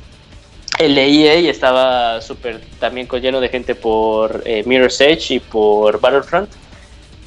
el 0.79 0.97
EA 0.97 1.51
estaba 1.51 2.21
súper 2.21 2.61
también 2.79 3.07
con- 3.07 3.21
lleno 3.21 3.41
de 3.41 3.49
gente 3.49 3.75
por 3.75 4.43
eh, 4.47 4.63
Mirror's 4.67 5.01
Edge 5.01 5.35
y 5.35 5.41
por 5.41 6.01
Battlefront. 6.01 6.51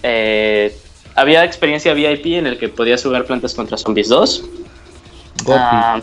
Eh, 0.01 0.75
había 1.15 1.43
experiencia 1.43 1.93
VIP 1.93 2.25
en 2.37 2.47
el 2.47 2.57
que 2.57 2.69
podías 2.69 3.03
jugar 3.03 3.25
Plantas 3.25 3.53
contra 3.53 3.77
Zombies 3.77 4.09
2. 4.09 4.43
Goti. 5.43 5.59
Ah, 5.61 6.01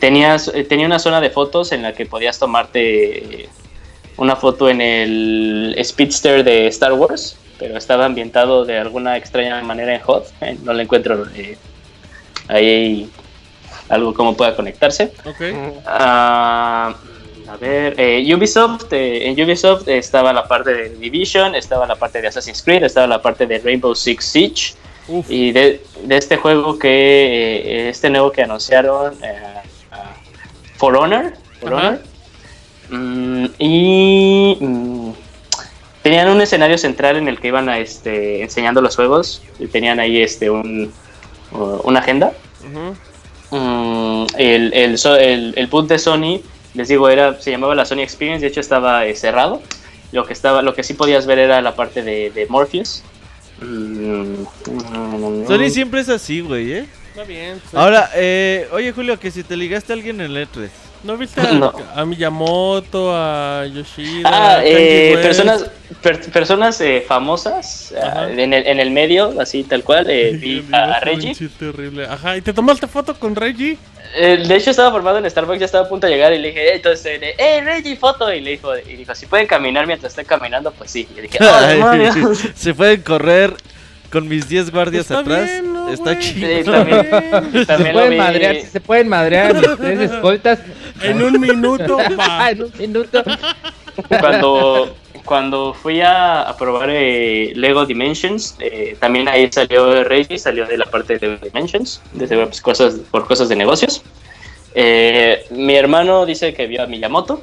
tenías, 0.00 0.48
eh, 0.54 0.64
tenía 0.64 0.86
una 0.86 0.98
zona 0.98 1.20
de 1.20 1.30
fotos 1.30 1.72
en 1.72 1.82
la 1.82 1.92
que 1.94 2.04
podías 2.06 2.38
tomarte 2.38 3.48
una 4.16 4.36
foto 4.36 4.68
en 4.68 4.80
el 4.80 5.76
Speedster 5.82 6.44
de 6.44 6.66
Star 6.66 6.92
Wars, 6.92 7.36
pero 7.58 7.78
estaba 7.78 8.04
ambientado 8.04 8.64
de 8.64 8.78
alguna 8.78 9.16
extraña 9.16 9.60
manera 9.62 9.94
en 9.94 10.02
HOT. 10.04 10.26
Eh, 10.42 10.58
no 10.62 10.72
le 10.74 10.82
encuentro 10.82 11.26
eh, 11.34 11.56
ahí 12.48 13.10
algo 13.88 14.14
como 14.14 14.36
pueda 14.36 14.56
conectarse. 14.56 15.12
Ok. 15.24 15.40
Ah, 15.86 16.94
a 17.48 17.56
ver, 17.56 17.94
eh, 17.98 18.34
Ubisoft, 18.34 18.92
eh, 18.92 19.28
en 19.28 19.40
Ubisoft 19.42 19.86
estaba 19.88 20.32
la 20.32 20.46
parte 20.48 20.72
de 20.72 20.88
Division, 20.96 21.54
estaba 21.54 21.86
la 21.86 21.96
parte 21.96 22.22
de 22.22 22.28
Assassin's 22.28 22.62
Creed, 22.62 22.84
estaba 22.84 23.06
la 23.06 23.20
parte 23.20 23.46
de 23.46 23.58
Rainbow 23.58 23.94
Six 23.94 24.24
Siege 24.24 24.74
Uf. 25.08 25.30
y 25.30 25.52
de, 25.52 25.82
de 26.04 26.16
este 26.16 26.36
juego 26.36 26.78
que, 26.78 26.88
eh, 26.88 27.88
este 27.90 28.08
nuevo 28.08 28.32
que 28.32 28.42
anunciaron, 28.42 29.14
For 30.76 30.96
Honor, 30.96 31.34
For 31.60 31.74
Ajá. 31.74 31.88
Honor. 31.88 32.00
Mm, 32.90 33.46
y 33.58 34.56
mm, 34.60 35.12
tenían 36.02 36.28
un 36.28 36.40
escenario 36.40 36.78
central 36.78 37.16
en 37.16 37.28
el 37.28 37.40
que 37.40 37.48
iban 37.48 37.68
a, 37.68 37.78
este, 37.78 38.42
enseñando 38.42 38.80
los 38.80 38.96
juegos, 38.96 39.42
y 39.58 39.66
tenían 39.66 40.00
ahí 40.00 40.22
este, 40.22 40.50
un, 40.50 40.92
una 41.52 42.00
agenda. 42.00 42.32
Mm, 43.50 44.26
el, 44.38 44.72
el, 44.72 44.98
so- 44.98 45.16
el, 45.16 45.52
el 45.56 45.66
boot 45.66 45.88
de 45.88 45.98
Sony, 45.98 46.40
les 46.74 46.88
digo, 46.88 47.08
era, 47.08 47.38
se 47.40 47.50
llamaba 47.50 47.74
la 47.74 47.84
Sony 47.84 48.00
Experience, 48.00 48.40
de 48.42 48.48
hecho 48.48 48.60
estaba 48.60 49.04
eh, 49.06 49.14
cerrado. 49.14 49.60
Lo 50.12 50.26
que, 50.26 50.32
estaba, 50.34 50.60
lo 50.62 50.74
que 50.74 50.82
sí 50.82 50.92
podías 50.94 51.26
ver 51.26 51.38
era 51.38 51.60
la 51.62 51.74
parte 51.74 52.02
de, 52.02 52.30
de 52.30 52.46
Morpheus. 52.46 53.02
Mm, 53.60 54.42
mm, 54.42 55.46
Sony 55.46 55.70
siempre 55.70 56.00
es 56.00 56.08
así, 56.08 56.40
güey, 56.40 56.72
¿eh? 56.72 56.86
Está 57.10 57.24
bien. 57.24 57.60
Ahora, 57.74 58.10
eh, 58.14 58.68
oye 58.72 58.92
Julio, 58.92 59.18
que 59.20 59.30
si 59.30 59.42
te 59.42 59.56
ligaste 59.56 59.92
a 59.92 59.96
alguien 59.96 60.20
en 60.20 60.34
el 60.34 60.48
E3. 60.48 60.68
¿No 61.04 61.16
viste 61.16 61.40
a, 61.40 61.52
No. 61.52 61.72
a 61.94 62.04
Miyamoto, 62.04 63.12
a 63.14 63.66
Yoshida? 63.66 64.28
Ah, 64.30 64.56
a 64.58 64.64
eh, 64.64 65.18
personas, 65.20 65.66
per- 66.00 66.20
personas 66.30 66.80
eh, 66.80 67.04
famosas 67.06 67.92
Ajá. 68.00 68.30
en, 68.30 68.52
el, 68.52 68.66
en 68.66 68.78
el 68.80 68.90
medio, 68.90 69.34
así 69.40 69.64
tal 69.64 69.82
cual, 69.82 70.06
eh, 70.08 70.32
vi 70.32 70.64
a, 70.72 70.94
a 70.96 71.00
Reggie. 71.00 71.34
chiste 71.34 71.66
horrible. 71.68 72.06
Ajá, 72.06 72.36
¿y 72.36 72.40
te 72.42 72.52
tomaste 72.52 72.86
foto 72.86 73.14
con 73.18 73.34
Reggie? 73.34 73.76
Eh, 74.14 74.44
de 74.46 74.56
hecho 74.56 74.70
estaba 74.70 74.90
formado 74.92 75.18
en 75.18 75.28
Starbucks, 75.28 75.58
ya 75.58 75.64
estaba 75.66 75.86
a 75.86 75.88
punto 75.88 76.06
de 76.06 76.12
llegar 76.12 76.32
y 76.34 76.38
le 76.38 76.48
dije, 76.48 76.68
eh, 76.68 76.74
entonces, 76.76 77.20
eh, 77.22 77.34
eh, 77.38 77.60
Reggie, 77.62 77.96
foto. 77.96 78.32
Y 78.32 78.40
le 78.40 78.50
dijo, 78.52 78.76
y 78.76 78.96
dijo, 78.96 79.14
si 79.14 79.26
pueden 79.26 79.46
caminar 79.46 79.86
mientras 79.86 80.12
esté 80.12 80.24
caminando, 80.24 80.70
pues 80.70 80.90
sí. 80.90 81.08
Y 81.12 81.16
yo 81.16 81.22
dije, 81.22 81.38
"Ah, 81.40 81.66
demonios". 81.66 82.14
Se 82.54 82.74
pueden 82.74 83.00
correr 83.02 83.54
con 84.12 84.28
mis 84.28 84.46
10 84.48 84.70
guardias 84.70 85.02
Está 85.10 85.20
atrás. 85.20 85.50
bien, 85.50 85.72
¿no, 85.72 85.88
Está 85.88 86.18
chido. 86.18 86.48
Sí, 86.48 86.64
también. 86.64 87.06
Se 87.52 87.66
También 87.66 87.94
lo 87.94 88.00
pueden 88.02 88.18
madrear, 88.18 88.60
se 88.60 88.80
pueden 88.80 89.08
madrear 89.08 89.54
mis 89.54 89.76
tres 89.78 90.10
escoltas. 90.10 90.58
En 91.02 91.22
un 91.22 91.40
minuto, 91.40 91.98
en 92.50 92.62
un 92.62 92.72
minuto. 92.78 93.22
cuando, 94.20 94.94
cuando 95.24 95.74
fui 95.74 96.02
a, 96.02 96.42
a 96.42 96.56
probar 96.56 96.90
eh, 96.92 97.52
Lego 97.56 97.86
Dimensions, 97.86 98.56
eh, 98.60 98.96
también 99.00 99.28
ahí 99.28 99.50
salió 99.50 100.04
Reggie, 100.04 100.38
salió 100.38 100.66
de 100.66 100.76
la 100.76 100.84
parte 100.84 101.18
de 101.18 101.38
Dimensions, 101.38 102.02
desde 102.12 102.36
pues, 102.46 102.60
cosas, 102.60 102.96
por 103.10 103.26
cosas 103.26 103.48
de 103.48 103.56
negocios. 103.56 104.02
Eh, 104.74 105.44
mi 105.50 105.74
hermano 105.74 106.26
dice 106.26 106.52
que 106.52 106.66
vio 106.66 106.82
a 106.82 106.86
Miyamoto. 106.86 107.42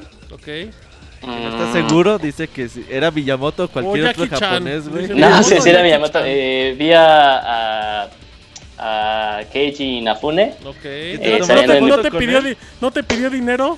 Ok. 1.22 1.30
¿Estás 1.30 1.70
Mm, 1.70 1.74
seguro? 1.74 2.18
Dice 2.18 2.48
que 2.48 2.70
si 2.70 2.86
era 2.90 3.12
Miyamoto 3.12 3.66
o 3.66 3.68
cualquier 3.68 4.06
O 4.06 4.10
otro 4.12 4.28
Chan. 4.28 4.40
japonés, 4.40 4.88
güey. 4.90 5.08
No, 5.10 5.44
sí, 5.44 5.56
sí 5.62 5.70
era 5.70 5.84
Miyamoto. 5.84 6.20
Eh, 6.24 6.76
vi 6.78 6.92
a, 6.94 8.04
a, 8.04 8.10
a 8.82 9.42
Keiji 9.52 9.98
Inafune. 9.98 10.54
Ok. 10.66 10.78
Eh, 10.84 11.40
¿No, 11.40 11.46
te, 11.48 11.82
no 11.82 11.98
te 12.00 12.12
pidió, 12.12 12.42
¿No 12.82 12.92
te 12.92 13.04
pidió 13.04 13.30
dinero? 13.30 13.78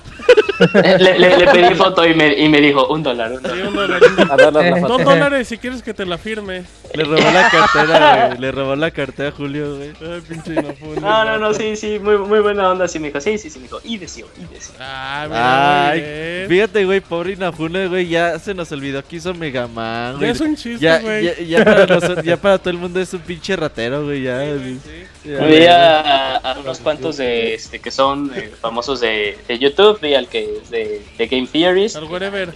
le, 0.74 1.18
le- 1.18 1.36
le 1.38 1.46
pedí 1.48 1.74
foto 1.74 2.06
y 2.06 2.14
me, 2.14 2.38
y 2.38 2.48
me 2.48 2.60
dijo 2.60 2.86
un 2.88 3.02
dólar. 3.02 3.32
Un 3.32 3.40
Sí, 3.42 3.58
dólar. 3.74 4.00
un 4.02 4.26
dólar. 4.38 4.80
Dos 4.82 5.04
dólares 5.04 5.48
si 5.48 5.58
quieres 5.58 5.82
que 5.82 5.92
te 5.92 6.06
la 6.06 6.18
firme. 6.18 6.62
Le 6.94 7.04
robó 7.04 7.16
la 7.20 7.50
cartera, 7.50 8.26
güey. 8.28 8.38
Le 8.38 8.52
robó 8.52 8.76
la 8.76 8.90
cartera 8.90 9.28
a 9.30 9.32
Julio, 9.32 9.76
güey. 9.76 9.90
Ay, 10.00 10.20
pinche 10.28 10.52
Inafune. 10.52 11.00
No, 11.00 11.24
no, 11.24 11.38
no, 11.38 11.54
sí, 11.54 11.74
sí, 11.76 11.98
muy, 11.98 12.18
muy 12.18 12.40
buena 12.40 12.70
onda. 12.70 12.86
Sí, 12.86 12.98
me 12.98 13.08
dijo, 13.08 13.20
sí, 13.20 13.38
sí, 13.38 13.50
sí, 13.50 13.58
me 13.58 13.64
dijo, 13.64 13.80
y 13.82 13.98
deseo, 13.98 14.28
y 14.38 14.54
deseo. 14.54 14.74
Ah, 14.78 15.24
mira, 15.28 15.88
Ay, 15.90 16.00
bien. 16.00 16.48
fíjate, 16.48 16.84
güey, 16.84 17.00
pobre 17.00 17.32
Inafune, 17.32 17.88
güey, 17.88 18.06
ya 18.08 18.38
se 18.38 18.54
nos 18.54 18.70
olvidó 18.72 19.02
que 19.04 19.16
hizo 19.16 19.34
Mega 19.34 19.66
Man, 19.66 20.12
Ya 20.14 20.18
güey. 20.18 20.30
es 20.30 20.40
un 20.40 20.54
chiste, 20.54 20.78
Ya, 20.84 20.98
güey. 21.00 21.24
ya, 21.24 21.40
ya 21.58 21.64
para 21.64 21.86
nosotros- 21.86 22.24
ya 22.24 22.36
para 22.36 22.58
todo 22.58 22.70
el 22.70 22.78
mundo 22.78 23.00
es 23.00 23.12
un 23.14 23.20
pinche 23.20 23.56
ratero, 23.56 24.04
güey, 24.04 24.22
ya. 24.22 24.38
güey. 24.38 24.74
Sí. 24.74 24.90
Vi 25.24 25.66
a, 25.66 26.36
a 26.36 26.58
unos 26.58 26.78
cuantos 26.80 27.16
de, 27.16 27.54
este, 27.54 27.78
que 27.78 27.90
son 27.90 28.30
eh, 28.34 28.52
famosos 28.60 29.00
de, 29.00 29.38
de 29.48 29.58
YouTube, 29.58 29.98
vi 30.00 30.14
al 30.14 30.28
que 30.28 30.58
es 30.62 30.70
de, 30.70 31.02
de 31.18 31.26
Game 31.26 31.46
Theories. 31.46 31.96
Al 31.96 32.04
Wherever. 32.04 32.52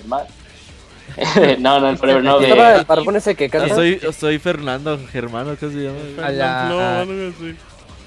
no, 1.58 1.80
no, 1.80 1.88
el 1.88 1.96
Forever 1.98 2.22
no. 2.22 2.38
de- 2.38 2.48
Estaba 2.48 2.74
el 2.76 2.84
barbón 2.84 3.16
ese 3.16 3.34
que 3.34 3.50
Ah, 3.52 3.68
soy, 3.68 4.00
soy 4.18 4.38
Fernando 4.38 4.98
Germano, 5.10 5.56
¿qué 5.58 5.68
se 5.70 5.74
llama? 5.76 5.98
A 6.26 6.30
la- 6.30 7.00
así. 7.02 7.56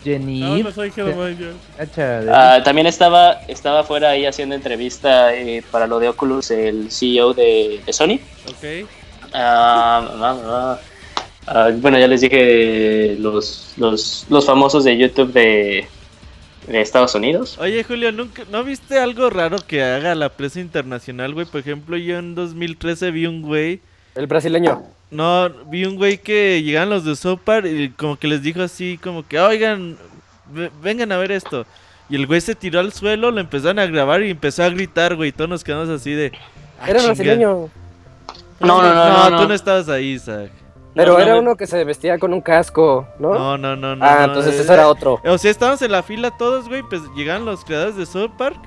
Jenny. 0.04 0.40
No, 0.40 0.58
no 0.60 0.72
soy 0.72 0.92
Germán, 0.92 1.38
Ah, 2.32 2.62
también 2.64 2.88
estaba, 2.88 3.34
estaba 3.48 3.84
fuera 3.84 4.12
ahí 4.12 4.26
haciendo 4.26 4.56
entrevista 4.56 5.34
eh, 5.34 5.64
para 5.72 5.88
lo 5.88 6.00
de 6.00 6.08
Oculus, 6.10 6.52
el 6.52 6.92
CEO 6.92 7.34
de, 7.34 7.82
de 7.86 7.94
Sony. 7.94 8.20
Ok. 8.48 8.88
Ah, 9.34 10.78
Ah, 11.52 11.72
bueno, 11.76 11.98
ya 11.98 12.08
les 12.08 12.22
dije 12.22 13.16
los, 13.20 13.74
los, 13.78 14.26
los 14.30 14.46
famosos 14.46 14.84
de 14.84 14.98
YouTube 14.98 15.34
de, 15.34 15.88
de 16.68 16.82
Estados 16.82 17.16
Unidos. 17.16 17.58
Oye, 17.60 17.84
Julio, 17.84 18.12
¿nunca, 18.12 18.44
¿no 18.52 18.64
viste 18.64 19.00
algo 19.00 19.30
raro 19.32 19.58
que 19.66 19.82
haga 19.84 20.14
la 20.14 20.30
prensa 20.30 20.60
internacional, 20.60 21.34
güey? 21.34 21.48
Por 21.48 21.62
ejemplo, 21.62 21.98
yo 21.98 22.20
en 22.20 22.36
2013 22.36 23.10
vi 23.12 23.26
un 23.26 23.42
güey 23.42 23.82
El 24.16 24.28
brasileño. 24.28 24.84
No, 25.10 25.50
vi 25.72 25.86
un 25.86 25.96
güey 25.96 26.20
que 26.20 26.62
llegaban 26.62 26.92
los 26.92 27.04
de 27.04 27.16
Sopar 27.16 27.66
y 27.66 27.90
como 27.90 28.16
que 28.18 28.28
les 28.28 28.44
dijo 28.44 28.62
así, 28.62 29.00
como 29.02 29.28
que, 29.28 29.40
oigan, 29.40 29.98
ve- 30.54 30.70
vengan 30.84 31.12
a 31.12 31.18
ver 31.18 31.32
esto. 31.32 31.66
Y 32.12 32.16
el 32.16 32.28
güey 32.28 32.42
se 32.42 32.54
tiró 32.54 32.80
al 32.80 32.94
suelo, 32.94 33.32
lo 33.32 33.40
empezaron 33.42 33.80
a 33.80 33.88
grabar 33.88 34.22
y 34.22 34.30
empezó 34.30 34.62
a 34.64 34.70
gritar, 34.70 35.16
güey. 35.16 35.32
Todos 35.32 35.50
nos 35.50 35.64
quedamos 35.64 35.90
así 35.90 36.12
de... 36.12 36.32
"Ah, 36.80 36.90
Era 36.90 37.00
chinga". 37.00 37.06
brasileño. 37.14 37.70
No, 38.60 38.82
no, 38.82 38.94
no, 38.94 39.10
no, 39.10 39.26
tú 39.38 39.44
no. 39.44 39.48
no 39.48 39.54
estabas 39.56 39.90
ahí, 39.90 40.12
Isaac. 40.14 40.52
Pero 40.96 41.14
No, 41.14 41.20
era 41.20 41.34
no. 41.34 41.40
uno 41.40 41.56
que 41.56 41.68
se 41.68 41.84
vestía 41.84 42.18
con 42.18 42.34
un 42.34 42.42
casco, 42.42 43.08
¿no? 43.20 43.34
No, 43.34 43.58
no, 43.58 43.76
no, 43.76 43.96
no. 43.96 44.06
ah, 44.06 44.18
no, 44.22 44.26
entonces 44.26 44.56
eh, 44.56 44.62
ese 44.62 44.74
era 44.74 44.88
otro. 44.88 45.20
O 45.24 45.38
sea, 45.38 45.52
estábamos 45.52 45.82
en 45.82 45.92
la 45.92 46.04
fila 46.04 46.32
todos, 46.32 46.68
güey, 46.68 46.82
pues 46.84 47.02
llegaron 47.16 47.46
los 47.46 47.64
creadores 47.64 47.96
de 47.96 48.06
South 48.06 48.32
Park 48.38 48.60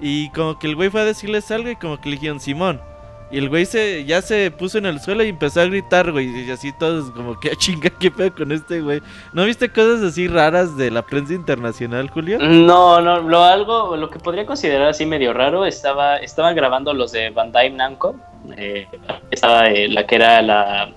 y 0.00 0.28
como 0.30 0.58
que 0.58 0.66
el 0.66 0.76
güey 0.76 0.90
fue 0.90 1.00
a 1.02 1.04
decirles 1.04 1.50
algo 1.50 1.70
y 1.70 1.76
como 1.76 2.00
que 2.00 2.08
le 2.10 2.16
dijeron 2.16 2.40
Simón. 2.40 2.80
Y 3.28 3.38
el 3.38 3.48
güey 3.48 3.66
se, 3.66 4.04
ya 4.04 4.22
se 4.22 4.52
puso 4.52 4.78
en 4.78 4.86
el 4.86 5.00
suelo 5.00 5.24
y 5.24 5.28
empezó 5.30 5.60
a 5.60 5.64
gritar, 5.64 6.12
güey. 6.12 6.28
Y 6.46 6.50
así 6.50 6.70
todos 6.72 7.10
como 7.10 7.38
que 7.40 7.50
"Ah, 7.50 7.54
chinga, 7.56 7.90
qué 7.90 8.08
pedo 8.08 8.32
con 8.32 8.52
este 8.52 8.80
güey. 8.80 9.02
¿No 9.32 9.44
viste 9.44 9.68
cosas 9.68 10.00
así 10.02 10.28
raras 10.28 10.76
de 10.76 10.92
la 10.92 11.02
prensa 11.02 11.32
internacional, 11.34 12.08
Julio? 12.10 12.38
No, 12.38 13.00
no, 13.00 13.18
lo 13.22 13.42
algo, 13.42 13.96
lo 13.96 14.10
que 14.10 14.20
podría 14.20 14.46
considerar 14.46 14.88
así 14.90 15.06
medio 15.06 15.32
raro, 15.32 15.66
estaba, 15.66 16.18
estaban 16.18 16.54
grabando 16.54 16.94
los 16.94 17.10
de 17.10 17.30
Bandai 17.30 17.72
Namco, 17.72 18.14
eh, 18.56 18.86
estaba 19.32 19.70
eh, 19.70 19.88
la 19.88 20.06
que 20.06 20.14
era 20.14 20.40
la, 20.40 20.90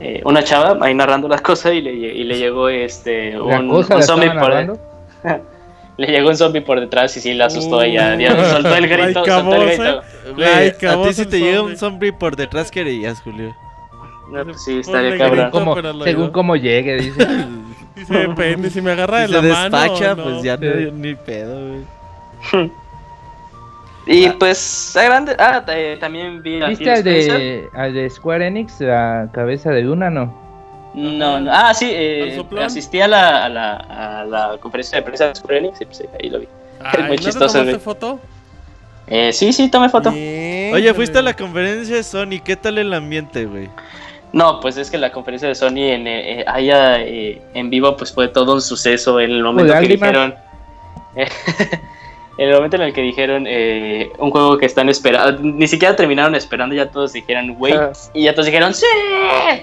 eh, 0.00 0.20
una 0.24 0.42
chava 0.44 0.76
ahí 0.84 0.94
narrando 0.94 1.28
las 1.28 1.40
cosas 1.40 1.72
y 1.74 1.80
le, 1.80 1.92
y 1.92 2.24
le 2.24 2.38
llegó 2.38 2.68
este, 2.68 3.38
un, 3.40 3.70
un 3.70 3.84
zombie 4.02 4.28
por, 4.28 4.36
narrando. 4.36 4.78
le 5.96 6.06
llegó 6.06 6.28
un 6.28 6.36
zombie 6.36 6.60
por 6.60 6.80
detrás 6.80 7.16
y 7.16 7.20
sí 7.20 7.34
la 7.34 7.46
asustó 7.46 7.78
Uh, 7.78 7.82
ella, 7.82 8.14
ya 8.16 8.52
soltó 8.52 8.76
el 8.76 8.86
grito, 8.88 9.20
like 9.20 9.30
soltó 9.30 9.54
el 9.54 9.62
a 9.62 9.64
grito. 9.66 10.02
Güey, 10.34 10.48
Like 10.54 10.88
a 10.88 11.02
ti 11.02 11.12
si 11.14 11.26
te 11.26 11.40
llega 11.40 11.62
un 11.62 11.76
zombie 11.76 12.12
por 12.12 12.36
detrás, 12.36 12.70
¿qué 12.70 12.80
harías, 12.80 13.20
Julio? 13.22 13.54
No, 14.30 14.44
pues 14.44 14.62
sí, 14.64 14.80
estaría 14.80 15.10
grito. 15.10 15.24
cabrón. 15.24 15.50
Como- 15.50 16.04
según 16.04 16.30
cómo 16.30 16.56
llegue, 16.56 16.96
dice. 16.96 17.26
Dice, 17.96 18.12
depende, 18.12 18.68
si 18.68 18.82
me 18.82 18.90
agarra 18.90 19.20
de 19.26 19.26
Si 19.28 19.32
la 19.32 19.40
se 19.40 19.48
mano. 19.48 19.78
despacha, 19.80 20.12
o 20.12 20.16
no. 20.16 20.22
pues 20.24 20.42
ya 20.42 20.58
no, 20.58 20.92
ni 20.92 21.14
pedo, 21.14 21.58
güey. 22.52 22.70
Y 24.06 24.28
pues, 24.30 24.96
a 24.96 25.02
grande, 25.02 25.34
ah, 25.38 25.64
eh, 25.68 25.96
también 25.98 26.40
vi 26.42 26.62
a 26.62 26.68
¿Viste 26.68 26.90
al 26.90 27.02
de, 27.02 27.68
al 27.74 27.92
de 27.92 28.08
Square 28.08 28.46
Enix, 28.46 28.80
la 28.80 29.28
cabeza 29.32 29.70
de 29.70 29.82
Duna, 29.82 30.10
no? 30.10 30.32
No, 30.94 31.40
no. 31.40 31.50
Ah, 31.52 31.74
sí, 31.74 31.90
eh, 31.92 32.40
asistí 32.62 33.00
a 33.00 33.08
la, 33.08 33.44
a, 33.44 33.48
la, 33.48 33.74
a 33.74 34.24
la 34.24 34.58
conferencia 34.58 34.98
de 34.98 35.02
prensa 35.02 35.28
de 35.28 35.34
Square 35.34 35.58
Enix 35.58 35.80
y 35.80 35.84
pues 35.86 36.00
eh, 36.00 36.08
ahí 36.22 36.30
lo 36.30 36.38
vi. 36.38 36.48
Ay, 36.82 37.02
muy 37.02 37.16
¿no 37.16 37.22
chistoso, 37.22 37.64
te 37.64 37.78
foto? 37.78 38.20
Eh, 39.08 39.32
sí, 39.32 39.52
sí, 39.52 39.70
tomé 39.70 39.88
foto. 39.88 40.10
Bien, 40.12 40.74
Oye, 40.74 40.92
fuiste 40.94 41.18
a 41.18 41.22
la 41.22 41.34
conferencia 41.34 41.96
de 41.96 42.02
Sony, 42.02 42.40
¿qué 42.44 42.56
tal 42.56 42.78
el 42.78 42.92
ambiente, 42.92 43.44
güey? 43.44 43.68
No, 44.32 44.60
pues 44.60 44.76
es 44.76 44.90
que 44.90 44.98
la 44.98 45.12
conferencia 45.12 45.48
de 45.48 45.54
Sony 45.54 45.78
en, 45.78 46.06
eh, 46.06 46.40
eh, 46.40 46.44
allá 46.46 47.00
eh, 47.00 47.40
en 47.54 47.70
vivo 47.70 47.96
pues 47.96 48.12
fue 48.12 48.28
todo 48.28 48.54
un 48.54 48.60
suceso 48.60 49.20
en 49.20 49.30
el 49.30 49.42
momento 49.42 49.72
que 49.80 49.88
dijeron... 49.88 50.34
en 52.38 52.48
el 52.48 52.54
momento 52.54 52.76
en 52.76 52.82
el 52.82 52.92
que 52.92 53.00
dijeron 53.02 53.46
eh, 53.48 54.10
un 54.18 54.30
juego 54.30 54.58
que 54.58 54.66
están 54.66 54.88
esperando, 54.88 55.40
ni 55.42 55.66
siquiera 55.66 55.96
terminaron 55.96 56.34
esperando, 56.34 56.74
ya 56.74 56.90
todos 56.90 57.12
dijeron 57.12 57.54
wait, 57.58 57.76
Ah. 57.76 57.92
y 58.14 58.24
ya 58.24 58.32
todos 58.32 58.46
dijeron 58.46 58.74
sí, 58.74 58.84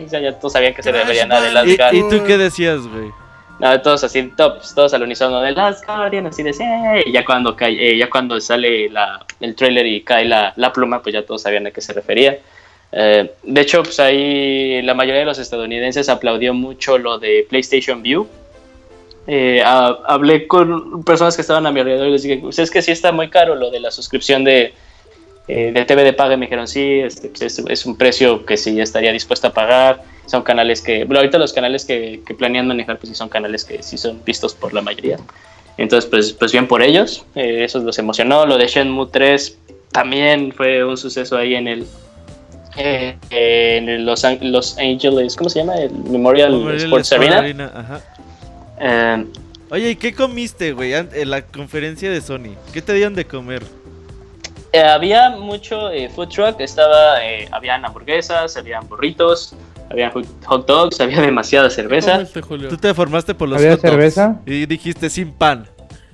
o 0.06 0.10
sea, 0.10 0.20
ya 0.20 0.34
todos 0.40 0.54
sabían 0.54 0.74
que 0.74 0.82
se 0.84 0.92
Crash 0.92 1.02
referían 1.02 1.32
a 1.32 1.42
The 1.42 1.52
Last 1.52 1.68
¿Y, 1.68 1.78
Guardian. 1.78 2.06
y 2.06 2.10
tú 2.10 2.24
qué 2.26 2.38
decías, 2.38 2.88
güey? 2.88 3.12
No, 3.60 3.80
todos 3.82 4.04
así, 4.04 4.24
tops, 4.36 4.74
todos 4.74 4.94
al 4.96 5.04
unísono 5.04 5.40
de 5.40 5.52
Last 5.52 5.86
Guardian, 5.86 6.26
así 6.26 6.42
de 6.44 6.54
sí. 6.54 6.64
Y 7.06 7.12
ya 7.12 7.24
cuando 7.24 7.56
cae, 7.56 7.92
eh, 7.92 7.98
ya 7.98 8.10
cuando 8.10 8.40
sale 8.42 8.90
la, 8.90 9.24
el 9.40 9.56
trailer 9.56 9.86
y 9.86 10.02
cae 10.02 10.26
la, 10.26 10.54
la 10.56 10.74
pluma, 10.74 11.02
pues 11.02 11.14
ya 11.14 11.24
todos 11.26 11.44
sabían 11.44 11.68
a 11.68 11.72
qué 11.72 11.80
se 11.80 11.94
refería. 11.94 12.40
Eh, 12.92 13.32
de 13.44 13.62
hecho, 13.62 13.84
pues 13.84 14.00
ahí 14.00 14.82
la 14.82 14.94
mayoría 14.96 15.20
de 15.22 15.26
los 15.26 15.38
estadounidenses 15.40 16.10
aplaudió 16.10 16.54
mucho 16.54 16.98
lo 16.98 17.20
de 17.20 17.46
PlayStation 17.48 18.02
View. 18.02 18.28
Eh, 19.28 19.62
ha- 19.64 19.98
hablé 20.06 20.48
con 20.48 21.04
personas 21.04 21.36
que 21.36 21.42
estaban 21.42 21.66
a 21.66 21.72
mi 21.72 21.80
alrededor 21.80 22.08
y 22.08 22.12
les 22.12 22.24
dije, 22.24 22.38
pues 22.42 22.60
es 22.60 22.70
que 22.70 22.82
sí 22.82 22.92
está 22.92 23.12
muy 23.12 23.30
caro 23.30 23.56
lo 23.56 23.72
de 23.72 23.80
la 23.80 23.90
suscripción 23.92 24.44
de, 24.44 24.74
eh, 25.48 25.72
de 25.74 25.86
TV 25.86 26.04
de 26.04 26.14
paga. 26.14 26.34
Y 26.34 26.38
me 26.38 26.46
dijeron, 26.48 26.68
sí, 26.68 27.00
este, 27.00 27.30
pues 27.30 27.42
es, 27.42 27.60
es 27.70 27.86
un 27.86 27.96
precio 27.98 28.46
que 28.46 28.58
sí 28.58 28.80
estaría 28.82 29.12
dispuesto 29.12 29.48
a 29.48 29.54
pagar. 29.54 30.04
Son 30.26 30.42
canales 30.44 30.82
que, 30.82 31.06
bueno, 31.06 31.20
ahorita 31.20 31.38
los 31.38 31.54
canales 31.54 31.86
que, 31.86 32.22
que 32.26 32.34
planean 32.34 32.68
manejar, 32.68 32.98
pues 32.98 33.10
sí 33.10 33.16
son 33.16 33.30
canales 33.30 33.64
que 33.66 33.82
sí 33.84 33.98
son 33.98 34.22
vistos 34.26 34.54
por 34.54 34.74
la 34.74 34.82
mayoría. 34.82 35.18
Entonces, 35.78 36.10
pues, 36.10 36.34
pues 36.34 36.52
bien 36.52 36.68
por 36.68 36.82
ellos, 36.84 37.26
eh, 37.36 37.64
eso 37.64 37.80
los 37.80 37.98
emocionó. 38.00 38.46
Lo 38.46 38.58
de 38.58 38.68
Shenmue 38.68 39.08
3 39.12 39.58
también 39.92 40.52
fue 40.54 40.84
un 40.84 40.98
suceso 40.98 41.36
ahí 41.38 41.56
en 41.56 41.68
el, 41.68 41.86
eh, 42.78 43.16
en 43.30 43.90
el 43.90 44.06
Los, 44.06 44.24
Los 44.42 44.78
Angeles, 44.78 45.36
¿cómo 45.36 45.50
se 45.50 45.60
llama? 45.60 45.76
El 45.78 45.92
Memorial, 45.94 46.52
Memorial 46.52 46.78
Sports 46.84 47.12
Sport 47.12 47.22
Arena. 47.32 47.40
Arena, 47.40 47.72
ajá. 47.76 48.02
Eh, 48.84 49.26
Oye, 49.70 49.92
¿y 49.92 49.96
qué 49.96 50.14
comiste, 50.14 50.74
güey, 50.74 50.94
en 50.94 51.30
la 51.30 51.42
conferencia 51.42 52.12
de 52.12 52.22
Sony? 52.22 52.54
¿Qué 52.74 52.82
te 52.82 52.94
dieron 52.94 53.16
de 53.16 53.26
comer? 53.26 53.64
eh, 54.74 54.82
había 54.82 55.30
mucho 55.32 55.90
eh, 55.92 56.10
food 56.10 56.30
truck, 56.30 56.60
estaba, 56.60 57.24
eh, 57.24 57.48
habían 57.52 57.86
hamburguesas, 57.86 58.58
habían 58.58 58.88
burritos, 58.90 59.56
habían 59.90 60.12
hot 60.46 60.68
dogs, 60.68 61.00
había 61.00 61.22
demasiada 61.22 61.70
¿Qué 61.70 61.76
cerveza. 61.76 62.14
comiste, 62.14 62.42
Julio? 62.42 62.70
Tú 62.70 62.78
te 62.78 62.94
formaste 62.94 63.34
por 63.34 63.48
los 63.50 63.58
¿Había 63.60 63.72
hot 63.74 63.82
dogs 63.82 63.92
cerveza? 63.92 64.42
Y 64.46 64.66
dijiste 64.66 65.10
sin 65.10 65.32
pan. 65.32 65.68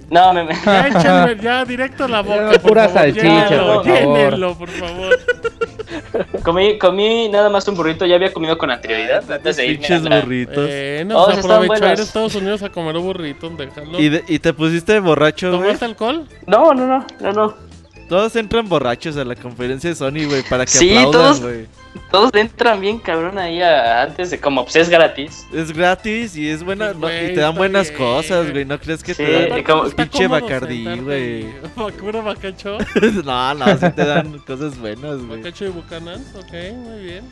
No, 0.09 0.33
me, 0.33 0.43
me- 0.43 0.55
Ya, 0.65 0.87
échenme 0.87 1.37
ya 1.43 1.65
directo 1.65 2.05
a 2.05 2.07
la 2.07 2.21
boca, 2.21 2.51
por 2.53 2.61
Pura 2.61 2.89
favor. 2.89 2.99
salchicha, 3.13 3.47
por 3.49 3.57
favor. 3.57 3.85
llénenlo, 3.85 4.55
por 4.57 4.69
favor. 4.69 5.19
comí, 6.43 6.77
comí 6.79 7.29
nada 7.29 7.49
más 7.49 7.67
un 7.67 7.75
burrito, 7.75 8.05
ya 8.05 8.15
había 8.15 8.31
comido 8.33 8.57
con 8.57 8.71
anterioridad 8.71 9.29
antes 9.31 9.57
de 9.57 9.65
irme. 9.67 9.85
a 9.85 9.87
Pinches 9.89 10.09
burritos. 10.23 10.67
Eh, 10.69 11.03
no, 11.05 11.23
Oh, 11.23 11.31
ir 11.31 11.83
a. 11.83 11.93
Estados 11.93 12.35
Unidos 12.35 12.63
a 12.63 12.69
comer 12.69 12.97
burritos, 12.97 13.55
déjalo. 13.57 13.99
¿Y, 13.99 14.09
de- 14.09 14.23
y 14.27 14.39
te 14.39 14.53
pusiste 14.53 14.99
borracho. 14.99 15.51
¿Tomaste 15.51 15.85
alcohol? 15.85 16.27
No, 16.47 16.73
no, 16.73 16.85
no, 16.87 17.05
no, 17.19 17.31
no. 17.31 17.68
Todos 18.09 18.35
entran 18.35 18.67
borrachos 18.67 19.15
a 19.17 19.23
la 19.23 19.35
conferencia 19.35 19.89
de 19.89 19.95
Sony, 19.95 20.25
güey, 20.27 20.41
para 20.49 20.65
que 20.65 20.71
Sí, 20.71 20.89
aplaudan, 20.97 21.11
todos- 21.11 21.41
güey. 21.41 21.65
Todos 22.11 22.31
entran 22.33 22.81
bien 22.81 22.97
cabrón 22.99 23.37
ahí 23.37 23.61
a- 23.61 24.01
antes 24.03 24.31
de 24.31 24.39
como 24.39 24.63
pues 24.63 24.75
es 24.77 24.89
gratis. 24.89 25.45
Es 25.53 25.71
gratis 25.71 26.35
y 26.35 26.49
es 26.49 26.63
buena, 26.63 26.93
no- 26.93 27.07
y 27.07 27.33
te 27.33 27.39
dan 27.39 27.55
buenas 27.55 27.89
bien. 27.89 27.97
cosas, 27.99 28.51
güey. 28.51 28.65
No 28.65 28.79
crees 28.79 29.03
que 29.03 29.13
Sí, 29.13 29.23
te 29.23 29.47
dan 29.49 29.63
como- 29.63 29.83
pinche 29.89 30.27
Bacardí, 30.27 30.85
güey. 30.99 31.45
¿Puro 31.99 32.23
bacacho? 32.23 32.77
no, 33.25 33.53
no, 33.53 33.65
sí 33.77 33.89
te 33.95 34.05
dan 34.05 34.39
cosas 34.39 34.77
buenas, 34.79 35.17
güey. 35.23 35.37
Bacacho 35.41 35.65
y 35.65 35.69
Bucanans, 35.69 36.33
ok, 36.35 36.53
muy 36.77 37.03
bien. 37.03 37.25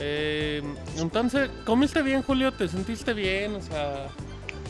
Eh, 0.00 0.62
entonces, 0.98 1.50
¿comiste 1.66 2.02
bien, 2.02 2.22
Julio? 2.22 2.52
¿Te 2.52 2.66
sentiste 2.68 3.12
bien? 3.12 3.54
O 3.54 3.60
sea, 3.60 4.06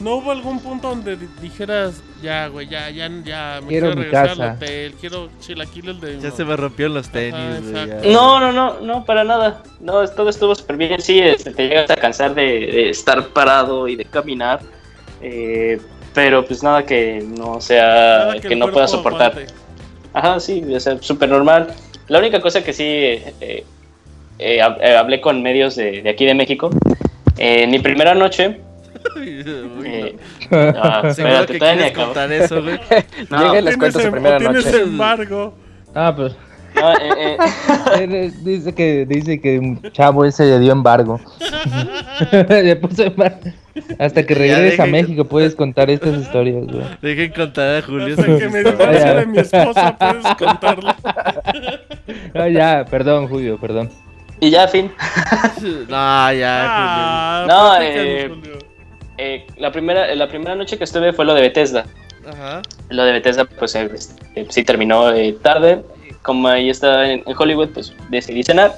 ¿no 0.00 0.16
hubo 0.16 0.30
algún 0.32 0.58
punto 0.60 0.88
donde 0.88 1.16
di- 1.16 1.28
dijeras, 1.40 2.02
ya, 2.22 2.48
güey, 2.48 2.68
ya, 2.68 2.90
ya, 2.90 3.08
ya, 3.24 3.60
me 3.62 3.68
Quiero 3.68 3.86
quiero, 3.86 3.96
mi 3.96 4.02
regresar 4.02 4.28
casa"? 4.28 4.42
al 4.50 4.56
hotel, 4.56 4.94
quiero 5.00 5.28
chilaquiles 5.40 6.00
de... 6.00 6.20
Ya 6.20 6.30
se 6.30 6.44
me 6.44 6.56
rompieron 6.56 6.94
los 6.94 7.08
tenis, 7.10 7.34
Ajá, 7.74 7.86
güey. 8.00 8.12
No, 8.12 8.40
no, 8.40 8.52
no, 8.52 8.80
no, 8.80 9.04
para 9.04 9.22
nada. 9.24 9.62
No, 9.80 10.06
todo 10.08 10.28
estuvo 10.30 10.54
súper 10.54 10.76
bien. 10.76 11.00
Sí, 11.00 11.20
este, 11.20 11.52
te 11.52 11.68
llegas 11.68 11.90
a 11.90 11.96
cansar 11.96 12.34
de, 12.34 12.42
de 12.42 12.90
estar 12.90 13.28
parado 13.28 13.86
y 13.88 13.96
de 13.96 14.04
caminar. 14.04 14.60
eh, 15.20 15.80
pero 16.14 16.44
pues 16.44 16.62
nada 16.62 16.84
que 16.84 17.24
no 17.26 17.58
sea, 17.62 18.34
que, 18.42 18.48
el 18.52 18.58
no 18.58 18.68
pueda 18.70 18.86
soportar. 18.86 19.32
aguante. 19.32 19.52
Ajá, 20.12 20.38
sí, 20.40 20.62
o 20.74 20.78
sea, 20.78 20.98
súper 21.00 21.28
normal. 21.30 21.68
La 22.08 22.18
única 22.18 22.38
cosa 22.40 22.62
que 22.62 22.72
sí 22.74 22.84
eh, 22.84 23.32
eh, 23.40 23.64
eh, 24.38 24.60
eh, 24.80 24.96
hablé 24.96 25.20
con 25.22 25.42
medios 25.42 25.74
de, 25.76 26.02
de 26.02 26.10
aquí 26.10 26.26
de 26.26 26.34
México. 26.34 26.68
eh, 27.38 27.62
en 27.62 27.70
mi 27.70 27.78
primera 27.78 28.14
noche. 28.14 28.60
Eh, 29.84 30.16
no. 30.50 31.14
Seguro 31.14 31.34
espérate, 31.44 31.58
todavía 31.58 31.82
ni 31.82 31.88
acabo. 31.88 32.06
contar 32.06 32.32
eso, 32.32 32.62
güey. 32.62 32.78
No, 33.30 33.38
Llega 33.38 33.58
y 33.58 33.62
les 33.62 33.76
Tienes 33.76 33.76
cuento 33.78 34.00
su 34.00 34.10
primera 34.10 34.36
o 34.36 34.38
tienes 34.38 34.64
noche. 34.66 34.80
embargo. 34.82 35.54
Ah, 35.94 36.12
pues 36.16 36.32
no, 36.74 36.90
eh, 36.94 37.36
eh, 37.98 38.32
dice 38.42 38.74
que 38.74 39.04
dice 39.06 39.38
que 39.40 39.58
un 39.58 39.82
chavo 39.92 40.24
ese 40.24 40.44
le 40.46 40.58
dio 40.58 40.72
embargo. 40.72 41.20
le 42.48 42.76
puso 42.76 43.02
embargo. 43.04 43.40
Hasta 43.98 44.24
que 44.24 44.34
regreses 44.34 44.80
a 44.80 44.86
México 44.86 45.24
puedes 45.26 45.54
contar 45.54 45.90
estas 45.90 46.18
historias, 46.18 46.66
güey. 46.66 46.84
Dejen 47.02 47.32
contar 47.32 47.76
a 47.76 47.82
Julio. 47.82 48.14
Hasta 48.18 48.24
que 48.24 48.48
me 48.48 48.58
historias. 48.62 48.78
divorcie 48.78 49.14
de 49.14 49.26
mi 49.26 49.38
esposa, 49.38 49.96
puedes 49.98 50.36
contarlo. 50.36 50.94
Ah, 52.34 52.48
ya, 52.48 52.84
perdón, 52.90 53.28
Julio, 53.28 53.58
perdón. 53.60 53.90
y 54.40 54.50
ya, 54.50 54.66
fin. 54.66 54.90
No, 55.88 56.32
ya, 56.32 56.66
Ah, 56.68 57.44
No, 57.48 57.76
eh, 57.82 58.28
Julio. 58.30 58.58
Eh, 59.18 59.46
la, 59.56 59.70
primera, 59.72 60.14
la 60.14 60.28
primera 60.28 60.54
noche 60.54 60.78
que 60.78 60.84
estuve 60.84 61.12
fue 61.12 61.24
lo 61.24 61.34
de 61.34 61.42
Bethesda. 61.42 61.86
Ajá. 62.26 62.62
Lo 62.88 63.04
de 63.04 63.12
Bethesda, 63.12 63.44
pues 63.44 63.74
eh, 63.74 63.90
este, 63.92 64.46
sí 64.48 64.64
terminó 64.64 65.12
eh, 65.12 65.36
tarde. 65.42 65.82
Como 66.22 66.48
ahí 66.48 66.70
estaba 66.70 67.08
en, 67.10 67.22
en 67.26 67.34
Hollywood, 67.36 67.70
pues 67.70 67.94
decidí 68.10 68.42
cenar. 68.42 68.76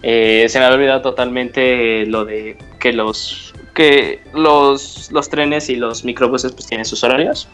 Se 0.00 0.50
me 0.54 0.64
había 0.64 0.76
olvidado 0.76 1.02
totalmente 1.02 2.06
lo 2.06 2.24
de 2.24 2.56
que 2.78 2.92
los 2.92 3.52
que 3.74 4.20
los, 4.34 5.10
los 5.12 5.28
trenes 5.28 5.68
y 5.68 5.76
los 5.76 6.04
microbuses 6.04 6.52
pues 6.52 6.66
tienen 6.66 6.84
sus 6.84 7.04
horarios. 7.04 7.48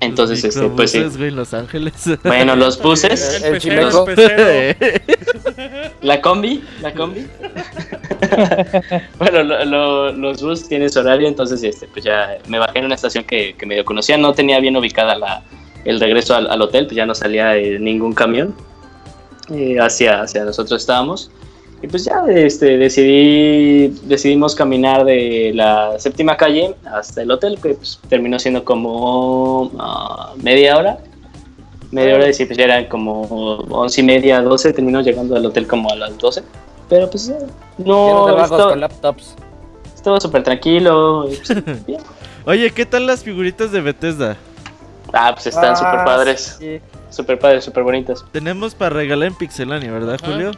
Entonces, 0.00 0.42
Los 0.42 0.56
este, 0.56 0.68
pues 0.70 0.90
sí. 0.92 1.02
güey, 1.02 1.28
en 1.28 1.36
Los 1.36 1.52
Ángeles. 1.54 1.92
Bueno, 2.24 2.56
los 2.56 2.80
buses, 2.80 3.42
El 3.42 3.54
el 3.54 3.60
pecero. 3.60 4.74
la 6.02 6.20
combi, 6.22 6.64
la 6.80 6.92
combi. 6.94 7.26
bueno, 9.18 9.42
lo- 9.42 9.64
lo- 9.64 10.12
los 10.12 10.42
buses 10.42 10.68
tienen 10.68 10.90
su 10.90 11.00
horario, 11.00 11.28
entonces 11.28 11.62
este, 11.62 11.86
pues 11.88 12.04
ya 12.04 12.38
me 12.48 12.58
bajé 12.58 12.78
en 12.78 12.86
una 12.86 12.94
estación 12.94 13.24
que, 13.24 13.54
que 13.56 13.66
medio 13.66 13.84
conocía, 13.84 14.16
no 14.16 14.32
tenía 14.32 14.58
bien 14.60 14.76
ubicada 14.76 15.16
la, 15.16 15.42
el 15.84 16.00
regreso 16.00 16.34
al, 16.34 16.50
al 16.50 16.60
hotel, 16.62 16.86
pues 16.86 16.96
ya 16.96 17.06
no 17.06 17.14
salía 17.14 17.56
eh, 17.56 17.78
ningún 17.78 18.12
camión 18.14 18.54
eh, 19.54 19.78
hacia, 19.80 20.22
hacia 20.22 20.44
nosotros 20.44 20.80
estábamos. 20.80 21.30
Y 21.82 21.86
pues 21.88 22.04
ya 22.04 22.22
este, 22.28 22.76
decidí, 22.76 23.88
decidimos 24.02 24.54
caminar 24.54 25.04
de 25.04 25.52
la 25.54 25.98
séptima 25.98 26.36
calle 26.36 26.74
hasta 26.84 27.22
el 27.22 27.30
hotel, 27.30 27.58
que 27.62 27.74
pues, 27.74 27.98
terminó 28.08 28.38
siendo 28.38 28.64
como 28.64 29.70
ah, 29.78 30.34
media 30.42 30.76
hora. 30.76 30.98
Media 31.90 32.14
hora 32.16 32.28
y 32.28 32.34
sí, 32.34 32.44
pues 32.44 32.56
ya 32.58 32.64
eran 32.64 32.84
como 32.86 33.22
once 33.70 34.00
y 34.00 34.04
media, 34.04 34.42
doce, 34.42 34.72
terminó 34.72 35.00
llegando 35.00 35.34
al 35.36 35.44
hotel 35.46 35.66
como 35.66 35.90
a 35.90 35.96
las 35.96 36.16
doce. 36.18 36.42
Pero 36.88 37.08
pues 37.08 37.28
eh, 37.30 37.36
Llenos 37.78 37.88
no, 37.88 38.24
vagos 38.26 38.50
esto- 38.58 38.68
con 38.70 38.80
laptops. 38.80 39.34
estuvo 39.94 40.20
súper 40.20 40.42
tranquilo. 40.42 41.28
y, 41.30 41.36
pues, 41.36 41.84
bien. 41.86 42.00
Oye, 42.44 42.70
¿qué 42.72 42.84
tal 42.86 43.06
las 43.06 43.24
figuritas 43.24 43.72
de 43.72 43.80
Bethesda? 43.80 44.36
Ah, 45.12 45.30
pues 45.34 45.46
están 45.46 45.72
Ah, 45.72 45.76
súper 45.76 46.04
padres, 46.04 46.56
sí. 46.60 46.80
súper 47.10 47.38
padres, 47.38 47.64
súper 47.64 47.82
bonitas. 47.84 48.24
Tenemos 48.32 48.74
para 48.74 48.90
regalar 48.96 49.28
en 49.28 49.34
Pixelania, 49.34 49.90
¿verdad. 49.90 50.18
Julio? 50.22 50.52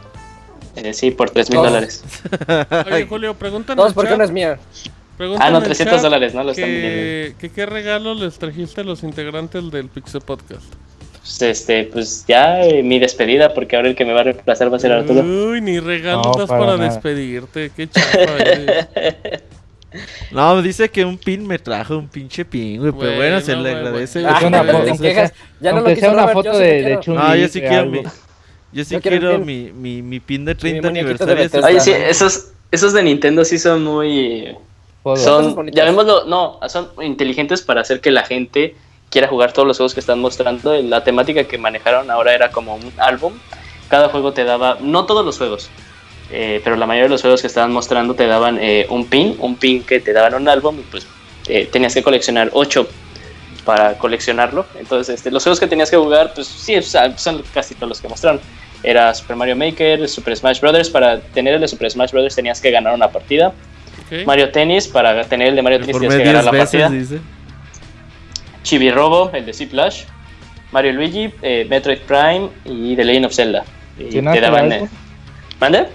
Eh, 0.75 0.93
sí, 0.93 1.11
por 1.11 1.29
tres 1.29 1.49
mil 1.49 1.57
Todos. 1.59 1.71
dólares. 1.71 2.03
Oye, 2.91 3.05
Julio, 3.05 3.33
preguntan 3.35 3.73
en 3.73 3.77
Todos 3.77 3.93
porque 3.93 4.13
una 4.13 4.23
es 4.23 4.31
mía. 4.31 4.57
preguntan 5.17 5.47
Ah, 5.47 5.51
no, 5.51 5.57
en 5.57 5.63
el 5.63 5.67
300 5.69 5.95
chat 5.95 6.03
dólares, 6.03 6.33
¿no? 6.33 6.43
Lo 6.43 6.51
están 6.51 6.65
que, 6.69 7.35
que 7.39 7.51
qué 7.51 7.65
regalo 7.65 8.13
les 8.15 8.37
trajiste 8.39 8.81
a 8.81 8.83
los 8.83 9.03
integrantes 9.03 9.69
del 9.71 9.87
Pixel 9.89 10.21
Podcast. 10.21 10.63
Pues, 11.19 11.41
este, 11.41 11.85
pues 11.85 12.25
ya 12.27 12.63
eh, 12.63 12.83
mi 12.83 12.99
despedida, 12.99 13.53
porque 13.53 13.75
ahora 13.77 13.87
el 13.87 13.95
que 13.95 14.03
me 14.03 14.11
va 14.13 14.21
a 14.21 14.23
reemplazar 14.23 14.71
va 14.71 14.75
a 14.77 14.79
ser 14.79 14.91
Arturo. 14.91 15.21
Uy, 15.21 15.61
ni 15.61 15.79
regalos 15.79 16.35
No, 16.37 16.47
para 16.47 16.75
despedirte. 16.75 17.71
Qué 17.75 17.87
eres. 17.93 18.87
No, 20.31 20.59
dice 20.63 20.89
que 20.89 21.05
un 21.05 21.19
pin 21.19 21.45
me 21.45 21.59
trajo 21.59 21.97
un 21.99 22.07
pinche 22.07 22.45
pin, 22.45 22.79
güey. 22.79 22.91
Pero 22.99 23.15
bueno, 23.15 23.39
se 23.41 23.55
le 23.55 23.69
agradece, 23.69 24.21
güey. 24.23 24.45
Una 24.45 24.61
Ah, 24.61 24.63
foto. 24.63 24.95
Ya 25.61 25.71
no 25.71 25.81
lo 25.81 25.89
una 25.89 26.21
Robert, 26.25 26.33
foto 26.33 26.57
de, 26.57 26.65
de 26.65 26.83
quiero. 26.83 27.01
Chun-Li, 27.01 27.21
Ah, 27.23 27.35
yo 27.37 27.47
sí 27.47 27.61
quiero 27.61 27.85
mi. 27.85 28.01
Yo 28.73 28.83
sí 28.83 28.95
Yo 28.95 29.01
quiero 29.01 29.39
mi, 29.39 29.71
mi, 29.71 30.01
mi 30.01 30.19
pin 30.19 30.45
de 30.45 30.55
30 30.55 30.89
muñequito 30.89 31.25
de 31.25 31.31
aniversario. 31.31 31.67
Oye, 31.67 31.79
sí, 31.79 31.91
esos, 31.91 32.51
esos 32.71 32.93
de 32.93 33.03
Nintendo 33.03 33.45
sí 33.45 33.59
son 33.59 33.83
muy... 33.83 34.55
Son 35.17 35.69
llamémoslo, 35.71 36.25
no, 36.25 36.59
son 36.69 36.89
inteligentes 37.01 37.61
para 37.61 37.81
hacer 37.81 37.99
que 37.99 38.09
la 38.09 38.23
gente 38.23 38.75
quiera 39.09 39.27
jugar 39.27 39.51
todos 39.51 39.67
los 39.67 39.77
juegos 39.77 39.93
que 39.93 39.99
están 39.99 40.19
mostrando. 40.19 40.73
La 40.81 41.03
temática 41.03 41.43
que 41.43 41.57
manejaron 41.57 42.09
ahora 42.09 42.33
era 42.33 42.51
como 42.51 42.75
un 42.75 42.91
álbum. 42.97 43.33
Cada 43.89 44.09
juego 44.09 44.31
te 44.31 44.45
daba, 44.45 44.77
no 44.81 45.05
todos 45.05 45.25
los 45.25 45.37
juegos, 45.37 45.69
eh, 46.31 46.61
pero 46.63 46.77
la 46.77 46.87
mayoría 46.87 47.03
de 47.03 47.09
los 47.09 47.21
juegos 47.21 47.41
que 47.41 47.47
estaban 47.47 47.71
mostrando 47.71 48.15
te 48.15 48.25
daban 48.25 48.57
eh, 48.59 48.87
un 48.89 49.05
pin, 49.05 49.35
un 49.39 49.55
pin 49.57 49.83
que 49.83 49.99
te 49.99 50.13
daban 50.13 50.33
un 50.33 50.47
álbum 50.47 50.79
y 50.79 50.83
pues 50.83 51.05
eh, 51.47 51.67
tenías 51.71 51.93
que 51.93 52.01
coleccionar 52.01 52.49
8 52.53 52.87
para 53.65 53.97
coleccionarlo. 53.97 54.65
Entonces, 54.79 55.15
este, 55.15 55.31
los 55.31 55.43
juegos 55.43 55.59
que 55.59 55.67
tenías 55.67 55.89
que 55.89 55.97
jugar, 55.97 56.33
pues 56.33 56.47
sí, 56.47 56.75
o 56.75 56.81
sea, 56.81 57.17
son 57.17 57.43
casi 57.53 57.75
todos 57.75 57.89
los 57.89 58.01
que 58.01 58.07
mostraron. 58.07 58.39
Era 58.83 59.13
Super 59.13 59.35
Mario 59.35 59.55
Maker, 59.55 60.07
Super 60.09 60.35
Smash 60.35 60.59
Brothers. 60.59 60.89
Para 60.89 61.19
tener 61.19 61.53
el 61.55 61.61
de 61.61 61.67
Super 61.67 61.89
Smash 61.89 62.11
Brothers 62.11 62.35
tenías 62.35 62.59
que 62.59 62.71
ganar 62.71 62.93
una 62.93 63.09
partida. 63.09 63.53
Mario 64.25 64.51
Tennis, 64.51 64.87
para 64.87 65.23
tener 65.23 65.49
el 65.49 65.55
de 65.55 65.61
Mario 65.61 65.79
Tennis 65.79 65.93
Por 65.93 66.01
tienes 66.01 66.17
que 66.17 66.23
ganar 66.23 66.43
10 66.43 66.53
la 66.53 66.59
partida. 66.59 66.89
veces, 66.89 67.09
dice. 67.09 67.23
Chibi 68.63 68.91
Robo, 68.91 69.31
el 69.33 69.45
de 69.45 69.53
Flash, 69.53 70.03
Mario 70.71 70.93
Luigi, 70.93 71.33
eh, 71.41 71.65
Metroid 71.69 71.99
Prime 71.99 72.49
y 72.65 72.95
The 72.95 73.03
Legend 73.03 73.25
of 73.25 73.33
Zelda. 73.33 73.63
Y 73.97 74.03
te 74.05 74.09
¿Llenaste 74.11 74.37
el 74.39 74.43
daban... 74.43 74.71
álbum? 74.71 74.87
eh, 74.87 74.91
¿Mande? 75.59 75.87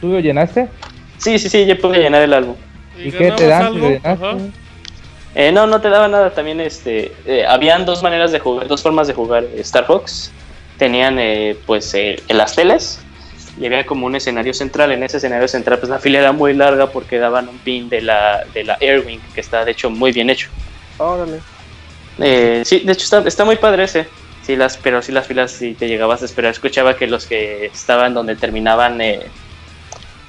¿Tú 0.00 0.08
lo 0.08 0.20
llenaste? 0.20 0.68
Sí, 1.18 1.38
sí, 1.38 1.48
sí, 1.48 1.66
yo 1.66 1.78
pude 1.78 1.98
llenar 1.98 2.22
el 2.22 2.32
álbum. 2.32 2.56
¿Y, 2.98 3.10
qué 3.10 3.30
te 3.32 3.46
dan? 3.46 3.66
algo? 3.66 4.50
Eh, 5.34 5.50
no, 5.52 5.66
no 5.66 5.80
te 5.80 5.88
daba 5.88 6.08
nada. 6.08 6.30
También 6.30 6.60
este, 6.60 7.12
eh, 7.26 7.46
habían 7.46 7.84
dos 7.84 8.02
maneras 8.02 8.32
de 8.32 8.38
jugar, 8.38 8.68
dos 8.68 8.82
formas 8.82 9.06
de 9.06 9.14
jugar 9.14 9.44
Star 9.56 9.86
Fox. 9.86 10.30
Tenían 10.78 11.18
eh, 11.18 11.56
pues 11.66 11.94
eh, 11.94 12.22
en 12.28 12.38
las 12.38 12.54
teles 12.54 13.00
y 13.58 13.66
había 13.66 13.86
como 13.86 14.06
un 14.06 14.16
escenario 14.16 14.54
central. 14.54 14.92
En 14.92 15.02
ese 15.02 15.18
escenario 15.18 15.48
central 15.48 15.78
pues 15.78 15.90
la 15.90 15.98
fila 15.98 16.18
era 16.18 16.32
muy 16.32 16.54
larga 16.54 16.88
porque 16.88 17.18
daban 17.18 17.48
un 17.48 17.58
pin 17.58 17.88
de 17.88 18.00
la, 18.00 18.44
de 18.52 18.64
la 18.64 18.76
Airwing 18.80 19.20
que 19.34 19.40
está 19.40 19.64
de 19.64 19.72
hecho 19.72 19.90
muy 19.90 20.12
bien 20.12 20.30
hecho. 20.30 20.48
Órale. 20.98 21.40
Eh, 22.18 22.62
sí, 22.64 22.80
de 22.80 22.92
hecho 22.92 23.04
está, 23.04 23.26
está 23.26 23.44
muy 23.44 23.56
padre 23.56 23.84
ese. 23.84 24.06
Sí, 24.42 24.56
las, 24.56 24.76
pero 24.76 25.00
sí 25.02 25.12
las 25.12 25.26
filas 25.26 25.52
si 25.52 25.74
te 25.74 25.86
llegabas 25.86 26.22
a 26.22 26.24
esperar. 26.24 26.50
Escuchaba 26.50 26.96
que 26.96 27.06
los 27.06 27.26
que 27.26 27.66
estaban 27.66 28.12
donde 28.12 28.34
terminaban 28.34 29.00
eh, 29.00 29.20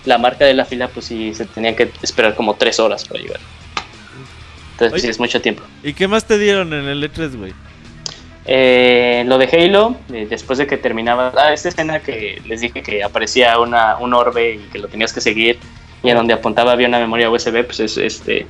la 0.05 0.17
marca 0.17 0.45
de 0.45 0.53
la 0.53 0.65
fila 0.65 0.87
pues 0.87 1.07
sí 1.07 1.33
se 1.33 1.45
tenían 1.45 1.75
que 1.75 1.91
esperar 2.01 2.35
como 2.35 2.55
tres 2.55 2.79
horas 2.79 3.05
para 3.05 3.21
llegar. 3.21 3.39
Entonces 4.85 4.93
Oye. 4.93 5.01
sí 5.01 5.09
es 5.09 5.19
mucho 5.19 5.41
tiempo. 5.41 5.63
¿Y 5.83 5.93
qué 5.93 6.07
más 6.07 6.25
te 6.25 6.37
dieron 6.37 6.73
en 6.73 6.85
el 6.87 7.03
E3, 7.03 7.37
güey? 7.37 7.53
Eh, 8.45 9.23
lo 9.25 9.37
de 9.37 9.45
Halo, 9.47 9.95
eh, 10.11 10.27
después 10.29 10.59
de 10.59 10.67
que 10.67 10.75
terminaba, 10.77 11.31
ah, 11.37 11.53
esta 11.53 11.69
escena 11.69 11.99
que 12.01 12.41
les 12.45 12.59
dije 12.61 12.83
que 12.83 13.01
aparecía 13.03 13.57
una, 13.59 13.97
un 13.97 14.13
orbe 14.13 14.55
y 14.55 14.57
que 14.71 14.79
lo 14.79 14.89
tenías 14.89 15.13
que 15.13 15.21
seguir 15.21 15.59
y 16.03 16.09
en 16.09 16.17
donde 16.17 16.33
apuntaba 16.33 16.73
había 16.73 16.87
una 16.89 16.99
memoria 16.99 17.29
USB, 17.29 17.63
pues 17.65 17.79
es, 17.79 17.97
este 17.97 18.45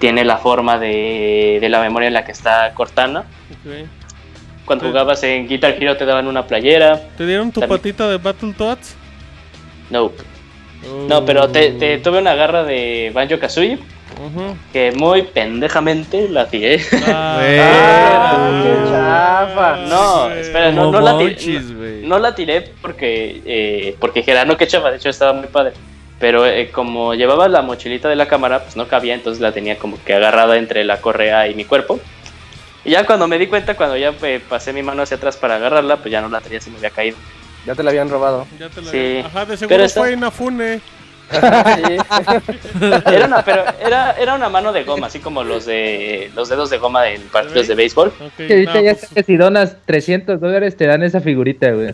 tiene 0.00 0.24
la 0.24 0.38
forma 0.38 0.78
de, 0.78 1.58
de 1.60 1.68
la 1.68 1.80
memoria 1.80 2.08
en 2.08 2.14
la 2.14 2.24
que 2.24 2.32
está 2.32 2.72
Cortana. 2.74 3.20
Ok. 3.20 3.86
Cuando 4.64 4.86
jugabas 4.86 5.22
en 5.22 5.46
Guitar 5.48 5.76
Hero 5.80 5.96
te 5.96 6.04
daban 6.04 6.26
una 6.26 6.46
playera. 6.46 7.00
¿Te 7.16 7.24
dieron 7.24 7.50
tu 7.52 7.60
También. 7.60 7.78
patita 7.80 8.08
de 8.08 8.18
Battletoads? 8.18 8.96
No, 9.90 10.12
no, 11.08 11.24
pero 11.24 11.48
te, 11.48 11.70
te- 11.72 11.98
tuve 11.98 12.18
una 12.18 12.34
garra 12.34 12.64
de 12.64 13.10
Banjo 13.14 13.38
Kazooie 13.38 13.78
Ujú. 14.16 14.56
que 14.72 14.92
muy 14.92 15.22
pendejamente 15.22 16.28
la 16.28 16.46
tiré. 16.48 16.80
Ah, 17.06 17.40
Ah, 17.40 18.62
qué 18.62 18.90
chafa. 18.90 19.76
No, 19.88 20.30
espera, 20.30 20.72
no, 20.72 20.90
no 20.90 21.00
la 21.00 21.18
tiré. 21.18 21.60
güey. 21.60 22.06
No 22.06 22.18
la 22.18 22.34
tiré 22.34 22.72
porque, 22.82 23.42
eh, 23.44 23.96
porque 24.00 24.20
dijera, 24.20 24.44
no, 24.44 24.56
qué 24.56 24.66
chava, 24.66 24.90
de 24.90 24.96
hecho 24.96 25.08
estaba 25.08 25.32
muy 25.32 25.46
padre. 25.48 25.72
Pero 26.18 26.44
eh, 26.46 26.70
como 26.72 27.14
llevaba 27.14 27.48
la 27.48 27.62
mochilita 27.62 28.08
de 28.08 28.16
la 28.16 28.26
cámara, 28.26 28.62
pues 28.64 28.76
no 28.76 28.88
cabía, 28.88 29.14
entonces 29.14 29.40
la 29.40 29.52
tenía 29.52 29.78
como 29.78 30.02
que 30.04 30.14
agarrada 30.14 30.56
entre 30.56 30.84
la 30.84 31.00
correa 31.00 31.46
y 31.48 31.54
mi 31.54 31.64
cuerpo. 31.64 32.00
Y 32.84 32.90
ya 32.92 33.04
cuando 33.06 33.28
me 33.28 33.38
di 33.38 33.46
cuenta, 33.46 33.76
cuando 33.76 33.96
ya 33.96 34.12
eh, 34.22 34.40
pasé 34.48 34.72
mi 34.72 34.82
mano 34.82 35.02
hacia 35.02 35.16
atrás 35.16 35.36
para 35.36 35.56
agarrarla, 35.56 35.96
pues 35.98 36.10
ya 36.10 36.20
no 36.20 36.28
la 36.28 36.40
tenía, 36.40 36.60
se 36.60 36.70
me 36.70 36.78
había 36.78 36.90
caído. 36.90 37.16
Ya 37.66 37.74
te 37.74 37.82
la 37.82 37.90
habían 37.90 38.08
robado. 38.08 38.46
Ya 38.58 38.68
te 38.68 38.80
la 38.82 38.90
Sí. 38.90 39.22
Ajá, 39.24 39.44
de 39.44 39.56
seguro 39.56 39.76
Pero 39.76 39.88
fue 39.90 40.12
Inafune. 40.12 40.80
Sí. 41.30 41.96
Era 43.06 43.26
una, 43.26 43.44
pero 43.44 43.64
era, 43.84 44.12
era 44.12 44.34
una 44.34 44.48
mano 44.48 44.72
de 44.72 44.84
goma, 44.84 45.08
así 45.08 45.18
como 45.18 45.44
los 45.44 45.66
de 45.66 46.30
los 46.34 46.48
dedos 46.48 46.70
de 46.70 46.78
goma 46.78 47.08
en 47.10 47.22
partidos 47.22 47.68
de 47.68 47.74
béisbol. 47.74 48.08
Ok, 48.08 48.32
Que 48.36 48.52
ahorita 48.54 48.74
no, 48.74 48.80
ya 48.80 48.94
pues, 48.94 49.10
que 49.14 49.22
si 49.22 49.36
donas 49.36 49.76
300 49.86 50.40
dólares 50.40 50.76
te 50.76 50.86
dan 50.86 51.02
esa 51.02 51.20
figurita, 51.20 51.70
güey. 51.72 51.88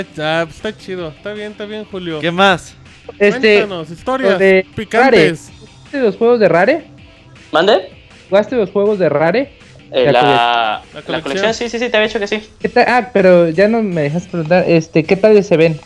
está, 0.00 0.40
ah, 0.40 0.44
pues 0.44 0.56
está 0.56 0.76
chido. 0.76 1.08
Está 1.08 1.32
bien, 1.32 1.52
está 1.52 1.64
bien, 1.66 1.84
Julio. 1.84 2.20
¿Qué 2.20 2.30
más? 2.30 2.74
Este, 3.18 3.58
Cuéntanos, 3.58 3.90
historias 3.90 4.38
de 4.38 4.66
picantes. 4.76 5.50
¿jugaste 5.58 6.00
los 6.00 6.16
juegos 6.16 6.40
de 6.40 6.48
Rare? 6.48 6.84
¿Mande? 7.52 7.90
¿Jugaste 8.28 8.56
los 8.56 8.70
juegos 8.70 8.98
de 8.98 9.08
Rare? 9.08 9.52
Eh, 9.90 10.04
La 10.12 10.12
la, 10.12 10.20
La 10.22 10.82
la 10.94 11.02
colección. 11.02 11.22
colección, 11.22 11.54
sí, 11.54 11.68
sí, 11.70 11.78
sí, 11.78 11.88
te 11.88 11.96
había 11.96 12.08
dicho 12.08 12.18
que 12.20 12.26
sí. 12.26 12.46
¿Qué? 12.60 12.70
Ah, 12.86 13.10
pero 13.12 13.48
ya 13.48 13.68
no 13.68 13.82
me 13.82 14.02
dejas 14.02 14.26
preguntar, 14.26 14.64
este, 14.68 15.04
¿qué 15.04 15.16
tal 15.16 15.42
se 15.42 15.56
ven? 15.56 15.80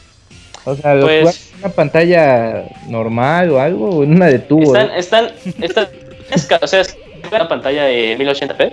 O 0.65 0.75
sea, 0.75 0.95
¿los 0.97 1.05
Pues- 1.09 1.52
una 1.65 1.73
pantalla 1.75 2.65
normal 2.89 3.51
o 3.51 3.61
algo? 3.61 3.91
¿O 3.99 4.05
en 4.05 4.15
una 4.15 4.27
de 4.27 4.39
tubo? 4.39 4.75
Están, 4.77 4.91
eh? 4.91 4.95
están, 4.99 5.29
están, 5.61 5.87
esca- 6.31 6.59
o 6.63 6.67
sea, 6.67 6.81
es 6.81 6.97
una 7.31 7.49
pantalla 7.49 7.85
de 7.85 8.17
1080p. 8.19 8.73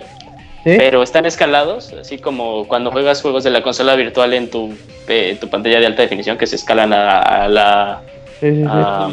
¿Sí? 0.65 0.75
pero 0.77 1.01
están 1.01 1.25
escalados, 1.25 1.93
así 1.93 2.17
como 2.17 2.67
cuando 2.67 2.91
juegas 2.91 3.21
juegos 3.21 3.45
de 3.45 3.49
la 3.49 3.63
consola 3.63 3.95
virtual 3.95 4.33
en 4.33 4.49
tu, 4.49 4.73
eh, 5.07 5.37
tu 5.39 5.47
pantalla 5.49 5.79
de 5.79 5.85
alta 5.85 6.01
definición 6.01 6.37
que 6.37 6.47
se 6.47 6.57
escalan 6.57 6.91
a, 6.91 7.19
a 7.19 7.47
la, 7.47 8.01
Sí, 8.41 8.51
sí, 8.55 8.63
ah, 8.67 9.09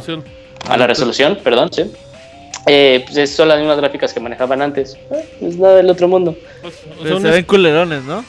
a 0.68 0.76
la 0.76 0.86
resolución, 0.88 1.38
perdón, 1.44 1.72
sí. 1.72 1.84
Eh, 2.66 3.04
pues 3.08 3.30
son 3.36 3.46
las 3.46 3.58
mismas 3.60 3.76
gráficas 3.76 4.12
que 4.12 4.18
manejaban 4.18 4.60
antes. 4.60 4.98
Eh, 5.12 5.24
es 5.42 5.56
nada 5.56 5.76
del 5.76 5.88
otro 5.88 6.08
mundo. 6.08 6.34
Pues, 6.62 6.74
se 7.22 7.30
ven 7.30 7.44
culerones, 7.44 8.02
¿no? 8.02 8.24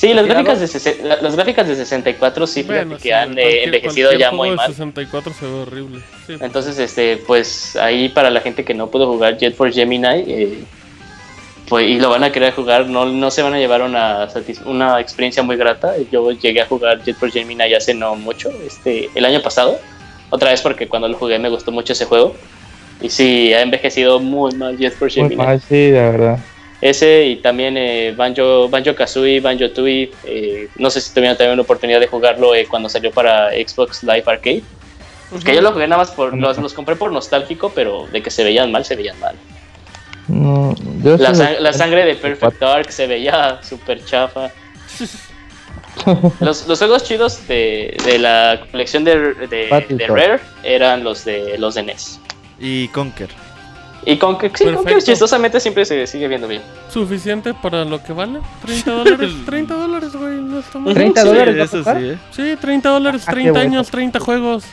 Sí, 0.00 0.14
las 0.14 0.24
gráficas, 0.24 0.58
de, 0.60 1.02
la- 1.04 1.16
las 1.20 1.36
gráficas 1.36 1.68
de 1.68 1.76
64 1.76 2.46
sí, 2.46 2.62
fíjate 2.62 2.78
Bueno, 2.84 2.96
que 2.96 3.02
sí, 3.02 3.10
han 3.10 3.38
eh, 3.38 3.64
envejecido 3.64 4.12
ya 4.14 4.30
muy 4.30 4.48
de 4.50 4.56
mal. 4.56 4.66
64 4.68 5.34
se 5.34 5.44
ve 5.44 5.52
horrible. 5.52 6.00
Sí. 6.26 6.36
Entonces, 6.40 6.78
este, 6.78 7.18
pues 7.18 7.76
ahí 7.76 8.08
para 8.08 8.30
la 8.30 8.40
gente 8.40 8.64
que 8.64 8.72
no 8.72 8.86
pudo 8.86 9.06
jugar 9.06 9.36
Jet 9.36 9.54
Force 9.54 9.78
Gemini, 9.78 10.06
eh, 10.26 10.58
pues, 11.68 11.86
y 11.86 12.00
lo 12.00 12.08
van 12.08 12.24
a 12.24 12.32
querer 12.32 12.54
jugar, 12.54 12.86
no, 12.86 13.04
no 13.04 13.30
se 13.30 13.42
van 13.42 13.52
a 13.52 13.58
llevar 13.58 13.82
una, 13.82 14.26
una 14.64 15.00
experiencia 15.00 15.42
muy 15.42 15.56
grata. 15.56 15.92
Yo 16.10 16.30
llegué 16.32 16.62
a 16.62 16.66
jugar 16.66 17.02
Jet 17.04 17.16
Force 17.16 17.38
Gemini 17.38 17.74
hace 17.74 17.92
no 17.92 18.14
mucho, 18.16 18.50
este, 18.66 19.10
el 19.14 19.24
año 19.26 19.42
pasado, 19.42 19.78
otra 20.30 20.50
vez 20.50 20.62
porque 20.62 20.88
cuando 20.88 21.08
lo 21.08 21.16
jugué 21.18 21.38
me 21.38 21.50
gustó 21.50 21.72
mucho 21.72 21.92
ese 21.92 22.06
juego. 22.06 22.34
Y 23.02 23.10
sí, 23.10 23.52
ha 23.52 23.60
envejecido 23.60 24.18
muy 24.18 24.52
mal 24.54 24.78
Jet 24.78 24.94
Force 24.94 25.20
Muy 25.20 25.28
Gemini. 25.28 25.46
mal, 25.46 25.60
sí, 25.60 25.90
la 25.90 26.10
verdad. 26.10 26.38
Ese 26.80 27.26
y 27.26 27.36
también 27.36 27.76
eh, 27.76 28.14
Banjo, 28.16 28.68
Banjo 28.68 28.94
Kazooie, 28.94 29.40
Banjo 29.40 29.70
Tooie. 29.70 30.10
eh, 30.24 30.68
no 30.76 30.88
sé 30.90 31.00
si 31.00 31.12
tuvieron 31.12 31.36
también 31.36 31.56
la 31.56 31.62
oportunidad 31.62 32.00
de 32.00 32.06
jugarlo 32.06 32.54
eh, 32.54 32.66
cuando 32.68 32.88
salió 32.88 33.10
para 33.10 33.50
Xbox 33.50 34.02
Live 34.02 34.24
Arcade. 34.26 34.62
Que 35.44 35.54
yo 35.54 35.60
lo 35.60 35.72
jugué 35.72 35.86
nada 35.86 36.02
más 36.02 36.10
por. 36.10 36.36
Los, 36.36 36.58
los 36.58 36.72
compré 36.74 36.96
por 36.96 37.12
nostálgico, 37.12 37.70
pero 37.74 38.06
de 38.10 38.22
que 38.22 38.30
se 38.30 38.42
veían 38.44 38.72
mal, 38.72 38.84
se 38.84 38.96
veían 38.96 39.18
mal. 39.20 39.36
No, 40.26 40.74
yo 41.02 41.16
La, 41.18 41.34
sí- 41.34 41.40
sang- 41.42 41.58
la 41.60 41.72
sangre 41.72 42.04
de 42.04 42.14
Perfect 42.16 42.58
Dark 42.60 42.90
se 42.90 43.06
veía 43.06 43.60
súper 43.62 44.04
chafa. 44.04 44.50
Los, 46.40 46.66
los 46.66 46.78
juegos 46.78 47.02
chidos 47.04 47.46
de, 47.48 47.96
de 48.04 48.18
la 48.18 48.60
colección 48.70 49.04
de, 49.04 49.34
de. 49.48 50.06
Rare 50.08 50.40
eran 50.62 51.04
los 51.04 51.24
de 51.24 51.58
los 51.58 51.74
de 51.74 51.82
NES. 51.82 52.20
Y 52.58 52.88
Conker. 52.88 53.28
Y 54.06 54.16
con 54.16 54.38
que 54.38 54.48
sí, 54.48 54.64
Conker 54.64 54.82
Perfecto. 54.84 55.04
chistosamente 55.12 55.60
siempre 55.60 55.84
se 55.84 56.06
sigue 56.06 56.26
viendo 56.26 56.48
bien. 56.48 56.62
Suficiente 56.88 57.52
para 57.54 57.84
lo 57.84 58.02
que 58.02 58.12
vale. 58.14 58.40
30 58.64 58.90
dólares. 59.04 59.30
30 59.44 59.74
dólares, 59.74 60.12
güey. 60.16 60.34
No 60.36 60.58
está 60.60 60.78
mal. 60.78 60.94
30 60.94 61.20
Sí, 61.20 61.26
dólares 61.28 61.56
a 61.60 61.64
eso 61.64 61.84
sí, 61.84 61.90
¿eh? 62.08 62.18
Sí, 62.30 62.56
30 62.60 62.88
dólares, 62.88 63.22
Ah, 63.26 63.30
qué 63.30 63.34
30 63.34 63.52
bueno. 63.52 63.70
años, 63.74 63.90
30 63.90 64.18
juegos. 64.20 64.64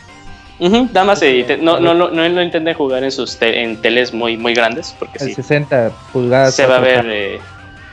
Nada 0.59 1.03
más 1.03 1.21
eh, 1.21 1.43
te- 1.45 1.57
no, 1.57 1.79
no, 1.79 1.93
no, 1.93 2.09
no 2.09 2.27
lo 2.29 2.41
intenten 2.41 2.73
jugar 2.73 3.03
en 3.03 3.11
sus 3.11 3.37
te- 3.37 3.61
en 3.63 3.79
teles 3.81 4.11
muy, 4.13 4.37
muy 4.37 4.53
grandes, 4.55 4.95
porque 4.97 5.19
El 5.19 5.27
sí, 5.27 5.35
60 5.35 5.91
pulgadas. 6.11 6.55
se 6.55 6.65
va 6.65 6.77
a 6.77 6.79
ver, 6.79 7.05
4K. 7.05 7.11
eh, 7.13 7.39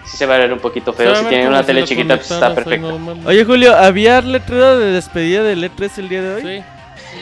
sí 0.06 0.16
se 0.16 0.24
va 0.26 0.36
a 0.36 0.38
ver 0.38 0.52
un 0.52 0.60
poquito 0.60 0.92
feo. 0.94 1.14
Si 1.14 1.24
tienen 1.26 1.48
una 1.48 1.60
si 1.60 1.66
tele 1.66 1.84
chiquita, 1.84 2.16
pues 2.16 2.30
está 2.30 2.54
perfecto. 2.54 2.98
Oye, 3.26 3.44
Julio, 3.44 3.74
¿había 3.76 4.20
letrero 4.22 4.78
de 4.78 4.92
despedida 4.92 5.42
del 5.42 5.62
E3 5.64 5.90
el 5.98 6.08
día 6.08 6.22
de 6.22 6.34
hoy? 6.36 6.42
Sí. 6.42 6.64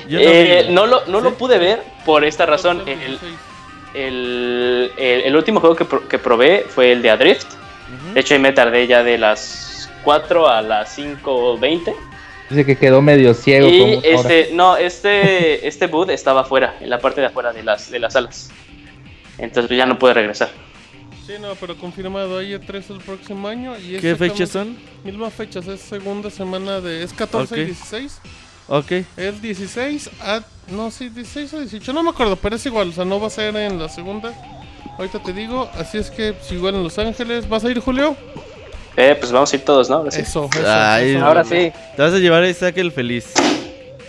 Yo 0.09 0.19
no 0.21 0.25
Eh, 0.29 0.67
no 0.71 0.87
lo, 0.87 1.07
no 1.07 1.19
¿Sí? 1.19 1.25
lo 1.25 1.35
pude 1.35 1.59
ver 1.59 1.83
por 2.05 2.25
esta 2.25 2.47
razón. 2.47 2.81
El, 2.87 2.99
16. 3.01 3.33
El, 3.95 4.93
el- 4.97 5.21
el 5.23 5.37
último 5.37 5.61
juego 5.61 5.77
que, 5.77 5.85
pro- 5.85 6.07
que 6.09 6.19
probé 6.19 6.65
fue 6.69 6.93
el 6.93 7.03
de 7.03 7.11
Adrift. 7.11 7.47
De 8.15 8.21
hecho, 8.21 8.35
ahí 8.35 8.41
me 8.41 8.53
tardé 8.53 8.87
ya 8.87 9.03
de 9.03 9.19
las 9.19 9.91
4 10.05 10.49
a 10.49 10.63
las 10.63 10.97
5.20. 10.99 11.95
Dice 12.51 12.67
que 12.67 12.77
quedó 12.77 13.01
medio 13.03 13.35
ciego. 13.35 13.69
Y 13.69 14.01
este, 14.03 14.51
no, 14.53 14.77
este, 14.77 15.67
este 15.67 15.87
boot 15.87 16.11
estaba 16.11 16.43
afuera, 16.43 16.75
en 16.81 16.91
la 16.91 16.99
parte 16.99 17.21
de 17.21 17.27
afuera 17.29 17.53
de 17.53 17.63
las, 17.63 17.91
de 17.91 17.99
las 17.99 18.13
salas. 18.15 18.51
Entonces 19.39 19.69
pues, 19.69 19.79
ya 19.79 19.87
no 19.87 19.99
pude 19.99 20.15
regresar. 20.15 20.51
Sí, 21.27 21.35
no, 21.41 21.55
pero 21.55 21.77
confirmado. 21.77 22.39
Hay 22.39 22.53
E3 22.53 22.83
el 22.91 22.99
próximo 22.99 23.47
año. 23.49 23.75
Y 23.79 23.99
¿Qué 23.99 24.17
fechas 24.17 24.51
son? 24.51 24.77
Mismas 25.05 25.33
fechas. 25.33 25.67
Es 25.69 25.81
segunda 25.81 26.31
semana 26.31 26.81
de. 26.81 27.03
Es 27.05 27.13
14 27.13 27.57
y 27.57 27.61
Ok. 27.61 27.67
16. 27.67 28.21
Ok. 28.73 28.91
Es 29.19 29.43
16 29.43 30.09
a. 30.23 30.41
No, 30.71 30.91
sí, 30.91 31.11
16 31.11 31.53
o 31.53 31.59
18. 31.59 31.93
No 31.93 32.03
me 32.03 32.09
acuerdo, 32.09 32.37
pero 32.37 32.57
es 32.57 32.65
igual. 32.65 32.89
O 32.89 32.93
sea, 32.93 33.05
no 33.05 33.21
va 33.21 33.27
a 33.27 33.31
ser 33.31 33.55
en 33.55 33.79
la 33.79 33.91
segunda. 33.91 34.33
Ahorita 34.97 35.23
te 35.23 35.35
digo. 35.35 35.69
Así 35.75 35.99
es 35.99 36.11
que, 36.11 36.33
pues, 36.33 36.51
igual 36.53 36.77
en 36.77 36.85
Los 36.85 36.99
Ángeles. 36.99 37.47
¿Vas 37.47 37.67
a 37.67 37.71
ir, 37.71 37.81
Julio? 37.81 38.17
Eh, 38.97 39.15
pues 39.21 39.31
vamos 39.31 39.53
a 39.53 39.57
ir 39.57 39.63
todos, 39.63 39.91
¿no? 39.91 39.97
Ahora 39.97 40.11
sí. 40.11 40.23
Eso, 40.23 40.49
eso. 40.51 40.65
Ay, 40.67 41.11
eso. 41.11 41.27
Ahora 41.27 41.45
sí. 41.45 41.71
Te 41.97 42.03
vas 42.03 42.15
a 42.15 42.19
llevar 42.19 42.45
a 42.45 42.49
Isaac 42.49 42.79
el 42.79 42.93
feliz. 42.93 43.35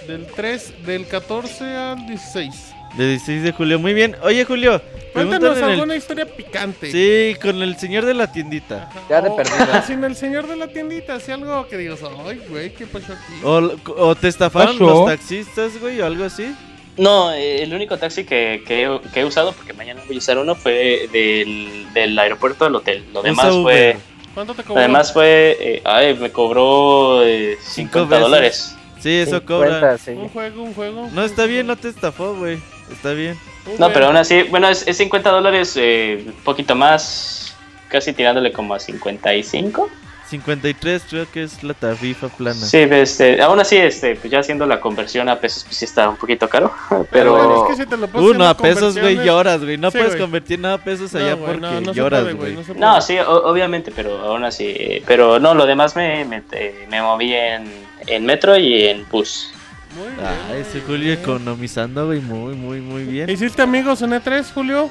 Del 0.08 0.28
3, 0.28 0.86
del 0.86 1.08
14 1.08 1.66
al 1.66 2.08
16. 2.08 2.74
De 2.98 3.08
16 3.10 3.44
de 3.44 3.52
julio. 3.52 3.80
Muy 3.80 3.94
bien. 3.94 4.16
Oye, 4.24 4.46
Julio. 4.46 4.82
Cuéntanos 5.14 5.58
el- 5.58 5.64
alguna 5.64 5.96
historia 5.96 6.26
picante. 6.26 6.92
Sí, 6.92 7.38
con 7.40 7.62
el 7.62 7.78
señor 7.78 8.06
de 8.06 8.14
la 8.14 8.32
tiendita. 8.32 8.90
Ajá. 8.90 9.02
Ya 9.10 9.22
de 9.22 9.30
O- 9.30 9.36
perdida. 9.36 9.84
Sin 9.88 10.04
el 10.04 10.16
señor 10.16 10.48
de 10.48 10.56
la 10.56 10.68
tiendita, 10.68 11.16
así 11.16 11.32
algo 11.32 11.68
que 11.68 11.78
digas, 11.78 12.00
ay, 12.28 12.42
güey, 12.50 12.74
¿qué 12.74 12.86
pasó 12.88 13.14
aquí? 13.14 13.34
O, 13.44 13.72
o 13.98 14.16
te 14.16 14.28
estafaron 14.28 14.78
Pasó. 14.78 14.86
los 14.86 15.06
taxistas, 15.08 15.80
güey, 15.80 16.02
o 16.02 16.06
algo 16.06 16.24
así. 16.24 16.56
No, 16.98 17.32
eh, 17.32 17.64
el 17.64 17.74
único 17.74 17.98
taxi 17.98 18.24
que, 18.24 18.64
que 18.68 18.84
he, 18.86 19.00
que 19.12 19.22
he 19.22 19.26
usado, 19.26 19.52
porque 19.54 19.74
mañana 19.74 20.02
voy 20.08 20.16
a 20.16 20.20
usar 20.20 20.38
uno, 20.38 20.54
fue 20.56 21.08
del, 21.12 21.88
del 21.94 22.18
aeropuerto 22.20 22.66
al 22.66 22.76
hotel. 22.76 23.04
Lo 23.14 23.22
demás 23.24 23.52
fue. 23.62 23.98
¿Cuánto 24.36 24.54
te 24.56 24.64
cobró? 24.64 24.80
Además 24.80 25.14
fue, 25.14 25.58
eh, 25.60 25.82
ay, 25.86 26.16
me 26.16 26.32
cobró 26.32 27.24
eh, 27.24 27.58
Cinco 27.62 28.00
50 28.00 28.06
veces. 28.10 28.22
dólares. 28.22 28.76
Sí, 29.00 29.10
eso 29.18 29.40
50, 29.40 29.46
cobra. 29.46 29.98
sí. 29.98 30.12
un 30.12 30.30
juego, 30.30 30.64
un 30.64 30.74
juego. 30.74 31.10
No, 31.12 31.24
está 31.24 31.46
bien, 31.46 31.68
no 31.68 31.76
te 31.76 31.90
estafó, 31.90 32.36
güey. 32.36 32.58
Está 32.92 33.12
bien. 33.14 33.38
No, 33.80 33.92
pero 33.94 34.08
aún 34.08 34.18
así, 34.18 34.44
bueno, 34.44 34.68
es, 34.70 34.86
es 34.88 34.98
50 34.98 35.30
dólares, 35.32 35.74
eh, 35.78 36.24
un 36.28 36.34
poquito 36.44 36.76
más, 36.76 37.56
casi 37.88 38.14
tirándole 38.14 38.52
como 38.52 38.74
a 38.74 38.80
55. 38.80 39.90
53 40.30 41.04
creo 41.10 41.30
que 41.32 41.44
es 41.44 41.64
la 41.64 41.74
tarifa 41.76 42.28
plana. 42.28 42.56
Sí, 42.56 42.78
este, 42.80 43.42
aún 43.42 43.60
así, 43.60 43.78
este, 43.78 44.16
pues 44.16 44.32
ya 44.32 44.40
haciendo 44.40 44.66
la 44.66 44.80
conversión 44.80 45.30
a 45.30 45.40
pesos, 45.40 45.64
pues 45.64 45.78
sí 45.78 45.86
está 45.86 46.10
un 46.10 46.16
poquito 46.18 46.50
caro. 46.50 46.74
Pero 47.12 47.64
es 47.70 47.70
que 47.78 47.84
si 47.84 47.88
te 47.88 47.98
lo 47.98 48.08
pones 48.08 48.32
Uno 48.32 48.44
en 48.46 48.50
a 48.50 48.58
pesos, 48.58 48.98
güey, 48.98 49.16
lloras, 49.24 49.62
güey. 49.64 49.78
No 49.78 49.92
Sí, 49.92 49.98
puedes 49.98 50.14
güey. 50.14 50.22
convertir 50.22 50.60
nada 50.60 50.76
a 50.76 50.84
pesos 50.84 51.14
allá 51.14 51.32
No, 51.36 51.38
güey, 51.38 51.60
porque 51.60 51.82
no, 51.86 51.94
lloras, 51.94 52.24
puede, 52.24 52.34
güey. 52.56 52.58
no 52.78 53.02
sí, 53.02 53.18
o- 53.20 53.44
obviamente, 53.46 53.92
pero 53.96 54.18
aún 54.22 54.44
así, 54.44 54.66
eh, 54.76 55.04
pero 55.06 55.40
no, 55.40 55.54
lo 55.54 55.66
demás 55.68 55.96
me, 55.96 56.26
me, 56.26 56.42
eh, 56.54 56.88
me 56.90 57.02
moví 57.02 57.34
en, 57.34 57.72
en 58.08 58.26
metro 58.26 58.58
y 58.58 58.86
en 58.88 59.08
bus. 59.10 59.54
Muy 59.96 60.08
bien, 60.10 60.20
Ah, 60.26 60.56
ese 60.56 60.80
muy 60.80 60.88
Julio 60.88 61.08
bien. 61.08 61.20
economizando, 61.20 62.06
güey, 62.08 62.20
muy, 62.20 62.56
muy, 62.56 62.82
muy 62.82 63.04
bien. 63.04 63.30
¿Hiciste 63.30 63.62
amigos 63.62 64.02
en 64.02 64.12
E3, 64.12 64.52
Julio? 64.54 64.90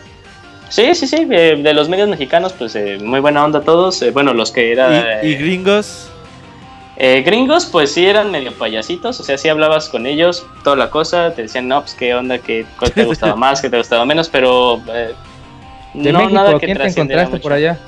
Sí, 0.68 0.94
sí, 0.94 1.06
sí, 1.06 1.26
eh, 1.30 1.60
de 1.62 1.74
los 1.74 1.88
medios 1.88 2.08
mexicanos, 2.08 2.52
pues 2.54 2.74
eh, 2.76 2.98
muy 3.02 3.20
buena 3.20 3.44
onda 3.44 3.60
todos. 3.62 4.00
eh, 4.02 4.10
bueno, 4.10 4.32
los 4.32 4.50
que 4.52 4.72
era... 4.72 5.22
Y, 5.22 5.28
y 5.30 5.32
eh, 5.32 5.36
gringos, 5.36 6.08
Eh, 6.96 7.22
gringos, 7.22 7.66
pues 7.66 7.92
sí 7.92 8.06
eran 8.06 8.30
medio 8.30 8.52
payasitos, 8.52 9.18
o 9.18 9.22
sea, 9.24 9.36
sí 9.38 9.48
hablabas 9.48 9.88
con 9.88 10.06
ellos, 10.06 10.46
toda 10.62 10.76
la 10.76 10.90
cosa, 10.90 11.34
te 11.34 11.42
decían, 11.42 11.66
no, 11.66 11.80
pues 11.80 11.94
qué 11.94 12.14
onda, 12.14 12.38
qué, 12.38 12.66
cuál 12.78 12.92
te 12.92 13.04
gustaba 13.04 13.34
más, 13.36 13.60
qué 13.60 13.70
te 13.70 13.78
gustaba 13.78 14.04
menos, 14.04 14.28
pero 14.28 14.80
eh, 14.94 15.14
De 15.94 16.12
no 16.12 16.18
México, 16.20 16.34
nada 16.34 16.58
que 16.58 16.66
¿quién 16.66 16.78
te 16.78 16.88
encontraste 16.88 17.30
mucho. 17.32 17.42
por 17.42 17.52
allá? 17.54 17.78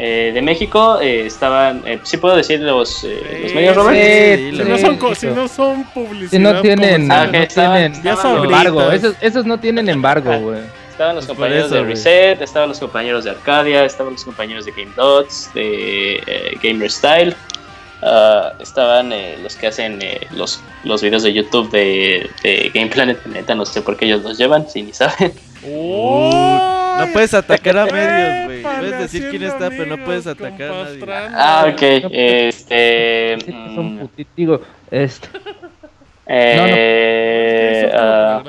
Eh, 0.00 0.30
de 0.32 0.42
México 0.42 1.00
eh, 1.00 1.26
estaban, 1.26 1.82
eh, 1.84 1.98
sí 2.04 2.18
puedo 2.18 2.36
decir 2.36 2.60
los, 2.60 3.02
eh, 3.02 3.40
los 3.42 3.50
Sí, 3.50 3.54
medios, 3.56 3.74
Robert. 3.74 3.96
sí. 3.96 4.50
Si 4.56 4.62
no 4.62 4.78
son, 4.78 5.16
si 5.16 5.26
no 5.26 5.48
son 5.48 5.84
publicidad. 5.92 6.30
Si 6.30 6.38
no 6.38 6.60
tienen, 6.62 7.10
Ah, 7.10 7.26
no 7.26 7.38
estaban- 7.38 7.92
tienen 7.92 8.06
estaban 8.16 8.44
embargo. 8.44 8.92
Esos, 8.92 9.16
esos 9.20 9.44
no 9.44 9.58
tienen 9.58 9.88
embargo, 9.88 10.38
güey. 10.38 10.60
Estaban 10.90 11.16
los 11.16 11.26
Pues 11.26 11.36
compañeros 11.36 11.66
eso, 11.66 11.74
de. 11.76 11.82
Reset, 11.82 12.40
estaban 12.42 12.68
los 12.68 12.78
compañeros 12.78 13.24
de 13.24 13.30
Arcadia, 13.30 13.84
estaban 13.84 14.12
los 14.12 14.24
compañeros 14.24 14.64
de 14.66 14.70
Game 14.72 14.92
Dots, 14.96 15.50
de 15.54 16.22
eh, 16.26 16.58
Gamer 16.62 16.90
Style, 16.90 17.34
ah, 18.02 18.52
estaban 18.60 19.12
eh, 19.12 19.36
los 19.42 19.56
que 19.56 19.66
hacen 19.66 20.00
eh, 20.00 20.20
los, 20.36 20.60
los 20.84 21.02
videos 21.02 21.24
de 21.24 21.32
YouTube 21.32 21.70
de, 21.72 22.30
de 22.44 22.70
Game 22.72 22.88
Planet, 22.88 23.18
neta 23.26 23.54
no 23.56 23.64
sé 23.66 23.82
por 23.82 23.96
qué 23.96 24.04
ellos 24.06 24.22
los 24.22 24.38
llevan, 24.38 24.68
si 24.70 24.82
ni 24.82 24.92
saben. 24.92 25.32
No 25.62 27.06
puedes 27.12 27.34
atacar 27.34 27.78
a 27.78 27.86
medios, 27.86 28.46
güey. 28.46 28.62
Puedes 28.62 28.98
decir 29.00 29.30
quién 29.30 29.42
está, 29.44 29.68
pero 29.70 29.86
no 29.86 30.04
puedes 30.04 30.26
atacar 30.26 30.70
a 30.70 30.84
nadie. 30.84 31.04
Ah, 31.34 31.66
ok, 31.72 31.82
este... 32.10 33.38
Que 33.44 33.52
son 33.74 33.96
mm, 33.96 34.00
puti- 34.00 34.26
Digo, 34.36 34.60
este. 34.90 35.28
eh, 36.26 37.82
Es 37.82 37.84
otro 37.86 37.98
ah, 38.00 38.42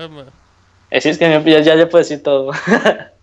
eh, 0.92 0.98
es 1.04 1.18
que 1.18 1.30
ya, 1.30 1.60
ya, 1.60 1.76
ya 1.76 1.90
puedo 1.90 2.04
decir 2.04 2.22
todo. 2.24 2.52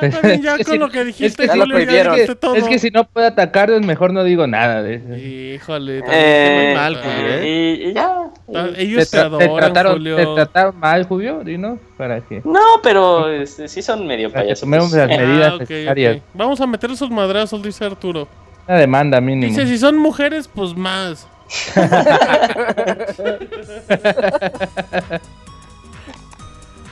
Ya 0.00 0.56
Es 0.58 0.66
con 0.66 0.78
lo 0.78 0.88
que 0.90 1.00
es 1.00 1.06
dijiste, 1.06 1.42
que 1.42 1.48
ya 1.48 1.56
lo 1.56 1.62
Julio, 1.64 1.78
ya 1.78 1.84
prohibieron. 1.84 2.14
dijiste 2.14 2.34
todo. 2.36 2.54
Es 2.56 2.64
que 2.64 2.78
si 2.78 2.90
no 2.90 3.04
puedo 3.04 3.26
atacar, 3.26 3.70
mejor 3.80 4.12
no 4.12 4.24
digo 4.24 4.46
nada 4.46 4.82
de 4.82 4.94
eso. 4.96 5.14
Híjole, 5.16 6.02
Eh, 6.10 6.64
muy 6.66 6.74
mal, 6.80 6.96
Julio, 6.96 7.28
¿eh? 7.28 7.78
y, 7.80 7.88
y 7.90 7.94
ya. 7.94 8.16
y- 8.48 8.80
Ellos 8.82 9.10
te, 9.10 9.16
Te, 9.18 9.24
tra- 9.24 9.38
te 9.38 9.44
adoran, 9.44 9.72
trataron, 9.72 9.92
Julio. 9.94 10.16
te 10.16 10.26
trataron 10.34 10.78
mal, 10.80 11.04
Julio, 11.04 11.42
¿no? 11.58 11.78
¿Para 11.96 12.20
qué? 12.20 12.42
No, 12.44 12.60
pero 12.82 13.28
este, 13.30 13.68
sí 13.68 13.82
son 13.82 14.06
medio 14.06 14.30
payasos. 14.32 14.60
tomemos 14.60 14.92
las 14.92 15.08
medidas 15.08 15.52
Ah, 15.54 15.58
necesarias. 15.60 16.16
ok. 16.16 16.22
Vamos 16.34 16.60
a 16.60 16.66
meter 16.66 16.90
esos 16.90 17.10
madrazos, 17.10 17.62
dice 17.62 17.84
Arturo. 17.84 18.26
Una 18.66 18.78
demanda 18.78 19.20
mínimo. 19.20 19.52
Dice, 19.52 19.66
si 19.66 19.78
son 19.78 19.96
mujeres, 19.98 20.48
pues 20.52 20.74
más. 20.76 21.28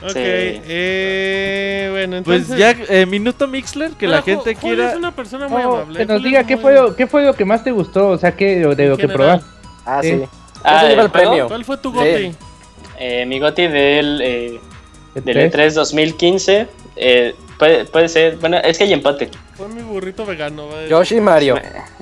ok, 0.03 0.11
Sí. 0.11 0.19
eh, 0.19 1.87
bueno, 1.91 2.17
entonces... 2.17 2.47
Pues 2.47 2.57
ya, 2.59 2.71
eh, 2.89 3.05
minuto 3.05 3.47
Mixler, 3.47 3.91
que 3.91 4.07
la 4.07 4.21
gente 4.21 4.55
Julio 4.55 4.75
quiera. 4.77 4.91
es 4.91 4.97
una 4.97 5.11
persona 5.15 5.47
muy 5.47 5.61
No, 5.61 5.75
amable. 5.77 5.99
que 5.99 6.05
nos 6.05 6.23
diga 6.23 6.45
qué 6.45 6.57
fue, 6.57 6.73
lo, 6.73 6.95
qué 6.95 7.07
fue 7.07 7.23
lo 7.25 7.33
que 7.33 7.45
más 7.45 7.63
te 7.63 7.71
gustó, 7.71 8.09
o 8.09 8.17
sea, 8.17 8.35
que 8.35 8.59
de 8.75 8.87
lo 8.87 8.97
que 8.97 9.07
probaste. 9.07 9.45
Ah, 9.85 9.99
Sí. 10.01 10.09
sí. 10.11 10.23
Ah, 10.63 10.87
lleva 10.87 11.03
el 11.03 11.09
premio. 11.11 11.47
¿Cuál 11.47 11.65
fue 11.65 11.77
tu 11.77 11.91
Sí. 11.91 11.95
goti? 11.97 12.35
Eh, 12.99 13.25
mi 13.25 13.39
goti 13.39 13.67
del, 13.67 14.21
eh, 14.21 14.59
del 15.15 15.51
¿Tres? 15.51 15.73
E3 15.73 15.73
2015 15.73 16.67
eh, 16.95 17.35
puede, 17.63 17.85
puede 17.85 18.09
ser. 18.09 18.35
Bueno, 18.37 18.57
es 18.57 18.77
que 18.77 18.83
hay 18.83 18.91
empate. 18.93 19.29
Fue 19.55 19.67
mi 19.69 19.81
burrito 19.81 20.25
vegano. 20.25 20.67
va 20.67 20.73
a 20.73 20.77
decir. 20.77 20.89
Yoshi 20.89 21.15
y 21.15 21.21
Mario. 21.21 21.55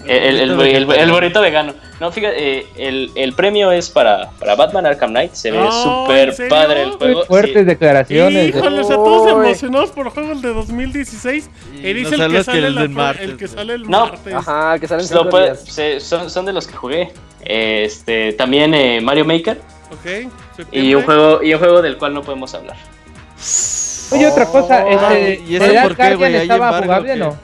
El, 0.07 0.39
el, 0.39 0.55
burrito 0.55 0.77
el- 0.77 0.85
vegano. 0.87 1.03
el 1.03 1.11
burrito 1.11 1.41
vegano. 1.41 1.73
No, 1.99 2.11
fíjate, 2.11 2.57
eh, 2.59 2.65
el, 2.77 3.11
el 3.13 3.33
premio 3.33 3.71
es 3.71 3.89
para, 3.91 4.31
para 4.39 4.55
Batman 4.55 4.87
Arkham 4.87 5.11
Knight. 5.11 5.33
Se 5.33 5.51
ve 5.51 5.59
¿en 5.59 5.71
súper 5.71 6.35
padre 6.49 6.81
el 6.81 6.87
Muy 6.89 6.97
juego. 6.97 7.25
fuertes 7.25 7.53
sí. 7.53 7.63
declaraciones. 7.63 8.49
Híjoles, 8.49 8.89
a 8.89 8.95
todos 8.95 9.29
emocionados 9.29 9.91
por 9.91 10.09
juegos 10.09 10.41
de 10.41 10.51
2016. 10.53 11.49
Y 11.75 11.87
Y 11.87 11.93
dice 11.93 12.17
no 12.17 12.25
el 12.25 12.31
que 12.31 12.37
que 12.39 12.43
sale, 12.43 12.67
el 12.67 12.75
la 12.75 12.87
martes, 12.87 13.29
el 13.29 13.37
que 13.37 13.47
sale 13.47 13.73
el 13.75 13.83
No. 13.83 14.05
martes. 14.07 14.33
Ajá, 14.33 14.79
que 14.79 14.87
salen 14.87 15.05
Lo 15.05 15.07
cinco 15.19 15.29
puede- 15.29 15.55
se- 15.55 15.99
son, 15.99 16.29
son 16.31 16.45
de 16.45 16.53
los 16.53 16.65
que 16.65 16.75
jugué. 16.75 17.11
Este, 17.45 18.33
también 18.33 18.73
eh, 18.73 18.99
Mario 19.01 19.25
Maker 19.25 19.59
Ok, 19.91 20.31
y 20.71 20.93
un 20.95 21.03
juego 21.03 21.43
y 21.43 21.53
un 21.53 21.59
juego 21.59 21.81
del 21.81 21.97
cual 21.97 22.13
no 22.13 22.21
podemos 22.23 22.53
hablar. 22.55 22.77
Oye, 24.11 24.27
otra 24.27 24.45
cosa, 24.45 24.83
Oh, 24.85 24.89
este, 24.89 25.41
¿y 25.47 25.55
eso 25.55 25.65
¿The 25.65 25.81
por 25.81 25.95
qué, 25.95 26.01
Guardian 26.15 26.17
güey? 26.17 26.35
¿Hay 26.35 26.41
estaba 26.41 26.65
embargo 26.67 26.83
jugable 26.85 27.13
o 27.13 27.15
no? 27.17 27.37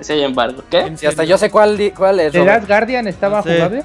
Ese 0.00 0.12
hay 0.14 0.22
embargo. 0.24 0.62
¿Qué? 0.70 0.80
¿En 0.80 0.98
Y 1.00 1.06
hasta 1.06 1.24
yo 1.24 1.38
sé 1.38 1.50
cuál, 1.50 1.92
cuál 1.96 2.20
es. 2.20 2.32
¿The. 2.32 2.44
Last 2.44 2.66
Guardian 2.68 3.06
estaba 3.08 3.38
No 3.38 3.42
sé. 3.44 3.54
jugable? 3.54 3.84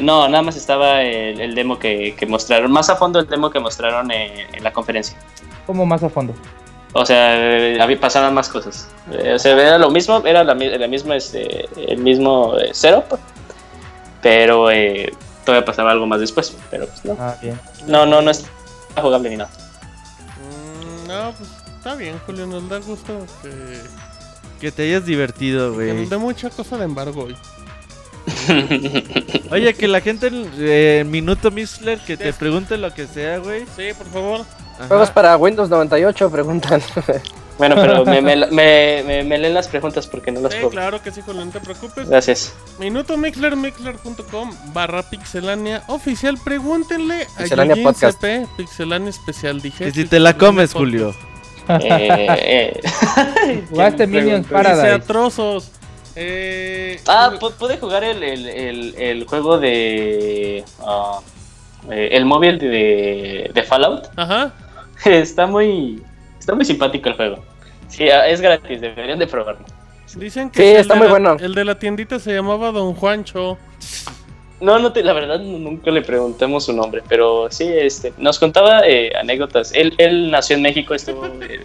No, 0.00 0.28
nada 0.28 0.42
más 0.42 0.56
estaba 0.56 1.02
el, 1.02 1.40
el 1.40 1.54
demo 1.54 1.78
que, 1.78 2.14
que 2.16 2.24
mostraron, 2.26 2.70
más 2.70 2.88
a 2.88 2.96
fondo 2.96 3.18
el 3.18 3.26
demo 3.26 3.50
que 3.50 3.58
mostraron 3.60 4.10
en, 4.12 4.54
en 4.54 4.62
la 4.64 4.72
conferencia. 4.72 5.16
¿Cómo 5.66 5.84
más 5.84 6.02
a 6.02 6.08
fondo? 6.08 6.34
O 6.92 7.04
sea, 7.04 7.36
eh, 7.36 7.80
había- 7.80 8.00
pasaban 8.00 8.32
más 8.34 8.48
cosas. 8.48 8.88
Eh, 9.12 9.34
o 9.34 9.38
sea, 9.38 9.52
era 9.52 9.78
lo 9.78 9.90
mismo, 9.90 10.22
era 10.24 10.42
la, 10.44 10.54
la 10.54 10.86
misma, 10.88 11.16
este, 11.16 11.68
el 11.76 11.98
mismo 11.98 12.56
eh, 12.58 12.70
setup, 12.72 13.18
pero 14.22 14.70
eh, 14.70 15.12
todavía 15.44 15.64
pasaba 15.64 15.90
algo 15.90 16.06
más 16.06 16.20
después. 16.20 16.56
Pero 16.70 16.86
pues 16.86 17.04
no, 17.04 17.16
Ah, 17.20 17.34
bien. 17.42 17.58
no, 17.86 18.06
no, 18.06 18.22
no 18.22 18.30
es 18.30 18.44
jugable 19.00 19.30
ni 19.30 19.36
nada. 19.36 19.50
Mm, 20.40 21.08
no, 21.08 21.32
pues 21.36 21.48
está 21.80 21.94
bien, 21.96 22.18
Julio. 22.26 22.46
Nos 22.46 22.68
da 22.68 22.78
gusto 22.78 23.26
que, 23.42 23.50
Que 24.60 24.70
te 24.70 24.82
hayas 24.84 25.04
divertido, 25.06 25.70
que 25.70 25.74
güey. 25.76 25.92
nos 25.94 26.10
dé 26.10 26.18
mucha 26.18 26.50
cosa 26.50 26.76
de 26.78 26.84
embargo 26.84 27.24
hoy. 27.24 27.36
Oye, 29.50 29.74
que 29.74 29.88
la 29.88 30.00
gente 30.00 30.26
en 30.28 30.50
eh, 30.58 31.04
Minuto 31.06 31.50
Mixler 31.50 31.98
que 32.00 32.16
te 32.16 32.32
pregunte 32.32 32.76
lo 32.76 32.92
que 32.92 33.06
sea, 33.06 33.38
güey. 33.38 33.64
Sí, 33.76 33.88
por 33.96 34.06
favor. 34.08 34.40
Ajá. 34.76 34.88
Juegos 34.88 35.10
para 35.10 35.36
Windows 35.36 35.68
98, 35.70 36.30
preguntan. 36.30 36.80
Bueno, 37.60 37.74
pero 37.74 38.06
me, 38.06 38.22
me, 38.22 38.36
me, 38.36 39.02
me- 39.06 39.22
me 39.22 39.36
leen 39.36 39.52
las 39.52 39.68
preguntas 39.68 40.06
porque 40.06 40.32
no 40.32 40.40
las 40.40 40.50
Sí, 40.54 40.60
puedo. 40.60 40.70
claro 40.70 41.02
que 41.02 41.10
sí, 41.10 41.20
Julio. 41.20 41.44
No 41.44 41.50
te 41.50 41.60
preocupes. 41.60 42.08
Gracias. 42.08 42.54
Minuto 42.78 43.18
Mixler, 43.18 43.54
mixler.com 43.54 44.50
barra 44.72 45.02
pixelania 45.02 45.82
oficial. 45.88 46.38
Pregúntenle 46.42 47.24
a 47.24 47.38
Pixelania 47.42 47.74
Yujin 47.74 47.84
Podcast. 47.84 48.18
CP, 48.18 48.46
Pixelania 48.56 49.10
especial. 49.10 49.60
Dije. 49.60 49.84
Que 49.84 49.90
si 49.92 50.06
te 50.06 50.18
la 50.20 50.38
comes, 50.38 50.72
Podcast. 50.72 50.78
Julio. 50.78 51.29
Eh, 51.82 52.74
eh. 52.74 52.80
Jugaste 53.70 53.96
¿Quién 54.08 54.10
Minions 54.24 54.46
Paradise. 54.46 54.98
trozos. 55.00 55.70
Eh, 56.16 57.00
Ah, 57.06 57.30
pu- 57.40 57.52
pude 57.54 57.76
jugar 57.78 58.02
el, 58.04 58.22
el, 58.22 58.46
el, 58.48 58.94
el 58.98 59.24
juego 59.26 59.58
de. 59.58 60.64
ah, 60.84 61.20
eh, 61.90 62.08
el 62.12 62.24
móvil 62.24 62.58
de, 62.58 63.50
de 63.54 63.62
Fallout. 63.62 64.06
Ajá. 64.16 64.52
Está 65.04 65.46
muy. 65.46 66.02
Está 66.38 66.54
muy 66.54 66.64
simpático 66.64 67.08
el 67.08 67.14
juego. 67.16 67.44
Sí, 67.88 68.08
ah, 68.10 68.26
es 68.28 68.40
gratis, 68.40 68.80
deberían 68.80 69.18
de 69.18 69.26
probarlo. 69.26 69.64
Dicen 70.16 70.50
que 70.50 70.60
Sí, 70.62 70.68
está 70.76 70.94
de 70.94 70.98
muy 70.98 71.06
la- 71.06 71.10
bueno. 71.12 71.36
El 71.40 71.54
de 71.54 71.64
la 71.64 71.78
tiendita 71.78 72.18
se 72.18 72.32
llamaba 72.34 72.72
Don 72.72 72.94
Juancho. 72.94 73.56
No, 74.60 74.78
no 74.78 74.92
te, 74.92 75.02
la 75.02 75.12
verdad 75.14 75.40
nu- 75.40 75.58
nunca 75.58 75.90
le 75.90 76.02
preguntamos 76.02 76.64
su 76.66 76.72
nombre, 76.74 77.02
pero 77.08 77.48
sí, 77.50 77.64
este, 77.66 78.12
nos 78.18 78.38
contaba 78.38 78.82
eh, 78.86 79.10
anécdotas. 79.18 79.72
Él, 79.74 79.94
él 79.98 80.30
nació 80.30 80.56
en 80.56 80.62
México, 80.62 80.94
estuvo, 80.94 81.24
eh, 81.26 81.60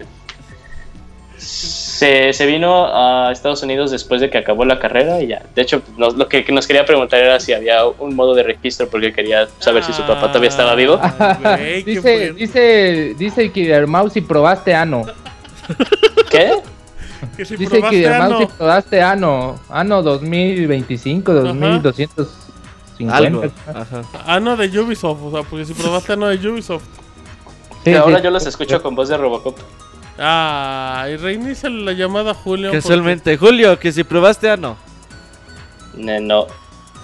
se, 1.36 2.32
se 2.32 2.46
vino 2.46 2.86
a 2.86 3.30
Estados 3.32 3.62
Unidos 3.62 3.90
después 3.90 4.20
de 4.20 4.30
que 4.30 4.38
acabó 4.38 4.64
la 4.64 4.78
carrera 4.78 5.20
y 5.20 5.28
ya. 5.28 5.42
De 5.54 5.62
hecho, 5.62 5.82
nos- 5.98 6.16
lo 6.16 6.28
que, 6.28 6.44
nos 6.50 6.66
quería 6.66 6.84
preguntar 6.86 7.20
era 7.20 7.38
si 7.40 7.52
había 7.52 7.84
un 7.86 8.14
modo 8.16 8.34
de 8.34 8.42
registro 8.42 8.88
porque 8.88 9.12
quería 9.12 9.46
saber 9.58 9.84
si 9.84 9.92
su 9.92 10.02
papá 10.02 10.28
todavía 10.28 10.48
estaba 10.48 10.74
vivo. 10.74 10.98
Ah, 11.00 11.58
dice, 11.84 12.32
dice, 12.32 13.14
dice 13.18 13.52
que 13.52 13.86
Mouse 13.86 14.14
si 14.14 14.20
probaste 14.22 14.74
ano. 14.74 15.04
¿Qué? 16.30 16.52
Que 17.36 17.44
si 17.44 17.56
Dice 17.56 18.08
ano. 18.08 18.28
Mouse 18.30 18.38
si 18.50 18.56
probaste 18.56 19.02
ano. 19.02 19.60
Ano 19.68 20.02
2025, 20.02 21.32
2250. 22.98 23.16
Algo. 23.16 23.52
Ajá. 23.80 24.02
Ano 24.26 24.56
de 24.56 24.80
Ubisoft, 24.80 25.20
o 25.22 25.30
sea, 25.30 25.42
porque 25.42 25.64
si 25.64 25.74
probaste 25.74 26.12
ano 26.14 26.26
de 26.28 26.48
Ubisoft. 26.48 26.84
Sí, 27.84 27.90
Y 27.90 27.94
ahora 27.94 28.18
sí. 28.18 28.24
yo 28.24 28.30
los 28.30 28.46
escucho 28.46 28.82
con 28.82 28.94
voz 28.94 29.08
de 29.08 29.16
Robocop. 29.16 29.56
Ah, 30.18 31.06
y 31.10 31.16
reinicia 31.16 31.68
la 31.70 31.92
llamada 31.92 32.32
Julio. 32.34 32.70
porque- 32.70 32.80
Casualmente, 32.82 33.36
Julio, 33.36 33.78
que 33.78 33.92
si 33.92 34.02
probaste 34.04 34.50
ano. 34.50 34.76
Eh, 35.98 36.20
No, 36.20 36.46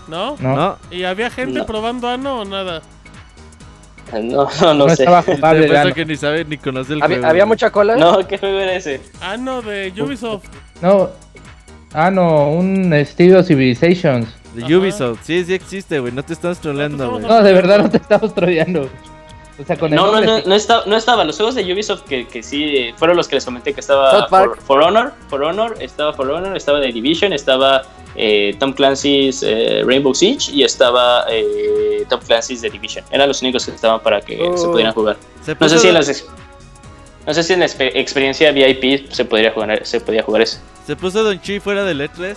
¿No? 0.09 0.37
No, 0.41 0.57
No, 0.57 0.79
¿Y 0.91 1.05
había 1.05 1.31
gente 1.31 1.59
No. 1.61 1.67
probando 1.67 2.09
ano 2.09 2.41
o 2.41 2.45
nada? 2.45 2.83
no, 4.13 4.21
no, 4.61 4.75
no, 4.75 4.75
no, 4.75 4.97
sé. 4.97 5.07
jugable. 5.07 5.93
que 5.95 6.05
ni 6.05 6.17
sabe 6.17 6.45
ni 6.45 6.59
conoce 6.59 6.95
el 6.95 7.03
¿Había, 7.03 7.17
juego. 7.19 7.31
había 7.31 7.47
mucha 7.47 7.71
cola? 7.71 7.97
No, 7.97 8.27
¿qué 8.27 8.37
juego 8.39 8.59
era 8.59 8.75
ese? 8.75 9.01
Ano 9.21 9.63
de 9.63 9.93
Ubisoft. 10.03 10.45
No. 10.83 11.11
Ah, 11.95 12.11
no, 12.11 12.49
un 12.51 12.93
estilo 12.95 13.43
Civilizations. 13.43 14.27
De 14.55 14.65
Ajá. 14.65 14.77
Ubisoft, 14.79 15.21
sí, 15.25 15.45
sí 15.45 15.55
existe, 15.55 15.99
güey. 15.99 16.13
No 16.13 16.23
te 16.25 16.33
estás 16.35 16.61
troleando, 16.61 16.99
No 16.99 17.05
te 17.05 17.11
güey. 17.11 17.23
estamos 17.23 17.41
No, 17.43 17.47
de 17.49 17.53
verdad 17.55 17.79
no 17.79 17.91
te 17.91 17.97
estamos 17.97 18.35
troleando. 18.35 18.89
O 19.59 19.65
sea, 19.65 19.77
con 19.77 19.91
el 19.91 19.97
No, 19.97 20.07
no, 20.07 20.13
nombre 20.13 20.27
no, 20.27 20.49
no, 20.49 20.55
estaba, 20.55 20.83
no 20.87 20.97
estaba. 20.97 21.25
Los 21.25 21.37
juegos 21.37 21.55
de 21.55 21.73
Ubisoft 21.73 22.03
que, 22.03 22.27
que 22.27 22.43
sí 22.43 22.65
eh, 22.77 22.95
fueron 22.97 23.17
los 23.17 23.29
que 23.29 23.37
les 23.37 23.45
comenté 23.45 23.73
que 23.75 23.81
estaba 23.81 24.11
South 24.11 24.31
Park. 24.31 24.57
For, 24.57 24.63
For 24.63 24.83
Honor, 24.83 25.13
For 25.29 25.43
Honor, 25.43 25.77
estaba 25.81 26.13
For 26.15 26.29
Honor, 26.31 26.57
estaba 26.57 26.81
The 26.81 26.91
Division, 26.93 27.33
estaba 27.33 27.83
eh, 28.17 28.57
Tom 28.59 28.73
Clancy's 28.73 29.43
eh, 29.43 29.83
Rainbow 29.87 30.15
Siege 30.15 30.51
y 30.53 30.63
estaba 30.65 31.27
eh, 31.31 32.05
Tom 32.09 32.21
Clancy's 32.27 32.63
The 32.63 32.71
Division. 32.71 33.05
Eran 33.11 33.29
los 33.29 33.41
únicos 33.43 33.65
que 33.67 33.73
estaban 33.73 34.01
para 34.01 34.21
que 34.21 34.37
se 34.37 34.43
Oh. 34.67 34.73
pudieran 34.73 34.93
jugar. 34.95 35.17
Se 35.45 35.55
No 35.59 35.69
sé 35.69 35.79
si 35.79 35.89
en 35.89 35.95
las 35.95 36.25
no 37.27 37.33
sé 37.35 37.43
si 37.45 37.53
en 37.53 37.61
la 37.61 37.67
expe- 37.67 37.93
experiencia 37.95 38.51
VIP 38.51 39.13
se 39.13 39.25
podría 39.25 39.53
jugar, 39.53 39.87
se 39.87 40.01
podía 40.01 40.23
jugar 40.25 40.43
eso. 40.43 40.59
se 40.87 40.97
puso 40.97 41.23
Don 41.23 41.41
Chi 41.41 41.61
fuera 41.61 41.85
del 41.85 42.01
E3. 42.01 42.35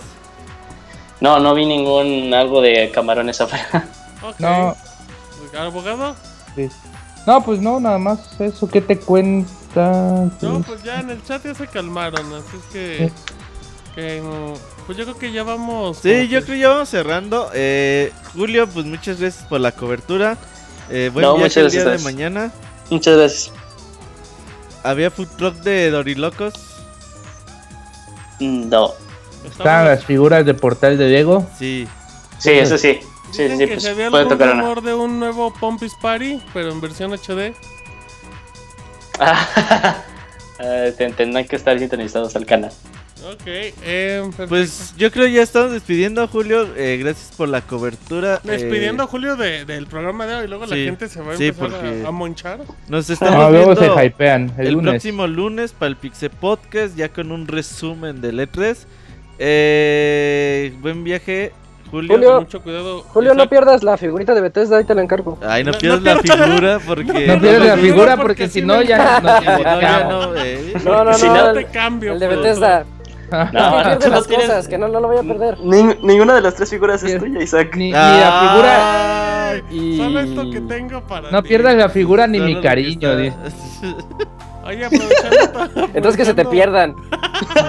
No, 1.20 1.38
no 1.38 1.54
vi 1.54 1.64
ningún 1.66 2.32
algo 2.34 2.60
de 2.60 2.90
camarones 2.92 3.40
afuera. 3.40 3.88
Ok. 4.22 4.40
No, 4.40 4.76
¿Abogado? 5.58 6.14
sí. 6.54 6.68
no, 7.26 7.42
pues 7.44 7.60
no, 7.60 7.80
nada 7.80 7.98
más 7.98 8.18
eso. 8.40 8.68
¿Qué 8.68 8.80
te 8.80 8.98
cuenta? 8.98 10.28
No, 10.40 10.62
pues 10.66 10.82
ya 10.82 11.00
en 11.00 11.10
el 11.10 11.22
chat 11.24 11.44
ya 11.44 11.54
se 11.54 11.66
calmaron, 11.66 12.26
así 12.34 12.56
es 12.56 12.64
que... 12.72 13.12
que, 13.94 14.20
mm, 14.22 14.54
pues 14.86 14.98
yo 14.98 15.04
creo 15.04 15.18
que 15.18 15.32
ya 15.32 15.42
vamos... 15.42 15.98
Sí, 16.02 16.28
yo 16.28 16.40
que- 16.40 16.44
creo 16.46 16.54
que 16.56 16.60
ya 16.60 16.68
vamos 16.70 16.88
cerrando. 16.88 17.50
Eh, 17.54 18.12
Julio, 18.34 18.66
pues 18.68 18.84
muchas 18.86 19.20
gracias 19.20 19.44
por 19.46 19.60
la 19.60 19.72
cobertura. 19.72 20.36
Eh, 20.90 21.10
buen 21.12 21.24
No, 21.24 21.34
viaje 21.36 21.60
muchas 21.60 21.64
el 21.64 21.70
día 21.70 21.80
de 21.80 21.86
gracias. 21.90 22.04
mañana. 22.12 22.52
Muchas 22.90 23.16
gracias. 23.16 23.52
Había 24.82 25.10
food 25.10 25.28
truck 25.36 25.54
de 25.56 25.90
Dorilocos. 25.90 26.54
No. 28.40 28.92
Están 29.50 29.84
las 29.86 30.04
figuras 30.04 30.44
de 30.44 30.54
portal 30.54 30.96
de 30.98 31.08
Diego. 31.08 31.46
Sí. 31.58 31.86
Sí, 32.38 32.50
eso 32.50 32.76
sí. 32.78 32.98
Sí, 33.32 33.42
Dicen 33.42 33.58
sí, 33.58 33.64
que 33.66 33.72
pues, 33.72 33.82
se 33.82 33.90
había 33.90 34.10
puede 34.10 34.22
algún 34.24 34.38
rumor 34.60 34.82
de 34.82 34.94
un 34.94 35.18
nuevo 35.18 35.52
Pompis 35.58 35.94
Party, 36.00 36.40
pero 36.54 36.70
en 36.70 36.80
versión 36.80 37.12
HD. 37.12 37.54
Ah, 40.58 40.86
te- 40.96 41.10
Tendrán 41.12 41.46
que 41.46 41.56
estar 41.56 41.78
sintonizados 41.78 42.34
al 42.36 42.46
canal. 42.46 42.70
Ok, 43.30 43.42
eh. 43.46 44.22
Pues 44.48 44.94
yo 44.96 45.10
creo 45.10 45.26
ya 45.26 45.42
estamos 45.42 45.72
despidiendo, 45.72 46.26
Julio. 46.28 46.66
Eh, 46.76 46.96
gracias 46.98 47.32
por 47.36 47.48
la 47.48 47.60
cobertura. 47.60 48.40
Despidiendo 48.44 49.02
a 49.02 49.06
Eh, 49.06 49.08
Julio 49.10 49.36
de- 49.36 49.64
del 49.64 49.86
programa 49.86 50.26
de 50.26 50.34
hoy, 50.36 50.48
luego 50.48 50.64
la 50.66 50.76
sí, 50.76 50.84
gente 50.84 51.08
se 51.08 51.20
va 51.20 51.32
a 51.34 51.36
sí, 51.36 51.46
empezar 51.48 51.66
a- 51.66 51.70
porque- 51.80 52.04
a, 52.06 52.10
monchar. 52.10 52.60
nos 52.88 53.10
estamos 53.10 53.34
No, 53.34 53.50
luego 53.50 53.74
viendo 53.74 53.96
se 53.96 54.06
hypean. 54.06 54.52
El, 54.58 54.66
el, 54.68 54.72
lunes. 54.74 54.90
próximo 54.92 55.26
lunes 55.26 55.72
para 55.72 55.88
el 55.88 55.96
Pixel 55.96 56.30
Podcast, 56.30 56.96
ya 56.96 57.08
con 57.10 57.32
un 57.32 57.48
resumen 57.48 58.20
del 58.20 58.38
E3. 58.40 58.76
Eh, 59.38 60.72
buen 60.80 61.04
viaje, 61.04 61.52
Julio. 61.90 62.14
Julio. 62.14 62.40
Mucho 62.40 62.62
cuidado. 62.62 63.02
Julio, 63.08 63.34
no 63.34 63.48
pierdas 63.48 63.82
la 63.82 63.96
figurita 63.96 64.34
de 64.34 64.40
Bethesda, 64.40 64.78
ahí 64.78 64.84
te 64.84 64.94
la 64.94 65.02
encargo. 65.02 65.38
Ay, 65.46 65.62
no 65.64 65.72
No- 65.72 65.78
pierdas 65.78 66.02
no 66.02 66.36
la 66.36 66.46
figura 66.46 66.78
porque. 66.86 67.26
No 67.26 67.40
pierdas 67.40 67.66
la 67.68 67.76
no, 67.76 67.82
figura 67.82 68.16
porque 68.16 68.48
si 68.48 68.62
no 68.62 68.82
ya 68.82 69.20
no, 69.20 70.10
no, 70.10 70.32
no, 70.32 70.36
eh. 70.36 70.72
No, 70.84 71.04
no, 71.04 71.14
Si 71.14 71.26
no, 71.26 71.34
no 71.34 71.50
el, 71.50 71.56
te 71.56 71.64
cambio. 71.66 72.12
el 72.14 72.18
de 72.18 72.28
por 72.28 72.36
Bethesda. 72.38 72.84
No, 73.30 73.44
No, 73.52 73.98
tú 73.98 74.08
no 74.08 74.14
las 74.14 74.26
tienes- 74.28 74.46
cosas, 74.46 74.68
que 74.68 74.78
no, 74.78 74.86
no 74.88 75.00
lo 75.00 75.08
voy 75.08 75.18
a 75.18 75.22
perder. 75.22 75.58
Ning- 75.58 75.98
ninguna 76.02 76.34
de 76.36 76.42
las 76.42 76.54
tres 76.54 76.70
figuras 76.70 77.02
es 77.02 77.18
tuya, 77.18 77.42
Isaac. 77.42 77.74
Ni, 77.76 77.86
ni 77.86 77.90
la 77.92 78.40
figura. 78.40 79.48
Ay, 79.50 79.62
Y- 79.70 79.96
Solo 79.96 80.20
esto 80.20 80.50
que 80.50 80.60
tengo 80.60 81.00
para 81.02 81.30
No 81.30 81.42
ti. 81.42 81.48
pierdas 81.48 81.74
la 81.76 81.88
figura 81.88 82.26
ni 82.28 82.38
mi 82.40 82.60
cariño. 82.60 83.08
Oye, 84.66 84.84
aprovechando, 84.84 85.88
Entonces 85.94 86.16
que 86.16 86.24
se 86.24 86.34
te 86.34 86.44
pierdan. 86.44 86.94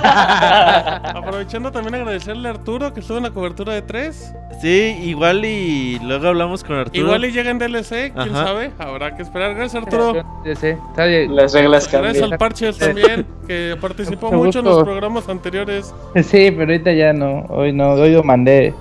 Aprovechando 1.16 1.72
también 1.72 1.96
agradecerle 1.96 2.48
a 2.48 2.52
Arturo 2.52 2.94
que 2.94 3.02
estuvo 3.02 3.18
en 3.18 3.24
la 3.24 3.32
cobertura 3.32 3.74
de 3.74 3.82
3. 3.82 4.34
Sí, 4.62 4.98
igual 5.04 5.46
y 5.46 6.00
luego 6.00 6.28
hablamos 6.30 6.64
con 6.64 6.78
Arturo. 6.78 6.98
Igual 7.06 7.26
y 7.26 7.32
llega 7.32 7.52
en 7.52 7.60
DLC, 7.60 8.12
quién 8.14 8.36
Ajá. 8.36 8.46
sabe. 8.48 8.72
Habrá 8.80 9.16
que 9.16 9.22
esperar. 9.24 9.54
Gracias, 9.56 9.84
Arturo. 9.84 10.14
Bien. 10.44 11.36
Las 11.36 11.54
reglas 11.54 11.90
Gracias 11.92 11.92
cambian. 11.92 12.24
al 12.34 12.38
Parches 12.38 12.78
también, 12.78 13.26
que 13.48 13.76
participó 13.80 14.32
Mucho 14.32 14.60
en 14.60 14.66
los 14.66 14.84
programas 14.84 15.28
anteriores. 15.30 15.94
Sí, 16.16 16.52
pero 16.52 16.64
ahorita 16.72 16.92
ya 16.94 17.14
no. 17.14 17.46
Hoy 17.50 17.74
no. 17.74 17.92
Hoy 17.92 18.14
lo 18.14 18.24
mandé. 18.24 18.74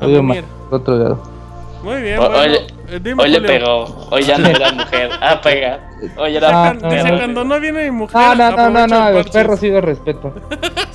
Hoy 0.00 0.14
lo 0.14 0.22
mandé 0.22 0.44
otro 0.70 0.96
lado. 0.96 1.22
Muy 1.82 2.00
bien, 2.00 2.18
O- 2.18 2.28
bueno. 2.30 2.38
oye, 2.38 2.66
dime, 3.00 3.22
Hoy 3.22 3.30
le 3.30 3.40
pegó. 3.40 3.84
Hoy 4.10 4.22
ya 4.24 4.38
no 4.38 4.48
era 4.48 4.72
mujer. 4.72 5.10
Ah, 5.20 5.40
pega. 5.40 5.80
Hoy 6.16 6.36
era 6.36 6.68
Ah, 6.68 6.72
Dice, 6.72 6.84
no, 6.86 6.90
dice, 6.92 7.10
no. 7.10 7.16
cuando 7.18 7.44
no 7.44 7.60
viene 7.60 7.84
mi 7.84 7.90
mujer. 7.92 8.20
No, 8.20 8.34
no, 8.34 8.50
no, 8.56 8.70
no, 8.70 8.86
no. 8.86 9.08
el 9.08 9.14
Los 9.16 9.30
perros 9.30 9.60
sí 9.60 9.68
los 9.70 9.82
respeto. 9.84 10.34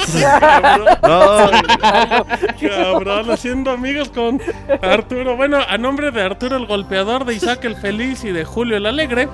Cabrón, 0.40 0.86
No, 1.04 1.50
cabrón, 2.62 3.30
haciendo 3.32 3.72
amigos 3.72 4.10
con 4.10 4.42
Arturo. 4.82 5.36
Bueno, 5.36 5.58
a 5.68 5.78
nombre 5.78 6.12
de 6.12 6.22
Arturo 6.22 6.56
el 6.56 6.66
golpeador, 6.66 7.26
de 7.26 7.34
Isaac 7.34 7.66
el 7.66 7.76
feliz 7.76 8.24
y 8.24 8.32
de 8.32 8.46
Julio 8.46 8.78
el 8.78 8.86
alegre. 8.86 9.28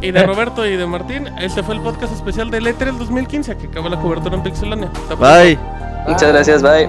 Y 0.00 0.10
de 0.10 0.22
Roberto 0.22 0.66
y 0.66 0.76
de 0.76 0.86
Martín, 0.86 1.28
este 1.40 1.62
fue 1.62 1.76
el 1.76 1.80
podcast 1.80 2.12
especial 2.12 2.50
del 2.50 2.66
E3 2.66 2.96
2015 2.98 3.56
que 3.56 3.66
acaba 3.68 3.88
la 3.88 3.98
cobertura 3.98 4.34
en 4.36 4.42
Pixelania. 4.42 4.90
Bye. 5.18 5.58
Muchas 6.06 6.30
gracias, 6.32 6.62
bye. 6.62 6.88